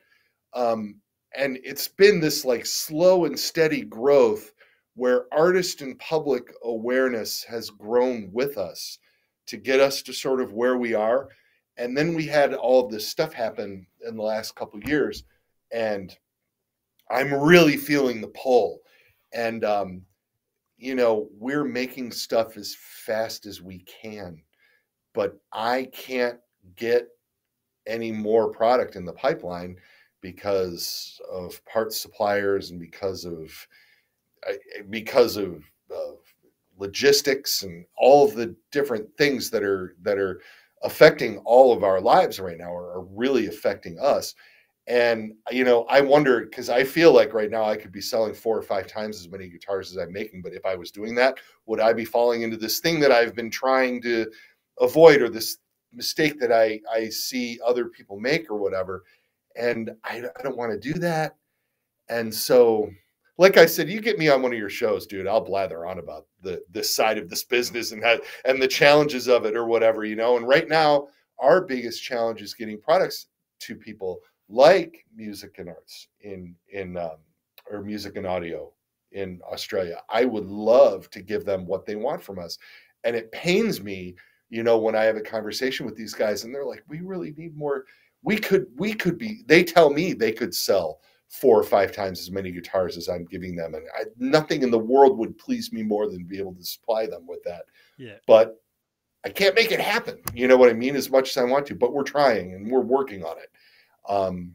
Um 0.53 0.95
and 1.35 1.57
it's 1.63 1.87
been 1.87 2.19
this 2.19 2.45
like 2.45 2.65
slow 2.65 3.25
and 3.25 3.39
steady 3.39 3.81
growth 3.81 4.53
where 4.95 5.33
artist 5.33 5.81
and 5.81 5.97
public 5.99 6.53
awareness 6.63 7.43
has 7.43 7.69
grown 7.69 8.29
with 8.33 8.57
us 8.57 8.99
to 9.47 9.57
get 9.57 9.79
us 9.79 10.01
to 10.03 10.13
sort 10.13 10.41
of 10.41 10.53
where 10.53 10.77
we 10.77 10.93
are. 10.93 11.29
And 11.77 11.97
then 11.97 12.13
we 12.13 12.25
had 12.25 12.53
all 12.53 12.87
this 12.87 13.07
stuff 13.07 13.31
happen 13.31 13.87
in 14.05 14.17
the 14.17 14.21
last 14.21 14.55
couple 14.55 14.81
years 14.83 15.23
and 15.71 16.15
i'm 17.11 17.33
really 17.33 17.77
feeling 17.77 18.21
the 18.21 18.27
pull. 18.29 18.79
And 19.33 19.63
um 19.63 20.01
you 20.77 20.95
know, 20.95 21.29
we're 21.37 21.63
making 21.63 22.11
stuff 22.11 22.57
as 22.57 22.75
fast 22.75 23.45
as 23.45 23.61
we 23.61 23.79
can, 23.81 24.41
but 25.13 25.39
I 25.53 25.89
can't 25.93 26.39
get 26.75 27.07
any 27.85 28.11
more 28.11 28.49
product 28.49 28.95
in 28.95 29.05
the 29.05 29.13
pipeline 29.13 29.77
because 30.21 31.21
of 31.31 31.63
parts 31.65 32.01
suppliers 32.01 32.71
and 32.71 32.79
because 32.79 33.25
of 33.25 33.51
because 34.89 35.37
of, 35.37 35.63
logistics 36.77 37.61
and 37.61 37.85
all 37.95 38.25
of 38.27 38.33
the 38.33 38.55
different 38.71 39.05
things 39.15 39.51
that 39.51 39.61
are 39.61 39.95
that 40.01 40.17
are 40.17 40.41
affecting 40.81 41.37
all 41.39 41.71
of 41.71 41.83
our 41.83 42.01
lives 42.01 42.39
right 42.39 42.57
now 42.57 42.73
are, 42.73 42.93
are 42.93 43.03
really 43.03 43.45
affecting 43.45 43.99
us 43.99 44.33
and 44.87 45.33
you 45.51 45.63
know 45.63 45.83
i 45.89 46.01
wonder 46.01 46.41
because 46.41 46.69
i 46.69 46.83
feel 46.83 47.13
like 47.13 47.33
right 47.33 47.51
now 47.51 47.63
i 47.63 47.75
could 47.75 47.91
be 47.91 48.01
selling 48.01 48.33
four 48.33 48.57
or 48.57 48.63
five 48.63 48.87
times 48.87 49.19
as 49.19 49.29
many 49.29 49.47
guitars 49.47 49.91
as 49.91 49.97
i'm 49.97 50.11
making 50.11 50.41
but 50.41 50.53
if 50.53 50.65
i 50.65 50.75
was 50.75 50.91
doing 50.91 51.13
that 51.13 51.37
would 51.67 51.79
i 51.79 51.93
be 51.93 52.05
falling 52.05 52.41
into 52.41 52.57
this 52.57 52.79
thing 52.79 52.99
that 52.99 53.11
i've 53.11 53.35
been 53.35 53.49
trying 53.49 54.01
to 54.01 54.25
avoid 54.79 55.21
or 55.21 55.29
this 55.29 55.57
mistake 55.93 56.39
that 56.39 56.51
i 56.51 56.79
i 56.91 57.07
see 57.09 57.59
other 57.65 57.85
people 57.85 58.19
make 58.19 58.49
or 58.49 58.57
whatever 58.57 59.03
and 59.55 59.91
i, 60.03 60.17
I 60.17 60.41
don't 60.41 60.57
want 60.57 60.71
to 60.71 60.93
do 60.93 60.97
that 60.99 61.35
and 62.09 62.33
so 62.33 62.89
like 63.37 63.57
I 63.57 63.65
said, 63.65 63.89
you 63.89 64.01
get 64.01 64.19
me 64.19 64.29
on 64.29 64.43
one 64.43 64.53
of 64.53 64.59
your 64.59 64.69
shows, 64.69 65.07
dude. 65.07 65.25
I'll 65.25 65.41
blather 65.43 65.87
on 65.87 65.97
about 65.97 66.27
the 66.43 66.61
this 66.69 66.95
side 66.95 67.17
of 67.17 67.27
this 67.27 67.43
business 67.43 67.91
and 67.91 68.03
how, 68.03 68.19
and 68.45 68.61
the 68.61 68.67
challenges 68.67 69.27
of 69.27 69.45
it 69.45 69.55
or 69.55 69.65
whatever, 69.65 70.05
you 70.05 70.15
know. 70.15 70.37
And 70.37 70.47
right 70.47 70.69
now, 70.69 71.07
our 71.39 71.61
biggest 71.61 72.03
challenge 72.03 72.43
is 72.43 72.53
getting 72.53 72.79
products 72.79 73.27
to 73.61 73.75
people 73.75 74.19
like 74.51 75.05
music 75.15 75.55
and 75.57 75.69
arts 75.69 76.07
in 76.21 76.55
in 76.69 76.97
um, 76.97 77.17
or 77.69 77.81
music 77.81 78.17
and 78.17 78.27
audio 78.27 78.71
in 79.11 79.39
Australia. 79.51 80.01
I 80.09 80.25
would 80.25 80.47
love 80.47 81.09
to 81.11 81.21
give 81.21 81.45
them 81.45 81.65
what 81.65 81.85
they 81.85 81.95
want 81.95 82.21
from 82.21 82.39
us, 82.39 82.57
and 83.03 83.15
it 83.15 83.31
pains 83.31 83.81
me, 83.81 84.15
you 84.49 84.63
know, 84.63 84.77
when 84.77 84.95
I 84.95 85.03
have 85.03 85.17
a 85.17 85.21
conversation 85.21 85.85
with 85.85 85.95
these 85.95 86.13
guys 86.13 86.43
and 86.43 86.53
they're 86.53 86.65
like, 86.65 86.83
"We 86.87 87.01
really 87.01 87.33
need 87.37 87.55
more." 87.55 87.85
We 88.23 88.37
could 88.37 88.67
we 88.77 88.93
could 88.93 89.17
be. 89.17 89.43
They 89.47 89.63
tell 89.63 89.89
me 89.89 90.13
they 90.13 90.31
could 90.31 90.53
sell 90.53 90.99
four 91.31 91.57
or 91.57 91.63
five 91.63 91.93
times 91.93 92.19
as 92.19 92.29
many 92.29 92.51
guitars 92.51 92.97
as 92.97 93.07
I'm 93.07 93.23
giving 93.23 93.55
them. 93.55 93.73
And 93.73 93.85
I, 93.97 94.03
nothing 94.17 94.63
in 94.63 94.69
the 94.69 94.77
world 94.77 95.17
would 95.17 95.37
please 95.37 95.71
me 95.71 95.81
more 95.81 96.09
than 96.09 96.25
be 96.25 96.37
able 96.37 96.53
to 96.55 96.63
supply 96.63 97.07
them 97.07 97.25
with 97.25 97.41
that. 97.43 97.63
Yeah. 97.97 98.17
But 98.27 98.61
I 99.23 99.29
can't 99.29 99.55
make 99.55 99.71
it 99.71 99.79
happen. 99.79 100.19
You 100.33 100.47
know 100.47 100.57
what 100.57 100.69
I 100.69 100.73
mean? 100.73 100.95
As 100.95 101.09
much 101.09 101.29
as 101.29 101.37
I 101.37 101.45
want 101.45 101.65
to, 101.67 101.75
but 101.75 101.93
we're 101.93 102.03
trying 102.03 102.53
and 102.53 102.69
we're 102.69 102.81
working 102.81 103.23
on 103.23 103.37
it. 103.37 103.49
Um, 104.07 104.53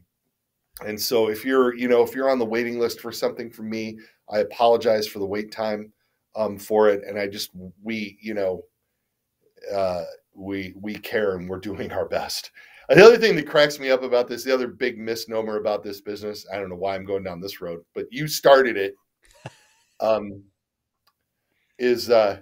and 0.85 0.99
so 0.99 1.29
if 1.29 1.43
you're, 1.43 1.75
you 1.75 1.87
know, 1.87 2.03
if 2.03 2.13
you're 2.13 2.29
on 2.29 2.39
the 2.39 2.45
waiting 2.45 2.79
list 2.79 3.01
for 3.01 3.11
something 3.11 3.49
from 3.49 3.69
me, 3.69 3.97
I 4.29 4.39
apologize 4.39 5.07
for 5.07 5.19
the 5.19 5.25
wait 5.25 5.51
time 5.51 5.91
um, 6.35 6.57
for 6.57 6.89
it. 6.89 7.03
And 7.07 7.17
I 7.17 7.27
just, 7.27 7.51
we, 7.81 8.17
you 8.21 8.33
know, 8.33 8.63
uh, 9.73 10.03
we, 10.35 10.73
we 10.79 10.95
care 10.95 11.35
and 11.35 11.49
we're 11.49 11.59
doing 11.59 11.91
our 11.91 12.07
best. 12.07 12.51
The 12.89 13.03
other 13.03 13.17
thing 13.17 13.35
that 13.35 13.47
cracks 13.47 13.79
me 13.79 13.89
up 13.89 14.03
about 14.03 14.27
this, 14.27 14.43
the 14.43 14.53
other 14.53 14.67
big 14.67 14.97
misnomer 14.97 15.57
about 15.57 15.83
this 15.83 15.99
business, 15.99 16.45
I 16.53 16.57
don't 16.57 16.69
know 16.69 16.75
why 16.75 16.95
I'm 16.95 17.05
going 17.05 17.23
down 17.23 17.41
this 17.41 17.59
road, 17.59 17.83
but 17.93 18.05
you 18.11 18.27
started 18.27 18.77
it. 18.77 18.95
Um, 19.99 20.43
is 21.79 22.09
uh, 22.09 22.39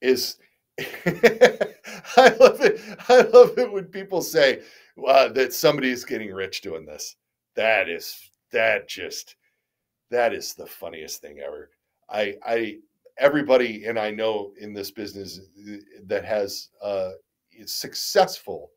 is 0.00 0.36
I 0.78 2.34
love 2.38 2.60
it. 2.60 2.80
I 3.08 3.22
love 3.32 3.58
it 3.58 3.72
when 3.72 3.86
people 3.86 4.22
say 4.22 4.60
that 5.06 5.52
somebody 5.52 5.90
is 5.90 6.04
getting 6.04 6.32
rich 6.32 6.60
doing 6.60 6.84
this. 6.84 7.16
That 7.56 7.88
is 7.88 8.30
that 8.52 8.88
just 8.88 9.36
that 10.10 10.32
is 10.32 10.54
the 10.54 10.66
funniest 10.66 11.20
thing 11.20 11.40
ever. 11.40 11.70
I 12.08 12.36
I 12.46 12.78
everybody 13.18 13.84
and 13.84 13.98
I 13.98 14.10
know 14.10 14.52
in 14.58 14.72
this 14.72 14.90
business 14.90 15.40
uh, 15.68 15.76
that 16.06 16.24
has 16.24 16.68
uh, 16.82 17.10
successful, 17.66 18.70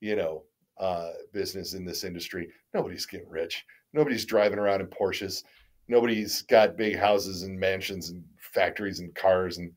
you 0.00 0.16
know, 0.16 0.44
uh, 0.78 1.10
business 1.32 1.74
in 1.74 1.84
this 1.84 2.04
industry. 2.04 2.48
Nobody's 2.74 3.06
getting 3.06 3.28
rich. 3.28 3.64
Nobody's 3.92 4.26
driving 4.26 4.58
around 4.58 4.82
in 4.82 4.88
Porsches. 4.88 5.42
Nobody's 5.88 6.42
got 6.42 6.76
big 6.76 6.96
houses 6.96 7.42
and 7.42 7.58
mansions 7.58 8.10
and 8.10 8.22
factories 8.38 9.00
and 9.00 9.14
cars 9.14 9.58
and 9.58 9.72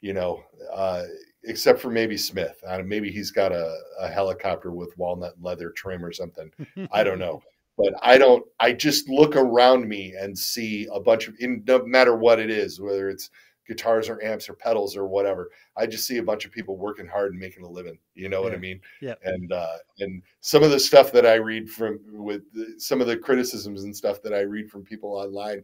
you 0.00 0.14
know, 0.14 0.42
uh, 0.72 1.04
except 1.44 1.80
for 1.80 1.90
maybe 1.90 2.16
Smith. 2.16 2.62
Uh, 2.66 2.82
maybe 2.84 3.10
he's 3.10 3.30
got 3.30 3.52
a, 3.52 3.78
a 3.98 4.08
helicopter 4.08 4.70
with 4.70 4.96
walnut 4.98 5.34
leather 5.40 5.70
trim 5.70 6.04
or 6.04 6.12
something. 6.12 6.50
I 6.92 7.02
don't 7.02 7.18
know. 7.18 7.42
But 7.76 7.94
I 8.02 8.18
don't. 8.18 8.44
I 8.58 8.72
just 8.72 9.08
look 9.08 9.36
around 9.36 9.88
me 9.88 10.14
and 10.18 10.36
see 10.36 10.86
a 10.92 11.00
bunch 11.00 11.28
of, 11.28 11.34
in 11.40 11.64
no 11.66 11.84
matter 11.84 12.14
what 12.14 12.38
it 12.38 12.50
is, 12.50 12.80
whether 12.80 13.08
it's 13.08 13.30
guitars 13.70 14.08
or 14.08 14.22
amps 14.22 14.48
or 14.48 14.54
pedals 14.54 14.96
or 14.96 15.06
whatever. 15.06 15.50
I 15.76 15.86
just 15.86 16.06
see 16.06 16.18
a 16.18 16.22
bunch 16.22 16.44
of 16.44 16.50
people 16.50 16.76
working 16.76 17.06
hard 17.06 17.30
and 17.30 17.40
making 17.40 17.62
a 17.62 17.68
living. 17.70 17.98
You 18.14 18.28
know 18.28 18.40
yeah. 18.40 18.44
what 18.44 18.54
I 18.54 18.58
mean? 18.58 18.80
Yeah. 19.00 19.14
And 19.22 19.52
uh, 19.52 19.76
and 20.00 20.22
some 20.40 20.62
of 20.62 20.72
the 20.72 20.80
stuff 20.80 21.12
that 21.12 21.24
I 21.24 21.34
read 21.34 21.70
from 21.70 22.00
with 22.12 22.42
the, 22.52 22.74
some 22.78 23.00
of 23.00 23.06
the 23.06 23.16
criticisms 23.16 23.84
and 23.84 23.96
stuff 23.96 24.20
that 24.22 24.34
I 24.34 24.40
read 24.40 24.70
from 24.70 24.82
people 24.82 25.14
online, 25.14 25.62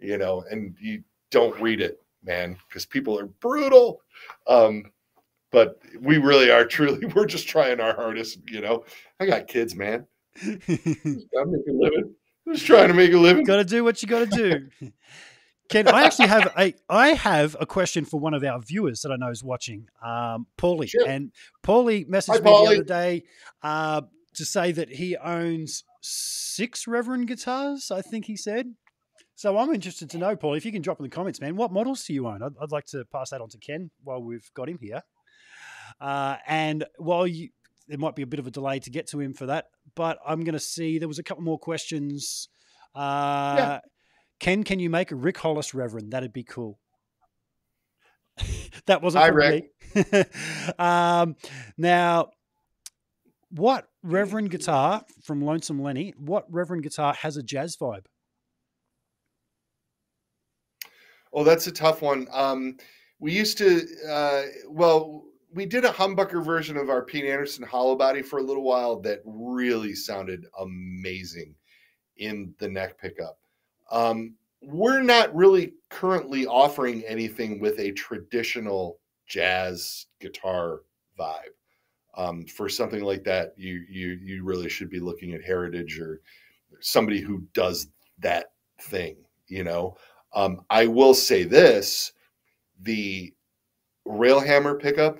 you 0.00 0.18
know, 0.18 0.44
and 0.50 0.74
you 0.80 1.02
don't 1.30 1.58
read 1.60 1.80
it, 1.80 2.02
man, 2.24 2.58
because 2.68 2.84
people 2.84 3.18
are 3.18 3.26
brutal. 3.26 4.02
Um, 4.48 4.90
but 5.54 5.80
we 6.00 6.18
really 6.18 6.50
are 6.50 6.66
truly 6.66 7.06
we're 7.14 7.26
just 7.26 7.48
trying 7.48 7.80
our 7.80 7.94
hardest. 7.94 8.40
You 8.50 8.60
know, 8.60 8.84
I 9.18 9.26
got 9.26 9.46
kids, 9.46 9.74
man. 9.74 10.06
I'm 10.42 10.58
making 10.66 11.30
a 11.32 11.72
living. 11.72 12.14
Just 12.52 12.66
trying 12.66 12.88
to 12.88 12.94
make 12.94 13.12
a 13.12 13.18
living. 13.18 13.44
Got 13.44 13.56
to 13.56 13.64
do 13.64 13.84
what 13.84 14.02
you 14.02 14.08
got 14.08 14.30
to 14.30 14.36
do. 14.80 14.90
Ken, 15.70 15.88
I 15.88 16.04
actually 16.04 16.28
have 16.28 16.52
a 16.58 16.74
I 16.90 17.08
have 17.14 17.56
a 17.58 17.64
question 17.64 18.04
for 18.04 18.20
one 18.20 18.34
of 18.34 18.44
our 18.44 18.60
viewers 18.60 19.00
that 19.00 19.10
I 19.10 19.16
know 19.16 19.30
is 19.30 19.42
watching, 19.42 19.88
um, 20.04 20.46
Paulie. 20.58 20.90
Sure. 20.90 21.08
And 21.08 21.32
Paulie 21.62 22.06
messaged 22.06 22.34
Hi, 22.34 22.40
me 22.40 22.50
Paulie. 22.50 22.68
the 22.68 22.74
other 22.74 22.84
day 22.84 23.22
uh, 23.62 24.02
to 24.34 24.44
say 24.44 24.72
that 24.72 24.90
he 24.90 25.16
owns 25.16 25.84
six 26.02 26.86
Reverend 26.86 27.28
guitars. 27.28 27.90
I 27.90 28.02
think 28.02 28.26
he 28.26 28.36
said. 28.36 28.74
So 29.36 29.56
I'm 29.56 29.74
interested 29.74 30.10
to 30.10 30.18
know, 30.18 30.36
Paul, 30.36 30.54
if 30.54 30.64
you 30.64 30.70
can 30.70 30.82
drop 30.82 31.00
in 31.00 31.04
the 31.04 31.10
comments, 31.10 31.40
man, 31.40 31.56
what 31.56 31.72
models 31.72 32.04
do 32.04 32.12
you 32.12 32.28
own? 32.28 32.40
I'd, 32.40 32.52
I'd 32.60 32.70
like 32.70 32.86
to 32.86 33.04
pass 33.12 33.30
that 33.30 33.40
on 33.40 33.48
to 33.48 33.58
Ken 33.58 33.90
while 34.04 34.22
we've 34.22 34.48
got 34.54 34.68
him 34.68 34.78
here. 34.80 35.02
Uh, 36.00 36.36
and 36.46 36.84
while 36.98 37.26
you, 37.26 37.50
there 37.88 37.98
might 37.98 38.16
be 38.16 38.22
a 38.22 38.26
bit 38.26 38.40
of 38.40 38.46
a 38.46 38.50
delay 38.50 38.78
to 38.80 38.90
get 38.90 39.06
to 39.08 39.20
him 39.20 39.34
for 39.34 39.46
that, 39.46 39.66
but 39.94 40.18
I'm 40.26 40.44
going 40.44 40.54
to 40.54 40.60
see 40.60 40.98
there 40.98 41.08
was 41.08 41.18
a 41.18 41.22
couple 41.22 41.44
more 41.44 41.58
questions. 41.58 42.48
Uh, 42.94 43.54
yeah. 43.56 43.80
Ken, 44.40 44.64
can 44.64 44.78
you 44.78 44.90
make 44.90 45.10
a 45.10 45.16
Rick 45.16 45.38
Hollis 45.38 45.74
Reverend? 45.74 46.12
That'd 46.12 46.32
be 46.32 46.44
cool. 46.44 46.78
that 48.86 49.02
wasn't 49.02 49.24
Hi, 49.24 49.28
Rick. 49.28 49.70
um, 50.78 51.36
now, 51.76 52.30
what 53.50 53.88
Reverend 54.02 54.50
guitar 54.50 55.04
from 55.22 55.40
Lonesome 55.40 55.80
Lenny? 55.80 56.14
What 56.18 56.46
Reverend 56.50 56.82
guitar 56.82 57.14
has 57.14 57.36
a 57.36 57.42
jazz 57.42 57.76
vibe? 57.76 58.06
Oh, 61.32 61.44
that's 61.44 61.66
a 61.66 61.72
tough 61.72 62.02
one. 62.02 62.26
Um, 62.32 62.76
we 63.18 63.32
used 63.32 63.58
to, 63.58 63.86
uh, 64.08 64.42
well, 64.68 65.24
we 65.54 65.66
did 65.66 65.84
a 65.84 65.90
humbucker 65.90 66.44
version 66.44 66.76
of 66.76 66.90
our 66.90 67.02
Pete 67.02 67.24
Anderson 67.24 67.64
hollow 67.64 67.94
body 67.94 68.22
for 68.22 68.40
a 68.40 68.42
little 68.42 68.64
while 68.64 69.00
that 69.00 69.20
really 69.24 69.94
sounded 69.94 70.46
amazing 70.58 71.54
in 72.16 72.52
the 72.58 72.68
neck 72.68 72.98
pickup. 72.98 73.38
Um, 73.90 74.34
we're 74.60 75.02
not 75.02 75.34
really 75.34 75.74
currently 75.90 76.46
offering 76.46 77.02
anything 77.04 77.60
with 77.60 77.78
a 77.78 77.92
traditional 77.92 78.98
jazz 79.26 80.06
guitar 80.20 80.80
vibe. 81.18 81.54
Um, 82.16 82.46
for 82.46 82.68
something 82.68 83.02
like 83.02 83.24
that, 83.24 83.54
you 83.56 83.84
you 83.88 84.18
you 84.22 84.44
really 84.44 84.68
should 84.68 84.88
be 84.88 85.00
looking 85.00 85.32
at 85.32 85.42
Heritage 85.42 85.98
or 85.98 86.20
somebody 86.80 87.20
who 87.20 87.42
does 87.52 87.88
that 88.20 88.52
thing. 88.80 89.16
You 89.48 89.64
know, 89.64 89.96
um, 90.32 90.60
I 90.70 90.86
will 90.86 91.14
say 91.14 91.42
this: 91.42 92.12
the 92.80 93.34
Railhammer 94.06 94.80
pickup 94.80 95.18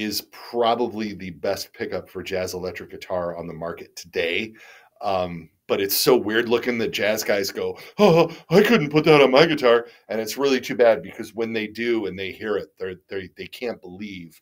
is 0.00 0.22
probably 0.32 1.12
the 1.12 1.28
best 1.28 1.74
pickup 1.74 2.08
for 2.08 2.22
jazz 2.22 2.54
electric 2.54 2.90
guitar 2.90 3.36
on 3.36 3.46
the 3.46 3.52
market 3.52 3.94
today. 3.94 4.54
Um, 5.02 5.50
but 5.68 5.80
it's 5.80 5.96
so 5.96 6.16
weird 6.16 6.48
looking 6.48 6.78
that 6.78 6.90
jazz 6.90 7.22
guys 7.22 7.50
go, 7.52 7.78
"Oh, 7.98 8.34
I 8.48 8.62
couldn't 8.62 8.90
put 8.90 9.04
that 9.04 9.20
on 9.20 9.30
my 9.30 9.44
guitar," 9.44 9.86
and 10.08 10.18
it's 10.18 10.38
really 10.38 10.60
too 10.60 10.74
bad 10.74 11.02
because 11.02 11.34
when 11.34 11.52
they 11.52 11.66
do 11.66 12.06
and 12.06 12.18
they 12.18 12.32
hear 12.32 12.56
it, 12.56 12.70
they're, 12.78 12.96
they 13.08 13.28
they 13.36 13.46
can't 13.46 13.80
believe. 13.80 14.40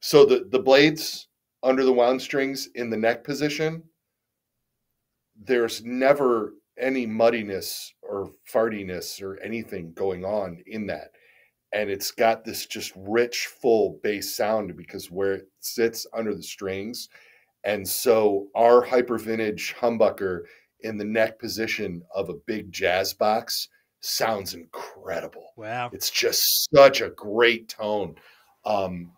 So 0.00 0.26
the 0.26 0.46
the 0.50 0.58
blades 0.60 1.28
under 1.62 1.82
the 1.82 1.92
wound 1.92 2.20
strings 2.20 2.68
in 2.74 2.90
the 2.90 2.96
neck 2.96 3.24
position, 3.24 3.82
there's 5.34 5.82
never 5.82 6.54
any 6.78 7.06
muddiness 7.06 7.92
or 8.02 8.30
fartiness 8.50 9.22
or 9.22 9.38
anything 9.40 9.92
going 9.94 10.24
on 10.24 10.62
in 10.66 10.86
that. 10.86 11.12
And 11.72 11.88
it's 11.88 12.10
got 12.10 12.44
this 12.44 12.66
just 12.66 12.92
rich, 12.96 13.46
full 13.46 14.00
bass 14.02 14.34
sound 14.34 14.76
because 14.76 15.10
where 15.10 15.34
it 15.34 15.48
sits 15.60 16.06
under 16.12 16.34
the 16.34 16.42
strings. 16.42 17.08
And 17.64 17.86
so 17.86 18.48
our 18.54 18.82
hyper 18.82 19.18
vintage 19.18 19.74
humbucker 19.78 20.40
in 20.80 20.96
the 20.96 21.04
neck 21.04 21.38
position 21.38 22.02
of 22.14 22.28
a 22.28 22.34
big 22.46 22.72
jazz 22.72 23.14
box 23.14 23.68
sounds 24.00 24.54
incredible. 24.54 25.52
Wow. 25.56 25.90
It's 25.92 26.10
just 26.10 26.68
such 26.74 27.02
a 27.02 27.10
great 27.10 27.68
tone. 27.68 28.16
Um, 28.64 29.12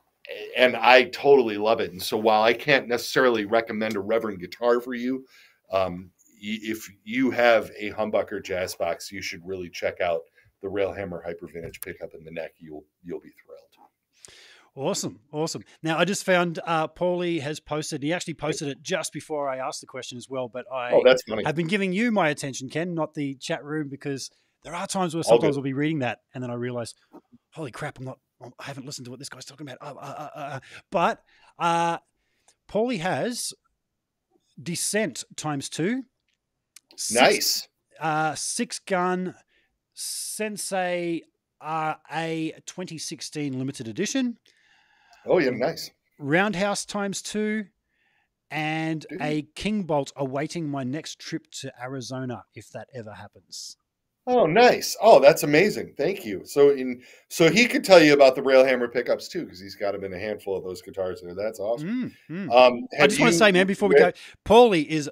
and 0.57 0.77
I 0.77 1.05
totally 1.05 1.57
love 1.57 1.81
it. 1.81 1.93
And 1.93 2.03
so 2.03 2.17
while 2.17 2.43
I 2.43 2.53
can't 2.53 2.89
necessarily 2.89 3.45
recommend 3.45 3.97
a 3.97 4.01
Reverend 4.01 4.41
guitar 4.41 4.81
for 4.81 4.95
you, 4.95 5.25
um, 5.73 6.11
if 6.41 6.89
you 7.05 7.31
have 7.31 7.71
a 7.79 7.93
humbucker 7.93 8.45
jazz 8.45 8.75
box, 8.75 9.13
you 9.13 9.23
should 9.23 9.47
really 9.47 9.71
check 9.71 10.01
out 10.01 10.23
the 10.63 10.69
Railhammer 10.69 11.23
Hyper 11.25 11.49
Vintage 11.53 11.81
pickup 11.81 12.15
in 12.15 12.25
the 12.25 12.31
neck. 12.31 12.53
You'll 12.59 12.85
you'll 13.03 13.21
be 13.21 13.33
thrilled. 13.45 13.63
Awesome, 14.75 15.21
awesome. 15.33 15.65
Now 15.83 15.99
I 15.99 16.07
just 16.07 16.25
found 16.25 16.59
uh, 16.65 16.89
Paulie 16.89 17.41
has 17.43 17.61
posted. 17.61 18.03
He 18.03 18.13
actually 18.13 18.35
posted 18.35 18.69
it 18.69 18.83
just 18.83 19.13
before 19.13 19.49
I 19.51 19.59
asked 19.59 19.83
the 19.83 19.87
question 19.87 20.17
as 20.17 20.29
well. 20.31 20.49
But 20.49 20.65
I 20.73 20.93
oh, 20.93 21.03
that's 21.05 21.23
funny. 21.29 21.45
have 21.45 21.55
been 21.55 21.67
giving 21.67 21.93
you 21.93 22.11
my 22.11 22.31
attention, 22.31 22.71
Ken, 22.71 22.95
not 22.95 23.13
the 23.13 23.35
chat 23.35 23.63
room, 23.63 23.91
because 23.91 24.31
there 24.65 24.75
are 24.75 24.87
times 24.87 25.15
where 25.15 25.23
sometimes 25.23 25.59
I'll 25.59 25.63
be 25.63 25.75
reading 25.75 25.99
that 25.99 26.21
and 26.33 26.43
then 26.43 26.51
I 26.51 26.55
realize, 26.55 26.95
holy 27.53 27.71
crap, 27.71 27.99
I'm 27.99 28.07
not. 28.07 28.19
I 28.59 28.65
haven't 28.65 28.87
listened 28.87 29.05
to 29.05 29.11
what 29.11 29.21
this 29.21 29.29
guy's 29.29 29.45
talking 29.45 29.69
about. 29.69 29.79
Uh, 29.81 29.99
uh, 29.99 30.29
uh, 30.35 30.39
uh 30.39 30.61
but 30.91 31.23
uh, 31.59 31.99
Paulie 32.69 33.01
has 33.01 33.53
Descent 34.61 35.25
times 35.37 35.69
two. 35.69 36.05
Six, 36.97 37.21
nice. 37.21 37.69
Uh, 38.01 38.35
six 38.35 38.79
gun 38.79 39.35
Sensei 39.95 41.23
RA 41.63 41.87
2016 42.67 43.59
limited 43.59 43.89
edition. 43.89 44.39
Oh, 45.27 45.39
yeah, 45.39 45.51
nice. 45.51 45.91
Roundhouse 46.19 46.85
times 46.85 47.23
two, 47.23 47.67
and 48.51 49.07
Dude. 49.09 49.23
a 49.23 49.43
Kingbolt 49.55 50.13
awaiting 50.17 50.69
my 50.69 50.85
next 50.85 51.19
trip 51.19 51.47
to 51.61 51.73
Arizona 51.81 52.45
if 52.55 52.71
that 52.71 52.89
ever 52.95 53.13
happens. 53.13 53.77
Oh, 54.25 54.47
nice! 54.47 54.97
Oh, 55.01 55.19
that's 55.19 55.43
amazing. 55.43 55.95
Thank 55.97 56.25
you. 56.25 56.43
So, 56.45 56.71
in 56.71 57.03
so 57.29 57.51
he 57.51 57.67
could 57.67 57.83
tell 57.83 58.01
you 58.01 58.13
about 58.13 58.37
the 58.37 58.41
Railhammer 58.41 58.93
pickups 58.93 59.27
too, 59.27 59.45
because 59.45 59.59
he's 59.59 59.75
got 59.75 59.93
them 59.93 60.05
in 60.05 60.13
a 60.13 60.19
handful 60.19 60.57
of 60.57 60.63
those 60.63 60.81
guitars 60.81 61.21
there. 61.23 61.35
That's 61.35 61.59
awesome. 61.59 62.15
Mm, 62.31 62.47
mm. 62.47 62.55
Um, 62.55 62.87
I 63.01 63.09
just 63.09 63.21
want 63.21 63.33
to 63.33 63.39
say, 63.39 63.51
man, 63.51 63.67
before 63.67 63.89
we 63.89 63.97
go, 63.97 64.13
Paulie 64.45 64.87
is 64.87 65.11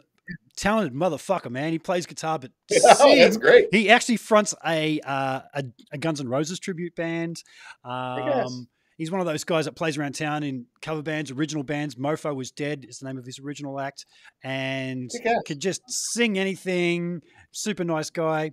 talented 0.57 0.95
motherfucker, 0.95 1.51
man. 1.51 1.73
He 1.73 1.79
plays 1.79 2.07
guitar, 2.07 2.39
but 2.39 2.51
oh, 2.85 3.17
that's 3.17 3.37
great. 3.37 3.69
He 3.73 3.91
actually 3.91 4.17
fronts 4.17 4.55
a, 4.67 5.01
uh, 5.01 5.41
a, 5.55 5.65
a 5.93 5.99
Guns 5.99 6.21
N' 6.21 6.29
Roses 6.29 6.59
tribute 6.59 6.95
band. 6.95 7.43
Um, 7.85 8.69
he's 8.97 9.11
one 9.11 9.21
of 9.21 9.27
those 9.27 9.45
guys 9.45 9.65
that 9.65 9.77
plays 9.77 9.97
around 9.97 10.15
town 10.15 10.43
in 10.43 10.67
cover 10.83 11.03
bands, 11.03 11.31
original 11.31 11.63
bands. 11.63 11.95
Mofo 11.95 12.35
was 12.35 12.51
dead 12.51 12.85
is 12.89 12.99
the 12.99 13.07
name 13.07 13.19
of 13.19 13.25
his 13.25 13.39
original 13.39 13.81
act, 13.81 14.07
and 14.45 15.11
could 15.47 15.61
just 15.61 15.83
sing 15.87 16.39
anything. 16.39 17.23
Super 17.53 17.85
nice 17.85 18.11
guy. 18.11 18.53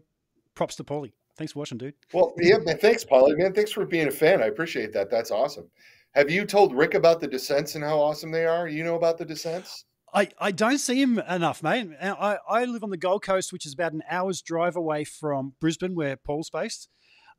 Props 0.56 0.76
to 0.78 0.84
Paulie. 0.84 1.12
Thanks 1.38 1.54
for 1.54 1.60
watching, 1.60 1.78
dude. 1.78 1.94
Well, 2.14 2.34
yeah, 2.40 2.58
man. 2.58 2.80
Thanks, 2.80 3.06
Paulie. 3.06 3.38
Man, 3.38 3.54
thanks 3.54 3.72
for 3.72 3.86
being 3.86 4.08
a 4.08 4.12
fan. 4.12 4.42
I 4.42 4.48
appreciate 4.48 4.92
that. 4.94 5.12
That's 5.12 5.30
awesome. 5.30 5.70
Have 6.14 6.32
you 6.32 6.46
told 6.46 6.74
Rick 6.74 6.96
about 6.96 7.20
the 7.20 7.28
descents 7.28 7.76
and 7.76 7.84
how 7.84 8.00
awesome 8.00 8.32
they 8.32 8.48
are? 8.48 8.68
You 8.68 8.84
know 8.84 8.96
about 8.96 9.20
the 9.20 9.26
descents? 9.26 9.86
I, 10.14 10.30
I 10.40 10.52
don't 10.52 10.78
see 10.78 11.02
him 11.02 11.20
enough, 11.20 11.62
mate. 11.62 11.90
I, 12.02 12.38
I 12.48 12.66
live 12.66 12.84
on 12.84 12.90
the 12.90 12.98
Gold 12.98 13.24
Coast, 13.24 13.52
which 13.52 13.66
is 13.66 13.74
about 13.74 13.94
an 13.94 14.04
hour's 14.10 14.42
drive 14.42 14.76
away 14.76 15.04
from 15.04 15.54
Brisbane, 15.60 15.96
where 15.96 16.16
Paul's 16.16 16.50
based. 16.50 16.90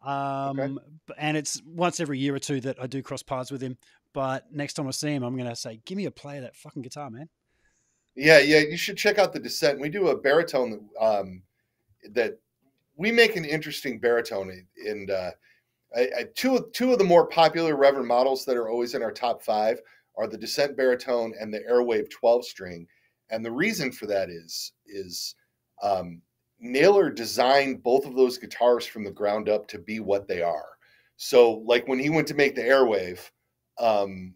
Um, 0.05 0.61
okay. 0.61 0.75
And 1.17 1.37
it's 1.37 1.61
once 1.65 1.99
every 1.99 2.19
year 2.19 2.35
or 2.35 2.39
two 2.39 2.61
that 2.61 2.81
I 2.81 2.87
do 2.87 3.03
cross 3.03 3.23
paths 3.23 3.51
with 3.51 3.61
him. 3.61 3.79
But 4.13 4.53
next 4.53 4.75
time 4.75 4.87
I 4.87 4.93
see 4.93 5.11
him, 5.11 5.23
I'm 5.23 5.37
going 5.37 5.49
to 5.49 5.57
say, 5.57 5.81
"Give 5.85 5.97
me 5.97 6.05
a 6.07 6.11
play 6.11 6.37
of 6.37 6.43
that 6.43 6.57
fucking 6.57 6.83
guitar, 6.83 7.11
man." 7.11 7.29
Yeah, 8.15 8.39
yeah, 8.39 8.59
you 8.59 8.77
should 8.77 8.97
check 8.97 9.19
out 9.19 9.33
the 9.33 9.39
Descent. 9.39 9.81
We 9.81 9.89
do 9.89 10.09
a 10.09 10.17
baritone 10.17 10.71
that 10.71 11.05
um, 11.05 11.43
that 12.13 12.39
we 12.97 13.13
make 13.13 13.37
an 13.37 13.45
interesting 13.45 13.99
baritone, 13.99 14.67
and 14.87 15.11
uh, 15.11 15.31
I, 15.95 16.01
I, 16.01 16.25
two 16.35 16.69
two 16.73 16.93
of 16.93 16.99
the 16.99 17.05
more 17.05 17.27
popular 17.27 17.77
Reverend 17.77 18.09
models 18.09 18.45
that 18.45 18.57
are 18.57 18.69
always 18.69 18.95
in 18.95 19.03
our 19.03 19.13
top 19.13 19.43
five 19.43 19.81
are 20.19 20.27
the 20.27 20.37
Descent 20.37 20.77
baritone 20.77 21.33
and 21.41 21.53
the 21.53 21.61
Airwave 21.71 22.11
12 22.11 22.45
string. 22.45 22.87
And 23.31 23.45
the 23.45 23.53
reason 23.53 23.93
for 23.93 24.07
that 24.07 24.31
is 24.31 24.73
is 24.87 25.35
um, 25.83 26.21
Naylor 26.61 27.11
designed 27.11 27.83
both 27.83 28.05
of 28.05 28.17
those 28.17 28.39
guitars 28.39 28.85
from 28.85 29.05
the 29.05 29.11
ground 29.11 29.49
up 29.49 29.69
to 29.69 29.79
be 29.79 30.01
what 30.01 30.27
they 30.27 30.43
are. 30.43 30.71
So, 31.17 31.63
like 31.67 31.87
when 31.87 31.99
he 31.99 32.11
went 32.11 32.27
to 32.29 32.35
make 32.35 32.55
the 32.55 32.63
Airwave, 32.63 33.31
um, 33.79 34.35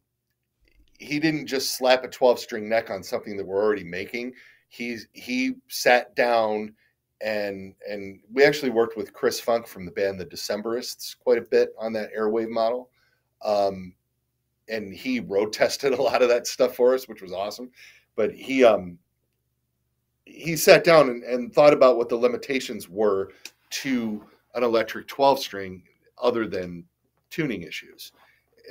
he 0.99 1.19
didn't 1.19 1.47
just 1.47 1.77
slap 1.77 2.05
a 2.05 2.09
12 2.09 2.39
string 2.39 2.69
neck 2.69 2.91
on 2.91 3.03
something 3.03 3.37
that 3.37 3.47
we're 3.47 3.63
already 3.63 3.85
making. 3.85 4.35
He 4.69 4.99
he 5.13 5.55
sat 5.69 6.15
down 6.15 6.75
and 7.21 7.75
and 7.89 8.21
we 8.33 8.45
actually 8.45 8.71
worked 8.71 8.97
with 8.97 9.13
Chris 9.13 9.41
Funk 9.41 9.67
from 9.67 9.85
the 9.85 9.93
band 9.93 10.19
The 10.19 10.27
Decemberists 10.27 11.17
quite 11.19 11.39
a 11.39 11.43
bit 11.43 11.71
on 11.79 11.93
that 11.95 12.11
Airwave 12.17 12.51
model. 12.51 12.91
Um, 13.45 13.95
and 14.73 14.93
he 14.93 15.21
road 15.21 15.53
tested 15.53 15.93
a 15.99 16.03
lot 16.03 16.23
of 16.23 16.29
that 16.29 16.47
stuff 16.47 16.75
for 16.75 16.95
us, 16.95 17.09
which 17.09 17.23
was 17.23 17.33
awesome. 17.33 17.71
But 18.17 18.33
he 18.33 18.65
um 18.65 18.99
he 20.25 20.57
sat 20.57 20.85
down 20.85 21.11
and, 21.11 21.23
and 21.25 21.53
thought 21.53 21.73
about 21.73 21.97
what 21.97 22.09
the 22.09 22.17
limitations 22.17 22.89
were 22.89 23.31
to 23.71 24.25
an 24.55 24.63
electric 24.63 25.09
12 25.09 25.41
string 25.41 25.83
other 26.23 26.47
than 26.47 26.85
tuning 27.29 27.63
issues. 27.63 28.13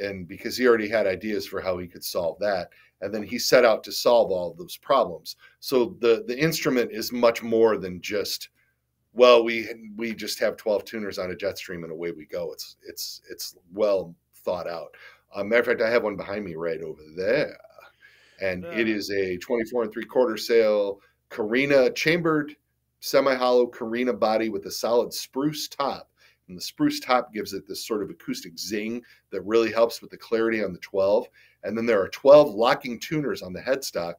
And 0.02 0.28
because 0.28 0.56
he 0.56 0.66
already 0.66 0.88
had 0.88 1.08
ideas 1.08 1.46
for 1.46 1.60
how 1.60 1.78
he 1.78 1.88
could 1.88 2.04
solve 2.04 2.40
that. 2.40 2.70
And 3.02 3.14
then 3.14 3.24
he 3.24 3.38
set 3.38 3.66
out 3.66 3.84
to 3.84 3.92
solve 3.92 4.32
all 4.32 4.54
those 4.54 4.78
problems. 4.78 5.36
So 5.60 5.98
the 6.00 6.24
the 6.28 6.38
instrument 6.38 6.92
is 6.92 7.12
much 7.12 7.44
more 7.44 7.78
than 7.78 8.02
just 8.02 8.50
well, 9.14 9.44
we 9.44 9.68
we 9.98 10.14
just 10.14 10.40
have 10.40 10.56
12 10.56 10.86
tuners 10.86 11.20
on 11.20 11.32
a 11.32 11.36
jet 11.36 11.58
stream 11.58 11.84
and 11.84 11.92
away 11.92 12.12
we 12.12 12.26
go. 12.26 12.52
It's 12.54 12.78
it's 12.88 13.22
it's 13.30 13.56
well 13.74 14.16
thought 14.36 14.68
out. 14.70 14.96
Uh, 15.34 15.44
matter 15.44 15.62
of 15.62 15.66
fact, 15.68 15.82
I 15.82 15.90
have 15.90 16.04
one 16.04 16.16
behind 16.16 16.44
me 16.44 16.56
right 16.56 16.82
over 16.82 17.02
there, 17.16 17.58
and 18.42 18.64
yeah. 18.64 18.80
it 18.80 18.88
is 18.90 19.10
a 19.12 19.38
24 19.38 19.84
and 19.84 19.94
three 19.94 20.06
quarter 20.06 20.38
sail 20.38 21.00
Korina 21.30 21.96
chambered 21.96 22.56
semi 23.00 23.34
hollow 23.36 23.68
Korina 23.68 24.18
body 24.18 24.50
with 24.50 24.66
a 24.66 24.72
solid 24.72 25.14
spruce 25.14 25.68
top. 25.68 26.10
And 26.48 26.58
the 26.58 26.62
spruce 26.62 27.00
top 27.00 27.34
gives 27.34 27.54
it 27.54 27.66
this 27.68 27.88
sort 27.88 28.04
of 28.04 28.10
acoustic 28.10 28.60
zing 28.60 29.04
that 29.32 29.42
really 29.44 29.72
helps 29.72 30.02
with 30.02 30.12
the 30.12 30.18
clarity 30.18 30.62
on 30.64 30.74
the 30.74 30.80
12. 30.80 31.28
And 31.64 31.78
then 31.78 31.86
there 31.86 32.02
are 32.02 32.10
12 32.10 32.54
locking 32.54 33.00
tuners 33.00 33.42
on 33.42 33.54
the 33.54 33.62
headstock, 33.62 34.16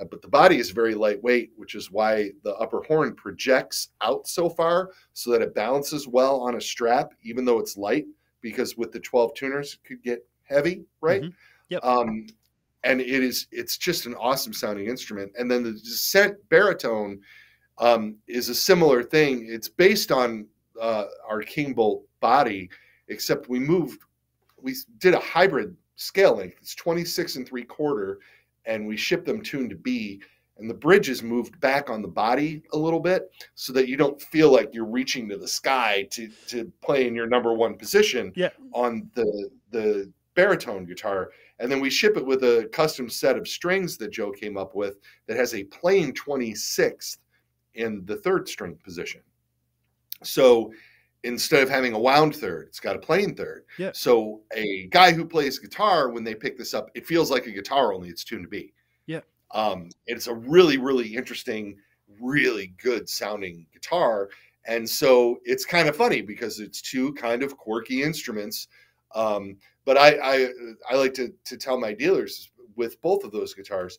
uh, 0.00 0.04
but 0.04 0.20
the 0.20 0.28
body 0.28 0.58
is 0.58 0.70
very 0.70 0.94
lightweight, 0.94 1.52
which 1.56 1.76
is 1.76 1.92
why 1.92 2.30
the 2.42 2.54
upper 2.56 2.82
horn 2.82 3.14
projects 3.14 3.90
out 4.00 4.26
so 4.26 4.48
far 4.48 4.90
so 5.12 5.30
that 5.30 5.42
it 5.42 5.54
balances 5.54 6.08
well 6.08 6.40
on 6.40 6.56
a 6.56 6.60
strap, 6.60 7.14
even 7.22 7.44
though 7.44 7.60
it's 7.60 7.76
light, 7.76 8.06
because 8.40 8.76
with 8.76 8.90
the 8.90 9.00
12 9.00 9.34
tuners, 9.34 9.74
it 9.74 9.86
could 9.86 10.02
get 10.02 10.26
heavy, 10.48 10.84
right? 11.00 11.22
Mm-hmm. 11.22 11.30
Yep. 11.70 11.84
Um, 11.84 12.26
and 12.84 13.00
it 13.00 13.22
is 13.22 13.46
it's 13.50 13.76
just 13.76 14.06
an 14.06 14.14
awesome 14.14 14.52
sounding 14.52 14.86
instrument. 14.86 15.32
And 15.38 15.50
then 15.50 15.62
the 15.62 15.72
descent 15.72 16.36
baritone 16.48 17.20
um, 17.78 18.16
is 18.26 18.48
a 18.48 18.54
similar 18.54 19.02
thing. 19.02 19.46
It's 19.48 19.68
based 19.68 20.12
on 20.12 20.46
uh, 20.80 21.04
our 21.28 21.42
Kingbolt 21.42 22.02
body, 22.20 22.70
except 23.08 23.48
we 23.48 23.58
moved, 23.58 24.00
we 24.60 24.74
did 24.98 25.14
a 25.14 25.20
hybrid 25.20 25.76
scale 25.96 26.36
length. 26.36 26.56
It's 26.60 26.74
26 26.74 27.36
and 27.36 27.48
three 27.48 27.64
quarter, 27.64 28.20
and 28.64 28.86
we 28.86 28.96
shipped 28.96 29.26
them 29.26 29.42
tuned 29.42 29.70
to 29.70 29.76
B. 29.76 30.20
And 30.58 30.68
the 30.68 30.74
bridge 30.74 31.08
is 31.08 31.22
moved 31.22 31.60
back 31.60 31.88
on 31.88 32.02
the 32.02 32.08
body 32.08 32.64
a 32.72 32.76
little 32.76 32.98
bit 32.98 33.30
so 33.54 33.72
that 33.74 33.86
you 33.86 33.96
don't 33.96 34.20
feel 34.20 34.52
like 34.52 34.74
you're 34.74 34.84
reaching 34.84 35.28
to 35.28 35.36
the 35.36 35.46
sky 35.46 36.08
to, 36.10 36.28
to 36.48 36.72
play 36.82 37.06
in 37.06 37.14
your 37.14 37.28
number 37.28 37.54
one 37.54 37.76
position 37.76 38.32
yeah. 38.34 38.50
on 38.72 39.08
the 39.14 39.50
the 39.70 40.10
baritone 40.38 40.84
guitar. 40.84 41.32
And 41.58 41.68
then 41.68 41.80
we 41.80 41.90
ship 41.90 42.16
it 42.16 42.24
with 42.24 42.44
a 42.44 42.68
custom 42.72 43.10
set 43.10 43.36
of 43.36 43.48
strings 43.48 43.96
that 43.96 44.12
Joe 44.12 44.30
came 44.30 44.56
up 44.56 44.76
with 44.76 45.00
that 45.26 45.36
has 45.36 45.52
a 45.52 45.64
plain 45.64 46.12
26th 46.12 47.16
in 47.74 48.04
the 48.04 48.14
third 48.18 48.48
string 48.48 48.78
position. 48.84 49.20
So 50.22 50.72
instead 51.24 51.64
of 51.64 51.68
having 51.68 51.92
a 51.92 51.98
wound 51.98 52.36
third, 52.36 52.68
it's 52.68 52.78
got 52.78 52.94
a 52.94 53.00
plain 53.00 53.34
third. 53.34 53.64
Yeah. 53.78 53.90
So 53.92 54.42
a 54.54 54.86
guy 54.92 55.10
who 55.10 55.24
plays 55.24 55.58
guitar, 55.58 56.10
when 56.10 56.22
they 56.22 56.36
pick 56.36 56.56
this 56.56 56.72
up, 56.72 56.88
it 56.94 57.04
feels 57.04 57.32
like 57.32 57.46
a 57.46 57.50
guitar, 57.50 57.92
only 57.92 58.08
it's 58.08 58.22
tuned 58.22 58.44
to 58.44 58.48
B. 58.48 58.72
Yeah. 59.06 59.22
Um, 59.50 59.88
it's 60.06 60.28
a 60.28 60.34
really, 60.34 60.78
really 60.78 61.16
interesting, 61.16 61.78
really 62.20 62.74
good 62.80 63.08
sounding 63.08 63.66
guitar. 63.72 64.28
And 64.66 64.88
so 64.88 65.40
it's 65.42 65.64
kind 65.64 65.88
of 65.88 65.96
funny 65.96 66.22
because 66.22 66.60
it's 66.60 66.80
two 66.80 67.12
kind 67.14 67.42
of 67.42 67.56
quirky 67.56 68.04
instruments 68.04 68.68
um, 69.14 69.56
but 69.84 69.96
I, 69.96 70.18
I 70.22 70.48
I 70.90 70.94
like 70.96 71.14
to 71.14 71.32
to 71.44 71.56
tell 71.56 71.78
my 71.78 71.92
dealers 71.92 72.50
with 72.76 73.00
both 73.02 73.24
of 73.24 73.32
those 73.32 73.54
guitars, 73.54 73.98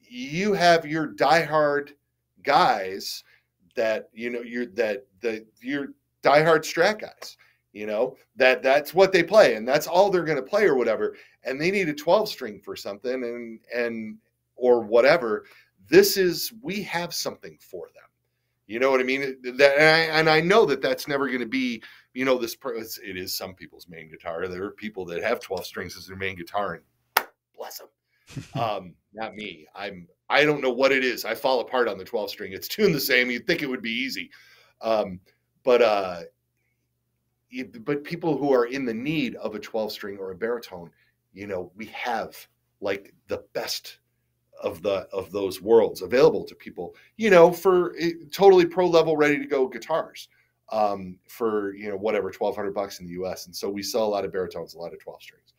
you 0.00 0.52
have 0.52 0.86
your 0.86 1.08
diehard 1.08 1.90
guys 2.42 3.24
that 3.74 4.08
you 4.12 4.30
know 4.30 4.40
you're 4.40 4.66
that 4.66 5.06
the 5.20 5.44
your 5.60 5.88
diehard 6.22 6.60
strat 6.60 7.00
guys 7.00 7.36
you 7.72 7.86
know 7.86 8.16
that 8.36 8.62
that's 8.62 8.94
what 8.94 9.12
they 9.12 9.22
play 9.22 9.54
and 9.54 9.68
that's 9.68 9.86
all 9.86 10.10
they're 10.10 10.24
going 10.24 10.36
to 10.36 10.42
play 10.42 10.64
or 10.64 10.76
whatever 10.76 11.14
and 11.44 11.60
they 11.60 11.70
need 11.70 11.88
a 11.88 11.94
12 11.94 12.28
string 12.28 12.60
for 12.60 12.74
something 12.74 13.22
and 13.22 13.60
and 13.74 14.18
or 14.56 14.80
whatever. 14.80 15.44
This 15.88 16.16
is 16.16 16.52
we 16.62 16.82
have 16.82 17.14
something 17.14 17.56
for 17.60 17.86
them 17.94 18.02
You 18.66 18.80
know 18.80 18.90
what 18.90 19.00
I 19.00 19.04
mean? 19.04 19.36
That 19.42 19.78
and 19.78 19.84
I, 19.88 20.18
and 20.18 20.28
I 20.28 20.40
know 20.40 20.66
that 20.66 20.82
that's 20.82 21.06
never 21.06 21.28
going 21.28 21.40
to 21.40 21.46
be. 21.46 21.82
You 22.14 22.24
know, 22.24 22.38
this 22.38 22.56
it's- 22.64 23.34
some 23.36 23.54
people's 23.54 23.88
main 23.88 24.10
guitar. 24.10 24.48
There 24.48 24.64
are 24.64 24.72
people 24.72 25.04
that 25.06 25.22
have 25.22 25.40
twelve 25.40 25.66
strings 25.66 25.96
as 25.96 26.06
their 26.06 26.16
main 26.16 26.36
guitar, 26.36 26.74
and 26.74 27.26
bless 27.56 27.78
them. 27.78 27.88
um, 28.60 28.94
not 29.12 29.34
me. 29.34 29.66
I'm. 29.74 30.08
I 30.28 30.44
don't 30.44 30.60
know 30.60 30.72
what 30.72 30.90
it 30.90 31.04
is. 31.04 31.24
I 31.24 31.34
fall 31.36 31.60
apart 31.60 31.86
on 31.88 31.98
the 31.98 32.04
twelve 32.04 32.30
string. 32.30 32.52
It's 32.52 32.68
tuned 32.76 32.94
the 32.94 33.00
same. 33.00 33.30
You'd 33.30 33.46
think 33.46 33.62
it 33.62 33.68
would 33.68 33.82
be 33.82 33.92
easy, 33.92 34.30
um, 34.80 35.20
but 35.62 35.82
uh, 35.82 36.20
but 37.84 38.02
people 38.02 38.36
who 38.36 38.52
are 38.52 38.66
in 38.66 38.84
the 38.84 38.94
need 38.94 39.36
of 39.36 39.54
a 39.54 39.60
twelve 39.60 39.92
string 39.92 40.18
or 40.18 40.32
a 40.32 40.36
baritone, 40.36 40.90
you 41.32 41.46
know, 41.46 41.70
we 41.76 41.86
have 41.86 42.34
like 42.80 43.14
the 43.28 43.44
best 43.52 44.00
of 44.62 44.82
the 44.82 45.06
of 45.12 45.30
those 45.32 45.60
worlds 45.60 46.02
available 46.02 46.44
to 46.44 46.54
people 46.54 46.94
you 47.16 47.30
know 47.30 47.52
for 47.52 47.94
eh, 47.98 48.12
totally 48.32 48.66
pro 48.66 48.86
level 48.86 49.16
ready 49.16 49.38
to 49.38 49.46
go 49.46 49.68
guitars 49.68 50.28
um 50.72 51.18
for 51.28 51.74
you 51.74 51.88
know 51.88 51.96
whatever 51.96 52.26
1200 52.26 52.72
bucks 52.72 53.00
in 53.00 53.06
the 53.06 53.12
us 53.12 53.46
and 53.46 53.54
so 53.54 53.68
we 53.68 53.82
sell 53.82 54.04
a 54.04 54.08
lot 54.08 54.24
of 54.24 54.32
baritones 54.32 54.74
a 54.74 54.78
lot 54.78 54.92
of 54.92 55.00
12 55.00 55.22
strings. 55.22 55.54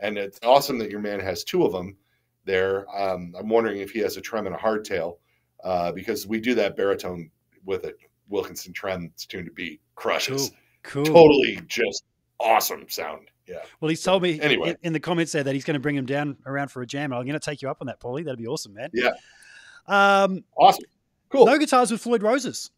And 0.00 0.18
it's 0.18 0.40
awesome 0.42 0.78
that 0.78 0.90
your 0.90 1.00
man 1.00 1.20
has 1.20 1.44
two 1.44 1.64
of 1.64 1.72
them 1.72 1.96
there. 2.44 2.86
Um 2.94 3.34
i'm 3.38 3.48
wondering 3.48 3.80
if 3.80 3.90
he 3.90 4.00
has 4.00 4.16
a 4.16 4.20
trem 4.20 4.46
and 4.46 4.54
a 4.54 4.58
hardtail 4.58 5.18
uh 5.64 5.92
because 5.92 6.26
we 6.26 6.40
do 6.40 6.54
that 6.54 6.76
baritone 6.76 7.30
with 7.64 7.84
a 7.84 7.94
wilkinson 8.28 8.72
trem. 8.72 9.10
It's 9.14 9.26
tuned 9.26 9.46
to 9.46 9.52
be 9.52 9.80
crushes. 9.94 10.52
Cool. 10.82 11.04
totally 11.04 11.60
just 11.68 12.04
awesome 12.40 12.88
sound 12.88 13.31
yeah 13.52 13.58
Well, 13.80 13.88
he's 13.88 14.02
told 14.02 14.22
me 14.22 14.40
Anyway. 14.40 14.70
in, 14.70 14.76
in 14.82 14.92
the 14.92 15.00
comments 15.00 15.32
there 15.32 15.42
that 15.44 15.54
he's 15.54 15.64
going 15.64 15.74
to 15.74 15.80
bring 15.80 15.96
him 15.96 16.06
down 16.06 16.36
around 16.46 16.68
for 16.70 16.82
a 16.82 16.86
jam. 16.86 17.12
I'm 17.12 17.22
going 17.26 17.32
to 17.32 17.40
take 17.40 17.62
you 17.62 17.68
up 17.70 17.78
on 17.80 17.86
that, 17.86 18.00
Paulie. 18.00 18.24
That'd 18.24 18.38
be 18.38 18.46
awesome, 18.46 18.74
man. 18.74 18.90
Yeah. 18.92 19.12
Um, 19.86 20.44
awesome 20.56 20.84
cool 21.28 21.46
no 21.46 21.58
guitars 21.58 21.90
with 21.90 22.00
Floyd 22.00 22.22
Roses. 22.22 22.70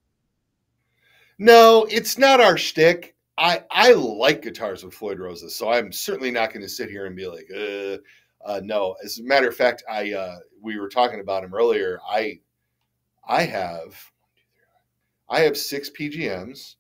No, 1.39 1.86
it's 1.91 2.17
not 2.19 2.41
our 2.41 2.57
shtick. 2.57 3.17
I 3.36 3.65
I 3.70 3.93
like 3.93 4.43
guitars 4.43 4.85
with 4.85 4.94
Floyd 4.94 5.19
Roses, 5.19 5.55
so 5.57 5.70
I'm 5.70 5.91
certainly 5.91 6.31
not 6.31 6.53
going 6.53 6.62
to 6.62 6.69
sit 6.69 6.89
here 6.89 7.07
and 7.07 7.17
be 7.17 7.27
like, 7.27 7.49
uh, 7.55 7.99
uh, 8.49 8.61
no. 8.62 8.94
As 9.05 9.19
a 9.19 9.25
matter 9.25 9.49
of 9.49 9.57
fact, 9.57 9.83
I 9.91 10.12
uh, 10.12 10.39
we 10.62 10.78
were 10.78 10.89
talking 10.89 11.20
about 11.20 11.43
him 11.43 11.53
earlier. 11.53 11.99
I 12.09 12.39
I 13.27 13.43
have 13.43 13.97
I 15.28 15.41
have 15.41 15.57
six 15.57 15.91
PGMs 15.91 16.77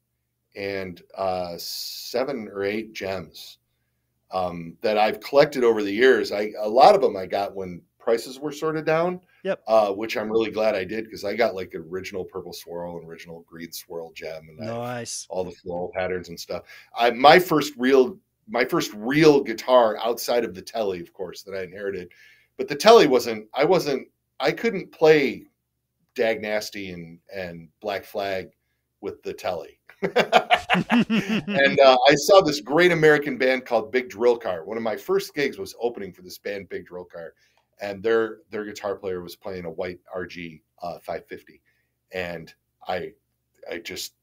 and 0.54 1.02
uh, 1.18 1.54
seven 1.58 2.48
or 2.48 2.62
eight 2.62 2.94
JEMs 2.94 3.56
um, 4.34 4.76
that 4.82 4.98
I've 4.98 5.20
collected 5.20 5.64
over 5.64 5.82
the 5.82 5.92
years. 5.92 6.32
I 6.32 6.52
a 6.60 6.68
lot 6.68 6.94
of 6.94 7.00
them 7.00 7.16
I 7.16 7.24
got 7.24 7.54
when 7.54 7.80
prices 7.98 8.38
were 8.38 8.52
sort 8.52 8.76
of 8.76 8.84
down. 8.84 9.20
Yep. 9.44 9.62
Uh, 9.66 9.92
which 9.92 10.16
I'm 10.16 10.30
really 10.30 10.50
glad 10.50 10.74
I 10.74 10.84
did 10.84 11.04
because 11.04 11.22
I 11.22 11.34
got 11.36 11.54
like 11.54 11.74
original 11.74 12.24
purple 12.24 12.54
swirl 12.54 12.96
and 12.96 13.06
original 13.06 13.44
green 13.46 13.70
swirl 13.72 14.10
JEM 14.14 14.48
and 14.48 14.58
Nice. 14.58 15.26
all 15.28 15.44
the 15.44 15.50
floral 15.50 15.90
patterns 15.94 16.30
and 16.30 16.40
stuff. 16.40 16.62
I 16.98 17.10
my 17.10 17.38
first 17.38 17.74
real 17.76 18.18
my 18.48 18.64
first 18.64 18.92
real 18.94 19.42
guitar 19.42 19.98
outside 20.02 20.44
of 20.44 20.54
the 20.54 20.62
Tele, 20.62 20.98
of 21.00 21.12
course, 21.12 21.42
that 21.42 21.54
I 21.54 21.62
inherited. 21.62 22.10
But 22.56 22.68
the 22.68 22.74
Tele 22.74 23.06
wasn't 23.06 23.46
I 23.54 23.64
wasn't 23.64 24.08
I 24.40 24.50
couldn't 24.50 24.90
play 24.92 25.44
Dag 26.14 26.40
Nasty 26.40 26.90
and 26.90 27.18
and 27.34 27.68
Black 27.80 28.04
Flag 28.04 28.48
with 29.02 29.22
the 29.22 29.34
Tele. 29.34 29.78
and 30.90 31.80
uh, 31.80 31.96
I 32.08 32.14
saw 32.14 32.40
this 32.40 32.60
great 32.60 32.92
American 32.92 33.38
band 33.38 33.64
called 33.64 33.92
Big 33.92 34.08
Drill 34.08 34.36
Car. 34.36 34.64
One 34.64 34.76
of 34.76 34.82
my 34.82 34.96
first 34.96 35.34
gigs 35.34 35.58
was 35.58 35.74
opening 35.80 36.12
for 36.12 36.22
this 36.22 36.38
band, 36.38 36.68
Big 36.68 36.86
Drill 36.86 37.04
Car, 37.04 37.34
and 37.80 38.02
their 38.02 38.38
their 38.50 38.64
guitar 38.64 38.96
player 38.96 39.20
was 39.20 39.36
playing 39.36 39.64
a 39.64 39.70
white 39.70 40.00
RG 40.14 40.60
uh, 40.82 40.98
550, 40.98 41.60
and 42.12 42.52
I 42.88 43.12
I 43.70 43.78
just 43.78 44.14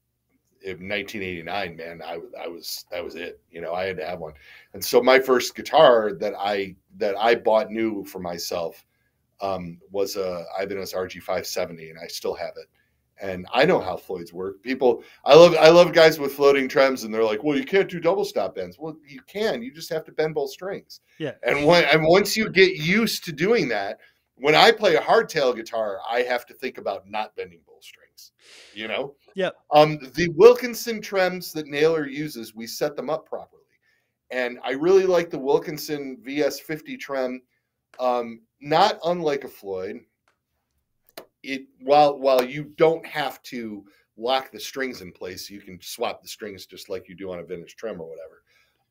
in 0.64 0.88
1989, 0.88 1.76
man, 1.76 2.02
I 2.02 2.16
was 2.16 2.30
I 2.40 2.48
was 2.48 2.84
that 2.90 3.04
was 3.04 3.14
it. 3.14 3.40
You 3.50 3.60
know, 3.60 3.74
I 3.74 3.84
had 3.84 3.96
to 3.96 4.06
have 4.06 4.20
one, 4.20 4.34
and 4.74 4.84
so 4.84 5.02
my 5.02 5.18
first 5.18 5.54
guitar 5.54 6.12
that 6.20 6.34
I 6.38 6.76
that 6.98 7.16
I 7.16 7.34
bought 7.34 7.70
new 7.70 8.04
for 8.04 8.20
myself 8.20 8.84
um, 9.40 9.78
was 9.90 10.16
a 10.16 10.44
Ibanez 10.60 10.92
RG 10.92 11.22
570, 11.22 11.90
and 11.90 11.98
I 11.98 12.06
still 12.06 12.34
have 12.34 12.52
it. 12.56 12.68
And 13.22 13.46
I 13.52 13.64
know 13.64 13.80
how 13.80 13.96
Floyd's 13.96 14.32
work. 14.32 14.60
People, 14.62 15.04
I 15.24 15.34
love 15.36 15.54
I 15.54 15.68
love 15.68 15.92
guys 15.92 16.18
with 16.18 16.34
floating 16.34 16.68
trems, 16.68 17.04
and 17.04 17.14
they're 17.14 17.22
like, 17.22 17.44
"Well, 17.44 17.56
you 17.56 17.64
can't 17.64 17.88
do 17.88 18.00
double 18.00 18.24
stop 18.24 18.56
bends." 18.56 18.78
Well, 18.80 18.96
you 19.06 19.20
can. 19.28 19.62
You 19.62 19.72
just 19.72 19.90
have 19.90 20.04
to 20.06 20.12
bend 20.12 20.34
both 20.34 20.50
strings. 20.50 21.00
Yeah. 21.18 21.34
And 21.44 21.64
when 21.64 21.84
and 21.84 22.04
once 22.04 22.36
you 22.36 22.50
get 22.50 22.74
used 22.74 23.24
to 23.24 23.32
doing 23.32 23.68
that, 23.68 24.00
when 24.34 24.56
I 24.56 24.72
play 24.72 24.96
a 24.96 25.00
hardtail 25.00 25.54
guitar, 25.54 25.98
I 26.10 26.22
have 26.22 26.46
to 26.46 26.54
think 26.54 26.78
about 26.78 27.08
not 27.08 27.36
bending 27.36 27.60
both 27.64 27.84
strings. 27.84 28.32
You 28.74 28.88
know. 28.88 29.14
Yep. 29.36 29.54
Um, 29.70 29.98
the 30.14 30.28
Wilkinson 30.34 31.00
trems 31.00 31.52
that 31.52 31.68
Naylor 31.68 32.08
uses, 32.08 32.56
we 32.56 32.66
set 32.66 32.96
them 32.96 33.08
up 33.08 33.24
properly, 33.26 33.62
and 34.32 34.58
I 34.64 34.72
really 34.72 35.06
like 35.06 35.30
the 35.30 35.38
Wilkinson 35.38 36.18
VS50 36.26 36.98
trem. 36.98 37.40
Um, 38.00 38.40
not 38.60 38.98
unlike 39.04 39.44
a 39.44 39.48
Floyd. 39.48 40.00
It 41.42 41.62
while 41.80 42.18
while 42.18 42.44
you 42.44 42.64
don't 42.76 43.04
have 43.06 43.42
to 43.44 43.84
lock 44.16 44.50
the 44.50 44.60
strings 44.60 45.00
in 45.00 45.12
place, 45.12 45.50
you 45.50 45.60
can 45.60 45.80
swap 45.80 46.22
the 46.22 46.28
strings 46.28 46.66
just 46.66 46.88
like 46.88 47.08
you 47.08 47.14
do 47.14 47.32
on 47.32 47.40
a 47.40 47.44
vintage 47.44 47.76
trem 47.76 48.00
or 48.00 48.08
whatever. 48.08 48.42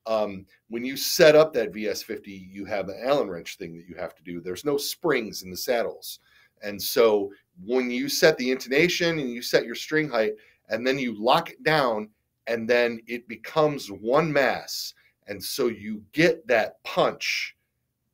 Um, 0.07 0.45
when 0.69 0.83
you 0.83 0.97
set 0.97 1.35
up 1.35 1.53
that 1.53 1.71
VS50, 1.71 2.51
you 2.51 2.65
have 2.65 2.89
an 2.89 2.99
Allen 3.03 3.29
wrench 3.29 3.57
thing 3.57 3.75
that 3.75 3.87
you 3.87 3.95
have 3.95 4.15
to 4.15 4.23
do. 4.23 4.41
There's 4.41 4.65
no 4.65 4.77
springs 4.77 5.43
in 5.43 5.51
the 5.51 5.57
saddles. 5.57 6.19
And 6.63 6.81
so 6.81 7.31
when 7.63 7.91
you 7.91 8.09
set 8.09 8.37
the 8.37 8.51
intonation 8.51 9.19
and 9.19 9.29
you 9.29 9.41
set 9.41 9.65
your 9.65 9.75
string 9.75 10.09
height, 10.09 10.33
and 10.69 10.85
then 10.87 10.97
you 10.97 11.21
lock 11.21 11.49
it 11.49 11.61
down, 11.63 12.09
and 12.47 12.67
then 12.67 12.99
it 13.07 13.27
becomes 13.27 13.91
one 13.91 14.31
mass. 14.31 14.93
And 15.27 15.43
so 15.43 15.67
you 15.67 16.03
get 16.13 16.47
that 16.47 16.83
punch, 16.83 17.55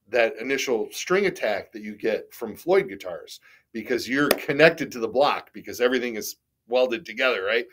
that 0.10 0.38
initial 0.38 0.90
string 0.92 1.28
attack 1.28 1.72
that 1.72 1.82
you 1.82 1.96
get 1.96 2.34
from 2.34 2.56
Floyd 2.56 2.90
guitars 2.90 3.40
because 3.74 4.08
you're 4.08 4.30
connected 4.30 4.92
to 4.92 5.00
the 5.00 5.08
block 5.08 5.52
because 5.54 5.82
everything 5.82 6.16
is 6.16 6.38
welded 6.68 7.06
together, 7.06 7.44
right? 7.44 7.66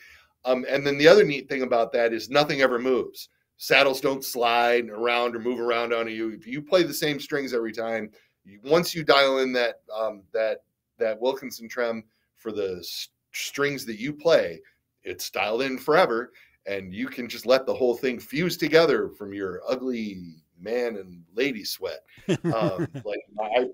Um, 0.44 0.64
and 0.68 0.86
then 0.86 0.98
the 0.98 1.08
other 1.08 1.24
neat 1.24 1.48
thing 1.48 1.62
about 1.62 1.92
that 1.92 2.12
is 2.12 2.28
nothing 2.28 2.60
ever 2.60 2.78
moves. 2.78 3.28
Saddles 3.56 4.00
don't 4.00 4.24
slide 4.24 4.90
around 4.90 5.34
or 5.34 5.38
move 5.38 5.60
around 5.60 5.92
onto 5.92 6.10
you. 6.10 6.30
If 6.30 6.46
you 6.46 6.60
play 6.60 6.82
the 6.82 6.92
same 6.92 7.20
strings 7.20 7.54
every 7.54 7.72
time, 7.72 8.10
you, 8.44 8.60
once 8.64 8.94
you 8.94 9.04
dial 9.04 9.38
in 9.38 9.52
that 9.52 9.76
um, 9.96 10.22
that 10.32 10.62
that 10.98 11.20
Wilkinson 11.20 11.68
trem 11.68 12.04
for 12.36 12.52
the 12.52 12.76
s- 12.80 13.08
strings 13.32 13.86
that 13.86 13.98
you 13.98 14.12
play, 14.12 14.60
it's 15.02 15.30
dialed 15.30 15.62
in 15.62 15.78
forever, 15.78 16.32
and 16.66 16.92
you 16.92 17.06
can 17.06 17.28
just 17.28 17.46
let 17.46 17.64
the 17.64 17.74
whole 17.74 17.96
thing 17.96 18.18
fuse 18.18 18.56
together 18.56 19.08
from 19.08 19.32
your 19.32 19.62
ugly 19.68 20.34
man 20.60 20.96
and 20.96 21.22
lady 21.34 21.64
sweat. 21.64 22.00
Um, 22.52 22.86
like 23.04 23.20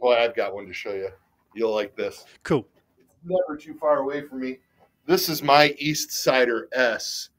boy, 0.00 0.16
I've 0.16 0.36
got 0.36 0.54
one 0.54 0.66
to 0.66 0.72
show 0.72 0.94
you. 0.94 1.10
You'll 1.54 1.74
like 1.74 1.96
this 1.96 2.24
cool. 2.42 2.66
It's 2.98 3.08
never 3.24 3.56
too 3.58 3.74
far 3.74 3.98
away 3.98 4.22
from 4.22 4.40
me. 4.40 4.58
This 5.06 5.28
is 5.28 5.42
my 5.42 5.70
Eastsider 5.82 6.64
S, 6.72 7.30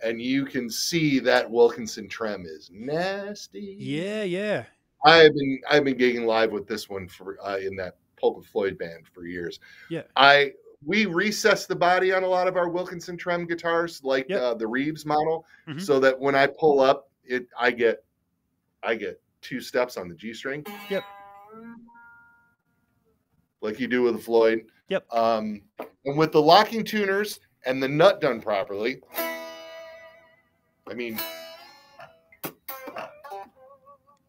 and 0.00 0.20
you 0.22 0.44
can 0.44 0.70
see 0.70 1.18
that 1.20 1.50
Wilkinson 1.50 2.08
trem 2.08 2.44
is 2.46 2.70
nasty. 2.72 3.76
Yeah, 3.78 4.22
yeah. 4.22 4.64
I've 5.04 5.34
been 5.34 5.60
I've 5.68 5.84
been 5.84 5.96
gigging 5.96 6.24
live 6.26 6.52
with 6.52 6.66
this 6.66 6.88
one 6.88 7.08
for 7.08 7.38
uh, 7.44 7.56
in 7.58 7.76
that 7.76 7.96
Pulp 8.20 8.38
of 8.38 8.46
Floyd 8.46 8.78
band 8.78 9.06
for 9.12 9.26
years. 9.26 9.60
Yeah. 9.90 10.02
I 10.16 10.52
we 10.84 11.06
recess 11.06 11.66
the 11.66 11.74
body 11.76 12.12
on 12.12 12.22
a 12.22 12.28
lot 12.28 12.46
of 12.46 12.56
our 12.56 12.68
Wilkinson 12.68 13.16
trem 13.16 13.46
guitars, 13.46 14.02
like 14.04 14.28
Yep. 14.28 14.40
uh, 14.40 14.54
the 14.54 14.66
Reeves 14.66 15.04
model, 15.04 15.44
Mhm. 15.68 15.80
so 15.80 15.98
that 16.00 16.18
when 16.18 16.34
I 16.34 16.46
pull 16.46 16.80
up, 16.80 17.10
it 17.24 17.46
I 17.58 17.70
get 17.72 18.04
I 18.82 18.94
get 18.94 19.20
two 19.42 19.60
steps 19.60 19.96
on 19.96 20.08
the 20.08 20.14
G 20.14 20.32
string. 20.32 20.64
Yep. 20.90 21.02
Like 23.60 23.80
you 23.80 23.86
do 23.88 24.02
with 24.02 24.14
the 24.14 24.22
Floyd. 24.22 24.66
Yep. 24.88 25.06
Um, 25.12 25.62
and 26.04 26.16
with 26.16 26.32
the 26.32 26.40
locking 26.40 26.84
tuners 26.84 27.40
and 27.64 27.82
the 27.82 27.88
nut 27.88 28.20
done 28.20 28.40
properly, 28.40 29.00
I 30.88 30.94
mean, 30.94 31.18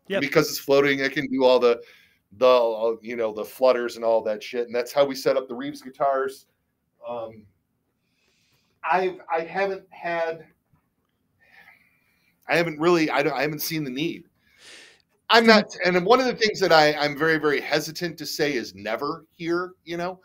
Yep. 0.07 0.21
because 0.21 0.49
it's 0.49 0.59
floating, 0.59 0.99
it 0.99 1.11
can 1.11 1.27
do 1.27 1.43
all 1.43 1.59
the 1.59 1.81
the 2.37 2.97
you 3.01 3.15
know 3.15 3.33
the 3.33 3.43
flutters 3.43 3.95
and 3.95 4.05
all 4.05 4.21
that 4.23 4.41
shit. 4.41 4.65
And 4.65 4.75
that's 4.75 4.91
how 4.93 5.05
we 5.05 5.15
set 5.15 5.37
up 5.37 5.47
the 5.47 5.55
Reeves 5.55 5.81
guitars. 5.81 6.45
Um, 7.07 7.43
I 8.83 9.17
I 9.31 9.41
haven't 9.41 9.83
had. 9.89 10.45
I 12.47 12.55
haven't 12.55 12.79
really. 12.79 13.09
I 13.09 13.21
don't. 13.21 13.33
I 13.33 13.41
haven't 13.41 13.61
seen 13.61 13.83
the 13.83 13.89
need. 13.89 14.25
I'm 15.29 15.45
not. 15.45 15.65
And 15.85 16.05
one 16.05 16.19
of 16.19 16.25
the 16.25 16.35
things 16.35 16.59
that 16.59 16.71
I 16.71 16.93
I'm 16.93 17.17
very 17.17 17.37
very 17.37 17.61
hesitant 17.61 18.17
to 18.19 18.25
say 18.25 18.53
is 18.53 18.75
never 18.75 19.25
here. 19.35 19.73
You 19.85 19.97
know, 19.97 20.19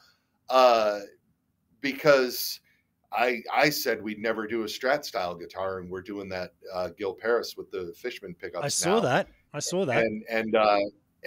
uh, 0.48 1.00
because 1.80 2.60
I 3.12 3.42
I 3.52 3.70
said 3.70 4.02
we'd 4.02 4.18
never 4.18 4.46
do 4.46 4.62
a 4.62 4.66
Strat 4.66 5.04
style 5.04 5.34
guitar, 5.34 5.78
and 5.78 5.90
we're 5.90 6.02
doing 6.02 6.28
that 6.30 6.52
uh, 6.72 6.88
Gil 6.96 7.14
Parris 7.14 7.56
with 7.56 7.70
the 7.70 7.92
Fishman 7.96 8.34
pickups. 8.34 8.64
I 8.64 8.68
saw 8.68 8.94
now 8.94 9.00
that. 9.00 9.28
I 9.52 9.58
saw 9.58 9.84
that. 9.84 10.04
and 10.04 10.24
and 10.30 10.56
uh, 10.56 10.78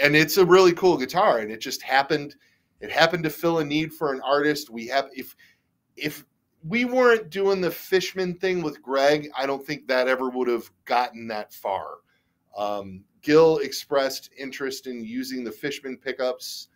and 0.02 0.16
it's 0.16 0.38
a 0.38 0.46
really 0.46 0.74
cool 0.74 0.98
guitar, 0.98 1.40
and 1.40 1.52
it 1.52 1.60
just 1.60 1.82
happened. 1.82 2.36
It 2.82 2.92
happened 2.92 3.24
to 3.24 3.30
fill 3.30 3.60
a 3.60 3.66
need 3.66 3.94
for 3.94 4.14
an 4.14 4.22
artist. 4.22 4.70
We 4.70 4.88
have 4.88 5.10
if 5.14 5.36
if 5.96 6.26
we 6.68 6.86
weren't 6.86 7.30
doing 7.30 7.62
the 7.62 7.72
Fishman 7.72 8.36
thing 8.36 8.64
with 8.64 8.82
Greg, 8.82 9.30
I 9.38 9.46
don't 9.46 9.66
think 9.66 9.88
that 9.88 10.08
ever 10.08 10.30
would 10.30 10.48
have 10.48 10.70
gotten 10.86 11.28
that 11.28 11.54
far. 11.54 11.98
Um, 12.58 13.04
Gil 13.26 13.58
expressed 13.58 14.30
interest 14.38 14.86
in 14.86 15.04
using 15.04 15.44
the 15.44 15.52
Fishman 15.52 15.98
pickups 15.98 16.68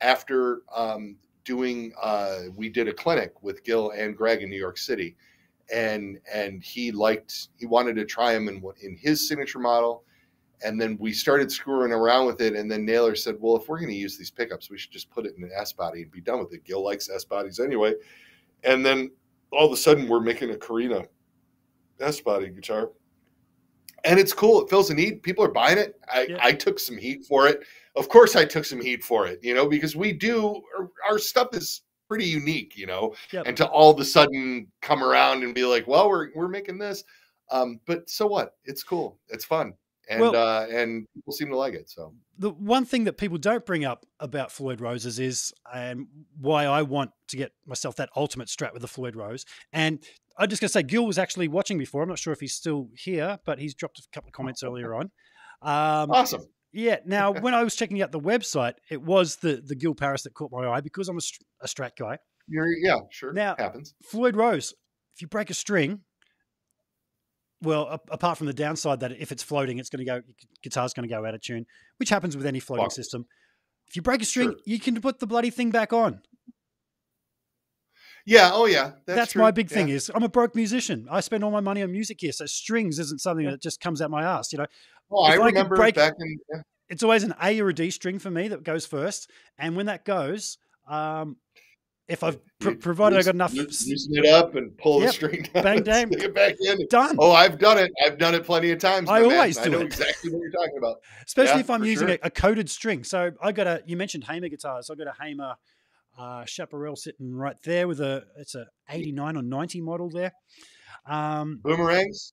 after 0.00 0.62
um, 0.72 1.16
doing. 1.44 1.92
Uh, 2.00 2.42
we 2.54 2.68
did 2.68 2.86
a 2.86 2.92
clinic 2.92 3.42
with 3.42 3.64
Gil 3.64 3.90
and 3.90 4.16
Greg 4.16 4.42
in 4.42 4.48
New 4.48 4.58
York 4.58 4.78
City, 4.78 5.16
and 5.74 6.20
and 6.32 6.62
he 6.62 6.92
liked 6.92 7.48
he 7.58 7.66
wanted 7.66 7.96
to 7.96 8.04
try 8.04 8.32
them 8.32 8.46
in 8.46 8.62
in 8.80 8.96
his 8.96 9.26
signature 9.26 9.58
model. 9.58 10.04
And 10.64 10.80
then 10.80 10.96
we 11.00 11.12
started 11.12 11.50
screwing 11.50 11.92
around 11.92 12.26
with 12.26 12.40
it. 12.40 12.54
And 12.54 12.70
then 12.70 12.84
Naylor 12.84 13.16
said 13.16 13.34
well 13.40 13.56
if 13.56 13.68
we're 13.68 13.78
going 13.78 13.90
to 13.90 13.96
use 13.96 14.16
these 14.16 14.30
pickups 14.30 14.70
we 14.70 14.78
should 14.78 14.90
just 14.92 15.10
put 15.10 15.26
it 15.26 15.34
in 15.36 15.42
an 15.42 15.50
s 15.54 15.72
body 15.72 16.02
and 16.02 16.10
be 16.12 16.20
done 16.20 16.38
with 16.38 16.52
it. 16.52 16.64
Gil 16.64 16.84
likes 16.84 17.10
s 17.10 17.24
bodies 17.24 17.58
anyway. 17.58 17.94
And 18.62 18.86
then 18.86 19.10
all 19.50 19.66
of 19.66 19.72
a 19.72 19.76
sudden 19.76 20.08
we're 20.08 20.20
making 20.20 20.50
a 20.50 20.54
Korina 20.54 21.06
s 22.00 22.20
body 22.20 22.50
guitar 22.50 22.90
and 24.04 24.18
it's 24.18 24.32
cool 24.32 24.62
it 24.62 24.70
fills 24.70 24.90
a 24.90 24.94
need 24.94 25.22
people 25.22 25.44
are 25.44 25.52
buying 25.52 25.78
it. 25.78 26.00
I, 26.12 26.26
yeah. 26.28 26.38
I 26.40 26.52
took 26.52 26.78
some 26.78 26.96
heat 26.96 27.24
for 27.26 27.46
it. 27.46 27.64
Of 27.96 28.08
course 28.08 28.36
i 28.36 28.44
took 28.44 28.64
some 28.64 28.80
heat 28.80 29.02
for 29.02 29.26
it 29.26 29.40
you 29.42 29.54
know 29.54 29.66
because 29.66 29.96
we 29.96 30.12
do 30.12 30.62
our, 30.78 30.88
our 31.10 31.18
stuff 31.18 31.48
is 31.52 31.82
pretty 32.06 32.26
unique 32.26 32.76
you 32.76 32.86
know 32.86 33.14
yep. 33.32 33.44
and 33.46 33.56
to 33.56 33.66
all 33.66 33.90
of 33.90 33.98
a 33.98 34.04
sudden 34.04 34.68
come 34.82 35.02
around 35.02 35.42
and 35.42 35.52
be 35.52 35.64
like 35.64 35.86
well 35.88 36.08
we're, 36.08 36.28
we're 36.34 36.48
making 36.48 36.78
this. 36.78 37.02
Um, 37.50 37.80
but 37.86 38.08
so 38.10 38.26
what? 38.26 38.56
It's 38.64 38.82
cool. 38.82 39.18
It's 39.30 39.44
fun 39.44 39.72
and 40.08 40.20
well, 40.20 40.34
uh, 40.36 40.66
and 40.66 41.06
people 41.14 41.32
seem 41.32 41.48
to 41.48 41.56
like 41.56 41.74
it. 41.74 41.90
So 41.90 42.14
the 42.38 42.50
one 42.50 42.84
thing 42.84 43.04
that 43.04 43.18
people 43.18 43.38
don't 43.38 43.64
bring 43.66 43.84
up 43.84 44.06
about 44.20 44.50
Floyd 44.50 44.80
Roses 44.80 45.18
is, 45.18 45.52
and 45.72 46.06
why 46.40 46.64
I 46.64 46.82
want 46.82 47.10
to 47.28 47.36
get 47.36 47.52
myself 47.66 47.96
that 47.96 48.08
ultimate 48.16 48.48
Strat 48.48 48.72
with 48.72 48.82
the 48.82 48.88
Floyd 48.88 49.16
Rose. 49.16 49.44
And 49.72 50.02
I'm 50.38 50.48
just 50.48 50.60
going 50.60 50.68
to 50.68 50.72
say, 50.72 50.82
Gil 50.82 51.06
was 51.06 51.18
actually 51.18 51.48
watching 51.48 51.78
before. 51.78 52.02
I'm 52.02 52.08
not 52.08 52.18
sure 52.18 52.32
if 52.32 52.40
he's 52.40 52.54
still 52.54 52.88
here, 52.94 53.38
but 53.44 53.58
he's 53.58 53.74
dropped 53.74 53.98
a 53.98 54.02
couple 54.12 54.28
of 54.28 54.32
comments 54.32 54.62
earlier 54.64 54.94
on. 54.94 55.10
Um, 55.60 56.10
awesome. 56.10 56.46
Yeah. 56.72 56.98
Now, 57.04 57.32
when 57.40 57.54
I 57.54 57.62
was 57.62 57.74
checking 57.74 58.00
out 58.00 58.12
the 58.12 58.20
website, 58.20 58.74
it 58.90 59.02
was 59.02 59.36
the 59.36 59.62
the 59.64 59.74
Gil 59.74 59.94
Parris 59.94 60.22
that 60.22 60.34
caught 60.34 60.52
my 60.52 60.68
eye 60.68 60.80
because 60.80 61.08
I'm 61.08 61.18
a, 61.18 61.22
a 61.62 61.66
Strat 61.66 61.96
guy. 61.98 62.18
You're, 62.46 62.68
yeah, 62.68 63.00
sure. 63.10 63.32
Now, 63.32 63.56
happens. 63.58 63.94
Floyd 64.02 64.36
Rose. 64.36 64.72
If 65.14 65.22
you 65.22 65.28
break 65.28 65.50
a 65.50 65.54
string, 65.54 66.00
well, 67.62 68.00
apart 68.10 68.38
from 68.38 68.46
the 68.46 68.52
downside 68.52 69.00
that 69.00 69.12
if 69.12 69.32
it's 69.32 69.42
floating, 69.42 69.78
it's 69.78 69.90
going 69.90 70.04
to 70.04 70.04
go 70.04 70.20
guitar's 70.62 70.94
going 70.94 71.08
to 71.08 71.14
go 71.14 71.24
out 71.24 71.34
of 71.34 71.40
tune, 71.40 71.66
which 71.98 72.08
happens 72.08 72.36
with 72.36 72.46
any 72.46 72.60
floating 72.60 72.90
system. 72.90 73.26
If 73.88 73.96
you 73.96 74.02
break 74.02 74.22
a 74.22 74.24
string, 74.24 74.50
sure. 74.50 74.58
you 74.64 74.78
can 74.78 75.00
put 75.00 75.18
the 75.18 75.26
bloody 75.26 75.50
thing 75.50 75.70
back 75.70 75.92
on. 75.92 76.20
Yeah. 78.26 78.50
Oh, 78.52 78.66
yeah. 78.66 78.92
That's, 79.06 79.18
that's 79.18 79.36
my 79.36 79.50
big 79.50 79.70
thing. 79.70 79.88
Yeah. 79.88 79.94
Is 79.94 80.10
I'm 80.14 80.22
a 80.22 80.28
broke 80.28 80.54
musician. 80.54 81.06
I 81.10 81.20
spend 81.20 81.42
all 81.42 81.50
my 81.50 81.60
money 81.60 81.82
on 81.82 81.90
music 81.90 82.18
here, 82.20 82.32
so 82.32 82.44
strings 82.46 82.98
isn't 82.98 83.20
something 83.20 83.46
that 83.46 83.62
just 83.62 83.80
comes 83.80 84.02
out 84.02 84.10
my 84.10 84.22
ass. 84.22 84.52
You 84.52 84.58
know. 84.58 84.66
Oh, 85.10 85.24
I, 85.24 85.32
I 85.32 85.34
remember 85.36 85.76
break, 85.76 85.94
back 85.94 86.14
in. 86.20 86.38
Yeah. 86.52 86.60
It's 86.90 87.02
always 87.02 87.22
an 87.22 87.34
A 87.42 87.60
or 87.60 87.68
a 87.68 87.74
D 87.74 87.90
string 87.90 88.18
for 88.18 88.30
me 88.30 88.48
that 88.48 88.62
goes 88.62 88.84
first, 88.84 89.30
and 89.58 89.76
when 89.76 89.86
that 89.86 90.04
goes, 90.04 90.58
um, 90.86 91.36
if 92.08 92.22
I've 92.24 92.38
pr- 92.58 92.72
provided 92.72 93.18
I 93.18 93.22
got 93.22 93.34
enough, 93.34 93.52
loosen 93.52 94.16
it 94.16 94.26
up 94.26 94.54
and 94.54 94.76
pull 94.78 95.00
yep. 95.00 95.08
the 95.08 95.12
string 95.12 95.42
down, 95.52 95.62
bang, 95.62 95.82
bang, 95.82 96.08
it 96.12 96.34
back 96.34 96.54
in. 96.58 96.78
Done. 96.88 97.16
Oh, 97.18 97.32
I've 97.32 97.58
done 97.58 97.76
it. 97.76 97.92
I've 98.04 98.18
done 98.18 98.34
it 98.34 98.44
plenty 98.44 98.70
of 98.70 98.78
times. 98.78 99.10
I 99.10 99.22
always 99.22 99.56
man. 99.56 99.64
do 99.64 99.70
I 99.70 99.76
know 99.76 99.80
it. 99.82 99.86
exactly 99.86 100.32
what 100.32 100.40
you're 100.40 100.50
talking 100.50 100.78
about. 100.78 100.96
Especially 101.26 101.56
yeah, 101.56 101.60
if 101.60 101.70
I'm 101.70 101.84
using 101.84 102.08
sure. 102.08 102.18
a, 102.22 102.26
a, 102.26 102.30
coated 102.30 102.70
string. 102.70 103.04
So 103.04 103.32
I 103.42 103.52
got 103.52 103.66
a. 103.66 103.82
You 103.86 103.96
mentioned 103.98 104.24
Hamer 104.24 104.48
guitars. 104.48 104.88
I 104.90 104.94
got 104.94 105.06
a 105.06 105.22
Hamer 105.22 105.54
uh, 106.18 106.44
Chaparral 106.46 106.96
sitting 106.96 107.34
right 107.34 107.56
there 107.62 107.86
with 107.86 108.00
a. 108.00 108.24
It's 108.38 108.54
a 108.54 108.66
89 108.88 109.36
or 109.36 109.42
90 109.42 109.80
model 109.82 110.08
there. 110.08 110.32
Um, 111.06 111.60
Boomerangs. 111.62 112.32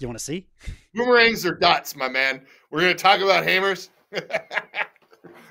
You 0.00 0.08
want 0.08 0.18
to 0.18 0.24
see? 0.24 0.46
Boomerangs 0.94 1.46
are 1.46 1.54
dots, 1.54 1.96
my 1.96 2.08
man. 2.08 2.42
We're 2.70 2.80
going 2.80 2.96
to 2.96 3.02
talk 3.02 3.20
about 3.20 3.46
Hamers. 3.46 3.88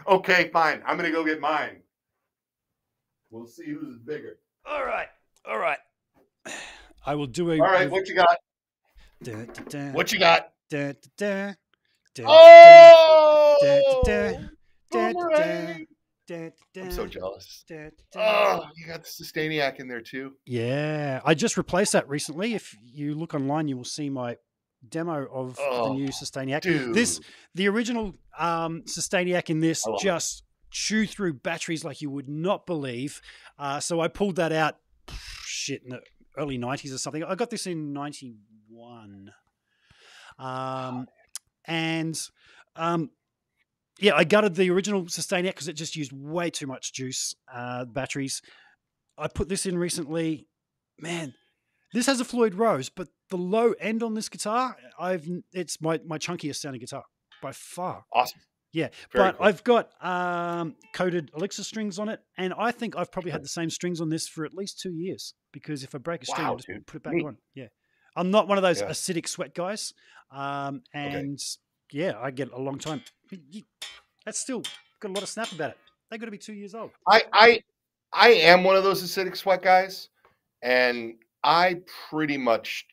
okay, 0.08 0.50
fine. 0.52 0.84
I'm 0.86 0.98
going 0.98 1.10
to 1.10 1.16
go 1.16 1.24
get 1.24 1.40
mine. 1.40 1.82
We'll 3.36 3.48
see 3.48 3.66
who's 3.66 3.98
bigger. 3.98 4.38
All 4.66 4.86
right. 4.86 5.08
All 5.46 5.58
right. 5.58 5.80
I 7.06 7.16
will 7.16 7.28
do 7.28 7.52
a. 7.52 7.60
All 7.60 7.66
right. 7.66 7.92
What 7.92 8.08
you 8.08 8.16
got? 8.16 8.38
Da, 9.22 9.34
da, 9.34 9.64
da, 9.68 9.92
what 9.92 10.14
you 10.14 10.20
got? 10.20 10.52
Da, 10.70 10.94
da, 11.18 11.54
da, 12.14 12.24
oh! 12.26 13.58
Da, 13.62 14.32
da, 16.28 16.50
da, 16.74 16.82
I'm 16.82 16.92
so 16.92 17.08
jealous. 17.08 17.66
Oh, 18.16 18.64
you 18.78 18.88
got 18.88 19.04
the 19.04 19.10
Sustainiac 19.10 19.80
in 19.80 19.90
there 19.90 20.02
too. 20.02 20.34
Yeah, 20.46 21.20
I 21.26 21.34
just 21.34 21.58
replaced 21.58 21.92
that 21.92 22.08
recently. 22.08 22.54
If 22.54 22.74
you 22.82 23.16
look 23.16 23.34
online, 23.34 23.68
you 23.68 23.76
will 23.76 23.84
see 23.84 24.10
my 24.10 24.38
demo 24.88 25.28
of 25.32 25.58
oh, 25.60 25.90
the 25.90 25.96
new 25.96 26.08
Sustainiac. 26.08 26.62
Dude. 26.62 26.94
This, 26.94 27.20
the 27.54 27.68
original 27.68 28.16
um, 28.40 28.84
Sustainiac 28.84 29.50
in 29.50 29.60
this, 29.60 29.84
just 30.00 30.45
chew 30.70 31.06
through 31.06 31.34
batteries 31.34 31.84
like 31.84 32.02
you 32.02 32.10
would 32.10 32.30
not 32.30 32.66
believe. 32.66 33.22
Uh, 33.58 33.80
so 33.80 34.02
I 34.02 34.08
pulled 34.08 34.36
that 34.38 34.52
out, 34.52 34.78
shit, 35.46 35.84
in 35.84 35.90
the 35.90 36.02
early 36.38 36.58
90s 36.58 36.94
or 36.94 36.98
something. 36.98 37.24
I 37.24 37.36
got 37.36 37.50
this 37.50 37.68
in 37.68 37.94
91. 37.94 39.32
Um, 40.38 41.08
and 41.66 42.20
um, 42.76 43.10
yeah, 44.00 44.16
I 44.16 44.24
gutted 44.24 44.56
the 44.56 44.70
original 44.70 45.04
Sustainiac 45.04 45.50
because 45.50 45.68
it 45.68 45.74
just 45.74 45.96
used 45.96 46.12
way 46.12 46.50
too 46.50 46.68
much 46.68 46.94
juice 46.94 47.36
uh, 47.54 47.86
batteries. 47.86 48.42
I 49.18 49.28
put 49.28 49.48
this 49.48 49.66
in 49.66 49.78
recently. 49.78 50.48
Man, 51.00 51.34
this 51.94 52.06
has 52.08 52.20
a 52.20 52.26
Floyd 52.26 52.56
Rose, 52.56 52.90
but 52.90 53.08
the 53.30 53.38
low 53.38 53.74
end 53.80 54.04
on 54.04 54.14
this 54.14 54.30
guitar, 54.30 54.78
I've 55.00 55.28
it's 55.54 55.82
my 55.82 56.00
my 56.06 56.18
chunkiest 56.18 56.58
sounding 56.58 56.82
guitar 56.82 57.04
by 57.42 57.52
far. 57.54 58.06
Awesome. 58.14 58.42
Yeah, 58.76 58.90
Very 59.14 59.30
but 59.30 59.38
cool. 59.38 59.48
I've 59.48 59.64
got 59.64 59.92
um, 60.04 60.76
coated 60.92 61.32
Elixir 61.34 61.64
strings 61.64 61.98
on 61.98 62.10
it, 62.10 62.20
and 62.38 62.54
I 62.58 62.72
think 62.72 62.98
I've 62.98 63.10
probably 63.10 63.32
had 63.32 63.42
the 63.42 63.48
same 63.48 63.70
strings 63.70 64.02
on 64.02 64.10
this 64.10 64.28
for 64.28 64.44
at 64.44 64.54
least 64.54 64.82
two 64.82 64.92
years. 64.92 65.34
Because 65.54 65.82
if 65.86 65.96
I 65.96 65.98
break 65.98 66.24
a 66.24 66.26
string, 66.26 66.46
wow, 66.46 66.54
I 66.54 66.56
just 66.58 66.68
dude. 66.68 66.86
put 66.86 66.98
it 66.98 67.04
back 67.04 67.14
Neat. 67.14 67.26
on. 67.26 67.38
Yeah, 67.54 67.68
I'm 68.18 68.32
not 68.32 68.50
one 68.50 68.58
of 68.58 68.64
those 68.64 68.82
yeah. 68.82 68.90
acidic 68.90 69.30
sweat 69.30 69.56
guys, 69.56 69.94
um, 70.30 70.82
and 70.94 71.40
okay. 71.40 72.04
yeah, 72.04 72.20
I 72.22 72.32
get 72.32 72.52
a 72.52 72.60
long 72.60 72.78
time. 72.78 73.02
That's 74.26 74.40
still 74.40 74.62
got 75.00 75.12
a 75.12 75.14
lot 75.14 75.24
of 75.24 75.30
snap 75.30 75.54
about 75.54 75.70
it. 75.70 75.78
They 76.12 76.18
got 76.18 76.26
to 76.26 76.32
be 76.32 76.38
two 76.38 76.54
years 76.54 76.76
old. 76.76 76.92
I 77.08 77.24
I 77.32 77.64
I 78.12 78.30
am 78.32 78.66
one 78.66 78.76
of 78.76 78.84
those 78.84 79.02
acidic 79.02 79.38
sweat 79.38 79.62
guys, 79.62 80.10
and 80.62 81.14
I 81.46 81.78
pretty 82.10 82.38
much, 82.38 82.86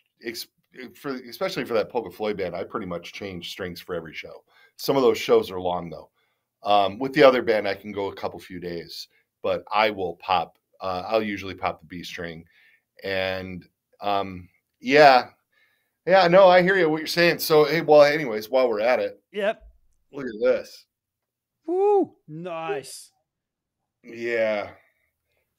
for 0.94 1.16
especially 1.28 1.64
for 1.64 1.74
that 1.74 1.90
Polka 1.90 2.12
Floyd 2.12 2.36
band, 2.36 2.54
I 2.54 2.62
pretty 2.62 2.86
much 2.86 3.12
change 3.12 3.50
strings 3.50 3.80
for 3.80 3.96
every 3.96 4.14
show. 4.14 4.44
Some 4.76 4.96
of 4.96 5.02
those 5.02 5.18
shows 5.18 5.50
are 5.50 5.60
long 5.60 5.90
though. 5.90 6.10
Um, 6.64 6.98
with 6.98 7.12
the 7.12 7.22
other 7.24 7.42
band, 7.42 7.66
I 7.66 7.74
can 7.74 7.92
go 7.92 8.08
a 8.08 8.14
couple 8.14 8.38
few 8.38 8.60
days, 8.60 9.08
but 9.42 9.64
I 9.72 9.90
will 9.90 10.16
pop. 10.16 10.58
Uh, 10.80 11.04
I'll 11.06 11.22
usually 11.22 11.54
pop 11.54 11.80
the 11.80 11.86
B 11.86 12.02
string, 12.02 12.44
and 13.02 13.64
um, 14.00 14.48
yeah, 14.80 15.28
yeah. 16.06 16.28
No, 16.28 16.48
I 16.48 16.62
hear 16.62 16.76
you. 16.76 16.88
What 16.88 16.98
you're 16.98 17.06
saying. 17.06 17.40
So, 17.40 17.64
hey, 17.64 17.80
well, 17.80 18.02
anyways, 18.02 18.48
while 18.50 18.68
we're 18.68 18.80
at 18.80 19.00
it, 19.00 19.20
yep. 19.32 19.62
Look 20.12 20.26
at 20.26 20.40
this. 20.40 20.86
Woo! 21.66 22.14
Nice. 22.28 23.10
Yeah, 24.04 24.70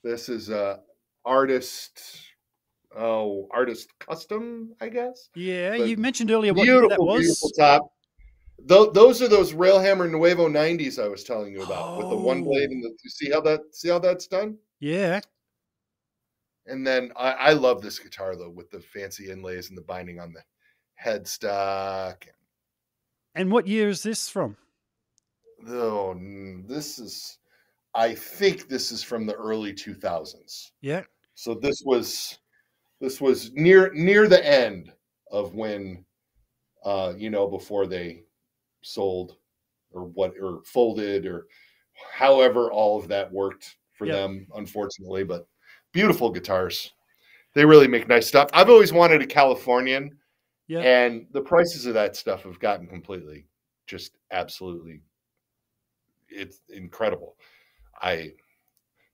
this 0.03 0.29
is 0.29 0.49
a 0.49 0.81
artist. 1.25 2.01
Oh, 2.95 3.47
artist 3.51 3.89
custom, 3.99 4.75
I 4.79 4.89
guess. 4.89 5.29
Yeah, 5.35 5.77
but 5.77 5.87
you 5.87 5.97
mentioned 5.97 6.29
earlier 6.29 6.53
what 6.53 6.65
that 6.89 7.01
was. 7.01 7.21
Beautiful 7.21 7.49
top. 7.57 7.91
Th- 8.67 8.93
those 8.93 9.21
are 9.21 9.27
those 9.27 9.53
Railhammer 9.53 10.09
Nuevo 10.09 10.47
90s 10.47 11.03
I 11.03 11.07
was 11.07 11.23
telling 11.23 11.53
you 11.53 11.63
about 11.63 11.89
oh. 11.89 11.97
with 11.97 12.09
the 12.09 12.15
one 12.15 12.43
blade 12.43 12.69
and 12.69 12.83
the 12.83 12.89
you 13.03 13.09
see 13.09 13.29
how 13.31 13.41
that 13.41 13.61
see 13.71 13.89
how 13.89 13.99
that's 13.99 14.27
done? 14.27 14.57
Yeah. 14.79 15.21
And 16.65 16.85
then 16.87 17.11
I, 17.17 17.31
I 17.31 17.53
love 17.53 17.81
this 17.81 17.99
guitar 17.99 18.35
though 18.35 18.49
with 18.49 18.69
the 18.69 18.79
fancy 18.79 19.29
inlays 19.29 19.69
and 19.69 19.77
the 19.77 19.81
binding 19.81 20.19
on 20.19 20.33
the 20.33 20.43
headstock. 21.03 22.23
And 23.35 23.51
what 23.51 23.67
year 23.67 23.89
is 23.89 24.03
this 24.03 24.29
from? 24.29 24.55
Oh, 25.67 26.15
this 26.67 26.99
is 26.99 27.37
I 27.95 28.15
think 28.15 28.69
this 28.69 28.91
is 28.91 29.03
from 29.03 29.25
the 29.25 29.35
early 29.35 29.73
2000s. 29.73 30.71
Yeah. 30.81 31.03
So 31.35 31.53
this 31.53 31.81
was 31.85 32.39
this 33.01 33.19
was 33.19 33.51
near 33.53 33.91
near 33.93 34.27
the 34.27 34.45
end 34.45 34.91
of 35.31 35.55
when 35.55 36.05
uh 36.85 37.13
you 37.17 37.29
know 37.29 37.47
before 37.47 37.87
they 37.87 38.23
sold 38.83 39.37
or 39.91 40.05
what 40.05 40.33
or 40.41 40.61
folded 40.65 41.25
or 41.25 41.47
however 42.11 42.71
all 42.71 42.99
of 42.99 43.07
that 43.07 43.31
worked 43.31 43.77
for 43.93 44.05
yep. 44.05 44.15
them 44.15 44.47
unfortunately 44.55 45.23
but 45.23 45.47
beautiful 45.91 46.29
guitars. 46.29 46.93
They 47.53 47.65
really 47.65 47.87
make 47.87 48.07
nice 48.07 48.27
stuff. 48.27 48.49
I've 48.53 48.69
always 48.69 48.91
wanted 48.91 49.21
a 49.21 49.27
californian 49.27 50.17
yeah 50.67 50.79
and 50.79 51.27
the 51.31 51.41
prices 51.41 51.85
of 51.85 51.93
that 51.93 52.15
stuff 52.15 52.43
have 52.43 52.59
gotten 52.59 52.87
completely 52.87 53.45
just 53.85 54.17
absolutely 54.31 55.01
it's 56.29 56.61
incredible. 56.69 57.35
I 58.01 58.33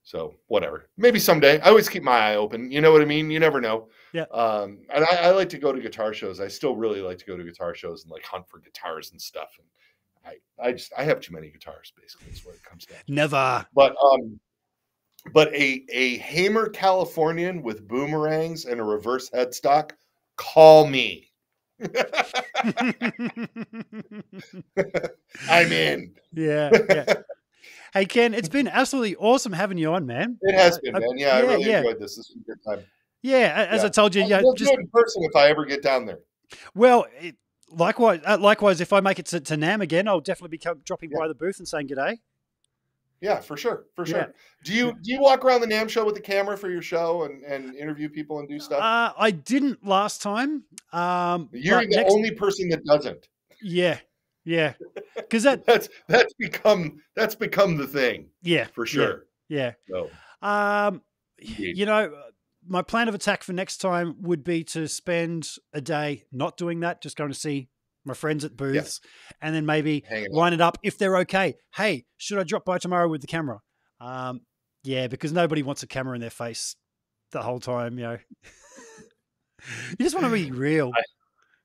So 0.10 0.34
whatever. 0.48 0.90
Maybe 0.98 1.20
someday. 1.20 1.62
I 1.62 1.70
always 1.70 1.88
keep 1.88 2.02
my 2.02 2.18
eye 2.18 2.36
open. 2.36 2.72
You 2.72 2.82
know 2.82 2.92
what 2.92 3.04
I 3.04 3.06
mean? 3.06 3.30
You 3.30 3.40
never 3.40 3.62
know. 3.62 3.90
Yeah. 4.12 4.24
Um, 4.32 4.80
and 4.92 5.06
I, 5.06 5.28
I 5.28 5.30
like 5.30 5.50
to 5.50 5.60
go 5.60 5.72
to 5.72 5.80
guitar 5.80 6.16
shows. 6.16 6.40
I 6.40 6.48
still 6.48 6.76
really 6.76 7.00
like 7.00 7.20
to 7.20 7.26
go 7.26 7.38
to 7.38 7.44
guitar 7.44 7.76
shows 7.76 8.02
and 8.02 8.12
like 8.12 8.26
hunt 8.26 8.50
for 8.50 8.58
guitars 8.58 9.12
and 9.12 9.22
stuff. 9.22 9.56
And 9.60 9.68
I, 10.26 10.68
I 10.68 10.72
just 10.72 10.92
I 10.98 11.04
have 11.04 11.22
too 11.22 11.36
many 11.36 11.52
guitars. 11.52 11.94
Basically, 11.96 12.34
is 12.34 12.44
what 12.44 12.56
it 12.56 12.64
comes 12.64 12.88
down. 12.88 12.98
Never. 13.08 13.64
But 13.76 13.96
um, 14.04 14.40
but 15.32 15.54
a 15.54 15.86
a 15.92 16.18
Hamer 16.18 16.70
Californian 16.70 17.62
with 17.62 17.88
boomerangs 17.88 18.66
and 18.66 18.80
a 18.80 18.84
reverse 18.84 19.30
headstock. 19.30 19.92
Call 20.38 20.88
me. 20.88 21.32
I'm 25.48 25.72
in. 25.72 26.16
yeah, 26.34 26.72
yeah. 26.90 27.14
Hey 27.94 28.06
Ken, 28.06 28.34
it's 28.34 28.50
been 28.50 28.68
absolutely 28.68 29.16
awesome 29.16 29.52
having 29.54 29.78
you 29.78 29.92
on, 29.94 30.06
man. 30.06 30.38
It 30.42 30.56
has 30.56 30.78
Uh, 30.78 30.80
been, 30.84 30.94
man. 30.94 31.04
Yeah, 31.18 31.36
I 31.36 31.40
yeah, 31.42 31.48
really 31.48 31.66
yeah. 31.70 31.78
enjoyed 31.80 32.00
this. 32.00 32.16
This 32.18 32.30
was 32.30 32.38
a 32.42 32.46
good 32.46 32.64
time. 32.64 32.86
Yeah, 33.22 33.68
as 33.70 33.84
I 33.84 33.90
told 33.90 34.16
you, 34.16 34.24
yeah, 34.24 34.38
I'll 34.38 34.54
just 34.54 34.72
in 34.72 34.88
person 34.94 35.24
if 35.24 35.36
I 35.36 35.48
ever 35.50 35.66
get 35.66 35.82
down 35.84 36.06
there. 36.06 36.20
well, 36.74 37.06
it, 37.20 37.36
likewise, 37.70 38.22
uh, 38.26 38.38
likewise, 38.40 38.80
if 38.80 38.94
I 38.94 39.00
make 39.02 39.20
it 39.20 39.26
to, 39.28 39.40
to 39.42 39.56
NAMM 39.58 39.82
again, 39.82 40.08
I'll 40.08 40.22
definitely 40.22 40.56
be 40.56 40.60
come, 40.60 40.82
dropping 40.86 41.12
Yeah. 41.12 41.18
by 41.20 41.28
the 41.28 41.36
booth 41.36 41.60
and 41.60 41.68
saying 41.68 41.88
g'day. 41.90 42.20
Yeah, 43.22 43.42
for 43.42 43.58
sure, 43.58 43.88
for 43.96 44.06
sure. 44.06 44.18
Yeah. 44.20 44.28
Do 44.64 44.74
you 44.74 44.94
do 45.02 45.12
you 45.12 45.20
walk 45.20 45.44
around 45.44 45.60
the 45.62 45.68
NAMM 45.68 45.90
show 45.90 46.06
with 46.06 46.16
the 46.16 46.22
camera 46.22 46.58
for 46.58 46.70
your 46.70 46.82
show 46.82 47.24
and, 47.24 47.44
and 47.44 47.76
interview 47.76 48.08
people 48.08 48.40
and 48.40 48.48
do 48.48 48.60
stuff? 48.60 48.80
Uh, 48.82 49.12
I 49.18 49.32
didn't 49.32 49.86
last 49.86 50.22
time. 50.22 50.64
Um, 50.94 51.50
You're 51.52 51.82
the 51.82 51.88
next- 51.98 52.14
only 52.14 52.32
person 52.32 52.70
that 52.70 52.86
doesn't. 52.86 53.28
yeah, 53.62 53.98
yeah, 54.46 54.74
because 55.16 55.44
that, 55.44 55.66
That's 55.66 55.90
that's 56.08 56.34
become 56.36 57.02
that's 57.16 57.36
become 57.36 57.78
the 57.78 57.88
thing 57.88 58.30
yeah, 58.42 58.66
for 58.74 58.86
sure. 58.86 59.26
Yeah. 59.48 59.74
So 59.90 60.10
Um, 60.42 61.02
Indeed. 61.40 61.78
you 61.78 61.86
know, 61.86 62.14
my 62.68 62.82
plan 62.82 63.08
of 63.08 63.16
attack 63.16 63.44
for 63.44 63.54
next 63.54 63.78
time 63.78 64.16
would 64.22 64.44
be 64.44 64.64
to 64.66 64.88
spend 64.88 65.50
a 65.74 65.82
day 65.82 66.24
not 66.32 66.58
doing 66.58 66.82
that, 66.82 67.02
just 67.02 67.18
going 67.18 67.32
to 67.32 67.38
see 67.38 67.70
my 68.06 68.14
friends 68.14 68.46
at 68.46 68.56
booths, 68.56 69.02
and 69.42 69.54
then 69.56 69.66
maybe 69.66 70.04
line 70.32 70.54
it 70.54 70.62
up 70.62 70.78
if 70.84 70.98
they're 70.98 71.18
okay. 71.18 71.56
Hey, 71.76 72.06
should 72.18 72.40
I 72.40 72.44
drop 72.44 72.64
by 72.66 72.78
tomorrow 72.78 73.08
with 73.10 73.22
the 73.22 73.28
camera? 73.28 73.60
Um, 74.00 74.42
yeah, 74.84 75.08
because 75.08 75.34
nobody 75.34 75.62
wants 75.64 75.84
a 75.84 75.88
camera 75.88 76.16
in 76.16 76.22
their 76.22 76.30
face 76.30 76.76
the 77.32 77.42
whole 77.42 77.60
time. 77.60 77.98
You 78.00 78.04
know, 78.06 78.18
you 79.92 80.06
just 80.06 80.16
want 80.16 80.26
to 80.28 80.32
be 80.34 80.52
real. 80.52 80.92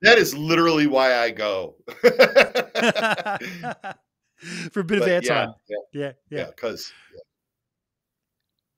That 0.01 0.17
is 0.17 0.35
literally 0.35 0.87
why 0.87 1.15
I 1.15 1.31
go. 1.31 1.75
For 4.71 4.81
a 4.81 4.83
bit 4.83 4.97
of 4.99 5.05
But 5.05 5.23
airtime. 5.23 5.53
Yeah, 5.67 5.77
Yeah, 5.93 6.11
yeah, 6.29 6.37
yeah. 6.39 6.45
because 6.47 6.91
yeah. 7.13 7.19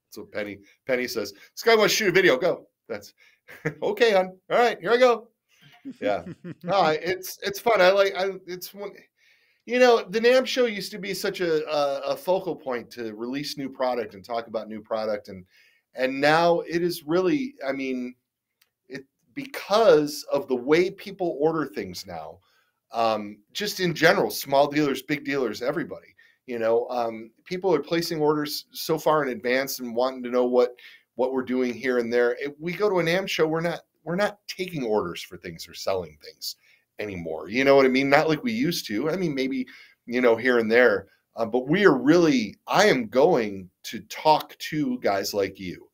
that's 0.06 0.18
what 0.18 0.32
Penny 0.32 0.60
Penny 0.86 1.08
says. 1.08 1.34
This 1.34 1.64
guy 1.64 1.76
wants 1.76 1.94
to 1.94 1.98
shoot 1.98 2.10
a 2.10 2.12
video. 2.12 2.38
Go. 2.38 2.68
That's 2.88 3.14
okay, 3.82 4.14
hon. 4.14 4.38
All 4.50 4.58
right, 4.58 4.80
here 4.80 4.92
I 4.92 4.98
go. 4.98 5.30
Yeah. 6.02 6.24
no, 6.64 6.86
it's 6.86 7.40
it's 7.42 7.60
fun. 7.60 7.82
I 7.82 7.92
like. 7.92 8.14
I 8.16 8.32
it's 8.46 8.74
one. 8.74 8.92
You 9.66 9.80
know, 9.80 10.04
the 10.04 10.20
NAMM 10.22 10.46
show 10.46 10.66
used 10.66 10.92
to 10.92 10.98
be 11.00 11.14
such 11.14 11.42
a, 11.42 11.68
a 11.70 12.12
a 12.12 12.16
focal 12.16 12.56
point 12.56 12.90
to 12.92 13.14
release 13.16 13.58
new 13.58 13.70
product 13.70 14.14
and 14.14 14.24
talk 14.24 14.48
about 14.48 14.70
new 14.70 14.82
product, 14.82 15.28
and 15.28 15.46
and 15.96 16.22
now 16.22 16.62
it 16.62 16.82
is 16.82 17.04
really. 17.04 17.56
I 17.68 17.72
mean, 17.74 18.16
because 19.38 20.26
of 20.34 20.48
the 20.48 20.56
way 20.56 20.90
people 20.90 21.38
order 21.40 21.68
things 21.68 22.08
now. 22.08 22.40
Um, 22.92 23.38
just 23.54 23.80
in 23.80 23.94
general, 23.94 24.32
small 24.32 24.68
dealers, 24.68 25.04
big 25.04 25.24
dealers, 25.24 25.62
everybody. 25.62 26.08
You 26.48 26.58
know, 26.58 26.88
um, 26.90 27.30
people 27.46 27.72
are 27.76 27.80
placing 27.80 28.20
orders 28.20 28.66
so 28.72 28.98
far 28.98 29.22
in 29.22 29.30
advance 29.30 29.78
and 29.80 29.96
wanting 29.96 30.24
to 30.24 30.32
know 30.32 30.46
what 30.46 30.76
what 31.16 31.34
we're 31.34 31.44
doing 31.44 31.74
here 31.74 32.00
and 32.00 32.12
there. 32.12 32.36
If 32.40 32.54
we 32.60 32.74
go 32.74 32.90
to 32.90 33.00
a 33.00 33.04
NAMM 33.04 33.30
show, 33.30 33.46
we're 33.46 33.62
not 33.62 33.82
we're 34.04 34.16
not 34.16 34.40
taking 34.48 34.84
orders 34.84 35.22
for 35.22 35.38
things 35.38 35.68
or 35.68 35.76
selling 35.76 36.18
things 36.24 36.56
anymore. 36.98 37.48
You 37.48 37.64
know 37.64 37.76
what 37.76 37.86
I 37.86 37.90
mean? 37.90 38.10
Not 38.10 38.30
like 38.30 38.44
we 38.44 38.54
used 38.54 38.88
to. 38.88 39.12
I 39.12 39.18
mean, 39.18 39.36
maybe 39.36 39.68
you 40.08 40.22
know 40.22 40.36
here 40.36 40.58
and 40.58 40.72
there, 40.72 41.10
uh, 41.36 41.46
but 41.46 41.68
we 41.68 41.86
are 41.86 41.98
really. 41.98 42.56
I 42.66 42.86
am 42.86 43.06
going 43.06 43.70
to 43.84 44.00
talk 44.10 44.58
to 44.70 44.98
guys 45.00 45.32
like 45.32 45.60
you, 45.60 45.88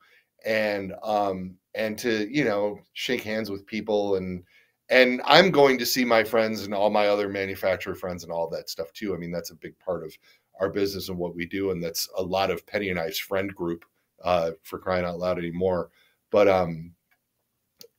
and 0.45 0.93
um, 1.03 1.55
and 1.75 1.97
to 1.99 2.27
you 2.29 2.43
know 2.43 2.79
shake 2.93 3.23
hands 3.23 3.49
with 3.49 3.65
people 3.65 4.15
and 4.15 4.43
and 4.89 5.21
I'm 5.25 5.49
going 5.49 5.77
to 5.79 5.85
see 5.85 6.05
my 6.05 6.23
friends 6.23 6.63
and 6.63 6.73
all 6.73 6.89
my 6.89 7.07
other 7.07 7.29
manufacturer 7.29 7.95
friends 7.95 8.23
and 8.23 8.31
all 8.31 8.49
that 8.49 8.69
stuff 8.69 8.91
too. 8.93 9.15
I 9.15 9.17
mean, 9.17 9.31
that's 9.31 9.51
a 9.51 9.55
big 9.55 9.77
part 9.79 10.03
of 10.03 10.15
our 10.59 10.69
business 10.69 11.09
and 11.09 11.17
what 11.17 11.35
we 11.35 11.45
do, 11.45 11.71
and 11.71 11.81
that's 11.81 12.07
a 12.17 12.21
lot 12.21 12.51
of 12.51 12.67
Penny 12.67 12.89
and 12.89 12.99
I's 12.99 13.17
friend 13.17 13.53
group 13.55 13.85
uh, 14.23 14.51
for 14.61 14.77
crying 14.79 15.05
out 15.05 15.19
loud 15.19 15.37
anymore. 15.37 15.89
But 16.31 16.47
um, 16.47 16.91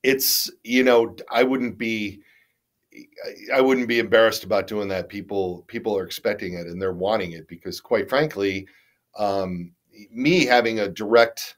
it's 0.03 0.51
you 0.63 0.85
know 0.85 1.17
I 1.31 1.43
wouldn't 1.43 1.79
be 1.79 2.21
I 3.53 3.61
wouldn't 3.61 3.89
be 3.89 3.99
embarrassed 3.99 4.45
about 4.45 4.67
doing 4.67 4.89
that. 4.89 5.09
People 5.09 5.65
people 5.67 5.97
are 5.97 6.05
expecting 6.05 6.55
it 6.55 6.67
and 6.67 6.81
they're 6.81 6.93
wanting 6.93 7.33
it 7.33 7.49
because 7.49 7.81
quite 7.81 8.09
frankly, 8.09 8.67
um, 9.17 9.73
me 10.13 10.45
having 10.45 10.81
a 10.81 10.89
direct 10.89 11.57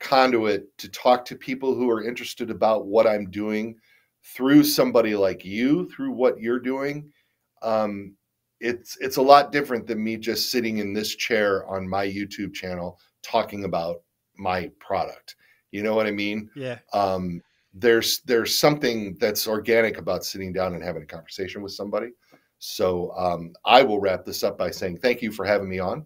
conduit 0.00 0.76
to 0.78 0.88
talk 0.88 1.24
to 1.24 1.36
people 1.36 1.74
who 1.74 1.90
are 1.90 2.04
interested 2.04 2.50
about 2.50 2.86
what 2.86 3.06
I'm 3.06 3.30
doing 3.30 3.76
through 4.24 4.64
somebody 4.64 5.14
like 5.14 5.44
you, 5.44 5.88
through 5.90 6.12
what 6.12 6.40
you're 6.40 6.60
doing, 6.60 7.10
um, 7.62 8.14
it's 8.60 8.96
it's 9.00 9.16
a 9.16 9.22
lot 9.22 9.52
different 9.52 9.86
than 9.86 10.02
me 10.02 10.16
just 10.16 10.50
sitting 10.50 10.78
in 10.78 10.92
this 10.92 11.14
chair 11.14 11.66
on 11.66 11.88
my 11.88 12.06
YouTube 12.06 12.52
channel 12.52 12.98
talking 13.22 13.64
about 13.64 14.02
my 14.36 14.70
product. 14.80 15.36
You 15.70 15.82
know 15.82 15.94
what 15.94 16.06
I 16.06 16.10
mean? 16.10 16.50
Yeah. 16.54 16.78
Um, 16.92 17.40
there's 17.74 18.20
there's 18.20 18.56
something 18.56 19.16
that's 19.20 19.46
organic 19.46 19.98
about 19.98 20.24
sitting 20.24 20.52
down 20.52 20.74
and 20.74 20.82
having 20.82 21.02
a 21.02 21.06
conversation 21.06 21.62
with 21.62 21.72
somebody. 21.72 22.10
So 22.58 23.12
um, 23.16 23.52
I 23.64 23.82
will 23.82 24.00
wrap 24.00 24.24
this 24.24 24.42
up 24.42 24.58
by 24.58 24.70
saying 24.70 24.98
thank 24.98 25.22
you 25.22 25.30
for 25.30 25.44
having 25.44 25.68
me 25.68 25.78
on. 25.78 26.04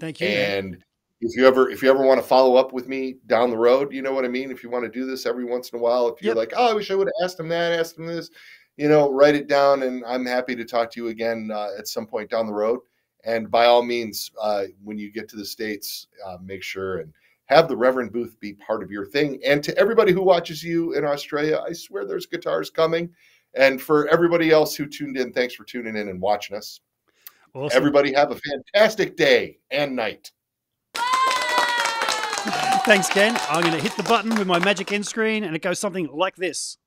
Thank 0.00 0.20
you. 0.20 0.28
And 0.28 0.82
if 1.20 1.36
you 1.36 1.46
ever 1.46 1.70
if 1.70 1.82
you 1.82 1.90
ever 1.90 2.04
want 2.04 2.20
to 2.20 2.26
follow 2.26 2.56
up 2.56 2.72
with 2.72 2.88
me 2.88 3.16
down 3.26 3.50
the 3.50 3.56
road, 3.56 3.92
you 3.92 4.02
know 4.02 4.12
what 4.12 4.24
I 4.24 4.28
mean. 4.28 4.50
If 4.50 4.62
you 4.62 4.70
want 4.70 4.84
to 4.84 4.90
do 4.90 5.06
this 5.06 5.26
every 5.26 5.44
once 5.44 5.70
in 5.70 5.78
a 5.78 5.82
while, 5.82 6.08
if 6.08 6.22
you're 6.22 6.30
Yep. 6.34 6.36
like, 6.36 6.52
oh, 6.56 6.70
I 6.70 6.74
wish 6.74 6.90
I 6.90 6.94
would 6.94 7.08
have 7.08 7.24
asked 7.24 7.40
him 7.40 7.48
that, 7.48 7.78
asked 7.78 7.98
him 7.98 8.06
this, 8.06 8.30
you 8.76 8.88
know, 8.88 9.10
write 9.10 9.34
it 9.34 9.48
down, 9.48 9.82
and 9.82 10.04
I'm 10.04 10.26
happy 10.26 10.54
to 10.56 10.64
talk 10.64 10.90
to 10.92 11.00
you 11.00 11.08
again 11.08 11.50
uh, 11.52 11.70
at 11.78 11.88
some 11.88 12.06
point 12.06 12.30
down 12.30 12.46
the 12.46 12.52
road. 12.52 12.80
And 13.24 13.50
by 13.50 13.66
all 13.66 13.82
means, 13.82 14.30
uh, 14.40 14.64
when 14.84 14.98
you 14.98 15.10
get 15.10 15.28
to 15.30 15.36
the 15.36 15.44
states, 15.44 16.06
uh, 16.24 16.36
make 16.40 16.62
sure 16.62 16.98
and 16.98 17.12
have 17.46 17.68
the 17.68 17.76
Reverend 17.76 18.12
booth 18.12 18.38
be 18.38 18.52
part 18.54 18.82
of 18.82 18.90
your 18.90 19.06
thing. 19.06 19.40
And 19.44 19.64
to 19.64 19.76
everybody 19.78 20.12
who 20.12 20.22
watches 20.22 20.62
you 20.62 20.92
in 20.94 21.04
Australia, 21.04 21.62
I 21.66 21.72
swear 21.72 22.04
there's 22.04 22.26
guitars 22.26 22.70
coming. 22.70 23.10
And 23.54 23.80
for 23.80 24.06
everybody 24.08 24.50
else 24.50 24.76
who 24.76 24.86
tuned 24.86 25.16
in, 25.16 25.32
thanks 25.32 25.54
for 25.54 25.64
tuning 25.64 25.96
in 25.96 26.08
and 26.08 26.20
watching 26.20 26.56
us. 26.56 26.80
Awesome. 27.54 27.76
Everybody 27.76 28.12
have 28.12 28.30
a 28.30 28.36
fantastic 28.74 29.16
day 29.16 29.58
and 29.70 29.96
night. 29.96 30.30
Thanks, 32.86 33.08
Ken. 33.08 33.36
I'm 33.50 33.62
going 33.62 33.74
to 33.74 33.80
hit 33.80 33.96
the 33.96 34.04
button 34.04 34.36
with 34.36 34.46
my 34.46 34.60
magic 34.60 34.92
end 34.92 35.04
screen 35.04 35.42
and 35.42 35.56
it 35.56 35.58
goes 35.60 35.80
something 35.80 36.06
like 36.06 36.36
this. 36.36 36.78